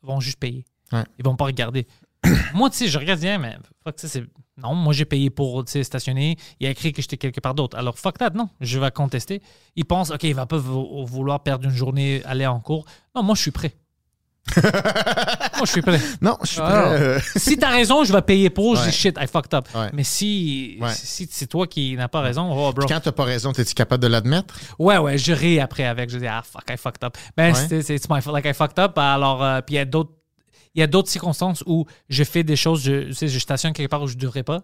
vont 0.03 0.19
juste 0.19 0.39
payer. 0.39 0.63
Ils 1.17 1.25
vont 1.25 1.35
pas 1.35 1.45
regarder. 1.45 1.87
moi, 2.53 2.69
tu 2.69 2.77
sais, 2.77 2.87
je 2.87 2.97
regarde 2.97 3.19
bien, 3.19 3.37
mais 3.37 3.57
fuck 3.83 3.99
ça, 3.99 4.07
c'est. 4.07 4.23
Non, 4.57 4.75
moi, 4.75 4.91
j'ai 4.91 5.05
payé 5.05 5.29
pour 5.29 5.63
stationner. 5.67 6.37
Il 6.59 6.67
a 6.67 6.69
écrit 6.69 6.91
que 6.91 7.01
j'étais 7.01 7.15
quelque 7.15 7.39
part 7.39 7.55
d'autre. 7.55 7.77
Alors, 7.77 7.97
fuck 7.97 8.17
that, 8.17 8.31
non. 8.31 8.49
Je 8.59 8.77
vais 8.77 8.91
contester. 8.91 9.41
Il 9.77 9.85
pense, 9.85 10.11
OK, 10.11 10.23
il 10.23 10.35
va 10.35 10.45
pas 10.45 10.57
vou- 10.57 11.05
vouloir 11.05 11.41
perdre 11.43 11.65
une 11.65 11.73
journée, 11.75 12.21
aller 12.25 12.45
en 12.45 12.59
cours. 12.59 12.85
Non, 13.15 13.23
moi, 13.23 13.35
je 13.35 13.41
suis 13.41 13.51
prêt. 13.51 13.73
Moi, 14.63 15.65
je 15.65 15.71
suis 15.71 15.81
prêt. 15.81 15.99
Non, 16.21 16.37
je 16.41 16.47
suis 16.47 16.61
Ah. 16.63 16.69
prêt. 16.69 17.01
euh, 17.01 17.19
si 17.35 17.57
t'as 17.57 17.69
raison, 17.69 18.03
je 18.03 18.13
vais 18.13 18.21
payer 18.21 18.49
pour. 18.49 18.75
Je 18.75 18.81
Ouais. 18.81 18.87
dis 18.89 18.93
shit, 18.95 19.17
I 19.19 19.27
fucked 19.27 19.53
up. 19.53 19.67
Ouais. 19.75 19.89
Mais 19.93 20.03
si, 20.03 20.77
Ouais. 20.81 20.89
si 20.93 21.27
c'est 21.31 21.47
toi 21.47 21.67
qui 21.67 21.95
n'as 21.95 22.07
pas 22.07 22.21
raison, 22.21 22.49
oh, 22.51 22.71
bro. 22.73 22.87
Quand 22.87 22.99
t'as 22.99 23.11
pas 23.11 23.23
raison, 23.25 23.51
t'es-tu 23.53 23.73
capable 23.73 24.01
de 24.03 24.07
l'admettre? 24.07 24.53
Ouais, 24.77 24.97
ouais, 24.97 25.17
je 25.17 25.33
ris 25.33 25.59
après 25.59 25.85
avec. 25.85 26.09
Je 26.09 26.17
dis, 26.17 26.27
ah, 26.27 26.41
fuck, 26.43 26.63
I 26.69 26.77
fucked 26.77 27.03
up. 27.03 27.17
Ben, 27.35 27.53
Ouais. 27.53 27.59
c'est 27.67 27.81
c'est 27.81 27.95
it's 27.95 28.09
my 28.09 28.21
fault, 28.21 28.33
like 28.35 28.45
I 28.45 28.53
fucked 28.53 28.79
up. 28.79 28.97
Alors, 28.97 29.43
euh, 29.43 29.61
puis 29.61 29.75
il 29.75 29.77
y 29.77 29.81
a 29.81 29.85
d'autres. 29.85 30.11
Il 30.75 30.79
y 30.79 30.83
a 30.83 30.87
d'autres 30.87 31.09
circonstances 31.09 31.63
où 31.65 31.85
je 32.09 32.23
fais 32.23 32.43
des 32.43 32.55
choses, 32.55 32.83
je, 32.83 33.07
tu 33.07 33.13
sais, 33.15 33.27
je 33.27 33.39
stationne 33.39 33.73
quelque 33.73 33.89
part 33.89 34.03
où 34.03 34.07
je 34.07 34.13
ne 34.13 34.19
devrais 34.19 34.43
pas, 34.43 34.61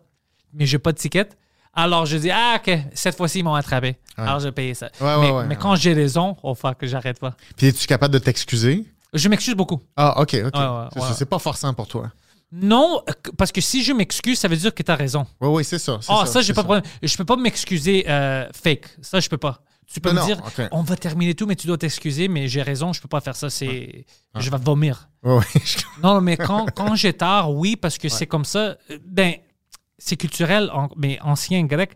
mais 0.54 0.68
j'ai 0.68 0.78
pas 0.78 0.92
de 0.92 0.98
ticket. 1.00 1.28
Alors 1.74 2.06
je 2.06 2.16
dis, 2.18 2.30
ah, 2.32 2.58
ok, 2.58 2.78
cette 2.94 3.18
fois-ci, 3.18 3.40
ils 3.40 3.44
m'ont 3.44 3.56
attrapé. 3.56 3.98
Alors 4.16 4.40
je 4.40 4.46
vais 4.46 4.52
payer 4.52 4.76
ça. 4.76 4.86
Ouais, 4.86 4.92
mais 5.02 5.16
ouais, 5.16 5.32
ouais, 5.32 5.44
mais 5.46 5.56
ouais. 5.56 5.60
quand 5.62 5.76
j'ai 5.76 5.94
raison, 5.94 6.38
oh 6.44 6.54
fuck, 6.54 6.78
j'arrête 6.84 7.20
pas. 7.20 7.36
Puis 7.58 7.68
es-tu 7.68 7.88
capable 7.88 8.14
de 8.14 8.20
t'excuser? 8.20 8.86
Je 9.16 9.30
m'excuse 9.30 9.56
beaucoup. 9.56 9.82
Ah, 9.96 10.22
OK, 10.22 10.36
OK. 10.36 10.36
ouais, 10.36 10.50
C'est 10.94 11.00
ouais. 11.00 11.08
ça, 11.08 11.14
c'est 11.14 11.26
pas 11.26 11.40
forçant 11.40 11.74
pour 11.74 11.88
toi. 11.88 12.12
Non, 12.52 13.02
parce 13.38 13.52
que 13.52 13.60
si 13.60 13.84
je 13.84 13.92
m'excuse, 13.92 14.38
ça 14.40 14.48
veut 14.48 14.56
dire 14.56 14.74
que 14.74 14.84
tu 14.84 14.92
as 14.92 14.96
raison. 14.96 15.26
Oui, 15.42 15.48
oui, 15.50 15.64
c'est 15.66 15.80
ça. 15.80 16.00
Ah, 16.08 16.26
ça, 16.26 16.42
j'ai 16.42 16.48
c'est 16.48 16.54
pas 16.54 16.62
de 16.62 16.68
problème. 16.68 16.84
Je 17.02 17.18
peux 17.18 17.26
pas 17.26 17.36
m'excuser 17.36 18.06
euh, 18.08 18.48
fake. 18.54 18.86
Ça, 19.02 19.20
je 19.20 19.28
peux 19.30 19.38
pas. 19.38 19.62
Tu 19.92 20.00
peux 20.00 20.12
Non, 20.12 20.22
me 20.22 20.26
dire, 20.26 20.42
on 20.72 20.82
va 20.82 20.96
terminer 20.96 21.34
tout, 21.36 21.46
mais 21.46 21.56
tu 21.56 21.68
dois 21.68 21.78
t'excuser, 21.78 22.28
mais 22.28 22.48
j'ai 22.48 22.62
raison, 22.62 22.92
je 22.94 23.02
peux 23.02 23.08
pas 23.08 23.22
faire 23.22 23.36
ça. 23.36 23.50
C'est, 23.50 24.06
je 24.36 24.50
vais 24.50 24.58
vomir. 24.58 25.10
Oui, 25.24 25.44
oui. 25.56 25.62
Non, 26.04 26.22
mais 26.22 26.38
quand, 26.38 26.68
quand 26.76 26.96
j'ai 26.96 27.14
tard, 27.14 27.52
oui, 27.54 27.76
parce 27.76 27.98
que 27.98 28.10
c'est 28.10 28.28
comme 28.28 28.46
ça. 28.46 28.78
euh, 28.90 29.00
Ben, 29.06 29.36
c'est 29.98 30.16
culturel, 30.18 30.72
mais 30.98 31.20
ancien 31.22 31.64
grec. 31.66 31.92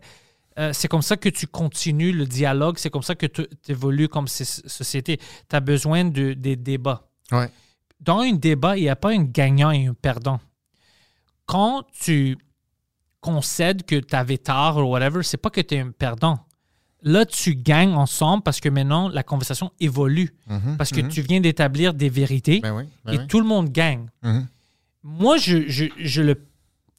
euh, 0.58 0.72
c'est 0.72 0.88
comme 0.88 1.02
ça 1.02 1.16
que 1.16 1.28
tu 1.28 1.46
continues 1.46 2.12
le 2.12 2.26
dialogue. 2.26 2.76
C'est 2.78 2.90
comme 2.90 3.02
ça 3.02 3.14
que 3.14 3.26
tu 3.26 3.46
évolues 3.68 4.08
comme 4.08 4.28
so- 4.28 4.44
société. 4.66 5.18
Tu 5.48 5.56
as 5.56 5.60
besoin 5.60 6.04
de, 6.04 6.32
des 6.34 6.56
débats. 6.56 7.09
Ouais. 7.32 7.50
Dans 8.00 8.20
un 8.20 8.32
débat, 8.32 8.76
il 8.76 8.82
n'y 8.82 8.88
a 8.88 8.96
pas 8.96 9.10
un 9.10 9.24
gagnant 9.24 9.70
et 9.70 9.86
un 9.86 9.94
perdant. 9.94 10.40
Quand 11.46 11.84
tu 12.00 12.38
concèdes 13.20 13.84
que 13.84 13.96
tu 13.96 14.14
avais 14.14 14.38
tort 14.38 14.78
ou 14.78 14.90
whatever, 14.90 15.22
c'est 15.22 15.36
pas 15.36 15.50
que 15.50 15.60
tu 15.60 15.74
es 15.74 15.80
un 15.80 15.90
perdant. 15.90 16.40
Là, 17.02 17.24
tu 17.24 17.54
gagnes 17.54 17.94
ensemble 17.94 18.42
parce 18.42 18.60
que 18.60 18.68
maintenant, 18.68 19.08
la 19.08 19.22
conversation 19.22 19.72
évolue. 19.80 20.34
Mhm, 20.46 20.76
Parce 20.76 20.90
que 20.90 21.00
mhm. 21.00 21.08
tu 21.08 21.22
viens 21.22 21.40
d'établir 21.40 21.94
des 21.94 22.10
vérités 22.10 22.60
Ben 22.60 22.74
oui, 22.76 22.84
ben 23.04 23.12
et 23.14 23.18
oui. 23.18 23.26
tout 23.26 23.40
le 23.40 23.46
monde 23.46 23.70
gagne. 23.70 24.06
Mhm. 24.22 24.46
Moi, 25.02 25.38
je, 25.38 25.66
je, 25.68 25.86
je 25.98 26.22
le. 26.22 26.46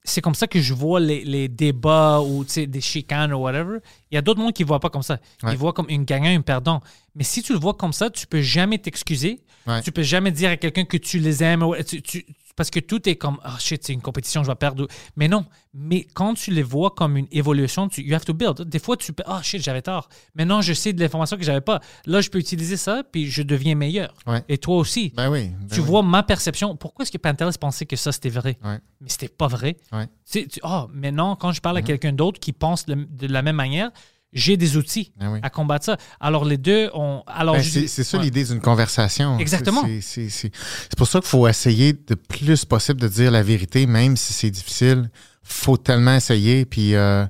C'est 0.03 0.21
comme 0.21 0.33
ça 0.33 0.47
que 0.47 0.59
je 0.59 0.73
vois 0.73 0.99
les, 0.99 1.23
les 1.23 1.47
débats 1.47 2.19
ou 2.21 2.43
des 2.43 2.81
chicanes 2.81 3.31
ou 3.31 3.37
whatever. 3.37 3.77
Il 4.09 4.15
y 4.15 4.17
a 4.17 4.23
d'autres 4.23 4.39
mondes 4.39 4.53
qui 4.53 4.63
ne 4.63 4.67
voient 4.67 4.79
pas 4.79 4.89
comme 4.89 5.03
ça. 5.03 5.19
Ouais. 5.43 5.51
Ils 5.51 5.57
voient 5.57 5.73
comme 5.73 5.85
une 5.89 6.05
gagnant, 6.05 6.29
un 6.35 6.41
perdant. 6.41 6.81
Mais 7.13 7.23
si 7.23 7.43
tu 7.43 7.53
le 7.53 7.59
vois 7.59 7.75
comme 7.75 7.93
ça, 7.93 8.09
tu 8.09 8.25
peux 8.25 8.41
jamais 8.41 8.79
t'excuser. 8.79 9.43
Ouais. 9.67 9.81
Tu 9.81 9.91
peux 9.91 10.03
jamais 10.03 10.31
dire 10.31 10.49
à 10.51 10.57
quelqu'un 10.57 10.85
que 10.85 10.97
tu 10.97 11.19
les 11.19 11.43
aimes. 11.43 11.63
ou- 11.63 11.75
tu- 11.83 12.01
tu- 12.01 12.25
parce 12.55 12.69
que 12.69 12.79
tout 12.81 13.07
est 13.07 13.15
comme, 13.15 13.39
oh 13.45 13.57
shit, 13.59 13.81
c'est 13.83 13.93
une 13.93 14.01
compétition, 14.01 14.43
je 14.43 14.49
vais 14.49 14.55
perdre. 14.55 14.85
Mais 15.15 15.27
non. 15.29 15.45
Mais 15.73 16.05
quand 16.13 16.33
tu 16.33 16.51
les 16.51 16.61
vois 16.63 16.91
comme 16.91 17.15
une 17.15 17.27
évolution, 17.31 17.87
tu 17.87 18.01
you 18.01 18.13
have 18.13 18.25
to 18.25 18.33
build. 18.33 18.61
Des 18.63 18.77
fois, 18.77 18.97
tu 18.97 19.13
peux, 19.13 19.23
oh 19.25 19.37
shit, 19.41 19.63
j'avais 19.63 19.81
tort. 19.81 20.09
Maintenant, 20.35 20.61
je 20.61 20.73
sais 20.73 20.91
de 20.93 20.99
l'information 20.99 21.37
que 21.37 21.43
j'avais 21.43 21.61
pas. 21.61 21.79
Là, 22.05 22.19
je 22.21 22.29
peux 22.29 22.39
utiliser 22.39 22.75
ça, 22.75 23.03
puis 23.09 23.27
je 23.31 23.41
deviens 23.41 23.73
meilleur. 23.75 24.13
Ouais. 24.27 24.43
Et 24.49 24.57
toi 24.57 24.77
aussi. 24.77 25.13
Ben 25.15 25.31
oui. 25.31 25.49
ben 25.61 25.67
tu 25.73 25.79
oui. 25.79 25.85
vois 25.85 26.03
ma 26.03 26.23
perception. 26.23 26.75
Pourquoi 26.75 27.03
est-ce 27.03 27.11
que 27.11 27.17
Pantelis 27.17 27.57
pensait 27.59 27.85
que 27.85 27.95
ça, 27.95 28.11
c'était 28.11 28.29
vrai? 28.29 28.57
Ouais. 28.63 28.79
Mais 28.99 29.09
c'était 29.09 29.29
pas 29.29 29.47
vrai. 29.47 29.77
Ouais. 29.93 30.07
Tu 30.29 30.47
tu- 30.47 30.59
ah, 30.63 30.87
maintenant, 30.93 31.35
quand 31.37 31.53
je 31.53 31.61
parle 31.61 31.77
Mhm. 31.77 31.83
à 31.83 31.87
quelqu'un 31.87 32.13
d'autre 32.13 32.39
qui 32.39 32.51
pense 32.51 32.85
de, 32.85 32.95
de 32.95 33.27
la 33.27 33.41
même 33.41 33.55
manière, 33.55 33.91
j'ai 34.33 34.57
des 34.57 34.77
outils 34.77 35.11
oui. 35.19 35.39
à 35.43 35.49
combattre 35.49 35.85
ça. 35.85 35.97
Alors, 36.19 36.45
les 36.45 36.57
deux 36.57 36.89
ont. 36.93 37.23
Alors, 37.27 37.55
Ben, 37.55 37.63
c'est 37.63 37.87
ça 37.87 38.17
ouais. 38.17 38.23
l'idée 38.23 38.43
d'une 38.45 38.61
conversation. 38.61 39.37
Exactement. 39.39 39.83
C'est- 40.01 40.51
pour 40.97 41.07
ça 41.07 41.19
qu'il 41.19 41.29
faut 41.29 41.47
essayer 41.47 41.93
de 41.93 42.15
plus 42.15 42.65
possible 42.65 43.01
de 43.01 43.07
dire 43.07 43.31
la 43.31 43.43
vérité, 43.43 43.85
même 43.87 44.15
si 44.17 44.33
c'est 44.33 44.51
difficile. 44.51 45.09
faut 45.43 45.75
tellement 45.77 46.15
essayer. 46.15 46.65
Puis 46.65 46.95
euh, 46.95 47.25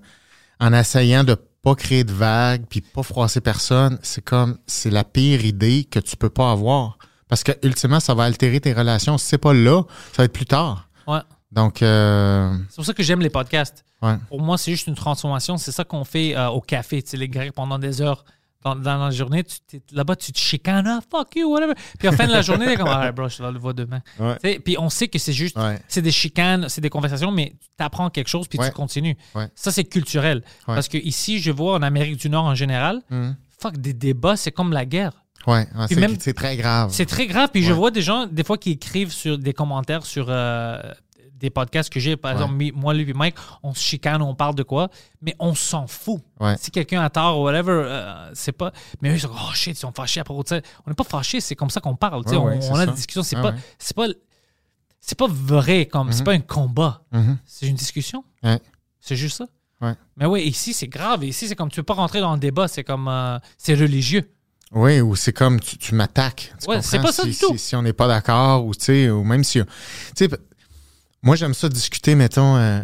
en 0.60 0.73
essayant 0.73 1.23
de 1.23 1.36
pas 1.64 1.76
créer 1.76 2.03
de 2.03 2.11
vagues, 2.11 2.65
puis 2.69 2.82
pas 2.82 3.03
froisser 3.03 3.40
personne, 3.41 3.98
c'est 4.03 4.23
comme, 4.23 4.57
c'est 4.68 4.90
la 4.90 5.03
pire 5.03 5.45
idée 5.45 5.86
que 5.90 5.99
tu 5.99 6.18
peux 6.18 6.30
pas 6.30 6.52
avoir. 6.52 6.98
Parce 7.28 7.44
que 7.44 7.52
ultimement, 7.64 7.99
ça 7.99 8.14
va 8.14 8.23
altérer 8.26 8.60
tes 8.60 8.73
relations. 8.73 9.18
Si 9.18 9.28
c'est 9.28 9.38
pas 9.38 9.53
là, 9.53 9.84
ça 10.11 10.18
va 10.19 10.23
être 10.26 10.34
plus 10.34 10.45
tard. 10.45 10.90
Ouais. 11.07 11.19
Donc, 11.52 11.82
euh, 11.82 12.53
C'est 12.69 12.76
pour 12.78 12.86
ça 12.86 12.94
que 12.94 13.03
j'aime 13.03 13.22
les 13.22 13.30
podcasts. 13.30 13.84
ouais. 14.02 14.15
Pour 14.30 14.41
moi, 14.41 14.57
c'est 14.57 14.72
juste 14.72 14.88
une 14.88 14.95
transformation. 14.95 15.57
C'est 15.57 15.72
ça 15.72 15.84
qu'on 15.84 16.03
fait 16.06 16.36
euh, 16.36 16.49
au 16.49 16.61
café. 16.61 17.02
Tu 17.03 17.10
sais, 17.11 17.18
les 17.18 17.28
Grecs, 17.28 17.52
pendant 17.53 17.78
des 17.78 18.02
heures 18.02 18.23
dans, 18.64 18.76
dans 18.76 18.98
la 19.06 19.10
journée, 19.11 19.44
là-bas, 19.91 20.15
tu 20.15 20.32
te 20.32 20.38
chicanes, 20.38 20.86
ah, 20.88 20.99
fuck 21.10 21.36
you, 21.36 21.52
whatever. 21.52 21.73
Puis 21.98 22.07
à 22.07 22.11
la 22.11 22.18
fin 22.18 22.28
de 22.28 22.32
la 22.32 22.41
journée, 22.44 22.68
t'es 22.68 22.76
comme, 22.78 22.88
ah, 22.88 23.11
bro, 23.11 23.28
je 23.28 23.41
le 23.41 23.57
voir 23.57 23.73
demain. 23.73 24.02
Ouais. 24.19 24.36
Tu 24.44 24.49
sais, 24.52 24.60
Puis 24.60 24.76
on 24.78 24.90
sait 24.90 25.07
que 25.07 25.18
c'est 25.18 25.34
juste, 25.34 25.57
Ouais. 25.57 25.80
c'est 25.88 26.03
des 26.03 26.11
chicanes, 26.11 26.69
c'est 26.69 26.80
des 26.82 26.91
conversations, 26.91 27.32
mais 27.32 27.53
tu 27.78 27.84
apprends 27.84 28.10
quelque 28.11 28.28
chose, 28.28 28.48
puis 28.48 28.60
Ouais. 28.60 28.68
tu 28.69 28.73
continues. 28.76 29.18
Ouais. 29.34 29.48
Ça, 29.56 29.72
c'est 29.72 29.84
culturel. 29.84 30.44
Ouais. 30.68 30.76
Parce 30.76 30.88
que 30.88 30.98
ici, 30.99 31.40
je 31.40 31.49
vois 31.52 31.73
en 31.73 31.82
Amérique 31.82 32.18
du 32.18 32.30
Nord 32.30 32.45
en 32.45 32.53
général, 32.56 33.02
Mhm. 33.10 33.36
fuck, 33.60 33.78
des 33.78 33.94
débats, 33.94 34.36
c'est 34.38 34.52
comme 34.52 34.72
la 34.73 34.86
guerre. 34.86 35.14
Ouais, 35.48 35.68
ouais, 35.76 35.86
c'est 35.90 35.95
même- 35.95 36.18
c'est 36.19 36.36
très 36.36 36.56
grave. 36.56 36.91
C'est 36.94 37.07
très 37.07 37.26
grave. 37.26 37.49
Puis 37.52 37.64
je 37.64 37.73
vois 37.73 37.90
des 37.90 38.03
gens, 38.03 38.28
des 38.28 38.44
fois, 38.44 38.60
qui 38.60 38.69
écrivent 38.72 39.11
sur 39.11 39.40
des 39.40 39.53
commentaires 39.53 40.06
sur 40.06 40.28
euh, 40.30 40.80
des 41.41 41.49
podcasts 41.49 41.89
que 41.91 41.99
j'ai. 41.99 42.15
Par 42.15 42.31
Ouais. 42.35 42.41
exemple, 42.41 42.63
moi, 42.76 42.93
lui 42.93 43.09
et 43.09 43.13
Mike, 43.13 43.35
on 43.63 43.73
se 43.73 43.81
chicane, 43.81 44.22
on 44.22 44.35
parle 44.35 44.55
de 44.55 44.63
quoi, 44.63 44.89
mais 45.22 45.35
on 45.39 45.53
s'en 45.55 45.88
fout. 45.88 46.22
Ouais. 46.39 46.55
Si 46.57 46.72
quelqu'un 46.72 47.01
a 47.01 47.09
tort 47.09 47.39
ou 47.39 47.43
whatever, 47.43 47.72
euh, 47.85 48.31
c'est 48.34 48.51
pas. 48.53 48.72
Mais 49.01 49.09
eux, 49.09 49.15
ils 49.15 49.19
sont 49.19 49.30
oh 49.34 49.53
shit, 49.53 49.76
ils 49.76 49.80
sont 49.80 49.91
fâchés 49.91 50.22
ça. 50.45 50.61
On 50.85 50.89
n'est 50.89 50.95
pas 50.95 51.03
fâchés, 51.03 51.41
c'est 51.41 51.55
comme 51.55 51.69
ça 51.69 51.81
qu'on 51.81 51.95
parle. 51.95 52.23
Ouais, 52.27 52.38
on, 52.38 52.45
on 52.72 52.76
a 52.76 52.85
des 52.85 52.93
discussions. 52.93 53.23
C'est 53.23 53.35
pas, 53.35 53.53
c'est 53.77 53.95
pas, 53.95 54.07
c'est 54.99 55.18
pas 55.18 55.27
vrai 55.27 55.88
comme, 55.88 56.11
c'est 56.11 56.19
Mhm. 56.19 56.26
pas 56.26 56.34
un 56.34 56.39
combat. 56.39 57.01
Mhm. 57.11 57.38
C'est 57.45 57.68
une 57.68 57.76
discussion. 57.76 58.23
C'est 58.99 59.15
juste 59.15 59.38
ça. 59.38 59.45
Mais 60.15 60.27
oui, 60.27 60.43
ici, 60.43 60.73
c'est 60.73 60.88
grave. 60.88 61.23
Ici, 61.23 61.47
c'est 61.47 61.55
comme 61.55 61.69
tu 61.69 61.77
peux 61.77 61.84
pas 61.84 61.95
rentrer 61.95 62.22
dans 62.22 62.34
le 62.34 62.39
débat. 62.39 62.68
C'est 62.68 62.84
comme, 62.84 63.07
euh, 63.07 63.39
c'est 63.57 63.73
religieux. 63.73 64.31
Oui, 64.73 65.01
ou 65.01 65.15
c'est 65.15 65.34
comme 65.34 65.59
tu, 65.59 65.77
tu 65.77 65.95
m'attaques. 65.95 66.53
Ouais, 66.68 66.81
c'est 66.84 66.99
pas 67.01 67.11
ça 67.11 67.23
si, 67.23 67.30
du 67.31 67.35
tout. 67.35 67.51
Si, 67.53 67.57
si 67.57 67.76
on 67.76 67.81
n'est 67.81 67.91
pas 67.91 68.07
d'accord, 68.07 68.63
ou 68.65 68.72
ou 68.72 69.23
même 69.23 69.43
si. 69.43 69.59
Tu 69.59 69.65
sais, 70.15 70.27
p- 70.30 70.38
moi, 71.23 71.35
j'aime 71.35 71.53
ça 71.53 71.69
discuter, 71.69 72.15
mettons. 72.15 72.56
euh, 72.57 72.81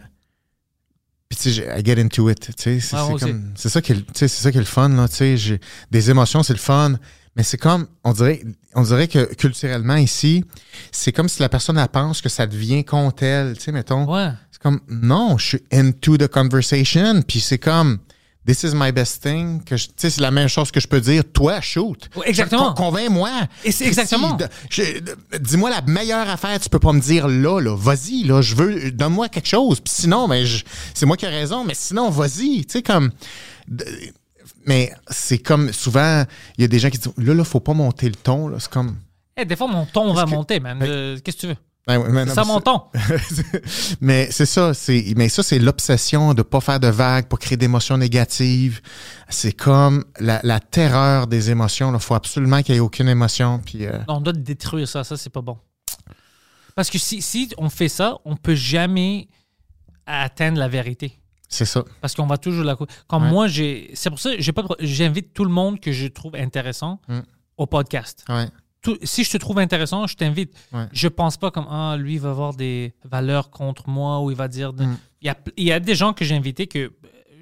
puis, 1.30 1.38
tu 1.38 1.52
sais, 1.54 1.68
I 1.78 1.84
get 1.84 2.02
into 2.02 2.30
it. 2.30 2.40
Tu 2.56 2.80
sais, 2.80 2.80
c'est 2.80 3.70
ça, 3.70 3.82
qui 3.82 3.92
est 3.92 3.96
le- 3.96 4.02
tu 4.04 4.12
sais, 4.16 4.28
c'est 4.28 4.42
ça 4.44 4.52
qui 4.52 4.58
est 4.58 4.62
le 4.62 4.66
fun, 4.66 4.90
là. 4.90 5.08
Tu 5.10 5.16
sais, 5.16 5.38
j'ai- 5.38 5.60
des 5.92 6.10
émotions, 6.10 6.44
c'est 6.44 6.54
le 6.54 6.60
fun, 6.60 6.96
Mais 7.36 7.44
c'est 7.44 7.60
comme, 7.60 7.86
on 8.04 8.14
dirait, 8.14 8.42
on 8.74 8.82
dirait 8.82 9.08
que 9.08 9.32
culturellement 9.36 9.98
ici, 9.98 10.44
c'est 10.92 11.12
comme 11.12 11.30
si 11.30 11.40
la 11.40 11.50
personne 11.50 11.78
elle 11.78 11.88
pense 11.88 12.20
que 12.20 12.30
ça 12.30 12.48
devient 12.48 12.84
contre 12.84 13.22
elle. 13.22 13.56
Tu 13.56 13.66
sais, 13.66 13.72
mettons. 13.72 14.12
Ouais. 14.12 14.32
C'est 14.52 14.60
comme, 14.60 14.80
non, 14.88 15.38
je 15.38 15.46
suis 15.46 15.64
into 15.72 16.18
the 16.18 16.28
conversation. 16.28 17.22
Puis 17.22 17.40
c'est 17.40 17.60
comme, 17.60 18.00
this 18.48 18.64
is 18.64 18.72
my 18.74 18.92
best 18.92 19.22
thing. 19.22 19.62
que 19.64 19.76
Tu 19.76 19.88
sais, 19.98 20.10
c'est 20.10 20.22
la 20.22 20.32
même 20.32 20.48
chose 20.48 20.72
que 20.72 20.80
je 20.80 20.88
peux 20.88 21.00
dire. 21.02 21.24
Toi, 21.32 21.62
shoot. 21.62 22.10
Exactement. 22.26 22.74
Con- 22.74 22.86
Convainc-moi. 22.86 23.30
Et 23.64 23.72
c'est 23.72 23.86
exactement. 23.86 24.38
Si- 24.72 24.82
Dis-moi 25.40 25.70
la 25.70 25.82
meilleure 25.82 26.28
affaire, 26.30 26.60
tu 26.60 26.70
peux 26.70 26.80
pas 26.80 26.94
me 26.94 27.00
dire 27.02 27.28
là, 27.28 27.60
là. 27.60 27.76
Vas-y, 27.78 28.24
là, 28.24 28.42
je 28.42 28.56
veux, 28.56 28.92
donne-moi 28.92 29.30
quelque 29.30 29.48
chose. 29.50 29.80
Puis 29.80 29.94
sinon, 29.96 30.28
mais 30.28 30.46
je- 30.46 30.64
c'est 30.94 31.06
moi 31.06 31.18
qui 31.18 31.26
ai 31.26 31.30
raison. 31.30 31.64
Mais 31.64 31.74
sinon, 31.76 32.10
vas-y. 32.10 32.66
Tu 32.66 32.74
sais, 32.74 32.82
comme. 32.82 33.12
mais 34.66 34.92
c'est 35.10 35.38
comme 35.40 35.72
souvent, 35.72 36.24
il 36.58 36.62
y 36.62 36.66
a 36.66 36.68
des 36.68 36.80
gens 36.80 36.90
qui 36.90 36.98
disent 36.98 37.12
là, 37.18 37.34
là, 37.34 37.44
faut 37.44 37.60
pas 37.60 37.74
monter 37.74 38.08
le 38.10 38.16
ton. 38.16 38.48
là. 38.48 38.58
C'est 38.60 38.72
comme. 38.72 38.98
Eh, 39.36 39.46
des 39.46 39.56
fois, 39.56 39.68
mon 39.68 39.86
ton 39.86 40.14
va 40.14 40.24
que- 40.26 40.30
monter, 40.32 40.60
man. 40.60 40.80
Euh, 40.82 41.18
Qu'est-ce 41.24 41.38
que 41.38 41.42
tu 41.42 41.48
veux? 41.48 41.56
Ben 41.88 42.26
C'est 42.28 42.34
ça 42.34 42.44
mon 42.44 42.60
ton. 42.60 42.82
mais 44.02 44.28
c'est 44.32 44.46
ça, 44.46 44.74
c'est 44.74 45.14
mais 45.16 45.30
ça 45.30 45.42
c'est 45.44 45.58
l'obsession 45.60 46.34
de 46.34 46.42
pas 46.42 46.60
faire 46.60 46.80
de 46.80 46.88
vagues, 46.88 47.28
pas 47.28 47.38
créer 47.38 47.58
d'émotions 47.58 47.98
négatives. 47.98 48.82
C'est 49.30 49.54
comme 49.54 50.04
la, 50.20 50.40
la 50.44 50.60
terreur 50.60 51.28
des 51.28 51.50
émotions. 51.50 51.94
Il 51.94 52.00
faut 52.00 52.16
absolument 52.16 52.62
qu'il 52.62 52.76
y 52.76 52.78
ait 52.78 52.82
aucune 52.82 53.08
émotion. 53.08 53.60
Puis 53.66 53.86
euh, 53.86 53.98
Non, 54.08 54.16
on 54.18 54.22
doit 54.22 54.34
détruire 54.34 54.88
ça. 54.88 55.04
Ça, 55.04 55.16
c'est 55.18 55.30
pas 55.30 55.42
bon. 55.42 55.58
Parce 56.76 56.90
que 56.90 56.98
si, 57.00 57.22
si 57.22 57.50
on 57.58 57.70
fait 57.70 57.90
ça, 57.90 58.18
on 58.26 58.36
peut 58.36 58.56
jamais 58.56 59.28
atteindre 60.06 60.60
la 60.60 60.68
vérité. 60.68 61.20
c'est 61.50 61.66
ça. 61.66 61.84
Parce 62.02 62.14
qu'on 62.14 62.28
va 62.28 62.38
toujours 62.38 62.64
la. 62.66 62.76
Comme 63.08 63.24
Ouais. 63.24 63.30
moi, 63.32 63.48
j'ai. 63.48 63.90
C'est 63.94 64.10
pour 64.10 64.20
ça 64.20 64.36
que 64.36 64.42
j'ai 64.42 64.52
pas. 64.52 64.64
J'invite 64.80 65.34
tout 65.34 65.46
le 65.46 65.52
monde 65.52 65.80
que 65.80 65.92
je 65.92 66.08
trouve 66.08 66.36
intéressant 66.36 67.00
Mm. 67.08 67.20
au 67.58 67.66
podcast. 67.66 68.26
Ouais. 68.30 68.48
Si 69.04 69.24
je 69.24 69.32
te 69.32 69.38
trouve 69.38 69.60
intéressant, 69.60 70.08
je 70.08 70.16
t'invite. 70.16 70.54
Ouais. 70.74 70.86
Je 70.92 71.08
pense 71.08 71.38
pas 71.38 71.52
comme 71.52 71.68
ah 71.70 71.96
lui 71.98 72.14
il 72.16 72.20
va 72.20 72.30
avoir 72.30 72.54
des 72.54 72.94
valeurs 73.04 73.50
contre 73.50 73.90
moi 73.90 74.22
ou 74.22 74.32
il 74.32 74.38
va 74.38 74.48
dire. 74.48 74.74
de- 74.74 74.84
Mm. 74.86 74.98
Il 75.22 75.28
y 75.28 75.30
a, 75.30 75.38
il 75.58 75.64
y 75.66 75.72
a 75.72 75.80
des 75.80 75.96
gens 75.96 76.14
que 76.14 76.24
j'ai 76.26 76.36
invités 76.36 76.68
que 76.68 76.94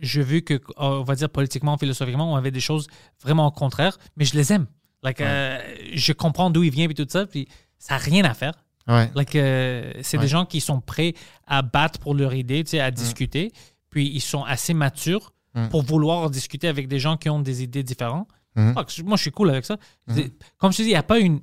je 0.01 0.21
vu 0.21 0.41
que 0.41 0.59
on 0.77 1.03
va 1.03 1.15
dire 1.15 1.29
politiquement, 1.29 1.77
philosophiquement, 1.77 2.31
on 2.31 2.35
avait 2.35 2.51
des 2.51 2.59
choses 2.59 2.87
vraiment 3.21 3.47
au 3.47 3.51
contraire, 3.51 3.97
mais 4.17 4.25
je 4.25 4.35
les 4.35 4.51
aime. 4.53 4.65
Like, 5.03 5.21
euh, 5.21 5.59
je 5.93 6.13
comprends 6.13 6.49
d'où 6.49 6.63
il 6.63 6.71
vient 6.71 6.89
et 6.89 6.93
tout 6.93 7.05
ça, 7.07 7.25
puis 7.25 7.47
ça 7.77 7.95
n'a 7.95 7.99
rien 7.99 8.23
à 8.23 8.33
faire. 8.33 8.53
Ouais. 8.87 9.09
Like, 9.15 9.35
euh, 9.35 9.91
c'est 10.03 10.17
des 10.17 10.27
gens 10.27 10.45
qui 10.45 10.61
sont 10.61 10.79
prêts 10.81 11.13
à 11.47 11.61
battre 11.61 11.99
pour 11.99 12.13
leur 12.15 12.33
idée, 12.33 12.63
tu 12.63 12.71
sais, 12.71 12.79
à 12.79 12.91
discuter. 12.91 13.51
Puis 13.89 14.07
ils 14.13 14.21
sont 14.21 14.43
assez 14.43 14.73
matures 14.73 15.31
Mm. 15.55 15.69
pour 15.69 15.83
vouloir 15.83 16.29
discuter 16.29 16.67
avec 16.67 16.87
des 16.89 16.99
gens 16.99 17.15
qui 17.15 17.29
ont 17.29 17.39
des 17.39 17.63
idées 17.63 17.81
différentes. 17.83 18.27
Mhm. 18.55 18.73
Je- 18.87 19.03
moi, 19.03 19.17
je 19.17 19.21
suis 19.23 19.31
cool 19.31 19.49
avec 19.49 19.65
ça. 19.65 19.77
C'est- 20.07 20.31
Comme 20.57 20.71
je 20.71 20.77
te 20.77 20.81
dis, 20.83 20.89
il 20.89 20.91
n'y 20.91 20.97
a 20.97 21.03
pas 21.03 21.19
une 21.19 21.41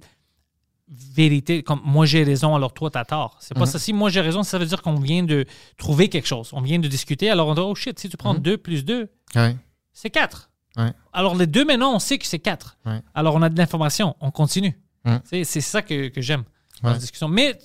vérité 0.88 1.62
comme 1.62 1.80
moi 1.84 2.04
j'ai 2.06 2.22
raison, 2.22 2.54
alors 2.54 2.74
toi 2.74 2.90
t'as 2.90 3.04
tort. 3.04 3.38
C'est 3.40 3.54
pas 3.54 3.64
ça. 3.66 3.78
Si 3.78 3.92
moi 3.92 4.10
j'ai 4.10 4.20
raison, 4.20 4.42
ça 4.42 4.58
veut 4.58 4.66
dire 4.66 4.82
qu'on 4.82 4.96
vient 4.96 5.22
de 5.22 5.46
trouver 5.78 6.08
quelque 6.08 6.26
chose. 6.28 6.50
On 6.52 6.60
vient 6.60 6.78
de 6.78 6.88
discuter. 6.88 7.30
Alors 7.30 7.48
on 7.48 7.54
dit, 7.54 7.60
oh 7.60 7.74
shit, 7.74 7.98
si 7.98 8.08
tu 8.10 8.16
prends 8.16 8.34
2 8.34 8.58
plus 8.58 8.84
2, 8.84 9.08
Ouais. 9.34 9.56
c'est 9.92 10.10
4. 10.10 10.50
Ouais. 10.76 10.92
Alors 11.12 11.34
les 11.34 11.46
deux 11.46 11.64
maintenant, 11.64 11.94
on 11.94 11.98
sait 11.98 12.18
que 12.18 12.26
c'est 12.26 12.38
4. 12.40 12.76
Ouais. 12.84 13.00
Alors 13.14 13.34
on 13.36 13.42
a 13.42 13.48
de 13.48 13.56
l'information, 13.56 14.16
on 14.20 14.30
continue. 14.30 14.78
C'est 15.24 15.44
c'est 15.44 15.60
ça 15.62 15.82
que, 15.82 16.08
que 16.08 16.20
j'aime 16.20 16.44
dans 16.82 16.90
la 16.90 16.98
discussion. 16.98 17.28
Mais 17.28 17.58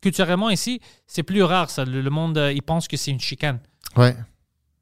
culturellement 0.00 0.50
ici, 0.50 0.80
c'est 1.06 1.22
plus 1.22 1.42
rare 1.42 1.68
ça. 1.70 1.84
Le, 1.84 2.00
le 2.00 2.10
monde, 2.10 2.38
euh, 2.38 2.52
il 2.52 2.62
pense 2.62 2.88
que 2.88 2.96
c'est 2.96 3.10
une 3.10 3.20
chicane. 3.20 3.60
Ouais. 3.96 4.16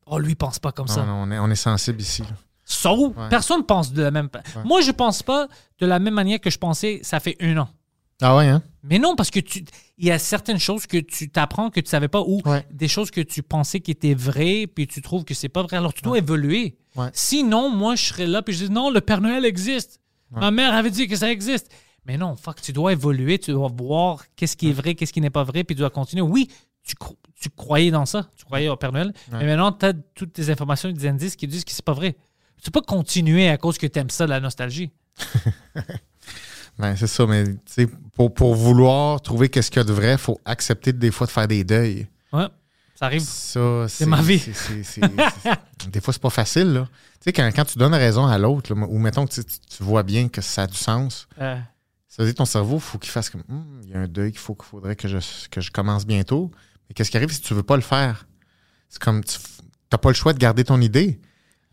Oh, 0.06 0.18
lui, 0.18 0.34
pense 0.34 0.58
pas 0.58 0.70
comme 0.72 0.86
Non, 0.86 0.94
ça. 0.94 1.04
non, 1.04 1.22
on, 1.24 1.30
est, 1.30 1.38
on 1.38 1.50
est 1.50 1.54
sensible 1.56 2.00
ici. 2.00 2.22
là. 2.22 2.28
So, 2.64 3.08
Ouais. 3.08 3.28
personne 3.28 3.64
pense 3.64 3.92
de 3.92 4.02
la 4.02 4.10
même 4.10 4.28
Moi, 4.64 4.80
je 4.80 4.90
pense 4.90 5.22
pas 5.22 5.48
de 5.80 5.86
la 5.86 5.98
même 5.98 6.14
manière 6.14 6.40
que 6.40 6.50
je 6.50 6.58
pensais 6.58 7.00
ça 7.02 7.20
fait 7.20 7.36
un 7.40 7.58
an. 7.58 7.68
Ah 8.22 8.36
ouais, 8.36 8.46
hein? 8.48 8.62
Mais 8.84 8.98
non, 8.98 9.16
parce 9.16 9.30
que 9.30 9.40
tu, 9.40 9.64
il 9.98 10.06
y 10.06 10.10
a 10.10 10.18
certaines 10.18 10.58
choses 10.58 10.86
que 10.86 10.98
tu 10.98 11.28
t'apprends 11.30 11.68
que 11.70 11.80
tu 11.80 11.88
savais 11.90 12.08
pas 12.08 12.20
ou 12.20 12.40
Ouais. 12.46 12.64
des 12.70 12.88
choses 12.88 13.10
que 13.10 13.20
tu 13.20 13.42
pensais 13.42 13.80
qui 13.80 13.90
étaient 13.90 14.14
vraies 14.14 14.66
puis 14.66 14.86
tu 14.86 15.02
trouves 15.02 15.24
que 15.24 15.34
c'est 15.34 15.48
pas 15.48 15.62
vrai. 15.62 15.76
Alors 15.76 15.92
tu 15.92 16.02
dois 16.02 16.18
évoluer. 16.18 16.76
Ouais. 16.96 17.08
Sinon, 17.12 17.70
moi, 17.70 17.96
je 17.96 18.04
serais 18.04 18.26
là 18.26 18.40
puis 18.42 18.54
je 18.54 18.66
dis 18.66 18.70
non, 18.72 18.90
le 18.90 19.00
Père 19.00 19.20
Noël 19.20 19.44
existe. 19.44 20.00
Ma 20.30 20.50
mère 20.50 20.74
avait 20.74 20.90
dit 20.90 21.06
que 21.06 21.16
ça 21.16 21.30
existe. 21.30 21.70
Mais 22.06 22.16
non, 22.18 22.34
fuck, 22.36 22.60
tu 22.60 22.72
dois 22.72 22.92
évoluer, 22.92 23.38
tu 23.38 23.50
dois 23.52 23.70
voir 23.74 24.24
qu'est-ce 24.36 24.56
qui 24.56 24.68
est 24.68 24.72
vrai, 24.72 24.94
qu'est-ce 24.94 25.12
qui 25.12 25.20
n'est 25.20 25.30
pas 25.30 25.44
vrai, 25.44 25.64
puis 25.64 25.74
tu 25.74 25.80
dois 25.80 25.90
continuer. 25.90 26.22
Oui, 26.22 26.48
tu, 26.82 26.94
cro- 26.96 27.16
tu 27.40 27.48
croyais 27.50 27.90
dans 27.90 28.04
ça, 28.04 28.28
tu 28.36 28.44
croyais 28.44 28.68
au 28.68 28.76
Père 28.76 28.92
Noël, 28.92 29.12
mais 29.32 29.44
maintenant, 29.46 29.72
tu 29.72 29.86
as 29.86 29.92
toutes 30.14 30.32
tes 30.34 30.50
informations 30.50 30.88
et 30.90 30.92
des 30.92 31.06
indices 31.08 31.34
qui 31.36 31.46
disent 31.46 31.64
que 31.64 31.72
c'est 31.72 31.84
pas 31.84 31.94
vrai. 31.94 32.14
Tu 32.64 32.70
peux 32.70 32.80
pas 32.80 32.86
continuer 32.86 33.48
à 33.50 33.58
cause 33.58 33.76
que 33.76 33.86
tu 33.86 33.98
aimes 33.98 34.10
ça, 34.10 34.26
la 34.26 34.40
nostalgie. 34.40 34.90
Ben, 36.76 36.96
c'est 36.96 37.06
ça, 37.06 37.24
mais 37.24 37.44
tu 37.44 37.60
sais, 37.66 37.86
pour, 38.16 38.34
pour 38.34 38.56
vouloir 38.56 39.20
trouver 39.20 39.48
qu'est-ce 39.48 39.70
qu'il 39.70 39.78
y 39.78 39.80
a 39.80 39.84
de 39.84 39.92
vrai, 39.92 40.12
il 40.12 40.18
faut 40.18 40.40
accepter 40.44 40.92
des 40.92 41.12
fois 41.12 41.28
de 41.28 41.30
faire 41.30 41.46
des 41.46 41.62
deuils. 41.62 42.08
Ouais, 42.32 42.48
ça 42.96 43.06
arrive. 43.06 43.20
Ça, 43.20 43.86
c'est 43.88 44.06
ma 44.06 44.20
vie. 44.20 44.42
des 45.88 46.00
fois, 46.00 46.12
c'est 46.12 46.20
pas 46.22 46.30
facile. 46.30 46.72
Là. 46.72 46.88
Tu 47.20 47.26
sais, 47.26 47.32
quand, 47.32 47.48
quand 47.54 47.64
tu 47.64 47.78
donnes 47.78 47.94
raison 47.94 48.26
à 48.26 48.38
l'autre, 48.38 48.74
ou 48.74 48.98
mettons 48.98 49.24
que 49.24 49.34
tu, 49.34 49.44
tu 49.44 49.84
vois 49.84 50.02
bien 50.02 50.28
que 50.28 50.40
ça 50.40 50.62
a 50.62 50.66
du 50.66 50.76
sens, 50.76 51.28
Euh, 51.40 51.56
ça 52.08 52.22
veut 52.22 52.26
dire 52.26 52.34
que 52.34 52.38
ton 52.38 52.44
cerveau, 52.44 52.76
il 52.76 52.80
faut 52.82 52.98
qu'il 52.98 53.12
fasse 53.12 53.30
comme 53.30 53.44
Hum, 53.48 53.80
il 53.84 53.90
y 53.90 53.94
a 53.94 54.00
un 54.00 54.08
deuil 54.08 54.32
qu'il 54.32 54.40
faut, 54.40 54.56
qu'il 54.56 54.66
faudrait 54.66 54.96
que 54.96 55.06
je, 55.06 55.18
que 55.50 55.60
je 55.60 55.70
commence 55.70 56.04
bientôt. 56.06 56.50
Mais 56.88 56.94
qu'est-ce 56.94 57.10
qui 57.12 57.16
arrive 57.18 57.30
si 57.30 57.40
tu 57.40 57.54
veux 57.54 57.62
pas 57.62 57.76
le 57.76 57.82
faire? 57.82 58.26
C'est 58.88 59.00
comme 59.00 59.22
tu 59.22 59.38
n'as 59.92 59.98
pas 59.98 60.08
le 60.08 60.14
choix 60.16 60.32
de 60.32 60.38
garder 60.38 60.64
ton 60.64 60.80
idée. 60.80 61.20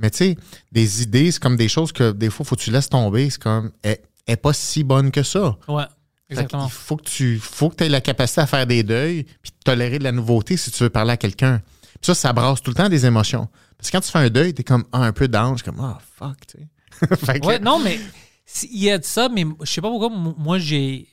Mais 0.01 0.09
tu 0.09 0.17
sais, 0.17 0.37
des 0.71 1.03
idées, 1.03 1.31
c'est 1.31 1.39
comme 1.41 1.55
des 1.55 1.69
choses 1.69 1.91
que 1.91 2.11
des 2.11 2.29
fois, 2.29 2.45
faut 2.45 2.55
que 2.55 2.61
tu 2.61 2.71
laisses 2.71 2.89
tomber. 2.89 3.29
C'est 3.29 3.41
comme 3.41 3.71
elle, 3.83 3.99
elle 4.25 4.33
est 4.33 4.37
pas 4.37 4.53
si 4.53 4.83
bonne 4.83 5.11
que 5.11 5.23
ça. 5.23 5.57
ouais, 5.67 5.83
exactement. 6.29 6.65
Il 6.65 6.71
faut 6.71 6.97
que 6.97 7.03
tu 7.03 7.39
faut 7.39 7.69
que 7.69 7.83
aies 7.83 7.89
la 7.89 8.01
capacité 8.01 8.41
à 8.41 8.47
faire 8.47 8.65
des 8.67 8.83
deuils 8.83 9.23
puis 9.41 9.51
de 9.51 9.63
tolérer 9.63 9.99
de 9.99 10.03
la 10.03 10.11
nouveauté 10.11 10.57
si 10.57 10.71
tu 10.71 10.83
veux 10.83 10.89
parler 10.89 11.11
à 11.11 11.17
quelqu'un. 11.17 11.61
Puis 12.01 12.07
ça, 12.07 12.15
ça 12.15 12.33
brasse 12.33 12.61
tout 12.61 12.71
le 12.71 12.75
temps 12.75 12.89
des 12.89 13.05
émotions. 13.05 13.47
Parce 13.77 13.89
que 13.91 13.97
quand 13.97 14.01
tu 14.01 14.11
fais 14.11 14.19
un 14.19 14.29
deuil, 14.29 14.53
t'es 14.53 14.63
comme 14.63 14.83
ah, 14.91 15.03
un 15.03 15.11
peu 15.11 15.27
down, 15.27 15.55
comme 15.61 15.79
ah 15.79 15.99
fuck, 16.17 16.37
tu 16.47 16.57
sais. 16.59 16.67
Que- 17.39 17.45
Ouais, 17.45 17.59
non, 17.59 17.79
mais 17.79 17.99
il 18.63 18.83
y 18.83 18.89
a 18.91 18.97
de 18.97 19.03
ça, 19.05 19.29
mais 19.29 19.45
je 19.61 19.71
sais 19.71 19.81
pas 19.81 19.89
pourquoi, 19.89 20.09
moi, 20.09 20.57
j'ai. 20.59 21.07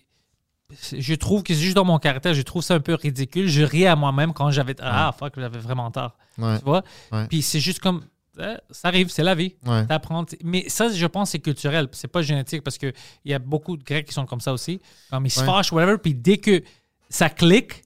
Je 0.92 1.14
trouve 1.14 1.42
que 1.42 1.54
c'est 1.54 1.60
juste 1.60 1.76
dans 1.76 1.84
mon 1.84 1.98
caractère, 1.98 2.34
je 2.34 2.42
trouve 2.42 2.62
ça 2.62 2.74
un 2.74 2.80
peu 2.80 2.92
ridicule. 2.94 3.48
Je 3.48 3.62
riais 3.62 3.86
à 3.86 3.96
moi-même 3.96 4.34
quand 4.34 4.50
j'avais. 4.50 4.74
Ah, 4.80 5.14
fuck, 5.18 5.32
j'avais 5.38 5.58
vraiment 5.58 5.90
tort. 5.90 6.16
Ouais, 6.36 6.58
Tu 6.58 6.64
vois? 6.64 6.82
Puis 7.28 7.40
c'est 7.42 7.60
juste 7.60 7.80
comme. 7.80 8.02
Euh, 8.38 8.56
ça 8.70 8.88
arrive, 8.88 9.08
c'est 9.10 9.22
la 9.22 9.34
vie. 9.34 9.54
ouais. 9.66 9.86
T'apprends. 9.86 10.24
t- 10.24 10.38
Mais 10.44 10.68
ça, 10.68 10.88
je 10.92 11.06
pense, 11.06 11.30
c'est 11.30 11.38
culturel. 11.38 11.88
C'est 11.92 12.08
pas 12.08 12.22
génétique 12.22 12.62
parce 12.62 12.78
qu'il 12.78 12.92
y 13.24 13.34
a 13.34 13.38
beaucoup 13.38 13.76
de 13.76 13.84
Grecs 13.84 14.06
qui 14.06 14.12
sont 14.14 14.26
comme 14.26 14.40
ça 14.40 14.52
aussi. 14.52 14.80
Comme 15.10 15.26
ils 15.26 15.30
se 15.30 15.40
Ouais. 15.40 15.46
fâchent, 15.46 15.72
whatever. 15.72 15.98
Puis 15.98 16.14
dès 16.14 16.38
que 16.38 16.62
ça 17.10 17.28
clique, 17.30 17.82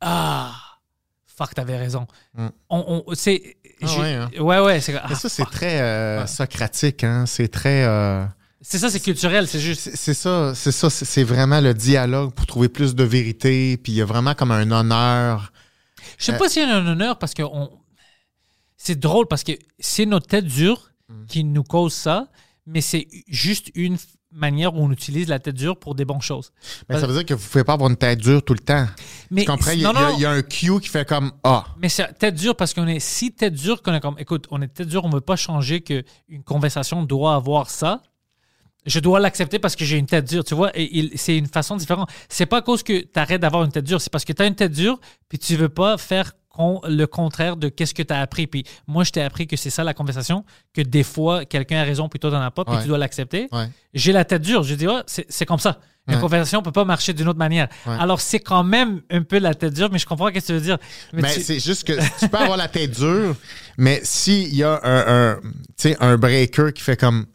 ah, 0.00 0.52
fuck, 1.26 1.54
t'avais 1.54 1.76
raison. 1.78 2.06
Mm. 2.34 2.46
On, 2.70 3.02
on- 3.06 3.14
c'est. 3.14 3.56
Ah 3.82 3.86
je- 3.86 4.00
ouais, 4.00 4.14
hein. 4.14 4.30
ouais, 4.38 4.58
ouais, 4.60 4.80
c'est 4.80 4.92
Mais 4.92 5.00
ah, 5.02 5.14
ça, 5.14 5.28
c'est 5.28 5.44
très 5.44 5.80
euh, 5.80 6.26
socratique, 6.26 7.04
hein. 7.04 7.24
C'est 7.26 7.48
très. 7.48 7.84
euh, 7.84 8.24
C'est 8.60 8.78
ça, 8.78 8.90
c'est 8.90 9.00
culturel. 9.00 9.48
C'est 9.48 9.58
juste. 9.60 9.90
c'est 9.94 10.14
ça, 10.14 10.54
c'est 10.54 10.70
ça, 10.72 10.88
c'est 10.90 11.04
c'est 11.04 11.24
vraiment 11.24 11.60
le 11.60 11.74
dialogue 11.74 12.32
pour 12.32 12.46
trouver 12.46 12.68
plus 12.68 12.94
de 12.94 13.02
vérité. 13.04 13.76
Puis 13.76 13.92
il 13.92 13.96
y 13.96 14.02
a 14.02 14.04
vraiment 14.04 14.34
comme 14.34 14.52
un 14.52 14.70
honneur. 14.70 15.52
Je 16.18 16.26
sais 16.26 16.34
Euh, 16.34 16.38
pas 16.38 16.48
s'il 16.48 16.62
y 16.62 16.70
a 16.70 16.76
un 16.76 16.86
honneur 16.86 17.18
parce 17.18 17.34
que 17.34 17.42
on... 17.42 17.70
c'est 18.84 18.98
drôle 18.98 19.26
parce 19.28 19.44
que 19.44 19.52
c'est 19.78 20.06
notre 20.06 20.26
tête 20.26 20.46
dure 20.46 20.88
Mm. 21.08 21.26
qui 21.26 21.44
nous 21.44 21.64
cause 21.64 21.92
ça, 21.92 22.28
mais 22.66 22.80
c'est 22.80 23.06
juste 23.28 23.70
une 23.74 23.96
manière 24.30 24.74
où 24.74 24.78
on 24.78 24.90
utilise 24.90 25.28
la 25.28 25.38
tête 25.40 25.56
dure 25.56 25.76
pour 25.78 25.94
des 25.94 26.04
bonnes 26.06 26.22
choses. 26.22 26.52
Mais 26.88 26.98
ça 26.98 27.06
veut 27.06 27.12
dire 27.12 27.26
que 27.26 27.34
vous 27.34 27.46
pouvez 27.46 27.64
pas 27.64 27.74
avoir 27.74 27.90
une 27.90 27.96
tête 27.96 28.18
dure 28.18 28.42
tout 28.42 28.54
le 28.54 28.60
temps. 28.60 28.86
Mais 29.30 29.42
tu 29.42 29.46
comprends? 29.50 29.72
Il 29.72 29.80
y, 29.80 29.84
a- 29.84 29.92
non, 29.92 29.98
il 29.98 30.00
y 30.00 30.04
a- 30.04 30.08
non, 30.10 30.16
il 30.16 30.22
y 30.22 30.26
a 30.26 30.30
un 30.30 30.42
cue 30.42 30.80
qui 30.80 30.88
fait 30.88 31.06
comme 31.06 31.32
Ah. 31.44 31.66
mais 31.78 31.88
c'est 31.90 32.10
tête 32.18 32.34
dure 32.34 32.56
parce 32.56 32.72
qu'on 32.72 32.86
est 32.86 32.98
si 33.00 33.30
tête 33.32 33.52
dure 33.52 33.82
qu'on 33.82 33.92
est 33.92 34.00
comme 34.00 34.16
écoute, 34.18 34.46
on 34.50 34.62
est 34.62 34.68
tête 34.68 34.88
dure, 34.88 35.04
on 35.04 35.10
veut 35.10 35.20
pas 35.20 35.36
changer 35.36 35.82
que 35.82 36.02
une 36.28 36.42
conversation 36.44 37.02
doit 37.02 37.34
avoir 37.34 37.68
ça. 37.68 38.02
Je 38.86 38.98
dois 39.00 39.20
l'accepter 39.20 39.58
parce 39.58 39.76
que 39.76 39.84
j'ai 39.84 39.98
une 39.98 40.06
tête 40.06 40.26
dure, 40.28 40.42
tu 40.44 40.54
vois, 40.54 40.70
et 40.74 41.10
c'est 41.16 41.36
une 41.36 41.46
façon 41.46 41.76
différente. 41.76 42.08
C'est 42.28 42.46
pas 42.46 42.58
à 42.58 42.62
cause 42.62 42.82
que 42.82 43.00
tu 43.02 43.18
arrêtes 43.18 43.42
d'avoir 43.42 43.64
une 43.64 43.70
tête 43.70 43.84
dure, 43.84 44.00
c'est 44.00 44.10
parce 44.10 44.24
que 44.24 44.32
tu 44.32 44.40
as 44.42 44.46
une 44.46 44.56
tête 44.56 44.72
dure 44.72 44.98
puis 45.28 45.38
tu 45.38 45.56
veux 45.56 45.68
pas 45.68 45.98
faire 45.98 46.32
con- 46.52 46.80
le 46.88 47.06
contraire 47.06 47.56
de 47.56 47.68
qu'est-ce 47.68 47.94
que 47.94 48.02
tu 48.02 48.12
as 48.12 48.20
appris. 48.20 48.46
Puis 48.46 48.64
moi, 48.86 49.04
je 49.04 49.10
t'ai 49.10 49.22
appris 49.22 49.46
que 49.46 49.56
c'est 49.56 49.70
ça 49.70 49.84
la 49.84 49.94
conversation, 49.94 50.44
que 50.74 50.80
des 50.82 51.02
fois, 51.02 51.44
quelqu'un 51.44 51.78
a 51.80 51.84
raison 51.84 52.08
puis 52.08 52.18
toi, 52.18 52.30
t'en 52.30 52.40
as 52.40 52.50
pas, 52.50 52.64
puis 52.64 52.74
Ouais. 52.74 52.82
tu 52.82 52.88
dois 52.88 52.98
l'accepter. 52.98 53.48
Ouais. 53.52 53.68
J'ai 53.94 54.12
la 54.12 54.24
tête 54.24 54.42
dure. 54.42 54.62
Je 54.62 54.74
dis, 54.74 54.86
ouais, 54.86 55.00
c'est 55.06 55.46
comme 55.46 55.58
ça. 55.58 55.78
Une 56.08 56.16
Ouais. 56.16 56.20
conversation 56.20 56.62
peut 56.62 56.72
pas 56.72 56.84
marcher 56.84 57.12
d'une 57.12 57.28
autre 57.28 57.38
manière. 57.38 57.68
Ouais. 57.86 57.94
Alors, 58.00 58.20
c'est 58.20 58.40
quand 58.40 58.64
même 58.64 59.02
un 59.08 59.22
peu 59.22 59.38
la 59.38 59.54
tête 59.54 59.72
dure, 59.72 59.88
mais 59.92 59.98
je 60.00 60.06
comprends 60.06 60.26
ce 60.28 60.32
que 60.32 60.38
tu 60.40 60.52
veux 60.52 60.60
dire. 60.60 60.78
Mais 61.12 61.22
Mais 61.22 61.32
tu- 61.34 61.42
c'est 61.42 61.60
juste 61.60 61.84
que 61.86 61.92
tu 62.18 62.28
peux 62.28 62.38
avoir 62.38 62.56
la 62.56 62.66
tête 62.66 62.90
dure, 62.90 63.36
mais 63.78 64.00
s'il 64.02 64.52
y 64.52 64.64
a 64.64 64.80
un, 64.82 65.38
un 66.00 66.16
breaker 66.16 66.72
qui 66.74 66.82
fait 66.82 66.96
comme 66.98 67.26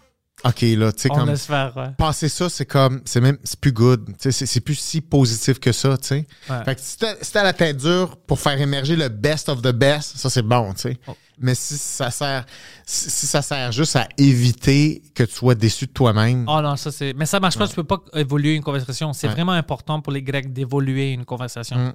OK, 0.46 0.62
là, 0.62 0.92
tu 0.92 1.02
sais, 1.02 1.10
comme 1.10 1.30
laisse 1.30 1.48
faire, 1.48 1.76
ouais. 1.76 1.90
passer 1.98 2.30
ça, 2.30 2.48
c'est 2.48 2.66
comme 2.66 3.02
c'est 3.06 3.20
même 3.22 3.38
c'est 3.44 3.60
plus 3.60 3.72
good. 3.72 4.06
Tu 4.20 4.32
sais, 4.32 4.46
c'est- 4.46 4.62
plus 4.62 4.76
si 4.76 5.02
positif 5.02 5.60
que 5.60 5.72
ça, 5.72 5.98
tu 5.98 6.08
sais. 6.08 6.28
Ouais. 6.50 6.64
Fait 6.64 6.76
que 6.76 6.82
si 6.82 6.98
t'as 6.98 7.16
si 7.22 7.34
la 7.34 7.54
tête 7.54 7.78
dure 7.78 8.16
pour 8.18 8.40
faire 8.40 8.60
émerger 8.62 8.96
le 8.96 9.10
best 9.10 9.50
of 9.50 9.62
the 9.64 9.72
best, 9.72 10.16
ça 10.18 10.30
c'est 10.30 10.44
bon, 10.44 10.74
tu 10.74 10.82
sais. 10.82 10.98
Oh. 11.08 11.16
Mais 11.40 11.56
si 11.56 11.78
ça 11.78 12.12
sert, 12.12 12.46
si, 12.86 13.10
si 13.10 13.26
ça 13.28 13.42
sert 13.42 13.72
juste 13.72 13.96
à 13.96 14.08
éviter 14.18 15.02
que 15.16 15.24
tu 15.24 15.34
sois 15.34 15.56
déçu 15.56 15.88
de 15.88 15.92
toi-même, 15.92 16.46
Oh 16.48 16.62
non, 16.62 16.76
ça 16.76 16.92
c'est. 16.92 17.14
Mais 17.14 17.26
ça 17.26 17.40
marche 17.40 17.58
pas, 17.58 17.68
tu 17.68 17.76
peux 17.76 17.84
pas 17.84 18.02
évoluer 18.14 18.54
une 18.56 18.64
conversation. 18.64 19.14
C'est 19.14 19.28
vraiment 19.28 19.52
important 19.54 20.02
pour 20.02 20.14
les 20.14 20.22
Grecs 20.22 20.54
d'évoluer 20.54 21.14
une 21.14 21.26
conversation. 21.26 21.78
Mm. 21.78 21.94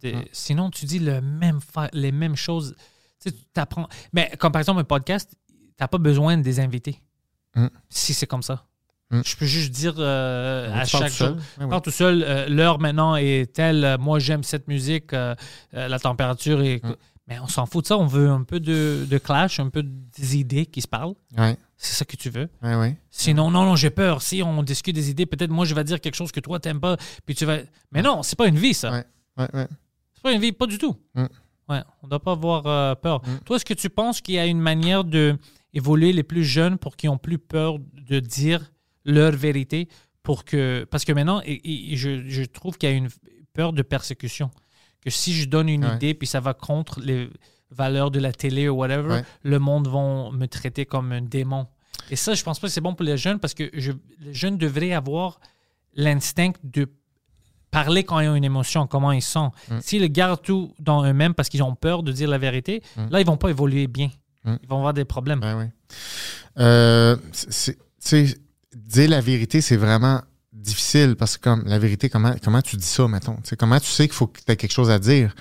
Des- 0.00 0.28
Sinon, 0.32 0.70
tu 0.70 0.84
dis 0.84 0.98
le 0.98 1.20
même 1.20 1.60
fa- 1.60 1.90
les 1.92 2.12
mêmes 2.12 2.36
choses. 2.36 2.74
Tu 3.22 3.30
sais, 3.30 3.36
tu 3.54 3.60
apprends. 3.60 3.88
Mais 4.12 4.32
comme 4.38 4.50
par 4.52 4.60
exemple 4.60 4.80
un 4.80 4.84
podcast, 4.84 5.30
t'as 5.76 5.88
pas 5.88 5.98
besoin 5.98 6.36
des 6.38 6.58
invités. 6.60 7.00
Mm. 7.54 7.66
Si 7.88 8.14
c'est 8.14 8.26
comme 8.26 8.42
ça. 8.42 8.64
Mm. 9.10 9.20
Je 9.24 9.36
peux 9.36 9.46
juste 9.46 9.70
dire 9.70 9.94
euh, 9.98 10.72
à 10.72 10.84
chaque 10.84 11.12
jour. 11.12 11.36
Je 11.60 11.66
parle 11.66 11.82
tout 11.82 11.90
seul. 11.90 12.22
euh, 12.26 12.48
L'heure 12.48 12.78
maintenant 12.80 13.16
est 13.16 13.52
telle. 13.52 13.84
euh, 13.84 13.98
moi, 13.98 14.18
j'aime 14.18 14.42
cette 14.42 14.66
musique. 14.68 15.12
la 15.12 15.98
température 15.98 16.62
est. 16.62 16.82
Mm. 16.84 16.96
Mais 17.26 17.38
on 17.40 17.48
s'en 17.48 17.64
fout 17.64 17.84
de 17.84 17.88
ça. 17.88 17.96
On 17.96 18.06
veut 18.06 18.28
un 18.28 18.42
peu 18.42 18.60
de, 18.60 19.06
de 19.08 19.18
clash, 19.18 19.58
un 19.58 19.70
peu 19.70 19.82
des 19.82 20.36
idées 20.36 20.66
qui 20.66 20.82
se 20.82 20.88
parlent. 20.88 21.14
ouais, 21.38 21.56
C'est 21.78 21.94
ça 21.94 22.04
que 22.04 22.16
tu 22.16 22.28
veux. 22.28 22.50
ouais, 22.62 22.74
ouais. 22.76 22.98
Sinon, 23.10 23.50
non, 23.50 23.64
non, 23.64 23.76
j'ai 23.76 23.88
peur. 23.88 24.20
Si 24.20 24.42
on 24.42 24.62
discute 24.62 24.94
des 24.94 25.08
idées, 25.08 25.24
peut-être 25.24 25.50
moi, 25.50 25.64
je 25.64 25.74
vais 25.74 25.84
dire 25.84 26.00
quelque 26.02 26.16
chose 26.16 26.32
que 26.32 26.40
toi, 26.40 26.60
t'aimes 26.60 26.80
pas. 26.80 26.96
Puis 27.24 27.34
tu 27.34 27.46
vas. 27.46 27.58
Mais 27.92 28.02
non, 28.02 28.22
c'est 28.22 28.36
pas 28.36 28.46
une 28.46 28.58
vie, 28.58 28.74
ça. 28.74 29.04
C'est 29.38 30.22
pas 30.22 30.32
une 30.32 30.40
vie, 30.40 30.52
pas 30.52 30.66
du 30.66 30.76
tout. 30.78 30.96
Mm. 31.14 31.24
Ouais, 31.70 31.80
on 32.02 32.08
doit 32.08 32.20
pas 32.20 32.32
avoir 32.32 32.66
euh, 32.66 32.94
peur. 32.94 33.22
Mm. 33.26 33.38
Toi, 33.46 33.56
est-ce 33.56 33.64
que 33.64 33.72
tu 33.74 33.88
penses 33.88 34.20
qu'il 34.20 34.34
y 34.34 34.38
a 34.38 34.44
une 34.44 34.60
manière 34.60 35.02
de 35.04 35.38
évoluer 35.74 36.12
les 36.12 36.22
plus 36.22 36.44
jeunes 36.44 36.78
pour 36.78 36.96
qu'ils 36.96 37.10
ont 37.10 37.18
plus 37.18 37.38
peur 37.38 37.78
de 37.94 38.20
dire 38.20 38.72
leur 39.04 39.32
vérité 39.32 39.88
pour 40.22 40.44
que 40.44 40.86
parce 40.90 41.04
que 41.04 41.12
maintenant 41.12 41.40
et- 41.44 41.92
et 41.92 41.96
je, 41.96 42.26
je 42.28 42.42
trouve 42.44 42.78
qu'il 42.78 42.88
y 42.88 42.92
a 42.92 42.96
une 42.96 43.08
peur 43.52 43.72
de 43.72 43.82
persécution 43.82 44.50
que 45.02 45.10
si 45.10 45.34
je 45.34 45.46
donne 45.48 45.68
une 45.68 45.84
Ouais. 45.84 45.96
idée 45.96 46.14
puis 46.14 46.26
ça 46.26 46.40
va 46.40 46.54
contre 46.54 47.00
les 47.00 47.28
valeurs 47.70 48.10
de 48.10 48.20
la 48.20 48.32
télé 48.32 48.68
ou 48.68 48.76
whatever 48.76 49.08
Ouais. 49.16 49.24
le 49.42 49.58
monde 49.58 49.88
vont 49.88 50.32
me 50.32 50.46
traiter 50.46 50.86
comme 50.86 51.12
un 51.12 51.20
démon 51.22 51.66
et 52.10 52.16
ça 52.16 52.34
je 52.34 52.42
pense 52.42 52.58
pas 52.60 52.68
que 52.68 52.72
c'est 52.72 52.80
bon 52.80 52.94
pour 52.94 53.04
les 53.04 53.18
jeunes 53.18 53.38
parce 53.40 53.52
que 53.54 53.68
je- 53.74 53.92
les 54.20 54.32
jeunes 54.32 54.56
devraient 54.56 54.92
avoir 54.92 55.38
l'instinct 55.94 56.52
de 56.62 56.88
parler 57.70 58.04
quand 58.04 58.20
ils 58.20 58.28
ont 58.28 58.36
une 58.36 58.44
émotion, 58.44 58.86
comment 58.86 59.10
ils 59.10 59.20
sont. 59.22 59.50
Mm. 59.68 59.80
S'ils 59.80 60.08
gardent 60.12 60.40
tout 60.42 60.72
dans 60.78 61.04
eux-mêmes 61.04 61.34
parce 61.34 61.48
qu'ils 61.48 61.62
ont 61.64 61.74
peur 61.74 62.02
de 62.04 62.12
dire 62.12 62.28
la 62.28 62.38
vérité, 62.38 62.82
Mm. 62.96 63.08
là, 63.10 63.20
ils 63.20 63.26
vont 63.26 63.36
pas 63.36 63.48
évoluer 63.50 63.88
bien. 63.88 64.10
Mm. 64.44 64.54
Ils 64.62 64.68
vont 64.68 64.76
avoir 64.78 64.94
des 64.94 65.04
problèmes. 65.04 65.40
Ben 65.40 65.58
oui. 65.58 65.64
Euh, 66.58 67.16
c'est- 67.32 67.74
tu 67.76 67.78
sais, 68.28 68.38
dire 68.74 69.10
la 69.10 69.20
vérité, 69.20 69.60
c'est 69.60 69.76
vraiment 69.76 70.20
difficile 70.52 71.16
parce 71.16 71.36
que 71.36 71.42
comme 71.42 71.64
la 71.66 71.78
vérité, 71.78 72.08
comment, 72.08 72.34
comment 72.42 72.62
tu 72.62 72.76
dis 72.76 72.86
ça, 72.86 73.06
mettons? 73.08 73.36
Comment 73.58 73.80
tu 73.80 73.86
sais 73.90 74.06
qu'il 74.06 74.14
faut 74.14 74.26
que 74.26 74.40
tu 74.44 74.52
aies 74.52 74.56
quelque 74.56 74.72
chose 74.72 74.90
à 74.90 74.98
dire? 74.98 75.34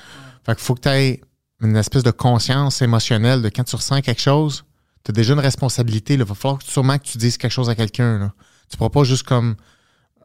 Fait 0.46 0.56
qu'il 0.56 0.64
faut 0.64 0.76
que 0.76 0.82
tu 0.82 0.90
aies 0.90 1.22
une 1.62 1.76
espèce 1.76 2.04
de 2.04 2.12
conscience 2.12 2.82
émotionnelle 2.82 3.42
de 3.42 3.50
quand 3.50 3.64
tu 3.64 3.76
ressens 3.76 4.02
quelque 4.02 4.22
chose, 4.22 4.66
tu 5.04 5.12
as 5.12 5.14
déjà 5.14 5.34
une 5.34 5.40
responsabilité. 5.40 6.16
Il 6.16 6.24
va 6.24 6.36
falloir 6.36 6.62
sûrement 6.62 6.98
que 6.98 7.04
tu 7.04 7.18
dises 7.18 7.38
quelque 7.38 7.52
chose 7.52 7.70
à 7.70 7.76
quelqu'un. 7.76 8.32
Tu 8.70 8.76
ne 8.76 8.78
pourras 8.78 8.90
pas 8.90 9.04
juste 9.04 9.24
comme 9.24 9.56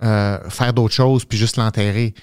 euh, 0.03 0.39
faire 0.49 0.73
d'autres 0.73 0.95
choses 0.95 1.25
puis 1.25 1.37
juste 1.39 1.57
l'enterrer. 1.57 2.15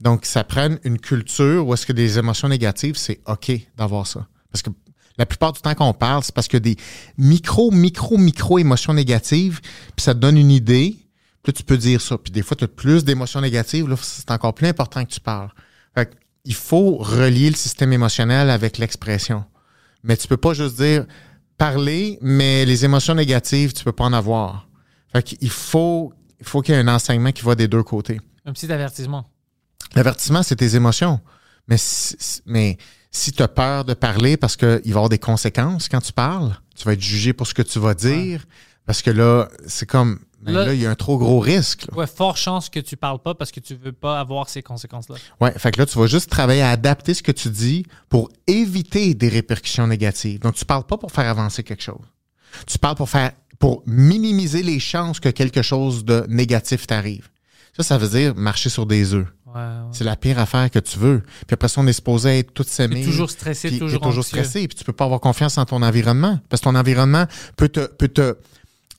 Donc, 0.00 0.24
ça 0.24 0.44
prend 0.44 0.68
une 0.84 0.98
culture 0.98 1.66
où 1.66 1.74
est-ce 1.74 1.86
que 1.86 1.92
des 1.92 2.18
émotions 2.18 2.48
négatives, 2.48 2.96
c'est 2.96 3.20
OK 3.26 3.52
d'avoir 3.76 4.06
ça. 4.06 4.26
Parce 4.50 4.62
que 4.62 4.70
la 5.18 5.26
plupart 5.26 5.52
du 5.52 5.60
temps 5.60 5.74
qu'on 5.74 5.92
parle, 5.92 6.24
c'est 6.24 6.34
parce 6.34 6.48
que 6.48 6.56
des 6.56 6.76
micro, 7.18 7.70
micro, 7.70 8.18
micro 8.18 8.58
émotions 8.58 8.94
négatives, 8.94 9.60
puis 9.60 10.02
ça 10.02 10.14
te 10.14 10.18
donne 10.18 10.36
une 10.36 10.50
idée, 10.50 10.96
puis 11.42 11.52
là, 11.52 11.56
tu 11.56 11.62
peux 11.62 11.76
dire 11.76 12.00
ça. 12.00 12.18
Puis 12.18 12.32
des 12.32 12.42
fois, 12.42 12.56
tu 12.56 12.64
as 12.64 12.68
plus 12.68 13.04
d'émotions 13.04 13.40
négatives, 13.40 13.88
là, 13.88 13.96
c'est 14.00 14.30
encore 14.30 14.54
plus 14.54 14.66
important 14.66 15.04
que 15.04 15.10
tu 15.10 15.20
parles. 15.20 15.50
Fait 15.94 16.10
il 16.44 16.54
faut 16.54 16.96
relier 16.96 17.48
le 17.48 17.56
système 17.56 17.92
émotionnel 17.92 18.50
avec 18.50 18.78
l'expression. 18.78 19.44
Mais 20.02 20.16
tu 20.16 20.28
peux 20.28 20.36
pas 20.36 20.52
juste 20.52 20.76
dire 20.76 21.06
parler, 21.56 22.18
mais 22.20 22.66
les 22.66 22.84
émotions 22.84 23.14
négatives, 23.14 23.72
tu 23.72 23.84
peux 23.84 23.92
pas 23.92 24.04
en 24.04 24.12
avoir. 24.12 24.68
Fait 25.12 25.22
qu'il 25.22 25.50
faut, 25.50 26.12
il 26.40 26.46
faut 26.46 26.60
qu'il 26.60 26.74
y 26.74 26.78
ait 26.78 26.80
un 26.80 26.88
enseignement 26.88 27.32
qui 27.32 27.42
va 27.42 27.54
des 27.54 27.68
deux 27.68 27.82
côtés. 27.82 28.20
Un 28.44 28.52
petit 28.52 28.70
avertissement. 28.70 29.30
L'avertissement, 29.94 30.42
c'est 30.42 30.56
tes 30.56 30.76
émotions. 30.76 31.20
Mais 31.68 31.76
mais 32.44 32.76
si 33.16 33.32
tu 33.32 33.42
as 33.42 33.48
peur 33.48 33.84
de 33.84 33.94
parler 33.94 34.36
parce 34.36 34.56
qu'il 34.56 34.68
va 34.68 34.78
y 34.84 34.90
avoir 34.90 35.08
des 35.08 35.18
conséquences 35.18 35.88
quand 35.88 36.00
tu 36.00 36.12
parles, 36.12 36.56
tu 36.76 36.84
vas 36.84 36.92
être 36.94 37.00
jugé 37.00 37.32
pour 37.32 37.46
ce 37.46 37.54
que 37.54 37.62
tu 37.62 37.78
vas 37.78 37.94
dire. 37.94 38.44
Parce 38.86 39.00
que 39.02 39.10
là, 39.10 39.48
c'est 39.66 39.86
comme. 39.86 40.18
ben 40.42 40.52
Là- 40.52 40.66
là, 40.66 40.74
il 40.74 40.80
y 40.80 40.86
a 40.86 40.90
un 40.90 40.94
trop 40.96 41.16
gros 41.16 41.38
risque. 41.38 41.86
là. 41.90 41.96
Ouais, 41.96 42.06
fort 42.06 42.36
chance 42.36 42.68
que 42.68 42.80
tu 42.80 42.96
parles 42.96 43.20
pas 43.20 43.34
parce 43.34 43.50
que 43.52 43.60
tu 43.60 43.76
veux 43.76 43.92
pas 43.92 44.18
avoir 44.20 44.48
ces 44.48 44.62
conséquences-là. 44.62 45.14
Ouais, 45.40 45.52
fait 45.56 45.70
que 45.70 45.80
là, 45.80 45.86
tu 45.86 45.96
vas 45.98 46.06
juste 46.08 46.28
travailler 46.28 46.60
à 46.62 46.70
adapter 46.70 47.14
ce 47.14 47.22
que 47.22 47.32
tu 47.32 47.48
dis 47.50 47.86
pour 48.08 48.30
éviter 48.46 49.14
des 49.14 49.28
répercussions 49.28 49.86
négatives. 49.86 50.40
Donc, 50.40 50.54
tu 50.56 50.64
parles 50.64 50.84
pas 50.84 50.98
pour 50.98 51.12
faire 51.12 51.28
avancer 51.30 51.62
quelque 51.62 51.82
chose. 51.82 52.04
Tu 52.66 52.78
parles 52.78 52.96
pour 52.96 53.08
faire 53.08 53.30
pour 53.60 53.82
minimiser 53.86 54.62
les 54.62 54.80
chances 54.80 55.20
que 55.20 55.28
quelque 55.30 55.62
chose 55.62 56.04
de 56.04 56.26
négatif 56.28 56.86
t'arrive. 56.86 57.30
Ça, 57.76 57.82
ça 57.82 57.96
veut 57.96 58.08
dire 58.08 58.34
marcher 58.34 58.68
sur 58.68 58.84
des 58.86 59.14
œufs. 59.14 59.26
Ouais, 59.54 59.60
ouais. 59.60 59.66
C'est 59.92 60.04
la 60.04 60.16
pire 60.16 60.38
affaire 60.38 60.70
que 60.70 60.78
tu 60.80 60.98
veux. 60.98 61.20
Puis 61.46 61.54
après 61.54 61.68
ça, 61.68 61.80
on 61.80 61.86
est 61.86 61.92
supposé 61.92 62.40
être 62.40 62.62
s'aimer. 62.64 63.00
T'es 63.00 63.04
toujours 63.06 63.30
stressé, 63.30 63.68
puis 63.68 63.78
toujours, 63.78 64.00
toujours 64.08 64.24
stressé, 64.42 64.66
puis 64.68 64.76
tu 64.76 64.84
peux 64.84 64.92
pas 64.92 65.04
avoir 65.04 65.20
confiance 65.20 65.58
en 65.58 65.64
ton 65.64 65.80
environnement. 65.82 66.40
Parce 66.48 66.60
que 66.60 66.64
ton 66.64 66.74
environnement 66.74 67.26
peut 67.56 67.68
te, 67.68 67.86
peut 67.86 68.08
te, 68.08 68.36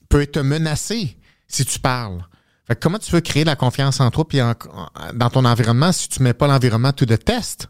peut 0.08 0.26
te 0.26 0.38
menacer 0.38 1.16
si 1.48 1.64
tu 1.64 1.78
parles. 1.78 2.24
Fait 2.66 2.74
que 2.74 2.80
comment 2.80 2.98
tu 2.98 3.12
veux 3.12 3.20
créer 3.20 3.44
la 3.44 3.54
confiance 3.54 4.00
en 4.00 4.10
toi 4.10 4.26
puis 4.26 4.40
en- 4.42 4.50
en- 4.50 4.88
dans 5.14 5.30
ton 5.30 5.44
environnement 5.44 5.92
si 5.92 6.08
tu 6.08 6.22
mets 6.22 6.32
pas 6.34 6.46
l'environnement 6.48 6.92
to 6.92 7.04
the 7.06 7.22
test? 7.22 7.68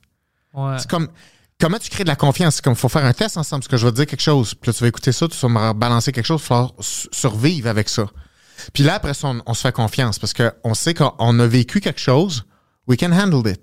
Ouais. 0.54 0.76
C'est 0.78 0.88
comme 0.88 1.08
comment 1.60 1.78
tu 1.78 1.90
crées 1.90 2.04
de 2.04 2.08
la 2.08 2.16
confiance? 2.16 2.56
C'est 2.56 2.64
comme 2.64 2.72
il 2.74 2.78
faut 2.78 2.88
faire 2.88 3.04
un 3.04 3.12
test 3.12 3.36
ensemble, 3.36 3.60
parce 3.62 3.68
que 3.68 3.76
je 3.76 3.84
vais 3.86 3.90
te 3.92 3.96
dire 3.96 4.06
quelque 4.06 4.22
chose. 4.22 4.54
Puis 4.54 4.70
là, 4.70 4.74
tu 4.74 4.80
vas 4.84 4.88
écouter 4.88 5.12
ça, 5.12 5.26
tu 5.28 5.36
vas 5.36 5.48
me 5.48 5.72
balancer 5.74 6.12
quelque 6.12 6.24
chose, 6.24 6.40
il 6.40 6.48
va 6.48 6.56
falloir 6.56 6.72
survivre 6.80 7.68
avec 7.68 7.88
ça. 7.88 8.06
Puis 8.72 8.84
là, 8.84 8.94
après 8.94 9.12
ça, 9.12 9.28
on, 9.28 9.42
on 9.44 9.54
se 9.54 9.60
fait 9.62 9.72
confiance 9.72 10.18
parce 10.18 10.32
qu'on 10.32 10.72
sait 10.74 10.94
qu'on 10.94 11.38
a 11.40 11.46
vécu 11.46 11.80
quelque 11.80 12.00
chose, 12.00 12.46
we 12.86 12.96
can 12.98 13.12
handle 13.12 13.48
it. 13.50 13.60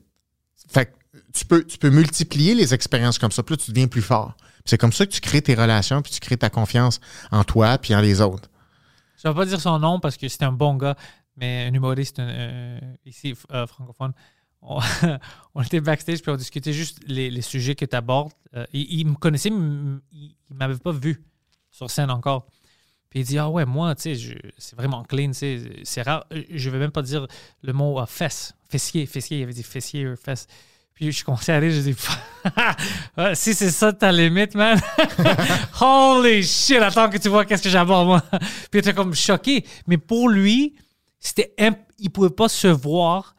Fait 0.67 0.85
que 0.85 0.91
tu 1.33 1.45
peux, 1.45 1.63
tu 1.65 1.77
peux 1.77 1.89
multiplier 1.89 2.55
les 2.55 2.73
expériences 2.73 3.17
comme 3.17 3.31
ça, 3.31 3.43
puis 3.43 3.55
là, 3.55 3.61
tu 3.63 3.71
deviens 3.71 3.87
plus 3.87 4.01
fort. 4.01 4.35
C'est 4.65 4.77
comme 4.77 4.93
ça 4.93 5.05
que 5.05 5.11
tu 5.11 5.21
crées 5.21 5.41
tes 5.41 5.55
relations, 5.55 6.01
puis 6.01 6.11
tu 6.11 6.19
crées 6.19 6.37
ta 6.37 6.49
confiance 6.49 6.99
en 7.31 7.43
toi, 7.43 7.77
puis 7.77 7.93
en 7.95 8.01
les 8.01 8.21
autres. 8.21 8.49
Je 9.17 9.27
vais 9.27 9.33
pas 9.33 9.45
dire 9.45 9.59
son 9.59 9.79
nom 9.79 9.99
parce 9.99 10.17
que 10.17 10.27
c'est 10.27 10.43
un 10.43 10.51
bon 10.51 10.75
gars, 10.75 10.95
mais 11.37 11.67
un 11.69 11.73
humoriste 11.73 12.19
euh, 12.19 12.79
ici 13.05 13.35
euh, 13.51 13.67
francophone. 13.67 14.13
On, 15.55 15.61
était 15.61 15.81
backstage 15.81 16.21
puis 16.21 16.31
on 16.31 16.37
discutait 16.37 16.71
juste 16.71 17.01
les, 17.05 17.41
sujets 17.41 17.75
que 17.75 17.83
tu 17.83 17.97
abordes. 17.97 18.31
Euh, 18.55 18.65
il, 18.71 18.99
il 19.01 19.07
me 19.07 19.15
connaissait, 19.15 19.49
mais 19.49 19.99
il, 20.13 20.37
il 20.49 20.55
m'avait 20.55 20.77
pas 20.77 20.93
vu 20.93 21.21
sur 21.69 21.91
scène 21.91 22.09
encore. 22.09 22.47
Puis 23.13 23.19
il 23.19 23.25
dit 23.27 23.37
Ah 23.37 23.47
ouais, 23.47 23.63
moi, 23.63 23.93
tu 23.93 24.15
sais, 24.15 24.37
c'est 24.57 24.75
vraiment 24.75 25.03
clean, 25.03 25.33
c'est 25.33 26.01
rare. 26.01 26.25
Je 26.49 26.69
vais 26.71 26.79
même 26.79 26.89
pas 26.89 27.03
dire 27.03 27.27
le 27.61 27.71
mot 27.71 27.99
euh, 27.99 28.07
fesse, 28.07 28.55
fessier, 28.67 29.05
fessier. 29.05 29.37
Il 29.37 29.43
avait 29.43 29.53
dit 29.53 29.61
fessier 29.61 30.07
ou 30.07 30.15
fesse. 30.15 30.47
Puis 30.95 31.11
je 31.11 31.23
à 31.51 31.59
rire, 31.59 31.71
je 31.71 31.81
dis 31.81 31.95
Si 33.35 33.53
c'est 33.53 33.69
ça 33.69 33.93
ta 33.93 34.11
limite, 34.11 34.55
man. 34.55 34.81
Holy 35.79 36.41
shit, 36.41 36.77
attends 36.77 37.07
que 37.07 37.19
tu 37.19 37.29
vois 37.29 37.45
qu'est-ce 37.45 37.61
que 37.61 37.69
j'aborde, 37.69 38.07
moi. 38.07 38.23
Puis 38.31 38.47
il 38.73 38.79
était 38.79 38.95
comme 38.95 39.13
choqué. 39.13 39.63
Mais 39.85 39.99
pour 39.99 40.27
lui, 40.27 40.73
c'était 41.19 41.53
il 41.99 42.09
pouvait 42.09 42.31
pas 42.31 42.49
se 42.49 42.67
voir, 42.67 43.35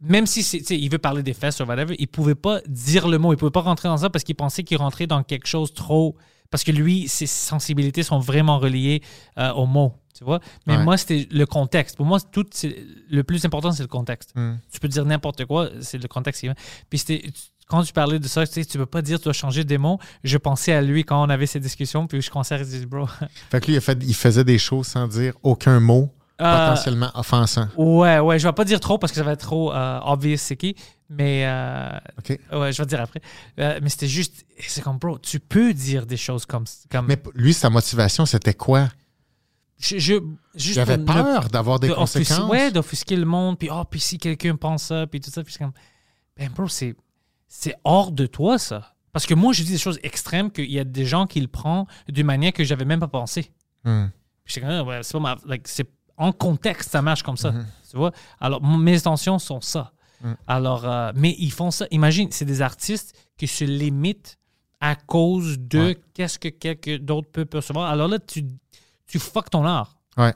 même 0.00 0.24
si 0.24 0.40
il 0.40 0.88
veut 0.88 0.96
parler 0.96 1.22
des 1.22 1.34
fesses 1.34 1.60
ou 1.60 1.64
whatever, 1.64 1.96
il 1.98 2.08
pouvait 2.08 2.34
pas 2.34 2.62
dire 2.66 3.08
le 3.08 3.18
mot, 3.18 3.34
il 3.34 3.36
pouvait 3.36 3.50
pas 3.50 3.60
rentrer 3.60 3.90
dans 3.90 3.98
ça 3.98 4.08
parce 4.08 4.24
qu'il 4.24 4.36
pensait 4.36 4.64
qu'il 4.64 4.78
rentrait 4.78 5.06
dans 5.06 5.22
quelque 5.22 5.48
chose 5.48 5.74
trop. 5.74 6.16
Parce 6.52 6.62
que 6.62 6.70
lui, 6.70 7.08
ses 7.08 7.26
sensibilités 7.26 8.04
sont 8.04 8.20
vraiment 8.20 8.58
reliées 8.60 9.02
euh, 9.38 9.50
aux 9.54 9.66
mots, 9.66 9.94
tu 10.16 10.22
vois. 10.22 10.38
Mais 10.66 10.76
Ouais. 10.76 10.84
moi, 10.84 10.96
c'était 10.98 11.26
le 11.32 11.46
contexte. 11.46 11.96
Pour 11.96 12.06
moi, 12.06 12.20
tout, 12.20 12.44
le 13.10 13.22
plus 13.22 13.44
important, 13.44 13.72
c'est 13.72 13.82
le 13.82 13.88
contexte. 13.88 14.32
Mm. 14.36 14.56
Tu 14.70 14.78
peux 14.78 14.86
dire 14.86 15.04
n'importe 15.04 15.46
quoi, 15.46 15.70
c'est 15.80 15.98
le 16.00 16.06
contexte 16.06 16.46
Puis 16.88 16.98
c'était. 17.00 17.28
Quand 17.68 17.82
tu 17.84 17.92
parlais 17.94 18.18
de 18.18 18.28
ça, 18.28 18.46
tu 18.46 18.52
sais, 18.52 18.64
tu 18.66 18.76
peux 18.76 18.84
pas 18.84 19.00
dire 19.00 19.18
tu 19.18 19.24
dois 19.24 19.32
changer 19.32 19.64
des 19.64 19.78
mots. 19.78 19.98
Je 20.24 20.36
pensais 20.36 20.74
à 20.74 20.82
lui 20.82 21.04
quand 21.04 21.24
on 21.24 21.30
avait 21.30 21.46
ces 21.46 21.58
discussions, 21.58 22.06
puis 22.06 22.20
je 22.20 22.30
commençais 22.30 22.56
à 22.56 22.62
dire, 22.62 22.86
bro. 22.86 23.06
Fait 23.50 23.60
que 23.60 23.66
lui, 23.66 23.74
il, 23.74 23.76
a 23.78 23.80
fait, 23.80 23.98
il 24.02 24.14
faisait 24.14 24.44
des 24.44 24.58
choses 24.58 24.88
sans 24.88 25.08
dire 25.08 25.32
aucun 25.42 25.80
mot 25.80 26.12
Euh, 26.40 26.68
potentiellement 26.70 27.10
offensant. 27.14 27.68
Ouais, 27.76 28.18
ouais, 28.18 28.38
je 28.38 28.46
vais 28.48 28.52
pas 28.52 28.64
dire 28.64 28.80
trop 28.80 28.98
parce 28.98 29.12
que 29.12 29.18
ça 29.18 29.22
va 29.24 29.32
être 29.32 29.40
trop 29.40 29.72
euh, 29.72 30.00
obvious 30.02 30.38
c'est 30.38 30.56
qui, 30.56 30.74
mais 31.08 31.44
euh, 31.46 31.90
OK? 32.18 32.30
ouais, 32.52 32.72
je 32.72 32.78
vais 32.78 32.84
te 32.84 32.88
dire 32.88 33.00
après. 33.00 33.20
Euh, 33.60 33.78
mais 33.82 33.88
c'était 33.88 34.08
juste, 34.08 34.44
c'est 34.58 34.82
comme 34.82 34.98
bro, 34.98 35.18
tu 35.18 35.38
peux 35.40 35.72
dire 35.74 36.06
des 36.06 36.16
choses 36.16 36.46
comme 36.46 36.64
comme. 36.90 37.06
Mais 37.06 37.20
lui, 37.34 37.52
sa 37.54 37.70
motivation, 37.70 38.26
c'était 38.26 38.54
quoi? 38.54 38.88
je, 39.78 40.14
ne- 40.14 41.04
peur 41.04 41.48
d'avoir 41.48 41.80
des 41.80 41.88
de 41.88 41.92
offusquer- 41.92 42.18
conséquences. 42.24 42.50
ouais, 42.50 42.70
d'offusquer 42.70 43.16
le 43.16 43.24
monde, 43.24 43.58
puis 43.58 43.68
oh, 43.70 43.82
puis 43.88 44.00
si 44.00 44.16
quelqu'un 44.18 44.54
pense 44.56 44.84
ça, 44.84 45.06
puis 45.06 45.20
tout 45.20 45.30
ça, 45.30 45.42
puis 45.42 45.52
c'est 45.52 45.58
comme, 45.58 45.72
ben 46.36 46.48
bro, 46.50 46.68
c'est 46.68 46.94
c'est 47.48 47.74
hors 47.84 48.10
de 48.12 48.26
toi 48.26 48.58
ça. 48.58 48.94
Parce 49.12 49.26
que 49.26 49.34
moi, 49.34 49.52
je 49.52 49.62
dis 49.62 49.72
des 49.72 49.78
choses 49.78 49.98
extrêmes 50.02 50.50
qu'il 50.50 50.70
y 50.72 50.78
a 50.78 50.84
des 50.84 51.04
gens 51.04 51.26
qui 51.26 51.40
le 51.40 51.48
prennent 51.48 51.84
d'une 52.08 52.24
manière 52.26 52.52
que 52.52 52.64
j'avais 52.64 52.86
même 52.86 53.00
pas 53.00 53.08
pensé. 53.08 53.52
Ouais, 53.84 55.00
c'est 55.02 55.12
pas 55.12 55.20
ma- 55.20 55.36
like, 55.46 55.68
c'est 55.68 55.86
en 56.16 56.32
contexte, 56.32 56.90
ça 56.92 57.02
marche 57.02 57.22
comme 57.22 57.36
ça. 57.36 57.52
Mhm. 57.52 57.66
Tu 57.90 57.96
vois? 57.96 58.12
Alors, 58.40 58.62
mes 58.62 58.96
intentions 58.96 59.38
sont 59.38 59.60
ça. 59.60 59.92
Mhm. 60.22 60.36
Alors, 60.46 60.84
euh, 60.84 61.12
mais 61.14 61.34
ils 61.38 61.50
font 61.52 61.70
ça. 61.70 61.86
Imagine, 61.90 62.28
c'est 62.30 62.44
des 62.44 62.62
artistes 62.62 63.14
qui 63.36 63.46
se 63.46 63.64
limitent 63.64 64.38
à 64.80 64.94
cause 64.96 65.58
de 65.58 65.96
qu'est-ce 66.14 66.38
que 66.38 66.48
quelqu'un 66.48 66.98
d'autre 67.00 67.28
peut 67.30 67.44
percevoir. 67.44 67.88
Alors 67.90 68.08
là, 68.08 68.18
tu, 68.18 68.44
tu 69.06 69.18
fuck 69.18 69.48
ton 69.50 69.64
art. 69.64 69.96
Ouais. 70.16 70.34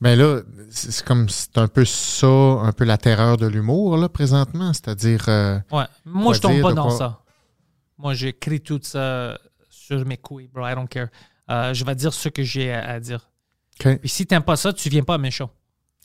Mais 0.00 0.16
là, 0.16 0.40
c'est 0.70 1.04
comme 1.04 1.28
c'est 1.28 1.56
un 1.56 1.68
peu 1.68 1.84
ça, 1.84 2.26
un 2.26 2.72
peu 2.72 2.84
la 2.84 2.98
terreur 2.98 3.36
de 3.36 3.46
l'humour, 3.46 3.96
là, 3.96 4.08
présentement. 4.08 4.72
C'est-à-dire. 4.72 5.24
euh, 5.28 5.58
Ouais. 5.70 5.84
Moi, 6.04 6.34
je 6.34 6.40
tombe 6.40 6.60
pas 6.60 6.72
dans 6.72 6.90
ça. 6.90 7.20
Moi, 7.96 8.14
j'écris 8.14 8.60
tout 8.60 8.80
ça 8.82 9.38
sur 9.70 10.04
mes 10.04 10.16
couilles, 10.16 10.48
bro. 10.48 10.66
I 10.66 10.74
don't 10.74 10.88
care. 10.88 11.08
Euh, 11.50 11.72
je 11.74 11.84
vais 11.84 11.94
dire 11.94 12.12
ce 12.12 12.28
que 12.28 12.42
j'ai 12.42 12.72
à, 12.72 12.86
à 12.90 13.00
dire. 13.00 13.27
OK. 13.80 13.98
Puis 13.98 14.08
si 14.08 14.26
t'aimes 14.26 14.42
pas 14.42 14.56
ça, 14.56 14.72
tu 14.72 14.88
viens 14.88 15.02
pas 15.02 15.14
à 15.14 15.18
mes 15.18 15.30
shows. 15.30 15.50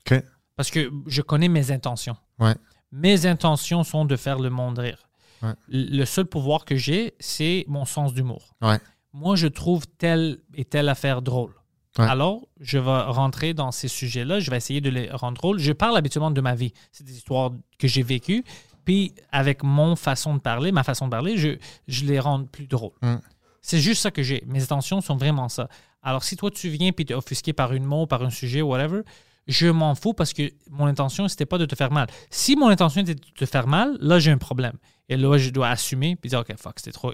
OK. 0.06 0.22
Parce 0.56 0.70
que 0.70 0.92
je 1.08 1.22
connais 1.22 1.48
mes 1.48 1.72
intentions. 1.72 2.18
Ouais. 2.40 2.56
Mes 2.92 3.26
intentions 3.26 3.84
sont 3.84 4.06
de 4.06 4.16
faire 4.16 4.40
le 4.40 4.50
monde 4.50 4.80
rire. 4.80 5.10
Ouais. 5.42 5.54
Le 5.68 6.06
seul 6.06 6.26
pouvoir 6.26 6.66
que 6.66 6.76
j'ai, 6.76 7.16
c'est 7.20 7.66
mon 7.68 7.86
sens 7.86 8.14
d'humour. 8.14 8.56
Ouais. 8.62 8.80
Moi, 9.14 9.36
je 9.36 9.48
trouve 9.48 9.88
telle 9.88 10.40
et 10.56 10.66
telle 10.66 10.90
affaire 10.90 11.22
drôle. 11.22 11.54
Ouais. 11.98 12.06
Alors, 12.06 12.48
je 12.60 12.78
vais 12.78 13.02
rentrer 13.02 13.54
dans 13.54 13.72
ces 13.72 13.88
sujets-là, 13.88 14.40
je 14.40 14.50
vais 14.50 14.58
essayer 14.58 14.82
de 14.82 14.90
les 14.90 15.10
rendre 15.12 15.38
drôles. 15.38 15.60
Je 15.60 15.72
parle 15.72 15.98
habituellement 15.98 16.32
de 16.32 16.42
ma 16.42 16.56
vie. 16.56 16.74
C'est 16.92 17.04
des 17.04 17.16
histoires 17.18 17.52
que 17.78 17.88
j'ai 17.88 18.04
vécues. 18.04 18.44
Puis, 18.86 19.14
avec 19.32 19.64
mon 19.64 19.96
façon 19.96 20.36
de 20.36 20.40
parler, 20.40 20.72
ma 20.72 20.84
façon 20.84 21.06
de 21.06 21.12
parler, 21.12 21.38
je, 21.38 21.58
je 21.88 22.06
les 22.06 22.20
rends 22.20 22.44
plus 22.46 22.68
drôles. 22.68 22.94
Mm. 23.02 23.16
C'est 23.62 23.80
juste 23.80 24.02
ça 24.02 24.12
que 24.12 24.24
j'ai. 24.24 24.44
Mes 24.46 24.64
intentions 24.64 25.02
sont 25.02 25.16
vraiment 25.16 25.50
ça. 25.50 25.70
Alors, 26.04 26.24
si 26.24 26.36
toi, 26.36 26.52
tu 26.52 26.70
viens 26.70 26.92
puis 26.92 27.06
tu 27.06 27.14
es 27.14 27.16
offusqué 27.16 27.54
par 27.54 27.74
une 27.74 27.86
mot, 27.86 28.06
par 28.06 28.22
un 28.24 28.30
sujet, 28.30 28.62
whatever, 28.62 29.02
je 29.48 29.68
m'en 29.68 29.96
fous 29.96 30.14
parce 30.14 30.34
que 30.34 30.52
mon 30.70 30.86
intention, 30.86 31.28
c'était 31.28 31.46
pas 31.46 31.58
de 31.58 31.66
te 31.66 31.76
faire 31.76 31.92
mal. 31.92 32.08
Si 32.30 32.56
mon 32.56 32.68
intention 32.70 33.02
était 33.02 33.16
de 33.16 33.22
te 33.22 33.46
faire 33.46 33.68
mal, 33.68 33.98
là, 34.00 34.20
j'ai 34.20 34.32
un 34.32 34.38
problème. 34.38 34.74
Et 35.10 35.18
là, 35.18 35.38
je 35.38 35.50
dois 35.50 35.70
assumer 35.70 36.16
puis 36.16 36.30
dire, 36.30 36.40
OK, 36.40 36.54
fuck, 36.58 36.74
c'était 36.78 36.92
trop. 36.92 37.14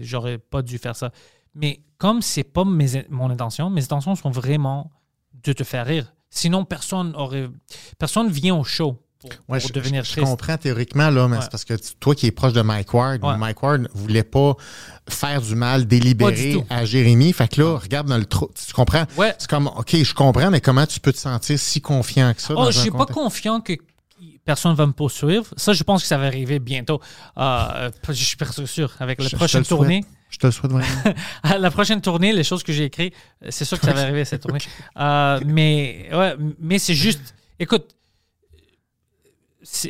J'aurais 0.00 0.38
pas 0.38 0.62
dû 0.62 0.78
faire 0.78 0.96
ça. 0.96 1.10
Mais 1.54 1.80
comme 1.98 2.22
c'est 2.22 2.44
pas 2.44 2.64
mes- 2.64 3.06
mon 3.08 3.30
intention, 3.30 3.70
mes 3.70 3.82
intentions 3.82 4.14
sont 4.14 4.30
vraiment 4.30 4.90
de 5.42 5.52
te 5.52 5.64
faire 5.64 5.86
rire. 5.86 6.12
Sinon, 6.30 6.64
personne 6.64 7.14
aurait. 7.16 7.48
Personne 7.98 8.28
vient 8.28 8.56
au 8.56 8.64
show 8.64 8.98
pour, 9.20 9.30
Ouais, 9.48 9.58
pour 9.60 9.68
je, 9.68 9.72
devenir 9.72 10.04
je- 10.04 10.14
je 10.14 10.20
comprends 10.20 10.56
théoriquement, 10.56 11.10
là, 11.10 11.26
mais 11.28 11.36
Ouais. 11.36 11.42
c'est 11.42 11.50
parce 11.50 11.64
que 11.64 11.74
tu- 11.74 11.94
toi 11.98 12.14
qui 12.14 12.26
es 12.26 12.30
proche 12.30 12.52
de 12.52 12.62
Mike 12.62 12.92
Ward, 12.94 13.22
Ouais. 13.24 13.36
Mike 13.36 13.62
Ward 13.62 13.88
voulait 13.94 14.22
pas 14.22 14.54
faire 15.08 15.40
du 15.40 15.54
mal 15.54 15.82
du 15.82 15.86
délibéré 15.86 16.64
à 16.70 16.84
Jérémy. 16.84 17.32
Fait 17.32 17.48
que 17.48 17.60
là, 17.62 17.78
regarde 17.78 18.08
dans 18.08 18.18
le 18.18 18.26
trou. 18.26 18.50
Tu 18.66 18.72
comprends? 18.72 19.04
Ouais. 19.16 19.34
C'est 19.38 19.48
comme, 19.48 19.68
OK, 19.68 19.96
je 19.96 20.14
comprends, 20.14 20.50
mais 20.50 20.60
comment 20.60 20.86
tu 20.86 21.00
peux 21.00 21.12
te 21.12 21.18
sentir 21.18 21.58
si 21.58 21.80
confiant 21.80 22.32
que 22.34 22.42
ça? 22.42 22.54
Oh, 22.56 22.70
je 22.70 22.78
suis 22.78 22.90
pas 22.90 23.06
confiant 23.06 23.60
que 23.60 23.72
personne 24.44 24.74
va 24.74 24.86
me 24.86 24.92
poursuivre. 24.92 25.46
Ça, 25.56 25.72
je 25.72 25.82
pense 25.82 26.02
que 26.02 26.08
ça 26.08 26.18
va 26.18 26.26
arriver 26.26 26.58
bientôt. 26.58 27.00
Euh, 27.38 27.90
je 28.08 28.12
suis 28.12 28.36
sûr. 28.66 28.92
Avec 29.00 29.20
la 29.20 29.28
je 29.28 29.34
prochaine 29.36 29.64
souhaite. 29.64 29.78
tournée, 29.78 30.04
Je 30.30 30.38
te 30.38 30.46
le 30.46 30.52
souhaite 30.52 30.72
vraiment. 30.72 30.86
à 31.42 31.58
la 31.58 31.70
prochaine 31.70 32.00
tournée, 32.00 32.32
les 32.32 32.44
choses 32.44 32.62
que 32.62 32.72
j'ai 32.72 32.84
écrites, 32.84 33.14
c'est 33.48 33.64
sûr 33.64 33.78
que 33.80 33.86
ça 33.86 33.92
va 33.92 34.00
arriver 34.02 34.24
cette 34.24 34.42
tournée. 34.42 34.58
Euh, 34.98 35.40
mais 35.46 36.08
ouais, 36.12 36.36
mais 36.60 36.78
c'est 36.78 36.94
juste. 36.94 37.34
Écoute, 37.58 37.95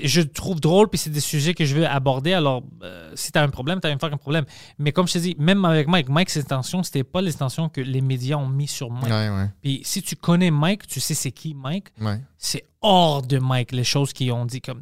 je 0.02 0.20
trouve 0.22 0.60
drôle, 0.60 0.88
puis 0.88 0.98
c'est 0.98 1.10
des 1.10 1.20
sujets 1.20 1.54
que 1.54 1.64
je 1.64 1.74
veux 1.74 1.86
aborder. 1.86 2.32
Alors, 2.32 2.62
euh, 2.82 3.12
si 3.14 3.30
tu 3.30 3.38
as 3.38 3.42
un 3.42 3.48
problème, 3.48 3.80
tu 3.80 3.86
as 3.86 3.90
un 3.90 3.98
fucking 3.98 4.18
problème. 4.18 4.44
Mais 4.78 4.92
comme 4.92 5.06
je 5.06 5.14
te 5.14 5.18
dis, 5.18 5.36
même 5.38 5.64
avec 5.64 5.86
Mike, 5.88 6.08
Mike, 6.08 6.30
ses 6.30 6.40
intentions, 6.40 6.82
c'était 6.82 7.04
pas 7.04 7.20
les 7.20 7.34
intentions 7.34 7.68
que 7.68 7.80
les 7.80 8.00
médias 8.00 8.36
ont 8.36 8.48
mis 8.48 8.68
sur 8.68 8.90
Mike. 8.90 9.12
ouais, 9.12 9.28
ouais, 9.28 9.50
Puis 9.60 9.80
si 9.84 10.02
tu 10.02 10.16
connais 10.16 10.50
Mike, 10.50 10.86
tu 10.86 11.00
sais 11.00 11.14
c'est 11.14 11.32
qui 11.32 11.54
Mike. 11.54 11.88
ouais. 12.00 12.20
C'est 12.38 12.64
hors 12.80 13.22
de 13.22 13.38
Mike, 13.38 13.72
les 13.72 13.84
choses 13.84 14.12
qu'ils 14.12 14.32
ont 14.32 14.46
dit, 14.46 14.60
comme 14.60 14.80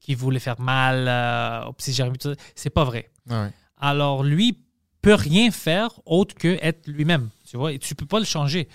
qu'il 0.00 0.16
voulait 0.16 0.38
faire 0.38 0.60
mal 0.60 1.06
euh, 1.08 1.68
au 1.68 1.72
petit 1.72 1.92
Jérémy, 1.92 2.18
tout 2.18 2.32
ça. 2.32 2.40
C'est 2.54 2.70
pas 2.70 2.84
vrai. 2.84 3.10
Alors, 3.78 4.22
lui 4.22 4.58
peut 5.02 5.14
rien 5.14 5.50
faire 5.50 5.90
autre 6.04 6.34
que 6.34 6.58
être 6.62 6.88
lui-même. 6.88 7.28
Tu 7.48 7.56
vois, 7.56 7.72
et 7.72 7.78
tu 7.78 7.94
peux 7.94 8.06
pas 8.06 8.18
le 8.18 8.24
changer. 8.24 8.68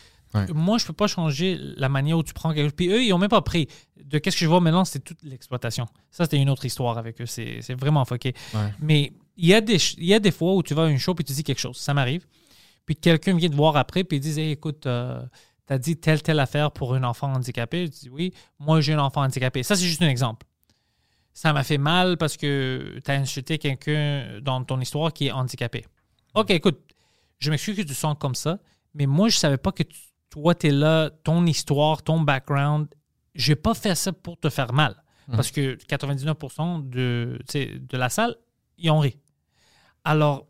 Moi, 0.53 0.77
je 0.77 0.85
peux 0.85 0.93
pas 0.93 1.07
changer 1.07 1.57
la 1.59 1.89
manière 1.89 2.17
où 2.17 2.23
tu 2.23 2.33
prends 2.33 2.53
quelque 2.53 2.67
chose. 2.67 2.75
Puis 2.75 2.89
eux, 2.89 3.03
ils 3.03 3.11
ont 3.13 3.17
même 3.17 3.29
pas 3.29 3.41
pris. 3.41 3.67
De 4.11 4.17
qu'est-ce 4.19 4.35
que 4.37 4.41
je 4.45 4.49
vois 4.49 4.59
maintenant, 4.59 4.83
c'est 4.85 4.99
toute 4.99 5.23
l'exploitation. 5.23 5.85
Ça, 6.09 6.25
c'était 6.25 6.37
une 6.37 6.49
autre 6.49 6.65
histoire 6.65 6.97
avec 6.97 7.21
eux. 7.21 7.25
C'est 7.25 7.61
c'est 7.61 7.73
vraiment 7.75 8.03
fucké. 8.05 8.33
Ouais. 8.53 8.73
Mais 8.79 9.13
il 9.37 9.47
y, 9.47 9.53
a 9.53 9.61
des, 9.61 9.77
il 9.97 10.05
y 10.05 10.13
a 10.13 10.19
des 10.19 10.31
fois 10.31 10.53
où 10.53 10.61
tu 10.63 10.73
vas 10.73 10.85
à 10.85 10.89
une 10.89 10.97
show 10.99 11.15
puis 11.15 11.23
tu 11.23 11.33
dis 11.33 11.43
quelque 11.43 11.59
chose. 11.59 11.77
Ça 11.77 11.93
m'arrive. 11.93 12.25
Puis 12.85 12.95
quelqu'un 12.95 13.35
vient 13.35 13.49
te 13.49 13.55
voir 13.55 13.77
après 13.77 14.03
puis 14.03 14.17
il 14.17 14.19
dit 14.19 14.39
Hey, 14.39 14.51
écoute, 14.51 14.85
euh, 14.85 15.21
t'as 15.65 15.77
dit 15.77 15.95
telle, 15.97 16.21
telle 16.21 16.39
affaire 16.39 16.71
pour 16.71 16.93
un 16.93 17.03
enfant 17.03 17.31
handicapé. 17.33 17.89
Tu 17.89 17.99
dis 18.01 18.09
oui, 18.09 18.33
moi 18.59 18.81
j'ai 18.81 18.93
un 18.93 18.99
enfant 18.99 19.21
handicapé. 19.21 19.63
Ça, 19.63 19.75
c'est 19.75 19.85
juste 19.85 20.01
un 20.01 20.09
exemple. 20.09 20.45
Ça 21.33 21.53
m'a 21.53 21.63
fait 21.63 21.77
mal 21.77 22.17
parce 22.17 22.35
que 22.35 22.99
tu 23.03 23.09
as 23.11 23.13
insulté 23.15 23.57
quelqu'un 23.57 24.39
dans 24.41 24.63
ton 24.65 24.79
histoire 24.81 25.13
qui 25.13 25.27
est 25.27 25.31
handicapé. 25.31 25.85
OK, 26.35 26.49
écoute, 26.51 26.79
je 27.39 27.49
m'excuse 27.49 27.77
que 27.77 27.81
tu 27.83 27.93
sens 27.93 28.15
comme 28.19 28.35
ça, 28.35 28.59
mais 28.93 29.05
moi, 29.05 29.29
je 29.29 29.37
savais 29.37 29.57
pas 29.57 29.71
que 29.71 29.83
tu- 29.83 29.97
toi, 30.29 30.53
tu 30.55 30.67
es 30.67 30.71
là, 30.71 31.09
ton 31.23 31.45
histoire, 31.45 32.03
ton 32.03 32.19
background. 32.19 32.87
J'ai 33.35 33.55
pas 33.55 33.73
fait 33.73 33.95
ça 33.95 34.11
pour 34.13 34.37
te 34.39 34.49
faire 34.49 34.73
mal. 34.73 34.95
Parce 35.31 35.51
que 35.51 35.75
99% 35.75 36.89
de, 36.89 37.39
de 37.53 37.97
la 37.97 38.09
salle, 38.09 38.35
ils 38.77 38.89
ont 38.91 38.99
ri. 38.99 39.17
Alors, 40.03 40.47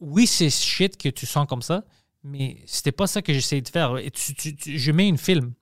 oui, 0.00 0.26
c'est 0.26 0.50
shit 0.50 0.96
que 0.96 1.08
tu 1.08 1.26
sens 1.26 1.46
comme 1.48 1.62
ça, 1.62 1.84
mais 2.22 2.58
c'était 2.66 2.92
pas 2.92 3.06
ça 3.06 3.22
que 3.22 3.32
j'essayais 3.32 3.62
de 3.62 3.68
faire. 3.68 3.98
Et 3.98 4.10
tu- 4.10 4.34
tu- 4.34 4.54
tu- 4.54 4.78
je 4.78 4.92
mets 4.92 5.08
une 5.08 5.18
film. 5.18 5.52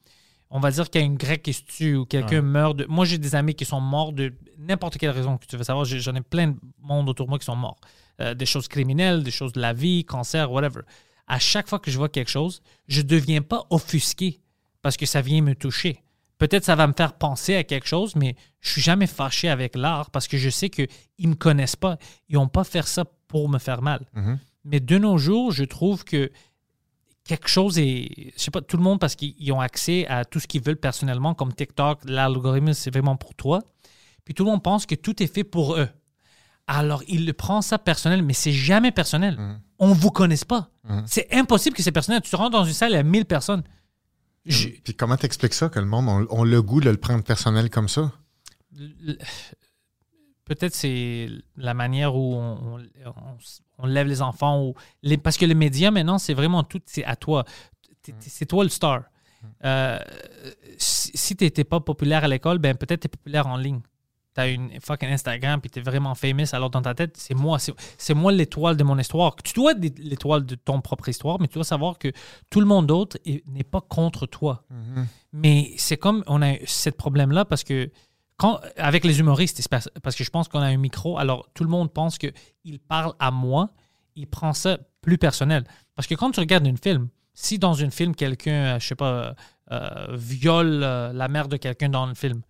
On 0.50 0.58
va 0.60 0.70
dire 0.72 0.90
qu'il 0.90 1.00
y 1.00 1.04
a 1.04 1.06
une 1.06 1.16
grecque 1.16 1.42
qui 1.42 1.52
se 1.52 1.62
tue 1.62 1.94
ou 1.96 2.04
quelqu'un 2.06 2.42
meurt 2.42 2.76
de. 2.76 2.84
Moi, 2.86 3.04
j'ai 3.04 3.18
des 3.18 3.34
amis 3.36 3.54
qui 3.54 3.64
sont 3.64 3.80
morts 3.80 4.12
de 4.12 4.34
n'importe 4.58 4.98
quelle 4.98 5.10
raison 5.10 5.38
que 5.38 5.46
tu 5.46 5.56
veux 5.56 5.62
savoir. 5.62 5.84
J'en 5.84 6.14
ai 6.16 6.20
plein 6.22 6.48
de 6.48 6.56
monde 6.80 7.08
autour 7.08 7.26
de 7.26 7.30
moi 7.30 7.38
qui 7.38 7.44
sont 7.44 7.54
morts. 7.56 7.78
Euh, 8.20 8.34
des 8.34 8.46
choses 8.46 8.66
criminelles, 8.66 9.22
des 9.22 9.30
choses 9.30 9.52
de 9.52 9.60
la 9.60 9.72
vie, 9.72 10.04
cancer, 10.04 10.50
whatever. 10.50 10.80
À 11.28 11.38
chaque 11.38 11.68
fois 11.68 11.78
que 11.78 11.90
je 11.90 11.96
vois 11.96 12.08
quelque 12.08 12.30
chose, 12.30 12.60
je 12.88 13.00
deviens 13.02 13.42
pas 13.42 13.64
offusqué 13.70 14.40
parce 14.82 14.96
que 14.96 15.06
ça 15.06 15.20
vient 15.22 15.40
me 15.40 15.54
toucher. 15.54 16.02
Peut-être 16.40 16.64
ça 16.64 16.74
va 16.74 16.86
me 16.86 16.94
faire 16.96 17.12
penser 17.12 17.54
à 17.54 17.64
quelque 17.64 17.86
chose, 17.86 18.16
mais 18.16 18.34
je 18.60 18.72
suis 18.72 18.80
jamais 18.80 19.06
fâché 19.06 19.50
avec 19.50 19.76
l'art 19.76 20.10
parce 20.10 20.26
que 20.26 20.38
je 20.38 20.48
sais 20.48 20.70
qu'ils 20.70 20.88
me 21.20 21.34
connaissent 21.34 21.76
pas. 21.76 21.98
Ils 22.30 22.36
n'ont 22.36 22.48
pas 22.48 22.64
fait 22.64 22.86
ça 22.86 23.04
pour 23.28 23.50
me 23.50 23.58
faire 23.58 23.82
mal. 23.82 24.06
Mais 24.64 24.80
de 24.80 24.96
nos 24.96 25.18
jours, 25.18 25.52
je 25.52 25.64
trouve 25.64 26.02
que 26.02 26.32
quelque 27.24 27.48
chose 27.48 27.78
est. 27.78 28.32
Je 28.34 28.42
sais 28.42 28.50
pas, 28.50 28.62
tout 28.62 28.78
le 28.78 28.82
monde, 28.82 28.98
parce 28.98 29.16
qu'ils 29.16 29.52
ont 29.52 29.60
accès 29.60 30.06
à 30.08 30.24
tout 30.24 30.40
ce 30.40 30.46
qu'ils 30.46 30.62
veulent 30.62 30.80
personnellement, 30.80 31.34
comme 31.34 31.52
TikTok, 31.52 32.00
l'algorithme, 32.06 32.72
c'est 32.72 32.90
vraiment 32.90 33.16
pour 33.16 33.34
toi. 33.34 33.60
Puis 34.24 34.32
tout 34.32 34.44
le 34.44 34.50
monde 34.50 34.62
pense 34.62 34.86
que 34.86 34.94
tout 34.94 35.22
est 35.22 35.32
fait 35.32 35.44
pour 35.44 35.76
eux. 35.76 35.88
Alors, 36.66 37.02
il 37.06 37.26
le 37.26 37.34
prend 37.34 37.60
ça 37.60 37.78
personnel, 37.78 38.22
mais 38.22 38.32
c'est 38.32 38.52
jamais 38.52 38.92
personnel. 38.92 39.38
On 39.78 39.88
ne 39.88 39.94
vous 39.94 40.10
connaisse 40.10 40.46
pas. 40.46 40.70
C'est 41.04 41.34
impossible 41.34 41.76
que 41.76 41.82
c'est 41.82 41.92
personnel. 41.92 42.22
Tu 42.22 42.34
rentres 42.34 42.52
dans 42.56 42.64
une 42.64 42.72
salle, 42.72 42.92
il 42.92 42.94
y 42.94 42.98
a 42.98 43.02
1000 43.02 43.26
personnes. 43.26 43.62
Je- 44.46 44.68
Puis 44.68 44.94
comment 44.94 45.16
t'expliques 45.16 45.54
ça, 45.54 45.68
que 45.68 45.78
le 45.78 45.86
monde 45.86 46.26
a 46.30 46.44
le 46.44 46.62
goût 46.62 46.80
de 46.80 46.88
le 46.90 46.96
prendre 46.96 47.22
personnel 47.22 47.68
comme 47.70 47.88
ça? 47.88 48.12
peut-être 50.44 50.74
c'est 50.74 51.28
la 51.56 51.74
manière 51.74 52.14
où 52.16 52.34
on, 52.34 52.78
on- 52.78 53.38
on 53.78 53.86
lève 53.86 54.06
les 54.06 54.22
enfants. 54.22 54.62
Ou 54.64 54.74
les, 55.02 55.16
parce 55.16 55.36
que 55.36 55.44
les 55.46 55.54
médias, 55.54 55.90
maintenant, 55.90 56.18
c'est 56.18 56.34
vraiment 56.34 56.64
tout, 56.64 56.80
c'est 56.86 57.04
à 57.04 57.16
toi. 57.16 57.44
T'es- 58.02 58.14
C'est 58.20 58.46
toi 58.46 58.64
le 58.64 58.70
star. 58.70 59.04
Euh, 59.64 59.98
si 60.78 61.10
si 61.14 61.36
tu 61.36 61.44
n'étais 61.44 61.64
pas 61.64 61.80
populaire 61.80 62.24
à 62.24 62.28
l'école, 62.28 62.58
ben 62.58 62.76
peut-être 62.76 63.00
tu 63.02 63.06
es 63.06 63.08
populaire 63.08 63.46
en 63.46 63.56
ligne. 63.56 63.80
Tu 64.34 64.40
as 64.40 64.48
une 64.48 64.80
fucking 64.80 65.08
Instagram 65.08 65.60
puis 65.60 65.70
tu 65.70 65.80
es 65.80 65.82
vraiment 65.82 66.14
famous. 66.14 66.46
Alors 66.52 66.70
dans 66.70 66.82
ta 66.82 66.94
tête, 66.94 67.16
c'est 67.16 67.34
moi. 67.34 67.58
C'est 67.98 68.14
moi 68.14 68.30
l'étoile 68.32 68.76
de 68.76 68.84
mon 68.84 68.96
histoire. 68.98 69.34
Tu 69.36 69.52
dois 69.54 69.72
être 69.72 69.98
l'étoile 69.98 70.46
de 70.46 70.54
ton 70.54 70.80
propre 70.80 71.08
histoire, 71.08 71.40
mais 71.40 71.48
tu 71.48 71.54
dois 71.54 71.64
savoir 71.64 71.98
que 71.98 72.12
tout 72.50 72.60
le 72.60 72.66
monde 72.66 72.86
d'autre 72.86 73.18
est- 73.24 73.44
n'est 73.48 73.64
pas 73.64 73.80
contre 73.80 74.26
toi. 74.26 74.64
Mais 75.32 75.72
c'est 75.78 75.96
comme 75.96 76.22
on 76.26 76.42
a 76.42 76.54
ce 76.66 76.90
problème-là 76.90 77.44
parce 77.44 77.64
que 77.64 77.90
quand, 78.36 78.60
avec 78.76 79.04
les 79.04 79.20
humoristes, 79.20 79.68
parce 79.68 80.16
que 80.16 80.24
je 80.24 80.30
pense 80.30 80.48
qu'on 80.48 80.60
a 80.60 80.66
un 80.66 80.76
micro, 80.78 81.18
alors 81.18 81.48
tout 81.54 81.62
le 81.64 81.68
monde 81.70 81.92
pense 81.92 82.16
qu'il 82.16 82.78
parle 82.88 83.12
à 83.18 83.30
moi, 83.30 83.70
il 84.16 84.26
prend 84.26 84.52
ça 84.54 84.78
plus 85.02 85.18
personnel. 85.18 85.64
Parce 85.94 86.06
que 86.06 86.14
quand 86.14 86.30
tu 86.30 86.40
regardes 86.40 86.66
un 86.66 86.76
film, 86.76 87.08
si 87.34 87.58
dans 87.58 87.82
un 87.84 87.90
film, 87.90 88.14
quelqu'un, 88.14 88.76
euh, 88.76 88.78
je 88.80 88.86
sais 88.86 88.94
pas, 88.94 89.34
euh, 89.72 90.06
viole 90.16 90.80
euh, 90.82 91.12
la 91.12 91.28
mère 91.28 91.48
de 91.48 91.56
quelqu'un 91.58 91.88
dans 91.90 92.06
le 92.06 92.14
film, 92.14 92.40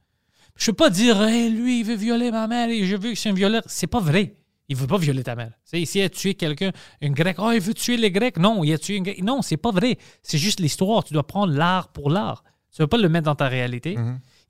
je 0.60 0.66
peux 0.70 0.76
pas 0.76 0.90
dire, 0.90 1.20
hey, 1.22 1.50
lui, 1.50 1.80
il 1.80 1.84
veut 1.86 1.94
violer 1.94 2.30
ma 2.30 2.46
mère 2.46 2.68
et 2.68 2.84
je 2.84 2.94
veux 2.96 3.10
que 3.10 3.14
c'est 3.18 3.30
un 3.30 3.34
violeur. 3.34 3.62
C'est 3.66 3.86
pas 3.86 4.00
vrai. 4.00 4.34
Il 4.68 4.76
veut 4.76 4.86
pas 4.86 4.98
violer 4.98 5.24
ta 5.24 5.34
mère. 5.34 5.52
Sais, 5.64 5.80
Ici, 5.80 5.98
il 5.98 6.02
a 6.02 6.08
tué 6.10 6.34
quelqu'un, 6.34 6.70
un 7.02 7.10
grec. 7.10 7.36
Oh, 7.40 7.50
il 7.50 7.60
veut 7.60 7.74
tuer 7.74 7.96
les 7.96 8.10
grecs. 8.12 8.36
Non, 8.36 8.62
il 8.62 8.72
a 8.72 8.78
tué 8.78 8.98
un 8.98 9.02
grec. 9.02 9.22
Non, 9.22 9.42
c'est 9.42 9.56
pas 9.56 9.72
vrai. 9.72 9.98
C'est 10.22 10.38
juste 10.38 10.60
l'histoire. 10.60 11.02
Tu 11.02 11.12
dois 11.14 11.26
prendre 11.26 11.52
l'art 11.52 11.88
pour 11.88 12.10
l'art. 12.10 12.44
Tu 12.72 12.80
ne 12.80 12.84
veux 12.84 12.88
pas 12.88 12.98
le 12.98 13.08
mettre 13.08 13.24
dans 13.24 13.34
ta 13.34 13.48
réalité. 13.48 13.96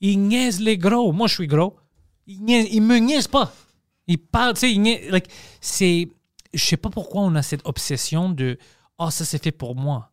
Il 0.02 0.18
niaise 0.20 0.60
les 0.60 0.76
gros. 0.76 1.12
Moi, 1.12 1.26
je 1.28 1.34
suis 1.34 1.46
gros. 1.46 1.76
Il, 2.26 2.38
il 2.50 2.82
me 2.82 2.98
niaise 2.98 3.28
pas. 3.28 3.54
Il 4.08 4.18
parle, 4.18 4.54
tu 4.54 4.60
sais, 4.60 4.72
il 4.72 4.80
niaise- 4.82 5.08
like, 5.10 5.26
c'est. 5.60 6.08
Je 6.52 6.64
sais 6.64 6.76
pas 6.76 6.90
pourquoi 6.90 7.22
on 7.22 7.34
a 7.36 7.42
cette 7.42 7.62
obsession 7.64 8.28
de. 8.28 8.58
Oh, 8.98 9.08
ça, 9.10 9.24
c'est 9.24 9.42
fait 9.42 9.52
pour 9.52 9.74
moi. 9.76 10.10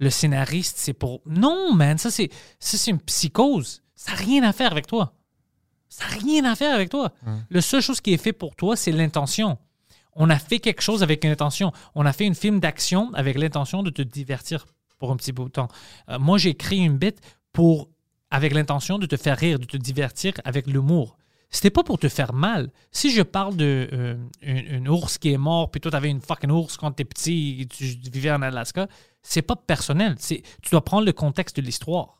Le 0.00 0.10
scénariste, 0.10 0.76
c'est 0.78 0.92
pour. 0.92 1.22
Non, 1.24 1.72
man, 1.72 1.96
ça, 1.96 2.10
c'est 2.10 2.28
ça, 2.58 2.76
c'est 2.76 2.90
une 2.90 3.00
psychose. 3.00 3.82
Ça 3.94 4.12
n'a 4.12 4.18
rien 4.18 4.42
à 4.42 4.52
faire 4.52 4.72
avec 4.72 4.86
toi. 4.86 5.14
Ça 5.88 6.04
n'a 6.04 6.16
rien 6.16 6.44
à 6.44 6.54
faire 6.54 6.74
avec 6.74 6.90
toi. 6.90 7.12
La 7.50 7.60
seule 7.62 7.80
chose 7.80 8.00
qui 8.00 8.12
est 8.12 8.22
fait 8.22 8.32
pour 8.32 8.56
toi, 8.56 8.76
c'est 8.76 8.92
l'intention. 8.92 9.58
On 10.14 10.30
a 10.30 10.38
fait 10.38 10.58
quelque 10.58 10.82
chose 10.82 11.02
avec 11.02 11.24
une 11.24 11.30
intention. 11.30 11.72
On 11.94 12.04
a 12.04 12.12
fait 12.12 12.26
une 12.26 12.34
film 12.34 12.60
d'action 12.60 13.12
avec 13.14 13.38
l'intention 13.38 13.82
de 13.82 13.90
te 13.90 14.02
divertir 14.02 14.66
pour 14.98 15.12
un 15.12 15.16
petit 15.16 15.32
bout 15.32 15.44
de 15.44 15.50
temps. 15.50 15.68
Euh, 16.08 16.18
moi, 16.18 16.38
j'ai 16.38 16.54
créé 16.54 16.80
une 16.80 16.98
bête 16.98 17.20
pour, 17.52 17.88
avec 18.30 18.52
l'intention 18.52 18.98
de 18.98 19.06
te 19.06 19.16
faire 19.16 19.38
rire, 19.38 19.58
de 19.60 19.64
te 19.64 19.76
divertir 19.76 20.32
avec 20.44 20.66
l'humour. 20.66 21.16
C'était 21.50 21.70
pas 21.70 21.84
pour 21.84 21.98
te 21.98 22.08
faire 22.08 22.34
mal. 22.34 22.70
Si 22.90 23.12
je 23.12 23.22
parle 23.22 23.56
de 23.56 23.88
euh, 23.92 24.16
une, 24.42 24.58
une 24.58 24.88
ours 24.88 25.18
qui 25.18 25.32
est 25.32 25.38
mort, 25.38 25.70
puis 25.70 25.80
toi, 25.80 25.90
t'avais 25.92 26.10
une 26.10 26.20
fucking 26.20 26.50
ours 26.50 26.76
quand 26.76 26.90
t'es 26.90 27.04
petit, 27.04 27.60
et 27.60 27.66
tu 27.66 27.84
vivais 28.10 28.32
en 28.32 28.42
Alaska, 28.42 28.88
c'est 29.22 29.42
pas 29.42 29.56
personnel. 29.56 30.16
Tu 30.18 30.42
dois 30.70 30.84
prendre 30.84 31.06
le 31.06 31.12
contexte 31.12 31.56
de 31.56 31.62
l'histoire. 31.62 32.17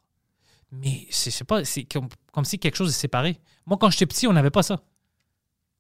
Mais 0.73 1.07
c'est, 1.11 1.45
pas, 1.45 1.65
c'est 1.65 1.85
comme, 1.85 2.09
comme 2.33 2.45
si 2.45 2.59
quelque 2.59 2.77
chose 2.77 2.91
est 2.91 2.99
séparé. 2.99 3.39
Moi, 3.67 3.79
quand 3.81 3.91
j'étais 3.91 4.07
petit, 4.07 4.27
on 4.27 4.33
n'avait 4.33 4.51
pas 4.51 4.63
ça. 4.63 4.81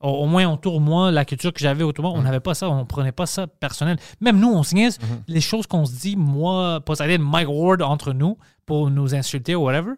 Au, 0.00 0.08
au 0.10 0.26
moins 0.26 0.50
autour 0.52 0.78
de 0.80 0.84
moi, 0.84 1.10
la 1.10 1.24
culture 1.24 1.52
que 1.52 1.60
j'avais 1.60 1.82
autour 1.84 2.04
de 2.04 2.08
moi, 2.10 2.18
on 2.18 2.22
n'avait 2.22 2.40
pas 2.40 2.54
ça. 2.54 2.70
On 2.70 2.86
prenait 2.86 3.12
pas 3.12 3.26
ça 3.26 3.46
personnel. 3.46 3.98
Même 4.20 4.38
nous, 4.38 4.48
on 4.48 4.62
se 4.62 4.74
niaise. 4.74 4.98
Les 5.26 5.40
choses 5.40 5.66
qu'on 5.66 5.84
se 5.84 5.92
dit, 5.92 6.16
moi, 6.16 6.80
Poseidon, 6.80 7.22
Mike 7.22 7.48
Ward, 7.50 7.82
entre 7.82 8.12
nous, 8.12 8.38
pour 8.64 8.90
nous 8.90 9.14
insulter 9.14 9.54
ou 9.54 9.62
whatever, 9.64 9.92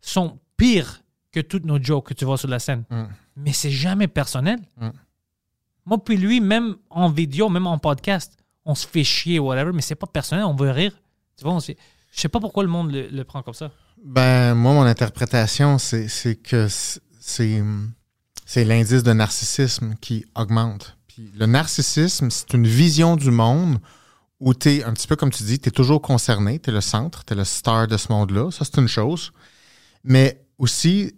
sont 0.00 0.38
pires 0.56 1.02
que 1.32 1.40
toutes 1.40 1.64
nos 1.64 1.82
jokes 1.82 2.08
que 2.08 2.14
tu 2.14 2.24
vois 2.24 2.36
sur 2.38 2.48
la 2.48 2.58
scène. 2.58 2.84
Mm. 2.90 3.04
Mais 3.36 3.52
c'est 3.52 3.70
jamais 3.70 4.08
personnel. 4.08 4.58
Mm. 4.78 4.88
Moi, 5.86 6.04
puis 6.04 6.16
lui, 6.16 6.40
même 6.40 6.76
en 6.90 7.08
vidéo, 7.08 7.48
même 7.48 7.66
en 7.66 7.78
podcast, 7.78 8.36
on 8.64 8.74
se 8.74 8.86
fait 8.86 9.04
chier 9.04 9.38
ou 9.38 9.46
whatever, 9.46 9.72
mais 9.72 9.80
c'est 9.82 9.94
pas 9.94 10.06
personnel, 10.06 10.44
on 10.44 10.54
veut 10.54 10.70
rire. 10.70 10.92
Tu 11.36 11.44
vois, 11.44 11.54
on 11.54 11.60
se 11.60 11.66
fait- 11.72 11.78
Je 12.12 12.20
sais 12.20 12.28
pas 12.28 12.40
pourquoi 12.40 12.62
le 12.64 12.68
monde 12.68 12.90
le, 12.92 13.08
le 13.08 13.24
prend 13.24 13.42
comme 13.42 13.54
ça. 13.54 13.70
Ben, 14.04 14.54
moi, 14.54 14.72
mon 14.72 14.82
interprétation, 14.82 15.78
c'est 15.78 16.36
que 16.36 16.68
c'est 16.68 17.62
c'est 18.46 18.64
l'indice 18.64 19.04
de 19.04 19.12
narcissisme 19.12 19.94
qui 20.00 20.24
augmente. 20.34 20.96
Puis 21.06 21.30
le 21.36 21.46
narcissisme, 21.46 22.30
c'est 22.30 22.52
une 22.52 22.66
vision 22.66 23.14
du 23.14 23.30
monde 23.30 23.78
où 24.40 24.54
tu 24.54 24.70
es, 24.70 24.82
un 24.82 24.92
petit 24.92 25.06
peu 25.06 25.14
comme 25.14 25.30
tu 25.30 25.44
dis, 25.44 25.60
tu 25.60 25.68
es 25.68 25.70
toujours 25.70 26.02
concerné, 26.02 26.58
tu 26.58 26.70
es 26.70 26.72
le 26.72 26.80
centre, 26.80 27.24
tu 27.24 27.32
es 27.32 27.36
le 27.36 27.44
star 27.44 27.86
de 27.86 27.96
ce 27.96 28.10
monde-là. 28.10 28.50
Ça, 28.50 28.64
c'est 28.64 28.80
une 28.80 28.88
chose. 28.88 29.30
Mais 30.02 30.44
aussi, 30.58 31.14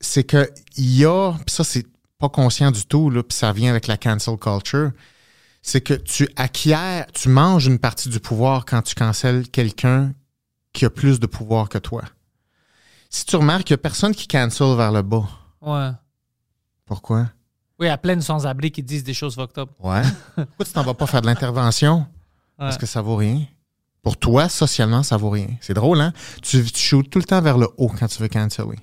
c'est 0.00 0.24
qu'il 0.24 0.48
y 0.78 1.04
a, 1.04 1.32
puis 1.32 1.54
ça, 1.54 1.64
c'est 1.64 1.86
pas 2.18 2.30
conscient 2.30 2.70
du 2.70 2.86
tout, 2.86 3.10
là, 3.10 3.22
puis 3.22 3.36
ça 3.36 3.52
vient 3.52 3.70
avec 3.70 3.86
la 3.86 3.98
cancel 3.98 4.38
culture, 4.38 4.92
c'est 5.60 5.82
que 5.82 5.92
tu 5.92 6.28
acquiers, 6.36 7.02
tu 7.12 7.28
manges 7.28 7.66
une 7.66 7.78
partie 7.78 8.08
du 8.08 8.20
pouvoir 8.20 8.64
quand 8.64 8.80
tu 8.80 8.94
cancelles 8.94 9.48
quelqu'un 9.50 10.14
qui 10.72 10.86
a 10.86 10.90
plus 10.90 11.20
de 11.20 11.26
pouvoir 11.26 11.68
que 11.68 11.76
toi. 11.76 12.04
Si 13.12 13.24
tu 13.24 13.34
remarques, 13.36 13.68
il 13.68 13.72
n'y 13.72 13.74
a 13.74 13.78
personne 13.78 14.14
qui 14.14 14.28
cancel 14.28 14.76
vers 14.76 14.92
le 14.92 15.02
bas. 15.02 15.28
Ouais. 15.60 15.90
Pourquoi? 16.86 17.28
Oui, 17.80 17.88
à 17.88 17.98
plein 17.98 18.14
de 18.14 18.20
sans-abri 18.20 18.70
qui 18.70 18.82
disent 18.82 19.02
des 19.02 19.14
choses 19.14 19.34
fucked 19.34 19.58
up. 19.58 19.70
Ouais. 19.80 20.02
Pourquoi 20.36 20.64
tu 20.64 20.72
t'en 20.72 20.84
vas 20.84 20.94
pas 20.94 21.06
faire 21.06 21.20
de 21.20 21.26
l'intervention? 21.26 22.06
Parce 22.56 22.78
que 22.78 22.86
ça 22.86 23.02
vaut 23.02 23.16
rien. 23.16 23.44
Pour 24.02 24.16
toi, 24.16 24.48
socialement, 24.48 25.02
ça 25.02 25.16
vaut 25.16 25.30
rien. 25.30 25.48
C'est 25.60 25.74
drôle, 25.74 26.00
hein? 26.00 26.12
Tu, 26.42 26.62
tu 26.64 26.80
shoots 26.80 27.10
tout 27.10 27.18
le 27.18 27.24
temps 27.24 27.40
vers 27.42 27.58
le 27.58 27.68
haut 27.78 27.88
quand 27.88 28.06
tu 28.06 28.22
veux 28.22 28.28
canceller. 28.28 28.78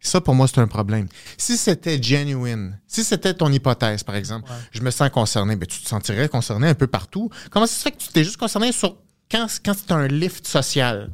Ça, 0.00 0.20
pour 0.20 0.34
moi, 0.34 0.48
c'est 0.48 0.60
un 0.60 0.66
problème. 0.66 1.08
Si 1.36 1.56
c'était 1.56 2.02
genuine, 2.02 2.80
si 2.86 3.04
c'était 3.04 3.34
ton 3.34 3.52
hypothèse, 3.52 4.02
par 4.02 4.14
exemple, 4.14 4.50
je 4.72 4.80
me 4.80 4.90
sens 4.90 5.10
concerné, 5.10 5.56
ben, 5.56 5.66
tu 5.66 5.80
te 5.80 5.88
sentirais 5.88 6.28
concerné 6.28 6.68
un 6.68 6.74
peu 6.74 6.86
partout. 6.86 7.30
Comment 7.50 7.66
ça 7.66 7.74
se 7.74 7.82
fait 7.82 7.92
que 7.92 7.98
tu 7.98 8.08
t'es 8.08 8.24
juste 8.24 8.36
concerné 8.36 8.72
sur 8.72 8.96
quand, 9.30 9.46
quand 9.64 9.74
c'est 9.74 9.92
un 9.92 10.06
lift 10.06 10.46
social? 10.46 11.10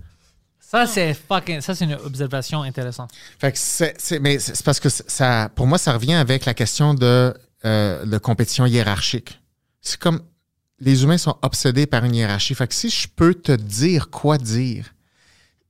Ça, 0.71 0.87
c'est 0.87 1.15
fucking. 1.15 1.61
Ça, 1.61 1.75
c'est 1.75 1.85
une 1.85 1.95
observation 1.95 2.63
intéressante. 2.63 3.11
Fait 3.39 3.53
que 3.53 3.59
c'est, 3.59 3.95
c'est- 3.99 4.19
mais 4.19 4.39
c'est 4.39 4.63
parce 4.65 4.81
que 4.81 4.89
ça, 4.89 5.51
pour 5.55 5.67
moi, 5.67 5.79
ça 5.79 5.93
revient 5.93 6.15
avec 6.15 6.45
la 6.47 6.55
question 6.55 6.95
de, 6.95 7.33
euh, 7.65 8.05
de 8.05 8.19
compétition 8.19 8.67
hiérarchique. 8.67 9.41
C'est 9.81 9.99
comme 10.01 10.21
les 10.81 11.03
humains 11.05 11.19
sont 11.19 11.37
obsédés 11.43 11.87
par 11.87 12.05
une 12.05 12.15
hiérarchie. 12.15 12.55
Fait 12.55 12.67
que 12.67 12.75
si 12.75 12.91
je 12.91 13.07
peux 13.15 13.35
te 13.35 13.53
dire 13.53 14.11
quoi 14.11 14.39
dire, 14.39 14.87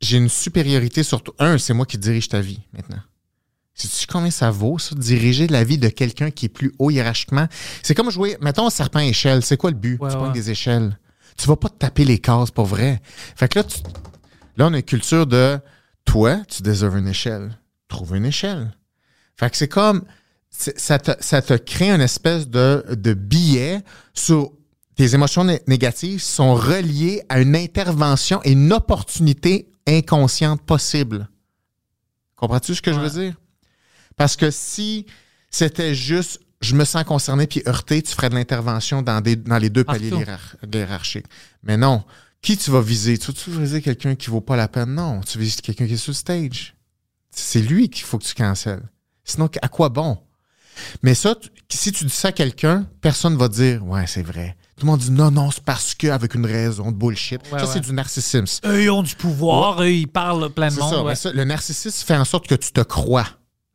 j'ai 0.01 0.17
une 0.17 0.29
supériorité 0.31 1.03
sur 1.03 1.23
toi. 1.23 1.35
Un, 1.39 1.59
c'est 1.59 1.75
moi 1.75 1.87
qui 1.87 1.99
dirige 1.99 2.29
ta 2.29 2.41
vie 2.41 2.61
maintenant. 2.73 3.01
Sais-tu 3.75 4.07
combien 4.07 4.31
ça 4.31 4.51
vaut, 4.51 4.79
ça, 4.79 4.95
diriger 4.95 5.49
la 5.49 5.65
vie 5.65 5.79
de 5.79 5.89
quelqu'un 5.89 6.31
qui 6.31 6.47
est 6.47 6.49
plus 6.49 6.73
haut 6.79 6.91
hiérarchiquement? 6.91 7.49
C'est 7.83 7.95
comme 7.95 8.11
jouer, 8.11 8.37
mettons, 8.41 8.71
serpent 8.71 9.01
échelle. 9.01 9.43
C'est 9.43 9.57
quoi 9.57 9.71
le 9.71 9.77
but? 9.77 10.01
Ouais, 10.01 10.11
tu 10.11 10.17
ouais. 10.17 10.33
des 10.33 10.51
échelles. 10.51 10.97
Tu 11.37 11.47
vas 11.49 11.57
pas 11.57 11.69
te 11.69 11.77
taper 11.79 12.05
les 12.05 12.19
cases 12.21 12.53
pour 12.53 12.67
vrai. 12.67 13.03
Fait 13.37 13.49
que 13.49 13.59
là, 13.59 13.65
tu- 13.65 13.79
là, 14.57 14.67
on 14.67 14.73
a 14.75 14.79
une 14.79 14.83
culture 14.83 15.27
de 15.27 15.59
toi, 16.05 16.39
tu 16.49 16.63
déserves 16.63 16.99
une 16.99 17.09
échelle. 17.09 17.59
Trouve 17.89 18.17
une 18.17 18.27
échelle. 18.27 18.75
Fait 19.37 19.51
que 19.51 19.57
c'est 19.57 19.69
comme, 19.69 20.05
ça 20.51 20.99
te, 20.99 21.11
ça 21.21 21.43
te 21.43 21.55
crée 21.55 21.91
une 21.91 22.01
espèce 22.01 22.49
de, 22.49 22.85
de 22.91 23.15
billet 23.15 23.83
sur 24.13 24.53
tes 24.97 25.15
émotions 25.15 25.45
né- 25.45 25.61
négatives 25.67 26.23
sont 26.23 26.55
reliées 26.55 27.23
à 27.29 27.41
une 27.41 27.57
intervention 27.57 28.41
et 28.45 28.53
une 28.53 28.73
opportunité 28.73 29.69
inconsciente 29.87 30.63
possible. 30.63 31.29
Comprends-tu 32.37 32.75
ce 32.75 32.83
que 32.83 32.93
je 32.93 33.01
veux 33.01 33.11
dire? 33.11 33.35
Parce 34.17 34.37
que 34.37 34.51
si 34.51 35.07
c'était 35.51 35.95
juste 35.95 36.41
je 36.61 36.75
me 36.75 36.85
sens 36.85 37.05
concerné 37.05 37.47
puis 37.47 37.63
heurté, 37.67 38.01
tu 38.01 38.15
ferais 38.15 38.31
de 38.31 38.35
l'intervention 38.35 39.03
dans, 39.03 39.21
des, 39.21 39.37
dans 39.37 39.59
les 39.59 39.69
deux 39.69 39.85
paliers 39.85 40.11
Partout. 40.11 40.69
hiérarchiques. 40.73 41.27
Mais 41.63 41.77
non. 41.77 42.03
Qui 42.45 42.59
tu 42.59 42.71
vas 42.71 42.83
viser? 42.83 43.17
Tu 43.17 43.27
vas-tu 43.29 43.51
viser 43.51 43.81
quelqu'un 43.81 44.15
qui 44.15 44.29
vaut 44.29 44.43
pas 44.43 44.55
la 44.55 44.69
peine? 44.69 44.95
Non. 44.95 45.21
Tu 45.23 45.39
vises 45.39 45.57
quelqu'un 45.63 45.87
qui 45.87 45.95
est 45.95 45.97
sur 45.97 46.11
le 46.11 46.17
stage. 46.17 46.75
C'est 47.31 47.61
lui 47.63 47.89
qu'il 47.89 48.05
faut 48.05 48.19
que 48.19 48.25
tu 48.25 48.35
cancelles. 48.35 48.83
Sinon, 49.25 49.49
à 49.63 49.69
quoi 49.69 49.89
bon? 49.89 50.19
Mais 51.03 51.15
ça, 51.15 51.35
tu- 51.37 51.49
si 51.71 51.91
tu 51.91 52.05
dis 52.05 52.13
ça 52.13 52.29
à 52.29 52.33
quelqu'un, 52.33 52.87
personne 53.01 53.37
va 53.39 53.49
dire 53.49 53.83
Ouais, 53.87 54.07
c'est 54.07 54.23
vrai. 54.23 54.57
Tout 54.77 54.85
le 54.85 54.91
monde 54.93 55.01
dit 55.01 55.11
non, 55.11 55.31
non, 55.31 55.51
c'est 55.51 55.65
parce 55.65 55.95
que 55.95 56.09
avec 56.09 56.35
une 56.35 56.45
raison 56.45 56.91
de 56.93 56.97
bullshit. 56.97 57.41
Ouais, 57.51 57.59
ça, 57.61 57.65
ouais. 57.65 57.71
c'est 57.73 57.81
du 57.81 57.93
narcissisme. 57.93 58.61
Eux, 58.67 58.83
ils 58.83 58.91
ont 58.91 59.03
du 59.03 59.15
pouvoir, 59.17 59.81
eux, 59.83 59.91
ils 59.91 60.07
parlent 60.07 60.51
plein 60.51 60.69
de 60.69 60.75
monde. 60.75 61.09
ça, 61.09 61.15
ça, 61.15 61.33
Le 61.33 61.45
narcissisme 61.45 62.05
fait 62.07 62.17
en 62.17 62.25
sorte 62.27 62.47
que 62.47 62.57
tu 62.57 62.73
te 62.73 62.81
crois. 62.83 63.27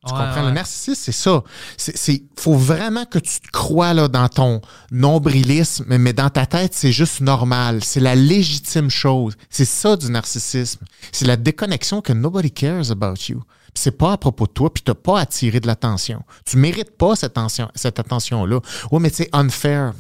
Tu 0.08 0.14
Ouais, 0.14 0.20
comprends? 0.20 0.36
ouais. 0.42 0.48
Le 0.48 0.52
narcissisme, 0.52 1.02
c'est 1.04 1.12
ça. 1.12 1.44
C'est, 1.78 2.24
faut 2.40 2.56
vraiment 2.56 3.04
que 3.06 3.20
tu 3.20 3.42
te 3.42 3.52
crois 3.52 3.94
là, 3.94 4.08
dans 4.08 4.30
ton 4.30 4.62
nombrilisme, 4.92 5.86
mais- 5.98 6.14
dans 6.14 6.30
ta 6.30 6.46
tête, 6.46 6.74
c'est 6.74 6.92
juste 6.94 7.20
normal. 7.20 7.84
C'est 7.84 8.00
la 8.00 8.16
légitime 8.16 8.90
chose. 8.90 9.36
C'est 9.50 9.66
ça 9.66 9.98
du 9.98 10.10
narcissisme. 10.10 10.86
C'est 11.12 11.26
la 11.26 11.36
déconnexion 11.36 12.02
que 12.02 12.14
nobody 12.14 12.50
cares 12.52 12.92
about 12.92 13.16
you. 13.28 13.44
C'est 13.76 13.92
pas 13.98 14.14
à 14.14 14.18
propos 14.18 14.48
de 14.48 14.52
toi, 14.52 14.74
puis 14.74 14.84
t'as 14.84 14.94
pas 14.96 15.20
attiré 15.20 15.60
de 15.60 15.68
l'attention. 15.68 16.24
Tu 16.46 16.58
mérites 16.58 16.98
pas 16.98 17.16
cette, 17.16 17.32
attention, 17.38 17.70
cette 17.76 18.00
attention-là. 18.00 18.60
Ouais, 18.92 19.00
mais 19.00 19.10
c'est 19.14 19.30
unfair. 19.34 19.94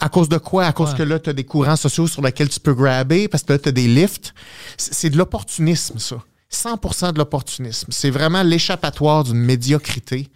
À 0.00 0.08
cause 0.08 0.28
de 0.28 0.38
quoi? 0.38 0.64
À 0.66 0.72
cause 0.72 0.90
Ouais. 0.92 0.98
que 0.98 1.02
là, 1.02 1.18
tu 1.18 1.30
as 1.30 1.32
des 1.32 1.44
courants 1.44 1.76
sociaux 1.76 2.06
sur 2.06 2.22
lesquels 2.22 2.48
tu 2.48 2.58
peux 2.60 2.74
grabber, 2.74 3.28
parce 3.28 3.42
que 3.42 3.52
là, 3.52 3.58
tu 3.58 3.68
as 3.68 3.72
des 3.72 3.86
lifts. 3.88 4.34
C'est 4.76 5.10
de 5.10 5.16
l'opportunisme, 5.18 5.98
ça. 5.98 6.16
100% 6.52 7.12
de 7.12 7.18
l'opportunisme. 7.18 7.88
C'est 7.90 8.10
vraiment 8.10 8.42
l'échappatoire 8.42 9.24
d'une 9.24 9.38
médiocrité. 9.38 10.28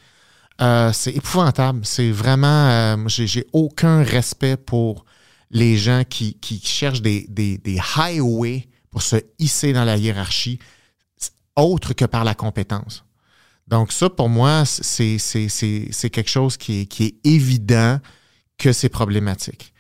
Euh, 0.61 0.93
c'est 0.93 1.13
épouvantable. 1.13 1.85
C'est 1.85 2.11
vraiment... 2.11 2.69
euh, 2.69 2.97
j'ai 3.09 3.47
aucun 3.53 4.03
respect 4.03 4.57
pour 4.57 5.05
les 5.51 5.77
gens 5.77 6.05
qui, 6.09 6.35
qui 6.35 6.61
cherchent 6.61 7.03
des, 7.03 7.27
des, 7.29 7.59
des 7.59 7.81
highways 7.97 8.69
pour 8.91 9.03
se 9.03 9.17
hisser 9.39 9.73
dans 9.73 9.85
la 9.85 9.97
hiérarchie, 9.97 10.59
autre 11.57 11.93
que 11.95 12.05
par 12.05 12.25
la 12.25 12.35
compétence. 12.35 13.05
Donc 13.67 13.93
ça, 13.93 14.11
pour 14.11 14.29
moi, 14.29 14.65
c'est 14.67 15.19
quelque 16.13 16.31
chose 16.31 16.57
qui 16.57 16.83
est, 16.83 16.87
qui 16.87 17.05
est 17.05 17.27
évident 17.27 17.99
que 18.59 18.73
c'est 18.73 18.89
problématique. 18.89 19.73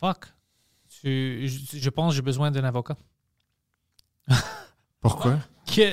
Fuck. 0.00 0.26
Je, 1.04 1.46
je 1.72 1.90
pense 1.90 2.12
que 2.12 2.16
j'ai 2.16 2.22
besoin 2.22 2.50
d'un 2.50 2.64
avocat. 2.64 2.96
Pourquoi? 5.02 5.38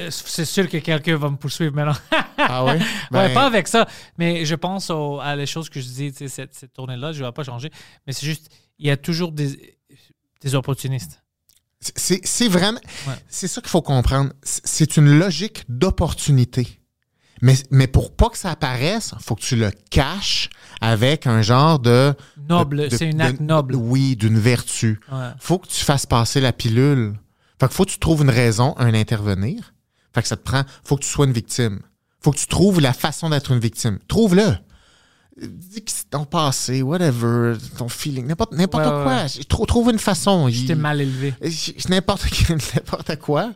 C'est 0.10 0.46
sûr 0.46 0.68
que 0.70 0.78
quelqu'un 0.78 1.18
va 1.18 1.30
me 1.30 1.36
poursuivre 1.38 1.74
maintenant. 1.76 1.96
Ah 2.38 2.66
oui? 2.66 2.72
ouais, 2.74 2.80
Ben, 3.12 3.34
pas 3.34 3.46
avec 3.46 3.68
ça. 3.68 3.88
Mais 4.18 4.46
je 4.46 4.56
pense 4.56 4.90
au- 4.90 5.20
à 5.20 5.36
les 5.36 5.46
choses 5.46 5.70
que 5.70 5.80
je 5.82 5.88
dis, 5.88 6.12
tu 6.12 6.18
sais, 6.20 6.28
cette, 6.28 6.54
cette 6.56 6.74
tournée-là, 6.74 7.12
je 7.14 7.22
ne 7.22 7.28
vais 7.28 7.32
pas 7.34 7.44
changer. 7.44 7.70
Mais 8.08 8.14
c'est 8.14 8.26
juste, 8.26 8.50
il 8.78 8.88
y 8.88 8.92
a 8.92 8.98
toujours 8.98 9.32
des, 9.32 9.78
des 10.42 10.56
opportunistes. 10.56 11.22
c'est 11.80 12.48
vraiment... 12.48 12.80
Ouais. 13.08 13.14
C'est 13.30 13.48
ça 13.48 13.62
qu'il 13.62 13.70
faut 13.70 13.82
comprendre. 13.82 14.32
C'est- 14.44 14.98
une 14.98 15.18
logique 15.20 15.64
d'opportunité. 15.70 16.80
Mais, 17.42 17.54
mais 17.72 17.88
pour 17.88 18.14
pas 18.16 18.28
que 18.30 18.38
ça 18.38 18.52
apparaisse, 18.52 19.14
il 19.18 19.24
faut 19.24 19.36
que 19.36 19.42
tu 19.42 19.56
le 19.56 19.72
caches 19.90 20.50
avec 20.82 21.26
un 21.26 21.42
genre 21.42 21.80
de... 21.80 22.14
Noble, 22.50 22.90
c'est 22.92 23.08
un 23.14 23.18
de- 23.18 23.22
acte 23.22 23.40
noble. 23.40 23.76
Oui, 23.76 24.18
d'une 24.18 24.38
vertu. 24.40 25.00
Ouais. 25.12 25.30
faut 25.40 25.58
que 25.58 25.68
tu 25.68 25.86
fasses 25.86 26.06
passer 26.06 26.42
la 26.42 26.52
pilule. 26.52 27.14
Fait 27.60 27.68
que 27.68 27.74
faut 27.74 27.86
que 27.86 27.92
tu 27.92 28.00
trouves 28.00 28.22
une 28.22 28.30
raison, 28.30 28.74
un 28.78 28.94
intervenir. 28.94 29.74
Fait 30.14 30.22
que 30.22 30.28
ça 30.28 30.38
te 30.38 30.44
prend, 30.44 30.64
faut 30.84 30.96
que 30.96 31.04
tu 31.04 31.10
sois 31.10 31.26
une 31.26 31.34
victime. 31.34 31.82
Faut 32.22 32.32
que 32.32 32.38
tu 32.38 32.48
trouves 32.48 32.82
la 32.82 32.94
façon 32.94 33.30
d'être 33.30 33.52
une 33.52 33.60
victime. 33.60 34.00
Trouve-le. 34.08 34.56
Dis 35.42 35.84
que 35.84 35.92
c'est 35.92 36.10
ton 36.10 36.26
passé, 36.26 36.82
whatever, 36.82 37.56
ton 37.78 37.88
feeling, 37.88 38.28
n'importe 38.28 38.52
n'importe 38.54 38.86
Ouais, 38.86 38.92
ouais, 38.92 39.04
quoi. 39.04 39.44
Trou- 39.48 39.66
Trouve 39.66 39.90
une 39.92 40.00
façon. 40.00 40.50
J'étais 40.50 40.76
mal 40.76 41.00
élevé. 41.00 41.34
N'importe 41.88 42.26
n'importe 42.76 43.16
quoi. 43.18 43.54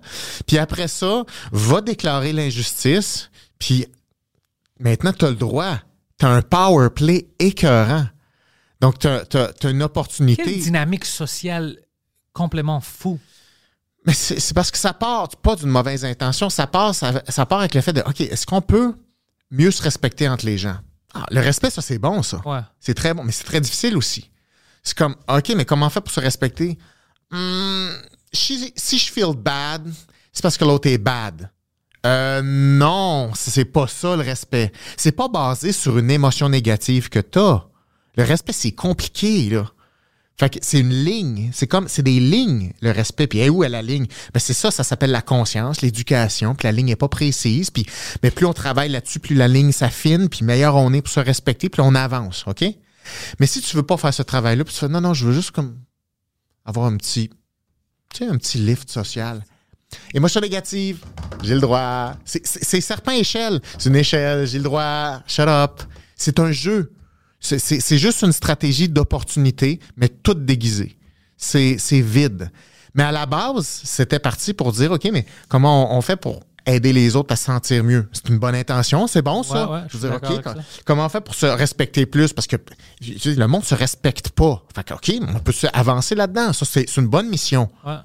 Puis 0.47 0.57
après 0.57 0.87
ça, 0.87 1.23
va 1.51 1.81
déclarer 1.81 2.31
l'injustice. 2.31 3.29
Puis 3.59 3.85
maintenant, 4.79 5.11
tu 5.11 5.25
as 5.25 5.29
le 5.29 5.35
droit. 5.35 5.77
Tu 6.19 6.25
as 6.25 6.29
un 6.29 6.41
power 6.41 6.89
play 6.89 7.27
écœurant. 7.39 8.05
Donc, 8.79 8.99
tu 8.99 9.07
as, 9.07 9.69
une 9.69 9.83
opportunité. 9.83 10.43
Quelle 10.43 10.59
dynamique 10.59 11.05
sociale 11.05 11.77
complètement 12.33 12.81
fou. 12.81 13.19
Mais 14.05 14.13
c'est 14.13 14.53
parce 14.53 14.69
que 14.69 14.77
ça 14.77 14.93
part 14.93 15.29
pas 15.29 15.55
d'une 15.55 15.69
mauvaise 15.69 16.03
intention, 16.03 16.49
ça 16.49 16.67
part, 16.67 16.93
ça, 16.93 17.21
ça 17.29 17.45
part 17.45 17.59
avec 17.59 17.73
le 17.73 17.81
fait 17.81 17.93
de 17.93 18.01
OK, 18.01 18.21
est-ce 18.21 18.45
qu'on 18.45 18.61
peut 18.61 18.93
mieux 19.49 19.71
se 19.71 19.81
respecter 19.81 20.27
entre 20.27 20.45
les 20.45 20.57
gens? 20.57 20.77
Ah, 21.13 21.25
le 21.31 21.39
respect, 21.39 21.69
ça, 21.69 21.81
c'est 21.81 21.99
bon, 21.99 22.23
ça. 22.23 22.41
Ouais. 22.45 22.59
C'est 22.79 22.95
très 22.95 23.13
bon, 23.13 23.23
mais 23.23 23.31
c'est 23.31 23.43
très 23.43 23.61
difficile 23.61 23.95
aussi. 23.95 24.29
C'est 24.81 24.97
comme, 24.97 25.15
OK, 25.29 25.53
mais 25.55 25.63
comment 25.63 25.89
faire 25.89 26.01
pour 26.01 26.13
se 26.13 26.19
respecter? 26.19 26.77
Hmm, 27.31 27.89
si, 28.33 28.73
si 28.75 28.97
je 28.97 29.11
feel 29.11 29.33
bad, 29.35 29.89
c'est 30.33 30.41
parce 30.41 30.57
que 30.57 30.65
l'autre 30.65 30.89
est 30.89 30.97
bad. 30.97 31.49
Euh, 32.05 32.41
non, 32.43 33.31
c'est 33.33 33.65
pas 33.65 33.87
ça 33.87 34.15
le 34.15 34.23
respect. 34.23 34.73
C'est 34.97 35.13
pas 35.13 35.29
basé 35.29 35.71
sur 35.71 35.97
une 35.97 36.11
émotion 36.11 36.49
négative 36.49 37.09
que 37.09 37.19
t'as. 37.19 37.63
Le 38.17 38.23
respect, 38.23 38.51
c'est 38.51 38.73
compliqué, 38.73 39.49
là. 39.49 39.71
Fait 40.37 40.49
que 40.49 40.59
c'est 40.61 40.79
une 40.79 40.93
ligne. 40.93 41.51
C'est 41.53 41.67
comme, 41.67 41.87
c'est 41.87 42.01
des 42.01 42.19
lignes, 42.19 42.73
le 42.81 42.91
respect. 42.91 43.27
Puis, 43.27 43.47
où 43.49 43.63
est 43.63 43.69
la 43.69 43.81
ligne? 43.81 44.07
Ben, 44.33 44.39
c'est 44.39 44.53
ça, 44.53 44.71
ça 44.71 44.83
s'appelle 44.83 45.11
la 45.11 45.21
conscience, 45.21 45.81
l'éducation. 45.81 46.55
Puis 46.55 46.65
la 46.65 46.71
ligne 46.71 46.89
est 46.89 46.95
pas 46.95 47.07
précise. 47.07 47.69
Puis, 47.69 47.85
mais 48.23 48.31
plus 48.31 48.45
on 48.45 48.53
travaille 48.53 48.89
là-dessus, 48.89 49.19
plus 49.19 49.35
la 49.35 49.47
ligne 49.47 49.71
s'affine, 49.71 50.29
puis 50.29 50.43
meilleur 50.43 50.75
on 50.75 50.91
est 50.93 51.01
pour 51.01 51.13
se 51.13 51.19
respecter, 51.19 51.69
puis 51.69 51.81
on 51.81 51.93
avance, 51.93 52.45
OK? 52.47 52.63
Mais 53.39 53.47
si 53.47 53.61
tu 53.61 53.75
veux 53.75 53.83
pas 53.83 53.97
faire 53.97 54.13
ce 54.13 54.23
travail-là, 54.23 54.63
puis 54.63 54.73
tu 54.73 54.79
fais, 54.79 54.87
non, 54.87 55.01
non, 55.01 55.13
je 55.13 55.27
veux 55.27 55.33
juste 55.33 55.51
comme 55.51 55.77
avoir 56.65 56.87
un 56.87 56.97
petit, 56.97 57.29
tu 58.13 58.19
sais, 58.19 58.27
un 58.27 58.37
petit 58.37 58.57
lift 58.57 58.89
social. 58.89 59.43
Émotion 60.13 60.41
négative, 60.41 61.03
j'ai 61.43 61.53
le 61.53 61.61
droit. 61.61 62.15
C'est 62.25 62.81
serpent 62.81 63.11
échelle. 63.11 63.61
C'est 63.77 63.89
une 63.89 63.95
échelle, 63.95 64.47
j'ai 64.47 64.57
le 64.57 64.63
droit. 64.63 65.21
Shut 65.27 65.47
up. 65.47 65.81
C'est 66.15 66.39
un 66.39 66.51
jeu. 66.51 66.91
C'est- 67.43 67.97
juste 67.97 68.23
une 68.23 68.31
stratégie 68.31 68.89
d'opportunité, 68.89 69.79
mais 69.97 70.07
toute 70.09 70.45
déguisée. 70.45 70.97
C'est 71.37 71.77
vide. 72.01 72.49
Mais 72.95 73.03
à 73.03 73.11
la 73.11 73.25
base, 73.25 73.81
c'était 73.83 74.19
parti 74.19 74.53
pour 74.53 74.71
dire, 74.71 74.91
OK, 74.91 75.09
mais 75.11 75.25
comment 75.49 75.93
on, 75.93 75.97
on 75.97 76.01
fait 76.01 76.15
pour 76.15 76.41
aider 76.65 76.93
les 76.93 77.15
autres 77.17 77.33
à 77.33 77.35
se 77.35 77.45
sentir 77.45 77.83
mieux? 77.83 78.07
C'est 78.13 78.29
une 78.29 78.37
bonne 78.37 78.55
intention, 78.55 79.07
c'est 79.07 79.21
bon 79.23 79.41
ça? 79.43 79.67
Ouais, 79.67 79.73
ouais, 79.73 79.81
je 79.89 79.97
veux 79.97 80.07
dire, 80.07 80.17
OK, 80.23 80.41
quand- 80.43 80.53
comment 80.85 81.05
on 81.05 81.09
fait 81.09 81.19
pour 81.21 81.35
se 81.35 81.45
respecter 81.47 82.05
plus? 82.05 82.31
Parce 82.33 82.47
que 82.47 82.55
dis, 83.01 83.35
le 83.35 83.47
monde 83.47 83.65
se 83.65 83.75
respecte 83.75 84.29
pas. 84.29 84.63
Fait 84.73 84.83
que, 84.85 84.93
OK, 84.93 85.11
on 85.35 85.39
peut 85.39 85.51
se 85.51 85.67
avancer 85.73 86.15
là-dedans. 86.15 86.53
Ça, 86.53 86.65
c'est 86.65 86.87
c'est 86.87 87.01
une 87.01 87.07
bonne 87.07 87.29
mission. 87.29 87.69
Ouais. 87.85 87.95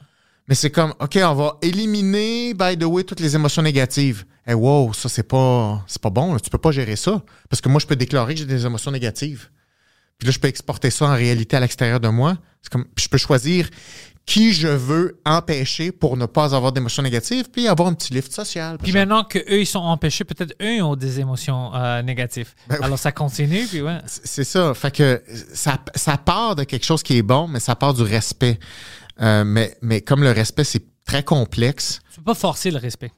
Mais 0.49 0.55
c'est 0.55 0.71
comme, 0.71 0.95
OK, 0.99 1.19
on 1.23 1.35
va 1.35 1.59
éliminer, 1.61 2.55
by 2.55 2.77
the 2.79 2.85
way, 2.85 3.05
toutes 3.05 3.21
les 3.21 3.35
émotions 3.37 3.63
négatives. 3.63 4.25
Eh 4.49 4.55
wow, 4.55 4.95
ça, 4.95 5.09
c'est 5.09 5.23
pas, 5.29 5.85
c'est 5.87 6.01
pas 6.01 6.11
bon. 6.11 6.33
là. 6.33 6.41
Tu 6.41 6.49
peux 6.49 6.59
pas 6.59 6.73
gérer 6.73 6.97
ça. 6.97 7.23
Parce 7.51 7.61
que 7.61 7.69
moi, 7.69 7.81
je 7.81 7.87
peux 7.87 7.97
déclarer 7.97 8.35
que 8.35 8.41
j'ai 8.41 8.47
des 8.47 8.65
émotions 8.65 8.91
négatives. 8.91 9.51
Puis 10.19 10.27
là, 10.27 10.33
je 10.33 10.39
peux 10.39 10.49
exporter 10.49 10.91
ça 10.91 11.07
en 11.07 11.15
réalité 11.15 11.57
à 11.57 11.61
l'extérieur 11.61 12.01
de 12.01 12.09
moi. 12.09 12.37
C'est 12.63 12.73
comme, 12.73 12.87
puis 12.87 13.05
je 13.05 13.09
peux 13.11 13.19
choisir 13.19 13.69
qui 14.29 14.53
je 14.53 14.69
veux 14.69 15.21
empêcher 15.25 15.91
pour 15.91 16.17
ne 16.17 16.27
pas 16.27 16.55
avoir 16.55 16.73
d'émotions 16.73 17.03
négatives, 17.03 17.49
puis 17.51 17.67
avoir 17.67 17.89
un 17.89 17.95
petit 17.95 18.13
lift 18.13 18.31
social. 18.31 18.77
Puis 18.77 18.93
maintenant 18.93 19.25
qu'eux, 19.25 19.61
ils 19.61 19.67
sont 19.67 19.79
empêchés, 19.79 20.25
peut-être 20.25 20.55
eux, 20.61 20.83
ont 20.83 20.97
des 20.97 21.19
émotions 21.21 21.75
euh, 21.75 22.03
négatives. 22.03 22.53
Ben 22.69 22.77
oui. 22.79 22.85
Alors 22.85 22.99
ça 22.99 23.11
continue, 23.11 23.67
puis 23.67 23.81
ouais. 23.81 23.99
C'est 24.07 24.27
c'est 24.27 24.45
ça. 24.45 24.75
Fait 24.75 24.95
que 24.95 25.23
ça, 25.55 25.79
ça 25.95 26.19
part 26.19 26.57
de 26.57 26.65
quelque 26.65 26.85
chose 26.85 27.03
qui 27.03 27.17
est 27.17 27.23
bon, 27.23 27.49
mais 27.49 27.59
ça 27.61 27.75
part 27.75 27.95
du 27.95 28.03
respect. 28.03 28.59
Euh, 29.23 29.45
mais, 29.45 29.77
mais 29.81 30.03
comme 30.03 30.23
le 30.23 30.31
respect, 30.31 30.65
c'est 30.65 30.85
très 31.07 31.23
complexe. 31.23 32.01
Tu 32.13 32.19
peux 32.19 32.25
pas 32.25 32.35
forcer 32.35 32.71
le 32.71 32.79
respect. 32.79 33.13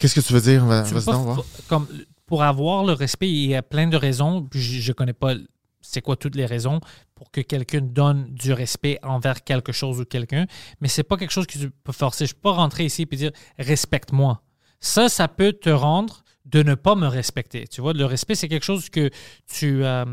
Qu'est-ce 0.00 0.14
que 0.14 0.26
tu 0.26 0.32
veux 0.32 0.40
dire? 0.40 0.64
Vas-y 0.64 0.92
voir. 0.92 1.44
comme, 1.68 1.86
pour 2.26 2.42
avoir 2.42 2.84
le 2.84 2.92
respect, 2.92 3.28
il 3.28 3.50
y 3.50 3.54
a 3.54 3.62
plein 3.62 3.86
de 3.86 3.96
raisons. 3.96 4.42
puis 4.42 4.60
Je, 4.60 4.80
je 4.80 4.92
connais 4.92 5.12
pas 5.12 5.34
c'est 5.80 6.02
quoi 6.02 6.16
toutes 6.16 6.34
les 6.34 6.46
raisons 6.46 6.80
pour 7.14 7.30
que 7.30 7.40
quelqu'un 7.40 7.80
donne 7.80 8.26
du 8.32 8.52
respect 8.52 8.98
envers 9.02 9.44
quelque 9.44 9.72
chose 9.72 10.00
ou 10.00 10.04
quelqu'un, 10.04 10.46
mais 10.80 10.88
c'est 10.88 11.02
pas 11.02 11.16
quelque 11.16 11.30
chose 11.32 11.46
que 11.46 11.58
tu 11.58 11.70
peux 11.70 11.92
forcer. 11.92 12.26
Je 12.26 12.34
peux 12.34 12.40
pas 12.42 12.52
rentrer 12.52 12.84
ici 12.84 13.06
et 13.10 13.16
dire 13.16 13.32
respecte-moi. 13.58 14.42
Ça, 14.80 15.08
ça 15.08 15.28
peut 15.28 15.52
te 15.52 15.70
rendre 15.70 16.24
de 16.46 16.62
ne 16.62 16.74
pas 16.74 16.94
me 16.94 17.06
respecter. 17.06 17.66
Tu 17.66 17.80
vois, 17.80 17.92
le 17.92 18.04
respect, 18.04 18.34
c'est 18.34 18.48
quelque 18.48 18.64
chose 18.64 18.88
que 18.88 19.10
tu, 19.46 19.84
euh, 19.84 20.04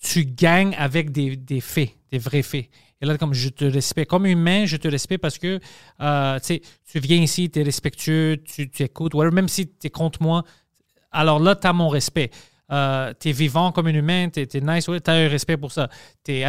tu 0.00 0.24
gagnes 0.24 0.74
avec 0.76 1.10
des, 1.10 1.36
des 1.36 1.60
faits, 1.60 1.90
des 2.10 2.18
vrais 2.18 2.42
faits. 2.42 2.68
Et 3.00 3.06
là, 3.06 3.16
comme 3.16 3.32
je 3.32 3.48
te 3.48 3.64
respecte, 3.64 4.10
comme 4.10 4.26
humain, 4.26 4.66
je 4.66 4.76
te 4.76 4.88
respecte 4.88 5.22
parce 5.22 5.38
que 5.38 5.60
euh, 6.00 6.38
tu 6.40 6.98
viens 6.98 7.18
ici, 7.18 7.50
tu 7.50 7.60
es 7.60 7.62
respectueux, 7.62 8.42
tu, 8.44 8.70
écoutes, 8.80 9.14
même 9.14 9.48
si 9.48 9.68
tu 9.68 9.86
es 9.86 9.90
contre 9.90 10.20
moi, 10.22 10.42
alors 11.12 11.38
là, 11.38 11.54
tu 11.54 11.66
as 11.66 11.72
mon 11.72 11.88
respect. 11.88 12.30
Euh, 12.70 13.14
tu 13.18 13.30
es 13.30 13.32
vivant 13.32 13.72
comme 13.72 13.86
un 13.86 13.94
humain, 13.94 14.28
tu 14.28 14.40
es, 14.40 14.60
nice, 14.60 14.88
ouais, 14.88 15.00
tu 15.00 15.10
as 15.10 15.14
un 15.14 15.28
respect 15.28 15.56
pour 15.56 15.72
ça. 15.72 15.88
Tu 16.24 16.32
es, 16.32 16.44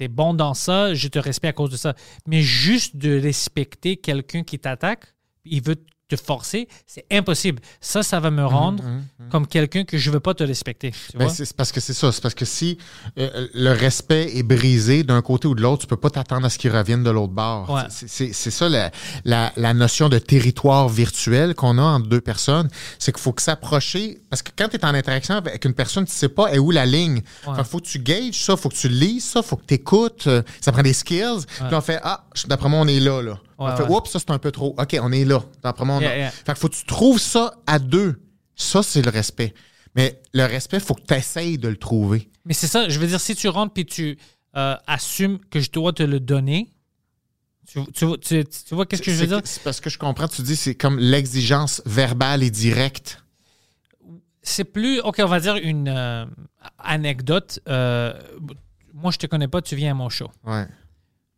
es 0.00 0.08
bon 0.08 0.34
dans 0.34 0.54
ça, 0.54 0.94
je 0.94 1.08
te 1.08 1.18
respecte 1.18 1.50
à 1.50 1.56
cause 1.56 1.70
de 1.70 1.76
ça. 1.76 1.94
Mais 2.26 2.42
juste 2.42 2.96
de 2.96 3.18
respecter 3.18 3.96
quelqu'un 3.96 4.44
qui 4.44 4.58
t'attaque, 4.58 5.14
il 5.44 5.62
veut 5.62 5.76
te 6.08 6.16
forcer, 6.16 6.68
c'est 6.86 7.04
impossible. 7.10 7.60
Ça, 7.80 8.02
ça 8.02 8.18
va 8.18 8.30
me 8.30 8.44
rendre 8.44 8.82
comme 9.30 9.46
quelqu'un 9.46 9.84
que 9.84 9.98
je 9.98 10.10
veux 10.10 10.20
pas 10.20 10.32
te 10.34 10.42
respecter. 10.42 10.92
Ben, 11.14 11.28
c'est 11.28 11.52
parce 11.54 11.70
que 11.70 11.80
c'est 11.80 11.92
ça. 11.92 12.10
C'est 12.12 12.22
parce 12.22 12.34
que 12.34 12.46
si 12.46 12.78
euh, 13.18 13.46
le 13.54 13.72
respect 13.72 14.30
est 14.36 14.42
brisé 14.42 15.02
d'un 15.02 15.20
côté 15.20 15.48
ou 15.48 15.54
de 15.54 15.60
l'autre, 15.60 15.82
tu 15.82 15.86
peux 15.86 15.96
pas 15.98 16.08
t'attendre 16.10 16.46
à 16.46 16.50
ce 16.50 16.58
qu'il 16.58 16.74
revienne 16.74 17.02
de 17.04 17.10
l'autre 17.10 17.32
bord. 17.34 17.68
Ouais. 17.70 17.82
C'est- 17.90 18.32
ça 18.50 18.68
la, 18.70 18.90
la, 19.24 19.52
la 19.56 19.74
notion 19.74 20.08
de 20.08 20.18
territoire 20.18 20.88
virtuel 20.88 21.54
qu'on 21.54 21.76
a 21.78 21.82
entre 21.82 22.08
deux 22.08 22.22
personnes. 22.22 22.68
C'est 22.98 23.12
qu'il 23.12 23.20
faut 23.20 23.32
que 23.32 23.42
s'approcher. 23.42 24.18
Parce 24.30 24.40
que 24.42 24.50
quand 24.56 24.68
tu 24.68 24.76
es 24.76 24.84
en 24.86 24.94
interaction 24.94 25.34
avec 25.34 25.64
une 25.66 25.74
personne, 25.74 26.06
tu 26.06 26.12
sais 26.12 26.28
pas 26.30 26.50
est 26.52 26.58
où 26.58 26.70
la 26.70 26.86
ligne. 26.86 27.20
Ouais. 27.46 27.52
Il 27.58 27.64
faut 27.64 27.78
que 27.80 27.86
tu 27.86 27.98
gages 27.98 28.34
ça, 28.42 28.56
faut 28.56 28.70
que 28.70 28.74
tu 28.76 28.88
lises 28.88 29.24
ça, 29.24 29.42
faut 29.42 29.56
que 29.56 29.66
tu 29.66 29.74
écoutes. 29.74 30.28
ça 30.62 30.72
prend 30.72 30.82
des 30.82 30.94
skills. 30.94 31.44
Puis 31.66 31.66
on 31.74 31.80
fait 31.82 32.00
Ah, 32.02 32.24
d'après 32.46 32.68
moi, 32.70 32.80
on 32.80 32.88
est 32.88 33.00
là. 33.00 33.20
là. 33.22 33.38
On 33.58 33.76
fait. 33.76 33.82
Oups, 33.88 34.10
ça 34.10 34.18
c'est 34.18 34.30
un 34.30 34.38
peu 34.38 34.50
trop. 34.52 34.74
OK, 34.78 34.96
on 35.00 35.12
est 35.12 35.24
là. 35.24 35.42
D'après 35.62 35.84
moi, 35.84 36.00
Yeah. 36.00 36.30
Fait 36.30 36.52
que 36.54 36.58
faut 36.58 36.68
que 36.68 36.74
tu 36.76 36.84
trouves 36.86 37.18
ça 37.18 37.54
à 37.66 37.78
deux. 37.78 38.20
Ça, 38.54 38.82
c'est 38.82 39.02
le 39.02 39.10
respect. 39.10 39.54
Mais 39.94 40.20
le 40.32 40.44
respect, 40.44 40.80
faut 40.80 40.94
que 40.94 41.02
tu 41.06 41.14
essayes 41.14 41.58
de 41.58 41.68
le 41.68 41.76
trouver. 41.76 42.28
Mais 42.44 42.54
c'est 42.54 42.66
ça, 42.66 42.88
je 42.88 42.98
veux 42.98 43.06
dire, 43.06 43.20
si 43.20 43.34
tu 43.34 43.48
rentres 43.48 43.72
puis 43.74 43.84
tu 43.86 44.18
euh, 44.56 44.76
assumes 44.86 45.38
que 45.50 45.60
je 45.60 45.70
dois 45.70 45.92
te 45.92 46.02
le 46.02 46.18
donner, 46.20 46.70
tu, 47.66 47.80
tu, 47.92 48.06
tu- 48.20 48.44
tu 48.44 48.74
vois 48.74 48.86
qu'est-ce 48.86 49.02
que 49.02 49.12
je 49.12 49.20
veux 49.20 49.26
dire? 49.26 49.40
C'est 49.44 49.62
parce 49.62 49.80
que 49.80 49.90
je 49.90 49.98
comprends, 49.98 50.26
tu 50.28 50.42
dis, 50.42 50.56
c'est 50.56 50.74
comme 50.74 50.98
l'exigence 50.98 51.82
verbale 51.84 52.42
et 52.42 52.50
directe. 52.50 53.22
C'est 54.42 54.64
plus, 54.64 55.00
OK, 55.00 55.16
on 55.22 55.26
va 55.26 55.40
dire 55.40 55.56
une 55.56 55.88
euh, 55.88 56.24
anecdote. 56.78 57.60
Euh, 57.68 58.14
moi, 58.94 59.10
je 59.12 59.18
te 59.18 59.26
connais 59.26 59.48
pas, 59.48 59.60
tu 59.60 59.76
viens 59.76 59.90
à 59.90 59.94
mon 59.94 60.08
show. 60.08 60.30
Ouais. 60.44 60.66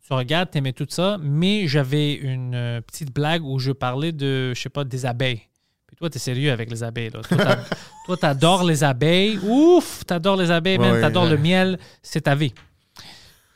Tu 0.05 0.13
regardes, 0.13 0.49
t'aimais 0.51 0.73
tout 0.73 0.87
ça, 0.89 1.17
mais 1.21 1.67
j'avais 1.67 2.13
une 2.13 2.55
euh, 2.55 2.81
petite 2.81 3.13
blague 3.13 3.43
où 3.45 3.59
je 3.59 3.71
parlais 3.71 4.11
de, 4.11 4.53
je 4.53 4.59
sais 4.61 4.69
pas, 4.69 4.83
des 4.83 5.05
abeilles. 5.05 5.41
Puis 5.87 5.95
toi, 5.95 6.09
t'es 6.09 6.19
sérieux 6.19 6.51
avec 6.51 6.69
les 6.71 6.83
abeilles. 6.83 7.11
Là. 7.11 7.21
Toi, 7.21 7.37
t'a- 7.37 7.63
Toi, 8.05 8.17
t'adores 8.17 8.63
les 8.63 8.83
abeilles. 8.83 9.37
Ouf, 9.43 10.03
t'adores 10.05 10.37
les 10.37 10.49
abeilles, 10.51 10.77
ouais, 10.79 11.01
T'adores 11.01 11.25
ouais. 11.25 11.29
le 11.31 11.37
miel. 11.37 11.79
C'est 12.01 12.21
ta 12.21 12.35
vie. 12.35 12.53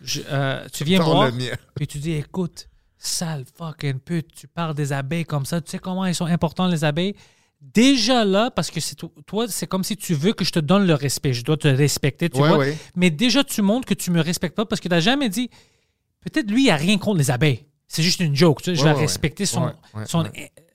Je- 0.01 0.21
euh, 0.29 0.65
tu 0.71 0.83
viens 0.83 1.01
voir, 1.01 1.31
puis 1.75 1.87
tu 1.87 1.97
dis, 1.97 2.11
écoute, 2.11 2.67
sale 2.97 3.43
fucking 3.57 3.99
pute, 3.99 4.27
tu 4.35 4.47
parles 4.47 4.75
des 4.75 4.93
abeilles 4.93 5.25
comme 5.25 5.45
ça. 5.45 5.59
Tu 5.61 5.71
sais 5.71 5.79
comment 5.79 6.05
ils 6.05 6.13
sont 6.15 6.25
importants, 6.25 6.67
les 6.67 6.83
abeilles? 6.83 7.15
Déjà 7.61 8.23
là, 8.23 8.51
parce 8.51 8.69
que 8.69 8.79
c'est 8.79 8.95
to- 8.95 9.13
toi, 9.25 9.47
c'est 9.47 9.65
comme 9.65 9.83
si 9.83 9.97
tu 9.97 10.13
veux 10.13 10.33
que 10.33 10.45
je 10.45 10.51
te 10.51 10.59
donne 10.59 10.85
le 10.85 10.93
respect. 10.93 11.33
Je 11.33 11.43
dois 11.43 11.57
te 11.57 11.67
respecter, 11.67 12.29
tu 12.29 12.39
Ouais, 12.39 12.49
vois. 12.53 12.65
Mais 12.95 13.09
déjà, 13.09 13.43
tu 13.43 13.61
montres 13.63 13.87
que 13.87 13.93
tu 13.95 14.11
me 14.11 14.21
respectes 14.21 14.55
pas 14.55 14.65
parce 14.65 14.79
que 14.79 14.87
tu 14.87 14.93
n'as 14.93 14.99
jamais 14.99 15.29
dit, 15.29 15.49
peut-être 16.31 16.49
lui, 16.51 16.65
il 16.65 16.69
a 16.69 16.75
rien 16.75 16.97
contre 16.97 17.17
les 17.17 17.31
abeilles. 17.31 17.65
C'est 17.87 18.03
juste 18.03 18.19
une 18.19 18.35
joke. 18.35 18.61
Tu 18.61 18.71
sais, 18.71 18.75
je 18.75 18.83
vais 18.83 18.93
ouais, 18.93 18.99
respecter 18.99 19.45
son, 19.45 19.71
son, 20.07 20.25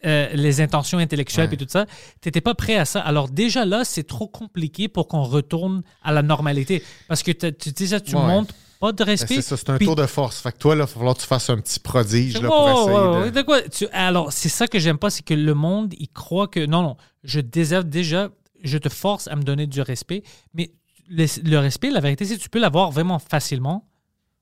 euh, 0.06 0.28
les 0.32 0.60
intentions 0.60 0.98
intellectuelles 0.98 1.52
et 1.52 1.56
tout 1.56 1.66
ça. 1.68 1.86
Tu 2.22 2.28
n'étais 2.28 2.40
pas 2.40 2.54
prêt 2.54 2.76
à 2.76 2.84
ça. 2.84 3.00
Alors 3.00 3.28
déjà 3.28 3.64
là, 3.64 3.84
c'est 3.84 4.04
trop 4.04 4.28
compliqué 4.28 4.88
pour 4.88 5.08
qu'on 5.08 5.24
retourne 5.24 5.82
à 6.02 6.12
la 6.12 6.22
normalité. 6.22 6.82
Parce 7.08 7.22
que 7.22 7.32
tu 7.32 7.72
déjà, 7.72 8.00
tu 8.00 8.14
Ouais. 8.14 8.22
montres 8.26 8.54
pas 8.78 8.92
de 8.92 8.98
Ben, 8.98 9.04
respect. 9.10 9.34
C'est 9.34 9.42
ça, 9.42 9.56
c'est 9.58 9.68
un 9.70 9.76
puis- 9.76 9.86
tour 9.86 9.96
de 9.96 10.06
force. 10.06 10.40
Fait 10.40 10.52
que 10.52 10.56
toi, 10.58 10.74
là, 10.74 10.84
il 10.84 10.86
va 10.86 10.94
falloir 10.94 11.14
que 11.16 11.20
tu 11.20 11.26
fasses 11.26 11.50
un 11.50 11.58
petit 11.58 11.80
prodige 11.80 12.40
là, 12.40 12.48
pour 12.48 12.70
essayer 12.70 13.30
de... 13.30 13.36
De 13.36 13.42
quoi? 13.42 13.60
Tu- 13.62 13.88
alors, 13.92 14.32
c'est 14.32 14.48
ça 14.48 14.66
que 14.68 14.78
j'aime 14.78 14.96
pas, 14.96 15.10
c'est 15.10 15.24
que 15.24 15.34
le 15.34 15.52
monde, 15.54 15.92
il 15.98 16.08
croit 16.08 16.48
que 16.48 16.64
non, 16.64 16.80
non, 16.80 16.96
je 17.22 17.40
déserve 17.40 17.84
déjà, 17.84 18.30
je 18.62 18.78
te 18.78 18.88
force 18.88 19.28
à 19.28 19.36
me 19.36 19.42
donner 19.42 19.66
du 19.66 19.82
respect, 19.82 20.22
mais 20.54 20.70
le, 21.10 21.26
le 21.44 21.58
respect, 21.58 21.90
la 21.90 22.00
vérité, 22.00 22.24
c'est 22.24 22.36
que 22.38 22.42
tu 22.42 22.48
peux 22.48 22.60
l'avoir 22.60 22.90
vraiment 22.90 23.18
facilement 23.18 23.84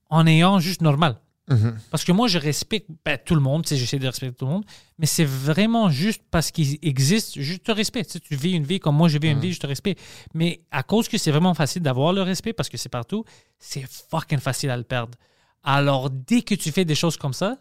en 0.08 0.26
ayant 0.26 0.58
juste 0.58 0.80
normal. 0.82 1.20
Mhm. 1.50 1.78
Parce 1.90 2.04
que 2.04 2.12
moi, 2.12 2.28
je 2.28 2.38
respecte 2.38 2.88
ben, 3.06 3.18
tout 3.24 3.34
le 3.34 3.40
monde, 3.40 3.66
j'essaie 3.66 3.98
de 3.98 4.06
respecter 4.06 4.34
tout 4.36 4.44
le 4.44 4.50
monde, 4.52 4.64
mais 4.98 5.06
c'est 5.06 5.24
vraiment 5.24 5.88
juste 5.88 6.22
parce 6.30 6.50
qu'il 6.50 6.78
existe, 6.82 7.40
je 7.40 7.54
te 7.56 7.72
respecte. 7.72 8.20
Tu, 8.20 8.36
vis 8.36 8.52
une 8.52 8.64
vie 8.64 8.80
comme 8.80 8.96
moi, 8.96 9.08
je 9.08 9.16
vis 9.18 9.28
une 9.28 9.40
vie, 9.40 9.52
je 9.54 9.60
te 9.60 9.66
respecte. 9.66 9.98
Mais 10.34 10.60
à 10.70 10.82
cause 10.82 11.08
que 11.08 11.16
c'est 11.16 11.30
vraiment 11.30 11.54
facile 11.54 11.80
d'avoir 11.82 12.12
le 12.12 12.20
respect, 12.20 12.52
parce 12.52 12.68
que 12.68 12.76
c'est 12.76 12.90
partout, 12.90 13.24
c'est 13.58 13.84
fucking 14.10 14.40
facile 14.40 14.68
à 14.70 14.76
le 14.76 14.82
perdre. 14.82 15.16
Alors, 15.62 16.10
dès 16.10 16.42
que 16.42 16.54
tu 16.54 16.70
fais 16.70 16.84
des 16.84 16.94
choses 16.94 17.16
comme 17.16 17.32
ça, 17.32 17.56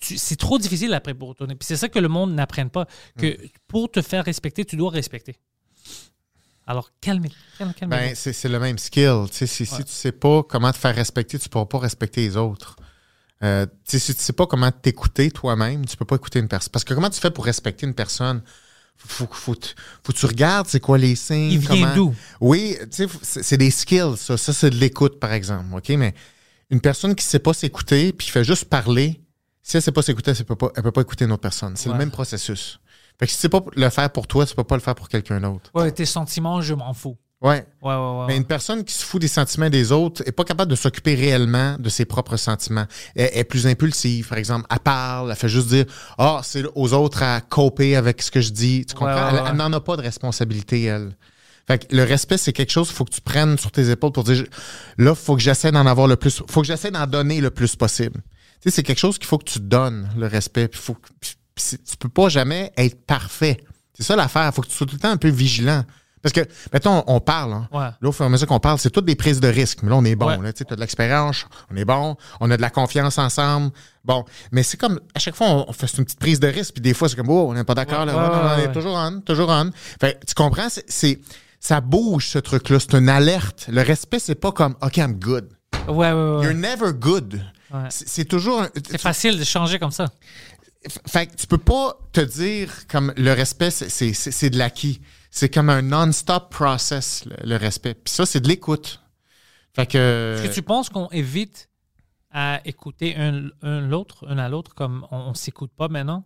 tu- 0.00 0.16
c'est 0.16 0.36
trop 0.36 0.58
difficile 0.58 0.94
après 0.94 1.12
pour 1.12 1.28
retourner. 1.28 1.54
Puis 1.54 1.66
c'est 1.66 1.76
ça 1.76 1.88
que 1.90 1.98
le 1.98 2.08
monde 2.08 2.32
n'apprenne 2.32 2.70
pas, 2.70 2.86
que 3.18 3.36
pour 3.66 3.90
te 3.90 4.00
faire 4.00 4.24
respecter, 4.24 4.64
tu 4.64 4.76
dois 4.76 4.90
respecter. 4.90 5.36
Alors, 6.68 6.90
calmez. 7.00 7.32
calmez, 7.56 7.72
calmez. 7.72 7.96
Ben, 7.96 8.14
c'est 8.14 8.34
c'est 8.34 8.48
le 8.50 8.58
même 8.60 8.76
skill. 8.76 9.24
Si, 9.32 9.46
si 9.48 9.64
tu 9.66 9.82
sais 9.86 10.12
pas 10.12 10.42
comment 10.42 10.70
te 10.70 10.76
faire 10.76 10.94
respecter, 10.94 11.38
tu 11.38 11.48
pourras 11.48 11.64
pas 11.64 11.78
respecter 11.78 12.20
les 12.20 12.36
autres. 12.36 12.76
Euh, 13.42 13.66
si 13.84 13.98
tu 14.14 14.20
sais 14.20 14.32
pas 14.34 14.46
comment 14.46 14.70
t'écouter 14.70 15.30
toi-même, 15.30 15.86
tu 15.86 15.96
peux 15.96 16.04
pas 16.04 16.16
écouter 16.16 16.40
une 16.40 16.48
personne. 16.48 16.70
Parce 16.70 16.84
que 16.84 16.92
comment 16.92 17.08
tu 17.08 17.20
fais 17.20 17.30
pour 17.30 17.46
respecter 17.46 17.86
une 17.86 17.94
personne? 17.94 18.42
Faut, 18.98 19.28
faut, 19.30 19.54
que 19.54 20.12
tu 20.12 20.26
regardes 20.26 20.66
c'est 20.66 20.80
quoi 20.80 20.98
les 20.98 21.14
signes. 21.14 21.52
Il 21.52 21.58
vient 21.58 21.70
comment- 21.70 21.94
d'où? 21.94 22.14
Oui, 22.40 22.76
c'est 23.22 23.56
des 23.56 23.70
skills, 23.70 24.16
ça. 24.18 24.36
Ça, 24.36 24.52
c'est 24.52 24.70
de 24.70 24.76
l'écoute, 24.76 25.18
par 25.20 25.32
exemple. 25.32 25.72
OK? 25.74 25.88
Mais 25.90 26.14
une 26.68 26.80
personne 26.80 27.14
qui 27.14 27.24
sait 27.24 27.38
pas 27.38 27.54
s'écouter 27.54 28.12
puis 28.12 28.26
qui 28.26 28.32
fait 28.32 28.44
juste 28.44 28.66
parler, 28.66 29.22
si 29.62 29.76
elle 29.76 29.82
sait 29.82 29.92
pas 29.92 30.02
s'écouter, 30.02 30.32
elle 30.32 30.44
peut 30.44 30.56
pas, 30.56 30.70
elle 30.76 30.82
peut 30.82 30.92
pas 30.92 31.00
écouter 31.02 31.24
une 31.24 31.32
autre 31.32 31.40
personne. 31.42 31.76
C'est 31.76 31.88
Ouais. 31.88 31.94
le 31.94 31.98
même 31.98 32.10
processus. 32.10 32.80
Fait 33.18 33.26
que 33.26 33.32
si 33.32 33.38
sais 33.38 33.48
pas 33.48 33.60
le 33.74 33.90
faire 33.90 34.10
pour 34.10 34.26
toi, 34.26 34.46
tu 34.46 34.54
peux 34.54 34.64
pas 34.64 34.76
le 34.76 34.80
faire 34.80 34.94
pour 34.94 35.08
quelqu'un 35.08 35.40
d'autre. 35.40 35.70
Ouais, 35.74 35.90
tes 35.90 36.04
sentiments, 36.06 36.60
je 36.60 36.74
m'en 36.74 36.92
fous. 36.94 37.16
Ouais. 37.40 37.64
Ouais, 37.82 37.94
ouais, 37.94 38.18
ouais. 38.18 38.24
Mais 38.28 38.36
une 38.36 38.44
personne 38.44 38.82
qui 38.84 38.92
se 38.92 39.04
fout 39.04 39.20
des 39.20 39.28
sentiments 39.28 39.70
des 39.70 39.92
autres 39.92 40.22
est 40.26 40.32
pas 40.32 40.42
capable 40.42 40.70
de 40.70 40.76
s'occuper 40.76 41.14
réellement 41.14 41.76
de 41.78 41.88
ses 41.88 42.04
propres 42.04 42.36
sentiments. 42.36 42.86
Elle, 43.14 43.30
elle 43.32 43.38
est 43.40 43.44
plus 43.44 43.66
impulsive, 43.68 44.28
par 44.28 44.38
exemple. 44.38 44.66
Elle 44.70 44.80
parle, 44.80 45.30
elle 45.30 45.36
fait 45.36 45.48
juste 45.48 45.68
dire 45.68 45.84
Ah, 46.18 46.40
c'est 46.42 46.64
aux 46.74 46.92
autres 46.94 47.22
à 47.22 47.40
coper 47.40 47.94
avec 47.94 48.22
ce 48.22 48.30
que 48.32 48.40
je 48.40 48.50
dis. 48.50 48.84
Tu 48.86 48.94
comprends? 48.94 49.12
Elle 49.50 49.56
n'en 49.56 49.72
a 49.72 49.80
pas 49.80 49.96
de 49.96 50.02
responsabilité, 50.02 50.82
elle. 50.84 51.16
Fait 51.68 51.86
que 51.86 51.94
le 51.94 52.02
respect, 52.02 52.38
c'est 52.38 52.52
quelque 52.52 52.72
chose 52.72 52.88
qu'il 52.88 52.96
faut 52.96 53.04
que 53.04 53.14
tu 53.14 53.20
prennes 53.20 53.56
sur 53.58 53.70
tes 53.70 53.88
épaules 53.90 54.10
pour 54.12 54.24
dire 54.24 54.42
là, 54.96 55.14
faut 55.14 55.36
que 55.36 55.42
j'essaie 55.42 55.70
d'en 55.70 55.86
avoir 55.86 56.06
le 56.08 56.16
plus. 56.16 56.42
faut 56.48 56.60
que 56.62 56.66
j'essaie 56.66 56.90
d'en 56.90 57.06
donner 57.06 57.40
le 57.40 57.50
plus 57.50 57.76
possible. 57.76 58.20
Tu 58.60 58.70
sais, 58.70 58.76
c'est 58.76 58.82
quelque 58.82 58.98
chose 58.98 59.16
qu'il 59.18 59.28
faut 59.28 59.38
que 59.38 59.44
tu 59.48 59.60
donnes, 59.60 60.08
le 60.16 60.26
respect. 60.26 60.66
Puis 60.66 60.80
faut, 60.80 60.94
que- 60.94 61.08
puis- 61.20 61.34
puis 61.58 61.78
tu 61.78 61.96
peux 61.96 62.08
pas 62.08 62.28
jamais 62.28 62.72
être 62.76 63.04
parfait. 63.06 63.58
C'est 63.94 64.02
ça 64.04 64.16
l'affaire. 64.16 64.52
faut 64.54 64.62
que 64.62 64.68
tu 64.68 64.74
sois 64.74 64.86
tout 64.86 64.94
le 64.94 65.00
temps 65.00 65.10
un 65.10 65.16
peu 65.16 65.28
vigilant. 65.28 65.84
Parce 66.20 66.32
que, 66.32 66.40
mettons, 66.72 67.04
on 67.06 67.20
parle. 67.20 67.52
hein. 67.52 67.68
Ouais. 67.72 67.90
Là, 68.00 68.08
au 68.08 68.12
fur 68.12 68.24
et 68.24 68.26
à 68.26 68.28
mesure 68.28 68.48
qu'on 68.48 68.58
parle, 68.58 68.78
c'est 68.78 68.90
toutes 68.90 69.04
des 69.04 69.14
prises 69.14 69.38
de 69.38 69.46
risque. 69.48 69.82
Mais 69.82 69.90
là, 69.90 69.96
on 69.96 70.04
est 70.04 70.16
bon. 70.16 70.26
Ouais. 70.36 70.52
Tu 70.52 70.64
as 70.68 70.74
de 70.74 70.80
l'expérience, 70.80 71.46
on 71.72 71.76
est 71.76 71.84
bon, 71.84 72.16
on 72.40 72.50
a 72.50 72.56
de 72.56 72.62
la 72.62 72.70
confiance 72.70 73.18
ensemble. 73.18 73.70
Bon. 74.04 74.24
Mais 74.50 74.64
c'est 74.64 74.76
comme, 74.76 75.00
à 75.14 75.18
chaque 75.20 75.36
fois, 75.36 75.46
on, 75.48 75.66
on 75.68 75.72
fait 75.72 75.86
une 75.96 76.04
petite 76.04 76.18
prise 76.18 76.40
de 76.40 76.48
risque, 76.48 76.74
puis 76.74 76.82
des 76.82 76.92
fois, 76.94 77.08
c'est 77.08 77.14
comme, 77.16 77.30
oh, 77.30 77.46
on 77.48 77.54
n'est 77.54 77.62
pas 77.64 77.74
d'accord. 77.74 78.00
Ouais, 78.00 78.06
là. 78.06 78.56
on 78.56 78.60
est 78.60 78.72
toujours 78.72 78.94
on, 78.96 79.20
toujours 79.20 79.48
on. 79.48 79.70
Fait, 80.00 80.18
tu 80.26 80.34
comprends? 80.34 80.68
C'est, 80.88 81.20
ça 81.60 81.80
bouge, 81.80 82.28
ce 82.28 82.38
truc-là. 82.38 82.78
C'est 82.80 82.94
une 82.94 83.08
alerte. 83.08 83.66
Le 83.68 83.82
respect, 83.82 84.18
c'est 84.18 84.34
pas 84.34 84.50
comme, 84.52 84.74
OK, 84.82 84.96
I'm 84.96 85.14
good. 85.14 85.48
Ouais, 85.86 85.94
ouais, 85.94 86.12
ouais. 86.12 86.44
You're 86.44 86.54
never 86.54 86.92
good. 86.92 87.40
C'est, 87.90 88.24
toujours 88.24 88.64
C'est 88.90 89.00
facile 89.00 89.38
de 89.38 89.44
changer 89.44 89.78
comme 89.78 89.90
ça. 89.90 90.06
Fait 91.06 91.26
que 91.26 91.36
tu 91.36 91.46
peux 91.46 91.58
pas 91.58 91.98
te 92.12 92.20
dire 92.20 92.86
comme 92.88 93.12
le 93.16 93.32
respect, 93.32 93.70
c'est- 93.70 93.88
c'est 93.88 94.12
c'est- 94.12 94.30
c'est 94.30 94.50
de 94.50 94.58
l'acquis. 94.58 95.00
C'est 95.30 95.48
comme 95.52 95.68
un 95.70 95.82
non-stop 95.82 96.50
process, 96.50 97.24
le, 97.26 97.36
le 97.50 97.56
respect. 97.56 97.94
Puis 97.94 98.12
ça, 98.14 98.24
c'est 98.26 98.40
de 98.40 98.48
l'écoute. 98.48 99.00
Fait 99.74 99.86
que. 99.86 100.34
Est-ce 100.38 100.48
que 100.48 100.54
tu 100.54 100.62
penses 100.62 100.88
qu'on 100.88 101.08
évite 101.10 101.68
à 102.30 102.60
écouter 102.64 103.16
un, 103.16 103.48
un 103.62 103.80
l'autre, 103.80 104.26
un 104.28 104.38
à 104.38 104.48
l'autre, 104.48 104.74
comme 104.74 105.06
on, 105.10 105.16
on 105.18 105.34
s'écoute 105.34 105.70
pas 105.76 105.88
maintenant? 105.88 106.24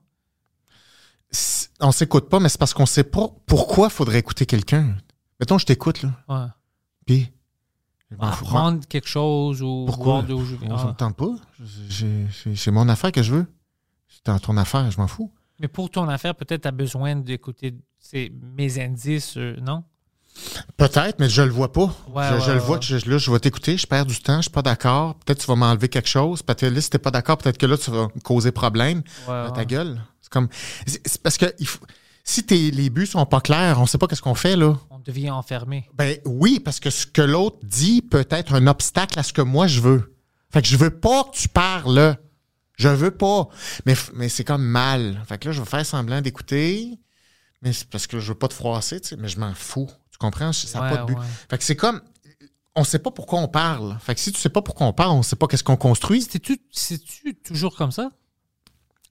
On 1.81 1.92
s'écoute 1.92 2.28
pas, 2.28 2.39
mais 2.40 2.48
c'est 2.48 2.58
parce 2.58 2.74
qu'on 2.74 2.86
sait 2.86 3.05
pas 3.05 3.28
pourquoi 3.47 3.89
faudrait 3.89 4.18
écouter 4.18 4.47
quelqu'un. 4.47 4.97
Mettons, 5.40 5.58
je 5.58 5.66
t'écoute, 5.66 6.02
là. 6.02 6.10
Ouais. 6.28 6.47
Puis. 7.06 7.32
Apprendre 8.20 8.86
quelque 8.86 9.08
chose 9.08 9.62
ou 9.62 9.84
Pourquoi? 9.86 10.20
voir 10.20 10.26
je 10.44 10.55
me 10.66 10.90
Ah. 10.90 10.94
tente 10.98 11.16
pas. 11.16 11.31
J'ai- 11.89 12.70
mon 12.70 12.86
affaire 12.90 13.10
que 13.10 13.22
je 13.22 13.32
veux. 13.32 13.47
Dans 14.25 14.39
ton 14.39 14.57
affaire, 14.57 14.91
je 14.91 14.99
m'en 14.99 15.07
fous. 15.09 15.31
Mais 15.60 15.68
pour 15.68 15.91
ton 15.91 16.09
affaire, 16.09 16.34
peut-être 16.34 16.62
tu 16.62 16.68
as 16.68 16.73
besoin 16.73 17.17
d'écouter 17.17 17.75
mes 18.57 18.81
indices, 18.83 19.36
euh, 19.36 19.57
non? 19.60 19.84
Peut-être, 20.76 21.18
mais 21.20 21.28
je 21.28 21.42
le 21.42 21.51
vois 21.51 21.73
pas. 21.73 21.94
Ouais, 22.09 22.26
je 22.28 22.34
ouais, 22.34 22.41
je 22.41 22.52
le 22.52 22.59
vois 22.59 22.78
que 22.78 22.84
je, 22.84 22.97
là, 23.10 23.18
je 23.18 23.31
vais 23.31 23.39
t'écouter, 23.39 23.76
je 23.76 23.86
perds 23.86 24.07
du 24.07 24.18
temps, 24.20 24.36
je 24.39 24.42
suis 24.42 24.51
pas 24.51 24.62
d'accord. 24.62 25.15
Peut-être 25.17 25.39
que 25.39 25.42
tu 25.44 25.49
vas 25.49 25.57
m'enlever 25.57 25.89
quelque 25.89 26.09
chose. 26.09 26.42
Peut-être 26.42 26.60
que 26.60 26.67
là, 26.67 26.81
si 26.81 26.89
t'es 26.91 26.99
pas 26.99 27.10
d'accord, 27.10 27.36
peut-être 27.36 27.59
que 27.59 27.67
là, 27.67 27.76
tu 27.76 27.91
vas 27.91 28.09
me 28.15 28.20
causer 28.20 28.51
problème. 28.51 29.02
Ouais. 29.28 29.52
Ta 29.55 29.65
gueule. 29.65 30.01
C'est 30.23 30.33
comme. 30.33 30.49
C'est 30.86 31.20
parce 31.23 31.36
que 31.36 31.47
il 31.59 31.67
faut- 31.67 31.84
si 32.25 32.44
tes, 32.44 32.70
les 32.70 32.89
buts 32.89 33.07
sont 33.07 33.26
pas 33.26 33.41
clairs, 33.41 33.81
on 33.81 33.86
sait 33.86 33.99
pas 33.99 34.07
qu'est-ce 34.07 34.23
qu'on 34.23 34.34
fait, 34.34 34.57
là. 34.57 34.78
On 34.91 34.99
devient 35.01 35.31
enfermé. 35.31 35.89
Ben 35.94 36.17
oui, 36.25 36.60
parce 36.60 36.81
que 36.81 36.89
ce 36.89 37.07
que 37.07 37.23
l'autre 37.23 37.59
dit 37.62 38.01
peut 38.01 38.26
être 38.31 38.55
un 38.55 38.67
obstacle 38.68 39.18
à 39.18 39.23
ce 39.23 39.33
que 39.33 39.42
moi 39.42 39.67
je 39.67 39.81
veux. 39.81 40.15
Fait 40.51 40.62
que 40.62 40.68
je 40.68 40.76
veux 40.76 40.91
pas 40.91 41.25
que 41.25 41.36
tu 41.36 41.49
parles 41.49 41.94
là. 41.94 42.17
Je 42.82 42.88
veux 42.88 43.10
pas. 43.12 43.48
Mais, 43.86 43.94
mais 44.14 44.28
c'est 44.28 44.44
comme 44.44 44.64
mal. 44.64 45.22
Fait 45.28 45.38
que 45.38 45.48
là, 45.48 45.52
je 45.52 45.60
vais 45.60 45.66
faire 45.68 45.86
semblant 45.86 46.20
d'écouter. 46.20 46.98
Mais 47.62 47.72
c'est 47.72 47.88
parce 47.88 48.06
que 48.08 48.18
je 48.18 48.28
veux 48.32 48.38
pas 48.38 48.48
te 48.48 48.54
froisser, 48.54 49.00
tu 49.00 49.08
sais. 49.10 49.16
Mais 49.16 49.28
je 49.28 49.38
m'en 49.38 49.54
fous. 49.54 49.88
Tu 50.10 50.18
comprends? 50.18 50.52
Ça 50.52 50.80
n'a 50.80 50.84
Ouais, 50.90 50.96
pas 50.96 51.02
de 51.02 51.06
but. 51.06 51.18
ouais. 51.18 51.26
Fait 51.48 51.58
que 51.58 51.64
c'est 51.64 51.76
comme. 51.76 52.00
On 52.74 52.84
sait 52.84 52.98
pas 52.98 53.10
pourquoi 53.10 53.38
on 53.40 53.48
parle. 53.48 53.98
Fait 54.00 54.14
que 54.14 54.20
si 54.20 54.32
tu 54.32 54.40
sais 54.40 54.48
pas 54.48 54.62
pourquoi 54.62 54.86
on 54.86 54.92
parle, 54.92 55.12
on 55.12 55.22
sait 55.22 55.36
pas 55.36 55.46
qu'est-ce 55.46 55.62
qu'on 55.64 55.76
construit. 55.76 56.22
C'est-tu 56.22 56.58
c'est-tu 56.72 57.34
toujours 57.44 57.76
comme 57.76 57.92
ça? 57.92 58.10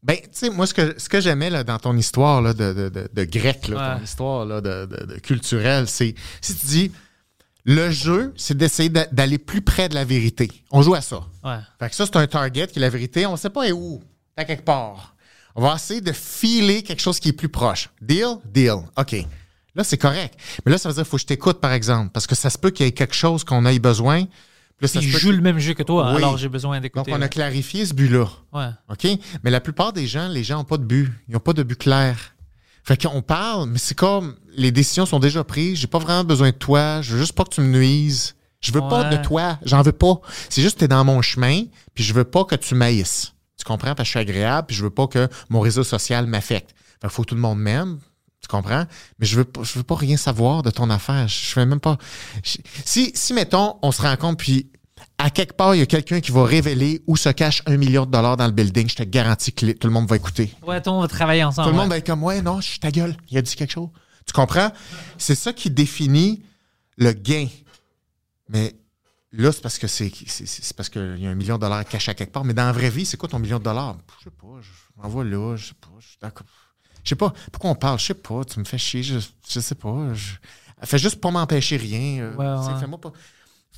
Ben, 0.04 0.18
tu 0.18 0.30
sais, 0.32 0.50
moi, 0.50 0.66
ce 0.66 0.74
que, 0.74 1.00
ce 1.00 1.08
que 1.10 1.22
j'aimais 1.22 1.52
là, 1.52 1.64
dans 1.64 1.78
ton 1.78 1.96
histoire 1.96 2.42
là, 2.42 2.54
de, 2.56 2.74
de, 2.74 2.90
de, 2.90 3.08
de 3.14 3.24
grec, 3.24 3.68
là, 3.68 3.78
Ouais. 3.94 3.98
ton 4.00 4.04
histoire 4.04 4.46
là, 4.48 4.62
de, 4.62 4.88
de, 4.88 5.06
de 5.14 5.20
culturelle, 5.20 5.88
c'est 5.88 6.16
si 6.42 6.56
tu 6.58 6.66
dis 6.66 6.92
le 7.64 7.92
jeu, 7.92 8.34
c'est 8.38 8.58
d'essayer 8.58 8.90
d'a- 8.90 9.06
d'aller 9.12 9.38
plus 9.38 9.62
près 9.62 9.88
de 9.90 9.94
la 9.96 10.04
vérité. 10.06 10.50
On 10.72 10.82
joue 10.82 10.96
à 10.96 11.02
ça. 11.02 11.22
Ouais. 11.44 11.58
Fait 11.80 11.90
que 11.90 11.96
ça, 11.96 12.06
c'est 12.06 12.16
un 12.18 12.28
target 12.28 12.68
qui 12.68 12.80
est 12.80 12.82
la 12.82 12.90
vérité. 12.90 13.26
On 13.26 13.36
sait 13.38 13.50
pas 13.50 13.68
est 13.68 13.72
où. 13.72 14.02
À 14.38 14.46
quelque 14.46 14.64
part. 14.64 15.16
On 15.56 15.62
va 15.62 15.76
essayer 15.76 16.02
de 16.02 16.12
filer 16.14 16.82
quelque 16.82 17.02
chose 17.02 17.20
qui 17.20 17.30
est 17.30 17.34
plus 17.34 17.50
proche. 17.50 17.90
Deal? 18.02 18.38
Deal. 18.46 18.78
OK. 18.98 19.16
Là, 19.76 19.84
c'est 19.84 19.98
correct. 19.98 20.38
Mais 20.66 20.72
là, 20.72 20.78
ça 20.78 20.90
veut 20.90 20.96
dire 20.96 21.04
qu'il 21.04 21.10
faut 21.10 21.18
que 21.18 21.22
je 21.22 21.28
t'écoute, 21.28 21.60
par 21.60 21.72
exemple. 21.74 22.10
Parce 22.14 22.26
que 22.28 22.36
ça 22.36 22.50
se 22.50 22.58
peut 22.58 22.72
qu'il 22.72 22.86
y 22.86 22.90
ait 22.90 22.94
quelque 22.94 23.14
chose 23.16 23.44
qu'on 23.44 23.66
ait 23.66 23.78
besoin. 23.80 24.24
Puis 24.26 24.32
là, 24.82 24.88
ça 24.88 25.00
joue 25.02 25.30
que- 25.30 25.36
le 25.36 25.42
même 25.42 25.60
jeu 25.60 25.74
que 25.74 25.84
toi, 25.84 26.12
Oui. 26.12 26.18
alors 26.18 26.38
j'ai 26.38 26.50
besoin 26.50 26.78
Donc, 26.78 26.84
d'écouter. 26.84 27.12
on 27.14 27.22
a 27.22 27.28
clarifié 27.30 27.86
ce 27.86 27.94
but-là. 27.94 28.26
Ouais. 28.54 28.70
OK? 28.90 29.08
Mais 29.44 29.52
la 29.52 29.60
plupart 29.62 29.94
des 29.94 30.08
gens, 30.08 30.28
les 30.28 30.44
gens 30.44 30.58
n'ont 30.58 30.64
pas 30.64 30.78
de 30.78 30.84
but. 30.86 31.12
Ils 31.28 31.34
n'ont 31.34 31.40
pas 31.40 31.54
de 31.54 31.64
but 31.64 31.78
clair. 31.78 32.34
Fait 32.84 33.02
qu'on 33.02 33.22
parle, 33.22 33.70
mais 33.70 33.78
c'est 33.78 33.96
comme 33.96 34.36
les 34.56 34.72
décisions 34.72 35.06
sont 35.06 35.20
déjà 35.20 35.44
prises. 35.44 35.78
J'ai 35.80 35.88
pas 35.88 36.00
vraiment 36.00 36.24
besoin 36.24 36.50
de 36.50 36.56
toi. 36.56 37.02
Je 37.02 37.14
veux 37.14 37.20
juste 37.20 37.34
pas 37.34 37.44
que 37.44 37.50
tu 37.54 37.62
me 37.62 37.68
nuises. 37.78 38.36
Je 38.60 38.72
veux 38.72 38.82
pas 38.82 39.10
de 39.10 39.18
toi. 39.24 39.58
J'en 39.64 39.82
veux 39.82 39.92
pas. 39.92 40.20
C'est 40.50 40.62
juste 40.62 40.76
que 40.76 40.80
tu 40.80 40.86
es 40.86 40.88
dans 40.88 41.04
mon 41.06 41.22
chemin, 41.22 41.64
puis 41.94 42.04
je 42.04 42.14
veux 42.14 42.24
pas 42.24 42.44
que 42.46 42.56
tu 42.56 42.76
m'haïsses. 42.76 43.34
Tu 43.58 43.64
comprends? 43.66 43.96
Parce 43.96 44.00
que 44.00 44.06
je 44.06 44.10
suis 44.12 44.20
agréable, 44.20 44.68
puis 44.68 44.76
je 44.76 44.84
veux 44.84 44.90
pas 44.90 45.08
que 45.08 45.28
mon 45.50 45.60
réseau 45.62 45.84
social 45.84 46.26
m'affecte. 46.28 46.72
Fait 47.02 47.08
qu'il 47.08 47.10
faut 47.12 47.22
que 47.24 47.30
tout 47.30 47.36
le 47.36 47.42
monde 47.42 47.60
m'aime. 47.60 48.00
Tu 48.42 48.48
comprends? 48.48 48.86
Mais 49.20 49.26
je 49.28 49.36
veux 49.38 49.44
pas, 49.46 49.62
je 49.64 49.74
veux 49.74 49.84
pas 49.84 49.96
rien 49.96 50.18
savoir 50.18 50.64
de 50.64 50.72
ton 50.72 50.90
affaire. 50.90 51.28
Je 51.28 51.36
fais 51.48 51.66
même 51.66 51.80
pas. 51.80 51.98
je- 52.44 52.58
si, 52.86 53.12
si, 53.14 53.34
mettons, 53.34 53.78
on 53.84 53.92
se 53.92 54.02
rencontre, 54.02 54.38
puis 54.38 54.72
à 55.22 55.30
quelque 55.30 55.54
part, 55.54 55.76
il 55.76 55.80
y 55.80 55.82
a 55.82 55.86
quelqu'un 55.86 56.20
qui 56.20 56.32
va 56.32 56.44
révéler 56.44 57.04
où 57.06 57.16
se 57.16 57.30
cache 57.30 57.62
un 57.68 57.78
million 57.78 58.06
de 58.08 58.12
dollars 58.12 58.38
dans 58.38 58.48
le 58.48 58.52
building, 58.52 58.90
je 58.90 58.96
te 58.96 59.04
garantis 59.04 59.54
que 59.54 59.72
tout 59.74 59.88
le 59.88 59.94
monde 59.94 60.08
va 60.10 60.16
écouter. 60.16 60.52
Ouais, 60.66 60.82
on 60.88 61.00
va 61.00 61.08
travailler 61.08 61.44
ensemble. 61.44 61.68
Tout 61.68 61.74
le 61.74 61.78
ouais. 61.78 61.84
monde 61.84 61.92
va 61.92 61.98
être 61.98 62.08
comme, 62.08 62.24
ouais, 62.24 62.42
non, 62.42 62.60
je 62.60 62.70
suis 62.70 62.80
ta 62.80 62.90
gueule. 62.90 63.16
Il 63.30 63.38
a 63.38 63.42
dit 63.44 63.56
quelque 63.56 63.72
chose. 63.72 63.90
Tu 64.26 64.34
comprends? 64.34 64.72
C'est 65.18 65.36
ça 65.36 65.54
qui 65.54 65.70
définit 65.70 66.44
le 66.98 67.12
gain. 67.14 67.48
Mais 68.50 68.76
là, 69.32 69.52
c'est 69.52 69.62
parce 69.62 69.78
que 69.78 69.88
c'est 69.88 70.12
parce 70.76 70.90
qu'il 70.90 71.20
y 71.20 71.28
a 71.28 71.30
un 71.30 71.36
million 71.36 71.56
de 71.56 71.62
dollars 71.62 71.86
caché 71.86 72.10
à 72.10 72.14
quelque 72.16 72.32
part. 72.32 72.44
Mais 72.44 72.56
dans 72.56 72.66
la 72.66 72.72
vraie 72.72 72.90
vie, 72.90 73.06
c'est 73.06 73.18
quoi 73.18 73.30
ton 73.30 73.40
million 73.40 73.60
de 73.60 73.64
dollars? 73.64 73.98
Je 74.20 74.24
sais 74.24 74.32
pas. 74.32 74.60
Je 74.60 75.02
m'envoie 75.02 75.24
là. 75.24 75.56
Je 75.56 75.68
sais 75.68 75.74
pas. 75.80 75.90
Je 76.00 76.08
suis 76.08 76.18
d'accord. 76.20 76.48
Je 77.04 77.10
sais 77.10 77.16
pas. 77.16 77.32
Pourquoi 77.52 77.70
on 77.70 77.76
parle? 77.76 78.00
Je 78.00 78.06
sais 78.06 78.14
pas. 78.16 78.44
Tu 78.44 78.60
me 78.60 78.66
fais 78.66 78.80
chier. 78.80 79.04
Je, 79.04 79.20
je 79.48 79.60
sais 79.60 79.76
pas. 79.76 80.14
Je... 80.14 80.34
Fais 80.84 80.98
juste 80.98 81.22
pas 81.22 81.30
m'empêcher 81.30 81.78
rien. 81.78 82.34
Ouais, 82.36 82.46
ouais. 82.46 82.80
Fais-moi 82.80 83.00
pas. 83.00 83.12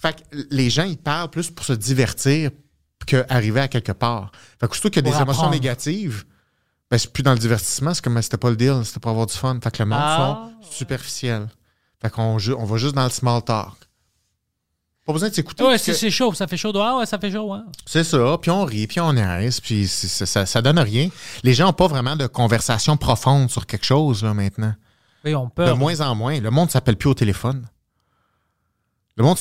Fait 0.04 0.18
que 0.18 0.38
les 0.52 0.70
gens, 0.70 0.84
ils 0.84 0.98
parlent 0.98 1.30
plus 1.30 1.50
pour 1.50 1.66
se 1.66 1.72
divertir 1.74 2.52
qu'arriver 3.08 3.62
à 3.62 3.68
quelque 3.70 3.94
part. 3.94 4.32
Fait 4.60 4.68
que 4.68 4.74
surtout 4.76 4.90
qu'il 4.90 5.06
y 5.06 5.10
a 5.10 5.12
des 5.16 5.22
émotions 5.22 5.50
négatives, 5.50 6.26
ben, 6.92 6.98
c'est 6.98 7.12
plus 7.12 7.24
dans 7.24 7.32
le 7.34 7.40
divertissement, 7.40 7.94
c'est 7.94 8.04
comme 8.04 8.22
c'était 8.22 8.38
pas 8.38 8.50
le 8.50 8.58
deal, 8.58 8.82
c'était 8.84 9.00
pour 9.00 9.12
avoir 9.12 9.26
du 9.28 9.34
fun. 9.34 9.58
Fait 9.64 9.72
que 9.72 9.82
le 9.82 9.88
monde 9.90 10.00
Ah. 10.02 10.50
sont 10.62 10.72
superficiels. 10.72 11.48
Fait 12.02 12.10
qu'on 12.10 12.38
on 12.38 12.66
va 12.66 12.78
juste 12.78 12.96
dans 12.96 13.06
le 13.06 13.10
small 13.10 13.42
talk. 13.44 13.70
Pas 15.06 15.14
besoin 15.14 15.30
de 15.30 15.34
s'écouter. 15.34 15.64
Ouais, 15.66 15.78
c'est 15.78 16.12
chaud, 16.12 16.34
ça 16.34 16.48
fait 16.48 16.56
chaud. 16.58 16.72
Ah 16.76 16.98
ouais, 16.98 17.06
ça 17.06 17.18
fait 17.18 17.32
chaud, 17.32 17.54
ouais. 17.54 17.60
C'est 17.86 18.04
ça, 18.06 18.38
puis 18.42 18.52
on 18.52 18.64
rit, 18.66 18.88
puis 18.88 19.00
on 19.02 19.12
niaise, 19.14 19.60
puis 19.60 19.88
c'est- 19.88 20.26
ça, 20.26 20.46
ça 20.46 20.62
donne 20.62 20.80
rien. 20.80 21.10
Les 21.44 21.54
gens 21.54 21.66
n'ont 21.68 21.74
pas 21.74 21.88
vraiment 21.88 22.16
de 22.16 22.28
conversation 22.28 22.96
profonde 22.98 23.50
sur 23.50 23.66
quelque 23.66 23.86
chose 23.86 24.24
là, 24.24 24.34
maintenant. 24.34 24.74
Oui, 25.26 25.36
on 25.36 25.46
De 25.46 25.50
peut. 25.52 25.74
moins 25.74 26.00
en 26.02 26.16
moins. 26.16 26.40
Le 26.40 26.52
monde 26.52 26.70
s'appelle 26.72 26.96
plus 26.98 27.10
au 27.10 27.14
téléphone. 27.14 27.66
Le 29.18 29.24
monde, 29.24 29.38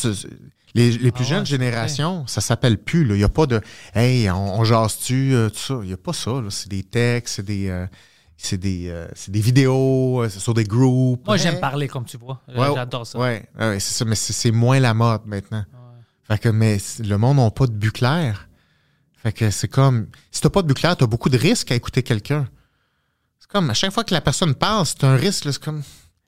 les, 0.74 0.90
les 0.92 1.12
plus 1.12 1.24
Ah 1.26 1.28
jeunes 1.28 1.46
générations, 1.46 2.26
ça 2.26 2.40
s'appelle 2.40 2.78
plus. 2.78 3.04
là. 3.04 3.14
Il 3.14 3.18
n'y 3.18 3.24
a 3.24 3.28
pas 3.28 3.46
de 3.46 3.60
Hey, 3.94 4.30
on, 4.30 4.60
on 4.60 4.64
jase-tu, 4.64 5.34
euh, 5.34 5.48
tout 5.50 5.58
ça. 5.58 5.78
Il 5.82 5.86
n'y 5.88 5.92
a 5.92 5.96
pas 5.98 6.12
ça. 6.12 6.30
là. 6.32 6.48
C'est 6.50 6.68
des 6.68 6.82
textes, 6.82 7.36
c'est 7.36 7.42
des, 7.44 7.68
euh, 7.68 7.86
c'est 8.36 8.58
des, 8.58 8.88
euh, 8.88 9.06
c'est 9.14 9.30
des 9.30 9.40
vidéos, 9.40 10.22
euh, 10.22 10.28
c'est 10.28 10.40
sur 10.40 10.54
des 10.54 10.64
groupes. 10.64 11.26
Moi, 11.26 11.36
j'aime 11.36 11.54
Hey. 11.54 11.60
parler 11.60 11.88
comme 11.88 12.04
tu 12.04 12.16
vois. 12.16 12.40
Euh, 12.48 12.58
Ouais, 12.58 12.74
J'adore 12.74 13.06
ça. 13.06 13.18
Ouais, 13.18 13.48
ouais, 13.58 13.80
c'est 13.80 13.92
ça, 13.94 14.04
mais 14.04 14.14
c'est 14.14 14.50
moins 14.50 14.80
la 14.80 14.94
mode 14.94 15.26
maintenant. 15.26 15.64
Fait 16.24 16.38
que, 16.38 16.48
mais 16.48 16.78
le 17.00 17.16
monde 17.16 17.36
n'a 17.38 17.50
pas 17.50 17.66
de 17.66 17.72
but 17.72 17.90
clair. 17.92 18.48
Fait 19.16 19.32
que 19.32 19.50
c'est 19.50 19.68
comme, 19.68 20.06
si 20.30 20.40
t'as 20.40 20.50
pas 20.50 20.62
de 20.62 20.66
but 20.68 20.74
clair, 20.74 20.96
t'as 20.96 21.06
beaucoup 21.06 21.28
de 21.28 21.36
risques 21.38 21.70
à 21.70 21.74
écouter 21.74 22.02
quelqu'un. 22.02 22.48
C'est 23.38 23.48
comme, 23.50 23.68
à 23.70 23.74
chaque 23.74 23.92
fois 23.92 24.04
que 24.04 24.14
la 24.14 24.20
personne 24.20 24.54
parle, 24.54 24.86
c'est 24.86 25.04
un 25.04 25.16
risque, 25.16 25.44
là, 25.44 25.52
c'est 25.52 25.62
comme, 25.62 25.82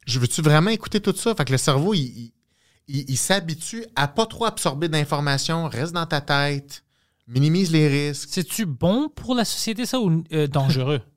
je 0.07 0.19
veux-tu 0.19 0.43
vraiment 0.43 0.71
écouter 0.71 1.01
tout 1.01 1.15
ça? 1.17 1.35
Fait 1.35 1.45
que 1.45 1.53
le 1.53 1.59
cerveau, 1.59 1.95
il, 1.95 2.33
il- 2.89 3.17
s'habitue 3.17 3.85
à 3.97 4.09
pas 4.09 4.27
trop 4.27 4.45
absorber 4.45 4.89
d'informations, 4.89 5.67
reste 5.69 5.93
dans 5.93 6.07
ta 6.07 6.21
tête, 6.21 6.85
minimise 7.27 7.71
les 7.73 7.89
risques. 7.89 8.29
C'est-tu 8.33 8.67
bon 8.67 9.09
pour 9.09 9.35
la 9.35 9.45
société, 9.45 9.87
ça, 9.87 9.99
ou 10.01 10.23
euh, 10.33 10.47
dangereux? 10.47 11.01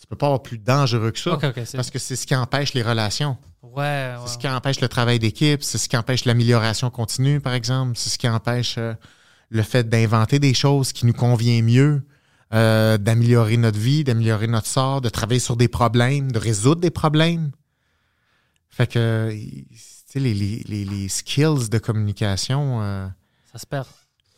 Tu 0.00 0.06
peux 0.06 0.16
pas 0.16 0.26
avoir 0.28 0.42
plus 0.42 0.56
dangereux 0.56 1.10
que 1.10 1.18
ça. 1.18 1.36
Parce 1.74 1.90
que 1.90 1.98
c'est 1.98 2.16
ce 2.16 2.26
qui 2.26 2.34
empêche 2.34 2.72
les 2.72 2.82
relations. 2.82 3.36
Ouais, 3.62 3.82
ouais. 3.82 4.14
C'est 4.24 4.32
ce 4.32 4.38
qui 4.38 4.48
empêche 4.48 4.80
le 4.80 4.88
travail 4.88 5.18
d'équipe, 5.18 5.62
c'est 5.62 5.76
ce 5.76 5.90
qui 5.90 5.96
empêche 5.98 6.24
l'amélioration 6.24 6.88
continue, 6.88 7.38
par 7.38 7.52
exemple. 7.52 7.92
C'est 7.98 8.08
ce 8.08 8.16
qui 8.16 8.26
empêche 8.26 8.76
euh, 8.78 8.94
le 9.50 9.62
fait 9.62 9.90
d'inventer 9.90 10.38
des 10.38 10.54
choses 10.54 10.94
qui 10.94 11.04
nous 11.04 11.12
convient 11.12 11.60
mieux, 11.60 12.02
euh, 12.54 12.96
d'améliorer 12.96 13.58
notre 13.58 13.78
vie, 13.78 14.02
d'améliorer 14.02 14.46
notre 14.46 14.68
sort, 14.68 15.02
de 15.02 15.10
travailler 15.10 15.38
sur 15.38 15.58
des 15.58 15.68
problèmes, 15.68 16.32
de 16.32 16.38
résoudre 16.38 16.80
des 16.80 16.90
problèmes. 16.90 17.50
Fait 18.70 18.86
que, 18.86 19.30
sais, 20.12 20.20
les, 20.20 20.34
les- 20.34 20.62
les- 20.66 20.84
les 20.84 21.08
skills 21.08 21.68
de 21.70 21.78
communication, 21.78 22.82
euh, 22.82 23.06
Ça 23.52 23.58
se 23.58 23.66
perd. 23.66 23.86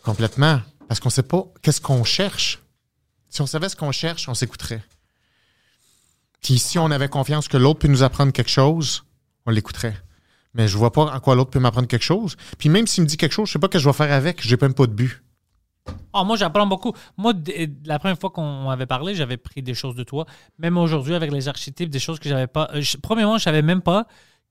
complètement. 0.05 0.61
Parce 0.89 1.01
qu'on 1.01 1.11
sait 1.11 1.23
pas 1.23 1.45
qu'est-ce 1.63 1.81
qu'on 1.81 2.05
cherche. 2.05 2.59
Si 3.29 3.41
on 3.41 3.47
savait 3.47 3.69
ce 3.69 3.77
qu'on 3.77 3.93
cherche, 3.93 4.29
on 4.29 4.35
s'écouterait. 4.35 4.83
Puis 6.43 6.59
si 6.59 6.79
on 6.79 6.91
avait 6.91 7.09
confiance 7.09 7.49
que 7.49 7.57
l'autre 7.57 7.79
peut 7.81 7.89
nous 7.89 8.03
apprendre 8.03 8.33
quelque 8.33 8.51
chose, 8.51 9.05
on 9.47 9.51
l'écouterait. 9.51 9.97
Mais 10.55 10.69
je 10.69 10.77
vois 10.77 10.93
pas 10.93 11.05
en 11.15 11.21
quoi 11.21 11.35
l'autre 11.35 11.51
peut 11.51 11.61
m'apprendre 11.61 11.89
quelque 11.89 12.03
chose. 12.05 12.37
Puis 12.59 12.69
même 12.69 12.87
s'il 12.87 13.05
me 13.05 13.09
dit 13.09 13.17
quelque 13.17 13.33
chose, 13.33 13.49
je 13.49 13.53
sais 13.55 13.59
pas 13.59 13.69
ce 13.69 13.73
que 13.73 13.79
je 13.79 13.89
vais 13.89 13.93
faire 13.95 14.13
avec. 14.13 14.47
J'ai 14.47 14.57
même 14.61 14.75
pas 14.75 14.87
de 14.87 14.93
but. 14.93 15.23
Ah, 16.13 16.23
moi, 16.25 16.37
j'apprends 16.37 16.67
beaucoup. 16.67 16.93
Moi, 17.17 17.33
d- 17.33 17.73
la 17.87 17.99
première 17.99 18.19
fois 18.19 18.31
qu'on 18.31 18.69
avait 18.69 18.87
parlé, 18.87 19.15
j'avais 19.15 19.37
pris 19.39 19.63
des 19.63 19.75
choses 19.75 19.97
de 19.97 20.05
toi. 20.05 20.27
Même 20.59 20.77
aujourd'hui, 20.77 21.15
avec 21.15 21.33
les 21.33 21.49
archétypes, 21.49 21.89
des 21.91 21.99
choses 21.99 22.19
que 22.21 22.29
j'avais 22.29 22.47
pas. 22.47 22.69
euh, 22.75 22.81
je- 22.83 22.99
premièrement, 22.99 23.39
je 23.39 23.45
savais 23.45 23.63
même 23.63 23.81
pas 23.81 24.07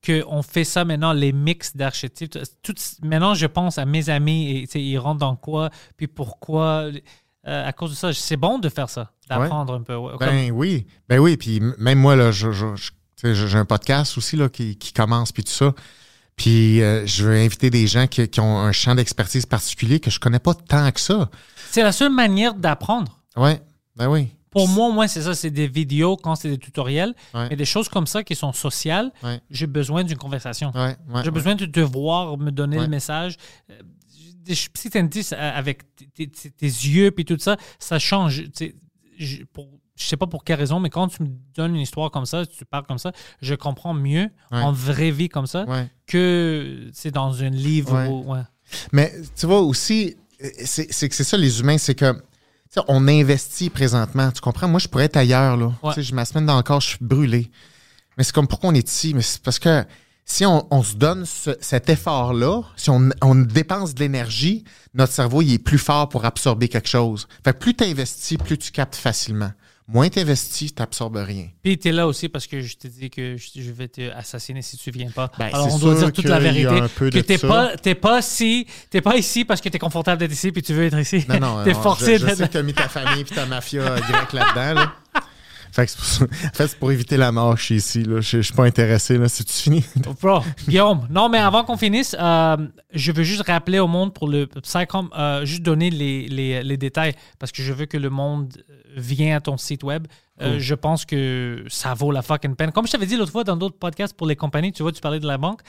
qu'on 0.06 0.42
fait 0.42 0.64
ça 0.64 0.84
maintenant, 0.86 1.14
les 1.14 1.32
mix 1.32 1.76
d'archétypes. 1.76 2.38
Tout, 2.64 2.76
maintenant, 3.04 3.34
je 3.36 3.46
pense 3.46 3.78
à 3.78 3.86
mes 3.86 4.10
amis 4.10 4.68
et 4.74 4.80
ils 4.80 4.98
rentrent 4.98 5.20
dans 5.20 5.36
quoi, 5.36 5.70
puis 5.98 6.08
pourquoi. 6.08 6.90
Euh, 7.48 7.68
à 7.68 7.74
cause 7.74 7.90
de 7.92 7.96
ça, 7.96 8.14
c'est 8.14 8.38
bon 8.38 8.60
de 8.60 8.70
faire 8.70 8.88
ça, 8.90 9.12
d'apprendre 9.28 9.74
un 9.74 9.82
peu. 9.82 9.96
ouais. 9.96 10.12
Comme- 10.20 10.28
Ben 10.30 10.52
oui. 10.52 10.86
Ben 11.10 11.18
oui. 11.20 11.38
Puis 11.38 11.60
même 11.80 11.98
moi, 11.98 12.16
là, 12.16 12.32
je- 12.32 12.52
j'ai 13.24 13.58
un 13.58 13.66
podcast 13.66 14.16
aussi 14.18 14.36
là, 14.36 14.48
qui, 14.50 14.76
qui 14.78 14.94
commence, 14.94 15.32
puis 15.32 15.44
tout 15.44 15.52
ça. 15.52 15.74
Puis 16.36 16.82
euh, 16.82 17.06
je 17.06 17.24
veux 17.26 17.36
inviter 17.36 17.70
des 17.70 17.88
gens 17.88 18.06
qui, 18.08 18.28
qui 18.28 18.40
ont 18.40 18.60
un 18.60 18.72
champ 18.72 18.96
d'expertise 18.96 19.46
particulier 19.46 20.00
que 20.00 20.10
je 20.12 20.20
connais 20.20 20.40
pas 20.40 20.54
tant 20.54 20.92
que 20.92 21.00
ça. 21.00 21.30
c'est 21.72 21.84
la 21.84 21.92
seule 21.92 22.12
manière 22.14 22.54
d'apprendre. 22.54 23.20
Ouais. 23.36 23.60
Ben 23.96 24.08
oui. 24.08 24.30
Pour 24.52 24.68
moi, 24.68 24.92
moi, 24.92 25.08
c'est 25.08 25.22
ça, 25.22 25.34
c'est 25.34 25.50
des 25.50 25.68
vidéos 25.68 26.18
quand 26.18 26.36
c'est 26.36 26.50
des 26.50 26.58
tutoriels, 26.58 27.16
Ouais. 27.34 27.48
mais 27.50 27.56
des 27.56 27.66
choses 27.66 27.88
comme 27.90 28.06
ça 28.06 28.22
qui 28.24 28.36
sont 28.36 28.52
sociales, 28.54 29.12
Ouais. 29.24 29.40
j'ai 29.50 29.66
besoin 29.68 30.04
d'une 30.04 30.18
conversation. 30.18 30.72
Ouais, 30.76 30.96
J'ai 31.24 31.32
besoin 31.32 31.56
de 31.56 31.66
te 31.66 31.80
voir 31.80 32.38
me 32.38 32.52
donner 32.52 32.78
le 32.80 32.88
message. 32.88 33.38
Des 34.44 34.56
petits 34.74 34.98
indices 34.98 35.34
avec 35.34 35.84
tes, 36.14 36.28
tes- 36.28 36.50
tes 36.52 36.66
yeux 36.66 37.12
puis 37.12 37.26
tout 37.26 37.38
ça, 37.40 37.58
ça 37.80 37.98
change. 38.00 38.44
Je 39.18 39.44
pour, 39.54 39.68
je 39.96 40.04
sais 40.04 40.18
pas 40.18 40.26
pour 40.26 40.44
quelle 40.44 40.58
raison, 40.60 40.80
mais 40.80 40.90
quand 40.90 41.08
tu 41.10 41.22
me 41.22 41.30
donnes 41.54 41.76
une 41.76 41.82
histoire 41.82 42.10
comme 42.10 42.26
ça, 42.26 42.44
tu 42.46 42.66
parles 42.66 42.86
comme 42.88 42.98
ça, 42.98 43.12
je 43.42 43.54
comprends 43.56 43.94
mieux 43.94 44.30
en 44.50 44.72
vraie 44.72 45.12
vie 45.12 45.30
comme 45.30 45.46
ça 45.48 45.66
que 46.08 46.90
c'est 46.92 47.12
dans 47.12 47.42
un 47.44 47.50
livre. 47.52 48.46
Mais 48.92 49.14
tu 49.36 49.46
vois 49.46 49.62
aussi, 49.62 50.16
euh, 50.44 50.50
c'est 50.66 51.08
que 51.08 51.16
c'est 51.16 51.24
ça 51.24 51.38
les 51.38 51.60
humains, 51.60 51.78
c'est 51.78 51.96
que 51.96 52.22
on 52.88 53.08
investit 53.08 53.70
présentement. 53.70 54.32
Tu 54.32 54.42
comprends? 54.42 54.68
Moi, 54.68 54.80
je 54.80 54.88
pourrais 54.88 55.06
être 55.06 55.18
ailleurs. 55.18 55.58
Là. 55.58 55.72
Ouais. 55.84 55.94
J'ai 55.98 56.14
ma 56.16 56.26
semaine 56.26 56.46
dans 56.46 56.58
le 56.58 56.64
corps, 56.64 56.82
je 56.82 56.88
suis 56.90 56.98
brûlé. 57.02 57.52
Mais 58.18 58.24
c'est 58.24 58.34
comme 58.34 58.48
pourquoi 58.48 58.70
on 58.70 58.74
est 58.74 58.88
ici? 58.88 59.14
Mais 59.14 59.22
c'est 59.22 59.42
parce 59.42 59.60
que 59.60 59.84
si 60.26 60.46
on, 60.46 60.68
on 60.72 60.84
se 60.84 60.96
donne 60.96 61.26
ce- 61.26 61.58
cet 61.60 61.90
effort-là, 61.90 62.62
si 62.78 62.90
on, 62.90 63.10
on 63.22 63.36
dépense 63.36 63.94
de 63.94 64.00
l'énergie, 64.00 64.64
notre 64.94 65.12
cerveau 65.14 65.42
il 65.42 65.54
est 65.54 65.58
plus 65.60 65.78
fort 65.78 66.08
pour 66.10 66.24
absorber 66.26 66.68
quelque 66.70 66.88
chose. 66.90 67.28
Fait 67.44 67.54
que 67.54 67.60
plus 67.60 67.74
tu 67.76 67.84
investis, 67.84 68.38
plus 68.38 68.58
tu 68.58 68.72
captes 68.72 68.96
facilement. 68.96 69.52
Moins 69.88 70.10
tu 70.10 70.20
investis, 70.20 70.74
tu 70.74 70.82
n'absorbes 70.82 71.18
rien. 71.18 71.48
Puis 71.62 71.78
tu 71.78 71.90
es 71.90 71.92
là 71.92 72.08
aussi 72.08 72.30
parce 72.30 72.48
que 72.48 72.62
je 72.62 72.78
te 72.78 72.88
dis 72.88 73.10
que 73.10 73.36
je, 73.38 73.72
vais 73.72 73.88
te 73.88 74.12
assassiner 74.12 74.62
si 74.62 74.78
tu 74.78 74.90
viens 74.92 75.10
pas. 75.10 75.30
Ben, 75.38 75.50
Alors 75.52 75.74
on 75.74 75.80
doit 75.80 75.96
dire 75.96 76.14
toute 76.14 76.26
la 76.26 76.40
vérité. 76.40 77.24
t'es 77.24 77.38
ça. 77.38 77.48
pas, 77.48 77.96
pas 77.96 78.20
ici, 78.20 78.68
t'es 78.90 79.02
pas 79.02 79.18
ici 79.18 79.44
parce 79.44 79.60
que 79.60 79.70
t'es 79.70 79.80
confortable 79.80 80.20
d'être 80.20 80.32
ici 80.32 80.52
puis 80.52 80.62
tu 80.62 80.74
veux 80.74 80.86
être 80.86 80.98
ici. 80.98 81.26
Non, 81.28 81.40
non, 81.40 81.66
non, 81.66 81.74
forcé 81.74 82.18
je, 82.18 82.28
je 82.28 82.36
sais 82.36 82.48
que 82.48 82.52
tu 82.52 82.58
as 82.58 82.64
mis 82.64 82.74
ta 82.74 82.88
famille 82.88 83.22
et 83.22 83.26
ta 83.26 83.46
mafia 83.46 83.84
grecque 84.10 84.34
là-dedans. 84.34 84.82
Là. 84.82 84.96
Fait 85.72 85.86
que 85.86 85.92
c'est 85.92 85.98
pour, 85.98 86.06
ça- 86.06 86.26
en 86.26 86.54
fait, 86.54 86.68
c'est 86.68 86.80
pour 86.80 86.92
éviter 86.92 87.18
la 87.18 87.32
suis 87.32 87.76
ici. 87.76 88.04
Là. 88.04 88.22
Je, 88.22 88.38
je 88.38 88.42
suis 88.42 88.54
pas 88.54 88.66
intéressé. 88.66 89.18
Là. 89.18 89.28
C'est-tu 89.30 89.54
fini? 89.54 89.84
Bro, 90.22 90.42
Guillaume, 90.68 91.08
non, 91.10 91.30
mais 91.30 91.38
avant 91.40 91.64
qu'on 91.64 91.78
finisse, 91.78 92.16
euh, 92.20 92.58
je 92.94 93.12
veux 93.12 93.24
juste 93.24 93.44
rappeler 93.48 93.80
au 93.80 93.88
monde 93.88 94.14
pour 94.14 94.28
le 94.28 94.48
Psychom, 94.48 95.10
euh, 95.18 95.46
juste 95.46 95.62
donner 95.64 95.90
les, 95.90 96.28
les, 96.28 96.62
les 96.64 96.78
détails 96.78 97.14
parce 97.40 97.52
que 97.52 97.62
je 97.64 97.72
veux 97.74 97.86
que 97.86 97.98
le 97.98 98.10
monde 98.10 98.54
vienne 98.96 99.34
à 99.36 99.40
ton 99.42 99.58
site 99.58 99.84
web. 99.84 100.08
Euh, 100.42 100.60
Je 100.60 100.74
pense 100.76 101.06
que 101.06 101.64
ça 101.70 101.94
vaut 101.94 102.12
la 102.12 102.22
fucking 102.22 102.56
peine. 102.56 102.72
Comme 102.72 102.88
je 102.88 102.92
t'avais 102.92 103.06
dit 103.06 103.16
l'autre 103.16 103.32
fois 103.32 103.44
dans 103.44 103.56
d'autres 103.56 103.78
podcasts 103.78 104.16
pour 104.16 104.28
les 104.28 104.36
compagnies, 104.36 104.72
tu 104.74 104.82
vois, 104.84 104.92
tu 104.92 105.00
parlais 105.02 105.20
de 105.20 105.28
la 105.28 105.38
banque. 105.38 105.62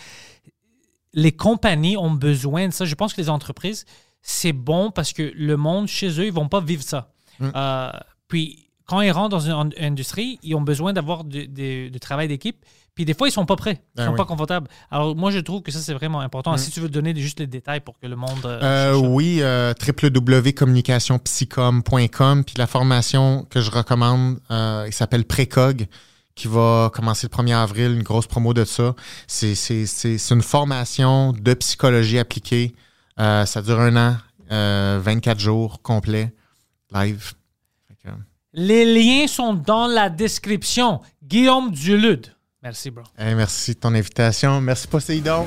Les 1.15 1.33
compagnies 1.33 1.97
ont 1.97 2.11
besoin 2.11 2.69
de 2.69 2.73
ça. 2.73 2.85
Je 2.87 2.95
pense 2.95 3.13
que 3.13 3.21
les 3.21 3.29
entreprises, 3.29 3.85
c'est 4.23 4.53
bon 4.55 4.91
parce 4.91 5.13
que 5.13 5.31
le 5.37 5.57
monde 5.57 5.89
chez 5.89 6.09
eux, 6.19 6.25
ils 6.27 6.33
vont 6.33 6.49
pas 6.49 6.61
vivre 6.61 6.83
ça. 6.83 7.13
Euh, 7.43 7.91
puis 8.29 8.71
quand 8.87 9.01
ils 9.01 9.11
rentrent 9.11 9.31
dans 9.31 9.47
une 9.49 9.53
in- 9.53 9.71
industrie, 9.87 10.39
ils 10.43 10.55
ont 10.55 10.61
besoin 10.61 10.93
d'avoir 10.93 11.25
du 11.25 11.91
travail 12.01 12.29
d'équipe. 12.29 12.57
Puis 12.95 13.07
des 13.07 13.15
fois, 13.15 13.27
ils 13.27 13.33
sont 13.33 13.47
pas 13.47 13.57
prêts. 13.57 13.81
Ils 13.95 13.99
Ben 13.99 14.05
sont 14.05 14.11
oui. 14.13 14.17
pas 14.19 14.27
confortables. 14.27 14.69
Alors 14.91 15.17
moi, 15.17 15.31
je 15.31 15.39
trouve 15.39 15.63
que 15.63 15.73
ça, 15.73 15.79
c'est 15.79 15.95
vraiment 15.95 16.21
important. 16.21 16.55
Si 16.59 16.71
tu 16.71 16.81
veux 16.81 16.91
donner 16.91 17.15
juste 17.17 17.41
les 17.41 17.47
détails 17.47 17.81
pour 17.81 17.99
que 17.99 18.07
le 18.07 18.17
monde... 18.17 18.45
euh, 18.45 18.93
Euh, 18.93 18.97
oui, 18.97 19.39
euh, 19.41 19.73
www.communicationpsychom.com. 21.23 22.45
Puis 22.45 22.55
la 22.59 22.67
formation 22.67 23.47
que 23.51 23.61
je 23.61 23.71
recommande, 23.71 24.39
euh, 24.51 24.85
il 24.87 24.93
s'appelle 24.93 25.25
Précog, 25.25 25.87
qui 26.35 26.49
va 26.49 26.91
commencer 26.93 27.29
le 27.31 27.37
1er 27.37 27.55
avril, 27.57 27.93
une 27.93 28.03
grosse 28.03 28.27
promo 28.27 28.55
de 28.55 28.65
ça. 28.65 28.95
C'est, 29.27 29.55
une 30.31 30.43
formation 30.43 31.33
de 31.33 31.55
psychologie 31.55 32.19
appliquée. 32.19 32.75
Euh, 33.21 33.45
ça 33.45 33.61
dure 33.63 33.81
un 33.81 33.97
an, 33.97 34.17
euh, 34.51 34.99
24 35.03 35.39
jours 35.39 35.83
complets, 35.83 36.33
live. 36.93 37.33
Les 38.55 38.85
liens 38.85 39.27
sont 39.27 39.55
dans 39.55 39.87
la 39.87 40.11
description. 40.11 41.01
Guillaume 41.23 41.71
Dulude. 41.71 42.27
Merci, 42.63 42.91
bro. 42.91 43.05
hey, 43.19 43.35
merci 43.35 43.75
de 43.75 43.81
ton 43.81 43.95
invitation. 43.95 44.61
Merci 44.61 44.87
Poséidon. 44.87 45.47